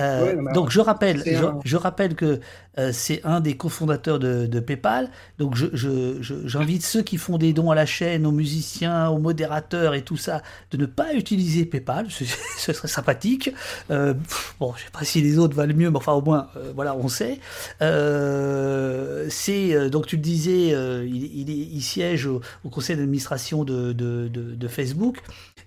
Euh, 0.00 0.42
donc 0.54 0.70
je 0.70 0.80
rappelle, 0.80 1.22
je, 1.64 1.76
rappelle 1.76 2.14
que 2.14 2.40
euh, 2.78 2.90
c'est 2.92 3.20
un 3.24 3.40
des 3.40 3.56
cofondateurs 3.56 4.18
de, 4.18 4.60
PayPal. 4.60 5.10
Donc 5.38 5.54
j'invite 5.54 6.84
ceux 6.84 7.02
qui 7.02 7.18
font 7.18 7.38
des 7.38 7.52
dons 7.52 7.70
à 7.70 7.74
la 7.74 7.86
chaîne, 7.86 8.26
aux 8.26 8.32
musiciens, 8.32 9.08
aux 9.08 9.18
modérateurs 9.18 9.94
et 9.94 10.02
tout 10.02 10.16
ça, 10.16 10.42
de 10.70 10.76
ne 10.76 10.86
pas 10.86 11.14
utiliser 11.14 11.66
PayPal. 11.66 12.06
Ce, 12.10 12.24
serait 12.72 12.88
sympathique. 12.88 13.52
Euh, 13.90 14.14
bon, 14.58 14.74
je 14.76 14.84
sais 14.84 14.90
pas 14.90 15.04
si 15.04 15.20
les 15.20 15.38
autres 15.38 15.54
valent 15.54 15.74
mieux, 15.74 15.90
mais 15.90 15.96
enfin 15.96 16.12
au 16.12 16.22
moins, 16.22 16.48
voilà, 16.74 16.96
on 16.96 17.08
sait. 17.08 17.40
c'est 17.80 19.90
donc 19.90 20.06
tu 20.06 20.16
le 20.16 20.22
disais, 20.22 20.74
il, 21.06 21.82
siège 21.82 22.26
au, 22.26 22.40
conseil 22.70 22.96
d'administration 22.96 23.64
de, 23.64 23.92
de, 23.92 24.68
Facebook. 24.68 25.18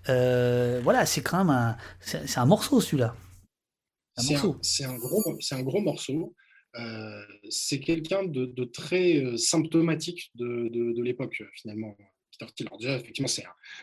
voilà, 0.07 1.05
c'est 1.05 1.21
quand 1.21 1.37
même 1.37 1.49
un, 1.49 1.75
c'est 1.99 2.37
un 2.37 2.45
morceau 2.45 2.81
celui-là. 2.81 3.13
C'est 4.17 4.83
un, 4.85 4.97
gros, 4.97 5.23
un 5.51 5.63
gros 5.63 5.81
morceau. 5.81 6.35
Euh, 6.75 7.21
c'est 7.49 7.79
quelqu'un 7.79 8.23
de, 8.23 8.63
très 8.65 9.17
euh, 9.17 9.37
symptomatique 9.37 10.31
de, 10.35 11.01
l'époque, 11.01 11.37
euh, 11.41 11.47
finalement. 11.53 11.95
Peter 12.39 12.65
déjà, 12.79 12.97
effectivement, 12.97 13.29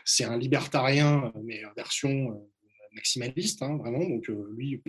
c'est 0.05 0.23
un, 0.25 0.31
un, 0.31 0.37
libertarien, 0.37 1.31
mais 1.43 1.63
en 1.65 1.73
version 1.73 2.47
maximaliste, 2.93 3.61
hein, 3.63 3.77
vraiment. 3.77 4.07
Donc, 4.07 4.27
lui, 4.27 4.81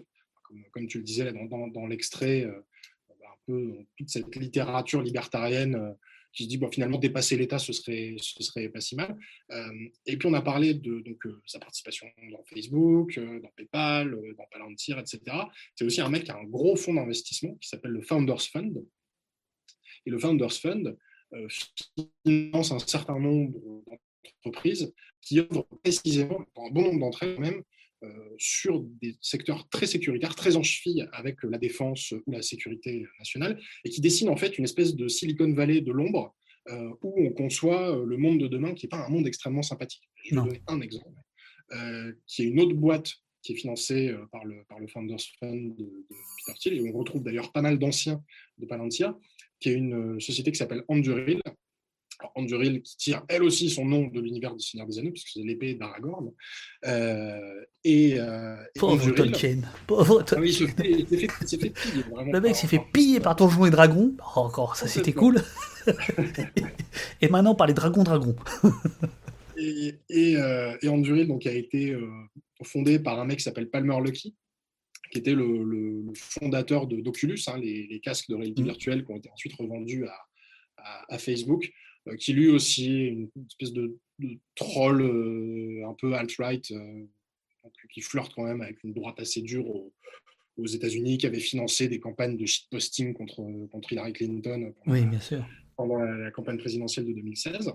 comme, 0.73 0.89
tu 0.89 0.99
le 0.99 1.05
disais 1.05 1.25
là, 1.25 1.33
dans, 1.49 1.69
dans 1.69 1.87
l'extrait, 1.87 2.45
un 2.45 3.37
peu 3.47 3.79
toute 3.97 4.11
cette 4.11 4.35
littérature 4.35 5.01
libertarienne 5.01 5.97
qui 6.33 6.45
se 6.45 6.49
dit 6.49 6.59
bon, 6.59 6.71
finalement 6.71 6.99
dépasser 6.99 7.37
l'État 7.37 7.59
ce 7.59 7.73
serait 7.73 8.15
ce 8.19 8.43
serait 8.43 8.69
pas 8.69 8.81
si 8.81 8.97
mal. 8.97 9.17
Euh, 9.51 9.89
et 10.07 10.17
puis 10.17 10.29
on 10.29 10.35
a 10.35 10.43
parlé 10.43 10.75
de 10.75 11.01
donc 11.01 11.27
euh, 11.27 11.41
sa 11.47 11.59
participation 11.59 12.07
dans 12.31 12.43
Facebook, 12.45 13.19
euh, 13.19 13.41
dans 13.41 13.51
PayPal, 13.57 14.17
dans 14.37 14.47
Palantir, 14.51 14.99
etc. 14.99 15.21
C'est 15.75 15.85
aussi 15.85 16.01
un 16.01 16.09
mec 16.09 16.25
qui 16.25 16.31
a 16.31 16.37
un 16.37 16.45
gros 16.45 16.77
fonds 16.77 16.95
d'investissement 16.95 17.55
qui 17.57 17.69
s'appelle 17.69 17.93
le 17.93 18.03
Founders 18.03 18.43
Fund. 18.43 18.85
Et 20.07 20.11
le 20.11 20.19
Founders 20.19 20.53
Fund 20.53 20.97
finance 22.27 22.73
un 22.73 22.79
certain 22.79 23.19
nombre 23.19 23.59
d'entreprises 24.25 24.93
qui 25.21 25.39
œuvrent 25.39 25.67
précisément, 25.83 26.45
dans 26.55 26.67
un 26.67 26.71
bon 26.71 26.83
nombre 26.83 27.01
d'entre 27.01 27.23
elles 27.23 27.39
même, 27.39 27.63
sur 28.39 28.81
des 29.01 29.17
secteurs 29.21 29.69
très 29.69 29.87
sécuritaires, 29.87 30.35
très 30.35 30.57
en 30.57 30.63
cheville 30.63 31.09
avec 31.13 31.43
la 31.43 31.59
défense 31.59 32.13
ou 32.13 32.31
la 32.31 32.43
sécurité 32.43 33.07
nationale, 33.19 33.61
et 33.85 33.91
qui 33.91 34.01
dessine 34.01 34.29
en 34.29 34.37
fait 34.37 34.59
une 34.59 34.65
espèce 34.65 34.95
de 34.95 35.09
Silicon 35.09 35.53
Valley 35.53 35.81
de 35.81 35.93
l'ombre 35.93 36.35
euh, 36.69 36.91
où 37.03 37.15
on 37.27 37.31
conçoit 37.33 37.97
euh, 37.97 38.05
le 38.05 38.17
monde 38.17 38.39
de 38.39 38.47
demain 38.47 38.75
qui 38.75 38.87
n'est 38.87 38.91
pas 38.91 39.05
un 39.05 39.09
monde 39.09 39.27
extrêmement 39.27 39.63
sympathique. 39.63 40.09
Je 40.25 40.35
vais 40.35 40.41
donner 40.41 40.63
un 40.69 40.81
exemple, 40.81 41.09
qui 42.27 42.43
est 42.43 42.47
une 42.47 42.61
autre 42.61 42.75
boîte 42.75 43.11
qui 43.43 43.53
est 43.55 43.57
financée 43.57 44.15
par 44.31 44.45
le, 44.45 44.63
par 44.69 44.79
le 44.79 44.87
Founders 44.87 45.19
Fund 45.41 45.75
de, 45.77 46.07
Peter 46.47 46.59
Thiel, 46.61 46.75
et 46.75 46.93
on 46.93 46.97
retrouve 46.97 47.25
d'ailleurs 47.25 47.51
pas 47.51 47.63
mal 47.63 47.79
d'anciens 47.79 48.23
de 48.59 48.67
Palantir, 48.67 49.17
qui 49.59 49.71
est 49.71 49.75
une 49.75 50.21
société 50.21 50.53
qui 50.53 50.59
s'appelle 50.59 50.85
Anduril, 50.87 51.43
Anduril 52.35 52.83
qui 52.83 52.97
tire 52.97 53.23
elle 53.29 53.43
aussi 53.43 53.71
son 53.71 53.85
nom 53.85 54.07
de 54.07 54.21
l'univers 54.21 54.55
du 54.55 54.65
Seigneur 54.65 54.87
des 54.87 54.99
Anneaux, 54.99 55.11
puisque 55.11 55.29
c'est 55.29 55.43
l'épée 55.43 55.75
d'Aragorn. 55.75 56.31
Euh, 56.87 57.65
et, 57.85 58.19
euh, 58.19 58.57
Pauvre 58.79 59.11
Tolkien. 59.11 59.63
Pauvre 59.87 60.23
Tolkien. 60.23 60.37
Ah 60.37 60.41
oui, 60.41 60.49
il 60.51 61.49
s'est 61.49 61.59
fait, 61.59 61.71
piller. 61.71 62.05
le 62.33 62.41
mec 62.41 62.57
s'est 62.57 62.67
fait 62.67 62.83
piller 62.93 63.21
par 63.21 63.37
Donjons 63.37 63.67
et 63.67 63.71
Dragons. 63.71 64.15
Oh, 64.21 64.41
encore, 64.41 64.77
ça 64.77 64.87
c'était 64.87 65.13
cool. 65.13 65.43
et 67.21 67.29
maintenant 67.29 67.55
par 67.55 67.67
les 67.67 67.75
Dragons 67.75 68.05
Dragons. 68.05 68.37
et, 69.57 69.95
et, 70.09 70.37
euh, 70.37 70.77
et, 70.83 70.89
Anduril 70.89 71.27
donc, 71.27 71.47
a 71.47 71.53
été 71.53 71.91
euh, 71.91 72.09
fondé 72.63 72.99
par 72.99 73.19
un 73.21 73.25
mec 73.25 73.39
qui 73.39 73.45
s'appelle 73.45 73.69
Palmer 73.69 73.99
Lucky 74.03 74.35
qui 75.13 75.19
était 75.19 75.35
le, 75.35 75.63
le, 75.63 76.13
fondateur 76.15 76.87
d'Oculus, 76.87 77.39
hein, 77.47 77.59
les, 77.59 77.87
les, 77.87 78.01
casques 78.01 78.31
de 78.31 78.35
réalité 78.35 78.63
mmh. 78.63 78.67
virtuelle 78.67 79.05
qui 79.05 79.13
ont 79.13 79.17
été 79.17 79.31
ensuite 79.31 79.53
revendus 79.55 80.07
à, 80.07 80.17
à, 80.79 81.15
à 81.15 81.19
Facebook. 81.19 81.71
Euh, 82.09 82.17
qui 82.17 82.33
lui 82.33 82.51
aussi 82.51 82.91
est 82.91 83.09
une 83.09 83.31
espèce 83.49 83.73
de, 83.73 83.99
troll 84.55 85.03
euh, 85.03 85.87
un 85.89 85.95
peu 85.95 86.15
alt-right, 86.15 86.71
euh, 86.71 87.05
qui 87.93 88.01
flirte 88.01 88.33
quand 88.35 88.45
même 88.45 88.61
avec 88.61 88.83
une 88.85 88.93
droite 88.93 89.19
assez 89.19 89.43
dure 89.43 89.67
aux, 89.69 89.93
États-Unis, 90.67 91.19
qui 91.19 91.27
avait 91.27 91.41
financé 91.41 91.89
des 91.89 91.99
campagnes 91.99 92.37
de 92.37 92.47
shitposting 92.47 93.15
contre, 93.15 93.43
contre 93.69 93.93
Hillary 93.93 94.13
Clinton 94.13 94.73
pendant, 94.85 94.93
oui, 94.93 95.05
bien 95.07 95.19
sûr. 95.19 95.45
pendant 95.77 95.99
la, 95.99 96.31
campagne 96.31 96.59
présidentielle 96.59 97.07
de 97.07 97.13
2016. 97.13 97.73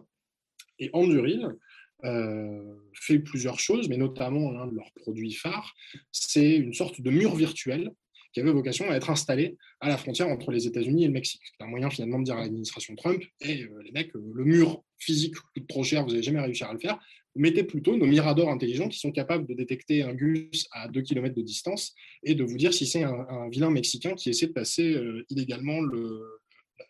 Et 0.79 0.89
Anduril 0.93 1.57
euh, 2.05 2.75
fait 2.93 3.19
plusieurs 3.19 3.59
choses, 3.59 3.89
mais 3.89 3.97
notamment 3.97 4.51
l'un 4.51 4.67
de 4.67 4.75
leurs 4.75 4.91
produits 4.93 5.33
phares, 5.33 5.75
c'est 6.11 6.55
une 6.55 6.73
sorte 6.73 7.01
de 7.01 7.09
mur 7.09 7.35
virtuel 7.35 7.91
qui 8.37 8.41
avait 8.41 8.51
vocation 8.51 8.87
à 8.91 8.95
être 8.95 9.09
installé 9.09 9.57
à 9.79 9.89
la 9.89 9.97
frontière 9.97 10.27
entre 10.27 10.51
les 10.51 10.67
États-Unis 10.67 11.05
et 11.05 11.07
le 11.07 11.13
Mexique. 11.13 11.41
C'est 11.43 11.63
un 11.63 11.67
moyen 11.67 11.89
finalement 11.89 12.19
de 12.19 12.25
dire 12.25 12.35
à 12.37 12.41
l'administration 12.41 12.95
Trump 12.95 13.23
et 13.41 13.63
euh, 13.63 13.81
les 13.83 13.91
mecs, 13.91 14.15
euh, 14.15 14.31
le 14.31 14.45
mur 14.45 14.83
physique 14.99 15.33
coûte 15.33 15.67
trop 15.67 15.83
cher, 15.83 16.03
vous 16.03 16.11
n'avez 16.11 16.21
jamais 16.21 16.39
réussi 16.39 16.63
à 16.63 16.71
le 16.71 16.77
faire. 16.77 16.99
mettez 17.35 17.63
plutôt 17.63 17.97
nos 17.97 18.05
miradors 18.05 18.49
intelligents 18.49 18.89
qui 18.89 18.99
sont 18.99 19.11
capables 19.11 19.47
de 19.47 19.55
détecter 19.55 20.03
un 20.03 20.13
gus 20.13 20.67
à 20.71 20.87
2 20.87 21.01
km 21.01 21.33
de 21.33 21.41
distance 21.41 21.95
et 22.21 22.35
de 22.35 22.43
vous 22.43 22.57
dire 22.57 22.75
si 22.75 22.85
c'est 22.85 23.01
un, 23.01 23.49
vilain 23.49 23.71
Mexicain 23.71 24.13
qui 24.13 24.29
essaie 24.29 24.45
de 24.45 24.53
passer 24.53 24.93
euh, 24.93 25.25
illégalement 25.31 25.81
le, 25.81 26.21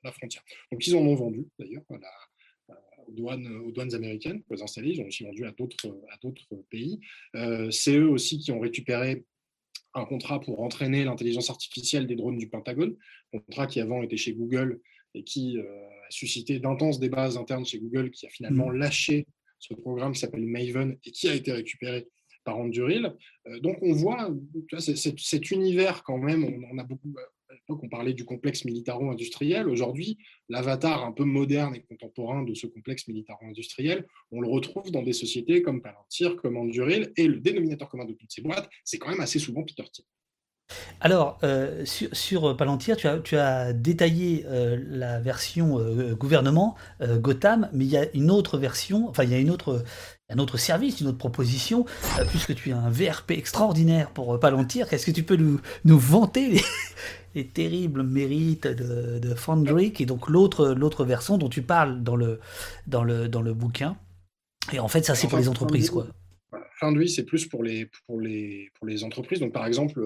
la 0.04 0.12
frontière. 0.12 0.44
Donc 0.74 0.86
ils 0.86 0.98
en 0.98 1.00
ont 1.00 1.16
vendu 1.16 1.46
d'ailleurs 1.58 1.84
aux 3.08 3.72
douanes, 3.72 3.96
américaines 3.96 4.44
pour 4.44 4.58
les 4.58 4.62
installer. 4.62 4.90
Ils 4.90 5.02
ont 5.02 5.08
aussi 5.08 5.24
vendu 5.24 5.46
à 5.46 5.52
d'autres 5.52 6.66
pays. 6.70 7.00
Euh, 7.36 7.72
c'est 7.72 7.96
eux 7.96 8.10
aussi 8.10 8.38
qui 8.38 8.52
ont 8.52 8.60
récupéré 8.60 9.24
un 9.94 10.06
contrat 10.06 10.40
pour 10.40 10.62
entraîner 10.62 11.04
l'intelligence 11.04 11.50
artificielle 11.50 12.08
des 12.08 12.16
drones 12.16 12.38
du 12.38 12.50
Pentagone, 12.50 12.96
contrat 13.32 13.68
qui 13.68 13.80
avant 13.80 14.04
était 14.04 14.18
chez 14.18 14.34
Google 14.34 14.80
et 15.14 15.24
qui 15.24 15.58
euh, 15.58 15.64
a 15.64 16.12
suscité 16.12 16.60
d'intenses 16.60 17.00
débats 17.00 17.38
internes 17.38 17.66
chez 17.66 17.80
Google, 17.80 18.12
qui 18.12 18.28
a 18.28 18.30
finalement 18.30 18.70
mmh. 18.70 18.78
lâché 18.78 19.28
ce 19.60 19.74
programme 19.74 20.14
qui 20.14 20.20
s'appelle 20.20 20.46
Maven 20.46 20.98
et 21.04 21.12
qui 21.12 21.28
a 21.30 21.34
été 21.34 21.52
récupéré 21.52 22.08
par 22.44 22.58
Anduril. 22.58 23.14
Euh, 23.48 23.60
donc 23.60 23.78
on 23.82 23.94
voit 23.94 24.30
cet 24.80 25.52
univers 25.52 26.04
quand 26.04 26.18
même, 26.18 26.44
on, 26.44 26.78
a 26.78 26.84
beaucoup, 26.84 27.14
à 27.18 27.22
on 27.70 27.90
parlait 27.90 28.14
du 28.14 28.26
complexe 28.26 28.66
militaro-industriel, 28.66 29.68
aujourd'hui 29.68 30.18
l'avatar 30.50 31.04
un 31.04 31.12
peu 31.12 31.24
moderne 31.24 31.76
et 31.76 31.82
contemporain 31.82 32.44
de 32.44 32.54
ce 32.54 32.68
complexe 32.68 33.08
militaro-industriel, 33.08 34.06
on 34.32 34.42
le 34.42 34.50
retrouve 34.50 34.92
dans 34.92 35.04
des 35.04 35.14
sociétés 35.14 35.62
comme 35.62 35.82
Palantir, 35.82 36.36
comme 36.38 36.58
Anduril, 36.58 37.12
et 37.18 37.28
le 37.28 37.40
dénominateur 37.40 37.90
commun 37.90 38.06
de 38.06 38.14
toutes 38.14 38.32
ces 38.32 38.42
boîtes, 38.42 38.70
c'est 38.84 38.98
quand 38.98 39.10
même 39.10 39.22
assez 39.22 39.40
souvent 39.40 39.64
Peter 39.64 39.84
Thiel. 39.92 40.06
Alors, 41.00 41.38
euh, 41.44 41.86
sur, 41.86 42.58
Palantir, 42.58 42.98
tu 42.98 43.38
as, 43.38 43.74
détaillé 43.74 44.46
euh, 44.48 44.78
la 44.90 45.20
version 45.20 45.80
euh, 45.80 46.16
gouvernement, 46.16 46.76
Gotham, 47.02 47.70
mais 47.74 47.86
il 47.86 47.92
y 47.92 47.98
a 47.98 48.06
une 48.14 48.32
autre 48.32 48.58
version, 48.58 49.08
enfin 49.10 49.24
il 49.24 49.32
y 49.32 49.36
a 49.36 49.38
une 49.38 49.52
autre, 49.52 49.84
un 50.30 50.40
autre 50.40 50.58
service, 50.58 51.00
une 51.00 51.08
autre 51.08 51.18
proposition, 51.18 51.86
puisque 52.30 52.56
tu 52.56 52.72
as 52.72 52.78
un 52.78 52.90
VRP 52.90 53.32
extraordinaire 53.32 54.12
pour 54.12 54.40
Palantir. 54.40 54.92
Est-ce 54.92 55.06
que 55.06 55.12
tu 55.12 55.24
peux 55.24 55.38
nous, 55.38 55.60
vanter 55.86 56.62
terribles 57.54 58.04
mérites 58.04 58.68
de, 58.68 59.20
de 59.20 59.36
Foundry, 59.36 59.94
qui 59.94 60.04
est 60.04 60.08
donc 60.08 60.28
l'autre, 60.30 61.06
version 61.06 61.38
dont 61.38 61.50
tu 61.50 61.62
parles 61.62 62.04
dans 62.04 62.16
le, 62.16 62.40
bouquin 63.54 63.98
Et 64.74 64.80
en 64.80 64.88
fait, 64.88 65.04
ça 65.04 65.16
c'est 65.16 65.28
pour 65.28 65.38
les 65.38 65.50
entreprises, 65.50 65.90
quoi. 65.90 66.08
Foundry, 66.80 67.10
c'est 67.10 67.24
plus 67.24 67.48
pour 67.48 67.64
les, 67.64 67.90
les, 68.20 68.70
les 68.84 69.04
entreprises. 69.04 69.40
Donc, 69.40 69.52
par 69.52 69.66
exemple, 69.66 70.00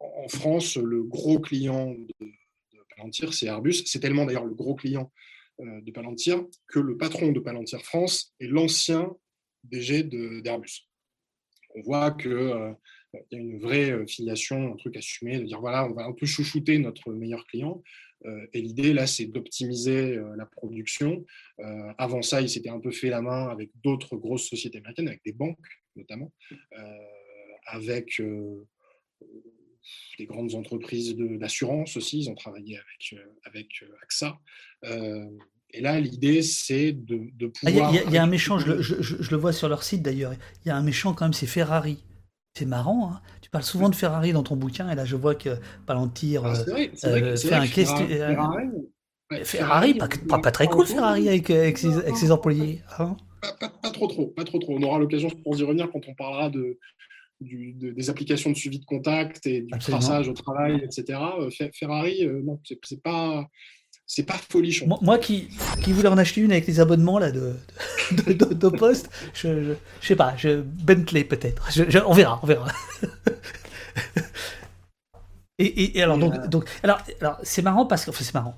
en 0.00 0.28
France, 0.28 0.76
le 0.76 1.02
gros 1.02 1.38
client 1.40 1.94
de, 2.20 2.26
Palantir, 2.96 3.32
c'est 3.32 3.46
Airbus. 3.46 3.84
C'est 3.86 4.00
tellement 4.00 4.26
d'ailleurs 4.26 4.44
le 4.44 4.54
gros 4.54 4.74
client 4.74 5.10
euh, 5.60 5.80
de 5.80 5.90
Palantir 5.90 6.44
que 6.66 6.78
le 6.78 6.96
patron 6.96 7.32
de 7.32 7.40
Palantir 7.40 7.80
France 7.82 8.34
est 8.40 8.46
l'ancien 8.46 9.10
DG 9.64 10.02
d'Airbus. 10.02 10.86
On 11.74 11.82
voit 11.82 12.10
qu'il 12.10 12.76
euh, 13.14 13.18
y 13.32 13.36
a 13.36 13.38
une 13.38 13.58
vraie 13.58 13.90
euh, 13.90 14.06
filiation, 14.06 14.72
un 14.72 14.76
truc 14.76 14.96
assumé, 14.96 15.38
de 15.38 15.44
dire 15.44 15.60
voilà, 15.60 15.86
on 15.86 15.92
va 15.92 16.04
un 16.04 16.12
peu 16.12 16.26
chouchouter 16.26 16.78
notre 16.78 17.12
meilleur 17.12 17.46
client. 17.46 17.82
et 18.52 18.60
l'idée, 18.60 18.92
là, 18.92 19.06
c'est 19.06 19.24
d'optimiser 19.24 20.18
la 20.36 20.44
production. 20.44 21.24
avant 21.96 22.20
ça, 22.20 22.42
il 22.42 22.50
s'était 22.50 22.68
un 22.68 22.78
peu 22.78 22.90
fait 22.90 23.08
la 23.08 23.22
main 23.22 23.48
avec 23.48 23.70
d'autres 23.82 24.16
grosses 24.16 24.46
sociétés 24.46 24.76
américaines, 24.78 25.08
avec 25.08 25.22
des 25.24 25.32
banques 25.32 25.70
notamment, 25.96 26.30
avec 27.64 28.20
des 30.18 30.26
grandes 30.26 30.54
entreprises 30.54 31.16
d'assurance 31.16 31.96
aussi, 31.96 32.20
ils 32.20 32.30
ont 32.30 32.34
travaillé 32.34 32.76
avec, 32.76 33.14
euh, 33.14 33.32
avec 33.44 33.68
euh, 33.82 34.02
AXA. 34.02 34.38
Euh, 34.84 35.26
et 35.72 35.80
là, 35.80 36.00
l'idée, 36.00 36.42
c'est 36.42 36.92
de, 36.92 37.30
de, 37.34 37.46
pouvoir... 37.46 37.94
Il 37.94 38.12
y, 38.12 38.18
a 38.18 38.22
un 38.22 38.26
méchant, 38.26 38.58
je, 38.58 38.82
je, 38.82 39.30
le 39.30 39.36
vois 39.36 39.52
sur 39.52 39.68
leur 39.68 39.84
site 39.84 40.02
d'ailleurs, 40.02 40.34
il 40.64 40.68
y 40.68 40.70
a 40.70 40.76
un 40.76 40.82
méchant 40.82 41.14
quand 41.14 41.24
même, 41.24 41.32
c'est 41.32 41.46
Ferrari. 41.46 42.04
C'est 42.54 42.66
marrant, 42.66 43.12
hein 43.12 43.20
tu 43.40 43.50
parles 43.50 43.64
souvent 43.64 43.88
de 43.88 43.94
Ferrari 43.94 44.32
dans 44.32 44.42
ton 44.42 44.56
bouquin, 44.56 44.90
et 44.90 44.94
là 44.94 45.04
je 45.04 45.16
vois 45.16 45.34
que 45.34 45.50
Palantir 45.86 46.44
ah, 46.44 46.54
fait 46.54 47.52
un 47.52 47.66
Ferrari, 47.66 48.68
Ferrari, 49.44 49.94
pas, 49.94 50.08
pas, 50.38 50.50
très 50.50 50.66
cool 50.66 50.86
Ferrari 50.86 51.28
avec, 51.28 51.50
avec, 51.50 51.78
ses, 51.78 52.32
employés. 52.32 52.82
Hein 52.98 53.16
pas, 53.40 53.68
pas, 53.68 53.90
trop 53.90 54.08
trop, 54.08 54.26
pas 54.26 54.44
trop 54.44 54.58
trop. 54.58 54.76
On 54.76 54.82
aura 54.82 54.98
l'occasion, 54.98 55.30
pour 55.30 55.56
y 55.56 55.62
revenir 55.62 55.90
quand 55.92 56.00
on 56.08 56.14
parlera 56.14 56.50
de, 56.50 56.78
des 57.40 58.10
applications 58.10 58.50
de 58.50 58.56
suivi 58.56 58.78
de 58.78 58.84
contact 58.84 59.46
et 59.46 59.62
du 59.62 59.78
traçage 59.78 60.28
au 60.28 60.32
travail, 60.32 60.82
etc. 60.84 61.18
Euh, 61.38 61.50
Ferrari, 61.72 62.26
euh, 62.26 62.42
non, 62.42 62.60
c'est 62.64 63.02
pas 63.02 63.46
c'est 64.12 64.24
pas 64.24 64.40
folichon. 64.50 64.88
Moi, 65.02 65.18
qui, 65.18 65.50
qui 65.84 65.92
voulais 65.92 66.08
en 66.08 66.18
acheter 66.18 66.40
une 66.40 66.50
avec 66.50 66.66
les 66.66 66.80
abonnements 66.80 67.20
là, 67.20 67.30
de, 67.30 67.54
de, 68.10 68.32
de, 68.32 68.68
poste, 68.68 69.08
je, 69.34 69.76
je, 70.00 70.06
sais 70.06 70.16
pas, 70.16 70.34
je, 70.36 70.62
Bentley 70.62 71.22
peut-être. 71.22 71.68
on 72.04 72.12
verra, 72.12 72.40
on 72.42 72.46
verra. 72.46 72.66
Et, 75.60 75.98
et, 75.98 76.02
alors, 76.02 76.16
donc, 76.16 76.34
euh, 76.34 76.46
donc, 76.48 76.64
alors, 76.82 76.98
alors 77.20 77.36
c'est 77.42 77.60
marrant 77.60 77.84
parce 77.84 78.06
que, 78.06 78.10
enfin, 78.10 78.24
c'est 78.24 78.32
marrant. 78.32 78.56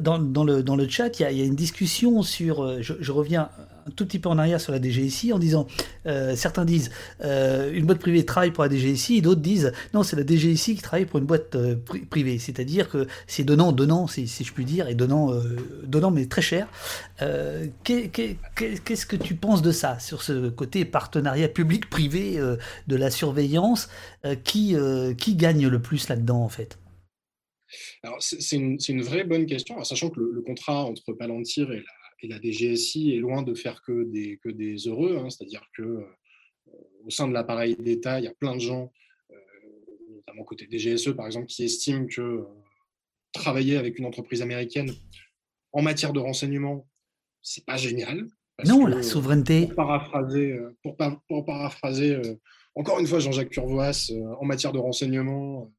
Dans, 0.00 0.20
dans, 0.20 0.44
le, 0.44 0.62
dans 0.62 0.76
le 0.76 0.88
chat, 0.88 1.18
il 1.18 1.22
y 1.22 1.26
a, 1.26 1.32
y 1.32 1.42
a, 1.42 1.44
une 1.44 1.56
discussion 1.56 2.22
sur. 2.22 2.80
Je, 2.80 2.94
je, 3.00 3.12
reviens 3.12 3.50
un 3.86 3.90
tout 3.90 4.06
petit 4.06 4.18
peu 4.18 4.28
en 4.28 4.38
arrière 4.38 4.60
sur 4.60 4.72
la 4.72 4.80
DGSI 4.80 5.32
en 5.32 5.38
disant, 5.38 5.66
euh, 6.06 6.34
certains 6.36 6.64
disent 6.64 6.90
euh, 7.22 7.72
une 7.72 7.86
boîte 7.86 7.98
privée 7.98 8.24
travaille 8.24 8.50
pour 8.50 8.64
la 8.64 8.70
DGSI, 8.70 9.16
et 9.16 9.20
d'autres 9.20 9.40
disent 9.40 9.72
non, 9.92 10.02
c'est 10.02 10.16
la 10.16 10.26
DGSI 10.26 10.76
qui 10.76 10.82
travaille 10.82 11.06
pour 11.06 11.18
une 11.18 11.26
boîte 11.26 11.54
euh, 11.54 11.76
privée. 12.10 12.38
C'est-à-dire 12.38 12.88
que 12.88 13.06
c'est 13.26 13.44
donnant, 13.44 13.72
donnant, 13.72 14.06
si, 14.06 14.26
je 14.26 14.52
puis 14.52 14.64
dire, 14.64 14.88
et 14.88 14.94
donnant, 14.94 15.32
donnant 15.84 16.10
mais 16.10 16.26
très 16.26 16.42
cher. 16.42 16.68
Qu'est-ce 17.84 19.06
que 19.06 19.16
tu 19.16 19.34
penses 19.34 19.62
de 19.62 19.72
ça, 19.72 19.98
sur 19.98 20.22
ce 20.22 20.48
côté 20.48 20.84
partenariat 20.84 21.48
public-privé 21.48 22.38
de 22.86 22.96
la 22.96 23.10
surveillance 23.10 23.88
qui, 24.44 24.76
qui 25.18 25.34
gagne 25.36 25.68
le 25.68 25.80
plus 25.80 26.08
là-dedans 26.08 26.42
en 26.42 26.48
fait? 26.48 26.78
C'est 28.20 28.56
une, 28.56 28.78
une, 28.88 29.02
vraie 29.02 29.24
bonne 29.24 29.46
question, 29.46 29.82
sachant 29.82 30.10
que 30.10 30.20
le, 30.20 30.32
le, 30.32 30.42
contrat 30.42 30.84
entre 30.84 31.12
Palantir 31.12 31.72
et 31.72 31.78
la, 31.78 32.03
et 32.24 32.28
la 32.28 32.40
DGSI 32.40 33.14
est 33.14 33.18
loin 33.18 33.42
de 33.42 33.54
faire 33.54 33.82
que 33.82 34.04
des, 34.04 34.38
que 34.42 34.48
des 34.48 34.88
heureux, 34.88 35.18
hein. 35.18 35.28
c'est-à-dire 35.28 35.62
que 35.76 35.82
euh, 35.82 36.04
au 37.04 37.10
sein 37.10 37.28
de 37.28 37.34
l'appareil 37.34 37.76
d'État, 37.76 38.18
il 38.18 38.24
y 38.24 38.28
a 38.28 38.34
plein 38.34 38.54
de 38.54 38.60
gens, 38.60 38.90
euh, 39.30 39.34
notamment 40.10 40.44
côté 40.44 40.66
DGSE 40.70 41.14
par 41.14 41.26
exemple, 41.26 41.46
qui 41.46 41.64
estiment 41.64 42.06
que 42.06 42.22
euh, 42.22 42.44
travailler 43.32 43.76
avec 43.76 43.98
une 43.98 44.06
entreprise 44.06 44.40
américaine 44.40 44.90
en 45.72 45.82
matière 45.82 46.14
de 46.14 46.20
renseignement, 46.20 46.88
c'est 47.42 47.66
pas 47.66 47.76
génial. 47.76 48.26
non, 48.64 48.86
la 48.86 49.02
souveraineté. 49.02 49.66
Pour 49.66 49.74
paraphraser, 49.74 50.58
pour, 50.82 50.96
pour 51.28 51.44
paraphraser 51.44 52.22
encore 52.74 53.00
une 53.00 53.06
fois 53.06 53.18
Jean-Jacques 53.18 53.50
Curvoas, 53.50 54.12
en 54.40 54.46
matière 54.46 54.72
de 54.72 54.78
renseignement, 54.78 55.70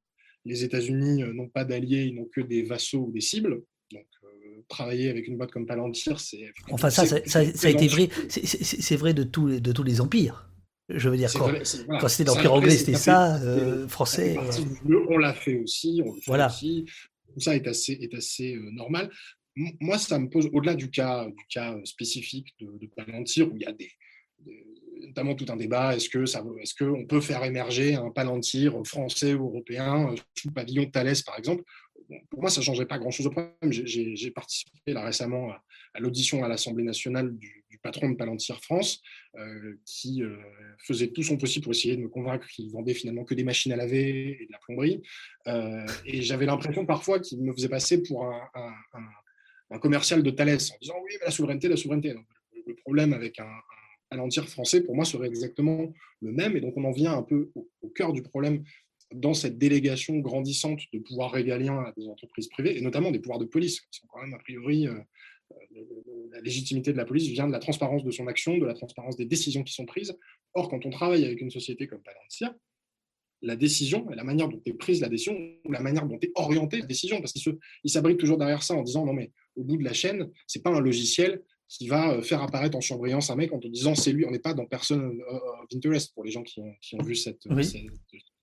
les 0.43 0.63
États-Unis 0.63 1.23
n'ont 1.33 1.47
pas 1.47 1.63
d'alliés, 1.63 2.03
ils 2.03 2.15
n'ont 2.15 2.29
que 2.31 2.41
des 2.41 2.63
vassaux 2.63 3.05
ou 3.07 3.11
des 3.11 3.21
cibles. 3.21 3.63
Travailler 4.67 5.09
avec 5.09 5.27
une 5.27 5.37
boîte 5.37 5.51
comme 5.51 5.65
Palantir, 5.65 6.19
c'est. 6.19 6.51
Enfin, 6.71 6.89
ça, 6.89 7.05
ça, 7.05 7.17
ça, 7.25 7.39
a 7.39 7.69
été 7.69 7.87
vrai. 7.87 8.09
C'est 8.29 8.95
vrai 8.95 9.13
de, 9.13 9.23
tous 9.23 9.59
de 9.59 9.71
tous 9.71 9.83
les 9.83 10.01
empires. 10.01 10.49
Je 10.89 11.09
veux 11.09 11.17
dire, 11.17 11.31
quand, 11.33 11.51
quand 11.99 12.07
c'était 12.07 12.29
l'Empire 12.29 12.53
anglais, 12.53 12.77
c'était 12.77 12.93
ça, 12.93 13.37
euh, 13.41 13.87
français. 13.87 14.37
Euh. 14.37 15.05
On 15.09 15.17
l'a 15.17 15.33
fait 15.33 15.57
aussi, 15.57 16.01
on 16.05 16.13
le 16.13 16.19
fait 16.19 16.27
voilà. 16.27 16.47
aussi. 16.47 16.85
Tout 17.33 17.39
ça 17.39 17.55
est 17.55 17.67
assez, 17.67 17.93
est 17.93 18.13
assez 18.13 18.55
euh, 18.55 18.69
normal. 18.71 19.09
Moi, 19.55 19.97
ça 19.97 20.19
me 20.19 20.29
pose, 20.29 20.49
au-delà 20.53 20.75
du 20.75 20.91
cas, 20.91 21.25
du 21.25 21.45
cas 21.49 21.75
spécifique 21.85 22.53
de, 22.59 22.67
de, 22.77 22.87
Palantir, 22.87 23.51
où 23.51 23.55
il 23.55 23.63
y 23.63 23.65
a 23.65 23.71
des, 23.71 23.89
notamment 25.07 25.33
tout 25.33 25.45
un 25.49 25.55
débat, 25.55 25.95
est-ce 25.95 26.09
que 26.09 26.25
ça, 26.25 26.43
est-ce 26.61 26.75
qu'on 26.75 27.05
peut 27.05 27.21
faire 27.21 27.43
émerger 27.43 27.95
un 27.95 28.11
Palantir 28.11 28.79
français 28.85 29.33
ou 29.33 29.47
européen 29.47 30.13
sous 30.35 30.51
pavillon 30.51 30.85
Thales, 30.91 31.15
par 31.25 31.39
exemple? 31.39 31.63
Pour 32.29 32.41
moi, 32.41 32.49
ça 32.49 32.61
ne 32.61 32.65
changerait 32.65 32.85
pas 32.85 32.99
grand-chose 32.99 33.27
au 33.27 33.31
problème. 33.31 33.53
J'ai 33.71 34.31
participé 34.31 34.93
là 34.93 35.03
récemment 35.03 35.51
à, 35.93 35.99
l'audition 35.99 36.43
à 36.43 36.47
l'Assemblée 36.47 36.83
nationale 36.83 37.35
du, 37.35 37.63
patron 37.83 38.09
de 38.09 38.15
Palantir 38.15 38.59
France, 38.63 38.99
euh, 39.37 39.75
qui 39.85 40.23
euh, 40.23 40.35
faisait 40.79 41.09
tout 41.09 41.21
son 41.21 41.37
possible 41.37 41.65
pour 41.65 41.71
essayer 41.71 41.95
de 41.95 42.01
me 42.01 42.07
convaincre 42.07 42.47
qu'il 42.47 42.71
vendait 42.71 42.95
finalement 42.95 43.23
que 43.25 43.35
des 43.35 43.43
machines 43.43 43.71
à 43.73 43.75
laver 43.75 44.41
et 44.41 44.45
de 44.47 44.51
la 44.51 44.57
plomberie. 44.57 45.03
Euh, 45.45 45.85
et 46.03 46.23
j'avais 46.23 46.47
l'impression 46.47 46.83
parfois 46.87 47.19
qu'il 47.19 47.43
me 47.43 47.53
faisait 47.53 47.69
passer 47.69 48.01
pour 48.01 48.25
un, 48.25 49.79
commercial 49.79 50.23
de 50.23 50.31
Thales 50.31 50.49
en 50.73 50.77
disant 50.81 50.95
oui, 51.03 51.11
mais 51.19 51.25
la 51.25 51.31
souveraineté, 51.31 51.67
la 51.67 51.77
souveraineté. 51.77 52.15
le 52.65 52.75
problème 52.75 53.13
avec 53.13 53.39
un, 53.39 53.51
Palantir 54.09 54.47
français, 54.47 54.81
pour 54.81 54.95
moi, 54.95 55.03
serait 55.03 55.27
exactement 55.27 55.91
le 56.21 56.31
même. 56.31 56.55
Et 56.55 56.61
donc, 56.61 56.77
on 56.77 56.83
en 56.83 56.91
vient 56.91 57.13
un 57.13 57.23
peu 57.23 57.51
au 57.55 57.89
cœur 57.89 58.13
du 58.13 58.21
problème 58.21 58.63
dans 59.13 59.33
cette 59.33 59.57
délégation 59.57 60.17
grandissante 60.17 60.81
de 60.93 60.99
pouvoirs 60.99 61.31
régaliens 61.31 61.79
à 61.79 61.93
des 61.97 62.07
entreprises 62.07 62.47
privées, 62.47 62.77
et 62.77 62.81
notamment 62.81 63.11
des 63.11 63.19
pouvoirs 63.19 63.39
de 63.39 63.45
police, 63.45 63.81
qui 63.81 63.99
sont 63.99 64.07
quand 64.07 64.21
même 64.21 64.33
a 64.33 64.39
priori, 64.39 64.87
euh, 64.87 64.95
euh, 65.51 65.83
la 66.31 66.41
légitimité 66.41 66.91
de 66.91 66.97
la 66.97 67.05
police 67.05 67.27
vient 67.27 67.47
de 67.47 67.51
la 67.51 67.59
transparence 67.59 68.03
de 68.03 68.11
son 68.11 68.27
action, 68.27 68.57
de 68.57 68.65
la 68.65 68.73
transparence 68.73 69.15
des 69.15 69.25
décisions 69.25 69.63
qui 69.63 69.73
sont 69.73 69.85
prises. 69.85 70.17
Or, 70.53 70.69
quand 70.69 70.85
on 70.85 70.89
travaille 70.89 71.25
avec 71.25 71.39
une 71.41 71.51
société 71.51 71.87
comme 71.87 72.01
Palantir, 72.01 72.53
la 73.41 73.55
décision, 73.55 74.09
et 74.11 74.15
la 74.15 74.23
manière 74.23 74.49
dont 74.49 74.61
est 74.65 74.73
prise 74.73 75.01
la 75.01 75.09
décision, 75.09 75.37
ou 75.65 75.71
la 75.71 75.81
manière 75.81 76.05
dont 76.05 76.17
est 76.21 76.31
orientée 76.35 76.79
la 76.79 76.85
décision, 76.85 77.19
parce 77.19 77.33
qu'ils 77.33 77.59
s'abritent 77.85 78.17
toujours 78.17 78.37
derrière 78.37 78.63
ça 78.63 78.73
en 78.73 78.81
disant 78.81 79.05
non 79.05 79.13
mais 79.13 79.31
au 79.55 79.63
bout 79.63 79.77
de 79.77 79.83
la 79.83 79.93
chaîne, 79.93 80.31
c'est 80.47 80.63
pas 80.63 80.71
un 80.71 80.79
logiciel 80.79 81.43
qui 81.67 81.87
va 81.87 82.21
faire 82.21 82.41
apparaître 82.41 82.77
en 82.77 82.81
surbrillance 82.81 83.29
un 83.29 83.35
mec 83.35 83.51
en 83.51 83.59
te 83.59 83.67
disant 83.67 83.93
c'est 83.95 84.11
lui. 84.11 84.25
On 84.25 84.31
n'est 84.31 84.39
pas 84.39 84.53
dans 84.53 84.65
Person 84.65 85.11
of 85.27 85.41
Interest 85.73 86.13
pour 86.13 86.23
les 86.23 86.31
gens 86.31 86.43
qui 86.43 86.59
ont, 86.59 86.73
qui 86.81 86.95
ont 86.95 87.03
vu 87.03 87.15
cette, 87.15 87.45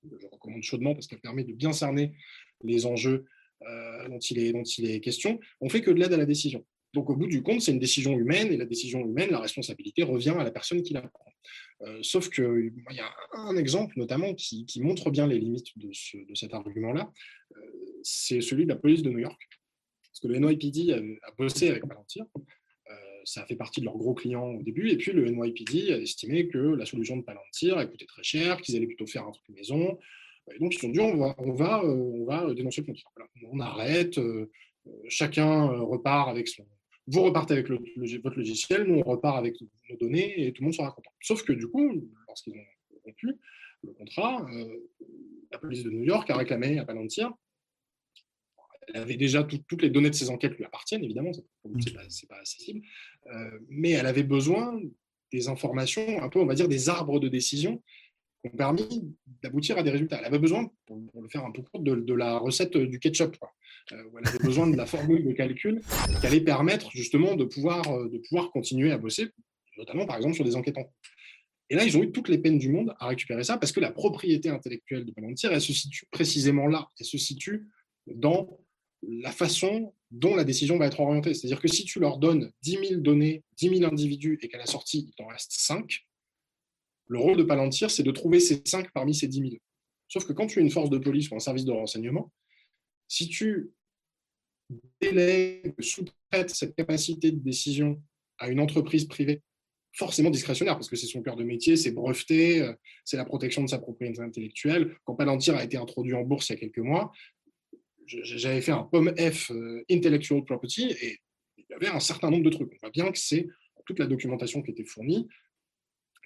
Je 0.05 0.27
recommande 0.27 0.63
chaudement 0.63 0.95
parce 0.95 1.07
qu'elle 1.07 1.21
permet 1.21 1.45
de 1.45 1.53
bien 1.53 1.73
cerner 1.73 2.13
les 2.63 2.87
enjeux 2.87 3.25
dont, 4.09 4.19
il 4.19 4.39
est, 4.41 4.53
dont 4.53 4.65
il 4.65 4.91
est 4.91 5.01
question. 5.01 5.39
On 5.61 5.69
fait 5.69 5.83
que 5.83 5.91
de 5.91 6.01
l'aide 6.01 6.13
à 6.13 6.17
la 6.17 6.27
décision. 6.27 6.65
Donc, 6.95 7.09
au 7.09 7.17
bout 7.17 7.27
du 7.27 7.43
compte, 7.43 7.63
c'est 7.63 7.73
une 7.73 7.79
décision 7.79 8.19
humaine, 8.19 8.53
et 8.53 8.57
la 8.57 8.67
décision 8.67 9.01
humaine, 9.01 9.31
la 9.31 9.41
responsabilité 9.41 10.03
revient 10.03 10.35
à 10.39 10.45
la 10.45 10.51
personne 10.51 10.83
qui 10.83 10.93
la 10.93 11.01
prend. 11.01 11.33
Euh, 11.83 11.99
sauf 12.03 12.29
qu'il 12.29 12.73
y 12.91 13.01
a 13.01 13.15
un 13.33 13.57
exemple, 13.57 13.99
notamment, 13.99 14.35
qui, 14.35 14.67
montre 14.83 15.11
bien 15.11 15.27
les 15.27 15.39
limites 15.39 15.77
de, 15.77 15.91
cet 16.35 16.53
argument-là, 16.53 17.11
euh, 17.57 17.61
c'est 18.03 18.41
celui 18.41 18.65
de 18.65 18.71
la 18.71 18.77
police 18.77 19.03
de 19.03 19.11
New 19.11 19.21
York. 19.21 19.41
Parce 20.03 20.21
que 20.21 20.29
le 20.29 20.39
NYPD 20.39 20.93
a, 20.93 21.33
bossé 21.39 21.71
avec 21.71 21.87
Palantir, 21.87 22.27
euh, 22.37 22.41
ça 23.25 23.43
a 23.43 23.47
fait 23.47 23.57
partie 23.57 23.81
de 23.81 23.87
leurs 23.87 23.97
gros 23.97 24.15
clients 24.15 24.49
au 24.49 24.63
début, 24.63 24.91
et 24.91 24.97
puis 24.97 25.13
le 25.13 25.29
NYPD 25.29 25.93
a 25.93 25.99
estimé 25.99 26.49
que 26.49 26.59
la 26.59 26.87
solution 26.87 27.17
de 27.17 27.23
Palantir 27.23 27.79
a 27.79 27.87
coûté 27.87 28.07
très 28.07 28.23
cher, 28.23 28.61
qu'ils 28.61 28.77
allaient 28.77 28.87
plutôt 28.87 29.07
faire 29.07 29.27
un 29.27 29.33
truc 29.33 29.49
maison, 29.51 29.99
et 30.55 30.59
donc 30.59 30.73
ils 30.73 30.77
se 30.77 30.81
sont 30.81 30.91
dit 30.91 31.01
on 31.01 31.17
va, 31.17 31.83
va 32.27 32.55
dénoncer 32.55 32.81
le 32.81 32.87
contrat. 32.87 33.11
On 33.51 33.61
arrête, 33.61 34.19
chacun 35.09 35.67
repart 35.67 36.29
avec 36.29 36.49
son, 36.49 36.65
vous 37.09 37.23
repartez 37.23 37.55
avec 37.55 37.69
votre 37.69 38.37
logiciel, 38.37 38.85
nous 38.85 39.03
on 39.05 39.11
repart 39.11 39.37
avec 39.37 39.57
nos 39.61 39.97
données 39.97 40.47
et 40.47 40.53
tout 40.53 40.63
le 40.63 40.67
monde 40.67 40.75
sera 40.75 40.93
content. 40.93 41.11
Sauf 41.21 41.43
que 41.43 41.53
du 41.53 41.67
coup, 41.67 42.09
lorsqu'ils 42.29 42.55
ont 42.55 43.01
rompu 43.05 43.37
le 43.83 43.93
contrat, 43.93 44.47
euh, 44.53 44.77
la 45.51 45.59
police 45.59 45.83
de 45.83 45.91
New 45.91 46.05
York 46.05 46.31
a 46.31 46.37
réclamé 46.37 46.79
à 46.79 46.85
Palantir. 46.85 47.33
Elle 48.89 49.01
avait 49.01 49.17
déjà 49.17 49.43
toutes 49.45 49.83
les 49.83 49.91
données 49.91 50.11
de 50.11 50.15
ses 50.15 50.31
enquêtes 50.31 50.57
lui 50.57 50.65
appartiennent, 50.65 51.05
évidemment, 51.05 51.33
c'est 51.33 51.45
pas, 51.93 52.03
pas 52.29 52.41
accessible, 52.41 52.81
euh, 53.33 53.59
mais 53.69 53.91
elle 53.91 54.07
avait 54.07 54.23
besoin 54.23 54.81
des 55.33 55.49
informations, 55.49 56.23
un 56.23 56.29
peu, 56.29 56.41
on 56.41 56.47
va 56.47 56.55
dire, 56.55 56.69
des 56.69 56.89
arbres 56.89 57.21
de 57.21 57.29
décision 57.29 57.83
qui 58.43 58.51
ont 58.53 58.57
permis 58.57 59.15
d'aboutir 59.43 59.79
à 59.79 59.83
des 59.83 59.91
résultats. 59.91 60.19
Elle 60.19 60.27
avait 60.27 60.39
besoin, 60.39 60.71
pour, 60.87 61.01
le 61.21 61.29
faire 61.29 61.45
un 61.45 61.53
peu 61.53 61.63
court, 61.63 61.81
de, 61.81 62.15
la 62.15 62.39
recette 62.39 62.77
du 62.77 62.99
ketchup. 62.99 63.37
Euh, 63.91 64.05
où 64.13 64.19
elle 64.19 64.29
avait 64.29 64.39
besoin 64.39 64.69
de 64.69 64.77
la 64.77 64.87
formule 64.87 65.25
de 65.25 65.33
calcul 65.33 65.81
qui 66.21 66.27
allait 66.27 66.41
permettre 66.41 66.93
justement 66.93 67.35
de 67.35 67.45
pouvoir, 67.45 67.89
euh, 67.89 68.09
de 68.09 68.19
pouvoir 68.19 68.53
continuer 68.53 68.93
à 68.93 68.99
bosser, 68.99 69.31
notamment 69.77 70.07
par 70.07 70.17
exemple 70.17 70.37
sur 70.37 70.45
des 70.45 70.55
enquêtes 70.55 70.79
en 70.79 70.85
cours. 70.85 70.95
Et 71.69 71.75
là, 71.75 71.85
ils 71.85 71.97
ont 71.97 72.03
eu 72.03 72.13
toutes 72.13 72.29
les 72.29 72.39
peines 72.39 72.59
du 72.59 72.69
monde 72.69 72.95
à 73.01 73.09
récupérer 73.09 73.43
ça 73.43 73.59
parce 73.59 73.73
que 73.73 73.81
la 73.81 73.91
propriété 73.91 74.51
intellectuelle 74.51 75.05
de 75.05 75.11
Palantir, 75.11 75.53
elle 75.53 75.61
se 75.61 75.73
situe 75.73 76.07
précisément 76.13 76.69
là. 76.69 76.87
Elle 77.01 77.07
se 77.07 77.19
situe 77.19 77.67
dans 78.07 78.61
la 79.03 79.33
façon 79.33 79.95
dont 80.11 80.37
la 80.37 80.45
décision 80.45 80.79
va 80.79 80.87
être 80.87 81.01
orientée. 81.01 81.35
C'est-à-dire 81.35 81.61
que 81.61 81.69
si 81.69 81.85
tu 81.85 81.99
leur 81.99 82.19
donnes 82.19 82.53
10 82.63 82.79
000 82.89 83.01
données, 83.01 83.43
10 83.57 83.79
000 83.79 83.91
individus 83.91 84.39
et 84.43 84.49
qu'à 84.49 84.59
la 84.59 84.67
sortie, 84.67 85.07
il 85.09 85.15
t'en 85.15 85.27
reste 85.27 85.53
5, 85.53 86.05
le 87.09 87.19
rôle 87.19 87.37
de 87.37 87.43
Palantir, 87.43 87.91
c'est 87.91 88.03
de 88.03 88.11
trouver 88.11 88.41
ces 88.41 88.63
5 88.65 88.91
parmi 88.93 89.15
ces 89.15 89.29
10 89.29 89.39
000. 89.39 89.51
Sauf 90.09 90.27
que 90.27 90.33
quand 90.33 90.47
tu 90.47 90.59
es 90.59 90.63
une 90.63 90.71
force 90.71 90.91
de 90.91 90.99
police 90.99 91.31
ou 91.31 91.37
un 91.37 91.41
service 91.41 91.65
de 91.65 91.73
renseignement, 91.73 92.33
si 93.09 93.29
tu 93.29 93.73
délègues, 95.01 95.75
sous-traites 95.81 96.51
cette 96.51 96.75
capacité 96.75 97.31
de 97.31 97.39
décision 97.39 98.03
à 98.39 98.49
une 98.49 98.61
entreprise 98.61 99.07
privée, 99.07 99.43
forcément 99.95 100.31
discrétionnaire, 100.31 100.75
parce 100.75 100.89
que 100.89 100.97
c'est 100.97 101.07
son 101.07 101.23
cœur 101.23 101.37
de 101.37 101.45
métier, 101.45 101.77
c'est 101.77 101.91
breveté, 101.91 102.63
euh, 102.63 102.73
c'est 103.05 103.17
la 103.17 103.25
protection 103.25 103.63
de 103.63 103.69
sa 103.69 103.79
propriété 103.79 104.21
intellectuelle. 104.21 104.97
Quand 105.05 105.15
Palantir 105.15 105.57
a 105.57 105.65
été 105.65 105.77
introduit 105.77 106.15
en 106.15 106.23
bourse 106.23 106.49
il 106.49 106.55
y 106.55 106.57
a 106.57 106.59
quelques 106.59 106.79
mois, 106.79 107.13
j'avais 108.07 108.61
fait 108.61 108.73
un 108.73 108.83
POM 108.83 109.15
F 109.17 109.51
euh, 109.51 109.85
Intellectual 109.91 110.45
Property 110.45 110.91
et 110.91 111.19
il 111.57 111.65
y 111.71 111.75
avait 111.75 111.89
un 111.89 112.01
certain 112.01 112.31
nombre 112.31 112.45
de 112.45 112.51
trucs. 112.51 112.73
On 112.73 112.79
voit 112.81 112.91
bien 112.91 113.11
que 113.11 113.19
c'est 113.19 113.47
toute 113.87 113.99
la 113.99 114.07
documentation 114.07 114.63
qui 114.63 114.71
était 114.71 114.85
fournie. 114.85 115.29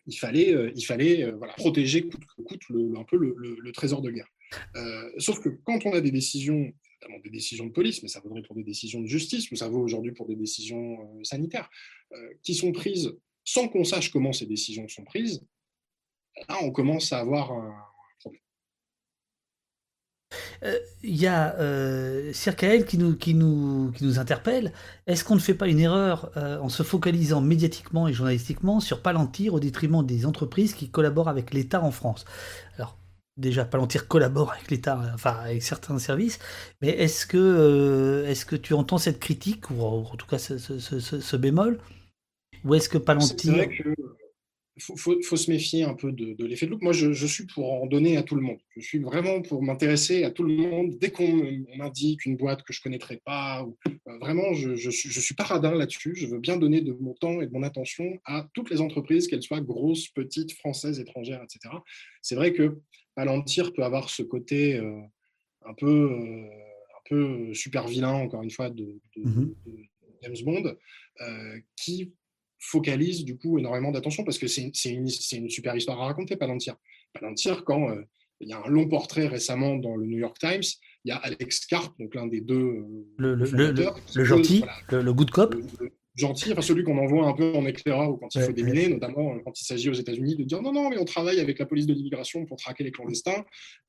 Il 0.06 0.16
fallait, 0.16 0.54
euh, 0.54 0.70
il 0.74 0.84
fallait 0.84 1.32
protéger 1.56 2.02
coûte 2.02 2.24
que 2.24 2.42
coûte 2.42 2.62
un 2.96 3.04
peu 3.04 3.16
le 3.16 3.72
trésor 3.72 4.02
de 4.02 4.10
guerre. 4.10 4.28
Euh, 4.76 5.10
sauf 5.18 5.40
que 5.40 5.48
quand 5.48 5.84
on 5.86 5.92
a 5.92 6.00
des 6.00 6.10
décisions, 6.10 6.72
notamment 7.00 7.20
des 7.22 7.30
décisions 7.30 7.66
de 7.66 7.72
police, 7.72 8.02
mais 8.02 8.08
ça 8.08 8.20
vaudrait 8.20 8.42
pour 8.42 8.54
des 8.54 8.64
décisions 8.64 9.00
de 9.00 9.06
justice, 9.06 9.50
ou 9.50 9.56
ça 9.56 9.68
vaut 9.68 9.80
aujourd'hui 9.80 10.12
pour 10.12 10.26
des 10.26 10.36
décisions 10.36 11.00
euh, 11.00 11.24
sanitaires, 11.24 11.68
euh, 12.12 12.34
qui 12.42 12.54
sont 12.54 12.72
prises 12.72 13.16
sans 13.44 13.68
qu'on 13.68 13.84
sache 13.84 14.10
comment 14.10 14.32
ces 14.32 14.46
décisions 14.46 14.88
sont 14.88 15.04
prises, 15.04 15.44
là, 16.48 16.58
on 16.62 16.70
commence 16.70 17.12
à 17.12 17.18
avoir 17.18 17.52
un 17.52 17.84
Il 21.02 21.16
y 21.16 21.26
a 21.26 21.54
euh, 21.56 22.32
qui 22.86 22.98
nous, 22.98 23.16
qui, 23.16 23.34
nous, 23.34 23.92
qui 23.96 24.04
nous 24.04 24.18
interpelle. 24.18 24.72
Est-ce 25.06 25.24
qu'on 25.24 25.36
ne 25.36 25.40
fait 25.40 25.54
pas 25.54 25.68
une 25.68 25.78
erreur 25.78 26.30
en 26.36 26.68
se 26.68 26.82
focalisant 26.82 27.40
médiatiquement 27.40 28.08
et 28.08 28.12
journalistiquement 28.12 28.80
sur 28.80 29.02
Palantir 29.02 29.54
au 29.54 29.60
détriment 29.60 30.04
des 30.04 30.26
entreprises 30.26 30.74
qui 30.74 30.90
collaborent 30.90 31.28
avec 31.28 31.54
l'État 31.54 31.82
en 31.82 31.90
France? 31.90 32.24
Alors, 32.76 32.96
déjà 33.36 33.64
Palantir 33.64 34.08
collabore 34.08 34.52
avec 34.52 34.70
l'État, 34.70 35.00
enfin 35.14 35.36
avec 35.44 35.62
certains 35.62 35.98
services, 35.98 36.38
mais 36.80 36.88
est-ce 36.88 37.26
que, 37.26 37.36
euh, 37.36 38.28
est-ce 38.28 38.46
que 38.46 38.56
tu 38.56 38.74
entends 38.74 38.98
cette 38.98 39.20
critique, 39.20 39.70
ou 39.70 39.82
en 39.82 40.16
tout 40.16 40.26
cas 40.26 40.38
ce, 40.38 41.36
bémol? 41.36 41.78
Ou 42.64 42.74
est-ce 42.74 42.88
que 42.88 42.98
Palantir... 42.98 43.68
faut, 44.78 45.36
se 45.36 45.50
méfier 45.50 45.84
un 45.84 45.94
peu 45.94 46.12
de, 46.12 46.44
l'effet 46.44 46.66
de 46.66 46.72
loupe. 46.72 46.82
Moi, 46.82 46.92
je, 46.92 47.26
suis 47.26 47.46
pour 47.46 47.72
en 47.72 47.86
donner 47.86 48.16
à 48.16 48.22
tout 48.22 48.34
le 48.34 48.42
monde. 48.42 48.58
Je 48.76 48.82
suis 48.82 48.98
vraiment 48.98 49.40
pour 49.40 49.62
m'intéresser 49.62 50.24
à 50.24 50.30
tout 50.30 50.42
le 50.42 50.54
monde. 50.54 50.98
Dès 50.98 51.10
qu'on 51.10 51.62
m'indique 51.76 52.26
une 52.26 52.36
boîte 52.36 52.62
que 52.62 52.72
je 52.72 52.80
ne 52.80 52.82
connaîtrais 52.82 53.20
pas, 53.24 53.64
ou, 53.64 53.76
euh, 53.86 54.18
vraiment, 54.18 54.52
je 54.52 54.70
ne 54.70 54.90
suis, 54.90 55.08
je 55.08 55.20
suis 55.20 55.34
pas 55.34 55.44
radin 55.44 55.74
là-dessus. 55.74 56.14
Je 56.14 56.26
veux 56.26 56.40
bien 56.40 56.58
donner 56.58 56.82
de 56.82 56.92
mon 56.92 57.14
temps 57.14 57.40
et 57.40 57.46
de 57.46 57.52
mon 57.52 57.62
attention 57.62 58.18
à 58.26 58.48
toutes 58.52 58.70
les 58.70 58.80
entreprises, 58.80 59.28
qu'elles 59.28 59.42
soient 59.42 59.60
grosses, 59.60 60.08
petites, 60.08 60.52
françaises, 60.52 61.00
étrangères, 61.00 61.42
etc. 61.42 61.74
C'est 62.20 62.34
vrai 62.34 62.52
que 62.52 62.78
Palantir 63.14 63.72
peut 63.72 63.82
avoir 63.82 64.10
ce 64.10 64.22
côté 64.22 64.76
euh, 64.76 65.00
un, 65.64 65.72
peu, 65.72 65.86
euh, 65.86 66.48
un 66.48 67.08
peu 67.08 67.54
super 67.54 67.88
vilain, 67.88 68.12
encore 68.12 68.42
une 68.42 68.50
fois, 68.50 68.68
de, 68.68 69.00
mmh 69.16 69.52
James 70.22 70.36
Bond, 70.44 70.76
qui 71.76 72.12
focalise 72.58 73.24
du 73.24 73.36
coup 73.36 73.58
énormément 73.58 73.92
d'attention 73.92 74.24
parce 74.24 74.38
que 74.38 74.46
c'est 74.46 74.62
une, 74.62 75.06
une, 75.32 75.50
super 75.50 75.76
histoire 75.76 76.00
à 76.00 76.06
raconter, 76.06 76.36
Palantir. 76.36 76.76
Palantir, 77.12 77.64
quand 77.64 77.94
il 78.40 78.48
y 78.48 78.52
a 78.52 78.62
un 78.62 78.68
long 78.68 78.88
portrait 78.88 79.26
récemment 79.26 79.76
dans 79.76 79.96
le 79.96 80.06
New 80.06 80.18
York 80.18 80.38
Times, 80.38 80.62
il 81.04 81.10
y 81.10 81.12
a 81.12 81.16
Alex 81.16 81.66
Karp, 81.66 81.96
donc 81.98 82.14
l'un 82.14 82.26
des 82.26 82.40
deux. 82.40 82.84
le, 83.16 83.34
le, 83.34 83.72
le, 84.14 84.24
gentil, 84.24 84.64
le, 84.90 85.12
good 85.12 85.30
cop 85.30 85.54
gentil, 86.16 86.52
enfin 86.52 86.62
celui 86.62 86.82
qu'on 86.82 86.98
envoie 86.98 87.26
un 87.26 87.32
peu 87.32 87.54
en 87.54 87.64
éclaireur 87.66 88.10
ou 88.10 88.16
quand 88.16 88.34
il 88.34 88.42
faut 88.42 88.52
déminer, 88.52 88.88
notamment 88.88 89.34
euh, 89.34 89.38
quand 89.44 89.58
il 89.60 89.64
s'agit 89.64 89.90
aux 89.90 89.94
États-Unis 89.94 90.36
de 90.36 90.44
dire 90.44 90.62
non, 90.62 90.72
non, 90.72 90.90
mais 90.90 90.98
on 90.98 91.04
travaille 91.04 91.40
avec 91.40 91.58
la 91.58 91.66
police 91.66 91.86
de 91.86 91.92
l'immigration 91.92 92.46
pour 92.46 92.56
traquer 92.56 92.84
les 92.84 92.90
clandestins, 92.90 93.44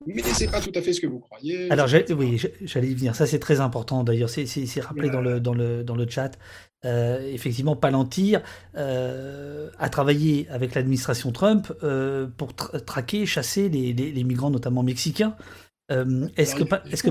mais 0.06 0.22
c'est 0.22 0.52
pas 0.52 0.62
tout 0.62 0.72
à 0.76 0.82
fait 0.82 0.94
ce 0.94 1.02
que 1.02 1.08
vous 1.08 1.20
croyez. 1.20 1.72
Alors, 1.72 1.88
oui, 2.18 2.40
j'allais 2.62 2.90
y 2.90 2.96
venir. 2.96 3.16
Ça, 3.16 3.26
c'est 3.26 3.40
très 3.40 3.60
important 3.60 4.04
d'ailleurs. 4.04 4.30
C'est 4.30 4.82
rappelé 4.82 5.10
dans, 5.10 5.22
le, 5.22 5.40
dans, 5.40 5.54
le, 5.54 5.84
dans 5.84 5.96
le 5.96 6.08
chat. 6.08 6.38
Euh, 6.86 7.20
effectivement, 7.34 7.76
Palantir 7.76 8.42
euh, 8.76 9.70
a 9.80 9.90
travaillé 9.90 10.48
avec 10.50 10.76
l'administration 10.76 11.32
Trump 11.32 11.72
pour 12.38 12.54
traquer, 12.54 13.26
chasser 13.26 13.70
les, 13.70 13.94
les, 13.94 14.24
migrants, 14.24 14.52
notamment 14.52 14.84
mexicains. 14.84 15.36
Est-ce 15.90 16.56
que, 16.56 16.64
est 16.64 17.02
que 17.02 17.10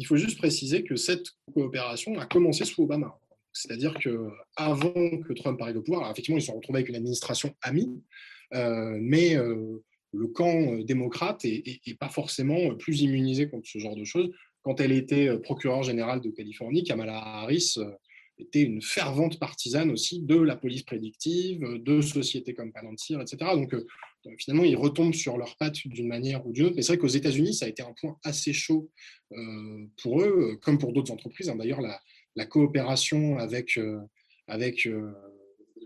il 0.00 0.06
faut 0.06 0.16
juste 0.16 0.38
préciser 0.38 0.82
que 0.82 0.96
cette 0.96 1.26
coopération 1.52 2.18
a 2.18 2.24
commencé 2.24 2.64
sous 2.64 2.84
Obama. 2.84 3.18
C'est-à-dire 3.52 3.94
qu'avant 3.98 5.18
que 5.22 5.32
Trump 5.32 5.60
arrive 5.60 5.78
au 5.78 5.82
pouvoir, 5.82 6.10
effectivement, 6.10 6.38
ils 6.38 6.42
se 6.42 6.48
sont 6.48 6.56
retrouvés 6.56 6.78
avec 6.78 6.88
une 6.88 6.96
administration 6.96 7.54
amie, 7.62 8.02
euh, 8.54 8.98
mais 9.00 9.36
euh, 9.36 9.82
le 10.12 10.26
camp 10.28 10.72
euh, 10.72 10.84
démocrate 10.84 11.44
n'est 11.44 11.94
pas 11.98 12.08
forcément 12.08 12.74
plus 12.76 13.02
immunisé 13.02 13.48
contre 13.48 13.68
ce 13.68 13.78
genre 13.78 13.96
de 13.96 14.04
choses. 14.04 14.30
Quand 14.62 14.80
elle 14.80 14.92
était 14.92 15.38
procureure 15.38 15.82
générale 15.82 16.20
de 16.20 16.30
Californie, 16.30 16.84
Kamala 16.84 17.16
Harris 17.16 17.76
était 18.38 18.62
une 18.62 18.82
fervente 18.82 19.38
partisane 19.38 19.90
aussi 19.90 20.20
de 20.20 20.36
la 20.36 20.54
police 20.54 20.82
prédictive, 20.82 21.60
de 21.82 22.00
sociétés 22.02 22.52
comme 22.52 22.70
Palantir, 22.70 23.22
etc. 23.22 23.38
Donc, 23.54 23.74
finalement, 24.38 24.64
ils 24.64 24.76
retombent 24.76 25.14
sur 25.14 25.38
leurs 25.38 25.56
pattes 25.56 25.86
d'une 25.86 26.08
manière 26.08 26.46
ou 26.46 26.52
d'une 26.52 26.66
autre. 26.66 26.76
Mais 26.76 26.82
c'est 26.82 26.92
vrai 26.92 26.98
qu'aux 26.98 27.08
États-Unis, 27.08 27.54
ça 27.54 27.64
a 27.64 27.68
été 27.68 27.82
un 27.82 27.94
point 27.98 28.18
assez 28.22 28.52
chaud 28.52 28.90
pour 30.02 30.20
eux, 30.20 30.58
comme 30.60 30.76
pour 30.76 30.92
d'autres 30.92 31.12
entreprises. 31.12 31.48
Hein. 31.48 31.56
D'ailleurs, 31.56 31.80
la, 31.80 31.98
la 32.36 32.46
coopération 32.46 33.38
avec, 33.38 33.76
euh, 33.76 34.00
avec 34.46 34.86
euh, 34.86 35.12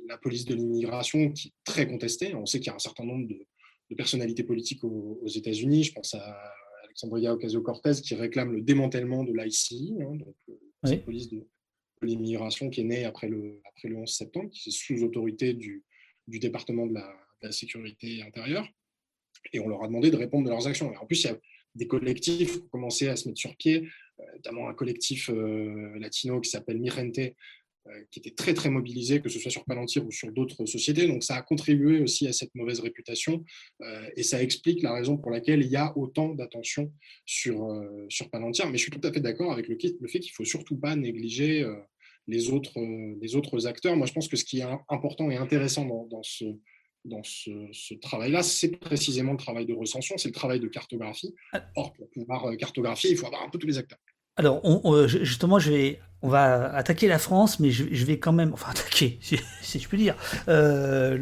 la 0.07 0.19
police 0.19 0.45
de 0.45 0.55
l'immigration 0.55 1.33
qui 1.33 1.49
est 1.49 1.53
très 1.65 1.87
contestée. 1.87 2.35
On 2.35 2.47
sait 2.47 2.59
qu'il 2.59 2.69
y 2.69 2.71
a 2.71 2.75
un 2.75 2.81
certain 2.81 3.05
nombre 3.05 3.27
de, 3.29 3.39
personnalités 3.97 4.43
politiques 4.43 4.83
aux, 4.83 5.25
États-Unis. 5.25 5.85
Je 5.85 5.93
pense 5.93 6.15
à 6.15 6.53
Alexandria 6.83 7.33
Ocasio-Cortez 7.33 8.03
qui 8.03 8.17
réclame 8.17 8.53
le 8.53 8.61
démantèlement 8.61 9.23
de 9.23 9.33
l'ICI, 9.33 9.95
hein, 10.01 10.19
euh, 10.49 10.55
la 10.83 10.97
police 10.97 11.29
de, 11.29 11.47
l'immigration 12.03 12.71
qui 12.71 12.81
est 12.81 12.85
née 12.85 13.05
après 13.05 13.29
le, 13.29 13.63
après 13.65 13.89
le 13.89 13.97
11 13.97 14.11
septembre, 14.11 14.51
qui 14.51 14.69
est 14.69 14.73
sous 14.73 15.03
autorité 15.05 15.55
du, 15.55 15.85
du 16.27 16.39
département 16.39 16.87
de 16.87 16.95
la, 16.95 17.07
de 17.41 17.47
la, 17.47 17.53
sécurité 17.53 18.21
intérieure. 18.23 18.69
Et 19.53 19.61
on 19.61 19.69
leur 19.69 19.83
a 19.83 19.87
demandé 19.87 20.11
de 20.11 20.17
répondre 20.17 20.45
de 20.45 20.51
leurs 20.51 20.67
actions. 20.67 20.93
Et 20.93 20.97
en 20.97 21.07
plus, 21.07 21.23
il 21.23 21.27
y 21.29 21.31
a 21.31 21.39
des 21.77 21.87
collectifs 21.87 22.59
qui 22.59 22.63
ont 22.65 22.69
commencé 22.69 23.09
à 23.09 23.17
se 23.17 23.29
mettre 23.29 23.41
sur 23.41 23.57
pied 23.57 23.89
notamment 24.35 24.69
un 24.69 24.75
collectif 24.75 25.31
euh, 25.31 25.99
latino 25.99 26.41
qui 26.41 26.51
s'appelle 26.51 26.79
Mirente, 26.79 27.21
qui 28.11 28.19
était 28.19 28.31
très 28.31 28.55
très 28.55 28.71
mobilisé, 28.71 29.21
que 29.21 29.29
ce 29.29 29.39
soit 29.39 29.51
sur 29.51 29.67
Palantir 29.67 30.07
ou 30.07 30.11
sur 30.11 30.33
d'autres 30.33 30.65
sociétés. 30.65 31.07
Donc 31.07 31.23
ça 31.23 31.37
a 31.37 31.43
contribué 31.43 32.01
aussi 32.01 32.27
à 32.27 32.33
cette 32.33 32.55
mauvaise 32.55 32.81
réputation 32.81 33.45
et 34.17 34.23
ça 34.23 34.43
explique 34.43 34.81
la 34.81 34.95
raison 34.95 35.19
pour 35.19 35.31
laquelle 35.31 35.61
il 35.61 35.69
y 35.69 35.77
a 35.77 35.95
autant 35.99 36.31
d'attention 36.31 36.91
sur, 37.27 37.59
sur 38.09 38.31
Palantir. 38.31 38.71
Mais 38.71 38.79
je 38.79 38.85
suis 38.85 38.91
tout 38.91 39.07
à 39.07 39.13
fait 39.13 39.21
d'accord 39.21 39.53
avec 39.53 39.69
le, 39.69 39.77
le 39.77 40.09
fait 40.09 40.21
qu'il 40.21 40.31
ne 40.31 40.35
faut 40.35 40.47
surtout 40.47 40.79
pas 40.79 40.97
négliger 40.97 41.63
les 42.27 42.49
autres, 42.49 42.81
les 43.21 43.37
autres 43.37 43.67
acteurs. 43.67 43.97
Moi, 43.97 44.07
je 44.07 44.15
pense 44.15 44.29
que 44.29 44.37
ce 44.39 44.47
qui 44.47 44.61
est 44.61 44.67
important 44.89 45.31
et 45.31 45.37
intéressant 45.37 45.85
dans, 45.85 46.07
dans 46.07 46.23
ce, 46.23 46.47
dans 47.05 47.23
ce, 47.23 47.95
travail-là, 47.95 48.43
c'est 48.43 48.71
précisément 48.71 49.33
le 49.33 49.39
travail 49.39 49.67
de 49.67 49.75
recension, 49.75 50.17
c'est 50.19 50.29
le 50.29 50.35
travail 50.35 50.61
de 50.61 50.69
cartographie. 50.69 51.35
Ah. 51.53 51.63
Or, 51.77 51.93
pour 51.93 52.09
pouvoir 52.11 52.47
euh, 52.47 52.57
cartographier, 52.57 53.11
il 53.11 53.17
faut 53.17 53.27
avoir 53.27 53.43
un 53.43 53.51
peu 53.51 53.59
tous 53.59 53.67
les 53.67 53.79
acteurs. 53.79 53.99
Alors, 54.37 54.61
on, 54.65 55.07
justement, 55.07 55.61
je 55.61 55.71
vais, 55.71 56.01
on 56.21 56.29
va 56.29 56.75
attaquer 56.75 57.07
la 57.07 57.21
France, 57.21 57.61
mais 57.61 57.71
je, 57.71 58.05
vais 58.05 58.19
quand 58.19 58.33
même, 58.33 58.53
enfin 58.53 58.71
attaquer, 58.71 59.19
si, 59.63 59.79
je 59.79 59.87
puis 59.87 59.99
dire, 59.99 60.17
euh, 60.49 61.17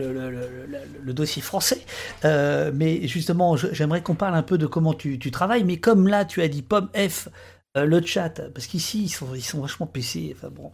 le, 1.05 1.13
dossier 1.13 1.43
français. 1.43 1.83
Euh, 2.25 2.71
mais 2.73 3.07
justement, 3.07 3.57
j'aimerais 3.57 4.03
qu'on 4.03 4.15
parle 4.15 4.35
un 4.35 4.43
peu 4.43 4.57
de 4.57 4.67
comment 4.67 4.95
tu, 4.95 5.19
tu, 5.19 5.31
travailles. 5.31 5.65
Mais 5.65 5.77
comme 5.77 6.09
là, 6.09 6.25
tu 6.25 6.41
as 6.41 6.49
dit 6.49 6.63
pomme 6.63 6.89
F 6.95 7.29
euh, 7.77 7.87
le 7.87 8.03
chat, 8.05 8.43
parce 8.53 8.67
qu'ici 8.67 9.05
ils 9.05 9.09
sont, 9.09 9.61
vachement 9.61 9.87
PC, 9.87 10.35
enfin 10.37 10.51
bon. 10.51 10.71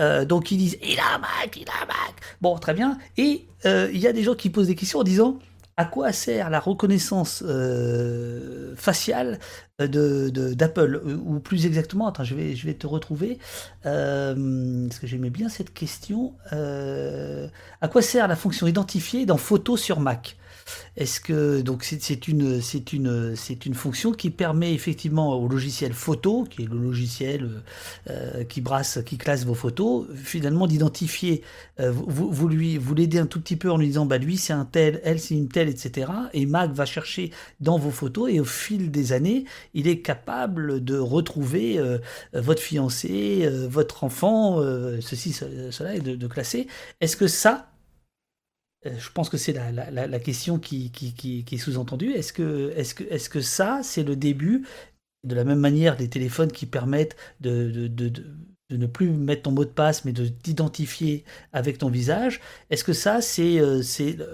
Euh, 0.00 0.26
donc 0.26 0.50
ils 0.50 0.58
disent 0.58 0.76
il 0.82 0.98
a 0.98 1.14
un 1.14 1.18
Mac, 1.18 1.56
il 1.56 1.68
a 1.68 1.86
Mac. 1.86 2.14
Bon, 2.42 2.58
très 2.58 2.74
bien. 2.74 2.98
Et 3.16 3.46
euh, 3.64 3.88
il 3.92 3.98
y 3.98 4.06
a 4.06 4.12
des 4.12 4.22
gens 4.22 4.34
qui 4.34 4.50
posent 4.50 4.66
des 4.66 4.74
questions 4.74 4.98
en 4.98 5.04
disant 5.04 5.38
à 5.78 5.86
quoi 5.86 6.12
sert 6.12 6.50
la 6.50 6.60
reconnaissance 6.60 7.42
faciale 8.76 9.38
d'Apple? 9.78 11.02
Ou 11.24 11.40
plus 11.40 11.64
exactement, 11.64 12.08
attends, 12.08 12.24
je 12.24 12.34
vais, 12.34 12.54
je 12.54 12.66
vais 12.66 12.74
te 12.74 12.86
retrouver, 12.86 13.38
parce 13.82 14.98
que 15.00 15.06
j'aimais 15.06 15.30
bien 15.30 15.48
cette 15.48 15.72
question. 15.72 16.34
à 16.50 17.88
quoi 17.88 18.02
sert 18.02 18.28
la 18.28 18.36
fonction 18.36 18.66
identifiée 18.66 19.24
dans 19.24 19.38
Photos 19.38 19.80
sur 19.80 19.98
Mac? 19.98 20.36
Est-ce 20.96 21.20
que 21.20 21.60
donc 21.62 21.84
c'est 21.84 22.28
une 22.28 22.60
c'est 22.60 22.92
une 22.92 23.34
c'est 23.34 23.66
une 23.66 23.74
fonction 23.74 24.12
qui 24.12 24.30
permet 24.30 24.74
effectivement 24.74 25.34
au 25.34 25.48
logiciel 25.48 25.92
photo, 25.92 26.44
qui 26.44 26.62
est 26.62 26.66
le 26.66 26.78
logiciel 26.78 27.62
euh, 28.10 28.44
qui 28.44 28.60
brasse, 28.60 28.98
qui 29.06 29.18
classe 29.18 29.44
vos 29.44 29.54
photos, 29.54 30.06
finalement 30.14 30.66
d'identifier. 30.66 31.42
Euh, 31.80 31.90
vous, 31.90 32.30
vous, 32.30 32.48
lui 32.48 32.78
vous 32.78 32.94
l'aidez 32.94 33.18
un 33.18 33.26
tout 33.26 33.40
petit 33.40 33.56
peu 33.56 33.70
en 33.70 33.78
lui 33.78 33.86
disant 33.86 34.06
bah 34.06 34.18
lui 34.18 34.36
c'est 34.36 34.52
un 34.52 34.64
tel, 34.64 35.00
elle 35.04 35.18
c'est 35.18 35.34
une 35.34 35.48
telle, 35.48 35.68
etc. 35.68 36.10
Et 36.34 36.46
Mac 36.46 36.72
va 36.72 36.84
chercher 36.84 37.30
dans 37.60 37.78
vos 37.78 37.90
photos 37.90 38.30
et 38.30 38.40
au 38.40 38.44
fil 38.44 38.90
des 38.90 39.12
années, 39.12 39.44
il 39.74 39.88
est 39.88 40.00
capable 40.00 40.84
de 40.84 40.98
retrouver 40.98 41.78
euh, 41.78 41.98
votre 42.34 42.62
fiancé, 42.62 43.48
votre 43.68 44.04
enfant, 44.04 44.60
ceci, 45.00 45.32
cela 45.32 45.94
et 45.94 46.00
de, 46.00 46.26
classer. 46.26 46.66
Est-ce 47.00 47.16
que 47.16 47.26
ça 47.26 47.71
je 48.84 49.10
pense 49.10 49.28
que 49.28 49.36
c'est 49.36 49.52
la, 49.52 50.18
question 50.18 50.58
qui, 50.58 50.90
est 51.50 51.56
sous-entendue. 51.56 52.12
Est-ce 52.12 52.32
que, 52.32 52.72
est 52.76 52.94
que, 52.94 53.04
est 53.04 53.28
que 53.28 53.40
ça, 53.40 53.80
c'est 53.82 54.02
le 54.02 54.16
début, 54.16 54.66
de 55.24 55.34
la 55.34 55.44
même 55.44 55.60
manière 55.60 55.96
des 55.96 56.08
téléphones 56.08 56.50
qui 56.50 56.66
permettent 56.66 57.16
de, 57.40 57.90
ne 58.70 58.86
plus 58.86 59.10
mettre 59.10 59.42
ton 59.42 59.52
mot 59.52 59.64
de 59.64 59.70
passe, 59.70 60.04
mais 60.04 60.12
de 60.12 60.26
t'identifier 60.26 61.24
avec 61.52 61.78
ton 61.78 61.90
visage 61.90 62.40
Est-ce 62.70 62.84
que 62.84 62.92
ça, 62.92 63.20
c'est 63.20 63.60
euh, 63.60 63.82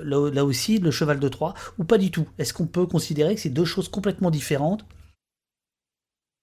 là, 0.04 0.44
aussi 0.44 0.78
le 0.78 0.90
cheval 0.90 1.20
de 1.20 1.28
Troie 1.28 1.54
ou 1.78 1.84
pas 1.84 1.98
du 1.98 2.10
tout? 2.10 2.26
Est-ce 2.38 2.54
qu'on 2.54 2.66
peut 2.66 2.86
considérer 2.86 3.34
que 3.34 3.40
c'est 3.40 3.50
deux 3.50 3.66
choses 3.66 3.88
complètement 3.88 4.30
différentes? 4.30 4.84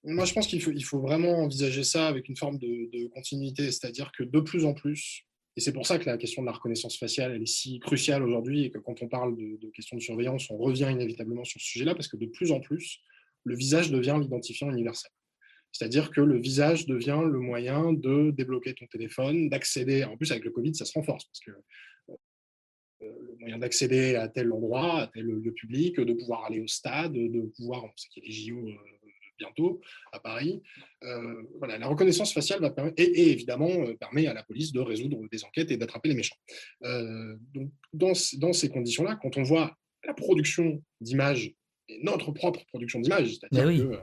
Moi, 0.04 0.24
je 0.24 0.34
pense 0.34 0.46
qu'il 0.46 0.84
faut, 0.84 1.00
vraiment 1.00 1.38
envisager 1.38 1.82
ça 1.82 2.06
avec 2.06 2.28
une 2.28 2.36
forme 2.36 2.58
de 2.58 3.08
continuité, 3.08 3.72
c'est-à-dire 3.72 4.12
que 4.16 4.22
de 4.22 4.38
plus 4.38 4.64
en 4.64 4.72
plus, 4.72 5.26
et 5.56 5.60
c'est 5.60 5.72
pour 5.72 5.86
ça 5.86 5.98
que 5.98 6.04
la 6.04 6.18
question 6.18 6.42
de 6.42 6.46
la 6.46 6.52
reconnaissance 6.52 6.98
faciale 6.98 7.40
est 7.40 7.46
si 7.46 7.78
cruciale 7.78 8.22
aujourd'hui 8.22 8.64
et 8.64 8.70
que 8.70 8.78
quand 8.78 9.02
on 9.02 9.08
parle 9.08 9.36
de, 9.36 9.70
questions 9.70 9.96
de 9.96 10.02
surveillance, 10.02 10.50
on 10.50 10.58
revient 10.58 10.88
inévitablement 10.90 11.44
sur 11.44 11.60
ce 11.60 11.66
sujet-là 11.66 11.94
parce 11.94 12.08
que 12.08 12.18
de 12.18 12.26
plus 12.26 12.52
en 12.52 12.60
plus, 12.60 13.00
le 13.44 13.56
visage 13.56 13.90
devient 13.90 14.18
l'identifiant 14.20 14.70
universel. 14.70 15.10
C'est-à-dire 15.72 16.10
que 16.10 16.20
le 16.20 16.38
visage 16.38 16.86
devient 16.86 17.22
le 17.24 17.38
moyen 17.38 17.94
de 17.94 18.30
débloquer 18.32 18.74
ton 18.74 18.86
téléphone, 18.86 19.48
d'accéder. 19.48 20.04
En 20.04 20.16
plus, 20.16 20.30
avec 20.30 20.44
le 20.44 20.50
Covid, 20.50 20.74
ça 20.74 20.84
se 20.84 20.92
renforce 20.92 21.24
parce 21.24 21.40
que 21.40 21.50
euh, 23.02 23.12
le 23.20 23.36
moyen 23.40 23.58
d'accéder 23.58 24.14
à 24.14 24.28
tel 24.28 24.52
endroit, 24.52 25.02
à 25.02 25.06
tel 25.06 25.24
lieu 25.24 25.52
public, 25.52 25.98
de 25.98 26.12
pouvoir 26.12 26.44
aller 26.44 26.60
au 26.60 26.66
stade, 26.66 27.12
de 27.12 27.40
pouvoir, 27.56 27.84
on 27.84 27.90
sait 27.96 28.08
qu'il 28.10 28.22
y 28.22 28.26
a 28.26 28.28
les 28.28 28.34
JO 28.34 28.68
bientôt 29.38 29.80
à 30.12 30.20
Paris. 30.20 30.62
Euh, 31.04 31.42
voilà, 31.58 31.78
la 31.78 31.86
reconnaissance 31.86 32.32
faciale 32.32 32.60
va 32.60 32.70
permettre, 32.70 33.00
et, 33.02 33.30
évidemment 33.30 33.70
euh, 33.70 33.94
permet 33.94 34.26
à 34.26 34.34
la 34.34 34.42
police 34.42 34.72
de 34.72 34.80
résoudre 34.80 35.20
des 35.30 35.44
enquêtes 35.44 35.70
et 35.70 35.76
d'attraper 35.76 36.08
les 36.08 36.14
méchants. 36.14 36.36
Euh, 36.84 37.36
donc, 37.54 37.70
dans, 37.92 38.12
dans 38.38 38.52
ces 38.52 38.68
conditions-là, 38.68 39.18
quand 39.20 39.36
on 39.36 39.42
voit 39.42 39.76
la 40.04 40.14
production 40.14 40.82
d'images, 41.00 41.52
notre 42.02 42.32
propre 42.32 42.64
production 42.66 43.00
d'images, 43.00 43.34
c'est-à-dire 43.34 43.64
que 43.64 44.00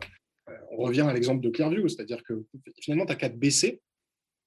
on 0.71 0.77
revient 0.77 1.01
à 1.01 1.13
l'exemple 1.13 1.41
de 1.41 1.49
Clearview, 1.49 1.87
c'est-à-dire 1.87 2.21
que 2.23 2.45
finalement, 2.81 3.05
tu 3.05 3.13
as 3.13 3.15
qu'à 3.15 3.29
te 3.29 3.37
baisser 3.37 3.79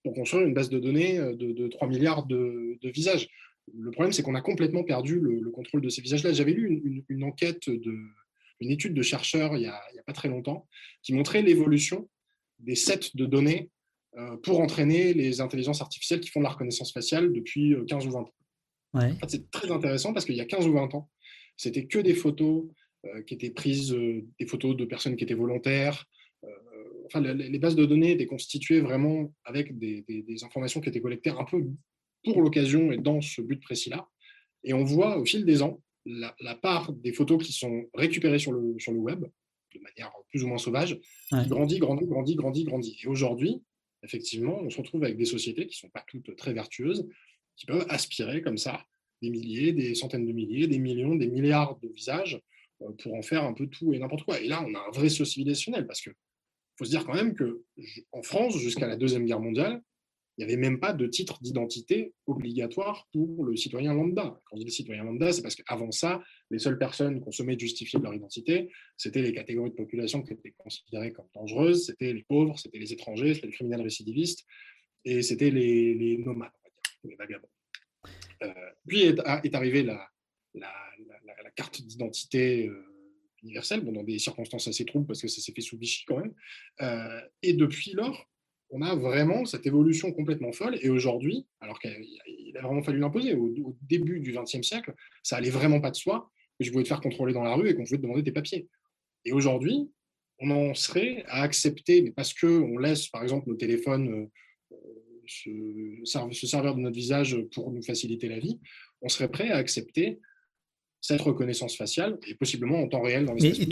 pour 0.02 0.12
construire 0.14 0.46
une 0.46 0.52
base 0.52 0.68
de 0.68 0.78
données 0.78 1.18
de, 1.18 1.68
3 1.68 1.88
milliards 1.88 2.26
de, 2.26 2.78
visages. 2.82 3.28
Le 3.74 3.90
problème, 3.90 4.12
c'est 4.12 4.22
qu'on 4.22 4.34
a 4.34 4.42
complètement 4.42 4.84
perdu 4.84 5.18
le, 5.18 5.50
contrôle 5.50 5.80
de 5.80 5.88
ces 5.88 6.02
visages-là. 6.02 6.32
J'avais 6.32 6.52
lu 6.52 7.04
une, 7.08 7.24
enquête 7.24 7.70
de, 7.70 7.94
une 8.60 8.70
étude 8.70 8.94
de 8.94 9.02
chercheurs 9.02 9.56
il 9.56 9.60
n'y 9.60 9.66
a, 9.66 9.80
pas 10.06 10.12
très 10.12 10.28
longtemps 10.28 10.66
qui 11.02 11.12
montrait 11.12 11.42
l'évolution 11.42 12.08
des 12.58 12.74
sets 12.74 13.10
de 13.14 13.26
données 13.26 13.70
euh, 14.16 14.36
pour 14.38 14.60
entraîner 14.60 15.12
les 15.12 15.40
intelligences 15.40 15.82
artificielles 15.82 16.20
qui 16.20 16.30
font 16.30 16.40
de 16.40 16.44
la 16.44 16.50
reconnaissance 16.50 16.92
faciale 16.92 17.32
depuis 17.32 17.74
15 17.86 18.04
euh, 18.04 18.08
ou 18.08 18.12
20 18.12 18.20
ans. 18.20 18.32
c'est 19.28 19.50
très 19.50 19.70
intéressant 19.70 20.12
parce 20.12 20.24
qu'il 20.24 20.36
y 20.36 20.40
a 20.40 20.46
15 20.46 20.66
ou 20.66 20.72
20 20.72 20.94
ans, 20.94 21.10
c'était 21.56 21.86
que 21.86 21.98
des 21.98 22.14
photos 22.14 22.64
euh, 23.04 23.22
qui 23.22 23.34
étaient 23.34 23.50
prises, 23.50 23.92
des 23.92 24.46
photos 24.46 24.76
de 24.76 24.84
personnes 24.84 25.16
qui 25.16 25.24
étaient 25.24 25.34
volontaires. 25.34 26.06
enfin, 27.06 27.20
les, 27.20 27.58
bases 27.58 27.76
de 27.76 27.84
données 27.84 28.12
étaient 28.12 28.26
constituées 28.26 28.80
vraiment 28.80 29.32
avec 29.44 29.78
des, 29.78 30.02
des 30.08 30.44
informations 30.44 30.80
qui 30.80 30.88
étaient 30.88 31.02
collectées 31.02 31.30
un 31.30 31.44
peu 31.44 31.62
pour 32.24 32.40
l'occasion 32.40 32.92
et 32.92 32.96
dans 32.96 33.20
ce 33.20 33.42
but 33.42 33.62
précis-là. 33.62 34.08
Et 34.64 34.72
on 34.72 34.82
voit 34.82 35.18
au 35.18 35.24
fil 35.24 35.44
des 35.44 35.62
ans 35.62 35.80
la, 36.06 36.54
part 36.54 36.92
des 36.92 37.12
photos 37.12 37.44
qui 37.44 37.52
sont 37.52 37.84
récupérées 37.94 38.38
sur 38.38 38.52
le, 38.52 38.78
sur 38.78 38.92
le 38.92 38.98
web, 38.98 39.24
de 39.74 39.80
manière 39.80 40.12
plus 40.30 40.44
ou 40.44 40.46
moins 40.46 40.58
sauvage, 40.58 40.98
grandit, 41.30 41.78
grandit, 41.78 42.06
grandit, 42.06 42.34
grandit, 42.36 42.64
grandit. 42.64 42.98
Et 43.02 43.08
aujourd'hui, 43.08 43.62
effectivement, 44.02 44.58
on 44.60 44.70
se 44.70 44.78
retrouve 44.78 45.04
avec 45.04 45.16
des 45.16 45.24
sociétés 45.24 45.66
qui 45.66 45.76
ne 45.76 45.88
sont 45.88 45.90
pas 45.90 46.04
toutes 46.06 46.34
très 46.36 46.52
vertueuses, 46.52 47.06
qui 47.56 47.66
peuvent 47.66 47.86
aspirer 47.88 48.42
comme 48.42 48.58
ça 48.58 48.84
des 49.22 49.30
milliers, 49.30 49.72
des 49.72 49.94
centaines 49.94 50.26
de 50.26 50.32
milliers, 50.32 50.66
des 50.66 50.78
millions, 50.78 51.14
des 51.14 51.28
milliards 51.28 51.78
de 51.80 51.88
visages 51.88 52.40
euh, 52.82 52.90
pour 53.02 53.14
en 53.14 53.22
faire 53.22 53.44
un 53.44 53.54
peu 53.54 53.66
tout 53.66 53.94
et 53.94 53.98
n'importe 53.98 54.24
quoi. 54.24 54.40
Et 54.40 54.46
là, 54.46 54.64
on 54.66 54.74
a 54.74 54.78
un 54.78 54.90
vrai 54.90 55.08
saut 55.08 55.24
civilisationnel 55.24 55.86
parce 55.86 56.00
que 56.00 56.10
faut 56.78 56.84
se 56.84 56.90
dire 56.90 57.04
quand 57.04 57.14
même 57.14 57.34
que 57.34 57.62
en 58.12 58.22
France, 58.22 58.56
jusqu'à 58.58 58.86
la 58.86 58.96
Deuxième 58.96 59.24
Guerre 59.24 59.40
mondiale, 59.40 59.82
il 60.36 60.44
n'y 60.46 60.52
avait 60.52 60.60
même 60.60 60.78
pas 60.78 60.92
de 60.92 61.06
titre 61.06 61.40
d'identité 61.40 62.12
obligatoire 62.26 63.08
pour 63.12 63.44
le 63.44 63.56
citoyen 63.56 63.94
lambda. 63.94 64.38
Quand 64.44 64.56
dis 64.56 64.64
le 64.64 64.70
citoyen 64.70 65.04
lambda, 65.04 65.32
c'est 65.32 65.40
parce 65.40 65.54
qu'avant 65.54 65.90
ça, 65.90 66.22
les 66.50 66.58
seules 66.58 66.78
personnes 66.78 67.20
consommaient 67.20 67.56
de 67.56 67.60
justifier 67.60 67.98
de 67.98 68.04
leur 68.04 68.14
identité, 68.14 68.70
c'était 68.98 69.22
les 69.22 69.32
catégories 69.32 69.70
de 69.70 69.74
population 69.74 70.22
qui 70.22 70.34
étaient 70.34 70.54
considérées 70.58 71.12
comme 71.12 71.26
dangereuses, 71.34 71.86
c'était 71.86 72.12
les 72.12 72.22
pauvres, 72.22 72.58
c'était 72.58 72.78
les 72.78 72.92
étrangers, 72.92 73.34
c'était 73.34 73.46
les 73.46 73.52
criminels 73.52 73.80
récidivistes, 73.80 74.44
et 75.04 75.22
c'était 75.22 75.50
les, 75.50 76.18
nomades, 76.18 76.50
les 77.04 77.14
vagabonds. 77.14 77.48
Euh, 78.42 78.52
puis 78.86 79.02
est, 79.02 79.54
arrivée 79.54 79.84
la, 79.84 80.06
la, 80.54 80.70
carte 81.54 81.80
d'identité 81.80 82.66
euh, 82.66 82.84
universelle, 83.42 83.80
bon, 83.80 83.92
dans 83.92 84.02
des 84.02 84.18
circonstances 84.18 84.68
assez 84.68 84.84
troubles, 84.84 85.06
parce 85.06 85.22
que 85.22 85.28
ça 85.28 85.40
s'est 85.40 85.52
fait 85.52 85.62
sous 85.62 85.78
Vichy 85.78 86.04
quand 86.06 86.18
même. 86.18 86.34
Euh, 86.82 87.20
et 87.42 87.54
depuis 87.54 87.92
lors, 87.92 88.28
on 88.70 88.82
a 88.82 88.94
vraiment 88.94 89.44
cette 89.44 89.66
évolution 89.66 90.12
complètement 90.12 90.52
folle. 90.52 90.78
Et 90.80 90.88
aujourd'hui, 90.90 91.46
alors 91.60 91.78
qu'il 91.78 92.56
a 92.56 92.62
vraiment 92.62 92.82
fallu 92.82 92.98
l'imposer, 92.98 93.34
au, 93.34 93.76
début 93.82 94.20
du 94.20 94.32
XXe 94.32 94.66
siècle, 94.66 94.94
ça 95.22 95.36
allait 95.36 95.50
vraiment 95.50 95.80
pas 95.80 95.90
de 95.90 95.96
soi 95.96 96.30
que 96.58 96.64
je 96.64 96.70
pouvais 96.70 96.84
te 96.84 96.88
faire 96.88 97.00
contrôler 97.00 97.32
dans 97.32 97.44
la 97.44 97.54
rue 97.54 97.68
et 97.68 97.74
qu'on 97.74 97.84
pouvait 97.84 97.98
te 97.98 98.02
demander 98.02 98.22
tes 98.22 98.32
papiers. 98.32 98.66
Et 99.24 99.32
aujourd'hui, 99.32 99.90
on 100.38 100.50
en 100.50 100.74
serait 100.74 101.24
à 101.28 101.42
accepter, 101.42 102.02
mais 102.02 102.10
parce 102.10 102.34
qu'on 102.34 102.78
laisse, 102.78 103.08
par 103.08 103.22
exemple, 103.22 103.48
nos 103.48 103.56
téléphones 103.56 104.28
euh, 104.72 104.76
se, 105.26 106.46
servir 106.46 106.74
de 106.74 106.80
notre 106.80 106.96
visage 106.96 107.36
pour 107.52 107.70
nous 107.72 107.82
faciliter 107.82 108.28
la 108.28 108.38
vie, 108.38 108.58
on 109.02 109.08
serait 109.08 109.30
prêt 109.30 109.50
à 109.50 109.56
accepter 109.56 110.18
cette 111.00 111.20
reconnaissance 111.20 111.76
faciale 111.76 112.18
et 112.26 112.34
possiblement 112.34 112.80
en 112.80 112.88
temps 112.88 113.02
réel 113.02 113.26
dans 113.26 113.34
l'espace. 113.34 113.58
Mais 113.58 113.66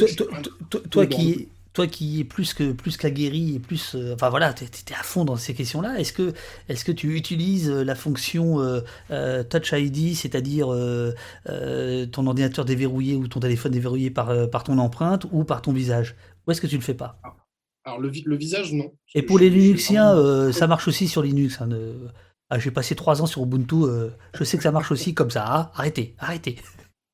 toi, 0.71 0.81
toi, 0.91 1.07
qui, 1.07 1.49
toi 1.74 1.88
qui 1.88 2.20
es 2.20 2.24
plus 2.24 2.55
que 2.55 2.72
plus 2.72 2.96
qu'aguerri 2.96 3.56
et 3.56 3.59
plus 3.59 3.94
euh, 3.96 4.14
enfin 4.14 4.30
voilà 4.30 4.55
tu 4.55 4.64
à 4.64 5.02
fond 5.02 5.24
dans 5.24 5.36
ces 5.36 5.55
questions 5.55 5.80
là 5.82 5.98
est-ce 5.98 6.12
que 6.12 6.32
est-ce 6.68 6.84
que 6.84 6.92
tu 6.92 7.16
utilises 7.16 7.68
euh, 7.68 7.84
la 7.84 7.96
fonction 7.96 8.60
euh, 8.60 9.42
Touch 9.42 9.72
ID 9.72 10.14
c'est-à-dire 10.14 10.68
ton 12.12 12.26
ordinateur 12.26 12.64
déverrouillé 12.64 13.16
ou 13.16 13.26
ton 13.28 13.40
téléphone 13.40 13.72
déverrouillé 13.72 14.10
par 14.10 14.48
par 14.51 14.64
ton 14.64 14.78
empreinte 14.78 15.26
ou 15.32 15.44
par 15.44 15.60
ton 15.60 15.72
visage? 15.72 16.14
Ou 16.46 16.52
est-ce 16.52 16.60
que 16.60 16.66
tu 16.66 16.76
le 16.76 16.82
fais 16.82 16.94
pas? 16.94 17.20
Alors 17.84 17.98
le, 17.98 18.10
le 18.24 18.36
visage 18.36 18.72
non 18.72 18.92
et 19.14 19.22
pour 19.22 19.38
les 19.38 19.51
Linuxiens 19.51 20.52
ça 20.52 20.66
marche 20.66 20.86
aussi 20.88 21.09
sur 21.09 21.22
Linux 21.22 21.60
hein, 21.60 21.68
Ah, 22.51 22.59
j'ai 22.59 22.70
passé 22.70 22.94
trois 22.94 23.20
ans 23.20 23.26
sur 23.26 23.42
Ubuntu, 23.42 23.76
je 24.34 24.44
sais 24.44 24.56
que 24.56 24.62
ça 24.62 24.72
marche 24.72 24.92
aussi 24.92 25.14
comme 25.14 25.30
ça. 25.30 25.44
Ah, 25.46 25.72
arrêtez, 25.74 26.14
arrêtez. 26.18 26.56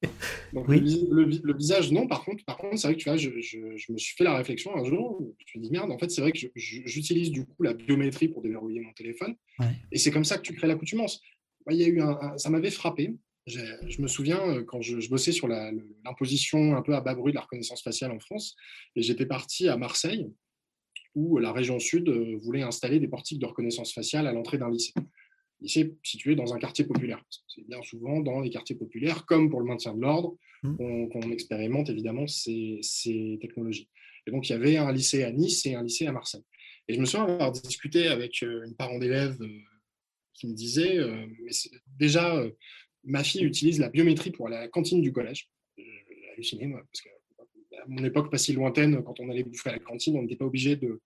oui. 0.55 1.09
le, 1.11 1.55
visage, 1.55 1.93
non. 1.93 2.07
Par 2.07 2.25
contre, 2.25 2.45
par 2.45 2.57
contre 2.57 2.79
c'est 2.79 2.89
vrai 2.89 2.97
que 2.97 3.01
tu 3.01 3.09
vois, 3.09 3.17
je, 3.17 3.93
me 3.93 3.99
suis 3.99 4.17
fait 4.17 4.25
la 4.25 4.37
réflexion 4.37 4.75
un 4.77 4.85
jour. 4.85 5.19
Je 5.21 5.25
me 5.25 5.47
suis 5.47 5.61
dit 5.61 5.71
merde. 5.71 5.91
En 5.91 5.99
fait, 5.99 6.11
c'est 6.11 6.21
vrai 6.21 6.33
que 6.33 6.39
j'utilise 6.55 7.31
du 7.31 7.45
coup 7.45 7.63
la 7.63 7.75
biométrie 7.75 8.29
pour 8.29 8.43
déverrouiller 8.43 8.81
mon 8.81 8.93
téléphone. 8.93 9.35
Et 9.93 9.99
c'est 9.99 10.11
comme 10.11 10.25
ça 10.25 10.37
que 10.37 10.43
tu 10.43 10.55
crées 10.55 10.69
l'accoutumance. 10.69 11.21
Il 11.71 11.77
y 11.77 11.85
a 11.85 11.89
eu 11.89 12.01
un, 12.01 12.37
ça 12.37 12.51
m'avait 12.51 12.71
frappé. 12.71 13.15
Je 13.47 14.01
me 14.01 14.07
souviens 14.07 14.41
euh, 14.49 14.65
quand 14.65 14.81
je, 14.81 15.09
bossais 15.09 15.33
sur 15.33 15.49
l'imposition 15.49 16.77
un 16.77 16.83
peu 16.83 16.95
à 16.95 17.01
bas 17.01 17.15
bruit 17.15 17.33
de 17.33 17.37
la 17.37 17.43
reconnaissance 17.43 17.83
faciale 17.83 18.13
en 18.13 18.21
France, 18.21 18.55
et 18.95 19.03
j'étais 19.03 19.27
parti 19.27 19.69
à 19.69 19.77
Marseille, 19.77 20.29
où 21.15 21.39
la 21.39 21.53
région 21.53 21.79
sud 21.81 22.09
euh, 22.09 22.37
voulait 22.43 22.63
installer 22.63 23.01
des 23.01 23.09
portiques 23.09 23.41
de 23.41 23.47
reconnaissance 23.47 23.93
faciale 23.93 24.27
à 24.27 24.33
l'entrée 24.33 24.59
d'un 24.59 24.71
lycée. 24.71 24.93
Lycée 25.61 25.95
situé 26.03 26.35
dans 26.35 26.55
un 26.55 26.59
quartier 26.59 26.85
populaire. 26.85 27.23
C'est 27.49 27.67
bien 27.67 27.83
souvent 27.83 28.21
dans 28.21 28.41
les 28.41 28.51
quartiers 28.51 28.77
populaires, 28.77 29.27
comme 29.27 29.51
pour 29.51 29.61
le 29.61 29.67
maintien 29.67 29.95
de 29.95 30.01
l'ordre, 30.01 30.37
mmh. 30.63 31.09
qu'on 31.09 31.31
expérimente 31.31 31.91
évidemment 31.91 32.27
ces, 32.27 32.79
ces, 32.83 33.39
technologies. 33.41 33.89
Et 34.27 34.31
donc 34.31 34.49
il 34.49 34.53
y 34.53 34.55
avait 34.55 34.77
un 34.77 34.93
lycée 34.93 35.23
à 35.25 35.33
Nice 35.33 35.67
et 35.67 35.75
un 35.75 35.83
lycée 35.83 36.07
à 36.07 36.13
Marseille. 36.13 36.45
Et 36.89 36.95
je 36.95 37.01
me 37.01 37.05
souviens 37.05 37.27
avoir 37.27 37.53
discuté 37.53 38.09
avec 38.09 38.43
euh, 38.43 38.65
une 38.67 38.75
parent 38.75 38.99
d'élève 38.99 39.39
qui 40.35 40.47
me 40.47 40.55
disait, 40.55 40.99
mais 41.43 41.51
déjà, 41.99 42.43
ma 43.05 43.23
fille 43.23 43.45
utilise 43.45 43.79
la 43.79 43.91
biométrie 43.91 44.31
pour 44.31 44.47
aller 44.47 44.57
à 44.57 44.61
la 44.61 44.69
cantine 44.69 45.03
du 45.03 45.13
collège. 45.13 45.51
J'ai 45.77 46.31
halluciné, 46.33 46.67
moi, 46.67 46.83
parce 46.91 47.03
que 47.03 47.11
à 47.81 47.85
mon 47.89 48.05
époque 48.05 48.31
pas 48.31 48.39
si 48.39 48.53
lointaine, 48.53 49.03
quand 49.03 49.19
on 49.21 49.31
allait 49.31 49.45
bouffer 49.45 49.71
à 49.71 49.73
la 49.75 49.79
cantine, 49.79 50.17
on 50.17 50.23
n'était 50.23 50.37
pas 50.37 50.45
obligé 50.45 50.77
de, 50.77 51.01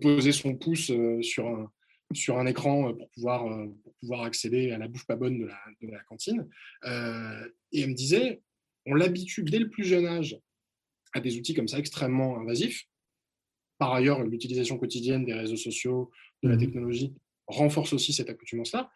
poser 0.00 0.32
son 0.32 0.54
pouce 0.54 0.90
euh, 0.90 1.20
sur 1.20 1.46
un, 1.48 1.70
sur 2.12 2.38
un 2.38 2.46
écran 2.46 2.88
euh, 2.88 2.92
pour 2.92 3.10
pouvoir, 3.10 3.46
euh, 3.46 3.66
pour 3.82 3.94
pouvoir 3.94 4.22
accéder 4.22 4.72
à 4.72 4.78
la 4.78 4.88
bouffe 4.88 5.06
pas 5.06 5.16
bonne 5.16 5.38
de 5.38 5.46
la, 5.46 5.58
de 5.82 5.88
la 5.88 6.00
cantine. 6.00 6.48
et 7.72 7.80
elle 7.80 7.90
me 7.90 7.94
disait, 7.94 8.42
on 8.86 8.94
l'habitue 8.94 9.42
dès 9.42 9.58
le 9.58 9.68
plus 9.68 9.84
jeune 9.84 10.06
âge 10.06 10.38
à 11.12 11.20
des 11.20 11.36
outils 11.36 11.54
comme 11.54 11.68
ça 11.68 11.78
extrêmement 11.78 12.38
invasifs. 12.38 12.86
Par 13.78 13.92
ailleurs, 13.92 14.22
l'utilisation 14.22 14.78
quotidienne 14.78 15.24
des 15.24 15.34
réseaux 15.34 15.56
sociaux, 15.56 16.10
de 16.42 16.48
la 16.48 16.56
mmh 16.56 16.60
technologie, 16.60 17.14
renforce 17.46 17.92
aussi 17.92 18.12
cette 18.12 18.30
accoutumance-là. 18.30 18.90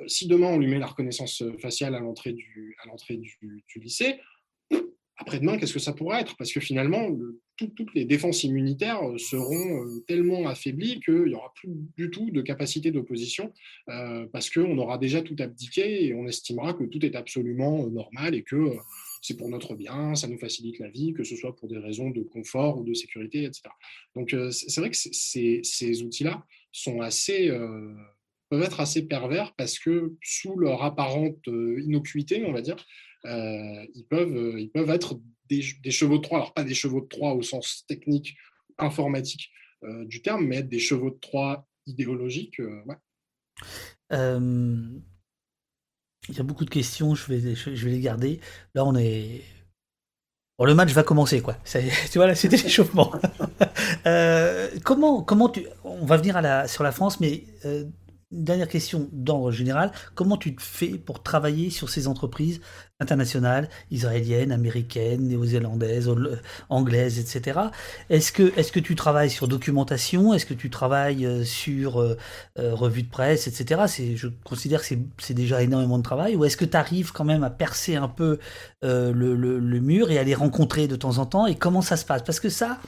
Euh, 0.00 0.08
si 0.08 0.26
demain 0.26 0.48
on 0.48 0.58
lui 0.58 0.66
met 0.66 0.78
la 0.78 0.86
reconnaissance 0.86 1.42
euh, 1.42 1.56
faciale 1.58 1.94
à 1.94 2.00
l'entrée 2.00 2.32
du, 2.32 2.76
à 2.82 2.86
l'entrée 2.86 3.16
du, 3.16 3.62
lycée, 3.76 4.20
après-demain, 5.18 5.58
qu'est-ce 5.58 5.72
que 5.72 5.78
ça 5.78 5.92
pourrait 5.92 6.20
être? 6.20 6.36
Parce 6.36 6.52
que 6.52 6.60
finalement, 6.60 7.08
toutes 7.56 7.94
les 7.94 8.04
défenses 8.04 8.44
immunitaires 8.44 9.02
euh, 9.02 9.18
seront 9.18 10.00
tellement 10.06 10.46
affaiblies 10.46 11.00
qu'il 11.00 11.24
n'y 11.24 11.34
aura 11.34 11.52
plus 11.54 11.70
du 11.96 12.10
tout 12.10 12.30
de 12.30 12.42
capacité 12.42 12.90
d'opposition, 12.90 13.52
parce 14.32 14.50
qu'on 14.50 14.76
aura 14.78 14.98
déjà 14.98 15.22
tout 15.22 15.36
abdiqué 15.38 16.06
et 16.06 16.14
on 16.14 16.26
estimera 16.26 16.74
que 16.74 16.84
tout 16.84 17.04
est 17.04 17.16
absolument 17.16 17.86
normal 17.88 18.34
et 18.34 18.42
que 18.42 18.72
c'est 19.22 19.36
pour 19.36 19.48
notre 19.48 19.74
bien, 19.74 20.14
ça 20.14 20.28
nous 20.28 20.38
facilite 20.38 20.78
la 20.78 20.88
vie, 20.88 21.12
que 21.12 21.24
ce 21.24 21.36
soit 21.36 21.54
pour 21.56 21.68
des 21.68 21.78
raisons 21.78 22.10
de 22.10 22.22
confort 22.22 22.78
ou 22.78 22.84
de 22.84 22.94
sécurité, 22.94 23.44
etc. 23.44 23.62
Donc 24.14 24.34
c'est 24.50 24.80
vrai 24.80 24.90
que 24.90 24.96
ces, 24.96 26.02
outils-là 26.02 26.44
sont 26.72 27.00
assez 27.00 27.50
peuvent 28.48 28.62
être 28.62 28.80
assez 28.80 29.06
pervers 29.06 29.54
parce 29.56 29.78
que 29.78 30.14
sous 30.22 30.56
leur 30.56 30.82
apparente 30.82 31.48
euh, 31.48 31.80
innocuité, 31.82 32.44
on 32.44 32.52
va 32.52 32.60
dire, 32.60 32.76
euh, 33.24 33.86
ils, 33.94 34.06
peuvent, 34.08 34.36
euh, 34.36 34.60
ils 34.60 34.70
peuvent 34.70 34.90
être 34.90 35.18
des, 35.48 35.90
chevaux 35.90 36.18
de 36.18 36.22
Troie. 36.22 36.38
Alors 36.38 36.54
pas 36.54 36.64
des 36.64 36.74
chevaux 36.74 37.00
de 37.00 37.06
Troie 37.06 37.34
au 37.34 37.42
sens 37.42 37.84
technique, 37.86 38.36
informatique 38.78 39.50
du 40.06 40.22
terme, 40.22 40.46
mais 40.46 40.62
des 40.62 40.78
chevaux 40.78 41.10
de 41.10 41.18
Troie 41.18 41.66
idéologiques. 41.86 42.58
Ouais. 42.58 42.96
il 46.28 46.34
y 46.36 46.40
a 46.40 46.42
beaucoup 46.42 46.64
de 46.64 46.70
questions, 46.70 47.14
je 47.14 47.32
vais, 47.32 47.54
je 47.54 47.84
vais 47.84 47.90
les 47.92 48.00
garder. 48.00 48.40
Là, 48.74 48.84
on 48.84 48.96
est, 48.96 49.42
le 50.64 50.74
match 50.74 50.92
va 50.92 51.02
commencer, 51.02 51.40
quoi. 51.40 51.56
tu 51.64 52.18
vois, 52.18 52.26
là, 52.26 52.34
c'était 52.34 52.56
l'échauffement. 52.56 53.12
comment, 54.84 55.22
comment 55.22 55.48
tu. 55.48 55.66
On 55.84 56.06
va 56.06 56.16
venir 56.16 56.36
à 56.36 56.40
la, 56.40 56.66
sur 56.68 56.82
la 56.82 56.92
France, 56.92 57.20
mais 57.20 57.44
dernière 58.32 58.68
question 58.68 59.08
d'ordre 59.12 59.52
général. 59.52 59.92
Comment 60.14 60.36
tu 60.36 60.54
te 60.54 60.62
fais 60.62 60.98
pour 60.98 61.22
travailler 61.22 61.70
sur 61.70 61.88
ces 61.88 62.08
entreprises 62.08 62.60
internationales, 62.98 63.68
israéliennes, 63.90 64.50
américaines, 64.50 65.28
néo-zélandaises, 65.28 66.10
anglaises, 66.68 67.18
etc. 67.18 67.60
Est-ce 68.10 68.32
que, 68.32 68.58
est 68.58 68.70
que 68.70 68.80
tu 68.80 68.96
travailles 68.96 69.30
sur 69.30 69.46
documentation? 69.46 70.34
Est-ce 70.34 70.46
que 70.46 70.54
tu 70.54 70.70
travailles 70.70 71.24
euh, 71.24 71.44
sur 71.44 72.00
euh, 72.00 72.16
euh, 72.58 72.74
revue 72.74 73.02
de 73.04 73.10
presse, 73.10 73.46
etc. 73.46 73.82
Je 74.16 74.28
considère 74.44 74.80
que 74.80 74.94
c'est 75.18 75.34
déjà 75.34 75.62
énormément 75.62 75.98
de 75.98 76.02
travail. 76.02 76.34
Ou 76.34 76.44
est-ce 76.44 76.56
que 76.56 76.64
tu 76.64 76.76
arrives 76.76 77.12
quand 77.12 77.24
même 77.24 77.44
à 77.44 77.50
percer 77.50 77.96
un 77.96 78.08
peu 78.08 78.38
le, 78.82 79.12
le 79.12 79.80
mur 79.80 80.10
et 80.10 80.18
à 80.18 80.24
les 80.24 80.34
rencontrer 80.34 80.88
de 80.88 80.96
temps 80.96 81.18
en 81.18 81.26
temps? 81.26 81.46
Et 81.46 81.54
comment 81.54 81.82
ça 81.82 81.96
se 81.96 82.04
passe? 82.04 82.22
Parce 82.22 82.40
que 82.40 82.48
ça, 82.48 82.78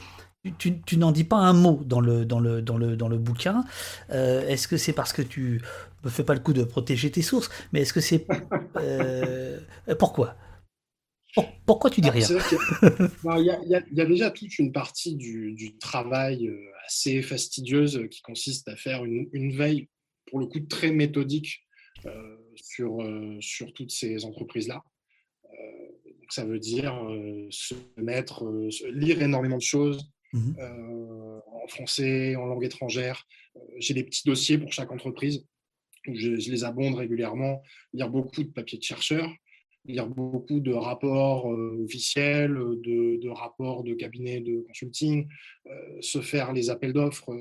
tu, 0.57 0.97
n'en 0.97 1.11
dis 1.11 1.23
pas 1.23 1.37
un 1.37 1.53
mot 1.53 1.81
dans 1.83 1.99
le, 1.99 2.25
dans 2.25 2.39
le, 2.39 2.61
dans 2.61 2.77
le, 2.77 2.95
dans 2.95 3.09
le 3.09 3.17
bouquin. 3.17 3.65
Euh, 4.09 4.47
est-ce 4.47 4.67
que 4.67 4.77
c'est 4.77 4.93
parce 4.93 5.11
que 5.11 5.21
tu 5.21 5.61
ne 6.03 6.09
fais 6.09 6.23
pas 6.23 6.33
le 6.33 6.39
coup 6.39 6.53
de 6.53 6.63
protéger 6.63 7.11
tes 7.11 7.21
sources? 7.21 7.49
Mais 7.73 7.81
est-ce 7.81 7.93
que 7.93 8.01
c'est. 8.01 8.25
Euh, 8.75 9.59
pourquoi? 9.97 10.35
Pourquoi 11.65 11.89
tu 11.89 12.01
dis 12.01 12.09
rien? 12.09 12.25
Il 13.23 13.81
y, 13.91 14.01
a 14.01 14.05
déjà 14.05 14.31
toute 14.31 14.57
une 14.57 14.71
partie 14.71 15.15
du, 15.15 15.75
travail 15.79 16.47
euh, 16.47 16.55
assez 16.85 17.21
fastidieuse 17.21 18.07
qui 18.09 18.21
consiste 18.21 18.69
à 18.69 18.77
faire 18.77 19.03
une, 19.03 19.51
veille, 19.51 19.89
pour 20.27 20.39
le 20.39 20.45
coup, 20.45 20.59
très 20.61 20.91
méthodique 20.91 21.67
sur, 22.55 22.99
sur 23.41 23.73
toutes 23.73 23.91
ces 23.91 24.23
entreprises-là. 24.23 24.81
ça 26.29 26.45
veut 26.45 26.59
dire 26.59 26.93
se 27.49 27.75
mettre, 27.97 28.45
lire 28.93 29.21
énormément 29.21 29.57
de 29.57 29.61
choses, 29.61 30.09
Mmh 30.33 30.53
euh, 30.59 31.39
en 31.47 31.67
français, 31.67 32.35
en 32.35 32.45
langue 32.45 32.63
étrangère. 32.63 33.25
Euh, 33.55 33.59
j'ai 33.77 33.93
des 33.93 34.03
petits 34.03 34.23
dossiers 34.25 34.57
pour 34.57 34.71
chaque 34.71 34.91
entreprise. 34.91 35.45
Je, 36.05 36.29
les 36.29 36.63
abonde 36.63 36.95
régulièrement, 36.95 37.61
lire 37.93 38.09
beaucoup 38.09 38.43
de 38.43 38.49
papiers 38.49 38.77
de 38.77 38.83
chercheurs, 38.83 39.31
lire 39.85 40.07
beaucoup 40.07 40.59
de 40.59 40.71
rapports 40.71 41.51
euh, 41.51 41.83
officiels, 41.83 42.53
de, 42.53 43.29
rapports 43.29 43.83
de 43.83 43.93
cabinets 43.93 44.39
de 44.39 44.61
consulting, 44.67 45.27
se 46.01 46.21
faire 46.21 46.53
les 46.53 46.69
appels 46.69 46.93
d'offres 46.93 47.35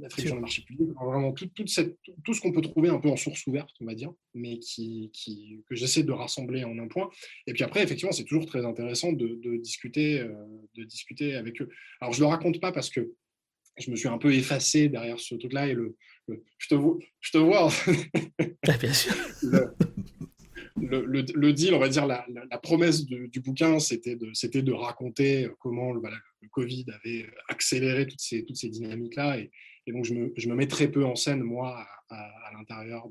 l'attribution 0.00 0.36
de 0.36 0.40
marché 0.40 0.62
public, 0.62 0.90
vraiment 0.94 1.32
tout, 1.32 1.48
cette, 1.66 1.96
tout 2.24 2.34
ce 2.34 2.40
qu'on 2.40 2.52
peut 2.52 2.60
trouver 2.60 2.88
un 2.88 2.98
peu 2.98 3.08
en 3.08 3.16
source 3.16 3.46
ouverte, 3.46 3.70
on 3.80 3.86
va 3.86 3.94
dire, 3.94 4.12
mais 4.34 4.58
qui, 4.58 5.10
qui 5.12 5.62
que 5.68 5.74
j'essaie 5.74 6.02
de 6.02 6.12
rassembler 6.12 6.64
en 6.64 6.78
un 6.78 6.88
point. 6.88 7.10
Et 7.46 7.52
puis 7.52 7.64
après, 7.64 7.82
effectivement, 7.82 8.12
c'est 8.12 8.24
toujours 8.24 8.46
très 8.46 8.64
intéressant 8.64 9.12
de, 9.12 9.38
de 9.42 9.56
discuter, 9.56 10.20
euh, 10.20 10.32
de 10.74 10.84
discuter 10.84 11.34
avec 11.34 11.60
eux. 11.60 11.68
Alors, 12.00 12.12
je 12.12 12.20
ne 12.20 12.26
le 12.26 12.30
raconte 12.30 12.60
pas 12.60 12.72
parce 12.72 12.90
que 12.90 13.12
je 13.78 13.90
me 13.90 13.96
suis 13.96 14.08
un 14.08 14.18
peu 14.18 14.32
effacé 14.34 14.88
derrière 14.88 15.20
ce 15.20 15.34
truc-là 15.34 15.68
et 15.68 15.74
le, 15.74 15.96
je, 16.58 16.68
te 16.68 16.74
vois, 16.74 16.96
je 17.20 17.30
te 17.32 17.38
vois. 17.38 17.68
Ah, 18.66 18.76
bien 18.80 18.92
sûr. 18.92 19.14
Le, 19.42 19.72
le, 20.80 21.52
deal, 21.52 21.74
on 21.74 21.78
va 21.78 21.88
dire, 21.88 22.06
la, 22.06 22.24
promesse 22.62 23.04
du 23.04 23.40
bouquin, 23.40 23.78
c'était 23.78 24.16
de, 24.16 24.72
raconter 24.72 25.48
comment 25.58 25.92
le, 25.92 26.00
Covid 26.50 26.86
avait 26.92 27.26
accéléré 27.48 28.06
toutes 28.06 28.20
ces, 28.20 28.68
dynamiques-là. 28.68 29.38
Et, 29.38 29.50
donc, 29.92 30.04
je 30.04 30.14
me, 30.14 30.54
mets 30.54 30.66
très 30.66 30.88
peu 30.88 31.04
en 31.04 31.14
scène, 31.14 31.42
moi, 31.42 31.86
à, 32.10 32.50
l'intérieur 32.52 33.08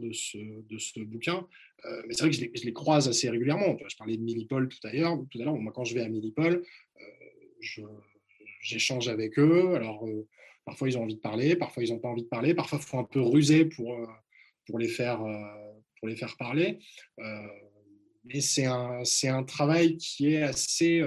de, 0.00 0.12
ce, 0.12 1.00
bouquin. 1.00 1.46
Euh, 1.84 2.02
mais 2.06 2.14
c'est 2.14 2.22
vrai 2.24 2.30
que 2.30 2.36
je 2.36 2.64
les, 2.64 2.72
croise 2.72 3.08
assez 3.08 3.28
régulièrement. 3.28 3.76
Je 3.86 3.96
parlais 3.96 4.16
de 4.16 4.22
Millipol 4.22 4.68
tout 4.68 4.86
à 4.86 4.92
l'heure. 4.92 5.18
Tout 5.30 5.40
à 5.40 5.44
l'heure, 5.44 5.56
moi, 5.56 5.72
quand 5.74 5.84
je 5.84 5.94
vais 5.94 6.02
à 6.02 6.08
Millipol, 6.08 6.62
euh, 7.00 7.82
j'échange 8.60 9.08
avec 9.08 9.38
eux. 9.38 9.74
Alors, 9.74 10.06
euh, 10.06 10.26
parfois, 10.64 10.88
ils 10.88 10.96
ont 10.96 11.02
envie 11.02 11.16
de 11.16 11.20
parler, 11.20 11.56
parfois, 11.56 11.82
ils 11.84 11.92
n'ont 11.92 11.98
pas 11.98 12.08
envie 12.08 12.22
de 12.22 12.28
parler. 12.28 12.54
Parfois, 12.54 12.78
il 12.80 12.86
faut 12.86 12.98
un 12.98 13.04
peu 13.04 13.20
ruser 13.20 13.66
pour, 13.66 14.08
les, 14.78 14.88
faire, 14.88 15.20
pour 16.04 16.08
les 16.08 16.16
faire 16.16 16.36
parler. 16.36 16.80
mais 18.24 18.40
c'est 18.40 18.66
un, 18.66 19.02
un 19.24 19.44
travail 19.44 19.96
qui 19.96 20.34
est 20.34 20.42
assez 20.42 21.02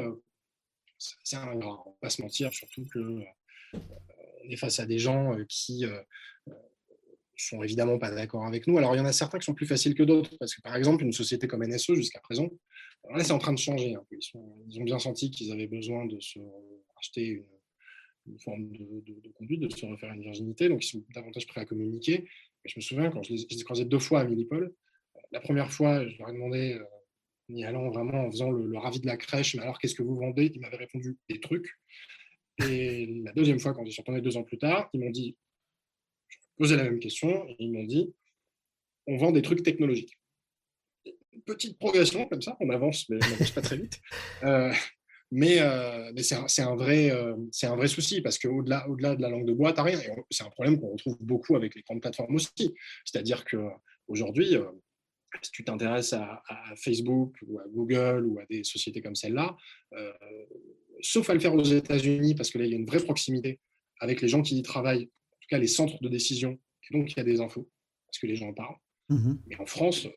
c'est 1.24 1.36
un 1.36 1.54
on 1.54 1.60
va 1.60 1.96
pas 2.02 2.10
se 2.10 2.22
mentir, 2.22 2.54
surtout 2.54 2.86
que 2.86 3.00
euh, 3.00 3.24
on 4.44 4.50
est 4.50 4.56
face 4.56 4.80
à 4.80 4.86
des 4.86 5.00
gens 5.00 5.38
euh, 5.38 5.46
qui 5.48 5.86
euh, 5.86 6.02
sont 7.36 7.62
évidemment 7.64 8.00
pas 8.00 8.12
d'accord 8.12 8.46
avec 8.46 8.68
nous. 8.68 8.78
Alors 8.78 8.96
il 8.96 8.98
y 8.98 9.02
en 9.02 9.06
a 9.06 9.14
certains 9.14 9.38
qui 9.38 9.46
sont 9.46 9.54
plus 9.54 9.68
faciles 9.68 9.94
que 9.94 10.04
d'autres, 10.04 10.36
parce 10.40 10.56
que 10.56 10.62
par 10.62 10.76
exemple 10.76 11.04
une 11.04 11.12
société 11.12 11.48
comme 11.48 11.64
NSE 11.66 11.94
jusqu'à 11.94 12.20
présent, 12.20 12.50
là 13.14 13.24
c'est 13.24 13.32
en 13.32 13.40
train 13.40 13.54
de 13.54 13.60
changer. 13.60 13.96
Ils, 14.12 14.80
ont 14.80 14.84
bien 14.84 15.00
senti 15.00 15.30
qu'ils 15.32 15.52
avaient 15.52 15.68
besoin 15.68 16.06
de 16.06 16.20
se 16.20 16.40
acheter 17.00 17.44
une, 18.26 18.40
forme 18.40 18.70
de, 18.72 19.32
conduite, 19.36 19.62
de 19.62 19.70
se 19.70 19.86
refaire 19.86 20.12
une 20.14 20.24
virginité, 20.24 20.68
donc 20.68 20.84
ils 20.84 20.88
sont 20.88 21.04
davantage 21.14 21.46
prêts 21.46 21.62
à 21.62 21.66
communiquer. 21.66 22.28
je 22.66 22.74
me 22.76 22.82
souviens 22.82 23.12
quand 23.12 23.22
je 23.24 23.34
les, 23.34 23.44
ai 23.44 23.64
croisés 23.64 23.86
deux 23.86 24.00
fois 24.00 24.22
à 24.22 24.24
Millipol, 24.26 24.74
la 25.32 25.40
première 25.40 25.72
fois 25.72 26.08
je 26.08 26.18
leur 26.18 26.30
ai 26.30 26.34
demandé 26.34 26.80
y 27.50 27.64
allant 27.64 27.90
vraiment 27.90 28.26
en 28.26 28.32
faisant 28.32 28.52
le, 28.52 28.78
ravi 28.78 29.00
de 29.00 29.08
la 29.08 29.18
crèche, 29.18 29.56
mais 29.56 29.62
alors 29.62 29.80
qu'est-ce 29.80 29.96
que 29.96 30.04
vous 30.04 30.16
vendez? 30.16 30.52
Ils 30.54 30.60
m'avaient 30.60 30.78
répondu 30.78 31.18
des 31.30 31.40
trucs. 31.40 31.70
Et 32.60 33.22
la 33.24 33.32
deuxième 33.34 33.60
fois, 33.60 33.74
quand 33.74 33.86
je 33.86 33.92
suis 33.92 34.02
retourné 34.02 34.22
deux 34.22 34.36
ans 34.38 34.44
plus 34.44 34.58
tard, 34.58 34.90
ils 34.94 35.00
m'ont 35.00 35.12
dit 35.12 35.38
posé 36.58 36.76
la 36.76 36.84
même 36.84 37.00
question 37.00 37.48
et 37.48 37.56
ils 37.60 37.72
m'ont 37.72 37.84
dit 37.84 38.14
on 39.06 39.16
vend 39.18 39.32
des 39.32 39.42
trucs 39.42 39.64
technologiques. 39.64 40.18
petite 41.46 41.78
progression 41.78 42.28
comme 42.28 42.42
ça, 42.42 42.58
on 42.60 42.70
avance, 42.70 43.08
mais 43.10 43.18
on 43.24 43.30
n'avance 43.30 43.52
pas 43.52 43.62
très 43.62 43.78
vite. 43.78 44.00
Euh, 44.44 44.72
mais, 45.32 45.60
euh, 45.60 46.12
mais 46.14 46.24
c'est 46.24 46.62
un, 46.62 46.76
vrai, 46.76 47.12
euh, 47.12 47.36
un 47.64 47.76
vrai 47.76 47.88
souci 47.88 48.22
parce 48.22 48.38
qu'au-delà 48.38 48.88
au 48.88 48.96
-delà 48.96 49.16
de 49.16 49.22
la 49.22 49.30
langue 49.30 49.46
de 49.46 49.52
bois, 49.52 49.74
tu 49.74 49.78
n'as 49.78 49.84
rien. 49.84 50.00
C'est 50.30 50.44
un 50.44 50.50
problème 50.50 50.80
qu'on 50.80 50.92
retrouve 50.92 51.18
beaucoup 51.20 51.56
avec 51.58 51.76
les 51.76 51.82
grandes 51.82 52.02
plateformes 52.02 52.36
aussi. 52.36 52.74
C'est-à-dire 53.04 53.44
qu'aujourd'hui, 53.44 54.56
si 55.42 55.52
tu 55.52 55.64
t'intéresses 55.64 56.14
à, 56.14 56.42
Facebook 56.76 57.38
ou 57.48 57.60
à 57.60 57.64
Google 57.68 58.26
ou 58.26 58.40
à 58.40 58.46
des 58.46 58.64
sociétés 58.64 59.02
comme 59.02 59.16
celle-là, 59.16 59.56
sauf 61.02 61.30
à 61.30 61.34
le 61.34 61.40
faire 61.40 61.54
aux 61.54 61.64
États-Unis, 61.64 62.36
parce 62.36 62.50
que 62.50 62.58
là, 62.58 62.66
il 62.66 62.72
y 62.72 62.74
a 62.74 62.78
une 62.78 62.86
vraie 62.86 63.04
proximité 63.04 63.60
avec 64.00 64.22
les 64.22 64.28
gens 64.28 64.42
qui 64.42 64.58
y 64.58 64.62
travaillent, 64.62 65.10
en 65.32 65.40
tout 65.42 65.48
cas 65.50 65.58
les 65.58 65.68
centres 65.68 66.02
de 66.02 66.10
décision, 66.10 66.58
et 66.90 66.98
donc 66.98 67.12
il 67.12 67.18
y 67.18 67.20
a 67.20 67.24
des 67.24 67.42
infos, 67.42 67.70
parce 68.08 68.20
que 68.20 68.28
les 68.28 68.36
gens 68.36 68.48
en 68.48 68.54
parlent. 68.54 68.78
Mmh 69.10 69.36
Mais 69.48 69.56
en 69.58 69.66
France, 69.66 70.08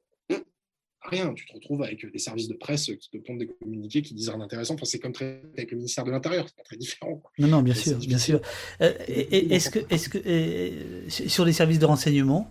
rien. 1.02 1.32
Tu 1.34 1.46
te 1.46 1.52
retrouves 1.52 1.82
avec 1.82 2.10
des 2.10 2.18
services 2.18 2.48
de 2.48 2.54
presse 2.54 2.90
qui 3.00 3.10
te 3.10 3.18
pondent 3.18 3.38
des 3.38 3.46
communiqués 3.46 4.02
qui 4.02 4.14
disent 4.14 4.28
rien 4.28 4.38
d'intéressant. 4.38 4.74
Enfin, 4.74 4.84
c'est 4.84 4.98
comme 4.98 5.12
avec 5.20 5.70
le 5.70 5.76
ministère 5.76 6.04
de 6.04 6.10
l'Intérieur, 6.10 6.46
c'est 6.48 6.62
très 6.62 6.76
différent. 6.76 7.22
Non, 7.38 7.48
non, 7.48 7.62
bien 7.62 7.74
sûr, 7.74 7.98
bien 7.98 8.18
sûr. 8.18 8.40
Euh, 8.80 8.92
est-ce 9.08 9.70
que, 9.70 9.80
est-ce 9.90 10.08
que 10.08 10.18
euh, 10.18 11.08
sur 11.08 11.44
les 11.44 11.52
services 11.52 11.78
de 11.78 11.86
renseignement, 11.86 12.50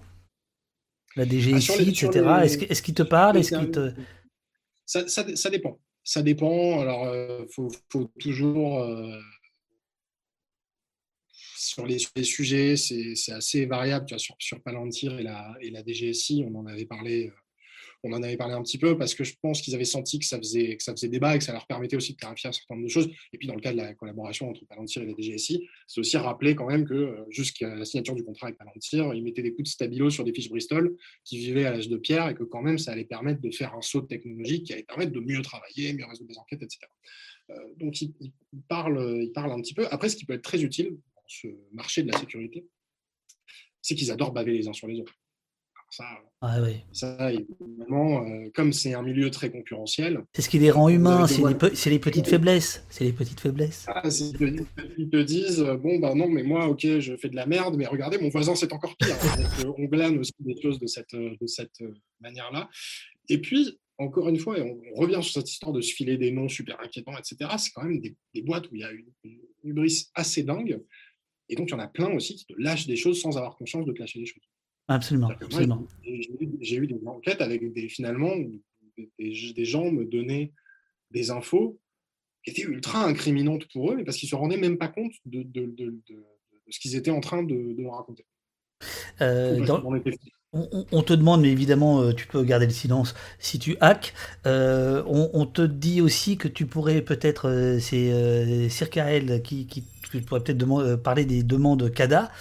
la 1.20 1.26
DGSI, 1.26 1.72
ah, 1.72 1.82
etc., 1.82 2.08
est-ce 2.70 2.82
qu'ils 2.82 2.94
te 2.94 3.04
Est-ce 3.38 3.52
te... 3.72 3.94
ça, 4.86 5.08
ça, 5.08 5.50
dépend. 5.50 5.80
Ça 6.04 6.22
dépend. 6.22 6.80
Alors, 6.80 7.04
il 7.08 7.18
euh, 7.18 7.46
faut, 7.54 7.70
faut, 7.91 8.10
toujours 8.20 8.82
sur 11.58 11.86
les, 11.86 12.00
sujets, 12.24 12.78
c'est 12.78 13.32
assez 13.34 13.66
variable. 13.66 14.06
Tu 14.06 14.14
vois, 14.14 14.20
sur, 14.20 14.36
sur 14.40 14.62
Palantir 14.62 15.20
et 15.20 15.24
la, 15.24 15.56
et 15.62 15.70
la 15.72 15.84
DGSI, 15.84 16.46
on 16.48 16.58
en 16.58 16.66
avait 16.66 16.86
parlé. 16.86 17.32
On 18.04 18.14
en 18.14 18.24
avait 18.24 18.38
parlé 18.38 18.54
un 18.54 18.64
petit 18.64 18.78
peu 18.78 18.98
parce 18.98 19.14
que 19.14 19.24
je 19.24 19.34
pense 19.42 19.62
qu'ils 19.62 19.76
avaient 19.76 19.86
senti 19.86 20.20
que 20.20 20.26
ça, 20.26 20.38
faisait, 20.38 20.78
débat 21.10 21.36
et 21.36 21.40
que 21.40 21.44
ça 21.44 21.52
leur 21.52 21.68
permettait 21.68 21.96
aussi 21.96 22.14
de 22.14 22.18
clarifier 22.18 22.50
un 22.50 22.54
certain 22.54 22.76
nombre 22.76 22.88
de 22.88 22.92
choses. 22.92 23.10
Et 23.34 23.38
puis, 23.38 23.48
dans 23.48 23.56
le 23.56 23.62
cas 23.62 23.72
de 23.72 23.78
la 23.78 23.94
collaboration 23.94 24.50
entre 24.50 24.66
Palantir 24.66 25.02
et 25.02 25.06
la 25.06 25.14
DGSI, 25.14 25.68
c'est 25.88 26.00
aussi 26.00 26.18
rappeler 26.18 26.56
quand 26.56 26.68
même 26.68 26.86
que 26.86 26.94
euh, 26.94 27.26
jusqu'à 27.30 27.76
la 27.76 27.86
signature 27.86 28.16
du 28.16 28.24
contrat 28.24 28.48
avec 28.48 28.58
Palantir, 28.58 29.14
ils 29.14 29.24
mettaient 29.24 29.42
des 29.42 29.52
coups 29.52 29.64
de 29.64 29.70
stabilo 29.70 30.10
sur 30.10 30.24
des 30.24 30.34
fiches 30.34 30.50
Bristol 30.50 30.96
qui 31.26 31.38
vivaient 31.38 31.66
à 31.66 31.72
l'âge 31.72 31.90
de 31.90 31.98
pierre 31.98 32.30
et 32.30 32.36
que 32.36 32.44
quand 32.44 32.62
même, 32.62 32.78
ça 32.78 32.92
allait 32.92 33.06
permettre 33.06 33.42
de 33.42 33.52
faire 33.52 33.76
un 33.76 33.82
saut 33.82 34.02
technologique 34.02 34.66
qui 34.66 34.74
allait 34.74 34.84
permettre 34.84 35.12
de 35.12 35.20
mieux 35.20 35.42
travailler, 35.42 35.94
mieux 35.94 36.06
résoudre 36.06 36.30
des 36.30 36.38
enquêtes, 36.38 36.64
etc. 36.64 36.80
Euh, 37.50 37.56
donc, 37.78 38.02
ils 38.02 38.14
parlent 38.68 38.98
un 39.36 39.62
petit 39.62 39.74
peu. 39.74 39.88
Après, 39.92 40.10
ce 40.10 40.16
qui 40.16 40.26
peut 40.26 40.34
être 40.34 40.44
très 40.44 40.64
utile, 40.64 40.98
ce 41.28 41.48
marché 41.74 42.04
de 42.04 42.12
la 42.12 42.18
sécurité, 42.18 42.66
c'est 43.82 43.96
qu'ils 43.96 44.12
adorent 44.12 44.34
baver 44.34 44.54
les 44.54 44.68
uns 44.68 44.74
sur 44.74 44.88
les 44.88 45.00
autres. 45.00 45.18
Ça, 45.91 46.06
ah 46.41 46.57
ça 46.94 47.34
évidemment, 47.34 48.26
euh, 48.26 48.49
comme 48.53 48.72
c'est 48.72 48.94
un 48.94 49.02
milieu 49.02 49.30
très 49.30 49.52
concurrentiel. 49.52 50.24
C'est 50.34 50.41
ce 50.41 50.49
qui 50.49 50.60
les 50.60 50.72
rend 50.72 50.88
humains, 50.88 51.28
c'est 51.28 51.41
les, 51.41 51.91
les, 51.91 51.99
petites 51.99 52.28
faiblesses. 52.28 52.86
C'est 52.90 53.03
les 53.03 53.11
petites 53.11 53.41
faiblesses. 53.41 53.86
Ah, 53.88 54.03
ils, 54.98 55.10
te, 55.10 55.22
disent, 55.22 55.61
euh, 55.61 55.76
bon, 55.76 55.99
bah 55.99 56.16
non, 56.16 56.30
mais 56.30 56.44
moi, 56.44 56.68
ok, 56.68 56.99
je 56.99 57.18
fais 57.18 57.28
de 57.28 57.36
la 57.36 57.45
merde, 57.45 57.76
mais 57.78 57.88
regardez, 57.88 58.18
mon 58.20 58.30
voisin, 58.30 58.56
c'est 58.56 58.72
encore 58.72 58.95
pire. 58.98 59.16
Euh, 59.60 59.74
on 59.78 59.86
glane 59.86 60.18
aussi 60.20 60.32
des 60.40 60.60
choses 60.61 60.80
de 60.80 60.88
cette, 60.88 61.14
de 61.14 61.48
cette 61.48 61.84
manière-là. 62.22 62.70
Et 63.28 63.40
puis, 63.40 63.78
encore 63.98 64.30
une 64.30 64.40
fois, 64.40 64.57
et 64.57 64.61
on, 64.61 64.80
revient 64.95 65.22
sur 65.22 65.34
cette 65.41 65.52
histoire 65.52 65.74
de 65.74 65.82
se 65.82 65.94
filer 65.94 66.18
des 66.18 66.32
noms 66.32 66.48
super 66.48 66.80
inquiétants, 66.80 67.18
etc. 67.18 67.52
C'est 67.57 67.72
quand 67.72 67.84
même 67.84 67.99
des, 67.99 68.41
boîtes 68.41 68.70
où 68.72 68.76
il 68.76 68.82
y 68.82 68.84
a 68.84 68.91
une, 68.91 69.11
une 69.24 69.40
hubris 69.64 70.10
assez 70.14 70.44
dingue. 70.44 70.82
Et 71.49 71.56
donc, 71.56 71.70
il 71.70 71.72
y 71.72 71.74
en 71.74 71.80
a 71.80 71.88
plein 71.88 72.11
aussi 72.14 72.36
qui 72.36 72.45
te 72.45 72.53
lâchent 72.57 72.88
des 72.88 72.95
choses 72.95 73.20
sans 73.20 73.38
avoir 73.38 73.57
conscience 73.57 73.86
de 73.86 73.91
te 73.91 73.99
lâcher 73.99 74.20
des 74.20 74.26
choses. 74.26 74.44
Absolument. 74.90 75.30
J'ai 76.61 76.76
eu, 76.76 76.88
des 76.88 76.99
enquêtes 77.06 77.41
avec 77.41 77.72
des, 77.74 77.88
finalement, 77.88 78.34
des, 78.98 79.66
gens 79.66 79.91
me 79.91 80.03
donnaient 80.03 80.52
des 81.11 81.32
infos 81.32 81.80
qui 82.44 82.52
étaient 82.52 82.64
ultra 82.64 83.06
incriminantes 83.06 83.66
pour 83.72 83.91
eux, 83.91 83.95
mais 83.95 84.03
parce 84.03 84.18
qu'ils 84.18 84.28
ne 84.28 84.32
se 84.32 84.36
rendaient 84.36 84.57
même 84.57 84.78
pas 84.78 84.88
compte 84.88 85.14
de, 85.26 85.45
ce 86.70 86.80
qu'ils 86.80 86.95
étaient 86.95 87.11
en 87.11 87.22
train 87.22 87.44
de, 87.44 87.53
me 87.53 87.90
raconter. 87.90 88.26
Euh, 89.22 89.64
on, 90.52 91.03
te 91.03 91.14
demande, 91.14 91.41
mais 91.41 91.52
évidemment, 91.52 92.02
euh, 92.02 92.11
tu 92.11 92.26
peux 92.26 92.44
garder 92.44 92.66
le 92.66 92.72
silence 92.72 93.14
si 93.38 93.60
tu 93.60 93.78
hacks. 93.82 94.14
Euh, 94.48 95.03
on, 95.06 95.45
te 95.45 95.61
dit 95.61 96.02
aussi 96.02 96.38
que 96.38 96.48
tu 96.48 96.66
pourrais 96.66 97.02
peut-être, 97.02 97.48
euh, 97.48 97.80
c'est 97.80 98.70
Circael 98.70 99.44
qui, 99.44 99.68
qui 99.68 99.84
tu 100.11 100.22
pourrais 100.22 100.44
peut-être 100.44 100.95
parler 100.98 101.26
des 101.26 101.44
demandes 101.44 101.91
CADA. 101.91 102.31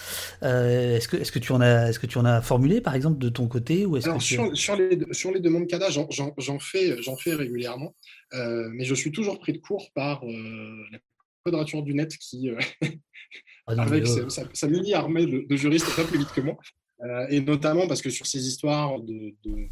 est-ce 0.41 1.07
que, 1.07 1.17
est-ce 1.17 1.31
que 1.31 1.39
tu 1.39 1.51
en 1.51 1.61
as, 1.61 1.89
est-ce 1.89 1.99
que 1.99 2.07
tu 2.07 2.17
en 2.17 2.25
as 2.25 2.41
formulé, 2.41 2.81
par 2.81 2.95
exemple, 2.95 3.19
de 3.19 3.29
ton 3.29 3.47
côté, 3.47 3.85
ou 3.85 3.97
est-ce 3.97 4.09
que 4.09 4.19
sur, 4.19 4.55
sur, 4.57 4.75
les, 4.75 4.99
sur 5.11 5.31
les 5.31 5.39
demandes 5.39 5.67
CADA, 5.67 5.89
j'en, 5.89 6.59
fais, 6.59 7.01
j'en 7.01 7.17
fais 7.17 7.33
régulièrement, 7.33 7.95
mais 8.33 8.83
je 8.83 8.95
suis 8.95 9.11
toujours 9.11 9.39
pris 9.39 9.53
de 9.53 9.59
court 9.59 9.91
par 9.93 10.23
la 10.25 10.99
quadrature 11.45 11.83
du 11.83 11.93
net 11.93 12.17
qui, 12.17 12.49
ah 13.67 13.81
avec 13.81 14.05
sa, 14.07 14.67
mini-armée 14.67 15.25
de, 15.25 15.45
de 15.47 15.55
juristes, 15.55 15.95
pas 15.95 16.03
plus 16.03 16.19
vite 16.19 16.31
que 16.33 16.41
moi. 16.41 16.57
Euh, 17.01 17.27
et 17.29 17.39
notamment 17.39 17.87
parce 17.87 18.01
que 18.01 18.09
sur 18.09 18.25
ces 18.25 18.45
histoires 18.45 18.99
de, 18.99 19.33
de, 19.45 19.67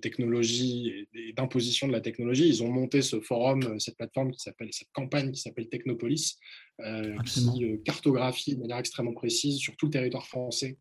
technologie 0.00 1.06
et 1.14 1.32
d'imposition 1.32 1.86
de 1.86 1.92
la 1.92 2.00
technologie, 2.00 2.48
ils 2.48 2.62
ont 2.62 2.70
monté 2.70 3.02
ce 3.02 3.20
forum, 3.20 3.62
euh, 3.62 3.78
cette 3.78 3.96
plateforme 3.96 4.32
qui 4.32 4.40
s'appelle, 4.40 4.68
cette 4.72 4.92
campagne 4.92 5.32
qui 5.32 5.40
s'appelle 5.40 5.68
Technopolis, 5.68 6.38
euh, 6.80 7.16
qui 7.24 7.80
cartographie 7.84 8.54
de 8.54 8.60
manière 8.60 8.78
extrêmement 8.78 9.14
précise 9.14 9.58
sur 9.58 9.76
tout 9.76 9.86
le 9.86 9.92
territoire 9.92 10.26
français 10.26 10.78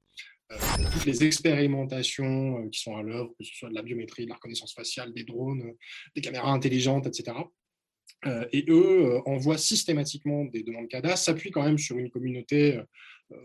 toutes 0.94 1.06
les 1.08 1.24
expérimentations 1.24 2.70
qui 2.70 2.80
sont 2.80 2.96
à 2.96 3.02
l'œuvre, 3.02 3.34
que 3.36 3.44
ce 3.44 3.56
soit 3.56 3.70
de 3.70 3.74
la 3.74 3.82
biométrie, 3.82 4.26
de 4.26 4.30
la 4.30 4.36
reconnaissance 4.36 4.76
faciale, 4.76 5.12
des 5.12 5.24
drones, 5.24 5.74
des 6.16 6.22
caméras 6.22 6.52
intelligentes, 6.52 7.08
etc. 7.08 7.36
et 8.52 8.64
eux 8.70 9.18
envoient 9.26 9.58
systématiquement 9.58 10.46
des 10.46 10.62
demandes 10.62 10.88
CADA, 10.88 11.16
s'appuient 11.16 11.50
quand 11.50 11.64
même 11.64 11.80
sur 11.80 11.98
une 11.98 12.12
communauté 12.12 12.80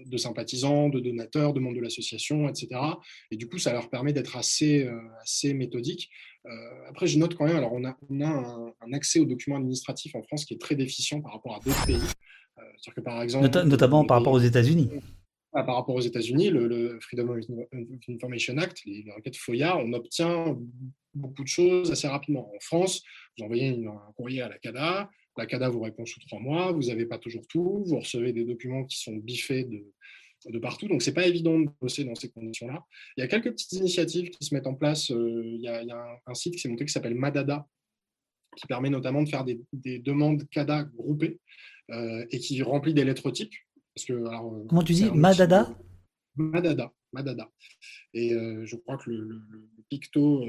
de 0.07 0.17
sympathisants, 0.17 0.89
de 0.89 1.01
donateurs, 1.01 1.53
de 1.53 1.61
membres 1.61 1.77
de 1.77 1.83
l'association, 1.83 2.49
etc. 2.49 2.81
Et 3.31 3.37
du 3.37 3.49
coup, 3.49 3.59
ça 3.59 3.73
leur 3.73 3.89
permet 3.89 4.13
d'être 4.13 4.37
assez, 4.37 4.85
euh, 4.85 4.99
assez 5.23 5.55
méthodique. 5.55 6.11
Euh, 6.47 6.51
après, 6.89 7.07
je 7.07 7.19
note 7.19 7.35
quand 7.35 7.47
même, 7.47 7.57
alors 7.57 7.73
on 7.73 7.85
a, 7.85 7.97
on 8.09 8.21
a 8.21 8.75
un, 8.81 8.93
accès 8.93 9.21
aux 9.21 9.25
documents 9.25 9.57
administratifs 9.57 10.15
en 10.15 10.23
France 10.23 10.45
qui 10.45 10.55
est 10.55 10.61
très 10.61 10.75
déficient 10.75 11.21
par 11.21 11.33
rapport 11.33 11.57
à 11.57 11.61
d'autres 11.61 11.87
pays. 11.87 11.97
Euh, 12.59 12.93
que 12.95 13.01
par 13.01 13.23
exemple, 13.23 13.49
notamment 13.65 14.05
par 14.05 14.19
rapport 14.19 14.33
aux 14.33 14.41
États-Unis. 14.41 14.91
Ah, 15.53 15.65
par 15.65 15.77
rapport 15.77 15.97
aux 15.97 16.01
États-Unis, 16.01 16.51
le, 16.51 16.99
Freedom 17.01 17.29
of 17.29 17.41
Information 18.09 18.57
Act, 18.59 18.85
les, 18.87 19.05
requêtes 19.15 19.37
FOIA, 19.37 19.77
on 19.79 19.93
obtient 19.93 20.57
beaucoup 21.15 21.43
de 21.43 21.49
choses 21.49 21.91
assez 21.91 22.07
rapidement. 22.07 22.51
En 22.55 22.61
France, 22.61 23.03
vous 23.37 23.45
envoyez 23.45 23.69
un 23.85 24.13
courrier 24.17 24.43
à 24.43 24.49
la 24.49 24.59
CADA, 24.59 25.11
la 25.37 25.47
CADA 25.47 25.69
vous 25.69 25.81
répond 25.81 26.05
sous 26.07 26.21
trois 26.21 26.41
mois, 26.41 26.73
vous 26.73 26.85
n'avez 26.85 27.07
pas 27.07 27.19
toujours 27.19 27.47
tout, 27.47 27.85
vous 27.87 27.99
recevez 27.99 28.33
des 28.33 28.45
documents 28.45 28.85
qui 28.85 28.99
sont 28.99 29.17
biffés 29.17 29.65
de, 29.65 29.85
de 30.49 30.59
partout. 30.59 30.89
Donc, 30.89 31.03
ce 31.03 31.11
n'est 31.11 31.15
pas 31.15 31.27
évident 31.27 31.59
de 31.59 31.69
bosser 31.81 32.05
dans 32.05 32.15
ces 32.15 32.31
conditions-là. 32.31 32.85
Il 33.17 33.21
y 33.21 33.25
a 33.25 33.29
quelques 33.29 33.51
petites 33.51 33.73
initiatives 33.73 34.31
qui 34.31 34.45
se 34.45 34.55
mettent 34.55 34.67
en 34.67 34.75
place. 34.75 35.11
Euh, 35.11 35.43
il, 35.45 35.61
y 35.61 35.69
a, 35.69 36.21
un, 36.27 36.35
site 36.35 36.55
qui 36.55 36.61
s'est 36.61 36.69
monté 36.69 36.85
qui 36.85 36.93
s'appelle 36.93 37.15
Madada, 37.15 37.67
qui 38.57 38.67
permet 38.67 38.91
notamment 38.91 39.23
de 39.23 39.29
faire 39.29 39.45
des, 39.45 39.99
demandes 40.01 40.49
CADA 40.51 40.85
groupées 40.85 41.39
euh, 41.91 42.25
et 42.31 42.39
qui 42.39 42.63
remplit 42.63 42.95
des 42.95 43.05
lettres 43.05 43.31
types. 43.31 43.55
Parce 43.95 44.07
que, 44.07 44.13
euh, 44.13 44.67
Comment 44.69 44.83
tu 44.83 44.93
dis 44.93 45.11
Madada 45.11 45.77
Madada. 46.37 46.93
Madada. 47.13 47.51
Et 48.15 48.31
je 48.31 48.77
crois 48.77 48.97
que 48.97 49.11
le, 49.11 49.43
le 49.51 49.69
picto 49.89 50.45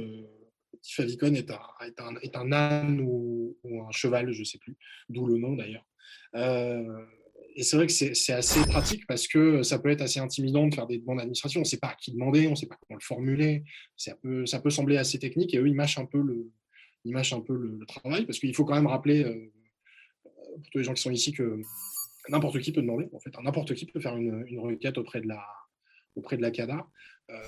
petit 0.81 0.93
favicon 0.93 1.33
est 1.33 1.49
un, 1.51 1.59
est 1.85 1.99
un, 1.99 2.15
est 2.21 2.35
un 2.35 2.51
âne 2.51 3.01
ou, 3.01 3.57
un 3.63 3.91
cheval, 3.91 4.31
je 4.31 4.39
ne 4.39 4.45
sais 4.45 4.57
plus, 4.57 4.75
d'où 5.09 5.25
le 5.27 5.37
nom 5.37 5.55
d'ailleurs. 5.55 5.85
Euh, 6.35 7.05
et 7.55 7.63
c'est 7.63 7.75
vrai 7.75 7.87
que 7.87 7.91
c'est 7.91 8.33
assez 8.33 8.61
pratique 8.61 9.05
parce 9.07 9.27
que 9.27 9.61
ça 9.61 9.79
peut 9.79 9.89
être 9.89 10.01
assez 10.01 10.19
intimidant 10.19 10.67
de 10.67 10.73
faire 10.73 10.87
des 10.87 10.99
demandes 10.99 11.17
d'administration. 11.17 11.59
On 11.59 11.63
ne 11.63 11.67
sait 11.67 11.79
pas 11.79 11.89
à 11.89 11.95
qui 11.95 12.11
demander, 12.11 12.47
on 12.47 12.51
ne 12.51 12.55
sait 12.55 12.67
pas 12.67 12.77
comment 12.87 12.97
le 12.97 13.03
formuler. 13.03 13.63
Ça 13.97 14.15
peut, 14.15 14.45
ça 14.45 14.61
peut 14.61 14.69
sembler 14.69 14.97
assez 14.97 15.19
technique 15.19 15.53
et 15.53 15.57
eux, 15.57 15.67
ils 15.67 15.75
mâchent 15.75 15.97
un 15.97 16.05
peu 16.05 16.21
le, 16.21 16.49
ils 17.03 17.15
un 17.15 17.41
peu 17.41 17.55
le, 17.55 17.85
travail 17.85 18.25
parce 18.25 18.39
qu'il 18.39 18.55
faut 18.55 18.63
quand 18.63 18.75
même 18.75 18.87
rappeler, 18.87 19.23
euh, 19.23 19.51
pour 20.23 20.69
tous 20.71 20.77
les 20.77 20.83
gens 20.83 20.93
qui 20.93 21.01
sont 21.01 21.11
ici, 21.11 21.33
que 21.33 21.61
n'importe 22.29 22.59
qui 22.59 22.71
peut 22.71 22.81
demander. 22.81 23.09
En 23.13 23.19
fait, 23.19 23.31
n'importe 23.43 23.73
qui 23.73 23.85
peut 23.85 23.99
faire 23.99 24.15
une, 24.15 24.45
une, 24.47 24.59
requête 24.59 24.97
auprès 24.97 25.19
de 25.19 25.27
la, 25.27 25.45
auprès 26.15 26.37
de 26.37 26.41
la 26.41 26.51
CADA. 26.51 26.87
Euh, 27.31 27.43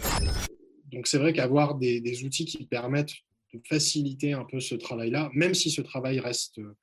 donc 0.93 1.07
c'est 1.07 1.17
vrai 1.17 1.33
qu'avoir 1.33 1.75
des, 1.75 2.23
outils 2.23 2.45
qui 2.45 2.65
permettent 2.65 3.15
de 3.53 3.59
faciliter 3.67 4.33
un 4.33 4.45
peu 4.45 4.59
ce 4.59 4.75
travail-là, 4.75 5.29
même 5.33 5.53
si 5.53 5.69
ce 5.69 5.81
travail 5.81 6.19
reste 6.19 6.59
euh, 6.59 6.75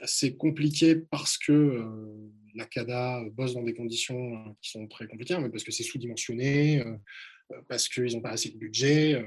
assez 0.00 0.36
compliqué 0.36 0.96
parce 0.96 1.38
que 1.38 1.52
euh, 1.52 2.30
la 2.54 2.66
CADA 2.66 3.24
bosse 3.32 3.54
dans 3.54 3.62
des 3.62 3.74
conditions 3.74 4.34
euh, 4.34 4.50
qui 4.60 4.70
sont 4.70 4.86
très 4.88 5.06
compliquées, 5.06 5.38
mais 5.40 5.50
parce 5.50 5.64
que 5.64 5.72
c'est 5.72 5.82
sous-dimensionné, 5.82 6.82
parce 7.68 7.88
qu'ils 7.88 8.14
n'ont 8.14 8.20
pas 8.20 8.30
assez 8.30 8.50
de 8.50 8.58
budget, 8.58 9.24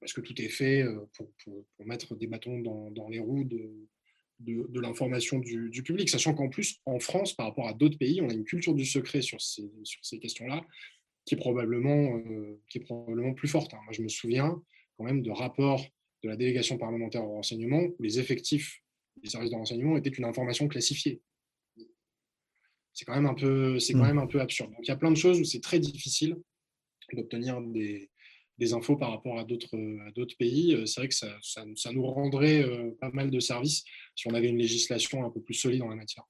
parce 0.00 0.12
que 0.12 0.20
tout 0.20 0.40
est 0.40 0.48
fait 0.48 0.84
pour, 1.14 1.30
mettre 1.84 2.16
des 2.16 2.26
bâtons 2.26 2.58
dans, 2.58 3.08
les 3.08 3.20
roues 3.20 3.44
de, 3.44 4.80
l'information 4.80 5.38
du, 5.38 5.82
public, 5.84 6.08
sachant 6.08 6.34
qu'en 6.34 6.48
plus, 6.48 6.80
en 6.84 6.98
France, 6.98 7.34
par 7.34 7.46
rapport 7.46 7.68
à 7.68 7.72
d'autres 7.72 7.98
pays, 7.98 8.20
on 8.20 8.28
a 8.28 8.32
une 8.32 8.44
culture 8.44 8.74
du 8.74 8.84
secret 8.84 9.22
sur 9.22 9.40
ces 9.40 10.18
questions-là 10.18 10.64
qui 11.30 11.36
est 11.36 11.38
probablement, 11.38 12.20
qui 12.68 12.78
est 12.78 12.80
probablement 12.80 13.34
plus 13.34 13.46
forte. 13.46 13.72
Hein. 13.72 13.78
Moi, 13.84 13.92
je 13.92 14.02
me 14.02 14.08
souviens 14.08 14.60
quand 14.98 15.04
même 15.04 15.22
de 15.22 15.30
rapports 15.30 15.80
de 16.24 16.28
la 16.28 16.34
délégation 16.34 16.76
parlementaire 16.76 17.22
au 17.22 17.34
renseignement 17.34 17.78
où 17.78 18.02
les 18.02 18.18
effectifs 18.18 18.82
des 19.22 19.30
services 19.30 19.52
de 19.52 19.54
renseignement 19.54 19.96
étaient 19.96 20.10
une 20.10 20.24
information 20.24 20.66
classifiée. 20.66 21.22
C'est 22.92 23.04
quand 23.04 23.14
même 23.14 23.26
un 23.26 23.34
peu, 23.34 23.78
c'est 23.78 23.92
quand 23.92 24.00
mmh. 24.00 24.06
même 24.08 24.18
un 24.18 24.26
peu 24.26 24.40
absurde. 24.40 24.72
Donc 24.72 24.80
il 24.82 24.88
y 24.88 24.90
a 24.90 24.96
plein 24.96 25.12
de 25.12 25.16
choses 25.16 25.38
où 25.38 25.44
c'est 25.44 25.60
très 25.60 25.78
difficile 25.78 26.36
d'obtenir 27.12 27.60
des, 27.60 28.10
des 28.58 28.72
infos 28.72 28.96
par 28.96 29.10
rapport 29.12 29.38
à 29.38 29.44
d'autres 29.44 30.36
pays. 30.36 30.74
Euh, 30.74 30.84
c'est 30.84 31.00
vrai 31.00 31.08
que 31.08 31.14
ça, 31.14 31.38
ça, 31.42 31.92
nous 31.92 32.06
rendrait 32.06 32.64
euh, 32.64 32.90
pas 33.00 33.10
mal 33.10 33.30
de 33.30 33.38
services 33.38 33.84
si 34.16 34.26
on 34.26 34.34
avait 34.34 34.48
une 34.48 34.58
législation 34.58 35.24
un 35.24 35.30
peu 35.30 35.40
plus 35.40 35.54
solide 35.54 35.82
en 35.82 35.90
la 35.90 35.96
matière. 35.96 36.24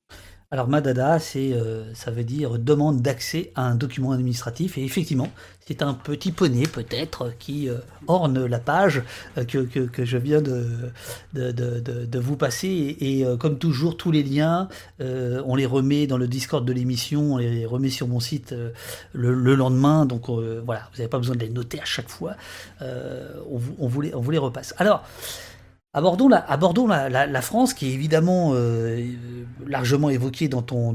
Alors 0.52 0.66
Madada, 0.66 1.20
c'est, 1.20 1.52
euh, 1.52 1.94
ça 1.94 2.10
veut 2.10 2.24
dire 2.24 2.58
demande 2.58 3.02
d'accès 3.02 3.52
à 3.54 3.62
un 3.62 3.76
document 3.76 4.10
administratif. 4.10 4.78
Et 4.78 4.84
effectivement, 4.84 5.28
c'est 5.64 5.80
un 5.80 5.94
petit 5.94 6.32
poney 6.32 6.64
peut-être 6.64 7.32
qui 7.38 7.68
euh, 7.68 7.76
orne 8.08 8.46
la 8.46 8.58
page 8.58 9.04
euh, 9.38 9.44
que, 9.44 9.58
que, 9.58 10.04
je 10.04 10.16
viens 10.16 10.42
de, 10.42 10.90
de, 11.34 11.52
de, 11.52 12.18
vous 12.18 12.34
passer. 12.34 12.96
Et, 12.98 13.24
comme 13.38 13.58
toujours, 13.58 13.96
tous 13.96 14.10
les 14.10 14.24
liens, 14.24 14.68
on 14.98 15.54
les 15.54 15.66
remet 15.66 16.08
dans 16.08 16.18
le 16.18 16.26
Discord 16.26 16.64
de 16.64 16.72
l'émission, 16.72 17.34
on 17.34 17.36
les 17.36 17.64
remet 17.64 17.90
sur 17.90 18.08
mon 18.08 18.18
site 18.18 18.52
le, 19.12 19.32
le, 19.32 19.54
lendemain. 19.54 20.04
Donc 20.04 20.28
voilà, 20.28 20.88
vous 20.90 20.98
n'avez 20.98 21.08
pas 21.08 21.18
besoin 21.18 21.36
de 21.36 21.40
les 21.42 21.50
noter 21.50 21.80
à 21.80 21.84
chaque 21.84 22.08
fois. 22.08 22.34
on, 22.80 23.56
vous, 23.56 23.76
on, 23.78 23.86
vous 23.86 24.00
les, 24.00 24.14
on 24.16 24.20
vous 24.20 24.32
les 24.32 24.38
repasse. 24.38 24.74
Alors, 24.78 25.04
Abordons, 25.92 26.28
la, 26.28 27.08
la, 27.08 27.42
France, 27.42 27.74
qui 27.74 27.88
est 27.88 27.92
évidemment 27.92 28.52
euh, 28.54 29.12
largement 29.66 30.08
évoquée 30.08 30.46
dans 30.46 30.62
ton, 30.62 30.92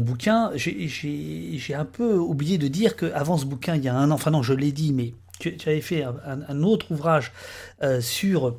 bouquin. 0.00 0.50
J'ai 0.54 1.74
un 1.74 1.84
peu 1.84 2.14
oublié 2.14 2.56
de 2.56 2.66
dire 2.66 2.96
qu'avant 2.96 3.36
ce 3.36 3.44
bouquin, 3.44 3.76
il 3.76 3.84
y 3.84 3.88
a 3.88 3.94
un 3.94 4.10
an, 4.10 4.14
enfin 4.14 4.30
non, 4.30 4.42
je 4.42 4.54
l'ai 4.54 4.72
dit, 4.72 4.94
mais 4.94 5.12
tu, 5.40 5.54
avais 5.66 5.82
fait 5.82 6.04
un, 6.04 6.62
autre 6.62 6.90
ouvrage 6.90 7.32
euh, 7.82 8.00
sur 8.00 8.56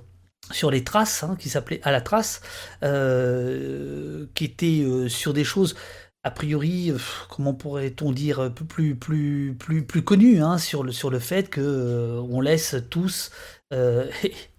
les 0.70 0.84
traces, 0.84 1.24
hein, 1.24 1.36
qui 1.40 1.50
s'appelait 1.50 1.82
À 1.84 1.92
la 1.92 2.02
trace, 2.02 2.42
euh, 2.84 4.28
qui 4.36 4.46
était 4.46 4.86
sur 5.08 5.34
des 5.34 5.44
choses 5.44 5.76
a 6.24 6.30
priori, 6.30 6.94
comment 7.32 7.56
pourrait-on 7.56 8.12
dire, 8.12 8.54
plus 8.54 8.94
plus 8.94 9.56
plus 9.56 10.04
connues 10.04 10.44
hein, 10.44 10.60
sur 10.60 10.84
le 10.84 10.92
sur 10.92 11.10
le 11.10 11.18
fait 11.18 11.50
que 11.50 12.20
on 12.30 12.40
laisse 12.40 12.76
tous 12.92 13.32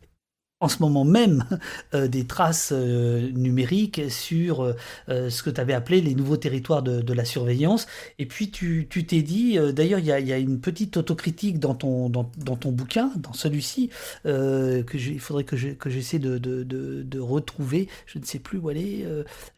en 0.62 0.68
ce 0.68 0.78
moment 0.80 1.04
même 1.04 1.44
euh, 1.92 2.06
des 2.06 2.24
traces 2.24 2.72
euh, 2.72 3.30
numériques 3.32 4.00
sur 4.08 4.62
euh, 4.62 5.28
ce 5.28 5.42
que 5.42 5.50
tu 5.50 5.60
avais 5.60 5.72
appelé 5.74 6.00
les 6.00 6.14
nouveaux 6.14 6.36
territoires 6.36 6.82
de, 6.82 7.12
la 7.12 7.24
surveillance. 7.24 7.86
Et 8.18 8.24
puis 8.24 8.50
tu 8.50 8.86
t'es 8.88 9.20
dit, 9.20 9.58
d'ailleurs 9.74 9.98
il 9.98 10.06
y 10.06 10.32
a, 10.32 10.38
une 10.38 10.60
petite 10.60 10.96
autocritique 10.96 11.58
dans 11.58 11.74
ton, 11.74 12.08
dans, 12.08 12.24
ton 12.24 12.72
bouquin, 12.72 13.10
dans 13.16 13.32
celui-ci, 13.34 13.90
que 14.24 14.96
il 14.96 15.20
faudrait 15.20 15.44
que 15.44 15.56
j'essaie 15.56 16.18
de, 16.18 16.38
de, 16.38 17.20
retrouver, 17.20 17.88
je 18.06 18.18
ne 18.18 18.24
sais 18.24 18.38
plus 18.38 18.58
où 18.58 18.70
elle 18.70 18.78
est, 18.78 19.06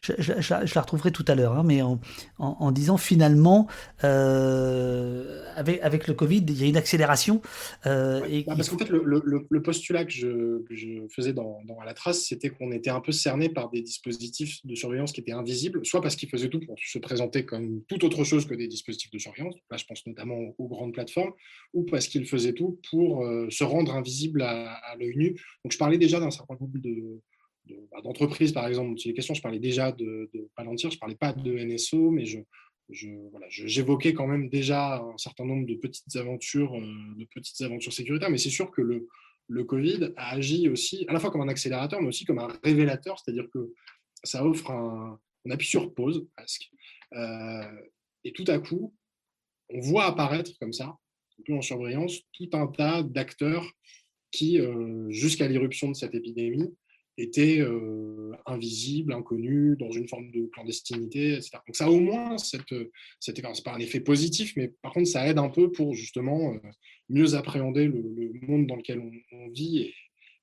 je, 0.00 0.74
la 0.74 0.80
retrouverai 0.80 1.12
tout 1.12 1.24
à 1.28 1.36
l'heure, 1.36 1.56
hein, 1.58 1.62
mais 1.64 1.82
en, 1.82 2.72
disant 2.72 2.96
finalement, 2.96 3.68
avec, 4.02 5.80
avec 5.82 6.08
le 6.08 6.14
Covid, 6.14 6.44
il 6.48 6.60
y 6.60 6.64
a 6.64 6.66
une 6.66 6.76
accélération. 6.76 7.40
et, 7.84 8.44
bah, 8.46 8.54
parce 8.56 8.68
qu'en 8.68 8.78
fait, 8.78 8.90
le, 8.90 9.62
postulat 9.62 10.04
que 10.04 10.10
je 10.10 10.93
faisait 11.14 11.32
dans, 11.32 11.60
À 11.80 11.84
la 11.84 11.94
trace, 11.94 12.26
c'était 12.26 12.50
qu'on 12.50 12.72
était 12.72 12.90
un 12.90 13.00
peu 13.00 13.12
cerné 13.12 13.48
par 13.48 13.70
des 13.70 13.82
dispositifs 13.82 14.64
de 14.64 14.74
surveillance 14.74 15.12
qui 15.12 15.20
étaient 15.20 15.32
invisibles, 15.32 15.84
soit 15.84 16.00
parce 16.00 16.16
qu'ils 16.16 16.28
faisaient 16.28 16.48
tout 16.48 16.60
pour 16.60 16.76
se 16.78 16.98
présenter 16.98 17.44
comme 17.44 17.82
tout 17.84 18.04
autre 18.04 18.24
chose 18.24 18.46
que 18.46 18.54
des 18.54 18.68
dispositifs 18.68 19.10
de 19.10 19.18
surveillance, 19.18 19.54
là 19.70 19.76
je 19.76 19.84
pense 19.84 20.06
notamment 20.06 20.54
aux 20.58 20.68
grandes 20.68 20.92
plateformes, 20.92 21.32
ou 21.72 21.84
parce 21.84 22.08
qu'ils 22.08 22.26
faisaient 22.26 22.54
tout 22.54 22.80
pour 22.90 23.24
euh, 23.24 23.48
se 23.50 23.64
rendre 23.64 23.94
invisibles 23.94 24.42
à, 24.42 24.94
l'œil 24.98 25.16
nu. 25.16 25.30
Donc 25.64 25.72
je 25.72 25.78
parlais 25.78 25.98
déjà 25.98 26.20
d'un 26.20 26.30
certain 26.30 26.56
nombre 26.60 26.78
de, 26.78 27.20
bah, 27.90 28.00
d'entreprises, 28.02 28.52
par 28.52 28.66
exemple, 28.66 28.98
les 29.04 29.14
questions, 29.14 29.34
je 29.34 29.42
parlais 29.42 29.58
déjà 29.58 29.92
de, 29.92 30.30
de 30.32 30.48
Palantir, 30.56 30.90
je 30.90 30.96
ne 30.96 31.00
parlais 31.00 31.16
pas 31.16 31.32
de 31.32 31.52
NSO, 31.52 32.10
mais 32.10 32.24
je, 32.24 32.38
j'évoquais 33.48 34.12
quand 34.12 34.26
même 34.26 34.48
déjà 34.48 34.96
un 34.96 35.16
certain 35.16 35.44
nombre 35.44 35.66
de 35.66 35.74
petites 35.74 36.16
aventures, 36.16 36.74
euh, 36.74 37.14
de 37.16 37.24
petites 37.24 37.60
aventures 37.62 37.92
sécuritaires, 37.92 38.30
mais 38.30 38.38
c'est 38.38 38.50
sûr 38.50 38.70
que 38.70 38.82
le, 38.82 39.08
le 39.48 39.64
Covid 39.64 40.12
a 40.16 40.30
agi 40.30 40.68
aussi 40.68 41.04
à 41.08 41.12
la 41.12 41.20
fois 41.20 41.30
comme 41.30 41.42
un 41.42 41.48
accélérateur, 41.48 42.00
mais 42.00 42.08
aussi 42.08 42.24
comme 42.24 42.38
un 42.38 42.48
révélateur, 42.62 43.18
c'est-à-dire 43.18 43.48
que 43.52 43.72
ça 44.22 44.44
offre 44.44 44.70
un, 44.70 45.18
on 45.44 45.50
appuie 45.50 45.66
sur 45.66 45.94
pause 45.94 46.26
presque, 46.36 46.70
euh, 47.14 47.80
et 48.24 48.32
tout 48.32 48.44
à 48.48 48.58
coup, 48.58 48.94
on 49.70 49.80
voit 49.80 50.06
apparaître 50.06 50.52
comme 50.58 50.72
ça, 50.72 50.96
un 51.38 51.42
peu 51.46 51.54
en 51.54 51.62
surveillance, 51.62 52.20
tout 52.32 52.48
un 52.52 52.66
tas 52.66 53.02
d'acteurs 53.02 53.70
qui, 54.30 54.60
euh, 54.60 55.10
jusqu'à 55.10 55.46
l'irruption 55.46 55.88
de 55.88 55.94
cette 55.94 56.14
épidémie, 56.14 56.74
était 57.16 57.60
euh, 57.60 58.32
invisible, 58.46 59.12
inconnu, 59.12 59.76
dans 59.78 59.90
une 59.90 60.08
forme 60.08 60.30
de 60.30 60.46
clandestinité, 60.46 61.34
etc. 61.34 61.58
Donc 61.66 61.76
ça 61.76 61.90
au 61.90 62.00
moins 62.00 62.38
cette, 62.38 62.74
cette 63.20 63.40
pas 63.64 63.74
un 63.74 63.78
effet 63.78 64.00
positif, 64.00 64.54
mais 64.56 64.68
par 64.82 64.92
contre 64.92 65.08
ça 65.08 65.26
aide 65.28 65.38
un 65.38 65.48
peu 65.48 65.70
pour 65.70 65.94
justement 65.94 66.54
euh, 66.54 66.58
mieux 67.08 67.34
appréhender 67.34 67.86
le, 67.86 68.32
monde 68.42 68.66
dans 68.66 68.76
lequel 68.76 69.00
on, 69.32 69.48
vit 69.48 69.92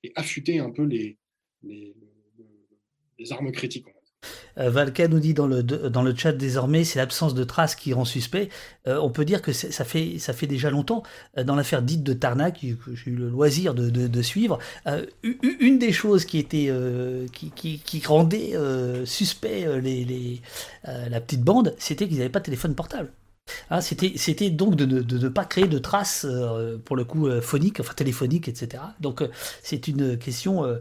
et, 0.02 0.12
affûter 0.16 0.58
un 0.58 0.70
peu 0.70 0.84
les, 0.84 1.18
les, 1.62 1.94
armes 3.30 3.52
critiques. 3.52 3.86
Valka 4.56 5.08
nous 5.08 5.18
dit 5.18 5.34
dans 5.34 5.46
le, 5.46 5.62
dans 5.62 6.16
chat 6.16 6.32
désormais, 6.32 6.84
c'est 6.84 6.98
l'absence 6.98 7.34
de 7.34 7.44
traces 7.44 7.74
qui 7.74 7.92
rend 7.92 8.04
suspect. 8.04 8.48
Euh, 8.86 8.98
on 9.00 9.10
peut 9.10 9.24
dire 9.24 9.42
que 9.42 9.52
ça 9.52 9.84
fait, 9.84 10.46
déjà 10.46 10.70
longtemps, 10.70 11.02
euh, 11.38 11.44
dans 11.44 11.56
l'affaire 11.56 11.82
dite 11.82 12.02
de 12.02 12.12
Tarnac, 12.12 12.60
que 12.60 12.94
j'ai 12.94 13.10
eu 13.10 13.16
le 13.16 13.28
loisir 13.28 13.74
de, 13.74 14.22
suivre, 14.22 14.58
une 15.22 15.78
des 15.78 15.92
choses 15.92 16.24
qui, 16.24 16.38
était, 16.38 16.70
rendait 18.06 18.52
suspect 19.04 19.66
la 20.84 21.20
petite 21.20 21.42
bande, 21.42 21.74
c'était 21.78 22.06
qu'ils 22.06 22.18
n'avaient 22.18 22.28
pas 22.28 22.40
de 22.40 22.44
téléphone 22.44 22.74
portable. 22.74 23.10
Ah, 23.70 23.80
c'était 23.80 24.50
donc 24.50 24.76
de 24.76 24.84
ne 24.84 25.28
pas 25.28 25.44
créer 25.44 25.66
de 25.66 25.78
traces, 25.78 26.26
euh, 26.28 26.78
pour 26.84 26.94
le 26.94 27.04
coup, 27.04 27.26
euh, 27.26 27.40
phoniques, 27.40 27.80
enfin 27.80 27.94
téléphoniques, 27.94 28.48
etc. 28.48 28.82
Donc 29.00 29.22
euh, 29.22 29.28
c'est 29.62 29.88
une 29.88 30.18
question 30.18 30.78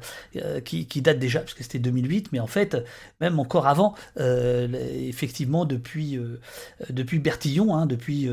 qui, 0.65 1.01
date 1.01 1.19
déjà, 1.19 1.39
parce 1.39 1.53
que 1.53 1.63
c'était 1.63 1.79
2008, 1.79 2.31
mais 2.31 2.39
en 2.39 2.47
fait, 2.47 2.77
même 3.19 3.39
encore 3.39 3.67
avant, 3.67 3.95
effectivement, 4.17 5.65
depuis, 5.65 6.19
depuis 6.89 7.19
Bertillon, 7.19 7.75
hein, 7.75 7.85
depuis 7.85 8.29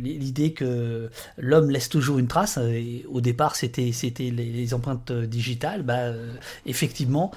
l'idée 0.00 0.52
que 0.52 1.10
l'homme 1.36 1.70
laisse 1.70 1.88
toujours 1.88 2.18
une 2.18 2.28
trace, 2.28 2.58
au 3.08 3.20
départ 3.20 3.56
c'était 3.56 3.92
les, 4.30 4.74
empreintes 4.74 5.12
digitales, 5.12 5.82
bah, 5.82 6.12
effectivement, 6.66 7.32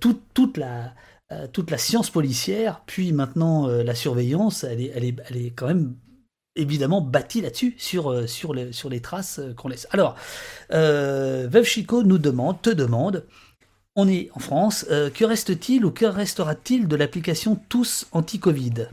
toute 0.00 0.56
la 0.56 0.92
euh, 1.32 1.48
toute 1.48 1.72
la 1.72 1.78
science 1.78 2.08
policière, 2.08 2.82
puis 2.86 3.12
maintenant 3.12 3.68
euh, 3.68 3.82
la 3.82 3.96
surveillance, 3.96 4.62
elle 4.62 4.80
est, 4.80 5.52
quand 5.56 5.66
même 5.66 5.96
évidemment 6.54 7.00
bâtie 7.00 7.40
là-dessus, 7.40 7.74
sur, 7.78 8.12
euh, 8.12 8.26
les, 8.88 9.00
traces 9.00 9.40
qu'on 9.56 9.66
laisse. 9.66 9.88
Alors, 9.90 10.14
Veuve 10.70 11.64
Chico 11.64 12.04
nous 12.04 12.18
demande, 12.18 12.62
te 12.62 12.70
demande, 12.70 13.26
on 13.96 14.06
est 14.06 14.30
en 14.34 14.38
France, 14.38 14.86
que 14.88 15.24
reste-t-il 15.24 15.84
ou 15.84 15.90
que 15.90 16.04
restera-t-il 16.04 16.86
de 16.86 16.94
l'application 16.94 17.56
Tous 17.68 18.06
Anti-Covid? 18.12 18.86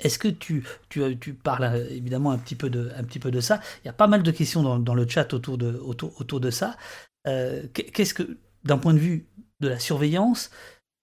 Est-ce 0.00 0.18
que 0.18 0.26
tu, 0.26 0.66
tu, 0.88 1.34
parles 1.34 1.86
évidemment 1.90 2.32
un 2.32 2.38
petit, 2.38 2.56
peu 2.56 2.68
de, 2.68 3.40
ça? 3.40 3.60
Il 3.84 3.86
y 3.86 3.90
a 3.90 3.92
pas 3.92 4.08
mal 4.08 4.24
de 4.24 4.30
questions 4.32 4.76
dans, 4.76 4.94
le 4.94 5.08
chat 5.08 5.32
autour 5.34 5.56
de, 5.56 5.78
autour, 5.78 6.20
autour 6.20 6.40
de 6.40 6.50
ça. 6.50 6.76
Qu'est-ce 7.24 8.14
que, 8.14 8.38
d'un 8.64 8.78
point 8.78 8.94
de 8.94 8.98
vue 8.98 9.28
de 9.60 9.68
la 9.68 9.78
surveillance, 9.78 10.50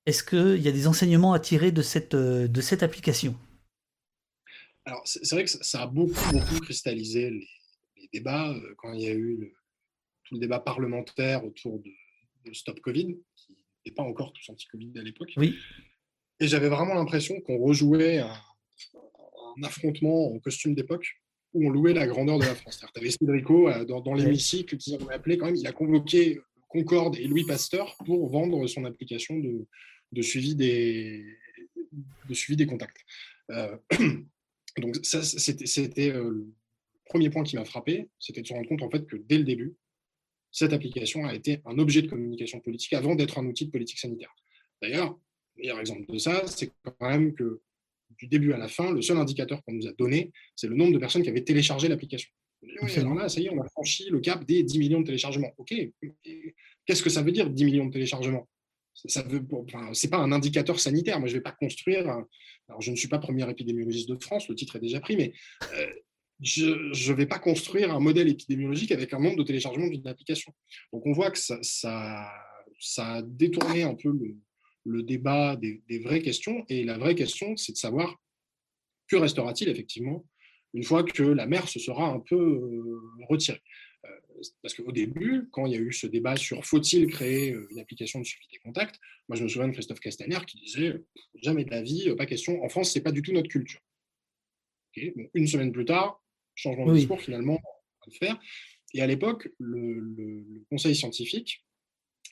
est-ce 0.05 0.23
qu'il 0.23 0.61
y 0.61 0.67
a 0.67 0.71
des 0.71 0.87
enseignements 0.87 1.33
à 1.33 1.39
tirer 1.39 1.71
de 1.71 1.81
cette, 1.81 2.13
euh, 2.13 2.47
de 2.47 2.61
cette 2.61 2.83
application? 2.83 3.35
Alors, 4.85 5.01
c'est 5.05 5.29
vrai 5.31 5.43
que 5.43 5.49
ça 5.49 5.83
a 5.83 5.87
beaucoup, 5.87 6.31
beaucoup 6.31 6.59
cristallisé 6.61 7.29
les, 7.29 7.47
débats 8.11 8.49
euh, 8.49 8.73
quand 8.77 8.91
il 8.93 9.01
y 9.01 9.07
a 9.07 9.13
eu 9.13 9.53
tout 10.23 10.33
le 10.33 10.39
débat 10.39 10.59
parlementaire 10.59 11.45
autour 11.45 11.79
de, 11.79 11.91
Stop 12.53 12.79
Covid, 12.79 13.15
qui 13.35 13.51
n'était 13.51 13.95
pas 13.95 14.01
encore 14.01 14.33
tous 14.33 14.49
anti-Covid 14.49 14.93
à 14.97 15.03
l'époque. 15.03 15.31
Oui. 15.37 15.55
Et 16.39 16.47
j'avais 16.47 16.69
vraiment 16.69 16.95
l'impression 16.95 17.39
qu'on 17.41 17.59
rejouait 17.59 18.17
un, 18.17 18.33
affrontement 19.61 20.33
en 20.33 20.39
costume 20.39 20.73
d'époque 20.73 21.05
où 21.53 21.67
on 21.67 21.69
louait 21.69 21.93
la 21.93 22.07
grandeur 22.07 22.39
de 22.39 22.45
la 22.45 22.55
France. 22.55 22.79
Tu 22.79 22.99
avais 22.99 23.11
Cédrico 23.11 23.69
euh, 23.69 23.85
dans, 23.85 24.01
dans 24.01 24.15
l'hémicycle 24.15 24.77
qui 24.77 24.95
avait 24.95 25.13
appelé 25.13 25.37
quand 25.37 25.45
même, 25.45 25.55
il 25.55 25.67
a 25.67 25.71
convoqué 25.71 26.39
Concorde 26.69 27.17
et 27.17 27.27
Louis 27.27 27.43
Pasteur 27.45 27.97
pour 28.05 28.29
vendre 28.29 28.65
son 28.67 28.85
application 28.85 29.37
de, 29.37 30.21
suivi 30.21 30.55
des 30.55 31.25
contacts. 32.67 33.03
Euh, 33.51 33.75
donc 34.77 34.95
ça, 35.03 35.21
c'était 35.23 36.11
euh, 36.11 36.29
le 36.29 36.53
premier 37.05 37.29
point 37.29 37.43
qui 37.43 37.55
m'a 37.55 37.65
frappé, 37.65 38.09
c'était 38.19 38.41
de 38.41 38.47
se 38.47 38.53
rendre 38.53 38.69
compte 38.69 38.83
en 38.83 38.89
fait 38.89 39.05
que 39.07 39.17
dès 39.17 39.39
le 39.39 39.43
début, 39.43 39.75
cette 40.51 40.73
application 40.73 41.25
a 41.25 41.33
été 41.33 41.61
un 41.65 41.77
objet 41.79 42.01
de 42.01 42.07
communication 42.07 42.59
politique 42.59 42.93
avant 42.93 43.15
d'être 43.15 43.37
un 43.39 43.45
outil 43.45 43.65
de 43.65 43.71
politique 43.71 43.99
sanitaire. 43.99 44.33
D'ailleurs, 44.81 45.19
le 45.55 45.61
meilleur 45.61 45.79
exemple 45.79 46.11
de 46.11 46.17
ça, 46.17 46.47
c'est 46.47 46.71
quand 46.83 47.09
même 47.09 47.33
que 47.33 47.61
du 48.17 48.27
début 48.27 48.53
à 48.53 48.57
la 48.57 48.67
fin, 48.67 48.91
le 48.91 49.01
seul 49.01 49.17
indicateur 49.17 49.63
qu'on 49.63 49.73
nous 49.73 49.87
a 49.87 49.93
donné, 49.93 50.31
c'est 50.55 50.67
le 50.67 50.75
nombre 50.75 50.93
de 50.93 50.97
personnes 50.97 51.23
qui 51.23 51.29
avaient 51.29 51.43
téléchargé 51.43 51.87
l'application. 51.87 52.29
Là, 52.61 53.29
ça 53.29 53.39
y 53.39 53.45
est, 53.45 53.49
on 53.49 53.61
a 53.61 53.67
franchi 53.69 54.09
le 54.09 54.19
cap 54.19 54.43
des 54.45 54.63
10 54.63 54.79
millions 54.79 55.01
de 55.01 55.05
téléchargements. 55.05 55.51
OK, 55.57 55.73
qu'est-ce 56.85 57.03
que 57.03 57.09
ça 57.09 57.21
veut 57.21 57.31
dire 57.31 57.49
10 57.49 57.65
millions 57.65 57.85
de 57.85 57.91
téléchargements? 57.91 58.47
Ça 58.93 59.23
veut, 59.23 59.45
enfin, 59.53 59.93
c'est 59.93 60.09
pas 60.09 60.17
un 60.17 60.31
indicateur 60.31 60.79
sanitaire. 60.79 61.19
Moi, 61.19 61.29
je 61.29 61.35
vais 61.35 61.41
pas 61.41 61.53
construire. 61.53 62.01
alors, 62.01 62.81
je 62.81 62.91
ne 62.91 62.95
suis 62.95 63.07
pas 63.07 63.19
premier 63.19 63.49
épidémiologiste 63.49 64.09
de 64.09 64.21
France, 64.21 64.49
le 64.49 64.55
titre 64.55 64.75
est 64.75 64.81
déjà 64.81 64.99
pris, 64.99 65.15
mais 65.15 65.31
euh, 65.73 65.87
je 66.41 67.11
ne 67.11 67.15
vais 67.15 67.25
pas 67.25 67.39
construire 67.39 67.93
un 67.93 67.99
modèle 67.99 68.27
épidémiologique 68.27 68.91
avec 68.91 69.13
un 69.13 69.19
nombre 69.19 69.37
de 69.37 69.43
téléchargements 69.43 69.87
d'une 69.87 70.07
application. 70.07 70.53
Donc, 70.91 71.05
on 71.05 71.13
voit 71.13 71.31
que 71.31 71.39
ça, 71.39 71.57
ça, 71.61 72.29
ça 72.79 73.15
a 73.15 73.21
détourné 73.21 73.83
un 73.83 73.95
peu 73.95 74.09
le, 74.09 74.37
le 74.85 75.03
débat 75.03 75.55
des, 75.55 75.81
vraies 76.03 76.21
questions. 76.21 76.65
Et 76.69 76.83
la 76.83 76.97
vraie 76.97 77.15
question, 77.15 77.55
c'est 77.57 77.73
de 77.73 77.77
savoir 77.77 78.15
que 79.07 79.15
restera-t-il 79.15 79.69
effectivement 79.69 80.25
une 80.73 80.83
fois 80.83 81.03
que 81.03 81.23
la 81.23 81.45
mer 81.45 81.67
se 81.67 81.79
sera 81.79 82.07
un 82.07 82.19
peu 82.19 82.35
euh, 82.35 83.25
retirée. 83.27 83.61
Euh, 84.05 84.09
parce 84.61 84.73
qu'au 84.73 84.91
début, 84.91 85.49
quand 85.51 85.65
il 85.65 85.73
y 85.73 85.75
a 85.75 85.79
eu 85.79 85.91
ce 85.91 86.07
débat 86.07 86.35
sur 86.35 86.65
faut-il 86.65 87.07
créer 87.07 87.51
euh, 87.51 87.67
une 87.71 87.79
application 87.79 88.19
de 88.19 88.25
suivi 88.25 88.45
des 88.51 88.59
contacts, 88.59 88.99
moi 89.27 89.35
je 89.35 89.43
me 89.43 89.49
souviens 89.49 89.67
de 89.67 89.73
Christophe 89.73 89.99
Castaner 89.99 90.39
qui 90.47 90.59
disait 90.59 91.01
jamais 91.41 91.65
de 91.65 91.71
la 91.71 91.81
vie, 91.81 92.13
pas 92.15 92.25
question. 92.25 92.63
En 92.63 92.69
France, 92.69 92.91
c'est 92.91 93.01
pas 93.01 93.11
du 93.11 93.21
tout 93.21 93.33
notre 93.33 93.49
culture. 93.49 93.81
une 94.95 95.47
semaine 95.47 95.71
plus 95.71 95.85
tard, 95.85 96.21
changement 96.55 96.85
de 96.85 96.95
discours 96.95 97.21
finalement, 97.21 97.53
on 97.53 97.57
va 97.57 98.05
le 98.07 98.13
faire. 98.13 98.39
Et 98.93 99.01
à 99.01 99.07
l'époque, 99.07 99.49
le, 99.59 100.63
conseil 100.69 100.95
scientifique 100.95 101.63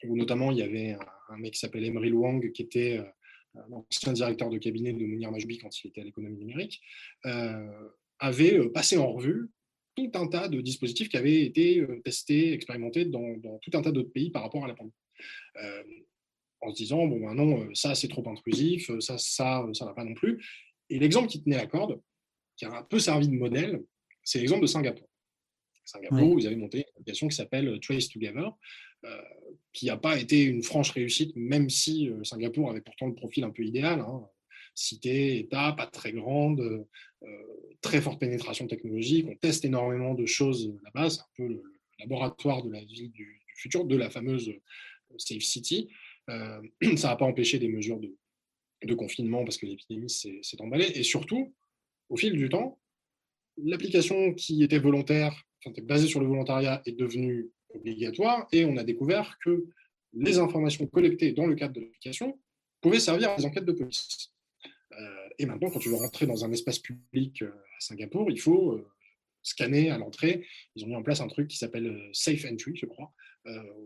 où 0.04 0.16
notamment 0.16 0.52
il 0.52 0.58
y 0.58 0.62
avait 0.62 0.96
un, 1.30 1.38
mec 1.38 1.54
qui 1.54 1.60
s'appelle 1.60 1.84
Emery 1.84 2.12
Wang, 2.12 2.52
qui 2.52 2.62
était 2.62 3.00
euh, 3.00 3.62
l'ancien 3.70 4.14
directeur 4.14 4.50
de 4.50 4.58
cabinet 4.58 4.94
de 4.94 5.06
Mounir 5.06 5.32
Majbi 5.32 5.58
quand 5.58 5.84
il 5.84 5.88
était 5.88 6.02
à 6.02 6.04
l'économie 6.04 6.38
numérique, 6.38 6.82
euh, 7.26 7.90
avait 8.20 8.58
euh, 8.58 8.72
passé 8.72 8.98
en 8.98 9.12
revue 9.12 9.50
tout 9.96 10.12
un 10.14 10.28
tas 10.28 10.48
de 10.48 10.62
dispositifs 10.62 11.10
qui 11.10 11.18
avaient 11.18 11.44
été 11.44 11.84
testés, 12.04 12.54
expérimentés 12.54 13.06
dans, 13.06 13.36
tout 13.64 13.72
un 13.74 13.82
tas 13.82 13.92
d'autres 13.92 14.12
pays 14.12 14.30
par 14.30 14.44
rapport 14.44 14.64
à 14.64 14.68
la 14.68 14.76
pandémie. 14.76 14.94
en 16.62 16.70
se 16.70 16.76
disant, 16.76 17.08
bon, 17.08 17.20
ben 17.20 17.34
non, 17.34 17.68
ça 17.74 17.96
c'est 17.96 18.08
trop 18.08 18.28
intrusif, 18.30 18.92
ça, 19.00 19.18
ça, 19.18 19.68
ça 19.74 19.86
va 19.86 19.94
pas 19.96 20.04
non 20.04 20.14
plus. 20.14 20.46
Et 20.92 21.00
l'exemple 21.00 21.28
qui 21.28 21.42
tenait 21.42 21.58
la 21.58 21.66
corde, 21.66 22.00
qui 22.56 22.66
a 22.66 22.72
un 22.72 22.84
peu 22.84 23.00
servi 23.00 23.28
de 23.28 23.34
modèle, 23.34 23.84
c'est 24.24 24.40
l'exemple 24.40 24.62
de 24.62 24.68
Singapour. 24.68 25.08
Singapour, 25.88 26.34
vous 26.34 26.46
avez 26.46 26.58
monté 26.58 26.80
une 26.80 26.84
application 26.90 27.28
qui 27.30 27.36
s'appelle 27.36 27.80
Trace 27.80 28.10
Together, 28.10 28.52
euh, 29.06 29.22
qui 29.72 29.86
n'a 29.86 29.98
pas 29.98 30.20
été 30.20 30.44
une 30.44 30.62
franche 30.62 30.92
réussite, 30.92 31.34
même 31.36 31.70
si 31.70 32.10
euh, 32.10 32.24
Singapour 32.24 32.70
avait 32.70 32.82
pourtant 32.82 33.08
le 33.08 33.16
profil 33.16 33.44
un 33.44 33.52
peu 33.52 33.64
idéal. 33.64 34.02
Hein. 34.02 34.28
Cité, 34.78 35.40
État, 35.40 35.74
pas 35.74 35.88
très 35.88 36.12
grande, 36.12 36.86
euh, 37.24 37.28
très 37.82 38.00
forte 38.00 38.20
pénétration 38.20 38.68
technologique. 38.68 39.26
On 39.28 39.36
teste 39.36 39.66
énormément 39.66 40.14
de 40.14 40.28
choses 40.28 40.72
là-bas. 40.84 41.10
C'est 41.10 41.22
un 41.22 41.26
peu 41.36 41.48
le, 41.48 41.64
laboratoire 42.00 42.64
de 42.64 42.72
la 42.72 42.84
ville 42.84 43.12
du, 43.12 43.42
futur, 43.56 43.86
de 43.86 43.96
la 43.96 44.12
fameuse 44.12 44.54
Safe 45.18 45.42
City. 45.42 45.90
ça 46.28 47.08
n'a 47.08 47.16
pas 47.16 47.26
empêché 47.26 47.58
des 47.58 47.70
mesures 47.70 48.00
de, 48.00 48.94
confinement 48.94 49.44
parce 49.44 49.58
que 49.58 49.66
l'épidémie 49.66 50.12
s'est 50.12 50.62
emballée. 50.62 50.92
Et 50.94 51.02
surtout, 51.02 51.56
au 52.10 52.16
fil 52.16 52.34
du 52.34 52.48
temps, 52.48 52.80
l'application 53.58 54.36
qui 54.36 54.62
était 54.62 54.78
volontaire, 54.78 55.44
basée 55.82 56.08
sur 56.08 56.20
le 56.20 56.28
volontariat, 56.28 56.84
est 56.86 56.92
devenue 56.92 57.50
obligatoire 57.74 58.48
et 58.52 58.64
on 58.66 58.78
a 58.78 58.84
découvert 58.84 59.40
que 59.44 59.66
les 60.14 60.38
informations 60.38 60.86
collectées 60.86 61.32
dans 61.32 61.48
le 61.48 61.56
cadre 61.56 61.74
de 61.74 61.82
l'application 61.82 62.40
pouvaient 62.80 63.00
servir 63.00 63.32
à 63.32 63.38
des 63.38 63.46
enquêtes 63.46 63.66
de 63.66 63.72
police. 63.72 64.32
Euh, 64.94 65.30
et 65.38 65.46
maintenant, 65.46 65.70
quand 65.70 65.80
tu 65.80 65.90
veux 65.90 65.96
rentrer 65.96 66.26
dans 66.26 66.46
un 66.46 66.52
espace 66.52 66.80
public 66.80 67.42
euh, 67.42 67.50
à 67.50 67.80
Singapour, 67.80 68.30
il 68.30 68.40
faut 68.40 68.74
euh, 68.74 68.88
scanner 69.44 69.92
à 69.92 69.98
l'entrée. 69.98 70.46
Ils 70.76 70.86
ont 70.86 70.88
mis 70.88 70.96
en 70.96 71.04
place 71.04 71.22
un 71.22 71.28
truc 71.28 71.48
qui 71.48 71.58
s'appelle 71.58 72.10
Safe 72.14 72.46
Entry, 72.46 72.76
je 72.76 72.86
crois, 72.86 73.14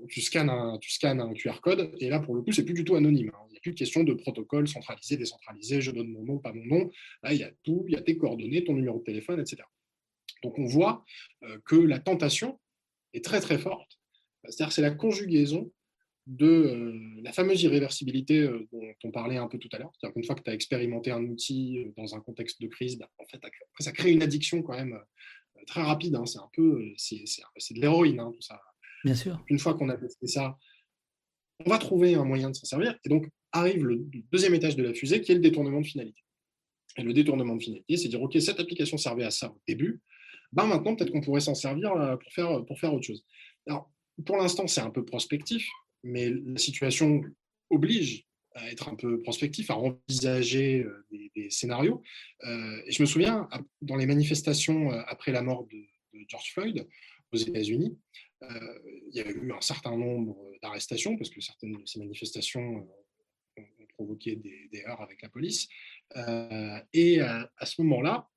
tu 0.10 0.22
scannes, 0.22 0.50
un, 0.50 0.80
tu 0.80 0.90
scannes 0.90 1.22
un 1.22 1.34
QR 1.34 1.62
code. 1.62 1.94
Et 2.00 2.10
là, 2.10 2.20
pour 2.20 2.34
le 2.34 2.42
coup, 2.42 2.52
c'est 2.52 2.66
plus 2.66 2.74
du 2.74 2.84
tout 2.84 2.96
anonyme. 2.96 3.32
Hein. 3.34 3.46
Il 3.50 3.52
n'y 3.52 3.58
a 3.58 3.62
plus 3.62 3.74
de 3.74 3.78
question 3.78 4.04
de 4.04 4.14
protocole 4.14 4.68
centralisé, 4.68 5.18
décentralisé, 5.18 5.82
je 5.82 5.92
donne 5.92 6.08
mon 6.08 6.24
nom, 6.24 6.40
pas 6.40 6.52
mon 6.52 6.66
nom. 6.66 6.90
Là, 7.22 7.34
il 7.34 7.40
y 7.40 7.44
a 7.44 7.52
tout, 7.64 7.86
il 7.88 7.94
y 7.94 7.96
a 7.96 8.02
tes 8.02 8.18
coordonnées, 8.18 8.64
ton 8.64 8.74
numéro 8.74 8.98
de 8.98 9.04
téléphone, 9.04 9.40
etc. 9.40 9.62
Donc, 10.42 10.58
on 10.58 10.66
voit 10.66 11.06
que 11.66 11.76
la 11.76 12.00
tentation 12.00 12.60
est 13.14 13.24
très 13.24 13.40
très 13.40 13.60
forte. 13.60 14.00
C'est-à-dire 14.46 14.72
c'est 14.72 14.82
la 14.82 14.90
conjugaison 14.90 15.72
de 16.28 16.46
euh, 16.46 17.22
la 17.24 17.32
fameuse 17.32 17.64
irréversibilité 17.64 18.40
euh, 18.40 18.68
dont 18.72 18.94
on 19.04 19.12
parlait 19.12 19.38
un 19.38 19.48
peu 19.48 19.58
tout 19.58 19.70
à 19.72 19.80
l'heure. 19.80 19.92
C'est-à-dire 19.94 20.14
qu'une 20.14 20.24
fois 20.24 20.36
que 20.36 20.44
tu 20.44 20.50
as 20.50 20.54
expérimenté 20.54 21.12
un 21.12 21.24
outil 21.24 21.80
euh, 21.80 21.92
dans 21.98 22.16
un 22.16 22.20
contexte 22.20 22.62
de 22.62 22.68
crise, 22.68 22.98
bah, 22.98 23.10
en 23.18 23.26
fait, 23.26 23.42
ça 23.80 23.92
crée 23.92 24.12
une 24.12 24.22
addiction 24.22 24.62
quand 24.62 24.76
même 24.76 25.00
très 25.68 25.82
rapide. 25.82 26.16
Hein. 26.16 26.26
C'est 26.26 26.40
un 26.40 26.50
peu, 26.54 26.94
c'est 26.98 27.74
de 27.74 27.82
l'héroïne, 27.82 28.20
hein, 28.20 28.32
tout 28.34 28.42
ça. 28.42 28.62
Bien 29.04 29.16
sûr. 29.16 29.44
Une 29.50 29.58
fois 29.58 29.74
qu'on 29.74 29.90
a 29.90 29.98
testé 29.98 30.28
ça, 30.28 30.58
on 31.66 31.70
va 31.70 31.80
trouver 31.80 32.14
un 32.16 32.24
moyen 32.24 32.50
de 32.50 32.56
s'en 32.56 32.66
servir. 32.66 32.98
Et 33.04 33.10
donc 33.10 33.28
arrive 33.52 33.84
le 33.86 33.98
deuxième 34.32 34.54
étage 34.54 34.76
de 34.76 34.84
la 34.84 34.94
fusée, 34.94 35.22
qui 35.22 35.32
est 35.32 35.36
le 35.36 35.42
détournement 35.42 35.82
de 35.82 35.86
finalité. 35.86 36.22
Et 36.98 37.04
le 37.04 37.14
détournement 37.14 37.56
de 37.56 37.64
finalité, 37.64 37.98
c'est 37.98 38.10
dire, 38.10 38.22
OK, 38.22 38.40
cette 38.40 38.60
application 38.60 38.98
servait 38.98 39.24
à 39.24 39.32
ça 39.32 39.50
au 39.50 39.62
début, 39.68 40.02
ben 40.52 40.66
maintenant, 40.66 40.96
peut-être 40.96 41.12
qu'on 41.12 41.22
pourrait 41.22 41.42
s'en 41.42 41.56
servir 41.56 41.94
pour 42.22 42.34
faire, 42.34 42.66
pour 42.66 42.78
faire 42.80 42.94
autre 42.94 43.06
chose. 43.06 43.24
Alors, 43.68 43.90
pour 44.26 44.38
l'instant, 44.38 44.68
c'est 44.68 44.82
un 44.82 44.90
peu 44.90 45.06
prospectif, 45.06 45.68
mais 46.04 46.30
la 46.30 46.58
situation 46.58 47.22
oblige 47.70 48.26
à 48.54 48.70
être 48.70 48.90
un 48.90 48.96
peu 48.96 49.22
prospectif, 49.22 49.70
à 49.72 49.78
envisager 49.78 50.84
euh, 50.84 51.06
des, 51.36 51.50
scénarios. 51.50 52.02
Euh, 52.44 52.82
et 52.86 52.92
je 52.92 53.02
me 53.02 53.08
souviens, 53.08 53.48
dans 53.82 53.96
les 53.96 54.06
manifestations 54.06 54.92
après 54.92 55.32
la 55.32 55.42
mort 55.42 55.66
de, 55.68 55.78
George 56.28 56.52
Floyd 56.54 56.86
aux 57.32 57.38
États-Unis, 57.38 57.98
il 58.42 59.14
y 59.14 59.22
a 59.22 59.30
eu 59.30 59.52
un 59.52 59.62
certain 59.62 59.96
nombre 59.96 60.38
d'arrestations, 60.62 61.16
parce 61.16 61.30
que 61.30 61.40
certaines 61.40 61.74
de 61.74 61.86
ces 61.86 62.00
manifestations 62.00 62.88
ont, 63.58 63.64
provoqué 63.96 64.36
des, 64.36 64.68
des, 64.72 64.84
heurts 64.86 65.02
avec 65.02 65.22
la 65.22 65.30
police. 65.30 65.70
et 66.94 67.22
à, 67.22 67.52
à 67.58 67.66
ce 67.66 67.82
moment-là, 67.82 68.30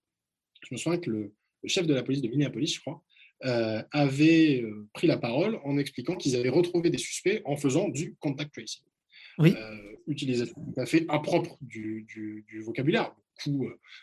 je 0.62 0.74
me 0.74 0.78
souviens 0.78 1.00
que 1.00 1.10
le, 1.10 1.34
le 1.64 1.68
chef 1.68 1.86
de 1.86 1.94
la 1.94 2.02
police 2.02 2.22
de 2.22 2.28
Minneapolis, 2.28 2.74
je 2.74 2.80
crois, 2.80 3.02
euh, 3.44 3.82
avait 3.90 4.62
euh, 4.62 4.88
pris 4.94 5.06
la 5.06 5.18
parole 5.18 5.60
en 5.64 5.76
expliquant 5.76 6.16
qu'ils 6.16 6.34
avaient 6.34 6.48
retrouvé 6.48 6.88
des 6.88 6.96
suspects 6.96 7.42
en 7.44 7.56
faisant 7.56 7.88
du 7.88 8.16
contact 8.18 8.54
tracing. 8.54 8.84
Oui. 9.36 9.54
Euh, 9.54 9.96
utilisation 10.06 10.54
tout 10.54 10.80
à 10.80 10.86
fait 10.86 11.04
impropre 11.10 11.58
du, 11.60 12.06
vocabulaire. 12.64 13.14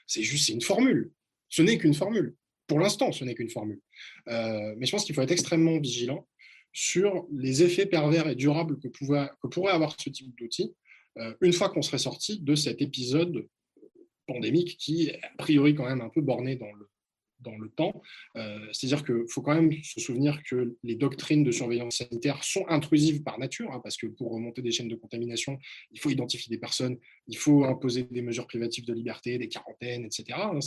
c'est 0.05 0.21
juste 0.21 0.45
c'est 0.45 0.53
une 0.53 0.61
formule. 0.61 1.11
Ce 1.49 1.63
n'est 1.63 1.79
qu'une 1.79 1.95
formule. 1.95 2.35
Pour 2.67 2.79
l'instant, 2.79 3.11
ce 3.11 3.25
n'est 3.25 3.33
qu'une 3.33 3.49
formule. 3.49 3.79
mais 4.27 4.85
je 4.85 4.91
pense 4.91 5.05
qu'il 5.05 5.15
faut 5.15 5.21
être 5.21 5.31
extrêmement 5.31 5.79
vigilant 5.79 6.27
sur 6.71 7.27
les 7.35 7.63
effets 7.63 7.87
pervers 7.87 8.27
et 8.27 8.35
durables 8.35 8.79
que, 8.79 8.87
pouvait, 8.87 9.27
que 9.41 9.47
pourrait 9.47 9.73
avoir 9.73 9.99
ce 9.99 10.09
type 10.09 10.33
d'outil 10.37 10.73
une 11.41 11.51
fois 11.51 11.69
qu'on 11.69 11.81
serait 11.81 11.97
sorti 11.97 12.39
de 12.39 12.55
cet 12.55 12.81
épisode 12.81 13.47
pandémique 14.27 14.77
qui 14.77 15.07
est 15.07 15.19
a 15.23 15.29
priori 15.37 15.75
quand 15.75 15.85
même 15.85 16.01
un 16.01 16.09
peu 16.09 16.21
borné 16.21 16.55
dans 16.55 16.71
le, 16.71 16.89
dans 17.41 17.57
le 17.57 17.69
temps. 17.69 18.01
Euh, 18.37 18.59
c'est-à-dire 18.71 19.05
qu'il 19.05 19.25
faut 19.29 19.41
quand 19.41 19.55
même 19.55 19.71
se 19.83 19.99
souvenir 19.99 20.41
que 20.43 20.77
les 20.83 20.95
doctrines 20.95 21.43
de 21.43 21.51
surveillance 21.51 21.97
sanitaire 21.97 22.43
sont 22.43 22.65
intrusives 22.67 23.23
par 23.23 23.39
nature, 23.39 23.71
hein, 23.71 23.79
parce 23.83 23.97
que 23.97 24.07
pour 24.07 24.31
remonter 24.31 24.61
des 24.61 24.71
chaînes 24.71 24.87
de 24.87 24.95
contamination, 24.95 25.59
il 25.91 25.99
faut 25.99 26.09
identifier 26.09 26.49
des 26.49 26.59
personnes, 26.59 26.97
il 27.27 27.37
faut 27.37 27.65
imposer 27.65 28.03
des 28.03 28.21
mesures 28.21 28.47
privatives 28.47 28.85
de 28.85 28.93
liberté, 28.93 29.37
des 29.37 29.47
quarantaines, 29.47 30.05
etc. 30.05 30.25
Hein, 30.33 30.59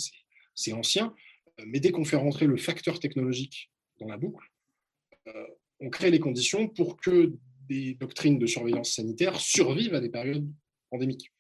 c'est 0.55 0.73
ancien. 0.73 1.15
Euh, 1.61 1.65
mais 1.67 1.81
dès 1.81 1.91
qu'on 1.91 2.05
fait 2.05 2.17
rentrer 2.17 2.47
le 2.47 2.57
facteur 2.57 2.99
technologique 2.99 3.71
dans 4.01 4.09
la 4.09 4.17
boucle, 4.17 4.47
euh, 5.29 5.47
on 5.81 5.91
crée 5.91 6.11
les 6.11 6.21
conditions 6.21 6.69
pour 6.69 6.97
que 6.97 7.33
des 7.69 7.95
doctrines 7.95 8.39
de 8.39 8.47
surveillance 8.47 8.93
sanitaire 8.93 9.41
survivent 9.41 9.95
à 9.95 10.01
des 10.01 10.11
périodes 10.11 10.47
pandémiques 10.91 11.33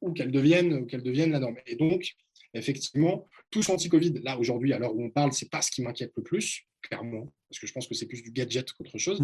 ou 0.00 0.12
qu'elles 0.12 0.30
deviennent, 0.30 0.86
qu'elles 0.86 1.02
deviennent 1.02 1.32
la 1.32 1.40
norme. 1.40 1.56
Et 1.66 1.76
donc, 1.76 2.14
effectivement, 2.54 3.26
tous 3.50 3.68
anti-Covid, 3.68 4.20
là 4.22 4.38
aujourd'hui, 4.38 4.72
à 4.72 4.78
l'heure 4.78 4.94
où 4.94 5.02
on 5.02 5.10
parle, 5.10 5.32
c'est 5.32 5.50
pas 5.50 5.62
ce 5.62 5.70
qui 5.70 5.82
m'inquiète 5.82 6.12
le 6.16 6.22
plus, 6.22 6.66
clairement, 6.82 7.32
parce 7.48 7.60
que 7.60 7.66
je 7.66 7.72
pense 7.72 7.86
que 7.86 7.94
c'est 7.94 8.06
plus 8.06 8.22
du 8.22 8.30
gadget 8.30 8.70
qu'autre 8.72 8.98
chose. 8.98 9.22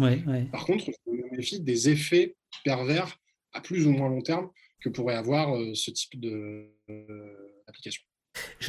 Par 0.51 0.65
contre, 0.65 0.85
je 0.85 1.11
me 1.11 1.37
méfie 1.37 1.59
des 1.59 1.89
effets 1.89 2.35
pervers 2.63 3.19
à 3.53 3.61
plus 3.61 3.87
ou 3.87 3.91
moins 3.91 4.09
long 4.09 4.21
terme 4.21 4.49
que 4.81 4.89
pourrait 4.89 5.15
avoir 5.15 5.55
euh, 5.55 5.73
ce 5.73 5.91
type 5.91 6.19
d'application. 6.19 8.03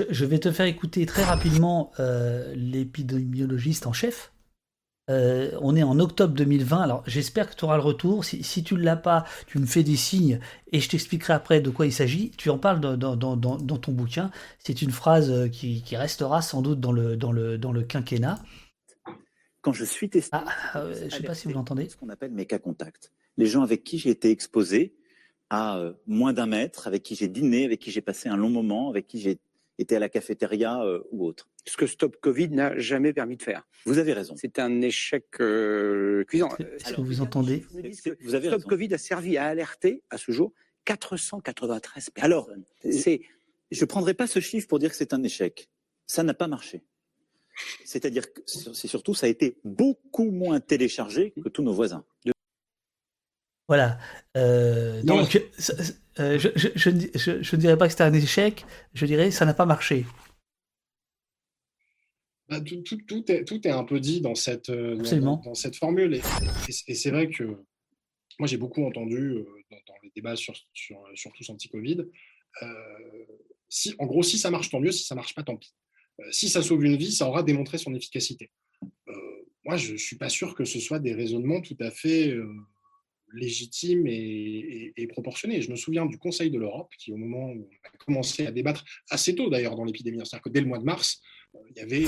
Euh, 0.01 0.07
je, 0.11 0.25
vais 0.25 0.39
te 0.39 0.53
faire 0.53 0.67
écouter 0.67 1.05
très 1.07 1.25
rapidement 1.25 1.91
euh, 1.99 2.55
l'épidémiologiste 2.55 3.87
en 3.87 3.93
chef, 3.93 4.33
euh, 5.09 5.57
on 5.61 5.77
est 5.77 5.85
en 5.85 6.01
octobre 6.01 6.35
2020, 6.35 6.81
alors 6.81 7.05
j'espère 7.07 7.49
que 7.49 7.55
tu 7.55 7.65
auras 7.65 7.77
le 7.77 7.83
retour. 7.83 8.25
Si, 8.25 8.65
tu 8.65 8.75
ne 8.75 8.83
l'as 8.83 8.97
pas, 8.97 9.25
tu 9.47 9.59
me 9.59 9.67
fais 9.67 9.85
des 9.85 9.97
signes 9.97 10.41
et 10.73 10.81
je 10.81 10.89
t'expliquerai 10.89 11.33
après 11.33 11.61
de 11.61 11.71
quoi 11.71 11.87
il 11.87 11.93
s'agit. 11.93 12.31
Tu 12.31 12.51
en 12.51 12.59
parles 12.59 12.81
dans, 12.81 13.17
ton 13.17 13.93
bouquin. 13.93 14.31
C'est 14.59 14.83
une 14.83 14.91
phrase 14.91 15.31
euh, 15.31 15.49
qui, 15.49 15.83
restera 15.97 16.43
sans 16.43 16.61
doute 16.61 16.81
dans 16.81 16.93
le, 16.93 17.17
dans 17.17 17.31
le, 17.31 17.57
dans 17.57 17.73
le 17.73 17.83
quinquennat. 17.83 18.41
Quand 19.61 19.73
je 19.73 19.85
suis 19.85 20.11
testé, 20.11 20.37
ah, 20.37 20.45
euh, 20.77 20.95
je 20.95 21.05
ne 21.05 21.11
sais 21.11 21.23
pas 21.23 21.35
si 21.35 21.47
vous 21.47 21.55
l'entendez. 21.55 21.89
Ce 21.89 21.97
qu'on 21.97 22.09
appelle 22.09 22.33
mes 22.33 22.47
cas 22.47 22.59
contacts. 22.59 23.13
Les 23.37 23.47
gens 23.47 23.63
avec 23.63 23.85
qui 23.85 23.99
j'ai 23.99 24.11
été 24.11 24.31
exposé 24.31 24.97
à 25.51 25.79
euh, 25.79 25.93
moins 26.09 26.33
d'un 26.33 26.47
mètre, 26.47 26.89
avec 26.89 27.05
qui 27.05 27.15
j'ai 27.15 27.29
dîné, 27.29 27.65
avec 27.65 27.81
qui 27.81 27.93
j'ai 27.93 28.01
passé 28.01 28.29
un 28.29 28.37
long 28.37 28.51
moment, 28.51 28.91
avec 28.91 29.07
qui 29.07 29.21
j'ai 29.21 29.39
été 29.79 29.95
à 29.95 30.01
la 30.01 30.09
cafétéria 30.09 30.83
ou 31.13 31.27
autre. 31.27 31.49
Ce 31.69 31.77
que 31.77 31.87
Stop 31.87 32.17
Covid 32.21 32.49
n'a 32.51 32.79
jamais 32.79 33.13
permis 33.13 33.37
de 33.37 33.43
faire. 33.43 33.67
Vous 33.85 33.99
avez 33.99 34.13
raison. 34.13 34.35
C'est 34.37 34.59
un 34.59 34.81
échec 34.83 35.25
euh, 35.41 36.25
cuisant. 36.25 36.49
Est-ce 36.59 36.95
que 36.95 37.01
vous 37.01 37.21
entendez 37.21 37.65
Vous 38.21 38.35
avez 38.35 38.49
Stop 38.49 38.65
Covid 38.65 38.95
a 38.95 38.99
servi 38.99 39.37
à 39.37 39.47
alerter, 39.47 40.03
à 40.11 40.19
ce 40.19 40.31
jour, 40.33 40.53
493 40.85 42.11
personnes. 42.11 42.25
Alors, 42.25 42.49
c'est, 42.91 43.21
je 43.71 43.81
ne 43.81 43.87
prendrai 43.87 44.15
pas 44.15 44.27
ce 44.27 44.41
chiffre 44.41 44.69
pour 44.69 44.79
dire 44.79 44.91
que 44.91 44.97
c'est 44.97 45.13
un 45.13 45.23
échec. 45.23 45.69
Ça 46.07 46.23
n'a 46.23 46.35
pas 46.35 46.47
marché. 46.47 46.85
C'est-à-dire 47.85 48.33
que 48.33 48.41
c'est 48.47 48.87
surtout, 48.87 49.15
ça 49.15 49.27
a 49.27 49.29
été 49.29 49.59
beaucoup 49.65 50.31
moins 50.31 50.61
téléchargé 50.61 51.33
que 51.43 51.49
tous 51.49 51.63
nos 51.63 51.73
voisins. 51.73 52.05
Voilà. 53.69 53.99
Euh, 54.37 55.03
donc, 55.03 55.43
euh, 56.21 56.39
je, 56.39 56.49
je, 56.75 56.91
ne 56.91 57.61
dirais 57.61 57.77
pas 57.77 57.87
que 57.87 57.93
c'était 57.93 58.05
un 58.05 58.13
échec, 58.13 58.65
je 58.95 59.07
dirais 59.07 59.31
ça 59.31 59.45
n'a 59.45 59.55
pas 59.55 59.67
marché. 59.67 60.07
Bah, 62.49 62.61
tout, 62.61 62.83
tout, 62.83 63.33
est, 63.33 63.45
tout, 63.45 63.67
est, 63.67 63.71
un 63.71 63.85
peu 63.85 63.99
dit 63.99 64.21
dans 64.21 64.35
cette, 64.35 64.71
euh, 64.71 64.97
dans, 65.21 65.55
cette 65.55 65.77
formule. 65.77 66.15
Et, 66.15 66.23
c'est 66.73 67.11
vrai 67.11 67.29
que 67.29 67.45
moi, 68.39 68.47
j'ai 68.47 68.57
beaucoup 68.57 68.85
entendu 68.85 69.45
dans, 69.71 69.95
les 70.03 70.11
débats 70.15 70.37
sur, 70.37 70.55
sur, 70.73 70.99
sur 71.15 71.33
tous 71.33 71.49
anti-Covid. 71.51 72.05
si, 73.69 73.95
en 73.99 74.07
gros, 74.07 74.23
si 74.23 74.39
ça 74.39 74.51
marche, 74.51 74.71
tant 74.71 74.81
mieux. 74.81 74.93
Si 74.93 75.05
ça 75.05 75.15
marche 75.15 75.35
pas, 75.35 75.43
tant 75.43 75.57
pis. 75.57 75.75
si 76.31 76.49
ça 76.49 76.63
sauve 76.63 76.85
une 76.85 76.97
vie, 76.97 77.13
ça 77.13 77.29
aura 77.29 77.43
démontré 77.43 77.79
son 77.79 77.95
efficacité. 77.95 78.51
moi, 79.65 79.77
je 79.77 79.93
ne 79.93 79.99
suis 79.99 80.17
pas 80.17 80.29
sûr 80.29 80.55
que 80.55 80.65
ce 80.65 80.79
soit 80.79 81.01
des 81.01 81.15
raisonnements 81.15 81.61
tout 81.61 81.77
à 81.81 81.91
fait 81.91 82.33
légitime 83.33 84.07
et, 84.07 85.07
proportionné. 85.09 85.63
Je 85.63 85.71
me 85.71 85.77
souviens 85.77 86.07
du 86.07 86.19
Conseil 86.19 86.51
de 86.51 86.59
l'Europe, 86.59 86.93
qui 86.99 87.13
au 87.13 87.17
moment 87.17 87.51
où 87.51 87.69
on 87.69 87.89
a 87.89 88.05
commencé 88.05 88.47
à 88.47 88.51
débattre, 88.51 88.85
assez 89.11 89.35
tôt 89.35 89.49
d'ailleurs 89.49 89.77
dans 89.77 89.85
l'épidémie, 89.85 90.19
c'est-à-dire 90.19 90.43
que 90.43 90.49
dès 90.49 90.61
le 90.61 90.67
mois 90.67 90.79
de 90.79 90.85
mars, 90.85 91.21
euh, 91.21 91.36
il 91.71 91.77
y 91.77 91.81
avait 91.81 92.07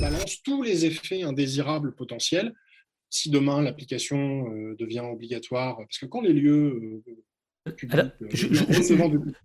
balance 0.00 0.42
tous 0.42 0.62
les 0.62 0.86
effets 0.86 1.22
indésirables 1.22 1.94
potentiels 1.94 2.54
si 3.10 3.30
demain 3.30 3.62
l'application 3.62 4.52
euh, 4.52 4.76
devient 4.78 5.00
obligatoire. 5.00 5.78
Parce 5.78 5.98
que 5.98 6.06
quand 6.06 6.20
les 6.20 6.32
lieux 6.32 7.02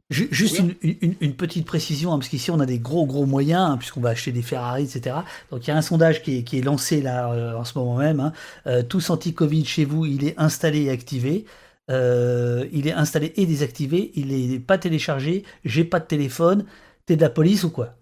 juste 0.10 0.62
une, 0.82 1.36
petite 1.36 1.66
précision, 1.66 2.14
hein, 2.14 2.20
parce 2.20 2.30
qu'ici 2.30 2.52
on 2.52 2.60
a 2.60 2.66
des 2.66 2.80
gros 2.80 3.06
gros 3.06 3.26
moyens, 3.26 3.72
hein, 3.72 3.78
puisqu'on 3.78 4.00
va 4.00 4.10
acheter 4.10 4.32
des 4.32 4.42
Ferrari, 4.42 4.84
etc. 4.84 5.18
Donc 5.52 5.66
il 5.66 5.70
y 5.70 5.72
a 5.72 5.78
un 5.78 5.82
sondage 5.82 6.22
qui 6.22 6.38
est, 6.38 6.62
lancé 6.62 7.02
là 7.02 7.34
euh, 7.34 7.56
en 7.56 7.66
ce 7.66 7.78
moment 7.78 7.98
même. 7.98 8.20
Hein. 8.20 8.32
Euh, 8.68 8.84
tous 8.84 9.10
anti-Covid 9.10 9.66
chez 9.66 9.86
vous, 9.86 10.06
il 10.06 10.26
est 10.26 10.40
installé 10.40 10.84
et 10.84 10.90
activé. 10.90 11.46
il 11.90 12.88
est 12.88 12.94
installé 12.94 13.34
et 13.36 13.46
désactivé. 13.46 14.12
Il 14.16 14.28
n'est 14.28 14.60
pas 14.60 14.78
téléchargé. 14.78 15.44
J'ai 15.66 15.84
pas 15.84 16.00
de 16.00 16.06
téléphone. 16.06 16.66
T'es 17.06 17.18
de 17.18 17.22
la 17.22 17.30
police 17.30 17.66
ou 17.66 17.72
quoi? 17.72 17.98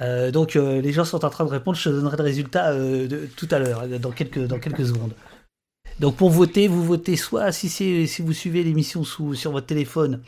Euh, 0.00 0.30
donc 0.30 0.56
euh, 0.56 0.80
les 0.80 0.92
gens 0.92 1.04
sont 1.04 1.24
en 1.24 1.30
train 1.30 1.44
de 1.44 1.50
répondre, 1.50 1.76
je 1.76 1.88
donnerai 1.88 2.16
le 2.16 2.22
résultat 2.22 2.72
euh, 2.72 3.26
tout 3.36 3.48
à 3.50 3.58
l'heure, 3.58 3.86
dans 4.00 4.10
quelques, 4.10 4.46
dans 4.46 4.58
quelques 4.58 4.86
secondes. 4.86 5.14
Donc 6.00 6.16
pour 6.16 6.30
voter, 6.30 6.66
vous 6.68 6.84
votez 6.84 7.16
soit 7.16 7.52
si, 7.52 7.68
si 7.68 8.22
vous 8.22 8.32
suivez 8.32 8.64
l'émission 8.64 9.04
sur 9.04 9.52
votre 9.52 9.66
téléphone 9.66 10.22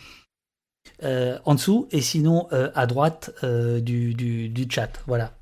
en 1.03 1.55
dessous, 1.55 1.89
et 1.91 2.01
sinon 2.01 2.47
à 2.51 2.87
droite 2.87 3.35
du, 3.43 4.15
du, 4.15 4.67
chat. 4.71 4.93
Voilà. 5.07 5.37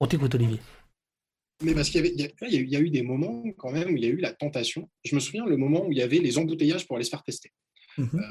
On 0.00 0.06
t'écoute 0.06 0.34
Olivier. 0.34 0.60
Mais 1.62 1.74
parce 1.74 1.90
qu'il 1.90 2.06
y, 2.06 2.70
y, 2.70 2.76
a 2.76 2.80
eu 2.80 2.88
des 2.88 3.02
moments 3.02 3.42
quand 3.58 3.70
même 3.70 3.92
où 3.92 3.96
il 3.96 4.02
y 4.02 4.06
a 4.06 4.08
eu 4.08 4.16
la 4.16 4.32
tentation. 4.32 4.88
Je 5.04 5.14
me 5.14 5.20
souviens 5.20 5.44
le 5.44 5.58
moment 5.58 5.84
où 5.84 5.92
il 5.92 5.98
y 5.98 6.02
avait 6.02 6.16
les 6.16 6.38
embouteillages 6.38 6.86
pour 6.86 6.96
aller 6.96 7.04
se 7.04 7.10
faire 7.10 7.22
tester. 7.22 7.52
Mhm. 7.98 8.24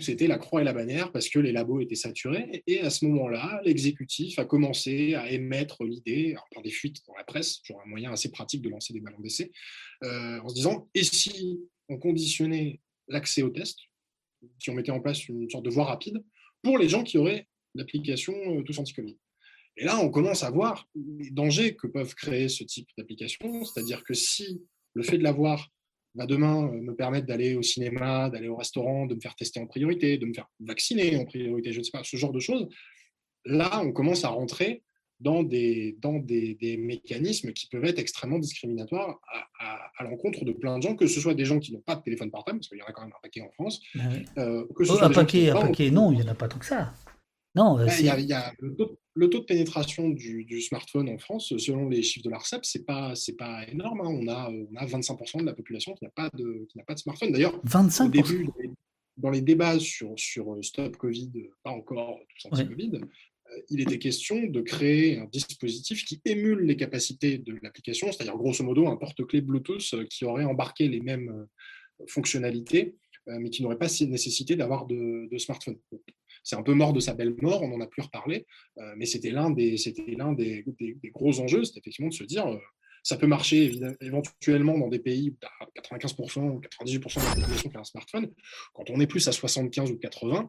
C'était 0.00 0.26
la 0.26 0.38
croix 0.38 0.60
et 0.60 0.64
la 0.64 0.72
bannière 0.72 1.12
parce 1.12 1.28
que 1.28 1.38
les 1.38 1.52
labos 1.52 1.80
étaient 1.80 1.94
saturés. 1.94 2.62
Et 2.66 2.80
à 2.80 2.90
ce 2.90 3.04
moment-là, 3.06 3.60
l'exécutif 3.64 4.38
a 4.38 4.44
commencé 4.44 5.14
à 5.14 5.30
émettre 5.30 5.84
l'idée, 5.84 6.34
par 6.52 6.62
des 6.62 6.70
fuites 6.70 7.02
dans 7.06 7.14
la 7.14 7.24
presse, 7.24 7.60
genre 7.64 7.80
un 7.84 7.88
moyen 7.88 8.12
assez 8.12 8.30
pratique 8.30 8.62
de 8.62 8.68
lancer 8.68 8.92
des 8.92 9.00
ballons 9.00 9.20
d'essai, 9.20 9.52
euh, 10.04 10.40
en 10.40 10.48
se 10.48 10.54
disant 10.54 10.88
et 10.94 11.04
si 11.04 11.60
on 11.88 11.98
conditionnait 11.98 12.80
l'accès 13.08 13.42
aux 13.42 13.50
tests, 13.50 13.80
si 14.58 14.70
on 14.70 14.74
mettait 14.74 14.92
en 14.92 15.00
place 15.00 15.28
une 15.28 15.50
sorte 15.50 15.64
de 15.64 15.70
voie 15.70 15.84
rapide 15.84 16.22
pour 16.62 16.78
les 16.78 16.88
gens 16.88 17.02
qui 17.02 17.18
auraient 17.18 17.46
l'application 17.74 18.34
euh, 18.48 18.62
Tous 18.62 18.78
Anti-Covid. 18.78 19.16
Et 19.78 19.84
là, 19.84 19.98
on 20.00 20.08
commence 20.08 20.42
à 20.42 20.50
voir 20.50 20.88
les 20.94 21.30
dangers 21.30 21.76
que 21.76 21.86
peuvent 21.86 22.14
créer 22.14 22.48
ce 22.48 22.64
type 22.64 22.88
d'application, 22.96 23.64
c'est-à-dire 23.64 24.04
que 24.04 24.14
si 24.14 24.62
le 24.94 25.02
fait 25.02 25.18
de 25.18 25.22
l'avoir 25.22 25.70
va 26.16 26.26
demain 26.26 26.66
euh, 26.66 26.80
me 26.80 26.94
permettre 26.94 27.26
d'aller 27.26 27.54
au 27.54 27.62
cinéma, 27.62 28.30
d'aller 28.30 28.48
au 28.48 28.56
restaurant, 28.56 29.06
de 29.06 29.14
me 29.14 29.20
faire 29.20 29.34
tester 29.34 29.60
en 29.60 29.66
priorité, 29.66 30.18
de 30.18 30.26
me 30.26 30.34
faire 30.34 30.48
vacciner 30.60 31.16
en 31.16 31.24
priorité, 31.24 31.72
je 31.72 31.78
ne 31.78 31.84
sais 31.84 31.90
pas, 31.92 32.02
ce 32.04 32.16
genre 32.16 32.32
de 32.32 32.40
choses. 32.40 32.68
Là, 33.44 33.82
on 33.84 33.92
commence 33.92 34.24
à 34.24 34.28
rentrer 34.28 34.82
dans 35.20 35.42
des, 35.42 35.96
dans 36.00 36.18
des, 36.18 36.76
mécanismes 36.78 37.52
qui 37.52 37.68
peuvent 37.68 37.84
être 37.84 37.98
extrêmement 37.98 38.38
discriminatoires 38.38 39.18
à, 39.60 40.04
l'encontre 40.04 40.44
de 40.44 40.52
plein 40.52 40.78
de 40.78 40.82
gens, 40.82 40.94
que 40.94 41.06
ce 41.06 41.20
soit 41.20 41.34
des 41.34 41.46
gens 41.46 41.58
qui 41.58 41.72
n'ont 41.72 41.80
pas 41.80 41.96
de 41.96 42.02
téléphone 42.02 42.30
portable, 42.30 42.58
parce 42.58 42.68
qu'il 42.68 42.78
y 42.78 42.82
en 42.82 42.86
a 42.86 42.92
quand 42.92 43.02
même 43.02 43.12
un 43.16 43.22
paquet 43.22 43.40
en 43.40 43.50
France. 43.52 43.80
Bah 43.94 44.02
euh, 44.38 44.66
que 44.76 44.84
ce 44.84 44.92
oh, 44.92 44.96
soit 44.96 45.06
un 45.06 45.10
paquet, 45.10 45.50
un 45.50 45.60
paquet, 45.60 45.90
non, 45.90 46.12
il 46.12 46.18
n'y 46.18 46.22
en 46.22 46.28
a 46.28 46.34
pas 46.34 46.48
tant 46.48 46.58
que 46.58 46.66
ça. 46.66 46.92
Non, 47.56 47.78
euh, 47.78 47.86
il 47.98 48.04
y, 48.04 48.10
a, 48.34 48.52
le, 48.58 48.76
taux, 48.76 49.40
de 49.40 49.44
pénétration 49.44 50.10
du, 50.10 50.60
smartphone 50.60 51.08
en 51.08 51.16
France, 51.16 51.56
selon 51.56 51.88
les 51.88 52.02
chiffres 52.02 52.26
de 52.26 52.30
l'ARCEP, 52.30 52.66
c'est 52.66 52.84
pas 52.84 53.14
c'est 53.14 53.36
pas 53.36 53.66
énorme. 53.68 54.02
Hein. 54.02 54.08
On 54.10 54.28
a 54.28 54.50
on 54.50 54.76
a 54.76 54.84
25% 54.84 55.40
de 55.40 55.46
la 55.46 55.54
population 55.54 55.94
qui 55.94 56.04
n'a 56.04 56.10
pas 56.10 56.28
de 56.34 56.66
qui 56.68 56.76
n'a 56.76 56.84
pas 56.84 56.92
de 56.92 56.98
smartphone. 56.98 57.32
D'ailleurs, 57.32 57.54
au 57.54 58.08
début, 58.08 58.50
dans 59.16 59.30
les 59.30 59.40
débats 59.40 59.78
sur 59.80 60.12
sur 60.16 60.52
euh, 60.52 60.62
Stop 60.62 60.98
Covid, 60.98 61.32
pas 61.62 61.70
encore 61.70 62.20
tout 62.42 62.50
Covid, 62.50 62.96
euh, 62.96 63.60
il 63.70 63.80
était 63.80 63.98
question 63.98 64.44
de 64.44 64.60
créer 64.60 65.18
un 65.18 65.24
dispositif 65.24 66.04
qui 66.04 66.20
émule 66.26 66.60
les 66.60 66.76
capacités 66.76 67.38
de 67.38 67.58
l'application, 67.62 68.12
c'est-à-dire 68.12 68.36
grosso 68.36 68.62
modo 68.62 68.86
un 68.86 68.96
porte-clés 68.96 69.40
Bluetooth 69.40 70.04
qui 70.10 70.26
aurait 70.26 70.44
embarqué 70.44 70.88
les 70.88 71.00
mêmes 71.00 71.46
fonctionnalités, 72.06 72.96
mais 73.26 73.48
qui 73.48 73.62
n'aurait 73.62 73.78
pas 73.78 73.88
nécessité 74.02 74.56
d'avoir 74.56 74.84
de, 74.84 75.26
de 75.30 75.38
smartphone 75.38 75.78
c'est 76.46 76.54
un 76.54 76.62
peu 76.62 76.74
mort 76.74 76.92
de 76.92 77.00
sa 77.00 77.12
belle 77.12 77.34
mort, 77.42 77.60
on 77.64 77.68
n'en 77.68 77.80
a 77.80 77.88
plus 77.88 78.02
reparlé, 78.02 78.46
euh, 78.78 78.94
mais 78.96 79.04
c'était 79.04 79.30
l'un 79.30 79.50
des, 79.50 79.74
gros 81.12 81.40
enjeux, 81.40 81.64
c'était 81.64 81.80
effectivement 81.80 82.08
de 82.08 82.14
se 82.14 82.22
dire, 82.22 82.46
euh, 82.46 82.58
ça 83.02 83.16
peut 83.16 83.26
marcher 83.26 83.72
éventuellement 84.00 84.78
dans 84.78 84.86
des 84.86 85.00
pays 85.00 85.30
où 85.30 85.36
95% 85.74 86.48
ou 86.50 86.60
98% 86.60 87.20
de 87.20 87.24
la 87.24 87.34
population 87.34 87.70
qui 87.70 87.76
a 87.76 87.80
un 87.80 87.84
smartphone. 87.84 88.30
Quand 88.74 88.88
on 88.90 89.00
est 89.00 89.08
plus 89.08 89.26
à 89.26 89.32
75 89.32 89.90
ou 89.90 89.98
80, 89.98 90.48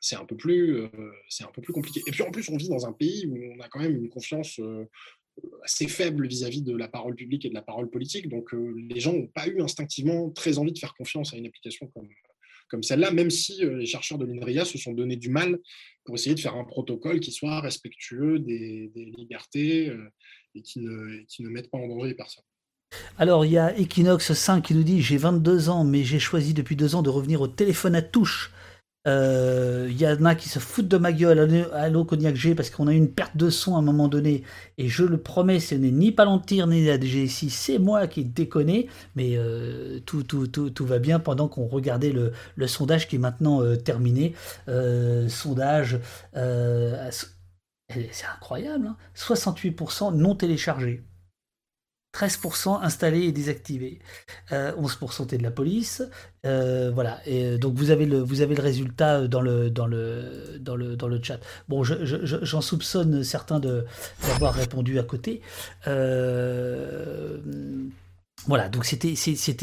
c'est 0.00 0.16
un 0.16 0.24
peu 0.24 0.36
plus, 0.36 0.80
euh, 0.80 0.88
c'est 1.28 1.44
un 1.44 1.52
peu 1.54 1.62
plus 1.62 1.72
compliqué. 1.72 2.02
Et 2.08 2.10
puis 2.10 2.22
en 2.22 2.32
plus, 2.32 2.48
on 2.48 2.56
vit 2.56 2.68
dans 2.68 2.84
un 2.84 2.92
pays 2.92 3.26
où 3.26 3.36
on 3.56 3.60
a 3.60 3.68
quand 3.68 3.80
même 3.80 3.96
une 3.96 4.08
confiance 4.08 4.60
assez 5.62 5.86
faible 5.86 6.26
vis-à-vis 6.26 6.62
de 6.62 6.76
la 6.76 6.88
parole 6.88 7.14
publique 7.14 7.44
et 7.44 7.50
de 7.50 7.54
la 7.54 7.62
parole 7.62 7.88
politique. 7.88 8.28
Donc 8.28 8.52
les 8.52 8.98
gens 8.98 9.12
n'ont 9.12 9.28
pas 9.28 9.46
eu 9.46 9.60
instinctivement 9.62 10.30
très 10.30 10.58
envie 10.58 10.72
de 10.72 10.78
faire 10.78 10.94
confiance 10.94 11.34
à 11.34 11.36
une 11.36 11.46
application 11.46 11.86
comme, 11.94 12.08
comme 12.68 12.82
celle-là, 12.82 13.10
même 13.10 13.30
si 13.30 13.64
euh, 13.64 13.78
les 13.78 13.86
chercheurs 13.86 14.18
de 14.18 14.26
l'INRIA 14.26 14.64
se 14.64 14.78
sont 14.78 14.92
donné 14.92 15.16
du 15.16 15.30
mal 15.30 15.58
pour 16.04 16.14
essayer 16.14 16.34
de 16.34 16.40
faire 16.40 16.54
un 16.54 16.64
protocole 16.64 17.20
qui 17.20 17.32
soit 17.32 17.60
respectueux 17.60 18.38
des, 18.38 18.90
libertés 19.16 19.88
euh, 19.88 20.10
et 20.54 20.62
qui 20.62 20.80
ne, 20.80 21.24
qui 21.28 21.42
ne 21.42 21.48
mette 21.48 21.70
pas 21.70 21.78
en 21.78 21.88
danger 21.88 22.08
les 22.08 22.14
personnes. 22.14 22.44
Alors, 23.18 23.44
il 23.44 23.52
y 23.52 23.58
a 23.58 23.76
Equinox 23.78 24.32
5 24.32 24.62
qui 24.62 24.74
nous 24.74 24.84
dit 24.84 25.02
J'ai 25.02 25.16
22 25.16 25.68
ans, 25.68 25.84
mais 25.84 26.04
j'ai 26.04 26.18
choisi 26.18 26.54
depuis 26.54 26.76
deux 26.76 26.94
ans 26.94 27.02
de 27.02 27.10
revenir 27.10 27.40
au 27.40 27.48
téléphone 27.48 27.96
à 27.96 28.02
touche 28.02 28.52
il 29.06 29.10
euh, 29.10 29.90
y 29.90 30.06
en 30.06 30.24
a 30.24 30.34
qui 30.34 30.48
se 30.48 30.58
foutent 30.58 30.88
de 30.88 30.96
ma 30.96 31.12
gueule, 31.12 31.68
allô 31.74 32.06
Cognac 32.06 32.36
G, 32.36 32.54
parce 32.54 32.70
qu'on 32.70 32.88
a 32.88 32.92
eu 32.92 32.96
une 32.96 33.10
perte 33.10 33.36
de 33.36 33.50
son 33.50 33.76
à 33.76 33.80
un 33.80 33.82
moment 33.82 34.08
donné. 34.08 34.44
Et 34.78 34.88
je 34.88 35.04
le 35.04 35.18
promets, 35.18 35.60
ce 35.60 35.74
n'est 35.74 35.90
ni 35.90 36.10
Palantir 36.10 36.66
ni 36.66 36.86
la 36.86 36.98
DGSI, 36.98 37.50
c'est 37.50 37.78
moi 37.78 38.06
qui 38.06 38.24
déconne. 38.24 38.84
Mais 39.14 39.36
euh, 39.36 40.00
tout, 40.06 40.22
tout, 40.22 40.46
tout, 40.46 40.70
tout, 40.70 40.86
va 40.86 40.98
bien 40.98 41.20
pendant 41.20 41.48
qu'on 41.48 41.66
regardait 41.66 42.12
le, 42.12 42.32
sondage 42.66 43.06
qui 43.06 43.16
est 43.16 43.18
maintenant 43.18 43.62
euh, 43.62 43.76
terminé. 43.76 44.34
sondage 45.28 45.98
c'est 47.90 48.26
incroyable, 48.34 48.94
68% 49.14 50.04
hein. 50.04 50.12
non 50.16 50.34
téléchargés. 50.34 51.02
13% 52.14 52.82
installés 52.82 53.22
et 53.22 53.32
désactivés. 53.32 53.98
11% 54.50 55.22
euh, 55.22 55.36
de 55.36 55.42
la 55.42 55.50
police. 55.50 56.02
Euh, 56.46 56.90
voilà. 56.94 57.20
Euh, 57.26 57.58
donc 57.58 57.74
vous 57.74 57.90
avez 57.90 58.06
le, 58.06 58.22
résultat 58.60 59.26
dans 59.26 59.40
le, 59.40 59.72
chat. 61.22 61.40
Bon, 61.68 61.82
j'en 61.82 62.60
soupçonne 62.60 63.24
certains 63.24 63.60
d'avoir 63.60 64.54
répondu 64.54 64.98
à 64.98 65.02
côté. 65.02 65.42
Voilà, 68.46 68.68
donc 68.68 68.84
c'était 68.84 69.14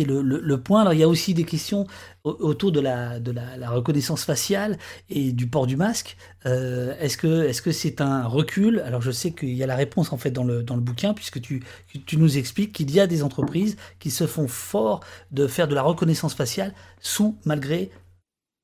le, 0.03 0.21
le, 0.21 0.61
point. 0.61 0.81
Alors 0.81 0.93
il 0.93 0.99
y 0.99 1.03
a 1.03 1.07
aussi 1.07 1.35
des 1.35 1.43
questions 1.43 1.85
autour 2.23 2.71
de 2.71 2.79
la 2.79 3.19
de 3.19 3.31
la, 3.31 3.69
reconnaissance 3.69 4.25
faciale 4.25 4.79
et 5.09 5.31
du 5.33 5.47
port 5.47 5.67
du 5.67 5.77
masque. 5.77 6.17
Euh, 6.47 6.97
est-ce 6.99 7.15
que 7.15 7.43
est-ce 7.43 7.71
c'est 7.71 8.01
un 8.01 8.25
recul? 8.25 8.79
Alors 8.79 9.01
je 9.01 9.11
sais 9.11 9.31
qu'il 9.33 9.53
y 9.53 9.61
a 9.61 9.67
la 9.67 9.75
réponse 9.75 10.11
en 10.13 10.17
fait 10.17 10.31
dans 10.31 10.43
le 10.43 10.63
dans 10.63 10.75
le 10.75 10.81
bouquin 10.81 11.13
puisque 11.13 11.39
tu 11.39 11.63
tu 12.07 12.17
nous 12.17 12.39
expliques 12.39 12.71
qu'il 12.71 12.89
y 12.89 12.99
a 12.99 13.05
des 13.05 13.21
entreprises 13.21 13.77
qui 13.99 14.09
se 14.09 14.25
font 14.25 14.47
fort 14.47 15.01
de 15.31 15.45
faire 15.45 15.67
de 15.67 15.75
la 15.75 15.83
reconnaissance 15.83 16.33
faciale 16.33 16.73
sous 16.99 17.37
malgré 17.45 17.91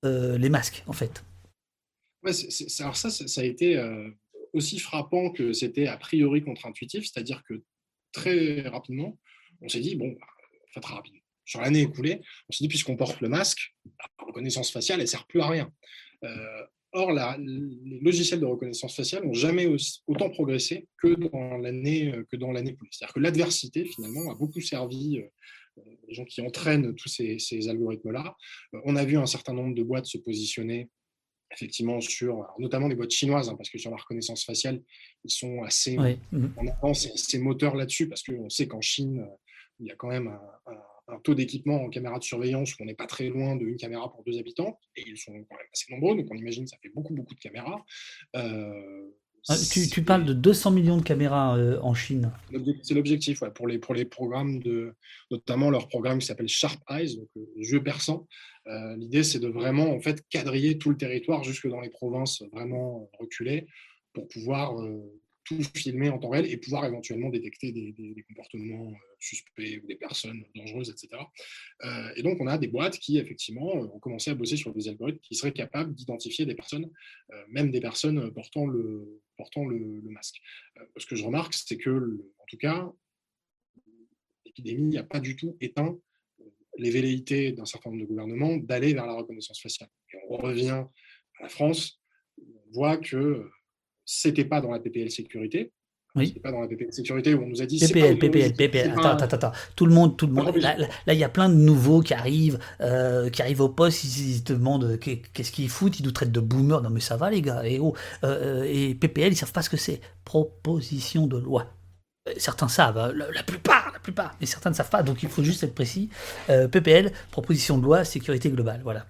euh, 0.03 0.37
les 0.39 0.49
masques 0.49 0.83
en 0.87 0.93
fait. 0.93 1.23
Alors 2.79 2.97
ça, 2.97 3.11
ça 3.11 3.41
a 3.41 3.43
été 3.43 3.77
euh, 3.77 4.09
aussi 4.53 4.79
frappant 4.79 5.29
que 5.31 5.53
c'était 5.53 5.87
a 5.87 5.97
priori 5.97 6.43
contre-intuitif, 6.43 7.05
c'est-à-dire 7.05 7.43
que 7.47 7.61
très 8.11 8.67
rapidement 8.67 9.17
on 9.61 9.69
s'est 9.69 9.79
dit, 9.79 9.95
bon, 9.95 10.09
bah, 10.09 10.27
fait 10.73 10.79
très 10.79 10.93
rapidement. 10.93 11.21
Sur 11.45 11.61
l'année 11.61 11.81
écoulée, 11.81 12.21
on 12.49 12.51
s'est 12.51 12.63
dit, 12.63 12.67
puisqu'on 12.67 12.97
porte 12.97 13.21
le 13.21 13.29
masque, 13.29 13.73
la 13.85 14.25
reconnaissance 14.25 14.71
faciale, 14.71 14.99
elle 14.99 15.05
ne 15.05 15.09
sert 15.09 15.25
plus 15.27 15.39
à 15.39 15.47
rien. 15.47 15.71
Euh, 16.23 16.63
or, 16.91 17.11
les 17.11 17.99
logiciels 18.01 18.39
de 18.39 18.45
reconnaissance 18.45 18.95
faciale 18.95 19.25
n'ont 19.25 19.33
jamais 19.33 19.67
autant 20.07 20.29
progressé 20.29 20.87
que 20.97 21.15
dans 21.15 21.57
l'année 21.57 22.13
que 22.29 22.35
dans 22.35 22.51
l'année 22.51 22.71
écoulée. 22.71 22.89
C'est-à-dire 22.91 23.13
que 23.13 23.19
l'adversité, 23.19 23.85
finalement, 23.85 24.31
a 24.31 24.35
beaucoup 24.35 24.61
servi 24.61 25.19
euh, 25.19 25.81
les 26.07 26.13
gens 26.13 26.25
qui 26.25 26.41
entraînent 26.41 26.95
tous 26.95 27.09
ces, 27.09 27.69
algorithmes-là. 27.69 28.35
Euh, 28.73 28.81
on 28.85 28.95
a 28.95 29.05
vu 29.05 29.17
un 29.17 29.25
certain 29.25 29.53
nombre 29.53 29.75
de 29.75 29.83
boîtes 29.83 30.05
se 30.05 30.17
positionner 30.17 30.89
effectivement 31.51 32.01
sur, 32.01 32.45
notamment 32.59 32.89
des 32.89 32.95
boîtes 32.95 33.11
chinoises, 33.11 33.47
hein, 33.47 33.55
parce 33.55 33.69
que 33.69 33.77
sur 33.77 33.89
la 33.89 33.95
reconnaissance 33.95 34.43
faciale, 34.43 34.81
ils 35.23 35.31
sont 35.31 35.63
assez 35.63 35.97
en 35.97 36.67
avance, 36.67 37.07
ces 37.15 37.39
moteurs 37.39 37.75
là-dessus, 37.75 38.09
parce 38.09 38.21
qu'on 38.21 38.49
sait 38.49 38.67
qu'en 38.67 38.81
Chine, 38.81 39.25
il 39.79 39.87
y 39.87 39.91
a 39.91 39.95
quand 39.95 40.07
même 40.07 40.37
un, 41.07 41.19
taux 41.23 41.35
d'équipement 41.35 41.83
en 41.83 41.89
caméra 41.89 42.19
de 42.19 42.23
surveillance 42.23 42.73
où 42.73 42.83
on 42.83 42.85
n'est 42.85 42.93
pas 42.93 43.07
très 43.07 43.29
loin 43.29 43.55
d'une 43.55 43.77
caméra 43.77 44.11
pour 44.11 44.23
deux 44.23 44.37
habitants, 44.37 44.79
et 44.95 45.03
ils 45.07 45.17
sont 45.17 45.31
quand 45.31 45.55
même 45.55 45.67
assez 45.73 45.91
nombreux, 45.91 46.15
donc 46.15 46.27
on 46.29 46.35
imagine 46.35 46.65
que 46.65 46.69
ça 46.69 46.77
fait 46.81 46.91
beaucoup, 46.93 47.13
beaucoup 47.13 47.33
de 47.33 47.39
caméras. 47.39 47.83
Euh, 48.35 49.09
ah, 49.49 49.55
tu, 49.71 50.03
parles 50.03 50.25
de 50.25 50.33
200 50.33 50.71
millions 50.71 50.97
de 50.97 51.03
caméras 51.03 51.57
euh, 51.57 51.79
en 51.81 51.93
Chine. 51.93 52.33
C'est 52.81 52.93
l'objectif, 52.93 53.41
ouais, 53.41 53.51
pour, 53.51 53.65
les, 53.65 53.79
pour 53.79 53.93
les 53.93 54.03
programmes, 54.03 54.59
de, 54.59 54.93
notamment 55.31 55.69
leur 55.69 55.87
programme 55.87 56.19
qui 56.19 56.25
s'appelle 56.25 56.49
Sharp 56.49 56.81
Eyes, 56.89 57.15
donc 57.15 57.29
euh, 57.37 57.45
yeux 57.55 57.81
perçants. 57.81 58.27
L'idée, 58.97 59.23
c'est 59.23 59.39
de 59.39 59.47
vraiment 59.47 59.93
en 59.93 60.01
fait 60.01 60.21
quadriller 60.29 60.77
tout 60.77 60.89
le 60.89 60.97
territoire 60.97 61.41
jusque 61.45 61.69
dans 61.69 61.79
les 61.79 61.89
provinces 61.89 62.43
vraiment 62.51 63.09
reculées 63.17 63.65
pour 64.11 64.27
pouvoir 64.27 64.75
tout 65.47 65.61
filmer 65.75 66.09
en 66.09 66.19
temps 66.19 66.29
réel 66.29 66.45
et 66.45 66.57
pouvoir 66.57 66.85
éventuellement 66.85 67.29
détecter 67.29 67.71
des, 67.71 68.25
comportements 68.27 68.91
euh, 68.91 68.95
suspects 69.19 69.81
ou 69.81 69.87
des 69.87 69.95
personnes 69.95 70.43
dangereuses, 70.55 70.89
etc. 70.89 71.21
Euh, 71.83 72.11
et 72.15 72.23
donc, 72.23 72.37
on 72.41 72.47
a 72.47 72.57
des 72.57 72.67
boîtes 72.67 72.99
qui, 72.99 73.17
effectivement, 73.17 73.75
euh, 73.75 73.87
ont 73.87 73.99
commencé 73.99 74.29
à 74.29 74.35
bosser 74.35 74.57
sur 74.57 74.73
des 74.73 74.89
algorithmes 74.89 75.19
qui 75.19 75.35
seraient 75.35 75.53
capables 75.53 75.93
d'identifier 75.95 76.45
des 76.45 76.55
personnes, 76.55 76.89
même 77.49 77.71
des 77.71 77.79
personnes 77.79 78.31
portant 78.33 78.65
le, 78.65 79.21
portant 79.37 79.65
le, 79.65 80.01
masque. 80.09 80.41
ce 80.97 81.05
que 81.05 81.15
je 81.15 81.23
remarque, 81.23 81.53
c'est 81.53 81.77
que, 81.77 82.25
en 82.39 82.45
tout 82.47 82.57
cas, 82.57 82.91
l'épidémie 84.45 84.95
n'a 84.95 85.03
pas 85.03 85.19
du 85.19 85.35
tout 85.35 85.55
éteint 85.61 85.97
les 86.77 86.89
velléités 86.89 87.53
d'un 87.53 87.65
certain 87.65 87.89
nombre 87.89 88.03
de 88.03 88.07
gouvernements 88.07 88.57
d'aller 88.57 88.93
vers 88.93 89.05
la 89.05 89.13
reconnaissance 89.13 89.61
faciale. 89.61 89.89
Et 90.13 90.17
on 90.29 90.37
revient 90.37 90.85
à 91.39 91.43
la 91.43 91.49
France, 91.49 91.99
on 92.37 92.71
voit 92.71 92.97
que 92.97 93.49
c'était 94.07 94.45
pas 94.45 94.61
dans 94.61 94.71
la 94.71 94.79
PPL 94.79 95.11
sécurité. 95.11 95.73
Oui. 96.15 96.27
C'était 96.27 96.39
pas 96.39 96.51
dans 96.51 96.61
la 96.61 96.67
PPL 96.67 96.93
sécurité 96.93 97.35
où 97.35 97.43
on 97.43 97.47
nous 97.47 97.61
a 97.61 97.65
dit. 97.65 97.77
PPL, 97.77 98.17
PPL, 98.17 98.53
PPL. 98.53 98.91
Attends, 98.91 99.09
attends, 99.09 99.25
attends. 99.25 99.51
Tout 99.75 99.85
le 99.85 99.93
monde, 99.93 100.17
tout 100.17 100.25
le 100.25 100.33
monde. 100.33 100.55
Là, 100.55 100.87
il 101.07 101.19
y 101.19 101.23
a 101.25 101.29
plein 101.29 101.49
de 101.49 101.55
nouveaux 101.55 101.99
qui 102.01 102.13
arrivent, 102.13 102.57
euh, 102.79 103.29
qui 103.29 103.41
arrivent 103.41 103.61
au 103.61 103.69
poste. 103.69 104.05
Ils, 104.05 104.43
te 104.43 104.53
demandent 104.53 104.97
qu'est-ce 104.97 105.51
qu'ils 105.51 105.69
foutent? 105.69 105.99
Ils 105.99 106.05
nous 106.05 106.13
traitent 106.13 106.31
de 106.31 106.39
boomers. 106.39 106.81
Non, 106.81 106.89
mais 106.89 107.01
ça 107.01 107.17
va, 107.17 107.29
les 107.29 107.41
gars. 107.41 107.63
Et, 107.65 107.79
oh, 107.79 107.93
euh, 108.23 108.63
et 108.63 108.95
PPL, 108.95 109.33
ils 109.33 109.35
savent 109.35 109.51
pas 109.51 109.61
ce 109.61 109.69
que 109.69 109.77
c'est. 109.77 109.99
Proposition 110.23 111.27
de 111.27 111.37
loi. 111.37 111.67
Euh, 112.29 112.33
certains 112.37 112.69
savent, 112.69 112.97
hein. 112.97 113.11
la, 113.13 113.43
plupart, 113.43 113.91
la 113.93 113.99
plupart, 113.99 114.37
mais 114.39 114.47
certains 114.47 114.69
ne 114.69 114.75
savent 114.75 114.89
pas, 114.89 115.03
donc 115.03 115.21
il 115.21 115.29
faut 115.29 115.43
juste 115.43 115.63
être 115.63 115.75
précis. 115.75 116.09
PPL, 116.47 117.11
proposition 117.31 117.77
de 117.77 117.83
loi, 117.83 118.03
sécurité 118.03 118.49
globale, 118.49 118.81
voilà. 118.83 119.05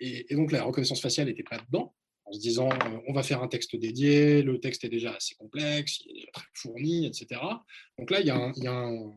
Et, 0.00 0.26
et 0.30 0.36
donc 0.36 0.52
la 0.52 0.62
reconnaissance 0.62 1.00
faciale 1.00 1.28
était 1.28 1.42
prête 1.42 1.62
dedans 1.70 1.94
en 2.32 2.34
se 2.34 2.40
disant 2.40 2.70
euh, 2.70 2.98
on 3.06 3.12
va 3.12 3.22
faire 3.22 3.42
un 3.42 3.48
texte 3.48 3.76
dédié, 3.76 4.42
le 4.42 4.58
texte 4.58 4.84
est 4.84 4.88
déjà 4.88 5.14
assez 5.14 5.34
complexe, 5.34 6.00
il 6.06 6.22
est 6.22 6.32
très 6.32 6.46
fourni, 6.54 7.06
etc. 7.06 7.40
Donc 7.98 8.10
là, 8.10 8.20
il 8.20 8.26
y 8.26 8.30
a 8.30 8.36
un, 8.36 9.12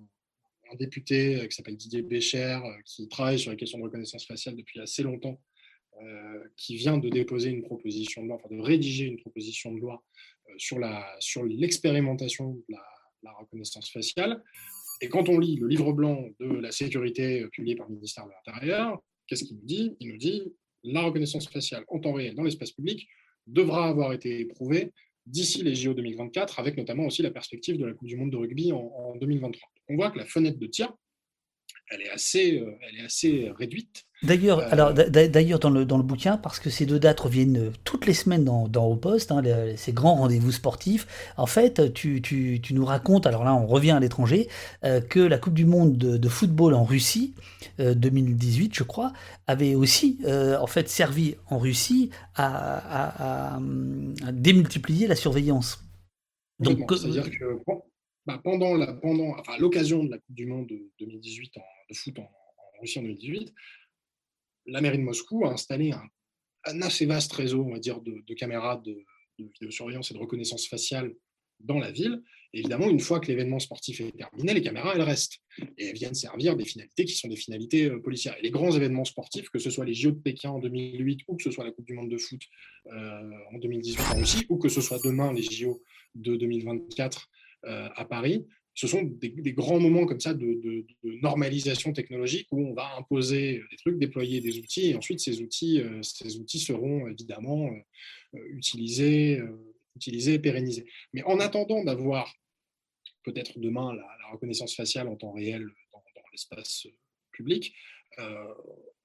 député 0.77 1.37
euh, 1.37 1.47
qui 1.47 1.55
s'appelle 1.55 1.77
Didier 1.77 2.01
Bécher, 2.01 2.59
euh, 2.61 2.81
qui 2.83 3.07
travaille 3.07 3.39
sur 3.39 3.51
la 3.51 3.55
question 3.55 3.79
de 3.79 3.83
reconnaissance 3.83 4.25
faciale 4.25 4.57
depuis 4.57 4.81
assez 4.81 5.03
longtemps, 5.03 5.39
qui 6.57 6.75
vient 6.75 6.97
de 6.97 7.07
déposer 7.07 7.49
une 7.49 7.63
proposition 7.63 8.21
de 8.21 8.27
loi, 8.27 8.35
enfin 8.35 8.53
de 8.53 8.59
rédiger 8.59 9.05
une 9.05 9.15
proposition 9.15 9.71
de 9.71 9.79
loi 9.79 10.03
sur, 10.57 10.77
sur 11.19 11.45
l'expérimentation 11.45 12.49
de 12.49 12.63
la, 12.67 12.85
la, 13.23 13.31
reconnaissance 13.31 13.89
faciale. 13.89 14.43
Et 14.99 15.07
quand 15.07 15.29
on 15.29 15.39
lit 15.39 15.55
le 15.55 15.69
livre 15.69 15.93
blanc 15.93 16.27
de 16.41 16.59
la 16.59 16.71
sécurité 16.73 17.47
publié 17.47 17.77
par 17.77 17.87
le 17.87 17.95
ministère 17.95 18.25
de 18.25 18.31
l'Intérieur, 18.31 19.01
qu'est-ce 19.25 19.45
qu'il 19.45 19.55
nous 19.55 19.65
dit? 19.65 19.95
Il 20.01 20.09
nous 20.09 20.17
dit 20.17 20.53
la 20.85 21.01
reconnaissance 21.03 21.47
faciale 21.49 21.83
en 21.87 21.99
temps 21.99 22.13
réel 22.13 22.35
dans 22.35 22.43
l'espace 22.43 22.71
public 22.71 23.07
devra 23.47 23.87
avoir 23.87 24.13
été 24.13 24.39
éprouvée 24.39 24.91
d'ici 25.25 25.63
les 25.63 25.75
JO 25.75 25.93
2024, 25.93 26.59
avec 26.59 26.77
notamment 26.77 27.05
aussi 27.05 27.21
la 27.21 27.31
perspective 27.31 27.77
de 27.77 27.85
la 27.85 27.93
Coupe 27.93 28.07
du 28.07 28.15
Monde 28.15 28.31
de 28.31 28.37
rugby 28.37 28.71
en, 28.71 29.15
2023. 29.15 29.69
On 29.89 29.95
voit 29.95 30.11
que 30.11 30.17
la 30.17 30.25
fenêtre 30.25 30.59
de 30.59 30.67
tir, 30.67 30.93
elle 31.89 32.01
est 32.01 32.09
assez, 32.09 32.59
euh, 32.59 32.77
elle 32.81 32.97
est 32.97 33.05
assez 33.05 33.49
réduite. 33.51 34.03
D'ailleurs, 34.25 34.59
euh, 34.59 34.67
alors 34.71 34.93
d'ailleurs 34.93 35.59
dans 35.59 35.69
le, 35.69 35.85
dans 35.85 35.97
le 35.97 36.03
bouquin, 36.03 36.37
parce 36.37 36.59
que 36.59 36.69
ces 36.69 36.85
deux 36.85 36.99
dates 36.99 37.19
reviennent 37.19 37.57
euh, 37.57 37.71
toutes 37.83 38.05
les 38.05 38.13
semaines 38.13 38.43
dans, 38.43 38.67
dans 38.67 38.85
Au 38.85 38.95
Poste, 38.95 39.31
hein, 39.31 39.41
ces 39.75 39.93
grands 39.93 40.15
rendez-vous 40.15 40.51
sportifs, 40.51 41.07
en 41.37 41.45
fait, 41.45 41.93
tu, 41.93 42.21
tu, 42.21 42.59
tu, 42.61 42.73
nous 42.73 42.85
racontes, 42.85 43.27
alors 43.27 43.43
là 43.43 43.53
on 43.53 43.67
revient 43.67 43.91
à 43.91 43.99
l'étranger, 43.99 44.47
que 45.09 45.19
la 45.19 45.37
Coupe 45.37 45.53
du 45.53 45.65
Monde 45.65 45.97
de, 45.97 46.29
football 46.29 46.73
en 46.73 46.83
Russie, 46.83 47.33
2018 47.79 48.73
je 48.75 48.83
crois, 48.83 49.13
avait 49.47 49.75
aussi 49.75 50.19
en 50.27 50.67
fait 50.67 50.89
servi 50.89 51.35
en 51.49 51.57
Russie 51.57 52.09
à, 52.35 53.55
à, 53.55 53.59
démultiplier 54.31 55.07
la 55.07 55.15
surveillance. 55.15 55.83
Donc, 56.59 56.91
c'est-à-dire 56.91 57.29
que 57.29 57.59
bah, 58.25 58.39
pendant 58.43 58.75
la, 58.75 58.93
pendant, 58.93 59.37
enfin, 59.37 59.57
l'occasion 59.59 60.03
de 60.03 60.11
la 60.11 60.17
Coupe 60.17 60.35
du 60.35 60.47
Monde 60.47 60.67
de 60.67 60.89
2018 60.99 61.57
en, 61.57 61.61
de 61.89 61.95
foot 61.95 62.19
en, 62.19 62.23
en 62.23 62.81
Russie 62.81 62.99
en 62.99 63.03
2018, 63.03 63.53
la 64.65 64.81
mairie 64.81 64.97
de 64.97 65.03
Moscou 65.03 65.45
a 65.45 65.51
installé 65.51 65.91
un, 65.91 66.81
assez 66.81 67.05
vaste 67.05 67.31
réseau, 67.33 67.63
on 67.63 67.71
va 67.71 67.79
dire, 67.79 68.01
de, 68.01 68.33
caméras 68.33 68.77
de, 68.77 69.03
vidéosurveillance 69.37 70.11
et 70.11 70.13
de 70.13 70.19
reconnaissance 70.19 70.67
faciale 70.67 71.13
dans 71.59 71.79
la 71.79 71.91
ville. 71.91 72.21
évidemment, 72.53 72.89
une 72.89 72.99
fois 72.99 73.19
que 73.19 73.27
l'événement 73.27 73.59
sportif 73.59 74.01
est 74.01 74.15
terminé, 74.15 74.53
les 74.53 74.61
caméras, 74.61 74.93
elles 74.95 75.01
restent. 75.01 75.39
Et 75.77 75.87
elles 75.87 75.95
viennent 75.95 76.13
servir 76.15 76.55
des 76.55 76.65
finalités 76.65 77.05
qui 77.05 77.15
sont 77.15 77.27
des 77.27 77.35
finalités 77.35 77.89
euh, 77.89 78.01
policières. 78.01 78.37
Et 78.39 78.43
les 78.43 78.51
grands 78.51 78.71
événements 78.71 79.05
sportifs, 79.05 79.49
que 79.49 79.59
ce 79.59 79.69
soit 79.69 79.85
les 79.85 79.93
JO 79.93 80.11
de 80.11 80.19
Pékin 80.19 80.49
en 80.49 80.59
2008 80.59 81.21
ou 81.27 81.35
que 81.35 81.43
ce 81.43 81.51
soit 81.51 81.63
la 81.63 81.71
Coupe 81.71 81.85
du 81.85 81.93
Monde 81.93 82.09
de 82.09 82.17
foot 82.17 82.41
euh, 82.87 83.31
en 83.53 83.57
2018 83.57 84.01
en 84.01 84.19
Russie, 84.19 84.45
ou 84.49 84.57
que 84.57 84.69
ce 84.69 84.81
soit 84.81 84.99
demain 85.03 85.33
les 85.33 85.43
JO 85.43 85.81
de 86.15 86.35
2024 86.35 87.29
euh, 87.65 87.89
à 87.95 88.05
Paris, 88.05 88.45
ce 88.75 88.87
sont 88.87 89.03
des, 89.03 89.53
grands 89.53 89.79
moments 89.79 90.05
comme 90.05 90.19
ça 90.19 90.33
de, 90.33 90.85
normalisation 91.21 91.93
technologique 91.93 92.47
où 92.51 92.59
on 92.59 92.73
va 92.73 92.97
imposer 92.97 93.63
des 93.71 93.77
trucs, 93.77 93.97
déployer 93.97 94.41
des 94.41 94.59
outils, 94.59 94.89
et 94.89 94.95
ensuite 94.95 95.21
ces 95.21 95.41
outils, 95.41 95.79
euh, 95.79 96.01
ces 96.03 96.37
outils 96.37 96.59
seront 96.59 97.07
évidemment 97.07 97.71
euh, 98.35 98.39
utilisés, 98.49 99.39
euh, 99.39 99.75
utilisés 99.95 100.39
pérennisés. 100.39 100.85
Mais 101.13 101.23
en 101.23 101.39
attendant 101.39 101.85
d'avoir 101.85 102.35
peut-être 103.23 103.59
demain 103.59 103.95
la, 103.95 104.05
reconnaissance 104.33 104.75
faciale 104.75 105.07
en 105.07 105.15
temps 105.15 105.31
réel 105.31 105.65
dans, 105.93 106.01
l'espace 106.31 106.87
public, 107.31 107.73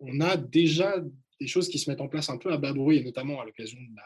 on 0.00 0.20
a 0.20 0.36
déjà 0.36 0.96
des 1.40 1.46
choses 1.46 1.68
qui 1.68 1.78
se 1.78 1.88
mettent 1.88 2.00
en 2.00 2.08
place 2.08 2.30
un 2.30 2.38
peu 2.38 2.52
à 2.52 2.56
bas 2.56 2.72
bruit, 2.72 2.96
et 2.96 3.04
notamment 3.04 3.40
à 3.40 3.44
l'occasion 3.44 3.78
de 3.78 3.94
la, 3.94 4.02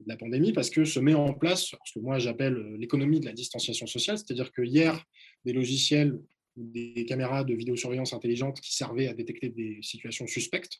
de 0.00 0.08
la 0.08 0.16
pandémie 0.16 0.52
parce 0.52 0.70
que 0.70 0.84
se 0.84 1.00
met 1.00 1.14
en 1.14 1.32
place 1.34 1.74
ce 1.84 1.92
que 1.94 2.00
moi 2.00 2.18
j'appelle 2.18 2.56
euh, 2.56 2.76
l'économie 2.78 3.20
de 3.20 3.26
la 3.26 3.32
distanciation 3.32 3.86
sociale, 3.86 4.18
c'est-à-dire 4.18 4.52
que 4.52 4.62
hier, 4.62 5.04
des 5.44 5.52
logiciels 5.52 6.18
des 6.56 7.04
caméras 7.04 7.42
de 7.42 7.54
vidéosurveillance 7.54 8.12
intelligente 8.12 8.60
qui 8.60 8.74
servaient 8.74 9.08
à 9.08 9.14
détecter 9.14 9.48
des 9.48 9.80
situations 9.82 10.26
suspectes, 10.28 10.78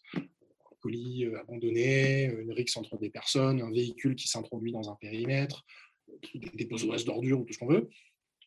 colis 0.81 1.27
abandonnés, 1.35 2.27
une 2.27 2.53
rixe 2.53 2.77
entre 2.77 2.99
des 2.99 3.11
personnes, 3.11 3.61
un 3.61 3.73
véhicule 3.73 4.15
qui 4.15 4.29
s'introduit 4.29 4.71
dans 4.71 4.91
un 4.91 4.95
périmètre, 4.95 5.65
des 6.35 6.51
déposoirs 6.55 7.03
d'ordures 7.05 7.41
ou 7.41 7.45
tout 7.45 7.55
ce 7.55 7.59
qu'on 7.59 7.67
veut. 7.67 7.89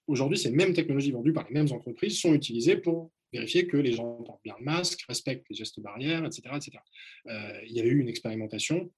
Aujourd'hui, 0.06 0.38
ces 0.38 0.52
mêmes 0.52 0.74
technologies 0.74 1.12
vendues 1.12 1.34
par 1.34 1.46
les 1.50 1.54
mêmes 1.54 1.72
entreprises 1.72 2.20
sont 2.20 2.34
utilisées 2.34 2.78
pour 2.78 3.12
vérifier 3.34 3.68
que 3.68 3.76
les 3.76 3.92
gens 3.92 4.24
portent 4.24 4.44
bien 4.44 4.56
le 4.60 4.64
masque, 4.64 5.04
respectent 5.10 5.46
les 5.50 5.56
gestes 5.56 5.82
barrières, 5.82 6.26
etc. 6.26 6.42
etc. 6.56 6.78
il 7.68 7.74
y 7.74 7.80
avait 7.80 7.90
eu 7.90 8.00
une 8.00 8.08
expérimentation 8.08 8.90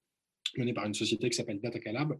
menée 0.56 0.72
par 0.72 0.86
une 0.86 0.94
société 0.94 1.28
qui 1.30 1.36
s'appelle 1.36 1.60
Datacalab, 1.60 2.12
euh, 2.12 2.16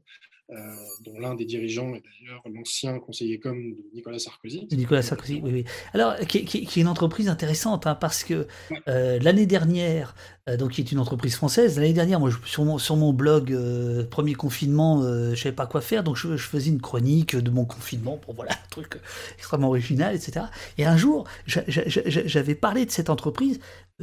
dont 1.04 1.18
l'un 1.18 1.34
des 1.34 1.44
dirigeants 1.44 1.94
est 1.94 2.02
d'ailleurs 2.02 2.42
l'ancien 2.52 2.98
conseiller 2.98 3.38
com 3.38 3.56
de 3.56 3.84
Nicolas 3.94 4.18
Sarkozy. 4.18 4.66
Nicolas 4.72 5.02
Sarkozy, 5.02 5.40
oui, 5.42 5.50
oui. 5.52 5.64
Alors, 5.94 6.16
qui, 6.16 6.38
est 6.38 6.76
une 6.76 6.88
entreprise 6.88 7.28
intéressante, 7.28 7.86
hein, 7.86 7.94
parce 7.94 8.24
que 8.24 8.46
euh, 8.88 9.18
l'année 9.20 9.46
dernière, 9.46 10.14
euh, 10.48 10.56
donc 10.56 10.72
qui 10.72 10.80
est 10.80 10.92
une 10.92 10.98
entreprise 10.98 11.36
française, 11.36 11.78
l'année 11.78 11.92
dernière, 11.92 12.20
moi, 12.20 12.30
sur, 12.44 12.64
mon, 12.64 12.78
sur 12.78 12.96
mon 12.96 13.12
blog, 13.12 13.56
premier 14.10 14.34
confinement, 14.34 15.02
je 15.02 15.30
ne 15.30 15.34
savais 15.34 15.54
pas 15.54 15.66
quoi 15.66 15.80
faire, 15.80 16.02
donc 16.02 16.16
je, 16.16 16.36
faisais 16.36 16.70
une 16.70 16.80
chronique 16.80 17.36
de 17.36 17.50
mon 17.50 17.64
confinement, 17.64 18.16
pour 18.16 18.34
voilà, 18.34 18.52
un 18.52 18.68
truc 18.70 19.00
extrêmement 19.38 19.68
original, 19.68 20.14
etc. 20.14 20.46
Et 20.78 20.84
un 20.84 20.96
jour, 20.96 21.26
j'avais 21.46 22.54
parlé 22.54 22.86
de 22.86 22.90
cette 22.90 23.10
entreprise, 23.10 23.60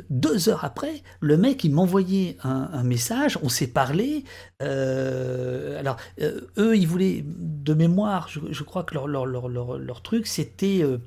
deux 0.10 0.49
heures 0.49 0.64
après, 0.64 1.03
le 1.19 1.38
mec, 1.38 1.64
il 1.64 1.74
m'envoyait 1.74 2.38
un, 2.44 2.84
message, 2.84 3.38
on 3.41 3.49
s'est 3.49 3.68
parlé. 3.68 4.24
Euh, 4.61 5.80
alors, 5.80 5.98
euh, 6.22 6.36
eux, 6.57 6.77
ils 6.77 6.88
voulaient, 6.88 7.23
de 7.26 7.73
mémoire, 7.73 8.30
je, 8.30 8.64
crois 8.64 8.84
que 8.84 8.93
leur, 8.93 9.07
leur, 9.07 9.26
leur, 9.26 9.77
leur 9.77 10.01
truc, 10.01 10.27
c'était 10.27 10.81
euh, 10.81 10.97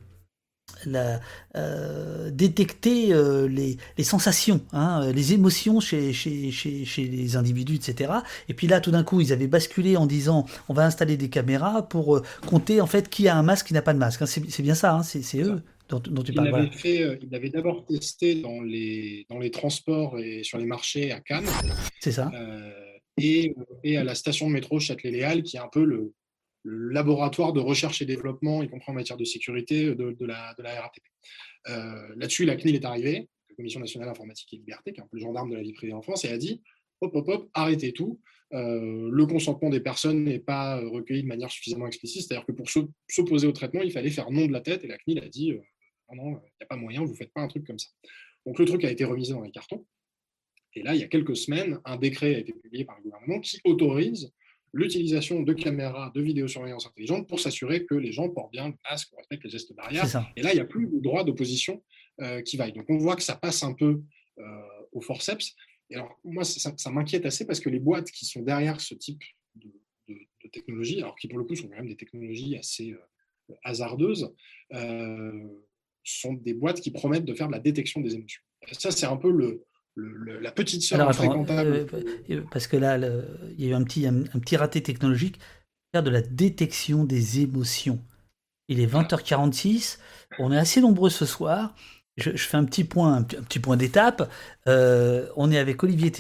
la, 0.87 1.21
détecter 2.31 3.13
les, 3.49 3.77
les, 3.99 4.05
sensations, 4.05 4.61
hein, 4.73 5.11
les 5.13 5.33
émotions 5.33 5.81
chez, 5.81 6.13
chez, 6.13 6.51
chez, 6.51 6.85
chez, 6.85 7.05
les 7.05 7.37
individus, 7.37 7.77
etc. 7.77 8.13
Et 8.49 8.55
puis 8.55 8.67
là, 8.67 8.81
tout 8.81 8.91
d'un 8.91 9.03
coup, 9.03 9.21
ils 9.21 9.33
avaient 9.33 9.47
basculé 9.47 9.97
en 9.97 10.07
disant 10.07 10.47
on 10.69 10.75
va 10.75 10.85
installer 10.85 11.17
des 11.17 11.29
caméras 11.29 11.89
pour 11.89 12.23
compter 12.47 12.81
en 12.81 12.87
fait 12.87 13.09
qui 13.09 13.29
a 13.29 13.37
un 13.37 13.43
masque, 13.43 13.67
qui 13.67 13.75
n'a 13.75 13.83
pas 13.83 13.95
de 13.95 13.99
masque. 13.99 14.23
Hein. 14.23 14.27
C'est 14.27 14.63
bien 14.63 14.75
ça, 14.75 14.95
hein, 14.95 15.03
c'est 15.03 15.43
eux 15.43 15.63
il 16.29 16.35
L'avait 16.35 16.71
fait, 16.71 17.03
euh, 17.03 17.17
il 17.23 17.31
l'avait 17.31 17.51
d'abord 17.51 17.85
testé 17.87 18.37
dans 18.37 18.61
les, 18.61 19.27
dans 19.29 19.39
les 19.39 19.51
transports 19.51 20.19
et 20.19 20.43
sur 20.43 20.59
les 20.59 20.67
marchés 20.67 21.13
à 21.13 21.21
Cannes. 21.21 21.47
C'est 22.01 22.13
ça. 22.13 22.31
Euh, 23.19 23.55
et, 23.83 23.97
à 23.97 24.05
la 24.05 24.15
station 24.15 24.49
de 24.49 24.53
métro 24.53 24.79
Châtelet-Léal, 24.79 25.43
qui 25.43 25.57
est 25.57 25.61
un 25.61 25.69
peu 25.69 25.85
le, 25.85 26.13
laboratoire 26.63 27.55
de 27.55 27.61
recherche 27.61 28.03
et 28.03 28.05
développement, 28.05 28.63
y 28.63 28.69
compris 28.69 28.91
en 28.91 28.95
matière 28.95 29.17
de 29.17 29.25
sécurité, 29.25 29.95
de, 29.95 30.13
de 30.13 30.27
la, 30.27 30.53
RATP. 30.59 31.03
Euh, 31.69 32.15
là-dessus, 32.17 32.45
la 32.45 32.55
CNIL 32.57 32.75
est 32.75 32.85
arrivée, 32.85 33.29
la 33.49 33.57
Commission 33.57 33.81
nationale 33.81 34.11
informatique 34.11 34.53
et 34.53 34.57
liberté, 34.57 34.93
qui 34.93 35.01
est 35.01 35.03
un 35.03 35.07
peu 35.07 35.17
le 35.17 35.23
gendarme 35.23 35.51
de 35.51 35.57
la 35.57 35.63
vie 35.63 35.73
privée 35.73 35.95
en 35.95 36.03
France, 36.03 36.27
et 36.27 36.29
a 36.29 36.37
dit 36.37 36.61
hop, 37.01 37.15
hop, 37.15 37.29
hop, 37.29 37.51
arrêtez 37.55 37.95
tout. 37.95 38.21
le 38.51 39.25
consentement 39.25 39.71
des 39.71 39.81
personnes 39.81 40.25
n'est 40.25 40.39
pas 40.39 40.81
recueilli 40.81 41.23
de 41.23 41.29
manière 41.29 41.51
suffisamment 41.51 41.87
explicite. 41.87 42.27
C'est-à-dire 42.27 42.45
que 42.45 42.53
pour 42.53 42.69
s'opposer 43.09 43.47
au 43.47 43.53
traitement, 43.53 43.81
il 43.81 43.91
fallait 43.91 44.11
faire 44.11 44.31
nom 44.31 44.45
de 44.45 44.53
la 44.53 44.61
tête, 44.61 44.85
et 44.85 44.87
la 44.87 44.99
CNIL 44.99 45.21
a 45.21 45.29
dit 45.31 45.55
non, 46.15 46.33
il 46.33 46.33
n'y 46.33 46.63
a 46.63 46.67
pas 46.67 46.77
moyen, 46.77 47.03
vous 47.03 47.13
ne 47.13 47.17
faites 47.17 47.33
pas 47.33 47.41
un 47.41 47.49
truc 47.49 47.67
comme 47.67 47.79
ça. 47.79 47.89
Donc 48.47 48.59
le 48.59 48.65
truc 48.65 48.85
a 48.85 48.91
été 48.91 49.05
remisé 49.05 49.33
dans 49.33 49.43
les 49.43 49.51
cartons. 49.51 49.87
Et 50.75 50.83
là, 50.83 50.95
il 50.95 51.01
y 51.01 51.05
a 51.05 51.09
quelques 51.09 51.37
semaines, 51.37 51.81
un 51.85 51.97
décret 51.97 52.35
a 52.35 52.39
été 52.39 52.53
publié 52.53 52.85
par 52.85 52.97
le 52.97 53.03
gouvernement 53.03 53.41
qui 53.41 53.61
autorise 53.65 54.33
l'utilisation 54.73 55.43
de 55.43 55.53
caméras 55.53 56.13
de 56.15 56.21
vidéosurveillance 56.21 56.87
intelligente 56.87 57.29
pour 57.29 57.41
s'assurer 57.41 57.85
que 57.87 57.95
les 57.95 58.13
gens 58.13 58.29
portent 58.29 58.53
bien 58.53 58.69
le 58.69 58.75
masque, 58.89 59.11
respectent 59.17 59.45
les 59.45 59.51
gestes 59.51 59.75
barrières. 59.75 60.07
Et 60.37 60.43
là, 60.43 60.53
il 60.53 60.55
n'y 60.55 60.61
a 60.61 60.65
plus 60.65 60.87
de 60.87 61.01
droit 61.01 61.25
d'opposition 61.25 61.83
euh, 62.21 62.41
qui 62.43 62.57
vaille. 62.57 62.73
Donc 62.73 62.87
on 62.89 62.99
voit 62.99 63.17
que 63.17 63.23
ça 63.23 63.37
passe 63.37 63.63
un 63.63 63.75
peu 63.75 64.01
euh, 64.39 64.43
au 64.93 65.01
forceps. 65.01 65.55
Et 65.91 65.97
alors, 65.97 66.21
moi, 66.23 66.45
ça, 66.45 66.91
m'inquiète 66.91 67.27
assez 67.27 67.45
parce 67.47 67.59
que 67.59 67.69
les 67.69 67.81
boîtes 67.81 68.11
qui 68.13 68.27
sont 68.27 68.43
derrière 68.43 68.81
ce 68.81 68.95
type 68.95 69.23
de, 69.57 69.69
technologie, 70.53 70.99
alors 70.99 71.15
qui 71.15 71.29
pour 71.29 71.39
le 71.39 71.45
coup 71.45 71.55
sont 71.55 71.69
quand 71.69 71.77
même 71.77 71.87
des 71.87 71.97
technologies 71.97 72.57
assez 72.57 72.93
euh, 72.93 73.55
hasardeuses, 73.63 74.35
sont 76.03 76.33
des 76.33 76.55
boîtes 76.55 76.81
qui 76.81 76.91
promettent 76.91 77.25
de 77.25 77.35
faire 77.35 77.47
de 77.47 77.53
la 77.53 77.61
détection 77.61 78.01
des 78.01 78.15
émotions. 78.15 78.43
ça, 78.73 78.91
c'est 78.91 79.07
un 79.07 79.17
peu 79.17 79.31
le, 79.31 79.65
la 79.97 80.53
petite 80.53 80.83
sœur 80.83 81.09
infréquentable. 81.09 81.87
Euh, 81.93 82.03
euh, 82.31 82.43
parce 82.51 82.67
que 82.67 82.77
là, 82.77 82.99
il 83.59 83.65
y 83.65 83.69
a 83.69 83.71
eu 83.71 83.75
un 83.75 83.85
petit, 83.85 84.07
un, 84.07 84.23
petit 84.23 84.57
raté 84.57 84.83
technologique, 84.83 85.39
faire 85.93 86.03
de 86.03 86.11
la 86.11 86.23
détection 86.23 87.05
des 87.05 87.41
émotions. 87.41 88.01
Il 88.69 88.81
est 88.81 88.87
20h46, 88.87 89.99
on 90.39 90.53
est 90.53 90.59
assez 90.59 90.81
nombreux 90.81 91.11
ce 91.11 91.27
soir. 91.27 91.75
Je, 92.17 92.31
fais 92.37 92.57
un 92.57 92.65
petit 92.65 92.85
point, 92.85 93.17
un, 93.17 93.23
petit 93.23 93.59
point 93.59 93.77
d'étape. 93.77 94.31
Euh, 94.69 95.29
on 95.37 95.51
est 95.51 95.59
avec 95.59 95.83
Olivier 95.83 96.13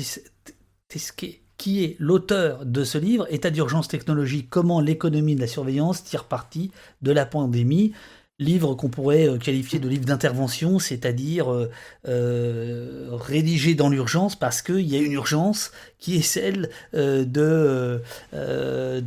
Tesquet, 0.88 1.42
qui 1.56 1.84
est 1.84 1.96
l'auteur 1.98 2.64
de 2.64 2.84
ce 2.84 2.98
livre, 2.98 3.26
État 3.30 3.50
d'urgence 3.50 3.86
technologique, 3.86 4.48
comment 4.50 4.80
l'économie 4.80 5.36
de 5.36 5.40
la 5.40 5.46
surveillance 5.46 6.02
tire 6.02 6.24
parti 6.24 6.72
de 7.02 7.12
la 7.12 7.26
pandémie 7.26 7.92
livre 8.40 8.74
qu'on 8.74 8.88
pourrait 8.88 9.28
euh, 9.28 9.38
qualifier 9.38 9.78
de 9.78 9.88
livre 9.88 10.06
d'intervention, 10.06 10.78
c'est-à-dire 10.78 11.52
euh, 11.52 11.70
euh, 12.08 13.10
rédigé 13.12 13.74
dans 13.74 13.90
l'urgence 13.90 14.34
parce 14.34 14.62
qu'il 14.62 14.88
y 14.88 14.96
a 14.96 14.98
une 14.98 15.12
urgence 15.12 15.70
qui 15.98 16.16
est 16.16 16.22
celle 16.22 16.70
de, 16.94 18.00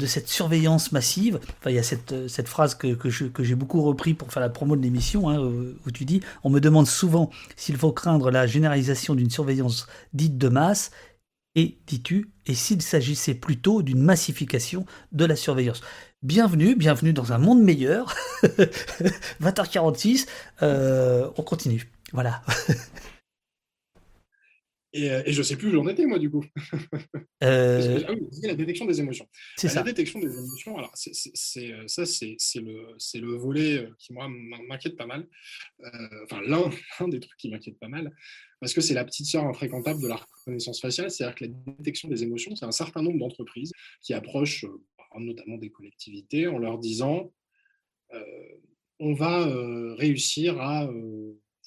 cette 0.06 0.30
surveillance 0.30 0.92
massive. 0.92 1.40
Enfin, 1.60 1.72
il 1.72 1.76
y 1.76 1.80
a 1.80 1.84
cette, 1.84 2.48
phrase 2.48 2.76
que, 2.76 2.94
que, 2.94 3.44
j'ai 3.44 3.56
beaucoup 3.56 3.82
repris 3.82 4.14
pour 4.14 4.32
faire 4.32 4.42
la 4.42 4.50
promo 4.50 4.76
de 4.76 4.82
l'émission, 4.84 5.28
hein, 5.28 5.40
où 5.40 5.92
tu 5.92 6.06
dis, 6.06 6.22
on 6.44 6.52
me 6.52 6.60
demande 6.60 6.86
souvent 6.86 7.32
s'il 7.56 7.78
faut 7.78 7.92
craindre 7.92 8.30
la 8.30 8.46
généralisation 8.46 9.16
d'une 9.16 9.32
surveillance 9.32 9.88
dite 10.14 10.38
de 10.38 10.50
masse, 10.50 10.92
et, 11.56 11.78
dis-tu, 11.88 12.30
et 12.46 12.56
s'il 12.56 12.82
s'agissait 12.82 13.36
plutôt 13.36 13.82
d'une 13.82 14.02
massification 14.02 14.86
de 15.12 15.26
la 15.26 15.36
surveillance 15.36 15.82
bienvenue, 16.24 16.76
bienvenue 16.76 17.12
dans 17.12 17.34
un 17.34 17.38
monde 17.38 17.62
meilleur. 17.62 18.16
20h46, 19.42 20.26
euh, 20.62 21.30
on 21.38 21.44
continue. 21.44 21.92
Voilà. 22.14 22.42
Euh, 24.96 25.24
et, 25.26 25.34
je 25.34 25.40
ne 25.40 25.44
sais 25.44 25.56
plus 25.56 25.70
où 25.70 25.72
j'en 25.72 25.88
étais, 25.88 26.06
moi, 26.06 26.20
du 26.20 26.30
coup. 26.30 26.46
Euh... 27.44 28.02
Ah 28.08 28.14
oui, 28.14 28.22
la 28.44 28.56
détection 28.56 28.86
des 28.86 29.00
émotions. 29.00 29.28
C'est 29.58 29.68
ça. 29.68 29.80
La 29.80 29.84
détection 29.84 30.20
des 30.20 30.32
émotions, 30.32 30.78
alors, 30.78 30.92
c'est, 30.94 31.74
euh, 31.74 31.88
ça, 31.88 32.06
c'est, 32.06 32.38
le, 32.56 32.96
le 33.16 33.36
volet 33.36 33.86
qui, 34.00 34.14
moi, 34.14 34.30
m'inquiète 34.30 34.96
pas 34.96 35.06
mal. 35.06 35.28
enfin, 36.24 36.42
l'un, 36.48 37.08
des 37.10 37.20
trucs 37.20 37.38
qui 37.38 37.50
m'inquiète 37.50 37.78
pas 37.80 37.90
mal, 37.90 38.16
parce 38.60 38.74
que 38.74 38.82
c'est 38.82 38.94
la 38.94 39.04
petite 39.04 39.26
sœur 39.26 39.46
infréquentable 39.46 40.02
de 40.02 40.08
la 40.08 40.16
reconnaissance 40.16 40.80
faciale, 40.80 41.12
c'est-à-dire 41.12 41.36
que 41.36 41.46
la 41.46 41.52
détection 41.80 42.08
des 42.08 42.24
émotions, 42.24 42.56
c'est 42.56 42.66
un 42.66 42.72
certain 42.72 43.02
nombre 43.02 43.20
d'entreprises 43.20 43.74
qui 44.02 44.14
approchent 44.14 44.66
notamment 45.20 45.58
des 45.58 45.70
collectivités, 45.70 46.48
en 46.48 46.58
leur 46.58 46.80
disant 46.80 47.32
euh, 48.14 48.24
on 49.00 49.14
va 49.14 49.46
réussir 49.96 50.60
à 50.62 50.90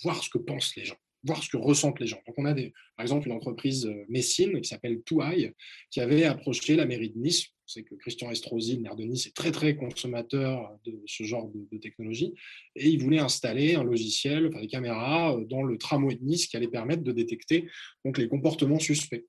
voir 0.02 0.22
ce 0.22 0.30
que 0.30 0.38
pensent 0.38 0.74
les 0.76 0.84
gens, 0.84 0.96
voir 1.26 1.42
ce 1.42 1.48
que 1.48 1.56
ressentent 1.56 2.00
les 2.00 2.06
gens. 2.06 2.20
Donc, 2.26 2.34
on 2.38 2.46
a 2.46 2.54
par 2.54 3.02
exemple 3.02 3.28
une 3.28 3.34
entreprise 3.34 3.90
messine 4.08 4.60
qui 4.60 4.68
s'appelle 4.68 5.02
Touaille, 5.02 5.52
qui 5.90 6.00
avait 6.00 6.24
approché 6.24 6.76
la 6.76 6.86
mairie 6.86 7.10
de 7.10 7.18
Nice. 7.18 7.46
C'est 7.68 7.82
que 7.82 7.96
Christian 7.96 8.30
Estrosi, 8.30 8.76
le 8.76 8.82
maire 8.82 8.94
de 8.94 9.02
Nice, 9.02 9.26
est 9.26 9.34
très 9.34 9.50
très 9.50 9.74
consommateur 9.76 10.78
de 10.84 11.02
ce 11.06 11.24
genre 11.24 11.50
de, 11.52 11.78
technologie, 11.78 12.32
et 12.76 12.88
il 12.88 13.02
voulait 13.02 13.18
installer 13.18 13.74
un 13.74 13.82
logiciel, 13.82 14.46
enfin 14.46 14.60
des 14.60 14.68
caméras 14.68 15.36
dans 15.48 15.62
le 15.62 15.76
tramway 15.76 16.14
de 16.14 16.24
Nice 16.24 16.46
qui 16.46 16.56
allait 16.56 16.68
permettre 16.68 17.02
de 17.02 17.12
détecter 17.12 17.68
donc 18.04 18.18
les 18.18 18.28
comportements 18.28 18.78
suspects. 18.78 19.26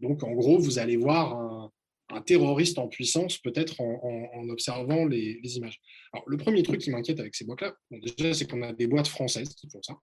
Donc 0.00 0.22
en 0.22 0.32
gros, 0.32 0.58
vous 0.58 0.78
allez 0.78 0.96
voir 0.96 1.36
un, 1.36 1.72
un 2.10 2.20
terroriste 2.20 2.78
en 2.78 2.88
puissance, 2.88 3.38
peut-être 3.38 3.80
en, 3.80 4.48
observant 4.48 5.06
les, 5.06 5.40
images. 5.56 5.80
Alors, 6.12 6.24
le 6.28 6.36
premier 6.36 6.62
truc 6.62 6.80
qui 6.80 6.90
m'inquiète 6.90 7.18
avec 7.18 7.34
ces 7.34 7.44
boîtes-là, 7.44 7.74
déjà, 7.90 8.34
c'est 8.34 8.48
qu'on 8.48 8.62
a 8.62 8.72
des 8.72 8.86
boîtes 8.86 9.08
françaises 9.08 9.54
qui 9.54 9.68
font 9.70 9.82
ça. 9.82 9.96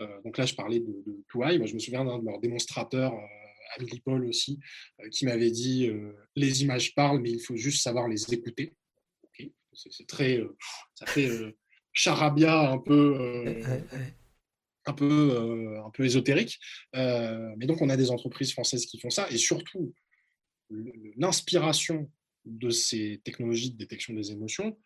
Euh, 0.00 0.22
donc 0.24 0.38
là, 0.38 0.46
je 0.46 0.54
parlais 0.54 0.80
de, 0.80 0.86
de 0.86 1.24
Moi, 1.34 1.66
je 1.66 1.74
me 1.74 1.78
souviens 1.78 2.04
d'un 2.04 2.18
de 2.18 2.24
leurs 2.24 2.40
démonstrateurs, 2.40 3.12
euh, 3.12 3.98
Paul 4.04 4.24
aussi, 4.26 4.58
euh, 5.00 5.08
qui 5.10 5.26
m'avait 5.26 5.50
dit 5.50 5.88
euh, 5.88 6.12
les 6.36 6.62
images 6.62 6.94
parlent, 6.94 7.20
mais 7.20 7.30
il 7.30 7.40
faut 7.40 7.56
juste 7.56 7.82
savoir 7.82 8.08
les 8.08 8.32
écouter. 8.32 8.74
C'est 9.74 10.08
très, 10.08 10.42
ça 10.96 11.06
fait 11.06 11.30
charabia 11.92 12.70
un 12.70 12.78
peu. 12.78 13.62
Un 14.86 14.94
peu, 14.94 15.76
un 15.84 15.90
peu 15.90 16.06
ésotérique. 16.06 16.58
mais 16.94 17.66
donc, 17.66 17.82
on 17.82 17.90
a 17.90 17.96
des 17.96 18.10
entreprises 18.10 18.52
françaises 18.52 18.86
qui 18.86 18.98
font 18.98 19.10
ça. 19.10 19.30
Et 19.30 19.36
surtout, 19.36 19.94
l'inspiration 20.70 22.10
de 22.44 22.70
ces 22.70 23.20
technologies 23.24 23.72
de 23.72 23.76
détection 23.76 24.14
des 24.14 24.32
émotions, 24.32 24.78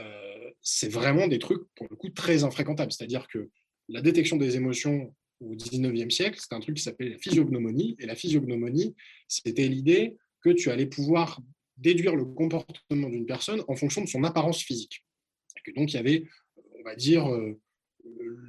euh, 0.00 0.50
c'est 0.60 0.88
vraiment 0.88 1.28
des 1.28 1.38
trucs, 1.38 1.62
pour 1.76 1.86
le 1.90 1.96
coup, 1.96 2.10
très 2.10 2.44
infréquentables. 2.44 2.92
C'est-à-dire 2.92 3.28
que 3.28 3.50
la 3.88 4.00
détection 4.00 4.36
des 4.36 4.56
émotions 4.56 5.14
au 5.40 5.54
19e 5.54 6.10
siècle, 6.10 6.38
c'est 6.40 6.54
un 6.54 6.60
truc 6.60 6.76
qui 6.76 6.82
s'appelait 6.82 7.10
la 7.10 7.18
physiognomonie. 7.18 7.96
Et 7.98 8.06
la 8.06 8.16
physiognomonie, 8.16 8.94
c'était 9.28 9.68
l'idée 9.68 10.16
que 10.40 10.50
tu 10.50 10.70
allais 10.70 10.86
pouvoir 10.86 11.40
déduire 11.76 12.14
le 12.14 12.24
comportement 12.24 13.08
d'une 13.08 13.26
personne 13.26 13.62
en 13.68 13.76
fonction 13.76 14.02
de 14.02 14.08
son 14.08 14.24
apparence 14.24 14.62
physique. 14.62 15.04
Et 15.56 15.60
que 15.70 15.76
donc, 15.76 15.92
il 15.92 15.96
y 15.96 15.98
avait, 15.98 16.24
on 16.78 16.82
va 16.82 16.96
dire, 16.96 17.32
euh, 17.32 17.60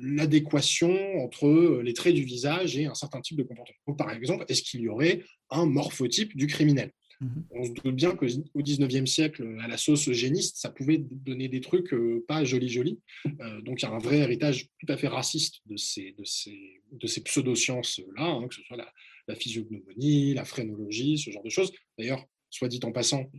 l'adéquation 0.01 0.93
entre 1.23 1.81
les 1.83 1.93
traits 1.93 2.15
du 2.15 2.23
visage 2.23 2.77
et 2.77 2.85
un 2.85 2.93
certain 2.93 3.21
type 3.21 3.37
de 3.37 3.43
comportement. 3.43 3.95
Par 3.97 4.11
exemple, 4.11 4.45
est-ce 4.47 4.61
qu'il 4.61 4.81
y 4.81 4.89
aurait 4.89 5.23
un 5.49 5.65
morphotype 5.65 6.35
du 6.35 6.47
criminel? 6.47 6.91
Mhm. 7.21 7.45
On 7.51 7.63
se 7.63 7.71
doute 7.71 7.95
bien 7.95 8.15
qu'au 8.15 8.25
19e 8.25 9.05
siècle, 9.05 9.57
à 9.61 9.67
la 9.67 9.77
sauce 9.77 10.09
eugéniste, 10.09 10.57
ça 10.57 10.69
pouvait 10.69 10.97
donner 10.97 11.47
des 11.47 11.61
trucs 11.61 11.93
euh, 11.93 12.23
pas 12.27 12.43
jolis 12.43 12.69
jolis. 12.69 12.99
Euh, 13.25 13.61
donc 13.61 13.81
il 13.81 13.85
y 13.85 13.87
a 13.87 13.91
un 13.91 13.99
vrai 13.99 14.17
héritage 14.17 14.67
tout 14.79 14.91
à 14.91 14.97
fait 14.97 15.07
raciste 15.07 15.61
de 15.65 15.77
ces, 15.77 16.13
de 16.17 16.23
ces, 16.25 16.81
de 16.91 17.07
ces 17.07 17.23
pseudosciences-là, 17.23 18.25
hein, 18.25 18.47
que 18.47 18.55
ce 18.55 18.61
soit 18.63 18.77
la, 18.77 19.35
physiognomonie, 19.35 20.33
la 20.33 20.45
phrénologie, 20.45 21.17
ce 21.17 21.31
genre 21.31 21.43
de 21.43 21.49
choses. 21.49 21.71
D'ailleurs, 21.97 22.23
soit 22.49 22.67
dit 22.67 22.79
en 22.83 22.91
passant, 22.91 23.31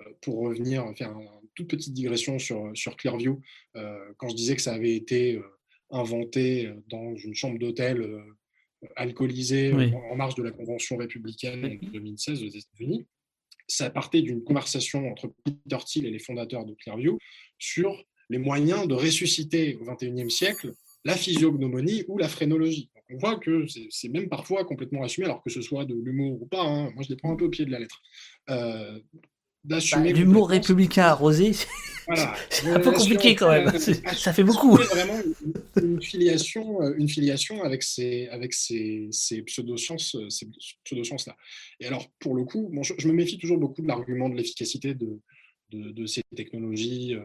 euh, 0.00 0.04
pour 0.20 0.40
revenir 0.40 0.84
faire 0.96 1.10
une 1.10 1.45
toute 1.56 1.68
petite 1.68 1.92
digression 1.92 2.38
sur, 2.38 2.70
sur 2.74 2.96
Clearview, 2.96 3.40
quand 3.74 4.28
je 4.28 4.36
disais 4.36 4.54
que 4.54 4.62
ça 4.62 4.74
avait 4.74 4.94
été 4.94 5.40
inventé 5.90 6.70
dans 6.88 7.16
une 7.16 7.34
chambre 7.34 7.58
d'hôtel 7.58 8.06
alcoolisé 8.94 9.72
en 10.10 10.16
marge 10.16 10.34
de 10.34 10.42
la 10.42 10.50
Convention 10.50 10.96
républicaine 10.96 11.78
de 11.80 11.90
2016 11.90 12.42
aux 12.42 12.48
États-Unis. 12.48 13.06
Ça 13.68 13.90
partait 13.90 14.22
d'une 14.22 14.44
conversation 14.44 15.10
entre 15.10 15.32
Peter 15.44 15.78
Thiel 15.84 16.06
et 16.06 16.10
les 16.10 16.18
fondateurs 16.18 16.64
de 16.64 16.74
Clearview 16.74 17.18
sur 17.58 18.04
les 18.28 18.38
moyens 18.38 18.86
de 18.86 18.94
ressusciter 18.94 19.76
au 19.76 19.84
XXIe 19.84 20.30
siècle 20.30 20.72
la 21.04 21.16
physiognomonie 21.16 22.04
ou 22.08 22.18
la 22.18 22.28
phrénologie. 22.28 22.90
on 23.10 23.18
voit 23.18 23.36
que 23.36 23.66
c'est 23.90 24.08
même 24.08 24.28
parfois 24.28 24.64
complètement 24.64 25.04
assumé, 25.04 25.26
alors 25.26 25.42
que 25.42 25.50
ce 25.50 25.62
soit 25.62 25.84
de 25.84 25.94
l'humour 25.94 26.42
ou 26.42 26.46
pas. 26.46 26.62
Hein. 26.62 26.90
Moi, 26.94 27.04
je 27.04 27.10
les 27.10 27.16
prends 27.16 27.32
un 27.32 27.36
peu 27.36 27.44
au 27.44 27.48
pied 27.48 27.64
de 27.64 27.70
la 27.70 27.78
lettre. 27.78 28.02
Euh, 28.50 28.98
d'assumer. 29.66 30.12
Bah, 30.12 30.18
l'humour 30.18 30.48
républicain 30.50 31.04
arrosé, 31.04 31.52
c'est 32.50 32.70
un 32.70 32.80
peu 32.80 32.92
compliqué 32.92 33.34
quand 33.34 33.50
même. 33.50 33.76
Ça 33.78 34.32
fait 34.32 34.44
beaucoup. 34.44 34.76
vraiment 34.76 35.20
une, 35.82 36.00
filiation, 36.00 36.82
euh, 36.82 36.94
une 36.96 37.08
filiation 37.08 37.62
avec 37.62 37.82
ces, 37.82 38.28
avec 38.28 38.54
ces, 38.54 39.08
ces 39.10 39.42
pseudosciences, 39.42 40.14
euh, 40.14 40.30
ces 40.30 40.48
pseudosciences 40.84 41.26
là. 41.26 41.36
Et 41.80 41.86
alors, 41.86 42.06
pour 42.20 42.34
le 42.34 42.44
coup, 42.44 42.70
je, 42.82 43.08
me 43.08 43.12
méfie 43.12 43.38
toujours 43.38 43.58
beaucoup 43.58 43.82
de 43.82 43.88
l'argument 43.88 44.28
de 44.28 44.36
l'efficacité 44.36 44.94
de, 44.94 45.20
de, 45.70 45.90
de, 45.90 46.06
ces 46.06 46.22
technologies. 46.34 47.14
Euh, 47.14 47.24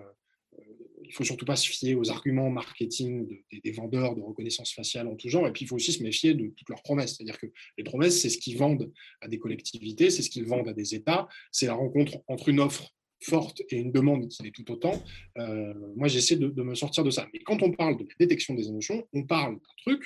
il 1.11 1.13
faut 1.13 1.25
surtout 1.25 1.43
pas 1.43 1.57
se 1.57 1.69
fier 1.69 1.93
aux 1.95 2.09
arguments 2.09 2.49
marketing 2.49 3.27
des, 3.51 3.71
vendeurs 3.71 4.15
de 4.15 4.21
reconnaissance 4.21 4.71
faciale 4.71 5.07
en 5.07 5.15
tout 5.17 5.27
genre. 5.27 5.45
Et 5.45 5.51
puis, 5.51 5.65
il 5.65 5.67
faut 5.67 5.75
aussi 5.75 5.91
se 5.91 6.01
méfier 6.01 6.33
de 6.33 6.53
toutes 6.55 6.69
leurs 6.69 6.81
promesses. 6.83 7.17
C'est-à-dire 7.17 7.38
que 7.38 7.47
les 7.77 7.83
promesses, 7.83 8.21
c'est 8.21 8.29
ce 8.29 8.38
qu'ils 8.38 8.57
vendent 8.57 8.89
à 9.19 9.27
des 9.27 9.38
collectivités, 9.38 10.09
c'est 10.09 10.21
ce 10.21 10.29
qu'ils 10.29 10.45
vendent 10.45 10.69
à 10.69 10.73
des 10.73 10.95
États. 10.95 11.27
C'est 11.51 11.65
la 11.65 11.73
rencontre 11.73 12.19
entre 12.27 12.47
une 12.47 12.61
offre 12.61 12.93
forte 13.21 13.61
et 13.69 13.75
une 13.75 13.91
demande 13.91 14.29
qui 14.29 14.47
est 14.47 14.51
tout 14.51 14.71
autant. 14.71 15.03
Euh, 15.38 15.73
moi, 15.97 16.07
j'essaie 16.07 16.38
de, 16.38 16.63
me 16.63 16.75
sortir 16.75 17.03
de 17.03 17.09
ça. 17.09 17.27
Mais 17.33 17.39
quand 17.39 17.61
on 17.61 17.71
parle 17.71 17.97
de 17.97 18.03
la 18.03 18.15
détection 18.17 18.53
des 18.53 18.69
émotions, 18.69 19.05
on 19.11 19.23
parle 19.23 19.55
d'un 19.55 19.75
truc 19.79 20.01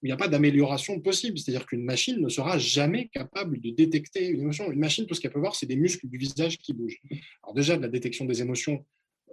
où 0.00 0.06
il 0.06 0.10
n'y 0.10 0.12
a 0.12 0.16
pas 0.16 0.28
d'amélioration 0.28 1.00
possible. 1.00 1.36
C'est-à-dire 1.36 1.66
qu'une 1.66 1.82
machine 1.82 2.20
ne 2.20 2.28
sera 2.28 2.58
jamais 2.58 3.08
capable 3.08 3.60
de 3.60 3.70
détecter 3.70 4.28
une 4.28 4.42
émotion. 4.42 4.70
Une 4.70 4.78
machine, 4.78 5.04
tout 5.04 5.14
ce 5.14 5.20
qu'elle 5.20 5.32
peut 5.32 5.40
voir, 5.40 5.56
c'est 5.56 5.66
des 5.66 5.74
muscles 5.74 6.06
du 6.06 6.16
visage 6.16 6.58
qui 6.58 6.74
bougent. 6.74 7.00
Alors 7.42 7.54
déjà, 7.54 7.76
de 7.76 7.82
la 7.82 7.88
détection 7.88 8.24
des 8.24 8.40
émotions, 8.40 8.86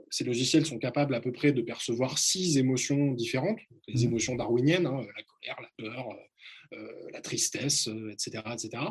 ces 0.09 0.23
logiciels 0.23 0.65
sont 0.65 0.77
capables 0.77 1.15
à 1.15 1.21
peu 1.21 1.31
près 1.31 1.51
de 1.51 1.61
percevoir 1.61 2.17
six 2.17 2.57
émotions 2.57 3.11
différentes, 3.11 3.59
les 3.87 4.03
mmh. 4.03 4.07
émotions 4.07 4.35
darwiniennes, 4.35 4.85
hein, 4.85 5.01
la 5.01 5.23
colère, 5.23 5.61
la 5.61 5.69
peur, 5.77 6.09
euh, 6.09 6.77
euh, 6.77 7.09
la 7.11 7.21
tristesse, 7.21 7.87
etc., 8.11 8.43
euh, 8.45 8.53
etc. 8.53 8.83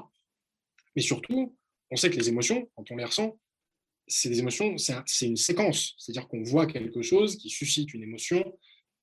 Mais 0.96 1.02
surtout, 1.02 1.56
on 1.90 1.96
sait 1.96 2.10
que 2.10 2.16
les 2.16 2.28
émotions, 2.28 2.68
quand 2.76 2.90
on 2.90 2.96
les 2.96 3.04
ressent, 3.04 3.38
c'est 4.06 4.28
des 4.28 4.38
émotions, 4.38 4.76
c'est 4.78 5.26
une 5.26 5.36
séquence. 5.36 5.94
C'est-à-dire 5.98 6.28
qu'on 6.28 6.42
voit 6.42 6.66
quelque 6.66 7.02
chose 7.02 7.36
qui 7.36 7.48
suscite 7.48 7.94
une 7.94 8.02
émotion, 8.02 8.44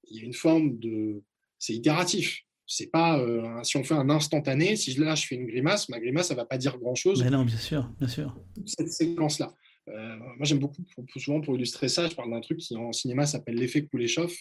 il 0.07 0.17
y 0.17 0.21
a 0.21 0.23
une 0.23 0.33
forme 0.33 0.77
de... 0.77 1.23
C'est 1.57 1.73
itératif. 1.73 2.41
C'est 2.67 2.87
pas 2.87 3.19
si 3.63 3.77
on 3.77 3.83
fait 3.83 3.95
un 3.95 4.09
instantané, 4.09 4.75
si 4.75 4.93
là 4.93 5.15
je 5.15 5.25
fais 5.25 5.35
une 5.35 5.47
grimace, 5.47 5.89
ma 5.89 5.99
grimace 5.99 6.27
ça 6.27 6.35
va 6.35 6.45
pas 6.45 6.57
dire 6.57 6.77
grand 6.77 6.95
chose. 6.95 7.21
Mais 7.23 7.29
non, 7.29 7.43
bien 7.43 7.57
sûr, 7.57 7.91
bien 7.99 8.07
sûr. 8.07 8.39
Cette 8.65 8.89
séquence 8.89 9.39
là. 9.39 9.53
Euh, 9.91 10.15
moi, 10.17 10.43
j'aime 10.43 10.59
beaucoup, 10.59 10.83
souvent 11.17 11.41
pour 11.41 11.55
illustrer 11.55 11.89
ça, 11.89 12.07
je 12.07 12.15
parle 12.15 12.31
d'un 12.31 12.41
truc 12.41 12.59
qui 12.59 12.75
en 12.75 12.91
cinéma 12.91 13.25
s'appelle 13.25 13.55
l'effet 13.55 13.85
Kuleshov. 13.85 14.33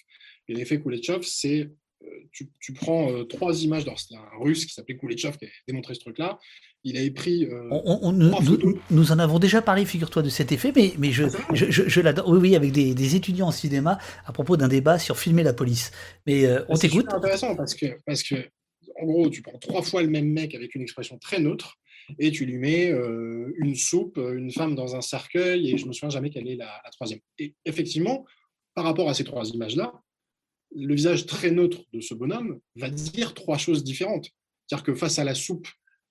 Et 0.48 0.54
l'effet 0.54 0.80
Kuleshov, 0.80 1.22
c'est 1.22 1.70
euh, 2.02 2.06
tu, 2.32 2.72
prends 2.72 3.12
euh, 3.12 3.24
trois 3.24 3.62
images 3.62 3.84
c'est 3.96 4.14
un 4.14 4.42
russe 4.42 4.64
qui 4.64 4.72
s'appelait 4.72 4.96
Kuleshov 4.96 5.36
qui 5.36 5.44
a 5.44 5.48
démontré 5.68 5.94
ce 5.94 6.00
truc-là. 6.00 6.38
Il 6.82 6.96
avait 6.96 7.10
pris. 7.10 7.46
On, 7.70 8.12
nous, 8.12 9.12
en 9.12 9.18
avons 9.18 9.38
déjà 9.38 9.60
parlé, 9.60 9.84
figure-toi, 9.84 10.22
de 10.22 10.30
cet 10.30 10.50
effet, 10.50 10.72
mais, 10.74 10.94
mais 10.96 11.12
je, 11.12 11.24
ah, 11.24 11.54
je, 11.54 11.70
je, 11.70 12.00
l'adore. 12.00 12.26
Oui, 12.28 12.38
oui, 12.38 12.56
avec 12.56 12.72
des, 12.72 13.16
étudiants 13.16 13.48
en 13.48 13.52
cinéma 13.52 13.98
à 14.24 14.32
propos 14.32 14.56
d'un 14.56 14.68
débat 14.68 14.98
sur 14.98 15.18
filmer 15.18 15.42
la 15.42 15.52
police. 15.52 15.90
Mais 16.26 16.46
on 16.68 16.76
t'écoute. 16.76 17.06
C'est 17.10 17.16
intéressant 17.16 17.54
parce 17.54 17.74
que, 17.74 17.86
parce 18.06 18.22
que, 18.22 18.36
en 19.00 19.06
gros, 19.06 19.30
tu 19.30 19.42
prends 19.42 19.58
trois 19.58 19.82
fois 19.82 20.02
le 20.02 20.08
même 20.08 20.28
mec 20.28 20.54
avec 20.54 20.74
une 20.74 20.82
expression 20.82 21.18
très 21.18 21.40
neutre 21.40 21.78
et 22.18 22.30
tu 22.30 22.44
lui 22.44 22.58
mets 22.58 22.90
euh, 22.90 23.52
une 23.58 23.74
soupe, 23.74 24.16
une 24.18 24.50
femme 24.50 24.74
dans 24.74 24.96
un 24.96 25.00
cercueil, 25.00 25.70
et 25.70 25.78
je 25.78 25.86
me 25.86 25.92
souviens 25.92 26.10
jamais 26.10 26.30
quelle 26.30 26.48
est 26.48 26.56
la, 26.56 26.82
troisième. 26.92 27.20
Et 27.38 27.54
effectivement, 27.64 28.24
par 28.74 28.84
rapport 28.84 29.08
à 29.08 29.14
ces 29.14 29.24
trois 29.24 29.48
images-là, 29.48 29.92
le 30.74 30.94
visage 30.94 31.26
très 31.26 31.50
neutre 31.50 31.82
de 31.92 32.00
ce 32.00 32.14
bonhomme 32.14 32.60
va 32.76 32.90
dire 32.90 33.34
trois 33.34 33.58
choses 33.58 33.82
différentes. 33.82 34.30
C'est-à-dire 34.66 34.84
que 34.84 34.94
face 34.94 35.18
à 35.18 35.24
la 35.24 35.34
soupe, 35.34 35.66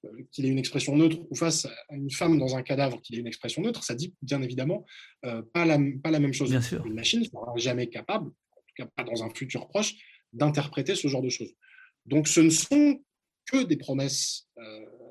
euh, 0.06 0.10
qu'il 0.32 0.46
ait 0.46 0.50
une 0.50 0.60
expression 0.60 0.96
neutre, 0.96 1.18
ou 1.30 1.36
face 1.36 1.66
à 1.66 1.96
une 1.96 2.12
femme 2.12 2.38
dans 2.38 2.56
un 2.56 2.62
cadavre, 2.62 3.02
qu'il 3.02 3.16
ait 3.16 3.20
une 3.20 3.28
expression 3.28 3.62
neutre, 3.62 3.84
ça 3.84 3.96
dit 3.96 4.14
bien 4.22 4.42
évidemment 4.42 4.86
euh, 5.26 5.42
pas, 5.54 5.66
la, 5.66 5.78
pas 6.04 6.12
la 6.12 6.20
même 6.20 6.34
chose. 6.34 6.50
Bien 6.50 6.62
sûr. 6.62 6.86
Une 6.86 6.94
machine 6.94 7.20
ne 7.20 7.26
sera 7.26 7.54
jamais 7.56 7.88
capable, 7.88 8.28
en 8.28 8.62
tout 8.62 8.76
cas 8.76 8.86
pas 8.96 9.04
dans 9.04 9.24
un 9.24 9.30
futur 9.30 9.68
proche, 9.68 9.96
d'interpréter 10.34 10.96
ce 10.96 11.08
genre 11.08 11.22
de 11.22 11.30
choses. 11.30 11.54
Donc 12.10 12.28
ce 12.28 12.42
ne 12.42 12.50
sont 12.50 13.02
que 13.46 13.64
des 13.64 13.78
promesses 13.78 14.48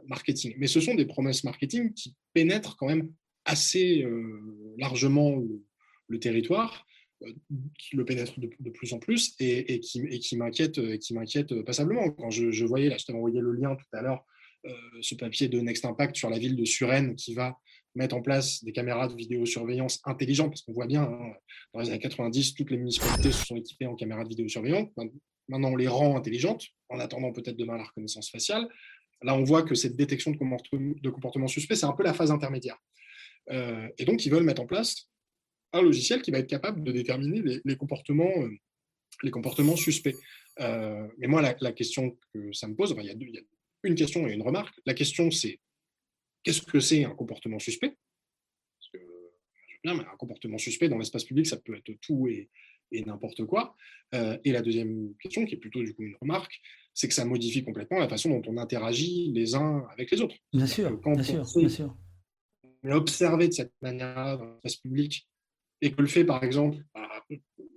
marketing. 0.08 0.54
Mais 0.58 0.66
ce 0.66 0.80
sont 0.80 0.94
des 0.94 1.06
promesses 1.06 1.44
marketing 1.44 1.92
qui 1.92 2.16
pénètrent 2.32 2.76
quand 2.76 2.86
même 2.86 3.12
assez 3.44 4.02
euh, 4.02 4.74
largement 4.78 5.42
le, 6.08 6.18
territoire, 6.18 6.86
euh, 7.22 7.32
qui 7.78 7.96
le 7.96 8.04
pénètrent 8.04 8.40
de, 8.40 8.70
plus 8.70 8.92
en 8.92 8.98
plus 8.98 9.34
et, 9.38 9.80
qui, 9.80 10.00
et 10.10 10.18
qui 10.18 10.36
m'inquiètent 10.36 11.62
passablement. 11.62 12.10
Quand 12.10 12.30
je, 12.30 12.64
voyais, 12.64 12.88
là, 12.88 12.96
je 12.98 13.04
t'avais 13.04 13.18
envoyé 13.18 13.40
le 13.40 13.52
lien 13.52 13.76
tout 13.76 13.96
à 13.96 14.02
l'heure, 14.02 14.24
euh, 14.66 14.72
ce 15.00 15.14
papier 15.14 15.48
de 15.48 15.60
Next 15.60 15.84
Impact 15.84 16.16
sur 16.16 16.30
la 16.30 16.38
ville 16.38 16.56
de 16.56 16.64
Suresnes 16.64 17.14
qui 17.14 17.34
va 17.34 17.56
mettre 17.94 18.16
en 18.16 18.22
place 18.22 18.62
des 18.64 18.72
caméras 18.72 19.08
de 19.08 19.14
vidéosurveillance 19.14 20.00
intelligentes, 20.04 20.50
parce 20.50 20.62
qu'on 20.62 20.72
voit 20.72 20.86
bien, 20.86 21.02
hein, 21.02 21.32
dans 21.72 21.80
les 21.80 21.90
années 21.90 21.98
90, 21.98 22.54
toutes 22.54 22.70
les 22.70 22.76
municipalités 22.76 23.32
se 23.32 23.46
sont 23.46 23.56
équipées 23.56 23.86
en 23.86 23.96
caméras 23.96 24.24
de 24.24 24.28
vidéosurveillance. 24.28 24.88
Maintenant, 25.48 25.72
on 25.72 25.76
les 25.76 25.88
rend 25.88 26.16
intelligentes, 26.16 26.66
en 26.88 27.00
attendant 27.00 27.32
peut-être 27.32 27.56
demain 27.56 27.76
la 27.76 27.84
reconnaissance 27.84 28.30
faciale. 28.30 28.68
Là, 29.22 29.34
on 29.34 29.42
voit 29.42 29.62
que 29.62 29.74
cette 29.74 29.96
détection 29.96 30.30
de 30.30 30.36
comportement, 30.36 30.94
de 31.02 31.10
comportement 31.10 31.48
suspect, 31.48 31.74
c'est 31.74 31.86
un 31.86 31.92
peu 31.92 32.04
la 32.04 32.14
phase 32.14 32.30
intermédiaire. 32.30 32.78
Euh, 33.50 33.88
et 33.98 34.04
donc, 34.04 34.24
ils 34.26 34.30
veulent 34.30 34.44
mettre 34.44 34.62
en 34.62 34.66
place 34.66 35.08
un 35.72 35.82
logiciel 35.82 36.22
qui 36.22 36.30
va 36.30 36.38
être 36.38 36.48
capable 36.48 36.82
de 36.82 36.92
déterminer 36.92 37.60
les, 37.64 37.76
comportements, 37.76 38.32
euh, 38.42 39.30
comportements 39.30 39.76
suspects. 39.76 40.16
Euh, 40.60 41.06
mais 41.18 41.26
moi, 41.26 41.42
la, 41.42 41.72
question 41.72 42.16
que 42.32 42.52
ça 42.52 42.68
me 42.68 42.74
pose, 42.74 42.94
il, 42.98 43.04
y 43.04 43.10
a 43.10 43.14
une 43.82 43.94
question 43.94 44.26
et 44.26 44.32
une 44.32 44.42
remarque. 44.42 44.74
La 44.86 44.94
question, 44.94 45.30
c'est 45.30 45.60
qu'est-ce 46.42 46.62
que 46.62 46.80
c'est 46.80 47.04
un 47.04 47.14
comportement 47.14 47.58
suspect? 47.58 47.96
Parce 48.78 48.90
que, 48.92 48.98
bien, 49.82 49.98
un 49.98 50.16
comportement 50.16 50.58
suspect 50.58 50.88
dans 50.88 50.98
l'espace 50.98 51.24
public, 51.24 51.46
ça 51.46 51.56
peut 51.56 51.76
être 51.76 51.92
tout 52.00 52.28
et, 52.28 52.48
et 52.92 53.04
n'importe 53.04 53.44
quoi. 53.44 53.76
et 54.12 54.52
la 54.52 54.62
deuxième 54.62 55.14
question, 55.20 55.44
qui 55.44 55.54
est 55.54 55.58
plutôt 55.58 55.82
du 55.82 55.94
coup 55.94 56.02
une 56.02 56.16
remarque, 56.20 56.60
c'est 56.94 57.08
que 57.08 57.14
ça 57.14 57.24
modifie 57.24 57.62
complètement 57.62 57.98
la 57.98 58.08
façon 58.08 58.30
dont 58.30 58.42
on 58.46 58.56
interagit 58.56 59.30
les 59.32 59.54
uns 59.54 59.86
avec 59.92 60.10
les 60.10 60.20
autres. 60.20 60.34
Bien 60.52 60.66
sûr, 60.66 60.90
bien 60.98 61.22
sûr, 61.22 61.44
bien 61.56 61.68
sûr. 61.68 61.96
On 62.82 62.90
observé 62.92 63.48
de 63.48 63.52
cette 63.52 63.72
manière 63.82 64.38
dans 64.38 64.46
l'espace 64.46 64.76
public 64.76 65.28
et 65.80 65.92
que 65.92 66.00
le 66.00 66.08
fait, 66.08 66.24
par 66.24 66.42
exemple, 66.42 66.78
bah, 66.94 67.24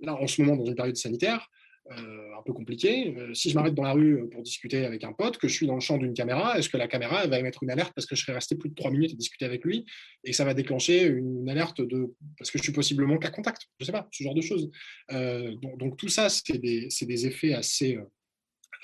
là 0.00 0.14
en 0.14 0.26
ce 0.26 0.42
moment 0.42 0.56
dans 0.56 0.66
une 0.66 0.74
période 0.74 0.96
sanitaire, 0.96 1.48
euh, 1.90 2.38
un 2.38 2.42
peu 2.42 2.52
compliquée, 2.52 3.12
euh, 3.16 3.34
si 3.34 3.50
je 3.50 3.56
m'arrête 3.56 3.74
dans 3.74 3.82
la 3.82 3.92
rue 3.92 4.28
pour 4.30 4.42
discuter 4.42 4.84
avec 4.84 5.02
un 5.02 5.12
pote, 5.12 5.38
que 5.38 5.48
je 5.48 5.54
suis 5.54 5.66
dans 5.66 5.74
le 5.74 5.80
champ 5.80 5.98
d'une 5.98 6.14
caméra, 6.14 6.56
est-ce 6.56 6.68
que 6.68 6.76
la 6.76 6.86
caméra 6.86 7.26
va 7.26 7.38
émettre 7.40 7.64
une 7.64 7.70
alerte 7.70 7.92
parce 7.94 8.06
que 8.06 8.14
je 8.14 8.22
serais 8.22 8.34
resté 8.34 8.54
plus 8.54 8.70
de 8.70 8.74
trois 8.74 8.92
minutes 8.92 9.12
à 9.12 9.16
discuter 9.16 9.44
avec 9.44 9.64
lui 9.64 9.84
et 10.22 10.32
ça 10.32 10.44
va 10.44 10.54
déclencher 10.54 11.06
une 11.06 11.48
alerte 11.48 11.80
de 11.80 12.14
parce 12.38 12.52
que 12.52 12.58
je 12.58 12.62
suis 12.62 12.72
possiblement 12.72 13.18
qu'à 13.18 13.30
contact 13.30 13.62
Je 13.80 13.84
ne 13.84 13.86
sais 13.86 13.92
pas, 13.92 14.08
ce 14.12 14.22
genre 14.22 14.34
de 14.34 14.40
choses. 14.40 14.70
Euh, 15.10 15.56
donc, 15.56 15.96
tout 15.96 16.08
ça, 16.08 16.28
c'est 16.28 16.58
des, 16.58 17.26
effets 17.26 17.52
assez 17.52 17.98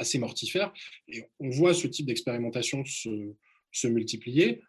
assez 0.00 0.18
mortifère. 0.18 0.72
Et 1.06 1.24
on 1.38 1.50
voit 1.50 1.74
ce 1.74 1.86
type 1.86 2.06
d'expérimentation 2.06 2.84
se 2.84 3.86
multiplier 3.86 4.60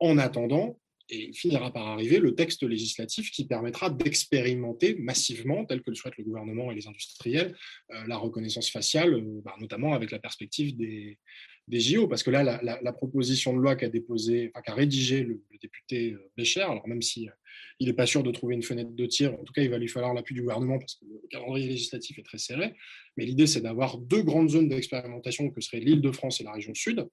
en 0.00 0.18
attendant, 0.18 0.78
et 1.10 1.28
il 1.28 1.34
finira 1.34 1.70
par 1.72 1.86
arriver, 1.86 2.18
le 2.18 2.34
texte 2.34 2.62
législatif 2.62 3.30
qui 3.30 3.46
permettra 3.46 3.90
d'expérimenter 3.90 4.94
massivement, 4.96 5.64
tel 5.66 5.82
que 5.82 5.90
le 5.90 5.96
souhaitent 5.96 6.16
le 6.16 6.24
gouvernement 6.24 6.70
et 6.72 6.74
les 6.74 6.86
industriels, 6.86 7.54
euh, 7.92 8.06
la 8.06 8.16
reconnaissance 8.16 8.70
faciale, 8.70 9.14
euh, 9.14 9.40
bah, 9.44 9.54
notamment 9.60 9.92
avec 9.92 10.10
la 10.10 10.18
perspective 10.18 10.76
des, 10.76 11.18
JO, 11.68 12.08
parce 12.08 12.22
que 12.22 12.30
là, 12.30 12.60
la, 12.62 12.92
proposition 12.92 13.54
de 13.54 13.58
loi 13.58 13.74
qu'a 13.74 13.88
déposé, 13.88 14.50
enfin, 14.54 14.62
qu'a 14.62 14.74
rédigé 14.74 15.22
le, 15.22 15.42
député 15.60 16.12
euh, 16.12 16.30
Bécher, 16.36 16.60
alors 16.60 16.86
même 16.86 17.00
si 17.00 17.28
n'est 17.80 17.92
pas 17.92 18.06
sûr 18.06 18.22
de 18.22 18.30
trouver 18.30 18.54
une 18.54 18.62
fenêtre 18.62 18.90
de 18.90 19.06
tir, 19.06 19.32
en 19.34 19.44
tout 19.44 19.52
cas, 19.52 19.62
il 19.62 19.70
va 19.70 19.78
lui 19.78 19.88
falloir 19.88 20.14
l'appui 20.14 20.34
du 20.34 20.42
gouvernement 20.42 20.78
parce 20.78 20.94
que 20.96 21.04
le 21.06 21.28
calendrier 21.30 21.68
législatif 21.68 22.18
est 22.18 22.22
très 22.22 22.38
serré. 22.38 22.74
Mais 23.16 23.24
l'idée, 23.24 23.46
c'est 23.46 23.60
d'avoir 23.60 23.98
deux 23.98 24.22
grandes 24.22 24.50
zones 24.50 24.68
d'expérimentation 24.68 25.50
que 25.50 25.60
seraient 25.60 25.80
l'île 25.80 26.00
de 26.02 26.12
France 26.12 26.40
et 26.40 26.44
la 26.44 26.52
région 26.52 26.74
sud. 26.74 27.06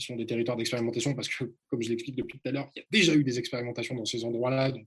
Qui 0.00 0.06
sont 0.06 0.16
des 0.16 0.26
territoires 0.26 0.56
d'expérimentation 0.56 1.14
parce 1.14 1.28
que, 1.28 1.44
comme 1.68 1.82
je 1.82 1.90
l'explique 1.90 2.16
depuis 2.16 2.38
tout 2.38 2.48
à 2.48 2.52
l'heure, 2.52 2.70
il 2.74 2.80
y 2.80 2.82
a 2.82 2.86
déjà 2.90 3.14
eu 3.14 3.22
des 3.22 3.38
expérimentations 3.38 3.94
dans 3.94 4.04
ces 4.04 4.24
endroits-là, 4.24 4.72
donc 4.72 4.86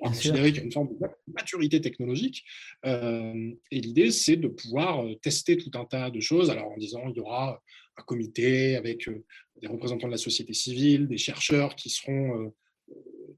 on 0.00 0.08
considérer 0.08 0.52
qu'il 0.52 0.58
y 0.58 0.62
a 0.62 0.64
une 0.64 0.72
forme 0.72 0.88
de 0.88 1.06
maturité 1.32 1.80
technologique. 1.80 2.44
Euh, 2.86 3.52
et 3.70 3.80
l'idée, 3.80 4.10
c'est 4.10 4.36
de 4.36 4.48
pouvoir 4.48 5.04
euh, 5.04 5.14
tester 5.16 5.56
tout 5.56 5.70
un 5.74 5.84
tas 5.84 6.10
de 6.10 6.20
choses, 6.20 6.50
alors 6.50 6.72
en 6.72 6.76
disant 6.78 7.02
il 7.08 7.16
y 7.16 7.20
aura 7.20 7.60
un 7.98 8.02
comité 8.04 8.76
avec 8.76 9.06
euh, 9.08 9.24
des 9.60 9.68
représentants 9.68 10.06
de 10.06 10.12
la 10.12 10.18
société 10.18 10.54
civile, 10.54 11.08
des 11.08 11.18
chercheurs 11.18 11.76
qui 11.76 11.90
seront 11.90 12.52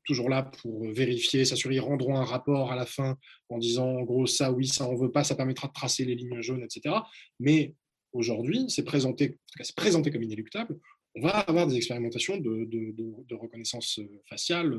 toujours 0.04 0.28
là 0.28 0.42
pour 0.42 0.90
vérifier, 0.92 1.44
s'assurer, 1.44 1.76
ils 1.76 1.80
rendront 1.80 2.16
un 2.16 2.24
rapport 2.24 2.70
à 2.70 2.76
la 2.76 2.86
fin 2.86 3.16
en 3.48 3.58
disant 3.58 3.88
en 3.88 4.02
gros 4.02 4.26
ça 4.26 4.52
oui, 4.52 4.66
ça 4.66 4.88
on 4.88 4.94
veut 4.94 5.10
pas, 5.10 5.24
ça 5.24 5.34
permettra 5.34 5.68
de 5.68 5.72
tracer 5.72 6.04
les 6.04 6.14
lignes 6.14 6.40
jaunes, 6.40 6.62
etc. 6.62 6.94
Mais 7.40 7.74
aujourd'hui, 8.14 8.64
c'est 8.68 8.84
présenté, 8.84 9.38
présenté 9.76 10.10
comme 10.10 10.22
inéluctable. 10.22 10.78
On 11.14 11.20
va 11.20 11.30
avoir 11.40 11.66
des 11.66 11.76
expérimentations 11.76 12.38
de, 12.38 12.64
de 12.64 13.34
reconnaissance 13.34 14.00
faciale 14.28 14.74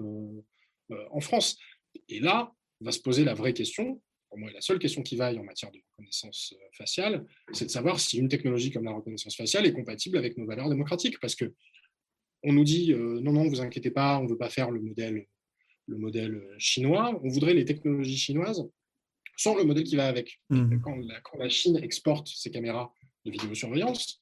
euh, 0.92 1.06
en 1.12 1.20
France. 1.20 1.58
Et 2.10 2.20
là, 2.20 2.54
va 2.82 2.92
se 2.92 3.00
poser 3.00 3.24
la 3.24 3.34
vraie 3.34 3.54
question, 3.54 4.02
pour 4.30 4.38
moi 4.38 4.52
la 4.52 4.62
seule 4.62 4.78
question 4.78 5.02
qui 5.02 5.16
vaille 5.16 5.40
en 5.40 5.44
matière 5.44 5.72
de 5.72 5.80
reconnaissance 5.92 6.54
euh, 6.56 6.66
faciale, 6.74 7.26
c'est 7.54 7.66
de 7.66 7.72
savoir 7.72 8.00
si 8.00 8.18
une 8.18 8.28
technologie 8.28 8.70
comme 8.70 8.84
la 8.84 8.92
reconnaissance 8.92 9.36
faciale 9.36 9.66
est 9.66 9.74
compatible 9.74 10.18
avec 10.18 10.38
nos 10.38 10.46
valeurs 10.46 10.70
démocratiques. 10.70 11.20
Parce 11.20 11.36
que 11.36 11.54
on 12.44 12.54
nous 12.54 12.64
dit 12.64 12.94
euh, 12.94 13.20
non, 13.22 13.32
non, 13.32 13.48
vous 13.48 13.62
inquiétez 13.62 13.90
pas, 13.90 14.20
on 14.20 14.26
ne 14.26 14.30
veut 14.30 14.38
pas 14.38 14.50
faire 14.50 14.70
le 14.70 14.82
modèle, 14.82 15.26
le 15.88 15.98
modèle 15.98 16.44
chinois, 16.60 17.20
on 17.24 17.30
voudrait 17.30 17.54
les 17.56 17.66
technologies 17.66 18.18
chinoises 18.18 18.70
sans 19.38 19.56
le 19.56 19.64
modèle 19.64 19.84
qui 19.84 19.96
va 19.96 20.08
avec. 20.08 20.40
Mmh. 20.50 20.80
Quand, 20.82 20.96
la, 20.98 21.20
quand, 21.22 21.38
la, 21.40 21.50
Chine 21.50 21.78
exporte 21.78 22.28
ses 22.28 22.52
caméras 22.52 22.94
de 23.26 23.32
vidéosurveillance, 23.32 24.22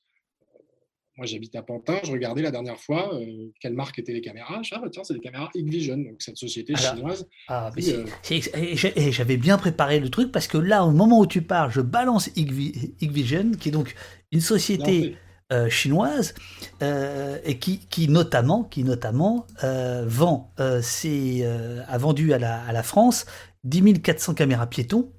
moi, 1.16 1.28
j'habite 1.28 1.56
à 1.56 1.62
Pantin. 1.62 2.00
Je 2.04 2.12
regardais 2.12 2.42
la 2.42 2.50
dernière 2.50 2.80
fois 2.80 3.14
euh, 3.14 3.52
quelle 3.60 3.74
marque 3.74 4.00
étaient 4.00 4.14
les 4.14 4.22
caméras. 4.22 4.62
Ah, 4.72 4.80
bah, 4.82 4.88
tiens, 4.92 5.04
c'est 5.04 5.14
des 5.14 5.20
caméras 5.20 5.50
Hikvision, 5.54 5.98
donc 5.98 6.16
cette 6.20 6.38
société 6.38 6.76
chinoise. 6.76 7.28
Ah, 7.48 7.70
euh, 7.78 8.06
et 8.32 9.12
j'avais 9.12 9.38
bien 9.38 9.60
préparé 9.60 10.00
le 10.00 10.10
truc 10.10 10.32
parce 10.32 10.48
que 10.48 10.58
là, 10.58 10.84
au 10.84 10.92
moment 10.92 11.20
où 11.20 11.28
tu 11.28 11.44
parles, 11.44 11.72
je 11.72 11.82
balance 11.82 12.32
Hikvision, 12.36 13.52
qui 13.52 13.70
est 13.70 13.72
donc 13.72 13.94
une 14.32 14.42
société 14.42 15.16
euh, 15.52 15.70
chinoise 15.70 16.34
et 16.82 17.60
qui, 17.60 17.88
qui, 17.88 18.08
notamment, 18.08 18.64
qui 18.64 18.84
notamment 18.84 19.46
vend, 19.62 20.52
a 20.58 21.98
vendu 22.00 22.34
à 22.34 22.40
la, 22.40 22.64
à 22.64 22.72
la 22.72 22.82
France 22.82 23.28
10 23.66 24.02
400 24.02 24.34
caméras 24.34 24.66
piétons 24.66 25.14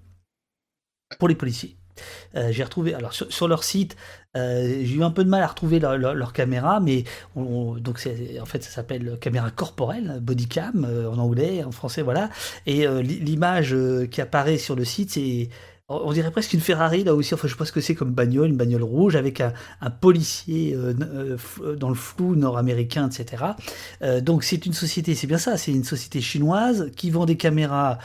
pour 1.21 1.29
les 1.29 1.37
policiers. 1.37 1.77
Euh, 2.37 2.49
j'ai 2.51 2.65
retrouvé, 2.65 2.95
alors 2.95 3.13
sur, 3.13 3.49
leur 3.49 3.65
site, 3.65 3.97
euh, 4.37 4.81
j'ai 4.83 4.97
eu 4.97 5.03
un 5.03 5.11
peu 5.11 5.25
de 5.25 5.29
mal 5.29 5.43
à 5.43 5.47
retrouver 5.47 5.79
leur, 5.79 6.33
caméra, 6.33 6.81
mais 6.81 7.05
donc 7.37 8.09
en 8.41 8.47
fait 8.47 8.65
ça 8.65 8.71
s'appelle 8.71 9.19
caméra 9.21 9.51
corporelle, 9.51 10.19
bodycam 10.21 10.85
euh, 10.85 11.11
en 11.11 11.19
anglais, 11.19 11.63
en 11.63 11.71
français, 11.71 12.03
voilà. 12.03 12.31
Et 12.67 12.87
l'image 13.03 13.77
qui 14.11 14.21
apparaît 14.21 14.59
sur 14.59 14.77
le 14.77 14.85
site, 14.85 15.13
c'est 15.13 15.49
on 16.05 16.13
dirait 16.13 16.31
presque 16.31 16.53
une 16.53 16.61
Ferrari 16.61 17.05
là 17.05 17.15
aussi, 17.15 17.35
enfin 17.35 17.47
je 17.49 17.53
sais 17.53 17.59
pas 17.59 17.65
ce 17.65 17.73
que 17.73 17.81
c'est 17.81 17.95
comme 17.95 18.13
bagnole, 18.13 18.49
une 18.49 18.57
bagnole 18.57 18.83
rouge 18.83 19.17
avec 19.17 19.41
un, 19.41 19.53
policier 20.01 20.75
euh, 20.75 20.95
euh, 21.61 21.77
dans 21.77 21.89
le 21.89 21.95
flou 21.95 22.35
nord-américain, 22.35 23.09
etc. 23.09 23.45
Euh, 24.03 24.21
donc 24.21 24.45
c'est 24.45 24.67
une 24.67 24.73
société, 24.73 25.15
c'est 25.15 25.27
bien 25.27 25.39
ça, 25.39 25.57
c'est 25.57 25.73
une 25.73 25.85
société 25.85 26.21
chinoise 26.21 26.91
qui 26.97 27.11
vend 27.11 27.27
des 27.27 27.37
caméras, 27.37 27.99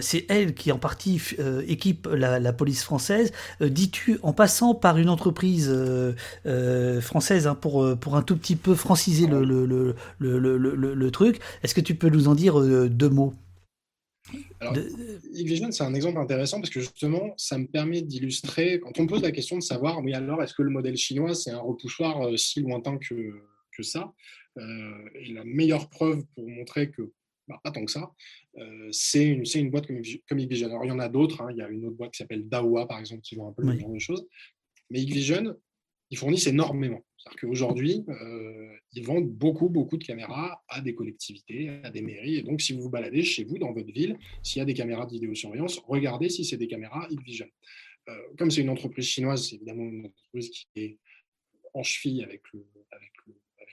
c'est 0.00 0.26
elle 0.28 0.54
qui 0.54 0.72
en 0.72 0.78
partie 0.78 1.20
équipe 1.66 2.08
la, 2.12 2.52
police 2.52 2.82
française, 2.82 3.32
dis-tu 3.60 4.18
en 4.22 4.32
passant 4.32 4.74
par 4.74 4.98
une 4.98 5.08
entreprise 5.08 5.72
française 7.00 7.46
hein, 7.46 7.54
pour, 7.54 7.96
pour 7.98 8.16
un 8.16 8.22
tout 8.22 8.36
petit 8.36 8.56
peu 8.56 8.74
franciser 8.74 9.26
le, 9.26 9.44
le, 9.44 9.94
le, 10.18 10.58
le 10.58 11.10
truc, 11.10 11.40
est-ce 11.62 11.74
que 11.74 11.80
tu 11.80 11.94
peux 11.94 12.08
nous 12.08 12.28
en 12.28 12.34
dire 12.34 12.60
deux 12.60 13.08
mots? 13.08 13.34
Alors, 14.60 14.74
Vision, 15.32 15.70
c'est 15.70 15.82
un 15.82 15.94
exemple 15.94 16.18
intéressant 16.18 16.60
parce 16.60 16.70
que 16.70 16.80
justement, 16.80 17.34
ça 17.36 17.58
me 17.58 17.66
permet 17.66 18.02
d'illustrer, 18.02 18.80
quand 18.80 18.98
on 18.98 19.04
me 19.04 19.08
pose 19.08 19.22
la 19.22 19.32
question 19.32 19.56
de 19.56 19.62
savoir, 19.62 20.00
oui, 20.02 20.12
alors, 20.14 20.42
est-ce 20.42 20.54
que 20.54 20.62
le 20.62 20.70
modèle 20.70 20.96
chinois, 20.96 21.34
c'est 21.34 21.50
un 21.50 21.58
repoussoir 21.58 22.22
euh, 22.22 22.36
si 22.36 22.60
lointain 22.60 22.98
que, 22.98 23.42
que 23.76 23.82
ça 23.82 24.12
euh, 24.58 25.08
Et 25.14 25.32
la 25.32 25.44
meilleure 25.44 25.88
preuve 25.88 26.24
pour 26.34 26.48
montrer 26.48 26.90
que, 26.90 27.12
bah, 27.48 27.60
pas 27.64 27.70
tant 27.70 27.84
que 27.84 27.90
ça, 27.90 28.12
euh, 28.58 28.88
c'est 28.92 29.24
une, 29.24 29.44
une, 29.54 29.70
boîte 29.70 29.86
comme, 29.86 30.02
comme 30.28 30.38
Vision. 30.38 30.68
Alors, 30.68 30.84
il 30.84 30.88
y 30.88 30.92
en 30.92 30.98
a 30.98 31.08
d'autres, 31.08 31.40
hein. 31.40 31.48
il 31.50 31.56
y 31.56 31.62
a 31.62 31.68
une 31.68 31.86
autre 31.86 31.96
boîte 31.96 32.12
qui 32.12 32.18
s'appelle 32.18 32.48
Dahua, 32.48 32.86
par 32.86 32.98
exemple, 32.98 33.22
qui 33.22 33.34
vend 33.36 33.48
un 33.48 33.52
peu 33.52 33.62
le 33.62 33.74
même 33.74 34.00
choses. 34.00 34.26
Mais 34.90 35.00
Vision, 35.00 35.56
ils 36.10 36.18
fournissent 36.18 36.46
énormément. 36.46 37.04
C'est-à-dire 37.16 37.40
qu'aujourd'hui, 37.40 38.04
ils 38.92 39.04
vendent 39.04 39.30
beaucoup, 39.30 39.68
beaucoup 39.68 39.96
de 39.96 40.04
caméras 40.04 40.62
à 40.68 40.80
des 40.80 40.94
collectivités, 40.94 41.68
à 41.84 41.90
des 41.90 42.02
mairies. 42.02 42.36
Et 42.36 42.42
donc, 42.42 42.60
si 42.60 42.72
vous 42.72 42.82
vous 42.82 42.90
baladez 42.90 43.22
chez 43.22 43.44
vous, 43.44 43.58
dans 43.58 43.72
votre 43.72 43.92
ville, 43.92 44.18
s'il 44.42 44.58
y 44.58 44.62
a 44.62 44.64
des 44.64 44.74
caméras 44.74 45.06
de 45.06 45.12
vidéosurveillance, 45.12 45.78
regardez 45.86 46.28
si 46.28 46.44
c'est 46.44 46.56
des 46.56 46.66
caméras 46.66 47.06
Hikvision. 47.10 47.46
Euh, 48.08 48.14
comme 48.38 48.50
c'est 48.50 48.62
une 48.62 48.70
entreprise 48.70 49.06
chinoise, 49.06 49.48
c'est 49.48 49.56
évidemment 49.56 49.84
une 49.84 50.06
entreprise 50.06 50.50
qui 50.50 50.66
est 50.76 50.98
en 51.74 51.82
cheville 51.82 52.24
avec, 52.24 52.42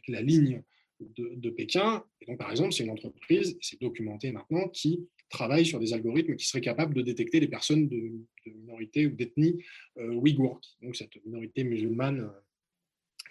la 0.09 0.21
ligne 0.21 0.63
de, 1.01 1.49
Pékin. 1.49 2.01
Et 2.21 2.25
donc, 2.27 2.37
par 2.37 2.49
exemple, 2.49 2.71
c'est 2.71 2.85
une 2.85 2.91
entreprise, 2.91 3.57
c'est 3.59 3.81
documenté 3.81 4.31
maintenant, 4.31 4.69
qui 4.69 5.05
travaille 5.29 5.65
sur 5.65 5.79
des 5.79 5.91
algorithmes 5.91 6.37
qui 6.37 6.45
seraient 6.45 6.61
capables 6.61 6.93
de 6.93 7.01
détecter 7.01 7.41
les 7.41 7.49
personnes 7.49 7.89
de, 7.89 8.13
minorité 8.45 9.05
ou 9.07 9.09
d'ethnie 9.09 9.61
euh, 9.97 10.13
ouïghour, 10.13 10.61
donc 10.81 10.95
cette 10.95 11.13
minorité 11.25 11.65
musulmane 11.65 12.21
euh, 12.21 12.29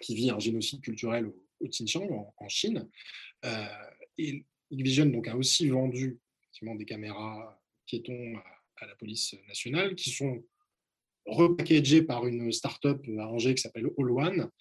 qui 0.01 0.13
vit 0.13 0.29
un 0.29 0.37
génocide 0.37 0.81
culturel 0.81 1.31
Xinjiang, 1.61 2.33
en, 2.37 2.49
Chine. 2.49 2.89
Euh, 3.45 3.65
et 4.17 4.45
Vision 4.71 5.05
donc, 5.05 5.27
a 5.27 5.35
aussi 5.35 5.69
vendu 5.69 6.19
des 6.75 6.85
caméras 6.85 7.61
piétons 7.85 8.35
à, 8.37 8.43
à, 8.83 8.87
la 8.87 8.95
police 8.95 9.35
nationale 9.47 9.95
qui 9.95 10.09
sont 10.09 10.43
repackagées 11.25 12.01
par 12.01 12.25
une 12.25 12.51
start-up 12.51 13.05
à 13.19 13.27
Angers 13.27 13.53
qui 13.53 13.61
s'appelle 13.61 13.89
All 13.97 14.11
One 14.11 14.51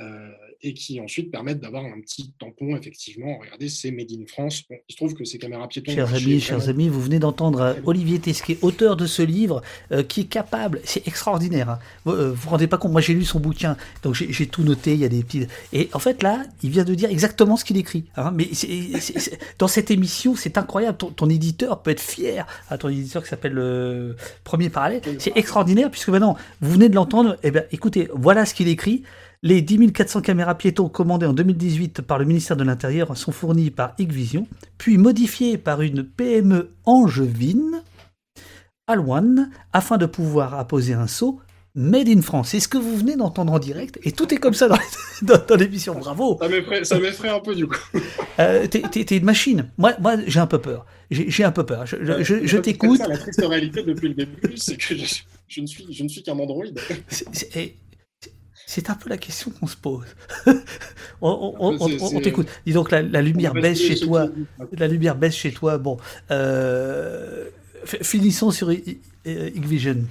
euh, 0.00 0.28
et 0.60 0.74
qui 0.74 1.00
ensuite 1.00 1.30
permettent 1.30 1.60
d'avoir 1.60 1.84
un 1.84 2.00
petit 2.00 2.32
tampon, 2.38 2.74
effectivement. 2.76 3.38
Regardez, 3.38 3.68
c'est 3.68 3.92
Made 3.92 4.10
in 4.10 4.26
France. 4.26 4.64
il 4.70 4.80
se 4.88 4.96
trouve 4.96 5.14
que 5.14 5.24
ces 5.24 5.38
caméras 5.38 5.68
piétons. 5.68 5.92
Chers 5.92 6.12
amis, 6.12 6.40
chers 6.40 6.68
amis, 6.68 6.88
vous 6.88 7.00
venez 7.00 7.20
d'entendre 7.20 7.60
euh, 7.60 7.74
Olivier 7.84 8.18
Tesquet, 8.18 8.58
auteur 8.62 8.96
de 8.96 9.06
ce 9.06 9.22
livre, 9.22 9.62
euh, 9.92 10.02
qui 10.02 10.22
est 10.22 10.24
capable, 10.24 10.80
c'est 10.82 11.06
extraordinaire. 11.06 11.70
Hein. 11.70 11.78
Vous 12.04 12.12
ne 12.12 12.24
vous 12.24 12.50
rendez 12.50 12.66
pas 12.66 12.76
compte, 12.76 12.90
moi 12.90 13.00
j'ai 13.00 13.14
lu 13.14 13.24
son 13.24 13.38
bouquin, 13.38 13.76
donc 14.02 14.14
j'ai 14.14 14.46
tout 14.48 14.64
noté, 14.64 14.94
il 14.94 15.00
y 15.00 15.04
a 15.04 15.08
des 15.08 15.22
petits. 15.22 15.46
Et 15.72 15.88
en 15.92 16.00
fait, 16.00 16.24
là, 16.24 16.42
il 16.64 16.70
vient 16.70 16.84
de 16.84 16.94
dire 16.94 17.10
exactement 17.10 17.56
ce 17.56 17.64
qu'il 17.64 17.76
écrit. 17.76 18.06
Hein. 18.16 18.32
Mais 18.34 18.50
dans 19.58 19.68
cette 19.68 19.92
émission, 19.92 20.34
c'est 20.34 20.58
incroyable. 20.58 20.98
Ton, 20.98 21.28
éditeur 21.30 21.82
peut 21.82 21.92
être 21.92 22.00
fier. 22.00 22.46
à 22.68 22.78
ton 22.78 22.88
éditeur 22.88 23.22
qui 23.22 23.28
s'appelle 23.28 23.52
le 23.52 24.16
Premier 24.42 24.70
Parallèle. 24.70 25.02
C'est 25.18 25.36
extraordinaire, 25.36 25.90
puisque 25.90 26.08
maintenant, 26.08 26.36
vous 26.60 26.72
venez 26.72 26.88
de 26.88 26.96
l'entendre. 26.96 27.36
Eh 27.44 27.52
bien, 27.52 27.62
écoutez, 27.70 28.08
voilà 28.12 28.44
ce 28.44 28.54
qu'il 28.54 28.66
écrit. 28.66 29.04
Les 29.46 29.60
10 29.60 29.92
400 29.92 30.22
caméras 30.22 30.54
piétons 30.54 30.88
commandées 30.88 31.26
en 31.26 31.34
2018 31.34 32.00
par 32.00 32.18
le 32.18 32.24
ministère 32.24 32.56
de 32.56 32.64
l'Intérieur 32.64 33.14
sont 33.14 33.30
fournies 33.30 33.70
par 33.70 33.92
Hikvision, 33.98 34.46
puis 34.78 34.96
modifiées 34.96 35.58
par 35.58 35.82
une 35.82 36.02
PME 36.02 36.70
angevine, 36.86 37.82
Alwan, 38.86 39.50
afin 39.74 39.98
de 39.98 40.06
pouvoir 40.06 40.54
apposer 40.54 40.94
un 40.94 41.06
sceau 41.06 41.40
Made 41.74 42.08
in 42.08 42.22
France. 42.22 42.50
C'est 42.50 42.60
ce 42.60 42.68
que 42.68 42.78
vous 42.78 42.96
venez 42.96 43.16
d'entendre 43.16 43.52
en 43.52 43.58
direct, 43.58 43.98
et 44.02 44.12
tout 44.12 44.32
est 44.32 44.38
comme 44.38 44.54
ça 44.54 44.66
dans, 44.68 45.56
l'émission. 45.56 45.94
Bravo. 45.94 46.38
Ça 46.84 46.98
m'effraie 46.98 47.28
un 47.28 47.40
peu 47.40 47.54
du 47.54 47.66
coup. 47.66 47.76
Euh, 48.38 48.66
T'es 48.66 49.16
une 49.16 49.24
machine. 49.24 49.70
Moi, 49.76 49.92
moi 50.00 50.16
j'ai 50.26 50.40
un 50.40 50.46
peu 50.46 50.58
peur. 50.58 50.86
J'ai 51.10 51.44
un 51.44 51.52
peu 51.52 51.66
peur. 51.66 51.84
Je, 51.84 51.96
je, 52.22 52.56
t'écoute. 52.56 53.00
La 53.06 53.18
triste 53.18 53.44
réalité 53.44 53.82
depuis 53.82 54.08
le 54.08 54.14
début, 54.14 54.56
c'est 54.56 54.76
que 54.76 54.94
je, 55.48 55.60
ne 55.60 55.66
suis, 55.66 55.92
je 55.92 56.02
ne 56.02 56.08
suis 56.08 56.22
qu'un 56.22 56.38
androïde. 56.38 56.80
C'est 58.66 58.90
un 58.90 58.94
peu 58.94 59.10
la 59.10 59.18
question 59.18 59.50
qu'on 59.50 59.66
se 59.66 59.76
pose. 59.76 60.06
on, 61.20 62.20
t'écoute. 62.20 62.48
Dis 62.66 62.72
donc, 62.72 62.90
la, 62.90 63.02
lumière 63.22 63.54
baisse 63.54 63.80
chez 63.80 63.96
toi. 63.96 64.28
La 64.72 64.88
lumière 64.88 65.16
baisse 65.16 65.36
chez 65.36 65.52
toi. 65.52 65.78
Bon. 65.78 65.98
Euh, 66.30 67.50
finissons 67.84 68.50
sur 68.50 68.72
Hikvision. 68.72 70.04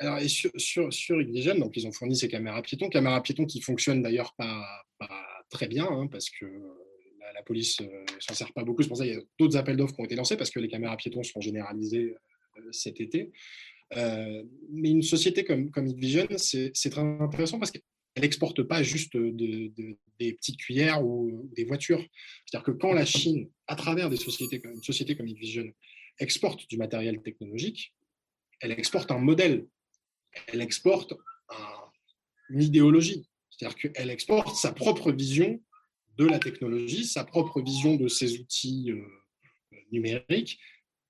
Alors, 0.00 0.18
sur, 0.28 0.50
sur, 0.56 0.92
sur 0.92 1.16
donc 1.58 1.76
ils 1.76 1.86
ont 1.86 1.92
fourni 1.92 2.16
ces 2.16 2.28
caméras 2.28 2.62
piétons, 2.62 2.88
caméras 2.88 3.22
piétons 3.22 3.44
qui 3.44 3.60
fonctionnent 3.60 4.00
d'ailleurs 4.00 4.32
pas, 4.34 4.66
très 5.50 5.68
bien, 5.68 5.86
hein, 5.86 6.06
parce 6.06 6.30
que 6.30 6.46
la, 7.34 7.42
police 7.42 7.80
ne 7.80 7.86
euh, 7.86 8.04
s'en 8.18 8.34
sert 8.34 8.52
pas 8.52 8.64
beaucoup. 8.64 8.82
C'est 8.82 8.88
pour 8.88 8.96
ça 8.96 9.04
qu'il 9.04 9.14
y 9.14 9.16
a 9.16 9.22
d'autres 9.38 9.56
appels 9.58 9.76
d'offres 9.76 9.94
qui 9.94 10.00
ont 10.00 10.04
été 10.04 10.16
lancés, 10.16 10.36
parce 10.36 10.50
que 10.50 10.58
les 10.58 10.68
caméras 10.68 10.96
piétons 10.96 11.22
sont 11.22 11.40
généralisées 11.40 12.14
euh, 12.56 12.60
cet 12.72 13.00
été. 13.00 13.30
Mais 13.94 14.90
une 14.90 15.02
société 15.02 15.44
comme, 15.44 15.70
comme 15.70 15.92
Vision, 15.92 16.26
c'est 16.36 16.72
très 16.72 17.00
intéressant 17.00 17.58
parce 17.58 17.70
qu'elle 17.70 17.82
n'exporte 18.18 18.62
pas 18.62 18.82
juste 18.82 19.16
des 19.16 20.32
petites 20.34 20.58
cuillères 20.58 21.04
ou 21.04 21.50
des 21.56 21.64
voitures. 21.64 22.04
C'est-à-dire 22.46 22.64
que 22.64 22.72
quand 22.72 22.92
la 22.92 23.04
Chine, 23.04 23.50
à 23.66 23.76
travers 23.76 24.10
des 24.10 24.16
sociétés, 24.16 24.60
une 24.64 24.82
société 24.82 25.16
comme 25.16 25.26
Vision, 25.26 25.64
exporte 26.18 26.68
du 26.68 26.76
matériel 26.76 27.20
technologique, 27.22 27.94
elle 28.60 28.72
exporte 28.72 29.10
un 29.10 29.18
modèle, 29.18 29.66
elle 30.48 30.60
exporte 30.60 31.14
une 32.50 32.62
idéologie. 32.62 33.26
C'est-à-dire 33.50 33.76
qu'elle 33.76 34.10
exporte 34.10 34.56
sa 34.56 34.72
propre 34.72 35.12
vision 35.12 35.60
de 36.16 36.26
la 36.26 36.38
technologie, 36.38 37.04
sa 37.04 37.24
propre 37.24 37.62
vision 37.62 37.96
de 37.96 38.08
ses 38.08 38.38
outils 38.38 38.90
euh, 38.90 39.76
numériques, 39.92 40.58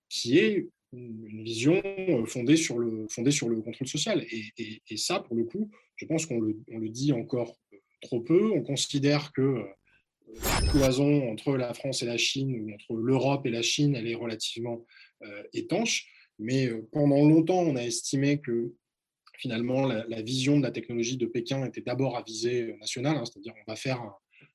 qui 0.08 0.38
est 0.38 0.68
une 0.92 1.42
vision 1.42 1.80
euh, 1.84 2.24
fondée 2.26 2.56
sur 2.56 2.78
le, 2.78 3.06
fondée 3.08 3.30
sur 3.30 3.48
le 3.48 3.60
contrôle 3.60 3.86
social. 3.86 4.24
Et, 4.30 4.96
ça, 4.96 5.20
pour 5.20 5.36
le 5.36 5.44
coup, 5.44 5.70
je 5.96 6.06
pense 6.06 6.26
qu'on 6.26 6.40
le, 6.40 6.58
le, 6.68 6.88
dit 6.88 7.12
encore 7.12 7.56
trop 8.00 8.20
peu. 8.20 8.50
On 8.52 8.62
considère 8.62 9.32
que 9.32 9.42
euh, 9.42 9.64
la 10.42 10.68
cloison 10.68 11.30
entre 11.30 11.56
la 11.56 11.74
France 11.74 12.02
et 12.02 12.06
la 12.06 12.16
Chine, 12.16 12.60
ou 12.60 12.72
entre 12.72 12.94
l'Europe 12.94 13.46
et 13.46 13.50
la 13.50 13.62
Chine, 13.62 13.94
elle 13.94 14.06
est 14.06 14.14
relativement 14.14 14.84
étanche. 15.52 16.08
Mais 16.38 16.70
pendant 16.92 17.28
longtemps, 17.28 17.58
on 17.58 17.74
a 17.74 17.82
estimé 17.82 18.40
que 18.40 18.72
finalement, 19.38 19.86
la, 19.86 20.22
vision 20.22 20.56
de 20.56 20.62
la 20.62 20.70
technologie 20.70 21.16
de 21.16 21.26
Pékin 21.26 21.66
était 21.66 21.80
d'abord 21.80 22.16
à 22.16 22.22
visée 22.22 22.76
nationale, 22.78 23.16
hein, 23.16 23.24
c'est-à-dire 23.24 23.54
on 23.66 23.70
va 23.70 23.74
faire 23.74 24.00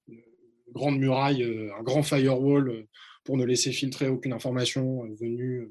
une 0.07 0.23
grande 0.71 0.97
muraille, 0.97 1.43
un 1.77 1.83
grand 1.83 2.03
firewall 2.03 2.87
pour 3.25 3.35
ne 3.35 3.43
laisser 3.43 3.73
filtrer 3.73 4.07
aucune 4.07 4.31
information 4.31 5.03
venue 5.13 5.69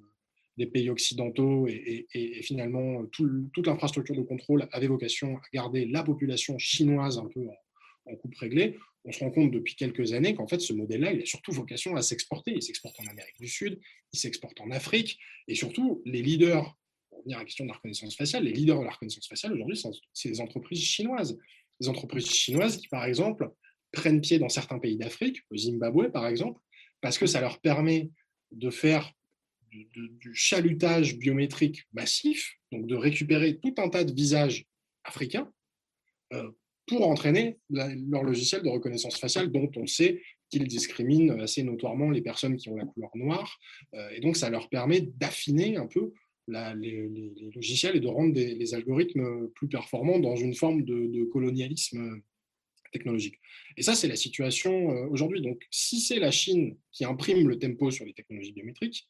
des 0.57 0.67
pays 0.67 0.91
occidentaux 0.91 1.67
et, 1.67 2.07
finalement 2.43 3.05
toute 3.07 3.67
l'infrastructure 3.67 4.15
de 4.15 4.23
contrôle 4.23 4.69
avait 4.73 4.87
vocation 4.87 5.37
à 5.37 5.43
garder 5.53 5.87
la 5.87 6.03
population 6.03 6.59
chinoise 6.59 7.19
un 7.19 7.27
peu 7.27 7.47
en, 8.07 8.17
coupe 8.17 8.35
réglée. 8.37 8.77
On 9.07 9.13
se 9.13 9.21
rend 9.21 9.31
compte 9.31 9.51
depuis 9.51 9.75
quelques 9.77 10.13
années 10.13 10.35
qu'en 10.35 10.47
fait 10.47 10.61
ce 10.61 10.73
modèle-là, 10.73 11.13
il 11.13 11.23
a 11.23 11.27
surtout 11.27 11.53
vocation 11.53 11.97
à 11.97 12.03
s'exporter. 12.03 12.53
Il 12.55 12.63
s'exporte 12.63 12.99
en 13.01 13.07
Amérique 13.07 13.39
du 13.41 13.49
Sud, 13.49 13.81
il 14.13 14.19
s'exporte 14.19 14.61
en 14.61 14.71
Afrique 14.71 15.19
et 15.49 15.55
surtout 15.55 16.03
les 16.05 16.23
leaders, 16.23 16.77
pour 17.09 17.19
revenir 17.19 17.39
à 17.39 17.41
la 17.41 17.45
question 17.47 17.65
de 17.65 17.71
la 17.71 17.77
reconnaissance 17.77 18.17
faciale, 18.17 18.45
les 18.45 18.53
leaders 18.53 18.79
de 18.79 18.85
la 18.85 18.91
reconnaissance 18.91 19.27
faciale 19.27 19.55
aujourd'hui, 19.55 19.81
c'est 20.13 20.29
les 20.29 20.41
entreprises 20.41 20.83
chinoises. 20.83 21.39
Les 21.81 21.89
entreprises 21.89 22.31
chinoises 22.31 22.77
qui, 22.77 22.89
par 22.89 23.05
exemple, 23.05 23.51
prennent 23.93 24.21
pied 24.21 24.39
dans 24.39 24.49
certains 24.49 24.79
pays 24.79 24.97
d'Afrique, 24.97 25.41
au 25.51 25.57
Zimbabwe 25.57 26.11
par 26.11 26.27
exemple, 26.27 26.61
parce 27.01 27.19
que 27.19 27.27
ça 27.27 27.41
leur 27.41 27.61
permet 27.61 28.11
de 28.53 28.71
faire 28.71 29.13
du, 29.75 30.35
chalutage 30.35 31.17
biométrique 31.17 31.85
massif, 31.93 32.57
donc 32.73 32.87
de 32.87 32.95
récupérer 32.95 33.59
tout 33.59 33.75
un 33.79 33.89
tas 33.89 34.05
de 34.05 34.13
visages 34.13 34.67
africains 35.05 35.51
euh, 36.33 36.51
pour 36.87 37.09
entraîner 37.09 37.59
leur 37.71 38.23
logiciel 38.23 38.63
de 38.63 38.69
reconnaissance 38.69 39.19
faciale 39.19 39.51
dont 39.51 39.71
on 39.77 39.87
sait 39.87 40.21
qu'ils 40.51 40.67
discriminent 40.67 41.41
assez 41.41 41.63
notoirement 41.63 42.11
les 42.11 42.21
personnes 42.21 42.57
qui 42.57 42.69
ont 42.69 42.77
la 42.77 42.85
couleur 42.85 43.11
noire. 43.15 43.59
Euh, 43.95 44.11
et 44.11 44.21
donc, 44.21 44.37
ça 44.37 44.51
leur 44.51 44.69
permet 44.69 45.01
d'affiner 45.01 45.77
un 45.77 45.87
peu 45.87 46.13
les, 46.47 47.09
logiciels 47.55 47.97
et 47.97 48.01
de 48.01 48.07
rendre 48.07 48.35
les 48.35 48.75
algorithmes 48.75 49.49
plus 49.55 49.69
performants 49.69 50.19
dans 50.19 50.37
une 50.37 50.55
forme 50.55 50.83
de 50.83 51.25
colonialisme 51.25 52.21
technologique. 52.95 53.41
Et 53.77 53.83
ça, 53.83 53.95
c'est 53.95 54.09
la 54.09 54.17
situation 54.17 54.93
euh, 54.93 55.07
aujourd'hui. 55.09 55.43
Donc, 55.43 55.61
si 55.71 56.01
c'est 56.01 56.19
la 56.19 56.31
Chine 56.31 56.77
qui 56.93 57.05
imprime 57.05 57.47
le 57.49 57.59
tempo 57.59 57.91
sur 57.91 58.07
les 58.07 58.15
technologies 58.15 58.53
biométriques, 58.53 59.07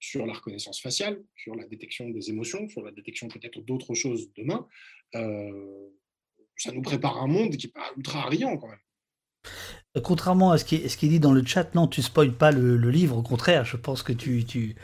sur 0.00 0.26
la 0.26 0.32
reconnaissance 0.32 0.80
faciale, 0.80 1.22
sur 1.34 1.54
la 1.54 1.66
détection 1.66 2.08
des 2.10 2.30
émotions, 2.30 2.68
sur 2.68 2.82
la 2.82 2.92
détection 2.92 3.28
peut-être 3.28 3.60
d'autres 3.60 3.94
choses 3.94 4.32
demain, 4.36 4.66
euh, 5.14 5.88
ça 6.56 6.72
nous 6.72 6.82
prépare 6.82 7.18
un 7.22 7.26
monde 7.26 7.56
qui 7.56 7.66
n'est 7.66 7.72
pas 7.72 7.90
ultra 7.96 8.28
riant 8.28 8.56
quand 8.56 8.68
même. 8.68 8.78
Euh, 9.96 10.00
contrairement 10.00 10.50
à 10.52 10.58
ce 10.58 10.64
qui, 10.64 10.76
est, 10.76 10.88
ce 10.88 10.96
qui 10.96 11.06
est 11.06 11.10
dit 11.10 11.20
dans 11.20 11.32
le 11.32 11.44
chat, 11.44 11.74
non, 11.74 11.88
tu 11.88 12.02
spoiles 12.02 12.36
pas 12.36 12.50
le, 12.52 12.76
livre, 12.90 13.16
au 13.16 13.22
contraire, 13.22 13.64
je 13.64 13.76
pense 13.76 14.02
que 14.02 14.12
tu, 14.12 14.44
tu, 14.44 14.76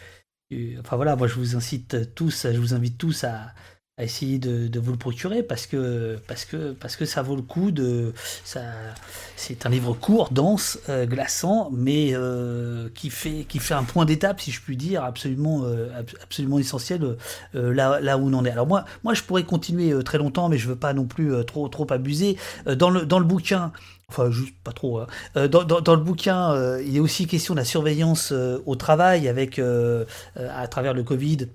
Enfin 0.78 0.96
voilà, 0.96 1.16
moi 1.16 1.26
je 1.26 1.34
vous 1.34 1.56
incite 1.56 2.14
tous, 2.14 2.46
je 2.52 2.58
vous 2.58 2.74
invite 2.74 2.96
tous 2.96 3.24
à, 3.24 3.54
à 3.96 4.02
essayer 4.02 4.38
de, 4.38 4.80
vous 4.80 4.90
le 4.90 4.98
procurer 4.98 5.44
parce 5.44 5.68
que 5.68 6.18
parce 6.26 6.44
que 6.44 6.72
parce 6.72 6.96
que 6.96 7.04
ça 7.04 7.22
vaut 7.22 7.36
le 7.36 7.42
coup 7.42 7.70
de 7.70 8.12
ça 8.42 8.60
c'est 9.36 9.66
un 9.66 9.68
livre 9.68 9.94
court 9.94 10.30
dense 10.32 10.80
euh, 10.88 11.06
glaçant 11.06 11.70
mais 11.72 12.10
euh, 12.12 12.88
qui 12.96 13.08
fait 13.08 13.44
qui 13.48 13.60
fait 13.60 13.74
un 13.74 13.84
point 13.84 14.04
d'étape 14.04 14.40
si 14.40 14.50
je 14.50 14.60
puis 14.60 14.76
dire 14.76 15.04
absolument 15.04 15.62
euh, 15.62 15.90
absolument 16.24 16.58
essentiel 16.58 17.16
là 17.52 18.00
là 18.00 18.18
où 18.18 18.28
on 18.28 18.32
en 18.32 18.44
est 18.44 18.50
alors 18.50 18.66
moi 18.66 18.84
moi 19.04 19.14
je 19.14 19.22
pourrais 19.22 19.44
continuer 19.44 19.94
très 20.02 20.18
longtemps 20.18 20.48
mais 20.48 20.58
je 20.58 20.66
veux 20.66 20.76
pas 20.76 20.92
non 20.92 21.04
plus 21.04 21.32
trop 21.46 21.68
trop 21.68 21.86
abuser 21.90 22.36
dans 22.66 22.90
le 22.90 23.06
dans 23.06 23.20
le 23.20 23.24
bouquin 23.24 23.72
Enfin, 24.10 24.30
juste 24.30 24.54
pas 24.62 24.72
trop. 24.72 24.98
Hein. 24.98 25.06
Dans, 25.48 25.64
dans, 25.64 25.94
le 25.94 26.02
bouquin, 26.02 26.78
il 26.80 26.94
est 26.94 27.00
aussi 27.00 27.26
question 27.26 27.54
de 27.54 27.58
la 27.58 27.64
surveillance 27.64 28.32
au 28.66 28.76
travail 28.76 29.28
avec, 29.28 29.58
à 29.58 30.68
travers 30.68 30.92
le 30.92 31.02
Covid, 31.02 31.48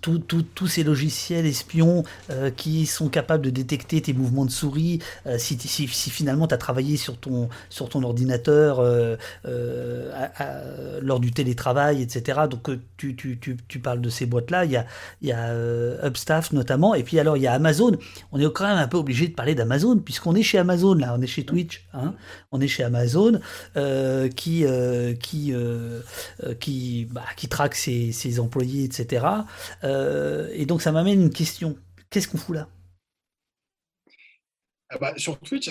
tous 0.00 0.66
ces 0.66 0.84
logiciels 0.84 1.46
espions 1.46 2.04
euh, 2.30 2.50
qui 2.50 2.86
sont 2.86 3.08
capables 3.08 3.44
de 3.44 3.50
détecter 3.50 4.00
tes 4.00 4.12
mouvements 4.12 4.44
de 4.44 4.50
souris, 4.50 5.00
euh, 5.26 5.36
si, 5.38 5.56
finalement 5.86 6.46
tu 6.46 6.54
as 6.54 6.58
travaillé 6.58 6.96
sur 6.96 7.16
ton, 7.18 7.48
sur 7.68 7.88
ton 7.88 8.02
ordinateur 8.02 8.78
euh, 8.80 9.16
lors 11.02 11.20
du 11.20 11.32
télétravail, 11.32 12.02
etc. 12.02 12.40
Donc 12.50 12.70
tu, 12.96 13.16
tu, 13.16 13.38
tu, 13.38 13.56
tu 13.68 13.78
parles 13.78 14.00
de 14.00 14.10
ces 14.10 14.26
boîtes-là, 14.26 14.64
il 14.64 14.72
y 14.72 14.76
a, 14.76 14.86
y 15.22 15.32
a 15.32 15.54
Upstaff 16.04 16.52
notamment, 16.52 16.94
et 16.94 17.02
puis 17.02 17.18
alors 17.18 17.36
il 17.36 17.42
y 17.42 17.46
a 17.46 17.52
Amazon. 17.52 17.92
On 18.32 18.40
est 18.40 18.52
quand 18.52 18.66
même 18.66 18.78
un 18.78 18.88
peu 18.88 18.96
obligé 18.96 19.28
de 19.28 19.34
parler 19.34 19.54
d'Amazon, 19.54 19.98
puisqu'on 19.98 20.34
est 20.34 20.42
chez 20.42 20.58
Amazon, 20.58 20.94
là, 20.94 21.14
on 21.18 21.22
est 21.22 21.26
chez 21.26 21.44
Twitch, 21.44 21.86
hein, 21.94 22.14
on 22.52 22.60
est 22.60 22.68
chez 22.68 22.84
Amazon, 22.84 23.40
qui, 24.36 24.64
qui, 25.20 25.54
qui, 26.60 27.08
bah, 27.10 27.22
qui 27.36 27.48
traque 27.48 27.74
ses 27.74 28.40
employés, 28.40 28.84
etc. 28.84 29.26
Euh, 29.88 30.48
et 30.52 30.66
donc 30.66 30.82
ça 30.82 30.92
m'amène 30.92 31.20
une 31.20 31.30
question. 31.30 31.76
Qu'est-ce 32.10 32.28
qu'on 32.28 32.38
fout 32.38 32.54
là? 32.54 32.68
Ah 34.90 34.96
bah, 34.96 35.12
sur 35.18 35.38
Twitch, 35.40 35.68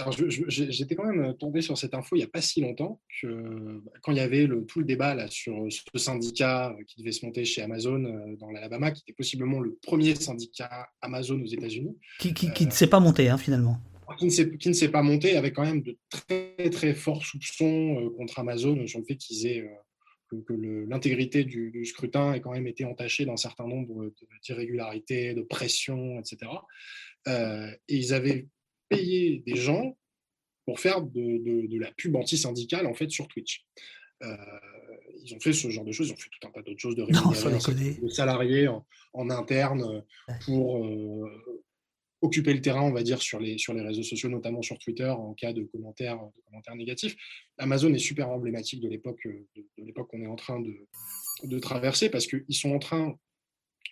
j'étais 0.47 0.95
quand 0.95 1.11
même 1.11 1.35
tombé 1.37 1.61
sur 1.61 1.75
cette 1.75 1.95
info 1.95 2.15
il 2.15 2.19
n'y 2.19 2.25
a 2.25 2.27
pas 2.27 2.41
si 2.41 2.61
longtemps, 2.61 3.01
que, 3.19 3.81
bah, 3.83 3.91
quand 4.03 4.11
il 4.11 4.19
y 4.19 4.21
avait 4.21 4.45
le, 4.45 4.63
tout 4.65 4.77
le 4.77 4.85
débat 4.85 5.15
là, 5.15 5.27
sur 5.27 5.65
ce 5.71 5.97
syndicat 5.97 6.75
qui 6.87 6.99
devait 6.99 7.11
se 7.11 7.25
monter 7.25 7.43
chez 7.43 7.63
Amazon 7.63 8.03
euh, 8.05 8.35
dans 8.35 8.51
l'Alabama, 8.51 8.91
qui 8.91 9.01
était 9.01 9.13
possiblement 9.13 9.59
le 9.59 9.75
premier 9.81 10.13
syndicat 10.13 10.87
Amazon 11.01 11.41
aux 11.41 11.47
États-Unis. 11.47 11.97
Qui, 12.19 12.65
ne 12.65 12.69
s'est 12.69 12.87
pas 12.87 12.99
monté 12.99 13.27
hein, 13.27 13.39
finalement. 13.39 13.79
Qui 14.19 14.25
ne 14.27 14.73
s'est 14.73 14.89
pas 14.89 15.01
monté, 15.01 15.35
avec 15.35 15.55
quand 15.55 15.65
même 15.65 15.81
de 15.81 15.97
très 16.09 16.69
très 16.69 16.93
forts 16.93 17.25
soupçons 17.25 17.99
euh, 17.99 18.09
contre 18.15 18.37
Amazon 18.37 18.85
sur 18.85 18.99
le 18.99 19.05
fait 19.05 19.15
qu'ils 19.15 19.47
aient 19.47 19.67
que, 20.29 20.53
l'intégrité 20.87 21.43
du, 21.43 21.85
scrutin 21.85 22.33
ait 22.33 22.41
quand 22.41 22.51
même 22.51 22.67
été 22.67 22.85
entachée 22.85 23.25
d'un 23.25 23.37
certain 23.37 23.67
nombre 23.67 24.11
d'irrégularités, 24.41 25.33
de 25.33 25.41
pressions, 25.41 26.19
etc. 26.19 26.51
Euh, 27.27 27.71
et 27.87 27.95
ils 27.95 28.13
avaient 28.13 28.47
payé 28.89 29.43
des 29.45 29.55
gens 29.55 29.97
pour 30.65 30.79
faire 30.79 31.01
de, 31.01 31.77
la 31.79 31.91
pub 31.91 32.15
anti-syndicale 32.15 32.87
en 32.87 32.93
fait 32.93 33.09
sur 33.09 33.27
Twitch. 33.27 33.65
Euh, 34.23 34.35
ils 35.23 35.33
ont 35.35 35.39
fait 35.39 35.53
ce 35.53 35.69
genre 35.69 35.85
de 35.85 35.91
choses, 35.91 36.09
ils 36.09 36.13
ont 36.13 36.17
fait 36.17 36.29
tout 36.29 36.47
un 36.47 36.51
tas 36.51 36.61
d'autres 36.61 36.79
choses 36.79 36.95
de 36.95 37.03
rémunération 37.03 37.49
de 38.01 38.09
salariés 38.09 38.67
en, 38.67 39.29
interne 39.29 40.03
pour 40.45 40.85
euh, 40.85 41.65
occuper 42.21 42.53
le 42.53 42.61
terrain, 42.61 42.81
on 42.81 42.91
va 42.91 43.03
dire, 43.03 43.21
sur 43.21 43.39
les, 43.39 43.57
réseaux 43.67 44.03
sociaux, 44.03 44.29
notamment 44.29 44.61
sur 44.61 44.77
Twitter, 44.79 45.09
en 45.09 45.33
cas 45.33 45.53
de 45.53 45.63
commentaires, 45.63 46.19
négatifs. 46.75 47.15
Amazon 47.57 47.93
est 47.93 47.99
super 47.99 48.29
emblématique 48.29 48.81
de 48.81 48.89
l'époque 48.89 49.25
euh, 49.25 49.47
de, 49.77 49.91
qu'on 49.91 50.21
est 50.21 50.27
en 50.27 50.35
train 50.35 50.59
de, 50.59 51.59
traverser, 51.59 52.09
parce 52.09 52.27
qu'ils 52.27 52.55
sont 52.55 52.71
en 52.71 52.79
train 52.79 53.17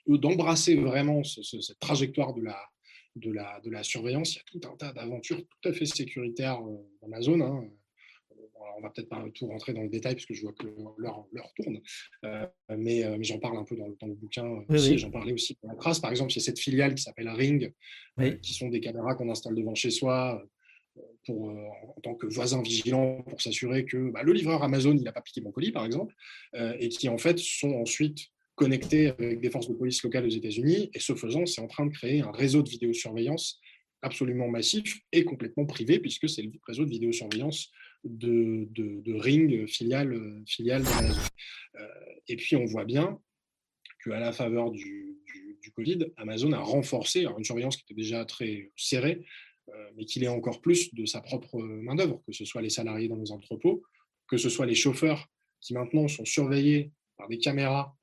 d'embrasser 0.07 0.75
vraiment 0.75 1.23
cette 1.23 1.79
trajectoire 1.79 2.33
de 2.33 2.41
la, 3.31 3.83
surveillance. 3.83 4.33
Il 4.33 4.37
y 4.37 4.39
a 4.39 4.43
tout 4.59 4.67
un 4.67 4.75
tas 4.77 4.93
d'aventures 4.93 5.37
tout 5.37 5.69
à 5.69 5.73
fait 5.73 5.85
sécuritaires. 5.85 6.61
Euh, 6.61 7.41
hein 7.41 7.69
on 8.77 8.81
va 8.81 8.89
peut-être 8.89 9.09
pas 9.09 9.23
tout 9.33 9.47
rentrer 9.47 9.73
dans 9.73 9.83
le 9.83 9.89
détail 9.89 10.15
parce 10.15 10.25
que 10.25 10.33
je 10.33 10.41
vois 10.41 10.53
que 10.53 10.67
l'heure 10.97 11.53
tourne, 11.55 11.79
euh, 12.25 12.45
mais, 12.77 13.03
euh, 13.03 13.15
mais 13.17 13.23
j'en 13.23 13.39
parle 13.39 13.57
un 13.57 13.63
peu 13.63 13.75
dans, 13.75 13.87
le 13.87 14.13
bouquin 14.13 14.45
aussi. 14.69 14.97
J'en 14.97 15.11
parlais 15.11 15.33
aussi 15.33 15.55
pour 15.55 15.69
la 15.69 15.75
trace. 15.75 15.99
Par 15.99 16.11
exemple, 16.11 16.31
il 16.31 16.37
y 16.37 16.39
a 16.39 16.43
cette 16.43 16.59
filiale 16.59 16.95
qui 16.95 17.03
s'appelle 17.03 17.29
Ring, 17.29 17.73
euh, 18.19 18.31
qui 18.37 18.53
sont 18.53 18.69
des 18.69 18.79
caméras 18.79 19.15
qu'on 19.15 19.29
installe 19.29 19.55
devant 19.55 19.75
chez 19.75 19.91
soi 19.91 20.43
pour, 21.25 21.49
en 21.49 22.01
tant 22.01 22.15
que 22.15 22.27
voisin 22.27 22.61
vigilant 22.61 23.21
pour 23.23 23.41
s'assurer 23.41 23.85
que 23.85 24.11
bah, 24.11 24.23
le 24.23 24.31
livreur 24.31 24.63
Amazon 24.63 24.93
n'a 24.93 25.11
pas 25.11 25.21
piqué 25.21 25.41
mon 25.41 25.51
colis, 25.51 25.71
par 25.71 25.85
exemple, 25.85 26.15
et 26.53 26.89
qui 26.89 27.09
en 27.09 27.17
fait 27.17 27.37
sont 27.39 27.71
ensuite 27.71 28.19
connectés 28.55 29.09
avec 29.09 29.41
des 29.41 29.49
forces 29.49 29.67
de 29.67 29.73
police 29.73 30.01
locales 30.03 30.25
aux 30.25 30.29
États-Unis. 30.29 30.89
Et 30.93 30.99
ce 30.99 31.13
faisant, 31.15 31.45
c'est 31.45 31.61
en 31.61 31.67
train 31.67 31.85
de 31.85 31.91
créer 31.91 32.21
un 32.21 32.31
réseau 32.31 32.61
de 32.61 32.69
vidéosurveillance 32.69 33.59
absolument 34.01 34.47
massif 34.47 35.01
et 35.11 35.25
complètement 35.25 35.65
privé, 35.65 35.99
puisque 35.99 36.29
c'est 36.29 36.43
le 36.43 36.51
réseau 36.65 36.85
de 36.85 36.89
vidéosurveillance 36.89 37.71
de, 38.05 39.13
Ring, 39.13 39.67
filiale, 39.67 40.43
filiale 40.47 40.83
de 40.83 41.79
euh, 41.79 41.87
et 42.27 42.35
puis 42.35 42.55
on 42.55 42.65
voit 42.65 42.85
bien 42.85 43.19
qu'à 44.03 44.19
la 44.19 44.31
faveur 44.31 44.71
du, 44.71 45.11
Covid, 45.75 46.05
Amazon 46.15 46.53
a 46.53 46.59
renforcé 46.59 47.25
une 47.25 47.43
surveillance 47.43 47.75
qui 47.75 47.83
était 47.83 47.99
déjà 47.99 48.23
très 48.23 48.71
serrée, 48.77 49.25
mais 49.97 50.05
qu'il 50.05 50.23
est 50.23 50.29
encore 50.29 50.61
plus 50.61 50.93
de 50.93 51.05
sa 51.05 51.19
propre 51.19 51.59
main-d'œuvre, 51.59 52.21
que 52.25 52.31
ce 52.31 52.45
soit 52.45 52.61
les 52.61 52.69
salariés 52.69 53.09
dans 53.09 53.17
les 53.17 53.31
entrepôts, 53.31 53.83
que 54.29 54.37
ce 54.37 54.47
soit 54.47 54.67
les 54.67 54.75
chauffeurs 54.75 55.27
qui 55.59 55.73
maintenant 55.73 56.07
sont 56.07 56.23
surveillés 56.23 56.91
par 57.17 57.27
des 57.27 57.39
caméras 57.39 57.93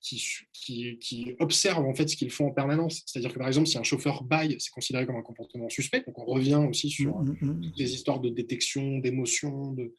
qui, 0.00 0.98
qui, 0.98 1.34
observent 1.38 1.84
en 1.84 1.94
fait 1.94 2.08
ce 2.08 2.16
qu'ils 2.16 2.30
font 2.30 2.48
en 2.48 2.50
permanence. 2.52 3.02
C'est-à-dire 3.06 3.32
que 3.32 3.38
par 3.38 3.48
exemple, 3.48 3.66
si 3.66 3.78
un 3.78 3.82
chauffeur 3.82 4.24
baille, 4.24 4.56
c'est 4.58 4.70
considéré 4.70 5.06
comme 5.06 5.16
un 5.16 5.22
comportement 5.22 5.68
suspect. 5.68 6.02
Donc 6.06 6.18
on 6.18 6.24
revient 6.24 6.66
aussi 6.68 6.90
sur 6.90 7.18
mmh, 7.18 7.36
mmh, 7.40 7.46
mmh. 7.46 7.72
les 7.76 7.94
histoires 7.94 8.20
de 8.20 8.30
détection 8.30 8.98
d'émotions, 8.98 9.72
de, 9.72 9.94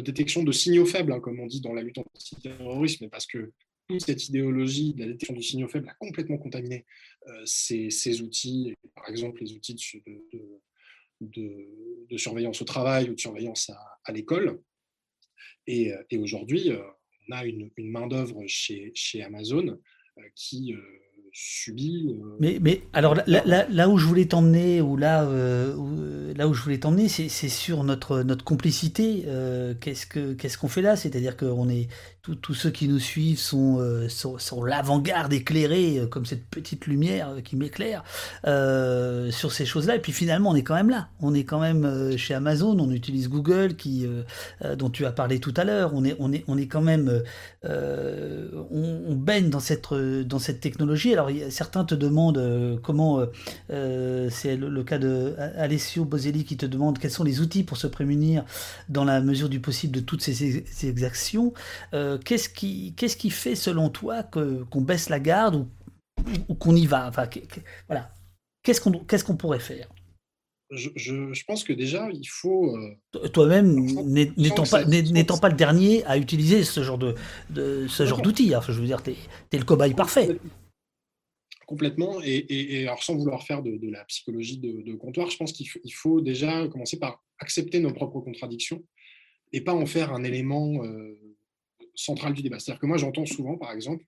détection 0.00 0.42
de 0.42 0.52
signaux 0.52 0.86
faibles, 0.86 1.12
hein, 1.12 1.20
comme 1.20 1.38
on 1.40 1.46
dit 1.46 1.60
dans 1.60 1.72
la 1.72 1.82
lutte 1.82 1.98
anti-terrorisme, 1.98 3.08
parce 3.08 3.26
que 3.26 3.52
toute 3.88 4.02
cette 4.02 4.28
idéologie 4.28 4.94
de 4.94 5.00
la 5.00 5.06
détection 5.06 5.34
du 5.34 5.42
signaux 5.42 5.68
faibles 5.68 5.88
a 5.88 5.94
complètement 5.94 6.38
contaminé 6.38 6.84
euh, 7.28 7.42
ces, 7.44 8.22
outils, 8.22 8.74
par 8.94 9.08
exemple 9.08 9.42
les 9.42 9.52
outils 9.52 9.76
de, 10.06 10.60
de, 11.20 12.16
surveillance 12.16 12.62
au 12.62 12.64
travail 12.64 13.10
ou 13.10 13.14
de 13.14 13.20
surveillance 13.20 13.70
à, 14.04 14.12
l'école. 14.12 14.60
Et, 15.66 15.92
euh, 15.92 16.02
et 16.10 16.18
aujourd'hui, 16.18 16.70
euh, 16.70 16.82
on 17.28 17.32
a 17.32 17.44
une, 17.44 17.70
main-d'œuvre 17.78 18.42
chez, 18.46 18.92
chez 18.94 19.22
Amazon 19.22 19.78
qui 20.34 20.74
subit. 21.34 22.16
Euh, 22.20 22.36
mais, 22.38 22.58
mais 22.60 22.82
alors 22.92 23.14
là, 23.14 23.66
là, 23.68 23.88
où 23.88 23.98
je 23.98 24.06
voulais 24.06 24.26
t'emmener, 24.26 24.80
ou 24.80 24.96
là, 24.96 25.24
euh, 25.24 25.74
où, 25.74 26.34
là 26.34 26.48
où 26.48 26.54
je 26.54 26.62
voulais 26.62 26.78
t'emmener, 26.78 27.08
c'est 27.08 27.28
sur 27.28 27.84
notre, 27.84 28.22
notre 28.22 28.44
complicité. 28.44 29.24
Euh, 29.26 29.74
qu'est-ce 29.78 30.06
que 30.06 30.32
qu'est-ce 30.32 30.56
qu'on 30.56 30.68
fait 30.68 30.82
là? 30.82 30.96
C'est-à-dire 30.96 31.36
que 31.36 31.44
on 31.44 31.68
est 31.68 31.88
tous 32.40 32.54
ceux 32.54 32.70
qui 32.70 32.88
nous 32.88 32.98
suivent 32.98 33.38
sont, 33.38 33.80
sont, 34.08 34.64
l'avant-garde 34.64 35.32
éclairée, 35.32 36.02
comme 36.10 36.24
cette 36.24 36.46
petite 36.46 36.86
lumière 36.86 37.30
qui 37.44 37.56
m'éclaire 37.56 38.02
sur 38.44 39.52
ces 39.52 39.66
choses-là. 39.66 39.96
Et 39.96 40.00
puis 40.00 40.12
finalement, 40.12 40.50
on 40.50 40.54
est 40.54 40.62
quand 40.62 40.74
même 40.74 40.90
là. 40.90 41.08
On 41.20 41.34
est 41.34 41.44
quand 41.44 41.60
même 41.60 42.16
chez 42.16 42.34
Amazon. 42.34 42.78
On 42.78 42.90
utilise 42.90 43.28
Google, 43.28 43.74
qui 43.76 44.06
dont 44.76 44.90
tu 44.90 45.04
as 45.06 45.12
parlé 45.12 45.38
tout 45.38 45.54
à 45.56 45.64
l'heure. 45.64 45.92
On 45.94 46.04
est 46.04 46.16
on 46.18 46.32
est 46.32 46.44
on 46.48 46.56
est 46.56 46.66
quand 46.66 46.82
même 46.82 47.22
on, 47.64 49.14
baigne 49.14 49.50
dans 49.50 49.60
cette 49.60 49.92
dans 49.92 50.38
cette 50.38 50.60
technologie. 50.60 51.12
Alors 51.12 51.30
certains 51.50 51.84
te 51.84 51.94
demandent 51.94 52.38
euh, 52.38 52.76
comment, 52.82 53.20
euh, 53.20 53.26
euh, 53.70 54.28
c'est 54.30 54.56
le, 54.56 54.84
cas 54.84 54.98
de 54.98 55.34
Alessio 55.56 56.04
Boselli 56.04 56.44
qui 56.44 56.56
te 56.56 56.66
demande 56.66 56.98
quels 56.98 57.10
sont 57.10 57.24
les 57.24 57.40
outils 57.40 57.62
pour 57.62 57.76
se 57.76 57.86
prémunir 57.86 58.44
dans 58.88 59.04
la 59.04 59.20
mesure 59.20 59.48
du 59.48 59.60
possible 59.60 59.94
de 59.94 60.00
toutes 60.00 60.22
ces, 60.22 60.64
exactions. 60.88 61.52
Qu'est-ce 62.18 62.48
qui, 62.48 62.94
qu'est-ce 62.96 63.16
qui 63.16 63.30
fait 63.30 63.54
selon 63.54 63.90
toi 63.90 64.22
qu'on 64.22 64.80
baisse 64.80 65.08
la 65.08 65.20
garde 65.20 65.66
ou, 66.48 66.54
qu'on 66.54 66.76
y 66.76 66.86
va? 66.86 67.08
Enfin, 67.08 67.28
voilà. 67.86 68.10
Qu'est-ce 68.62 68.80
qu'on, 68.80 68.92
qu'est-ce 68.92 69.24
qu'on 69.24 69.36
pourrait 69.36 69.60
faire? 69.60 69.88
Je, 70.70 71.44
pense 71.44 71.64
que 71.64 71.72
déjà, 71.72 72.08
il 72.10 72.26
faut. 72.26 72.76
Toi-même, 73.32 73.74
n'étant 74.36 74.64
pas, 74.64 74.84
n'étant 74.84 75.38
pas 75.38 75.48
le 75.48 75.56
dernier 75.56 76.04
à 76.04 76.16
utiliser 76.16 76.64
ce 76.64 76.82
genre 76.82 76.98
de, 76.98 77.14
ce 77.88 78.06
genre 78.06 78.22
d'outils, 78.22 78.54
hein. 78.54 78.60
je 78.66 78.72
veux 78.72 78.86
dire, 78.86 79.02
tu 79.02 79.10
es, 79.10 79.58
le 79.58 79.64
cobaye 79.64 79.94
parfait. 79.94 80.38
Complètement. 81.66 82.20
Et, 82.22 82.86
alors, 82.86 83.02
sans 83.02 83.16
vouloir 83.16 83.42
faire 83.42 83.62
de, 83.62 83.90
la 83.90 84.04
psychologie 84.04 84.58
de, 84.58 84.94
comptoir, 84.94 85.30
je 85.30 85.36
pense 85.36 85.52
qu'il 85.52 85.94
faut, 85.94 86.20
déjà 86.20 86.66
commencer 86.68 86.98
par 86.98 87.22
accepter 87.38 87.80
nos 87.80 87.92
propres 87.92 88.20
contradictions 88.20 88.82
et 89.52 89.60
pas 89.60 89.74
en 89.74 89.86
faire 89.86 90.12
un 90.12 90.24
élément 90.24 90.84
euh, 90.84 91.14
central 91.94 92.34
du 92.34 92.42
débat. 92.42 92.58
C'est-à-dire 92.58 92.80
que 92.80 92.86
moi, 92.86 92.96
j'entends 92.96 93.26
souvent, 93.26 93.56
par 93.56 93.72
exemple, 93.72 94.04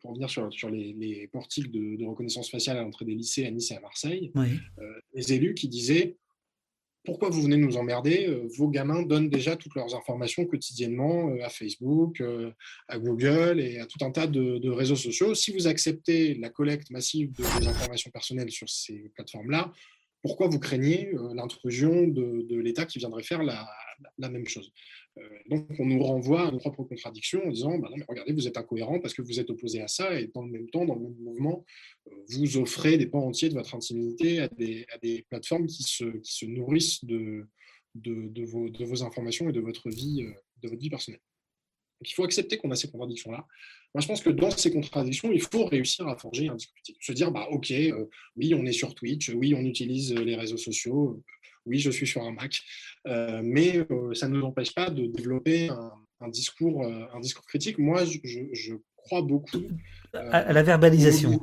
pour 0.00 0.10
revenir 0.10 0.28
sur, 0.28 0.70
les, 0.70 1.28
portiques 1.32 1.70
de, 1.70 2.04
reconnaissance 2.04 2.50
faciale 2.50 2.78
à 2.78 2.82
l'entrée 2.82 3.04
des 3.04 3.14
lycées 3.14 3.46
à 3.46 3.50
Nice 3.50 3.70
et 3.70 3.76
à 3.76 3.80
Marseille, 3.80 4.32
euh, 4.36 5.00
les 5.14 5.32
élus 5.32 5.54
qui 5.54 5.68
disaient 5.68 6.16
pourquoi 7.04 7.28
vous 7.28 7.42
venez 7.42 7.58
nous 7.58 7.76
emmerder 7.76 8.26
euh, 8.28 8.48
Vos 8.56 8.68
gamins 8.68 9.02
donnent 9.02 9.28
déjà 9.28 9.56
toutes 9.56 9.74
leurs 9.74 9.94
informations 9.94 10.46
quotidiennement 10.46 11.28
euh, 11.28 11.44
à 11.44 11.50
Facebook, 11.50 12.20
euh, 12.20 12.50
à 12.88 12.98
Google 12.98 13.60
et 13.60 13.78
à 13.78 13.86
tout 13.86 14.02
un 14.02 14.10
tas 14.10 14.26
de, 14.26 14.70
réseaux 14.70 14.96
sociaux. 14.96 15.34
Si 15.34 15.52
vous 15.52 15.66
acceptez 15.66 16.34
la 16.34 16.48
collecte 16.48 16.90
massive 16.90 17.30
de 17.32 17.42
vos 17.42 17.68
informations 17.68 18.10
personnelles 18.10 18.50
sur 18.50 18.68
ces 18.68 19.10
plateformes-là, 19.14 19.70
pourquoi 20.22 20.48
vous 20.48 20.58
craignez 20.58 21.12
l'intrusion 21.34 22.08
de, 22.08 22.56
l'État 22.56 22.86
qui 22.86 22.98
viendrait 22.98 23.22
faire 23.22 23.42
la, 23.42 23.68
même 24.18 24.48
chose? 24.48 24.72
euh, 24.72 25.03
donc, 25.48 25.66
on 25.78 25.86
nous 25.86 26.02
renvoie 26.02 26.48
à 26.48 26.50
nos 26.50 26.58
propres 26.58 26.84
contradictions 26.84 27.44
en 27.44 27.50
disant 27.50 27.78
bah 27.78 27.88
regardez, 28.08 28.32
vous 28.32 28.48
êtes 28.48 28.56
incohérent 28.56 28.98
parce 28.98 29.14
que 29.14 29.22
vous 29.22 29.38
êtes 29.38 29.50
opposé 29.50 29.80
à 29.80 29.88
ça, 29.88 30.18
et 30.18 30.30
dans 30.34 30.42
le 30.42 30.50
même 30.50 30.68
temps, 30.70 30.84
dans 30.84 30.94
le 30.94 31.02
même 31.02 31.16
mouvement, 31.20 31.64
euh, 32.08 32.14
vous 32.30 32.56
offrez 32.56 32.98
des 32.98 33.06
pans 33.06 33.24
entiers 33.26 33.48
de 33.48 33.54
votre 33.54 33.74
intimité 33.74 34.40
à 34.40 34.48
des, 34.48 35.26
plateformes 35.28 35.66
qui 35.66 35.82
se, 35.84 36.46
nourrissent 36.46 37.04
de, 37.04 37.46
vos, 37.94 39.02
informations 39.04 39.48
et 39.48 39.52
de 39.52 39.60
votre 39.60 39.88
vie, 39.88 40.22
euh, 40.22 40.32
de 40.62 40.68
votre 40.68 40.80
vie 40.80 40.90
personnelle. 40.90 41.20
Donc, 42.00 42.10
il 42.10 42.14
faut 42.14 42.24
accepter 42.24 42.56
qu'on 42.56 42.72
a 42.72 42.76
ces 42.76 42.90
contradictions-là. 42.90 43.46
Moi, 43.94 44.00
je 44.00 44.08
pense 44.08 44.20
que 44.20 44.30
dans 44.30 44.50
ces 44.50 44.72
contradictions, 44.72 45.30
il 45.30 45.40
faut 45.40 45.64
réussir 45.66 46.08
à 46.08 46.18
forger 46.18 46.48
un 46.48 46.56
discours 46.56 46.76
Se 47.00 47.12
dire, 47.12 47.30
bah, 47.30 47.46
OK, 47.52 47.72
oui, 48.36 48.54
on 48.54 48.66
est 48.66 48.72
sur 48.72 48.94
Twitch, 48.96 49.28
oui, 49.28 49.54
on 49.54 49.64
utilise 49.64 50.12
les 50.12 50.34
réseaux 50.34 50.56
sociaux, 50.56 51.22
oui, 51.66 51.78
je 51.78 51.90
suis 51.90 52.06
sur 52.06 52.22
un 52.22 52.32
Mac, 52.32 52.60
euh, 53.06 53.40
mais 53.42 53.78
euh, 53.90 54.14
ça 54.14 54.28
ne 54.28 54.36
nous 54.36 54.44
empêche 54.44 54.74
pas 54.74 54.90
de 54.90 55.06
développer 55.06 55.70
un, 56.20 56.28
discours, 56.28 56.84
euh, 56.84 57.06
un 57.12 57.20
discours 57.20 57.44
critique. 57.46 57.78
Moi, 57.78 58.04
je, 58.04 58.74
crois 58.96 59.22
beaucoup 59.22 59.62
à, 60.12 60.52
la 60.52 60.62
verbalisation. 60.62 61.40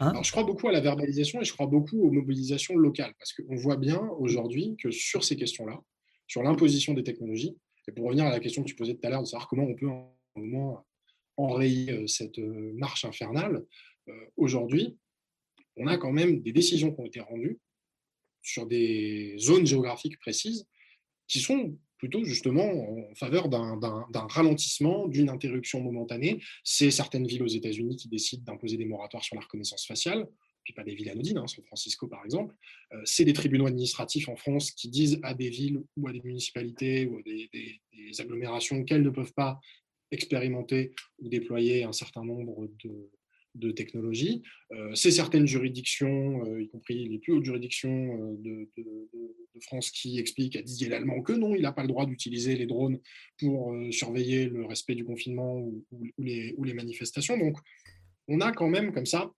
Hein? 0.00 0.12
Je 0.22 0.30
crois 0.32 0.44
beaucoup 0.44 0.68
à 0.68 0.72
la 0.72 0.80
verbalisation 0.80 1.40
et 1.40 1.44
je 1.44 1.52
crois 1.52 1.66
beaucoup 1.66 2.00
aux 2.02 2.10
mobilisations 2.10 2.76
locales 2.76 3.14
parce 3.18 3.32
qu'on 3.32 3.56
voit 3.56 3.76
bien 3.76 4.00
aujourd'hui 4.18 4.76
que 4.76 4.90
sur 4.90 5.22
ces 5.22 5.36
questions-là, 5.36 5.80
sur 6.26 6.42
l'imposition 6.42 6.94
des 6.94 7.04
technologies, 7.04 7.56
et 7.88 7.92
pour 7.92 8.06
revenir 8.06 8.26
à 8.26 8.30
la 8.30 8.40
question 8.40 8.62
que 8.62 8.68
tu 8.68 8.74
posais 8.74 8.94
tout 8.94 9.06
à 9.06 9.10
l'heure 9.10 9.22
de 9.22 9.26
savoir 9.26 9.48
comment 9.48 9.64
on 9.64 9.74
peut 9.74 9.86
au 9.86 10.40
moins 10.40 10.84
enrayer 11.36 12.06
cette 12.06 12.38
marche 12.38 13.04
infernale, 13.04 13.64
aujourd'hui, 14.36 14.96
on 15.76 15.86
a 15.86 15.96
quand 15.96 16.12
même 16.12 16.40
des 16.42 16.52
décisions 16.52 16.92
qui 16.92 17.00
ont 17.00 17.06
été 17.06 17.20
rendues 17.20 17.58
sur 18.42 18.66
des 18.66 19.36
zones 19.38 19.66
géographiques 19.66 20.18
précises 20.18 20.66
qui 21.28 21.40
sont 21.40 21.76
plutôt 21.98 22.24
justement 22.24 22.64
en 22.64 23.14
faveur 23.14 23.48
d'un 23.48 24.26
ralentissement, 24.28 25.06
d'une 25.06 25.28
interruption 25.28 25.80
momentanée. 25.80 26.40
C'est 26.64 26.90
certaines 26.90 27.28
villes 27.28 27.44
aux 27.44 27.48
États-Unis 27.48 27.96
qui 27.96 28.08
décident 28.08 28.42
d'imposer 28.42 28.76
des 28.76 28.84
moratoires 28.84 29.22
sur 29.22 29.36
la 29.36 29.42
reconnaissance 29.42 29.86
faciale, 29.86 30.26
puis 30.64 30.74
pas 30.74 30.82
des 30.82 30.96
villes 30.96 31.10
anodines, 31.10 31.38
hein, 31.38 31.46
San 31.46 31.64
Francisco 31.64 32.08
par 32.08 32.24
exemple. 32.24 32.56
Euh, 32.92 33.00
c'est 33.04 33.24
des 33.24 33.32
tribunaux 33.32 33.66
administratifs 33.66 34.28
en 34.28 34.34
France 34.34 34.72
qui 34.72 34.88
disent 34.88 35.20
à 35.22 35.32
des 35.32 35.48
villes 35.48 35.80
ou 35.96 36.08
à 36.08 36.12
des 36.12 36.20
municipalités 36.22 37.06
ou 37.06 37.18
à 37.18 37.22
des, 37.22 37.48
des 37.52 38.20
agglomérations 38.20 38.82
qu'elles 38.84 39.02
ne 39.02 39.10
peuvent 39.10 39.34
pas 39.34 39.60
expérimenter 40.10 40.94
ou 41.20 41.28
déployer 41.28 41.84
un 41.84 41.92
certain 41.92 42.24
nombre 42.24 42.68
de, 42.82 43.10
de 43.54 43.70
technologie. 43.70 44.42
Euh, 44.72 44.94
c'est 44.94 45.10
certaines 45.10 45.46
juridictions, 45.46 46.44
euh, 46.46 46.62
y 46.62 46.68
compris 46.68 47.08
les 47.08 47.18
plus 47.18 47.32
hautes 47.32 47.44
juridictions 47.44 48.36
euh, 48.46 48.66
de, 48.76 49.60
France, 49.60 49.90
qui 49.90 50.18
expliquent 50.18 50.56
à 50.56 50.62
Didier 50.62 50.88
Lallemand 50.88 51.22
que 51.22 51.32
non, 51.32 51.54
il 51.54 51.62
n'a 51.62 51.72
pas 51.72 51.82
le 51.82 51.88
droit 51.88 52.04
d'utiliser 52.04 52.56
les 52.56 52.66
drones 52.66 52.98
pour 53.38 53.72
surveiller 53.92 54.46
le 54.46 54.64
respect 54.64 54.96
du 54.96 55.04
confinement 55.04 55.56
ou, 55.56 55.84
les, 56.18 56.74
manifestations. 56.74 57.38
Donc, 57.38 57.58
on 58.26 58.40
a 58.40 58.50
quand 58.50 58.68
même 58.68 58.92
comme 58.92 59.06
ça 59.06 59.30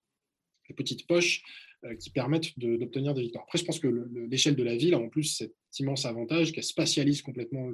des 0.66 0.74
petites 0.74 1.06
poches 1.06 1.42
qui 2.00 2.08
permettent 2.08 2.58
d'obtenir 2.58 3.12
des 3.12 3.20
victoires. 3.20 3.44
Après, 3.44 3.58
je 3.58 3.66
pense 3.66 3.80
que 3.80 4.08
l'échelle 4.30 4.56
de 4.56 4.62
la 4.62 4.76
ville 4.76 4.94
a 4.94 4.98
en 4.98 5.10
plus 5.10 5.24
cet 5.24 5.52
immense 5.78 6.06
avantage 6.06 6.52
qu'elle 6.52 6.64
spatialise 6.64 7.20
complètement 7.20 7.68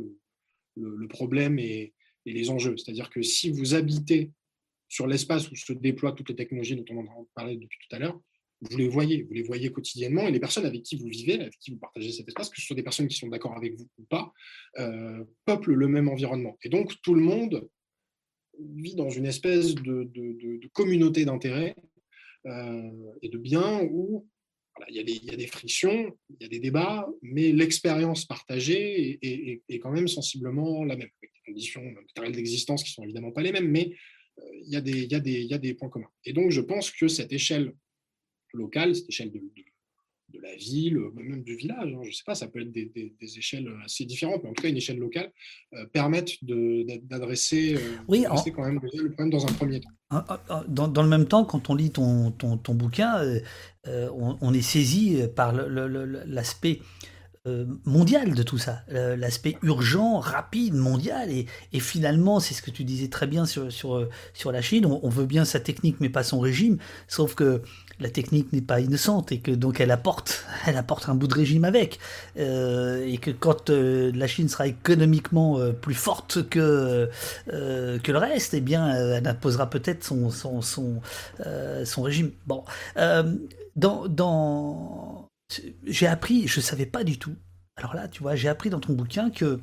le, 0.77 1.09
problème 1.09 1.61
et, 1.61 1.93
et 2.27 2.33
les 2.33 2.51
enjeux. 2.51 2.77
C'est-à-dire 2.77 3.11
que 3.11 3.23
si 3.23 3.51
vous 3.51 3.75
habitez 3.75 4.33
sur 4.91 5.07
l'espace 5.07 5.51
où 5.51 5.57
se 5.57 5.73
déploient 5.73 6.13
toutes 6.13 6.29
les 6.29 6.37
technologies 6.37 6.77
dont 6.77 6.85
on 6.91 7.07
en 7.07 7.29
parlait 7.35 7.57
depuis 7.57 7.79
tout 7.89 7.97
à 7.97 8.01
l'heure, 8.01 8.21
vous 8.61 8.77
les 8.77 8.89
voyez, 8.89 9.23
vous 9.23 9.33
les 9.33 9.43
voyez 9.43 9.71
quotidiennement, 9.71 10.27
et 10.29 10.33
les 10.33 10.41
personnes 10.41 10.67
avec 10.67 10.83
qui 10.83 10.97
vous 10.97 11.07
vivez, 11.07 11.35
avec 11.35 11.59
qui 11.59 11.71
vous 11.71 11.79
partagez 11.79 12.13
cet 12.13 12.29
espace, 12.29 12.51
que 12.51 12.61
ce 12.61 12.67
soit 12.67 12.77
des 12.77 12.83
personnes 12.83 13.09
qui 13.09 13.17
sont 13.17 13.29
d'accord 13.29 13.57
avec 13.57 13.75
vous 13.75 13.89
ou 13.99 14.05
pas, 14.05 14.33
euh, 14.79 15.25
peuplent 15.47 15.73
le 15.73 15.89
même 15.89 16.09
environnement. 16.09 16.59
Et 16.63 16.69
donc 16.69 16.93
tout 17.03 17.15
le 17.15 17.23
monde 17.23 17.69
vit 18.59 18.97
dans 18.97 19.09
une 19.09 19.25
espèce 19.25 19.75
de, 19.75 20.11
communauté 20.75 21.25
d'intérêts 21.25 21.75
euh, 22.47 22.91
et 23.23 23.29
de 23.29 23.39
biens 23.39 23.83
où 23.91 24.29
il, 24.89 24.97
y 24.97 25.31
a 25.31 25.37
des, 25.37 25.47
frictions, 25.47 26.17
il 26.31 26.43
y 26.43 26.45
a 26.45 26.49
des 26.49 26.61
débats, 26.61 27.09
mais 27.23 27.53
l'expérience 27.53 28.25
partagée 28.25 29.19
est, 29.23 29.79
quand 29.79 29.91
même 29.91 30.09
sensiblement 30.09 30.85
la 30.85 30.97
même, 30.97 31.09
avec 31.23 31.33
des 31.33 31.53
conditions 31.53 31.83
matérielles 31.85 32.35
d'existence 32.35 32.83
qui 32.83 32.91
sont 32.91 33.05
évidemment 33.05 33.31
pas 33.31 33.43
les 33.43 33.53
mêmes, 33.53 33.71
mais 33.71 33.95
il 34.63 34.73
y, 34.73 34.77
a 34.77 34.81
des, 34.81 35.07
y, 35.07 35.15
a 35.15 35.21
des, 35.21 35.43
y 35.43 35.55
a 35.55 35.59
des 35.59 35.75
points 35.75 35.89
communs. 35.89 36.11
Et 36.25 36.33
donc, 36.33 36.51
je 36.51 36.61
pense 36.61 36.91
que 36.91 37.09
cette 37.09 37.33
échelle 37.33 37.75
locale, 38.53 38.95
cette 38.95 39.09
échelle 39.09 39.33
de, 39.33 39.41
de 40.33 40.41
la 40.41 40.55
ville, 40.57 40.99
même 41.15 41.43
du 41.43 41.57
village, 41.57 41.93
hein, 41.93 42.01
je 42.03 42.09
ne 42.09 42.13
sais 42.13 42.23
pas, 42.25 42.35
ça 42.35 42.49
peut 42.49 42.61
être 42.61 42.73
des, 42.73 43.15
échelles 43.21 43.69
assez 43.85 44.05
différentes, 44.05 44.43
mais 44.43 44.51
en 44.51 44.53
tout 44.53 44.63
cas 44.63 44.69
une 44.69 44.77
échelle 44.77 44.99
locale, 44.99 45.33
permettent 45.93 46.43
d'adresser 46.43 47.79
oui, 48.09 48.25
quand 48.55 48.65
même 48.65 48.81
le 48.83 49.11
problème 49.11 49.31
dans 49.31 49.47
un 49.47 49.53
premier 49.53 49.81
temps. 49.81 49.91
Ah, 50.11 50.25
ah, 50.29 50.45
ah, 50.49 50.65
dans, 50.69 51.03
le 51.03 51.09
même 51.09 51.27
temps, 51.27 51.45
quand 51.45 51.71
on 51.71 51.75
lit 51.75 51.91
ton, 51.91 52.33
ton, 52.33 52.75
bouquin, 52.75 53.23
on, 53.87 54.55
est 54.55 54.63
saisi 54.63 55.21
par 55.35 55.53
l'aspect 55.53 56.81
euh, 56.81 56.85
mondial 57.87 58.35
de 58.35 58.43
tout 58.43 58.59
ça, 58.59 58.83
euh, 58.93 59.17
l'aspect 59.17 59.57
urgent, 59.63 60.19
rapide, 60.19 60.75
mondial, 60.75 61.31
et, 61.31 61.47
finalement, 61.81 62.39
c'est 62.39 62.53
ce 62.53 62.61
que 62.61 62.71
tu 62.71 62.85
disais 62.85 63.09
très 63.09 63.27
bien 63.27 63.47
sur, 63.47 63.73
sur, 63.73 63.97
euh, 63.97 64.11
sur 64.35 64.53
la 64.53 64.61
Chine, 64.61 64.85
on, 64.85 65.09
veut 65.09 65.25
bien 65.25 65.47
sa 65.47 65.59
technique 65.59 65.97
mais 66.01 66.11
pas 66.11 66.23
son 66.23 66.39
régime, 66.39 66.77
sauf 67.09 67.35
que 67.35 67.63
la 67.99 68.11
technique 68.11 68.53
n'est 68.53 68.61
pas 68.61 68.81
innocente 68.81 69.33
et 69.33 69.39
que 69.39 69.53
donc 69.53 69.81
elle 69.81 69.91
apporte, 69.91 70.45
elle 70.67 70.77
apporte 70.77 71.09
un 71.09 71.15
bout 71.15 71.29
de 71.29 71.35
régime 71.35 71.65
avec, 71.65 71.99
et 72.37 73.19
que 73.23 73.31
quand 73.31 73.71
la 73.71 74.27
Chine 74.27 74.51
sera 74.51 74.67
économiquement 74.67 75.59
plus 75.81 75.95
forte 75.95 76.47
que, 76.51 77.09
que 77.47 78.13
le 78.13 78.19
reste, 78.19 78.53
eh 78.53 78.61
bien, 78.61 78.91
elle 78.91 79.27
imposera 79.27 79.71
peut-être 79.71 80.05
son, 80.05 80.29
son, 80.29 80.61
son, 80.61 81.01
son, 81.85 82.03
régime. 82.03 82.33
Bon, 82.47 82.65
dans, 83.77 84.09
dans 84.09 85.30
j'ai 85.87 86.07
appris, 86.07 86.47
je 86.47 86.61
ne 86.61 86.65
savais 86.65 86.87
pas 86.87 87.05
du 87.05 87.19
tout. 87.19 87.35
Alors 87.77 87.95
là, 87.95 88.09
tu 88.09 88.23
vois, 88.23 88.37
j'ai 88.37 88.49
appris 88.49 88.71
dans 88.71 88.81
ton 88.81 88.93
bouquin 88.93 89.31
que 89.31 89.61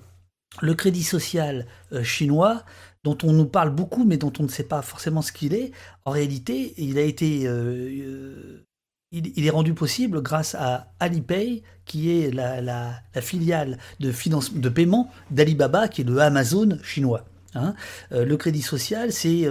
le 0.61 0.73
crédit 0.73 1.03
social 1.03 1.67
euh, 1.91 2.03
chinois, 2.03 2.63
dont 3.03 3.17
on 3.23 3.33
nous 3.33 3.45
parle 3.45 3.69
beaucoup, 3.69 4.05
mais 4.05 4.17
dont 4.17 4.33
on 4.39 4.43
ne 4.43 4.47
sait 4.47 4.63
pas 4.63 4.81
forcément 4.81 5.21
ce 5.21 5.31
qu'il 5.31 5.53
est, 5.53 5.71
en 6.05 6.11
réalité, 6.11 6.73
il 6.77 6.97
a 6.97 7.01
été, 7.01 7.47
euh, 7.47 7.53
euh, 7.53 8.65
il, 9.11 9.45
est 9.45 9.49
rendu 9.49 9.73
possible 9.73 10.21
grâce 10.21 10.55
à 10.55 10.93
Alipay, 10.99 11.63
qui 11.85 12.11
est 12.11 12.31
la, 12.31 13.01
filiale 13.21 13.77
de, 13.99 14.11
finance, 14.11 14.53
de 14.53 14.69
paiement 14.69 15.11
d'Alibaba, 15.31 15.87
qui 15.87 16.01
est 16.01 16.03
le 16.05 16.19
Amazon 16.19 16.77
chinois. 16.83 17.25
Hein. 17.57 17.73
le 18.11 18.35
crédit 18.37 18.61
social, 18.61 19.11
c'est, 19.11 19.45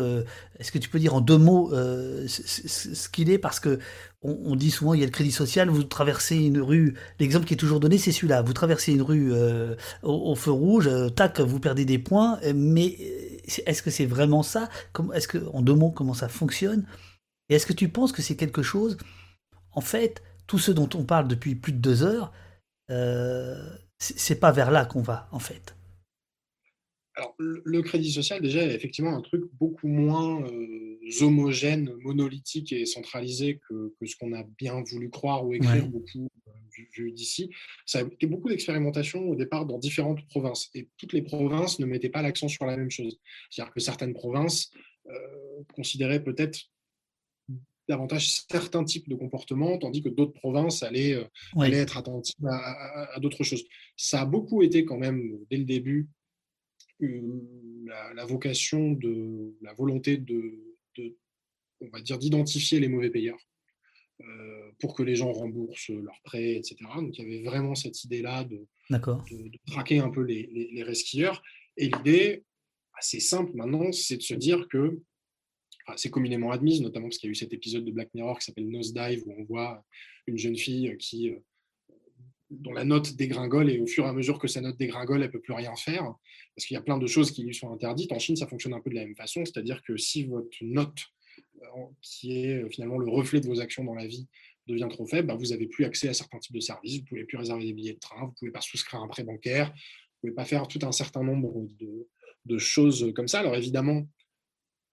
est-ce 0.58 0.72
que 0.72 0.78
tu 0.78 0.88
peux 0.88 0.98
dire 0.98 1.14
en 1.14 1.20
deux 1.20 1.38
mots 1.38 1.70
ce 1.72 3.08
qu'il 3.08 3.30
est? 3.30 3.38
Parce 3.38 3.60
que 3.60 3.78
on, 4.26 4.56
dit 4.56 4.70
souvent 4.70 4.94
il 4.94 5.00
y 5.00 5.02
a 5.02 5.06
le 5.06 5.12
crédit 5.12 5.32
social, 5.32 5.68
vous 5.68 5.84
traversez 5.84 6.36
une 6.36 6.60
rue, 6.60 6.94
l'exemple 7.20 7.46
qui 7.46 7.54
est 7.54 7.58
toujours 7.58 7.80
donné 7.80 7.98
c'est 7.98 8.12
celui-là, 8.12 8.42
vous 8.42 8.52
traversez 8.52 8.92
une 8.92 9.02
rue 9.02 9.32
euh, 9.32 9.74
au, 10.02 10.34
feu 10.34 10.50
rouge, 10.50 10.88
euh, 10.88 11.08
tac, 11.08 11.40
vous 11.40 11.60
perdez 11.60 11.84
des 11.84 11.98
points, 11.98 12.38
euh, 12.44 12.52
mais 12.54 12.96
est-ce 13.66 13.82
que 13.82 13.90
c'est 13.90 14.06
vraiment 14.06 14.42
ça? 14.42 14.68
Est-ce 15.14 15.28
que, 15.28 15.38
en 15.52 15.62
deux 15.62 15.74
mots, 15.74 15.90
comment 15.90 16.14
ça 16.14 16.28
fonctionne? 16.28 16.84
Et 17.48 17.54
est-ce 17.54 17.66
que 17.66 17.72
tu 17.72 17.88
penses 17.88 18.12
que 18.12 18.22
c'est 18.22 18.36
quelque 18.36 18.62
chose, 18.62 18.96
en 19.72 19.80
fait, 19.80 20.22
tout 20.46 20.58
ce 20.58 20.72
dont 20.72 20.88
on 20.94 21.04
parle 21.04 21.28
depuis 21.28 21.54
plus 21.54 21.72
de 21.72 21.78
deux 21.78 22.02
heures, 22.02 22.32
c'est 23.98 24.40
pas 24.40 24.52
vers 24.52 24.70
là 24.70 24.84
qu'on 24.84 25.02
va, 25.02 25.28
en 25.32 25.38
fait 25.38 25.75
alors, 27.16 27.34
le 27.38 27.80
crédit 27.80 28.12
social, 28.12 28.42
déjà, 28.42 28.62
est 28.62 28.74
effectivement 28.74 29.16
un 29.16 29.22
truc 29.22 29.44
beaucoup 29.54 29.88
moins 29.88 30.44
euh, 30.44 30.98
homogène, 31.22 31.94
monolithique 32.02 32.74
et 32.74 32.84
centralisé 32.84 33.58
que, 33.68 33.94
ce 34.04 34.16
qu'on 34.16 34.34
a 34.34 34.42
bien 34.42 34.82
voulu 34.82 35.08
croire 35.08 35.46
ou 35.46 35.54
écrire 35.54 35.88
beaucoup 35.88 36.28
euh, 36.48 36.52
vu, 36.94 37.12
d'ici. 37.12 37.50
Ça 37.86 38.00
a 38.00 38.02
été 38.02 38.26
beaucoup 38.26 38.50
d'expérimentation 38.50 39.26
au 39.30 39.34
départ 39.34 39.64
dans 39.64 39.78
différentes 39.78 40.26
provinces. 40.28 40.68
Et 40.74 40.90
toutes 40.98 41.14
les 41.14 41.22
provinces 41.22 41.78
ne 41.78 41.86
mettaient 41.86 42.10
pas 42.10 42.20
l'accent 42.20 42.48
sur 42.48 42.66
la 42.66 42.76
même 42.76 42.90
chose. 42.90 43.18
C'est-à-dire 43.48 43.72
que 43.72 43.80
certaines 43.80 44.12
provinces 44.12 44.70
euh, 45.06 45.62
considéraient 45.74 46.22
peut-être 46.22 46.60
davantage 47.88 48.44
certains 48.50 48.84
types 48.84 49.08
de 49.08 49.14
comportements, 49.14 49.78
tandis 49.78 50.02
que 50.02 50.10
d'autres 50.10 50.34
provinces 50.34 50.82
allaient, 50.82 51.24
être 51.62 51.96
attentives 51.96 52.44
à 52.44 53.18
d'autres 53.20 53.44
choses. 53.44 53.64
Ça 53.96 54.22
a 54.22 54.26
beaucoup 54.26 54.62
été 54.62 54.84
quand 54.84 54.98
même, 54.98 55.38
dès 55.48 55.56
le 55.56 55.64
début, 55.64 56.08
la, 57.00 58.24
vocation 58.24 58.92
de 58.92 59.54
la 59.62 59.72
volonté 59.74 60.16
de, 60.16 60.76
on 61.80 61.88
va 61.88 62.00
dire 62.00 62.18
d'identifier 62.18 62.80
les 62.80 62.88
mauvais 62.88 63.10
payeurs 63.10 63.38
euh, 64.22 64.70
pour 64.80 64.94
que 64.94 65.02
les 65.02 65.14
gens 65.14 65.30
remboursent 65.30 65.90
leurs 65.90 66.20
prêts, 66.24 66.56
etc. 66.56 66.76
Donc 66.96 67.18
il 67.18 67.24
y 67.24 67.34
avait 67.34 67.44
vraiment 67.44 67.74
cette 67.74 68.02
idée-là 68.04 68.44
de, 68.44 68.66
de, 68.90 69.58
traquer 69.66 69.98
un 69.98 70.10
peu 70.10 70.22
les, 70.22 70.46
les, 70.72 70.82
resquilleurs. 70.82 71.42
Et 71.76 71.88
l'idée, 71.88 72.44
assez 72.94 73.20
simple 73.20 73.52
maintenant, 73.54 73.92
c'est 73.92 74.16
de 74.16 74.22
se 74.22 74.34
dire 74.34 74.66
que 74.68 74.98
c'est 75.96 76.10
communément 76.10 76.50
admise, 76.50 76.80
notamment 76.80 77.06
parce 77.06 77.18
qu'il 77.18 77.28
y 77.28 77.30
a 77.30 77.32
eu 77.32 77.36
cet 77.36 77.52
épisode 77.52 77.84
de 77.84 77.92
Black 77.92 78.12
Mirror 78.14 78.38
qui 78.38 78.46
s'appelle 78.46 78.68
Nosedive, 78.68 79.22
où 79.26 79.34
on 79.38 79.44
voit 79.44 79.84
une 80.26 80.38
jeune 80.38 80.56
fille 80.56 80.96
qui 80.98 81.30
euh, 81.30 81.38
dont 82.50 82.72
la 82.72 82.84
note 82.84 83.14
dégringole 83.16 83.70
et 83.70 83.80
au 83.80 83.86
fur 83.86 84.04
et 84.04 84.08
à 84.08 84.12
mesure 84.12 84.38
que 84.38 84.46
sa 84.46 84.60
note 84.60 84.76
dégringole, 84.76 85.20
elle 85.20 85.26
ne 85.26 85.32
peut 85.32 85.40
plus 85.40 85.52
rien 85.52 85.74
faire 85.76 86.14
parce 86.54 86.66
qu'il 86.66 86.74
y 86.74 86.78
a 86.78 86.82
plein 86.82 86.98
de 86.98 87.06
choses 87.06 87.30
qui 87.30 87.42
lui 87.42 87.54
sont 87.54 87.72
interdites. 87.72 88.12
En 88.12 88.18
Chine, 88.18 88.36
ça 88.36 88.46
fonctionne 88.46 88.74
un 88.74 88.80
peu 88.80 88.90
de 88.90 88.94
la 88.94 89.04
même 89.04 89.16
façon, 89.16 89.44
c'est-à-dire 89.44 89.82
que 89.82 89.96
si 89.96 90.24
votre 90.24 90.56
note, 90.62 90.98
euh, 91.62 91.66
qui 92.00 92.44
est 92.44 92.62
euh, 92.62 92.68
finalement 92.70 92.98
le 92.98 93.08
reflet 93.08 93.40
de 93.40 93.46
vos 93.46 93.60
actions 93.60 93.84
dans 93.84 93.94
la 93.94 94.06
vie, 94.06 94.26
devient 94.66 94.88
trop 94.90 95.06
faible, 95.06 95.28
bah, 95.28 95.34
vous 95.34 95.46
n'avez 95.46 95.66
plus 95.66 95.84
accès 95.84 96.08
à 96.08 96.14
certains 96.14 96.38
types 96.38 96.54
de 96.54 96.60
services, 96.60 96.96
vous 96.96 97.02
ne 97.02 97.06
pouvez 97.06 97.24
plus 97.24 97.36
réserver 97.36 97.64
des 97.64 97.72
billets 97.72 97.94
de 97.94 97.98
train, 97.98 98.20
vous 98.20 98.30
ne 98.30 98.34
pouvez 98.38 98.50
pas 98.50 98.60
souscrire 98.60 99.00
un 99.00 99.08
prêt 99.08 99.22
bancaire, 99.22 99.68
vous 99.68 100.28
ne 100.28 100.32
pouvez 100.32 100.34
pas 100.34 100.44
faire 100.44 100.66
tout 100.66 100.80
un 100.82 100.92
certain 100.92 101.22
nombre 101.22 101.66
de 102.44 102.58
choses 102.58 103.12
comme 103.14 103.28
ça. 103.28 103.40
Alors 103.40 103.54
évidemment, 103.54 104.08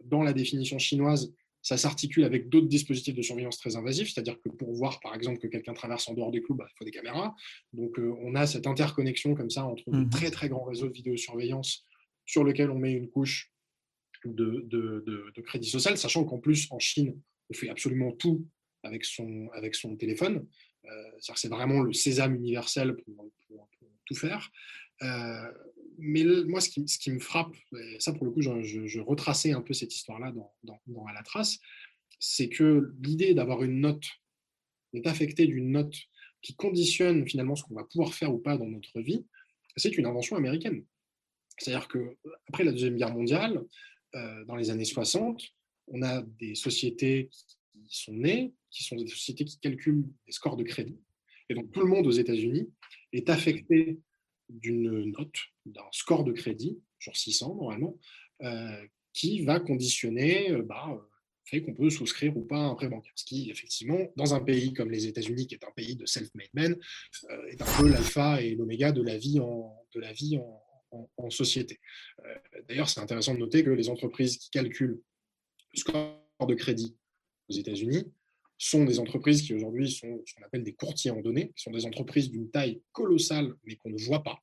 dans 0.03 0.21
la 0.21 0.33
définition 0.33 0.77
chinoise, 0.77 1.33
ça 1.63 1.77
s'articule 1.77 2.25
avec 2.25 2.49
d'autres 2.49 2.67
dispositifs 2.67 3.15
de 3.15 3.21
surveillance 3.21 3.57
très 3.57 3.77
invasifs, 3.77 4.13
c'est-à-dire 4.13 4.39
que 4.41 4.49
pour 4.49 4.73
voir, 4.73 4.99
par 4.99 5.15
exemple, 5.15 5.39
que 5.39 5.47
quelqu'un 5.47 5.73
traverse 5.73 6.07
en 6.09 6.13
dehors 6.13 6.29
des 6.29 6.41
clous, 6.41 6.55
bah, 6.55 6.67
il 6.69 6.77
faut 6.77 6.83
des 6.83 6.91
caméras. 6.91 7.33
Donc, 7.71 7.97
euh, 7.97 8.13
on 8.21 8.35
a 8.35 8.45
cette 8.45 8.67
interconnexion 8.67 9.33
comme 9.33 9.49
ça 9.49 9.63
entre 9.63 9.89
de 9.89 9.97
mmh 9.97 10.09
très, 10.09 10.29
très 10.29 10.49
grands 10.49 10.65
réseaux 10.65 10.89
de 10.89 10.93
vidéosurveillance 10.93 11.85
sur 12.25 12.43
lequel 12.43 12.69
on 12.69 12.77
met 12.77 12.91
une 12.91 13.09
couche 13.09 13.51
de, 14.25 14.67
de, 14.69 15.41
crédit 15.41 15.69
social, 15.69 15.97
sachant 15.97 16.25
qu'en 16.25 16.37
plus, 16.37 16.67
en 16.69 16.79
Chine, 16.79 17.17
on 17.49 17.53
fait 17.53 17.69
absolument 17.69 18.11
tout 18.11 18.45
avec 18.83 19.05
son, 19.05 19.49
avec 19.53 19.75
son 19.75 19.95
téléphone. 19.95 20.45
Euh, 20.85 21.11
c'est 21.35 21.49
vraiment 21.49 21.81
le 21.81 21.93
sésame 21.93 22.35
universel 22.35 22.95
pour, 22.97 23.29
tout 24.05 24.15
faire. 24.15 24.51
Euh, 25.01 25.51
mais 26.03 26.23
moi, 26.45 26.59
ce 26.59 26.69
qui, 26.69 27.11
me 27.11 27.19
frappe, 27.19 27.55
et 27.77 27.99
ça 27.99 28.11
pour 28.13 28.25
le 28.25 28.31
coup, 28.31 28.41
je, 28.41 28.99
retraçais 28.99 29.51
un 29.51 29.61
peu 29.61 29.73
cette 29.73 29.95
histoire-là 29.95 30.31
dans, 30.31 30.51
dans, 30.63 31.05
À 31.05 31.13
la 31.13 31.23
trace, 31.23 31.59
c'est 32.19 32.49
que 32.49 32.93
l'idée 33.01 33.33
d'avoir 33.33 33.63
une 33.63 33.79
note, 33.79 34.05
d'être 34.93 35.07
affecté 35.07 35.47
d'une 35.47 35.71
note 35.71 35.95
qui 36.41 36.55
conditionne 36.55 37.27
finalement 37.27 37.55
ce 37.55 37.63
qu'on 37.63 37.75
va 37.75 37.85
pouvoir 37.85 38.13
faire 38.13 38.33
ou 38.33 38.37
pas 38.37 38.57
dans 38.57 38.67
notre 38.67 38.99
vie, 38.99 39.25
c'est 39.77 39.97
une 39.97 40.05
invention 40.05 40.35
américaine. 40.35 40.85
C'est-à-dire 41.57 41.87
que 41.87 42.17
après 42.47 42.63
la 42.63 42.71
Deuxième 42.71 42.97
Guerre 42.97 43.13
mondiale, 43.13 43.63
euh, 44.15 44.45
dans 44.45 44.55
les 44.55 44.69
années 44.69 44.85
60, 44.85 45.41
on 45.87 46.01
a 46.01 46.21
des 46.21 46.55
sociétés 46.55 47.29
qui 47.87 47.97
sont 47.97 48.13
nées, 48.13 48.53
qui 48.69 48.83
sont 48.83 48.95
des 48.95 49.07
sociétés 49.07 49.45
qui 49.45 49.59
calculent 49.59 50.05
des 50.25 50.31
scores 50.31 50.57
de 50.57 50.63
crédit. 50.63 50.99
Et 51.49 51.55
donc 51.55 51.71
tout 51.71 51.81
le 51.81 51.87
monde 51.87 52.07
aux 52.07 52.11
États-Unis 52.11 52.69
est 53.13 53.29
affecté 53.29 53.99
d'une 54.53 55.11
note, 55.11 55.35
d'un 55.65 55.87
score 55.91 56.23
de 56.23 56.31
crédit, 56.31 56.79
sur 56.99 57.15
600 57.15 57.55
normalement, 57.55 57.97
euh, 58.41 58.87
qui 59.13 59.43
va 59.43 59.59
conditionner 59.59 60.51
euh, 60.51 60.63
bah, 60.63 60.87
le 60.89 61.01
fait 61.45 61.61
qu'on 61.61 61.73
peut 61.73 61.89
souscrire 61.89 62.35
ou 62.37 62.45
pas 62.45 62.59
un 62.59 62.75
prêt 62.75 62.87
bancaire. 62.87 63.13
Ce 63.15 63.25
qui, 63.25 63.49
effectivement, 63.49 63.99
dans 64.15 64.33
un 64.33 64.39
pays 64.39 64.73
comme 64.73 64.89
les 64.89 65.07
États-Unis, 65.07 65.47
qui 65.47 65.55
est 65.55 65.65
un 65.65 65.71
pays 65.71 65.95
de 65.95 66.05
self-made 66.05 66.49
men, 66.53 66.77
euh, 67.29 67.45
est 67.47 67.61
un 67.61 67.77
peu 67.77 67.89
l'alpha 67.89 68.41
et 68.41 68.55
l'oméga 68.55 68.91
de 68.91 69.01
la 69.01 69.17
vie 69.17 69.39
en, 69.39 69.75
de 69.93 69.99
la 69.99 70.13
vie 70.13 70.37
en, 70.37 70.59
société. 71.31 71.79
D'ailleurs, 72.67 72.87
c'est 72.87 72.99
intéressant 72.99 73.33
de 73.33 73.39
noter 73.39 73.63
que 73.63 73.71
les 73.71 73.89
entreprises 73.89 74.37
qui 74.37 74.51
calculent 74.51 75.01
le 75.73 75.79
score 75.79 76.19
de 76.47 76.53
crédit 76.53 76.95
aux 77.49 77.53
États-Unis 77.53 78.13
sont 78.69 78.85
des 78.85 78.99
entreprises 78.99 79.41
qui 79.41 79.53
aujourd'hui 79.53 79.91
sont 79.91 80.21
ce 80.25 80.33
qu'on 80.33 80.43
appelle 80.43 80.63
des 80.63 80.73
courtiers 80.73 81.11
en 81.11 81.21
données, 81.21 81.51
qui 81.55 81.63
sont 81.63 81.71
des 81.71 81.85
entreprises 81.85 82.29
d'une 82.29 82.49
taille 82.49 82.81
colossale, 82.91 83.53
mais 83.65 83.75
qu'on 83.75 83.89
ne 83.89 84.01
voit 84.01 84.23
pas, 84.23 84.39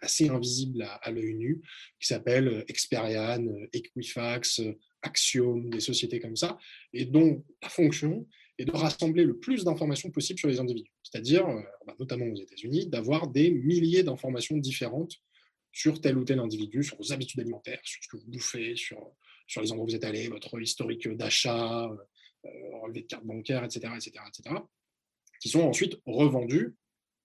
assez 0.00 0.28
invisible 0.28 0.82
à, 0.82 1.10
l'œil 1.10 1.34
nu, 1.34 1.60
qui 2.00 2.06
s'appellent 2.06 2.48
euh, 2.48 2.64
Experian, 2.68 3.46
euh, 3.46 3.68
Equifax, 3.72 4.60
euh, 4.60 4.72
Axiom, 5.02 5.70
des 5.70 5.80
sociétés 5.80 6.20
comme 6.20 6.36
ça, 6.36 6.58
et 6.92 7.04
dont 7.04 7.44
la 7.62 7.68
fonction 7.68 8.26
est 8.58 8.64
de 8.64 8.72
rassembler 8.72 9.24
le 9.24 9.38
plus 9.38 9.64
d'informations 9.64 10.10
possible 10.10 10.38
sur 10.38 10.48
les 10.48 10.60
individus. 10.60 10.90
C'est-à-dire, 11.02 11.46
bah, 11.86 11.94
notamment 11.98 12.26
aux 12.26 12.36
États-Unis, 12.36 12.88
d'avoir 12.88 13.28
des 13.28 13.50
milliers 13.50 14.02
d'informations 14.02 14.58
différentes 14.58 15.14
sur 15.72 16.00
tel 16.00 16.18
ou 16.18 16.24
tel 16.24 16.38
individu, 16.40 16.82
sur 16.82 16.98
vos 16.98 17.12
habitudes 17.12 17.40
alimentaires, 17.40 17.80
sur 17.84 18.02
ce 18.02 18.08
que 18.08 18.16
vous 18.18 18.26
bouffez, 18.28 18.76
sur, 18.76 19.14
sur 19.46 19.62
les 19.62 19.72
endroits 19.72 19.86
où 19.86 19.88
vous 19.88 19.96
êtes 19.96 20.04
allé, 20.04 20.28
votre 20.28 20.60
historique 20.60 21.08
d'achat, 21.08 21.88
euh, 22.46 22.78
relevé 22.82 23.02
de 23.02 23.06
carte 23.06 23.24
bancaire, 23.24 23.64
etc., 23.64 23.92
etc., 23.94 24.12
etc., 24.28 24.56
qui 25.40 25.48
sont 25.48 25.62
ensuite 25.62 25.98
revendus 26.06 26.76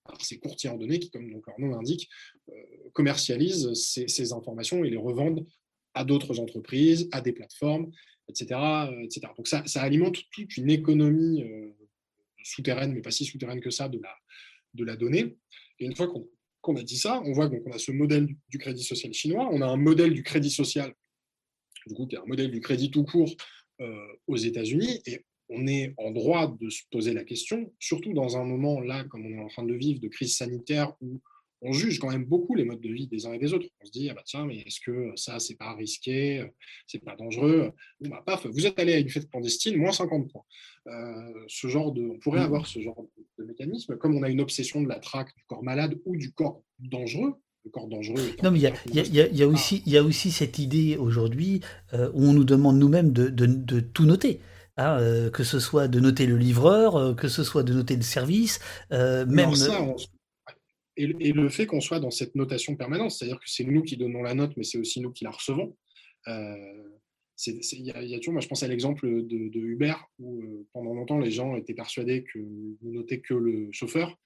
par 0.06 0.24
ces 0.24 0.38
courtiers 0.40 0.70
en 0.70 0.78
données 0.78 1.00
qui, 1.00 1.10
comme 1.10 1.30
leur 1.30 1.60
nom 1.60 1.70
l'indique, 1.70 2.10
euh, 2.50 2.54
commercialisent 2.94 3.74
ces, 3.74 4.34
informations 4.34 4.84
et 4.84 4.90
les 4.90 4.98
revendent 4.98 5.46
à 5.94 6.04
d'autres 6.04 6.40
entreprises, 6.40 7.10
à 7.12 7.22
des 7.22 7.34
plateformes, 7.34 7.92
etc. 8.28 8.60
etc. 9.04 9.28
Donc 9.38 9.48
ça, 9.48 9.64
alimente 9.82 10.18
toute 10.32 10.58
une 10.58 10.70
économie 10.70 11.44
euh, 11.44 11.72
souterraine, 12.44 12.94
mais 12.94 13.02
pas 13.02 13.12
si 13.12 13.26
souterraine 13.26 13.62
que 13.62 13.72
ça, 13.72 13.90
de 13.90 14.00
la, 14.00 14.16
de 14.74 14.84
la 14.84 14.96
donnée. 14.96 15.38
Et 15.80 15.86
une 15.86 15.96
fois 15.96 16.12
qu'on 16.62 16.76
a 16.76 16.84
dit 16.84 16.98
ça, 16.98 17.22
on 17.26 17.32
voit 17.34 17.50
qu'on 17.50 17.72
a 17.72 17.80
ce 17.80 17.92
modèle 17.92 18.28
du, 18.50 18.58
crédit 18.58 18.84
social 18.84 19.14
chinois, 19.14 19.50
on 19.52 19.62
a 19.62 19.68
un 19.68 19.78
modèle 19.78 20.14
du 20.14 20.24
crédit 20.24 20.52
social, 20.52 20.94
du 21.88 21.94
coup, 21.94 22.08
qui 22.08 22.16
est 22.16 22.20
un 22.20 22.26
modèle 22.26 22.52
du 22.52 22.62
crédit 22.62 22.92
tout 22.92 23.04
court 23.04 23.34
aux 24.28 24.38
États-Unis, 24.38 25.02
et 25.06 25.26
on 25.50 25.68
est 25.68 25.94
en 25.98 26.12
droit 26.12 26.56
de 26.60 26.70
se 26.70 26.84
poser 26.92 27.14
la 27.14 27.24
question, 27.24 27.72
surtout 27.80 28.14
dans 28.14 28.38
un 28.38 28.44
moment 28.44 28.80
là, 28.82 29.04
comme 29.06 29.26
on 29.26 29.30
est 29.30 29.44
en 29.44 29.48
train 29.48 29.64
de 29.64 29.74
vivre, 29.74 30.00
de 30.00 30.08
crise 30.08 30.36
sanitaire, 30.38 30.94
où 31.02 31.22
on 31.62 31.72
juge 31.72 32.00
quand 32.00 32.10
même 32.10 32.26
beaucoup 32.26 32.54
les 32.54 32.64
modes 32.64 32.82
de 32.82 32.92
vie 32.92 33.08
des 33.08 33.26
uns 33.26 33.34
et 33.34 33.40
des 33.40 33.54
autres. 33.54 33.68
On 33.82 33.86
se 33.86 33.92
dit, 33.92 34.10
ah 34.10 34.14
bah 34.14 34.22
tiens, 34.26 34.46
mais 34.46 34.58
est-ce 34.58 34.80
que 34.80 35.12
ça, 35.16 35.40
c'est 35.40 35.56
pas 35.56 35.74
risqué, 35.74 36.46
c'est 36.86 37.04
pas 37.04 37.16
dangereux 37.16 37.72
bon, 38.00 38.10
bah, 38.10 38.24
paf, 38.26 38.46
vous 38.46 38.66
êtes 38.66 38.80
allé 38.80 38.94
à 38.94 39.00
une 39.00 39.10
fête 39.10 39.30
clandestine, 39.30 39.78
moins 39.78 39.92
50 39.92 40.32
points. 40.32 40.44
Euh, 40.88 41.46
ce 41.48 41.68
genre 41.68 41.92
de, 41.92 42.04
on 42.04 42.20
pourrait 42.20 42.42
mmh. 42.42 42.44
avoir 42.44 42.68
ce 42.68 42.80
genre 42.80 43.08
de 43.40 43.44
mécanisme, 43.44 43.98
comme 43.98 44.16
on 44.16 44.24
a 44.24 44.30
une 44.30 44.42
obsession 44.42 44.82
de 44.82 44.88
la 44.88 45.00
traque 45.00 45.36
du 45.36 45.44
corps 45.46 45.64
malade 45.64 46.00
ou 46.06 46.16
du 46.16 46.32
corps 46.32 46.62
dangereux, 46.80 47.34
le 47.66 47.72
corps 47.72 47.88
dangereux. 47.88 48.22
Non, 48.44 48.52
mais 48.52 48.60
il 48.60 48.64
y, 48.64 49.44
a, 49.44 49.48
aussi, 49.48 49.84
il 49.86 49.92
y 49.92 49.98
a 49.98 50.04
aussi 50.04 50.32
cette 50.32 50.60
idée 50.60 50.96
aujourd'hui 50.98 51.62
euh, 51.94 52.10
où 52.14 52.24
on 52.24 52.34
nous 52.34 52.46
demande 52.46 52.78
nous-mêmes 52.78 53.12
de, 53.12 53.80
tout 53.80 54.06
noter. 54.06 54.40
Hein, 54.78 54.98
euh, 55.00 55.30
que 55.30 55.46
ce 55.46 55.60
soit 55.60 55.88
de 55.88 56.02
noter 56.02 56.26
le 56.26 56.36
livreur, 56.36 57.16
que 57.16 57.30
ce 57.30 57.44
soit 57.44 57.64
de 57.64 57.74
noter 57.74 57.96
le 57.96 58.02
service, 58.02 58.60
même. 58.92 59.56
Ça, 59.56 59.80
et, 60.98 61.34
le 61.34 61.50
fait 61.50 61.66
qu'on 61.66 61.82
soit 61.82 62.00
dans 62.00 62.12
cette 62.12 62.36
notation 62.36 62.76
permanente, 62.76 63.12
c'est-à-dire 63.12 63.40
que 63.40 63.50
c'est 63.50 63.64
nous 63.64 63.84
qui 63.84 63.98
donnons 63.98 64.24
la 64.24 64.34
note, 64.34 64.56
mais 64.58 64.64
c'est 64.64 64.78
aussi 64.78 65.02
nous 65.02 65.12
qui 65.12 65.24
la 65.24 65.32
recevons. 65.32 65.76
Euh, 66.28 66.84
il 67.48 67.82
y, 67.82 67.92
a 67.92 68.18
toujours, 68.18 68.34
moi 68.34 68.42
je 68.42 68.48
pense 68.48 68.64
à 68.64 68.68
l'exemple 68.68 69.06
de, 69.06 69.60
Uber, 69.60 69.94
où 70.20 70.42
euh, 70.42 70.66
pendant 70.72 70.94
longtemps 70.94 71.20
les 71.20 71.32
gens 71.32 71.58
étaient 71.58 71.74
persuadés 71.74 72.24
que 72.24 72.40
ne 72.40 72.92
notait 72.92 73.20
que 73.20 73.34
le 73.34 73.68
chauffeur. 73.72 74.18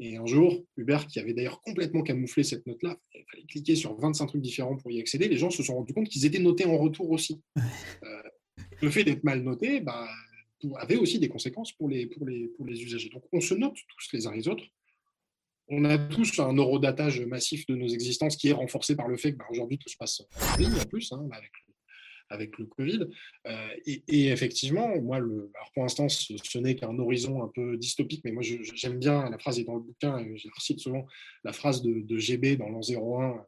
Et 0.00 0.16
un 0.16 0.26
jour, 0.26 0.64
Uber, 0.76 0.98
qui 1.08 1.18
avait 1.18 1.34
d'ailleurs 1.34 1.60
complètement 1.60 2.02
camouflé 2.02 2.44
cette 2.44 2.66
note-là, 2.66 2.96
il 3.14 3.24
fallait 3.30 3.44
cliquer 3.44 3.74
sur 3.74 3.98
25 3.98 4.26
trucs 4.26 4.42
différents 4.42 4.76
pour 4.76 4.92
y 4.92 5.00
accéder, 5.00 5.28
les 5.28 5.36
gens 5.36 5.50
se 5.50 5.62
sont 5.62 5.74
rendus 5.74 5.92
compte 5.92 6.08
qu'ils 6.08 6.24
étaient 6.24 6.38
notés 6.38 6.64
en 6.64 6.78
retour 6.78 7.10
aussi. 7.10 7.40
Euh, 7.56 8.22
le 8.80 8.90
fait 8.90 9.02
d'être 9.02 9.24
mal 9.24 9.42
noté 9.42 9.80
bah, 9.80 10.08
avait 10.76 10.96
aussi 10.96 11.18
des 11.18 11.28
conséquences 11.28 11.72
pour 11.72 11.88
les, 11.88 12.06
pour, 12.06 12.26
les, 12.26 12.46
pour 12.56 12.64
les 12.64 12.80
usagers. 12.80 13.08
Donc 13.08 13.24
on 13.32 13.40
se 13.40 13.54
note 13.54 13.74
tous 13.74 14.16
les 14.16 14.26
uns 14.26 14.32
les 14.32 14.46
autres 14.46 14.64
on 15.68 15.84
a 15.84 15.98
tous 15.98 16.38
un 16.38 16.52
neurodatage 16.52 17.20
massif 17.22 17.66
de 17.66 17.74
nos 17.74 17.88
existences 17.88 18.36
qui 18.36 18.48
est 18.48 18.52
renforcé 18.52 18.96
par 18.96 19.08
le 19.08 19.16
fait 19.16 19.32
que 19.32 19.38
bah, 19.38 19.46
aujourd'hui 19.50 19.78
tout 19.78 19.88
se 19.88 19.96
passe 19.96 20.22
en 20.54 20.56
ligne 20.56 20.74
en 20.74 20.84
plus, 20.86 21.12
hein, 21.12 21.28
avec, 21.32 21.52
le, 22.30 22.66
Covid. 22.66 23.06
Euh, 23.46 23.68
et, 23.86 24.28
effectivement, 24.28 25.00
moi, 25.00 25.18
le, 25.18 25.50
alors 25.54 25.70
pour 25.72 25.82
l'instant, 25.82 26.08
ce, 26.08 26.58
n'est 26.58 26.74
qu'un 26.74 26.98
horizon 26.98 27.42
un 27.42 27.48
peu 27.48 27.76
dystopique, 27.76 28.22
mais 28.24 28.32
moi 28.32 28.42
j'aime 28.42 28.98
bien, 28.98 29.28
la 29.30 29.38
phrase 29.38 29.58
est 29.58 29.64
dans 29.64 29.74
le 29.74 29.80
bouquin, 29.80 30.18
et 30.18 30.36
je 30.36 30.48
recite 30.54 30.80
souvent 30.80 31.06
la 31.44 31.52
phrase 31.52 31.82
de, 31.82 32.18
GB 32.18 32.56
dans 32.56 32.68
l'an 32.68 32.80
01, 32.80 33.44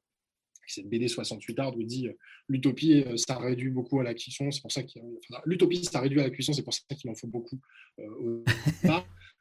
cette 0.67 0.89
BD 0.89 1.09
68 1.09 1.59
art 1.59 1.77
où 1.77 1.81
il 1.81 1.87
dit 1.87 2.07
euh, 2.07 2.13
l'utopie 2.49 3.03
euh, 3.03 3.17
ça 3.17 3.37
réduit 3.39 3.71
beaucoup 3.71 3.99
à 3.99 4.05
la 4.05 4.15
cuisson 4.15 4.53
c'est 4.53 4.61
pour 4.61 4.71
ça 4.71 4.85
qu'il 4.85 5.03
l'utopie 5.45 5.85
ça 5.85 5.99
réduit 5.99 6.21
à 6.21 6.23
la 6.23 6.31
cuisson 6.31 6.53
c'est 6.53 6.63
pour 6.63 6.73
ça 6.73 6.83
qu'il 6.95 7.11
en 7.11 7.17
faut 7.17 7.27
beaucoup 7.27 7.59
au 7.99 8.45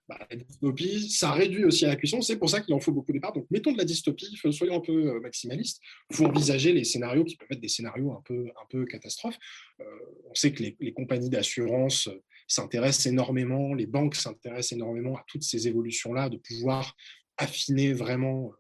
bah, 0.10 0.18
la 0.32 0.38
dystopie, 0.38 1.08
ça 1.12 1.32
réduit 1.34 1.66
aussi 1.66 1.86
à 1.86 1.90
la 1.90 1.96
cuisson. 1.96 2.20
C'est 2.22 2.38
pour 2.38 2.50
ça 2.50 2.62
qu'il 2.62 2.74
en 2.74 2.80
faut 2.80 2.92
beaucoup 2.92 3.14
de 3.14 3.20
parts. 3.20 3.32
Donc, 3.32 3.46
mettons 3.52 3.72
de 3.72 3.78
la 3.78 3.86
dystopie, 3.86 4.36
soyons 4.52 4.78
un 4.78 4.80
peu 4.80 4.92
euh, 4.92 5.20
maximalistes. 5.20 5.80
Il 6.10 6.16
faut 6.16 6.26
envisager 6.26 6.74
les 6.74 6.84
scénarios 6.84 7.24
qui 7.24 7.36
peuvent 7.36 7.52
être 7.52 7.62
des 7.62 7.68
scénarios 7.68 8.12
un 8.12 8.22
peu, 8.26 8.48
un 8.48 8.66
peu 8.72 8.86
catastrophes. 8.86 9.38
Euh, 9.80 9.84
on 10.28 10.34
sait 10.34 10.52
que 10.52 10.64
les, 10.64 10.94
compagnies 10.94 11.30
d'assurance 11.30 12.08
euh, 12.08 12.24
s'intéressent 12.48 13.06
énormément, 13.06 13.76
les 13.76 13.86
banques 13.86 14.16
s'intéressent 14.16 14.72
énormément 14.72 15.16
à 15.16 15.24
toutes 15.28 15.44
ces 15.44 15.68
évolutions-là, 15.68 16.30
de 16.30 16.38
pouvoir 16.38 16.96
affiner 17.38 17.94
vraiment 17.94 18.52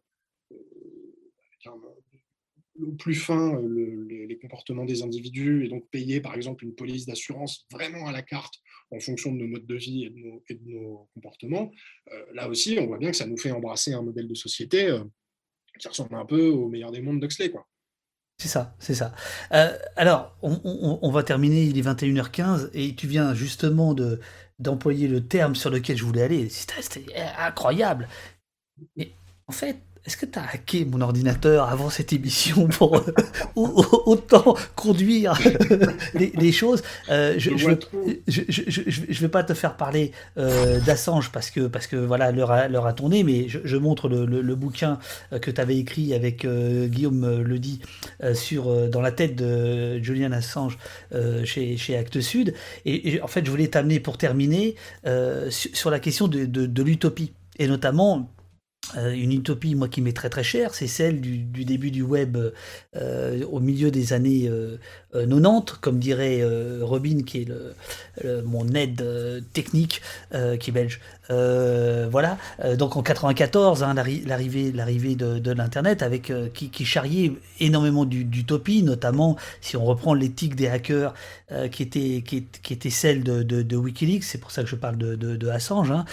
au 2.81 2.91
plus 2.93 3.15
fin 3.15 3.61
les, 3.61 4.37
comportements 4.41 4.85
des 4.85 5.03
individus 5.03 5.65
et 5.65 5.69
donc 5.69 5.89
payer 5.89 6.21
par 6.21 6.33
exemple 6.33 6.63
une 6.63 6.73
police 6.73 7.05
d'assurance 7.05 7.65
vraiment 7.71 8.07
à 8.07 8.11
la 8.11 8.21
carte 8.21 8.53
en 8.91 8.99
fonction 8.99 9.31
de 9.31 9.37
nos 9.37 9.47
modes 9.47 9.65
de 9.65 9.75
vie 9.75 10.05
et 10.05 10.09
de 10.09 10.69
nos, 10.71 11.07
comportements, 11.13 11.71
euh, 12.11 12.25
là 12.33 12.47
aussi, 12.47 12.77
on 12.79 12.87
voit 12.87 12.97
bien 12.97 13.11
que 13.11 13.17
ça 13.17 13.27
nous 13.27 13.37
fait 13.37 13.51
embrasser 13.51 13.93
un 13.93 14.01
modèle 14.01 14.27
de 14.27 14.35
société 14.35 14.87
euh, 14.87 15.03
qui 15.79 15.87
ressemble 15.87 16.15
un 16.15 16.25
peu 16.25 16.47
au 16.47 16.69
meilleur 16.69 16.91
des 16.91 17.01
mondes 17.01 17.19
d'Huxley. 17.19 17.51
Quoi. 17.51 17.67
C'est 18.39 18.47
ça, 18.47 18.75
c'est 18.79 18.95
ça. 18.95 19.13
Euh, 19.51 19.77
alors, 19.95 20.37
on, 20.41 21.11
va 21.11 21.23
terminer, 21.23 21.63
il 21.63 21.77
est 21.77 21.81
21h15, 21.81 22.69
et 22.73 22.95
tu 22.95 23.05
viens 23.05 23.33
justement 23.33 23.93
de, 23.93 24.19
d'employer 24.59 25.07
le 25.07 25.27
terme 25.27 25.55
sur 25.55 25.69
lequel 25.69 25.97
je 25.97 26.05
voulais 26.05 26.21
aller. 26.21 26.49
C'était, 26.49 27.03
incroyable. 27.37 28.07
Mais 28.95 29.11
en 29.47 29.51
fait, 29.51 29.77
est-ce 30.05 30.17
que 30.17 30.25
tu 30.25 30.39
as 30.39 30.43
hacké 30.43 30.85
mon 30.85 31.01
ordinateur 31.01 31.69
avant 31.69 31.89
cette 31.89 32.13
émission 32.13 32.67
pour 32.67 32.95
euh, 32.95 33.13
autant 33.55 34.55
conduire 34.75 35.37
les, 36.13 36.51
choses? 36.51 36.81
Euh, 37.09 37.35
Je 37.37 37.51
ne 37.51 39.13
vais 39.19 39.27
pas 39.27 39.43
te 39.43 39.53
faire 39.53 39.75
parler 39.75 40.11
euh, 40.37 40.79
d'Assange 40.79 41.31
parce 41.31 41.51
que, 41.51 41.67
parce 41.67 41.85
que 41.85 41.97
voilà, 41.97 42.31
l'heure 42.31 42.51
a, 42.51 42.93
tourné, 42.93 43.23
mais 43.23 43.47
je, 43.49 43.77
montre 43.77 44.09
le, 44.09 44.55
bouquin 44.55 44.99
que 45.41 45.51
tu 45.51 45.61
avais 45.61 45.77
écrit 45.77 46.13
avec 46.13 46.45
Guillaume 46.45 47.43
Ledy 47.43 47.81
sur, 48.33 48.89
dans 48.89 49.01
la 49.01 49.11
tête 49.11 49.35
de 49.35 49.99
Julian 49.99 50.31
Assange 50.31 50.77
chez, 51.43 51.77
chez 51.77 51.97
Actes 51.97 52.21
Sud. 52.21 52.53
Et, 52.85 53.21
en 53.21 53.27
fait, 53.27 53.45
je 53.45 53.51
voulais 53.51 53.67
t'amener 53.67 53.99
pour 53.99 54.17
terminer 54.17 54.75
sur, 55.49 55.91
la 55.91 55.99
question 55.99 56.27
de, 56.27 56.45
de 56.45 56.83
l'utopie. 56.83 57.33
Et 57.59 57.67
notamment, 57.67 58.29
euh, 58.97 59.11
une 59.11 59.31
utopie, 59.31 59.75
moi, 59.75 59.87
qui 59.87 60.01
m'est 60.01 60.13
très 60.13 60.29
très 60.29 60.43
chère, 60.43 60.73
c'est 60.73 60.87
celle 60.87 61.21
du, 61.21 61.37
début 61.65 61.91
du 61.91 62.01
web 62.01 62.37
euh, 62.95 63.45
au 63.51 63.59
milieu 63.59 63.91
des 63.91 64.13
années 64.13 64.49
90, 65.13 65.45
euh, 65.45 65.77
comme 65.81 65.99
dirait 65.99 66.43
Robin, 66.81 67.21
qui 67.25 67.41
est 67.41 68.43
mon 68.43 68.67
aide 68.69 69.03
technique, 69.53 70.01
qui 70.31 70.69
est 70.69 70.73
belge. 70.73 70.99
Euh, 71.31 72.07
voilà, 72.11 72.37
euh, 72.63 72.75
donc 72.75 72.95
en 72.95 73.03
94, 73.03 73.83
hein, 73.83 73.93
l'arrivée, 73.93 74.71
l'arrivée 74.71 75.15
de, 75.15 75.51
l'internet 75.51 76.01
avec 76.01 76.31
euh, 76.31 76.47
qui, 76.51 76.69
qui, 76.69 76.85
charriait 76.85 77.33
énormément 77.59 78.05
d'utopie, 78.05 78.81
notamment 78.81 79.35
si 79.61 79.77
on 79.77 79.85
reprend 79.85 80.15
l'éthique 80.15 80.55
des 80.55 80.67
hackers 80.67 81.13
qui 81.71 81.83
était 81.83 82.23
qui, 82.25 82.73
était 82.73 82.89
celle 82.89 83.23
de, 83.23 83.75
WikiLeaks, 83.75 84.23
c'est 84.23 84.37
pour 84.37 84.51
ça 84.51 84.63
que 84.63 84.69
je 84.69 84.75
parle 84.75 84.97
de, 84.97 85.49
Assange, 85.49 85.91
hein, 85.91 86.05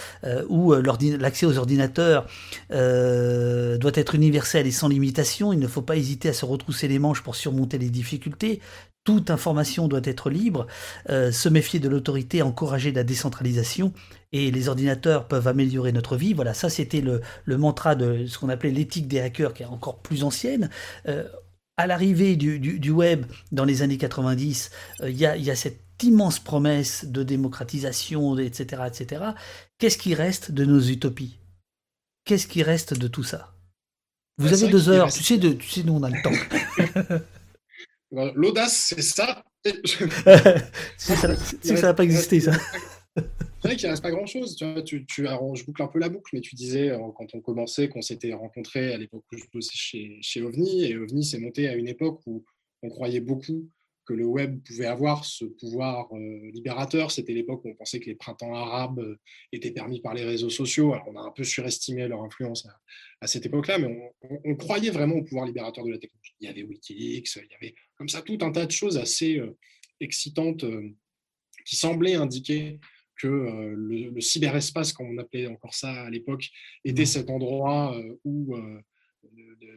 où 0.48 0.72
l'accès 0.72 1.46
aux 1.46 1.58
ordinateurs 1.58 2.26
doit 2.70 3.92
être 3.94 4.14
universel 4.14 4.66
et 4.66 4.70
sans 4.70 4.88
limitation. 4.88 5.52
Il 5.52 5.58
ne 5.58 5.68
faut 5.68 5.82
pas 5.82 5.96
hésiter 5.96 6.30
à 6.30 6.32
se 6.32 6.44
retrousser 6.44 6.88
les 6.88 6.98
manches 6.98 7.22
pour 7.22 7.36
surmonter 7.36 7.78
les 7.78 7.90
difficultés 7.90 8.60
toute 9.04 9.30
information 9.30 9.86
doit 9.86 10.00
être 10.02 10.30
libre, 10.30 10.66
se 11.08 11.48
méfier 11.48 11.78
de 11.78 11.88
l'autorité, 11.88 12.42
encourager 12.42 12.90
la 12.90 13.04
décentralisation 13.04 13.92
et 14.32 14.50
les 14.50 14.68
ordinateurs 14.68 15.28
peuvent 15.28 15.48
améliorer 15.48 15.92
notre 15.92 16.16
vie. 16.16 16.34
Voilà, 16.34 16.54
ça 16.54 16.68
c'était 16.68 17.00
le, 17.00 17.20
mantra 17.56 17.94
de 17.94 18.26
ce 18.26 18.38
qu'on 18.38 18.48
appelait 18.48 18.70
l'éthique 18.70 19.08
des 19.08 19.20
hackers, 19.20 19.54
qui 19.54 19.62
est 19.62 19.66
encore 19.66 19.98
plus 19.98 20.24
ancienne. 20.24 20.70
Euh, 21.08 21.24
à 21.76 21.86
l'arrivée 21.86 22.36
du, 22.36 22.90
web 22.90 23.26
dans 23.52 23.64
les 23.64 23.82
années 23.82 23.98
90, 23.98 24.70
euh, 25.00 25.10
il 25.10 25.16
y, 25.16 25.26
a, 25.26 25.56
cette 25.56 25.80
immense 26.02 26.38
promesse 26.38 27.04
de 27.04 27.22
démocratisation, 27.22 28.38
etc. 28.38 28.82
etc. 28.86 29.24
Qu'est-ce 29.78 29.98
qui 29.98 30.14
reste 30.14 30.52
de 30.52 30.64
nos 30.64 30.80
utopies? 30.80 31.38
Qu'est-ce 32.24 32.46
qui 32.46 32.62
reste 32.62 32.94
de 32.94 33.08
tout 33.08 33.22
ça? 33.22 33.52
Vous 34.38 34.52
avez 34.52 34.68
deux 34.68 34.88
heures, 34.88 35.12
tu 35.12 35.22
sais, 35.22 35.38
de, 35.38 35.52
tu 35.52 35.68
sais, 35.68 35.82
nous 35.82 35.94
on 35.94 36.02
a 36.02 36.10
le 36.10 36.22
temps. 36.22 37.24
L'audace, 38.34 38.92
c'est 38.94 39.02
ça. 39.02 39.42
ça 40.96 41.28
n'a 41.82 41.94
pas 41.94 42.04
existé, 42.04 42.40
ça. 42.40 42.52
Vrai 43.66 43.74
qu'il 43.74 43.86
ne 43.86 43.90
reste 43.90 44.02
pas 44.02 44.12
grand-chose. 44.12 44.54
Tu, 44.84 45.04
tu, 45.06 45.26
je 45.26 45.64
boucle 45.64 45.82
un 45.82 45.88
peu 45.88 45.98
la 45.98 46.08
boucle, 46.08 46.30
mais 46.32 46.40
tu 46.40 46.54
disais 46.54 46.90
euh, 46.90 46.98
quand 47.16 47.34
on 47.34 47.40
commençait 47.40 47.88
qu'on 47.88 48.00
s'était 48.00 48.32
rencontrés 48.32 48.94
à 48.94 48.96
l'époque 48.96 49.24
où 49.32 49.36
je 49.36 49.44
bossais 49.52 49.74
chez, 49.74 50.18
chez 50.22 50.40
OVNI, 50.40 50.84
et 50.84 50.96
OVNI 50.96 51.24
s'est 51.24 51.40
monté 51.40 51.68
à 51.68 51.74
une 51.74 51.88
époque 51.88 52.20
où 52.26 52.44
on 52.82 52.88
croyait 52.90 53.20
beaucoup 53.20 53.68
que 54.04 54.14
le 54.14 54.24
web 54.24 54.62
pouvait 54.62 54.86
avoir 54.86 55.24
ce 55.24 55.44
pouvoir 55.44 56.06
euh, 56.14 56.50
libérateur. 56.52 57.10
C'était 57.10 57.32
l'époque 57.32 57.64
où 57.64 57.70
on 57.70 57.74
pensait 57.74 57.98
que 57.98 58.06
les 58.06 58.14
printemps 58.14 58.54
arabes 58.54 59.00
euh, 59.00 59.18
étaient 59.50 59.72
permis 59.72 60.00
par 60.00 60.14
les 60.14 60.24
réseaux 60.24 60.50
sociaux. 60.50 60.92
Alors, 60.92 61.08
on 61.08 61.16
a 61.16 61.22
un 61.22 61.32
peu 61.32 61.42
surestimé 61.42 62.06
leur 62.06 62.22
influence 62.22 62.68
à, 63.20 63.26
cette 63.26 63.46
époque-là, 63.46 63.78
mais 63.78 64.14
on, 64.44 64.54
croyait 64.54 64.90
vraiment 64.90 65.16
au 65.16 65.24
pouvoir 65.24 65.44
libérateur 65.44 65.84
de 65.84 65.90
la 65.90 65.98
technologie. 65.98 66.34
Il 66.38 66.46
y 66.46 66.50
avait 66.50 66.62
Wikileaks, 66.62 67.34
il 67.34 67.50
y 67.50 67.54
avait 67.56 67.74
comme 67.96 68.08
ça 68.08 68.22
tout 68.22 68.38
un 68.42 68.52
tas 68.52 68.66
de 68.66 68.70
choses 68.70 68.96
assez 68.96 69.42
excitantes 69.98 70.64
qui 71.64 71.74
semblaient 71.74 72.14
indiquer 72.14 72.78
que 73.16 73.74
le, 73.76 74.20
cyberespace, 74.20 74.92
comme 74.92 75.10
on 75.10 75.18
appelait 75.18 75.46
encore 75.46 75.74
ça 75.74 76.04
à 76.04 76.10
l'époque, 76.10 76.48
était 76.84 77.02
mmh. 77.02 77.06
cet 77.06 77.30
endroit 77.30 77.98
où 78.24 78.56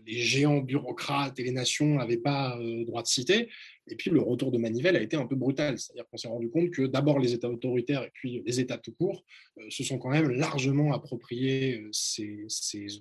les 0.05 0.19
géants 0.19 0.59
bureaucrates 0.59 1.39
et 1.39 1.43
les 1.43 1.51
nations 1.51 1.95
n'avaient 1.95 2.17
pas 2.17 2.57
droit 2.85 3.01
de 3.01 3.07
citer. 3.07 3.49
Et 3.87 3.95
puis 3.95 4.11
le 4.11 4.21
retour 4.21 4.51
de 4.51 4.57
Manivelle 4.57 4.95
a 4.95 5.01
été 5.01 5.15
un 5.17 5.25
peu 5.25 5.35
brutal, 5.35 5.77
c'est-à-dire 5.77 6.07
qu'on 6.09 6.17
s'est 6.17 6.27
rendu 6.27 6.49
compte 6.49 6.69
que 6.69 6.83
d'abord 6.83 7.19
les 7.19 7.33
États 7.33 7.49
autoritaires 7.49 8.03
et 8.03 8.11
puis 8.13 8.43
les 8.45 8.59
États 8.59 8.77
tout 8.77 8.93
court 8.93 9.23
se 9.69 9.83
sont 9.83 9.97
quand 9.97 10.09
même 10.09 10.29
largement 10.29 10.93
appropriés 10.93 11.83
ces, 11.91 12.45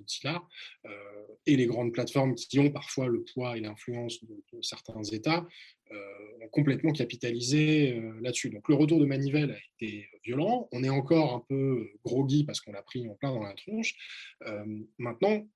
outils-là. 0.01 0.43
et 1.47 1.57
les 1.57 1.67
grandes 1.67 1.93
plateformes 1.93 2.35
qui 2.35 2.59
ont 2.59 2.71
parfois 2.71 3.09
le 3.09 3.23
poids 3.23 3.57
et 3.57 3.61
l'influence 3.61 4.25
de, 4.25 4.43
certains 4.63 5.03
États 5.03 5.47
ont 5.91 6.49
complètement 6.51 6.93
capitalisé 6.93 8.01
là-dessus. 8.23 8.51
Donc 8.51 8.69
le 8.69 8.75
retour 8.75 8.99
de 8.99 9.05
Manivelle 9.05 9.53
a 9.53 9.85
été 9.85 10.09
violent. 10.25 10.69
On 10.73 10.83
est 10.85 10.91
encore 10.91 11.35
un 11.35 11.45
peu 11.49 11.91
groggy 12.05 12.45
parce 12.45 12.61
qu'on 12.61 12.73
l'a 12.73 12.83
pris 12.83 13.07
en 13.09 13.15
plein 13.15 13.33
dans 13.33 13.43
la 13.43 13.55
tronche. 13.55 13.95
maintenant, 14.99 15.47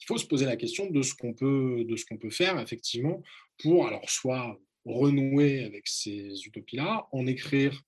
il 0.00 0.06
faut 0.06 0.18
se 0.18 0.26
poser 0.26 0.46
la 0.46 0.56
question 0.56 0.90
de 0.90 1.02
ce 1.02 1.14
qu'on 1.14 1.34
peut, 1.34 1.84
de 1.84 1.96
ce 1.96 2.04
qu'on 2.04 2.18
peut 2.18 2.30
faire 2.30 2.58
effectivement 2.60 3.22
pour 3.58 3.86
alors 3.86 4.08
soit 4.08 4.58
renouer 4.84 5.64
avec 5.64 5.86
ces 5.86 6.46
utopies-là, 6.46 7.08
en 7.12 7.26
écrire 7.26 7.82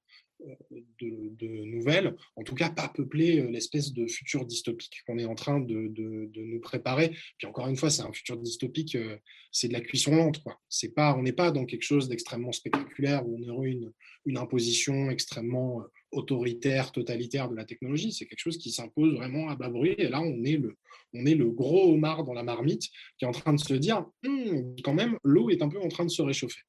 de, 1.00 1.64
nouvelles, 1.64 2.16
en 2.36 2.42
tout 2.42 2.55
cas 2.55 2.70
pas 2.70 2.89
peupler 2.89 3.40
euh, 3.40 3.50
l'espèce 3.50 3.92
de 3.92 4.06
futur 4.06 4.44
dystopique 4.47 5.02
qu'on 5.06 5.18
est 5.18 5.24
en 5.24 5.34
train 5.34 5.60
de, 5.60 5.92
nous 6.34 6.60
préparer. 6.60 7.10
Puis 7.39 7.47
encore 7.47 7.68
une 7.68 7.76
fois, 7.76 7.90
c'est 7.90 8.02
un 8.02 8.12
futur 8.12 8.36
dystopique, 8.36 8.94
euh, 8.97 9.16
c'est 9.52 9.68
de 9.68 9.72
la 9.72 9.80
cuisson 9.80 10.14
lente. 10.14 10.42
C'est 10.68 10.94
pas, 10.94 11.14
on 11.16 11.22
n'est 11.22 11.32
pas 11.32 11.50
dans 11.50 11.64
quelque 11.64 11.82
chose 11.82 12.08
d'extrêmement 12.08 12.52
spectaculaire 12.52 13.26
où 13.26 13.39
on 13.39 13.48
aurait 13.48 13.70
une, 13.70 13.92
une 14.26 14.39
imposition 14.39 15.10
extrêmement 15.10 15.80
euh, 15.80 15.84
autoritaire, 16.12 16.92
totalitaire 16.92 17.48
de 17.48 17.56
la 17.56 17.64
technologie. 17.64 18.12
C'est 18.12 18.26
quelque 18.26 18.40
chose 18.40 18.58
qui 18.58 18.70
s'impose 18.70 19.14
vraiment 19.14 19.48
à 19.48 19.56
bas. 19.56 19.70
Et 19.84 20.08
là, 20.08 20.20
on 20.20 20.44
est 20.44 20.56
le, 20.56 20.76
on 21.14 21.24
est 21.26 21.34
le 21.34 21.50
gros 21.50 21.92
homard 21.92 22.24
dans 22.24 22.34
la 22.34 22.42
marmite 22.42 22.82
qui 23.18 23.24
est 23.24 23.28
en 23.28 23.32
train 23.32 23.52
de 23.52 23.60
se 23.60 23.74
dire, 23.74 24.05
hum, 24.26 24.74
quand 24.82 24.94
même, 24.94 25.18
l'eau 25.22 25.50
est 25.50 25.62
un 25.62 25.68
peu 25.68 25.80
en 25.80 25.89
train 25.89 26.05
de 26.05 26.10
se 26.10 26.22
réchauffer. 26.22 26.60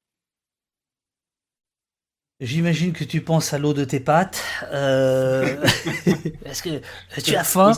J'imagine 2.42 2.92
que 2.92 3.04
tu 3.04 3.20
penses 3.20 3.52
à 3.52 3.58
l'eau 3.58 3.72
de 3.72 3.84
tes 3.84 4.00
pâtes. 4.00 4.42
Euh... 4.72 5.46
Est-ce 6.44 6.64
que 6.64 6.70
tu 7.22 7.36
as 7.36 7.44
faim? 7.44 7.70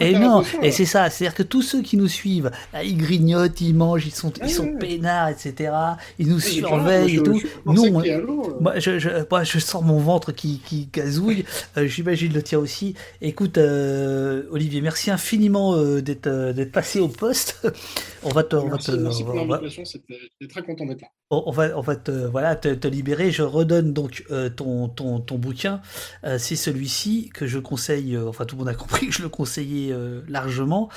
Et 0.00 0.18
non, 0.18 0.42
et 0.62 0.70
c'est 0.70 0.84
ça. 0.84 1.08
C'est-à-dire 1.08 1.34
que 1.34 1.42
tous 1.42 1.60
ceux 1.62 1.80
qui 1.82 1.96
nous 1.96 2.08
suivent, 2.08 2.50
ils 2.82 2.96
grignotent, 2.96 3.60
ils 3.60 3.74
mangent, 3.74 4.06
ils 4.06 4.14
sont, 4.14 4.32
ils 4.42 4.50
sont 4.50 4.76
peinards, 4.76 5.28
etc. 5.28 5.72
Ils 6.18 6.28
nous 6.28 6.40
surveillent 6.40 7.16
et 7.16 7.22
tout. 7.22 7.40
Nous, 7.66 7.90
moi, 7.90 8.78
je, 8.78 8.98
je, 8.98 9.08
moi, 9.30 9.42
je 9.44 9.58
sens 9.58 9.82
mon 9.82 9.98
ventre 9.98 10.32
qui, 10.32 10.60
qui 10.60 10.88
gazouille. 10.92 11.44
Euh, 11.76 11.86
j'imagine 11.86 12.32
le 12.32 12.42
tien 12.42 12.58
aussi. 12.58 12.94
Écoute, 13.22 13.56
euh, 13.56 14.42
Olivier, 14.50 14.80
merci 14.80 15.10
infiniment 15.10 15.74
euh, 15.74 16.02
d'être 16.02 16.52
d'être 16.52 16.72
passé 16.72 17.00
au 17.00 17.08
poste. 17.08 17.66
on 18.22 18.30
va 18.30 18.42
te, 18.42 18.56
on 18.56 18.68
va 18.68 18.78
te, 18.78 18.92
merci 18.92 19.24
pour 19.24 19.34
l'invitation. 19.34 19.82
J'étais 19.84 20.52
très 20.52 20.62
content 20.62 20.84
d'être 20.86 21.00
là. 21.00 21.08
On 21.30 21.52
va, 21.52 21.78
on 21.78 21.80
va 21.80 21.96
te, 21.96 22.10
voilà, 22.10 22.56
te, 22.56 22.74
te 22.74 22.88
libérer. 22.88 23.30
Je 23.30 23.42
redonne 23.50 23.92
donc 23.92 24.24
euh, 24.30 24.48
ton, 24.48 24.88
ton, 24.88 25.20
ton, 25.20 25.38
bouquin. 25.38 25.80
Euh, 26.24 26.38
c'est 26.38 26.56
celui-ci 26.56 27.30
que 27.34 27.46
je 27.46 27.58
conseille, 27.58 28.16
euh, 28.16 28.28
enfin 28.28 28.44
tout 28.44 28.56
le 28.56 28.60
monde 28.60 28.68
a 28.68 28.74
compris 28.74 29.08
que 29.08 29.12
je 29.12 29.22
le 29.22 29.28
conseillais 29.28 29.94
largement. 30.28 30.88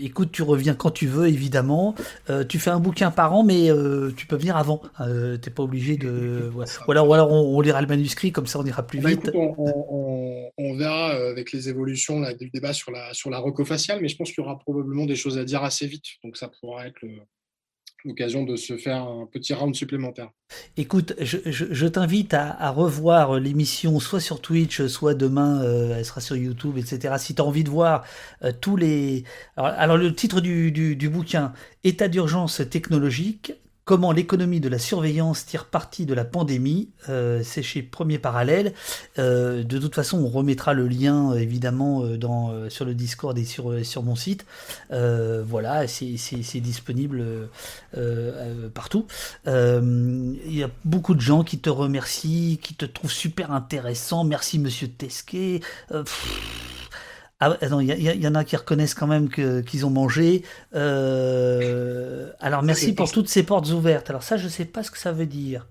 écoute, 0.00 0.30
tu 0.32 0.42
reviens 0.42 0.74
quand 0.74 0.90
tu 0.90 1.06
veux, 1.06 1.28
évidemment. 1.28 1.94
tu 2.48 2.58
fais 2.58 2.70
un 2.70 2.80
bouquin 2.80 3.10
par 3.10 3.34
an, 3.34 3.44
mais 3.44 3.68
tu 4.16 4.26
peux 4.26 4.36
venir 4.36 4.56
avant. 4.56 4.82
T'es 5.40 5.50
pas 5.50 5.62
obligé 5.62 5.96
de... 5.96 6.50
Ou 6.88 6.92
alors, 6.92 7.08
ou 7.08 7.14
alors 7.14 7.32
on, 7.32 7.60
lira 7.60 7.80
le 7.80 7.86
manuscrit, 7.86 8.32
comme 8.32 8.46
ça 8.46 8.58
on 8.58 8.64
ira 8.64 8.86
plus 8.86 9.00
bah, 9.00 9.10
vite. 9.10 9.30
on, 9.34 10.50
on, 10.58 10.76
verra 10.76 11.10
avec 11.10 11.52
les 11.52 11.68
évolutions 11.68 12.20
là, 12.20 12.34
du 12.34 12.50
débat 12.50 12.72
sur 12.72 12.90
la, 12.90 13.14
sur 13.14 13.30
la 13.30 13.38
rocofaciale, 13.38 14.00
mais 14.00 14.08
je 14.08 14.16
pense 14.16 14.30
qu'il 14.32 14.42
y 14.42 14.46
aura 14.46 14.58
probablement 14.58 15.06
des 15.06 15.16
choses 15.16 15.38
à 15.38 15.44
dire 15.44 15.62
assez 15.62 15.86
vite. 15.86 16.04
Donc 16.24 16.36
ça 16.36 16.50
pourra 16.60 16.86
être 16.86 17.00
le 17.02 17.20
l'occasion 18.04 18.44
de 18.44 18.56
se 18.56 18.76
faire 18.76 19.02
un 19.02 19.26
petit 19.30 19.54
round 19.54 19.74
supplémentaire. 19.74 20.30
Écoute, 20.76 21.14
je, 21.20 21.86
t'invite 21.86 22.34
à, 22.34 22.70
revoir 22.70 23.38
l'émission 23.38 24.00
soit 24.00 24.20
sur 24.20 24.40
Twitch, 24.40 24.86
soit 24.86 25.14
demain, 25.14 25.62
euh, 25.62 25.96
elle 25.96 26.04
sera 26.04 26.20
sur 26.20 26.36
YouTube, 26.36 26.78
etc. 26.78 27.14
Si 27.18 27.34
tu 27.34 27.42
as 27.42 27.44
envie 27.44 27.64
de 27.64 27.70
voir 27.70 28.04
euh, 28.42 28.52
tous 28.60 28.76
les... 28.76 29.24
Alors, 29.56 29.96
le 29.96 30.14
titre 30.14 30.40
du, 30.40 30.72
du 30.72 31.08
bouquin, 31.08 31.52
État 31.84 32.08
d'urgence 32.08 32.62
technologique, 32.70 33.54
Comment 33.92 34.10
l'économie 34.10 34.58
de 34.58 34.70
la 34.70 34.78
surveillance 34.78 35.44
tire 35.44 35.66
parti 35.66 36.06
de 36.06 36.14
la 36.14 36.24
pandémie, 36.24 36.88
euh, 37.10 37.42
c'est 37.44 37.62
chez 37.62 37.82
Premier 37.82 38.18
Parallèle. 38.18 38.72
Euh, 39.18 39.64
de 39.64 39.78
toute 39.78 39.94
façon, 39.94 40.18
on 40.18 40.28
remettra 40.28 40.72
le 40.72 40.88
lien 40.88 41.34
évidemment 41.34 42.02
euh, 42.02 42.16
dans, 42.16 42.70
sur 42.70 42.86
le 42.86 42.94
Discord 42.94 43.36
et 43.36 43.44
sur, 43.44 43.84
sur 43.84 44.02
mon 44.02 44.16
site. 44.16 44.46
voilà, 44.88 45.86
c'est 45.86 46.60
disponible 46.60 47.50
partout. 48.72 49.06
Il 49.46 50.38
y 50.46 50.62
a 50.62 50.70
beaucoup 50.86 51.14
de 51.14 51.20
gens 51.20 51.44
qui 51.44 51.58
te 51.58 51.68
remercient, 51.68 52.58
qui 52.62 52.72
te 52.72 52.86
trouvent 52.86 53.12
super 53.12 53.52
intéressant. 53.52 54.24
Merci 54.24 54.58
Monsieur 54.58 54.88
Tesquet. 54.88 55.60
Ah, 57.44 57.56
il 57.60 58.22
y, 58.22 58.28
en 58.28 58.36
a 58.36 58.44
qui 58.44 58.54
reconnaissent 58.54 58.94
quand 58.94 59.08
même 59.08 59.28
qu'ils 59.28 59.84
ont 59.84 59.90
mangé. 59.90 60.44
Euh, 60.76 62.30
alors 62.38 62.62
merci 62.62 62.92
pour 62.92 63.10
toutes 63.10 63.28
ces 63.28 63.42
portes 63.42 63.68
ouvertes. 63.70 64.10
Alors 64.10 64.22
ça, 64.22 64.36
je 64.36 64.44
ne 64.44 64.48
sais 64.48 64.64
pas 64.64 64.84
ce 64.84 64.92
que 64.92 64.98
ça 64.98 65.10
veut 65.10 65.26
dire. 65.26 65.66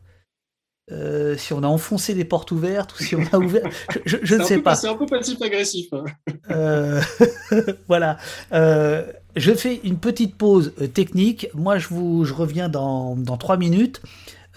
Euh, 0.91 1.37
si 1.37 1.53
on 1.53 1.63
a 1.63 1.67
enfoncé 1.67 2.13
les 2.13 2.25
portes 2.25 2.51
ouvertes 2.51 2.99
ou 2.99 3.03
si 3.03 3.15
on 3.15 3.23
a 3.31 3.37
ouvert, 3.39 3.63
je, 4.03 4.35
ne 4.35 4.43
sais 4.43 4.57
pas. 4.57 4.75
C'est 4.75 4.89
un 4.89 4.95
peu 4.95 5.05
passif-agressif. 5.05 5.93
Hein. 5.93 6.03
Euh, 6.49 7.01
voilà. 7.87 8.17
je 8.51 9.53
fais 9.53 9.79
une 9.85 9.97
petite 9.97 10.35
pause 10.35 10.73
technique. 10.93 11.47
Moi, 11.53 11.77
je, 11.77 11.87
vous, 11.87 12.25
je 12.25 12.33
reviens 12.33 12.67
dans, 12.67 13.15
dans 13.15 13.37
trois 13.37 13.55
minutes. 13.55 14.01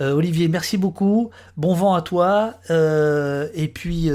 Olivier, 0.00 0.48
merci 0.48 0.78
beaucoup. 0.78 1.30
Bon 1.56 1.74
vent 1.74 1.94
à 1.94 2.02
toi. 2.02 2.54
et 2.68 3.68
puis, 3.72 4.10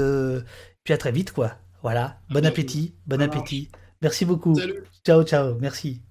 puis 0.84 0.92
à 0.92 0.98
très 0.98 1.12
vite, 1.12 1.32
quoi. 1.32 1.54
Voilà, 1.82 2.20
bon 2.30 2.44
appétit, 2.44 2.94
bon 3.06 3.20
appétit. 3.22 3.70
Merci 4.02 4.24
beaucoup. 4.24 4.54
Ciao, 5.04 5.22
ciao, 5.24 5.56
merci. 5.60 6.02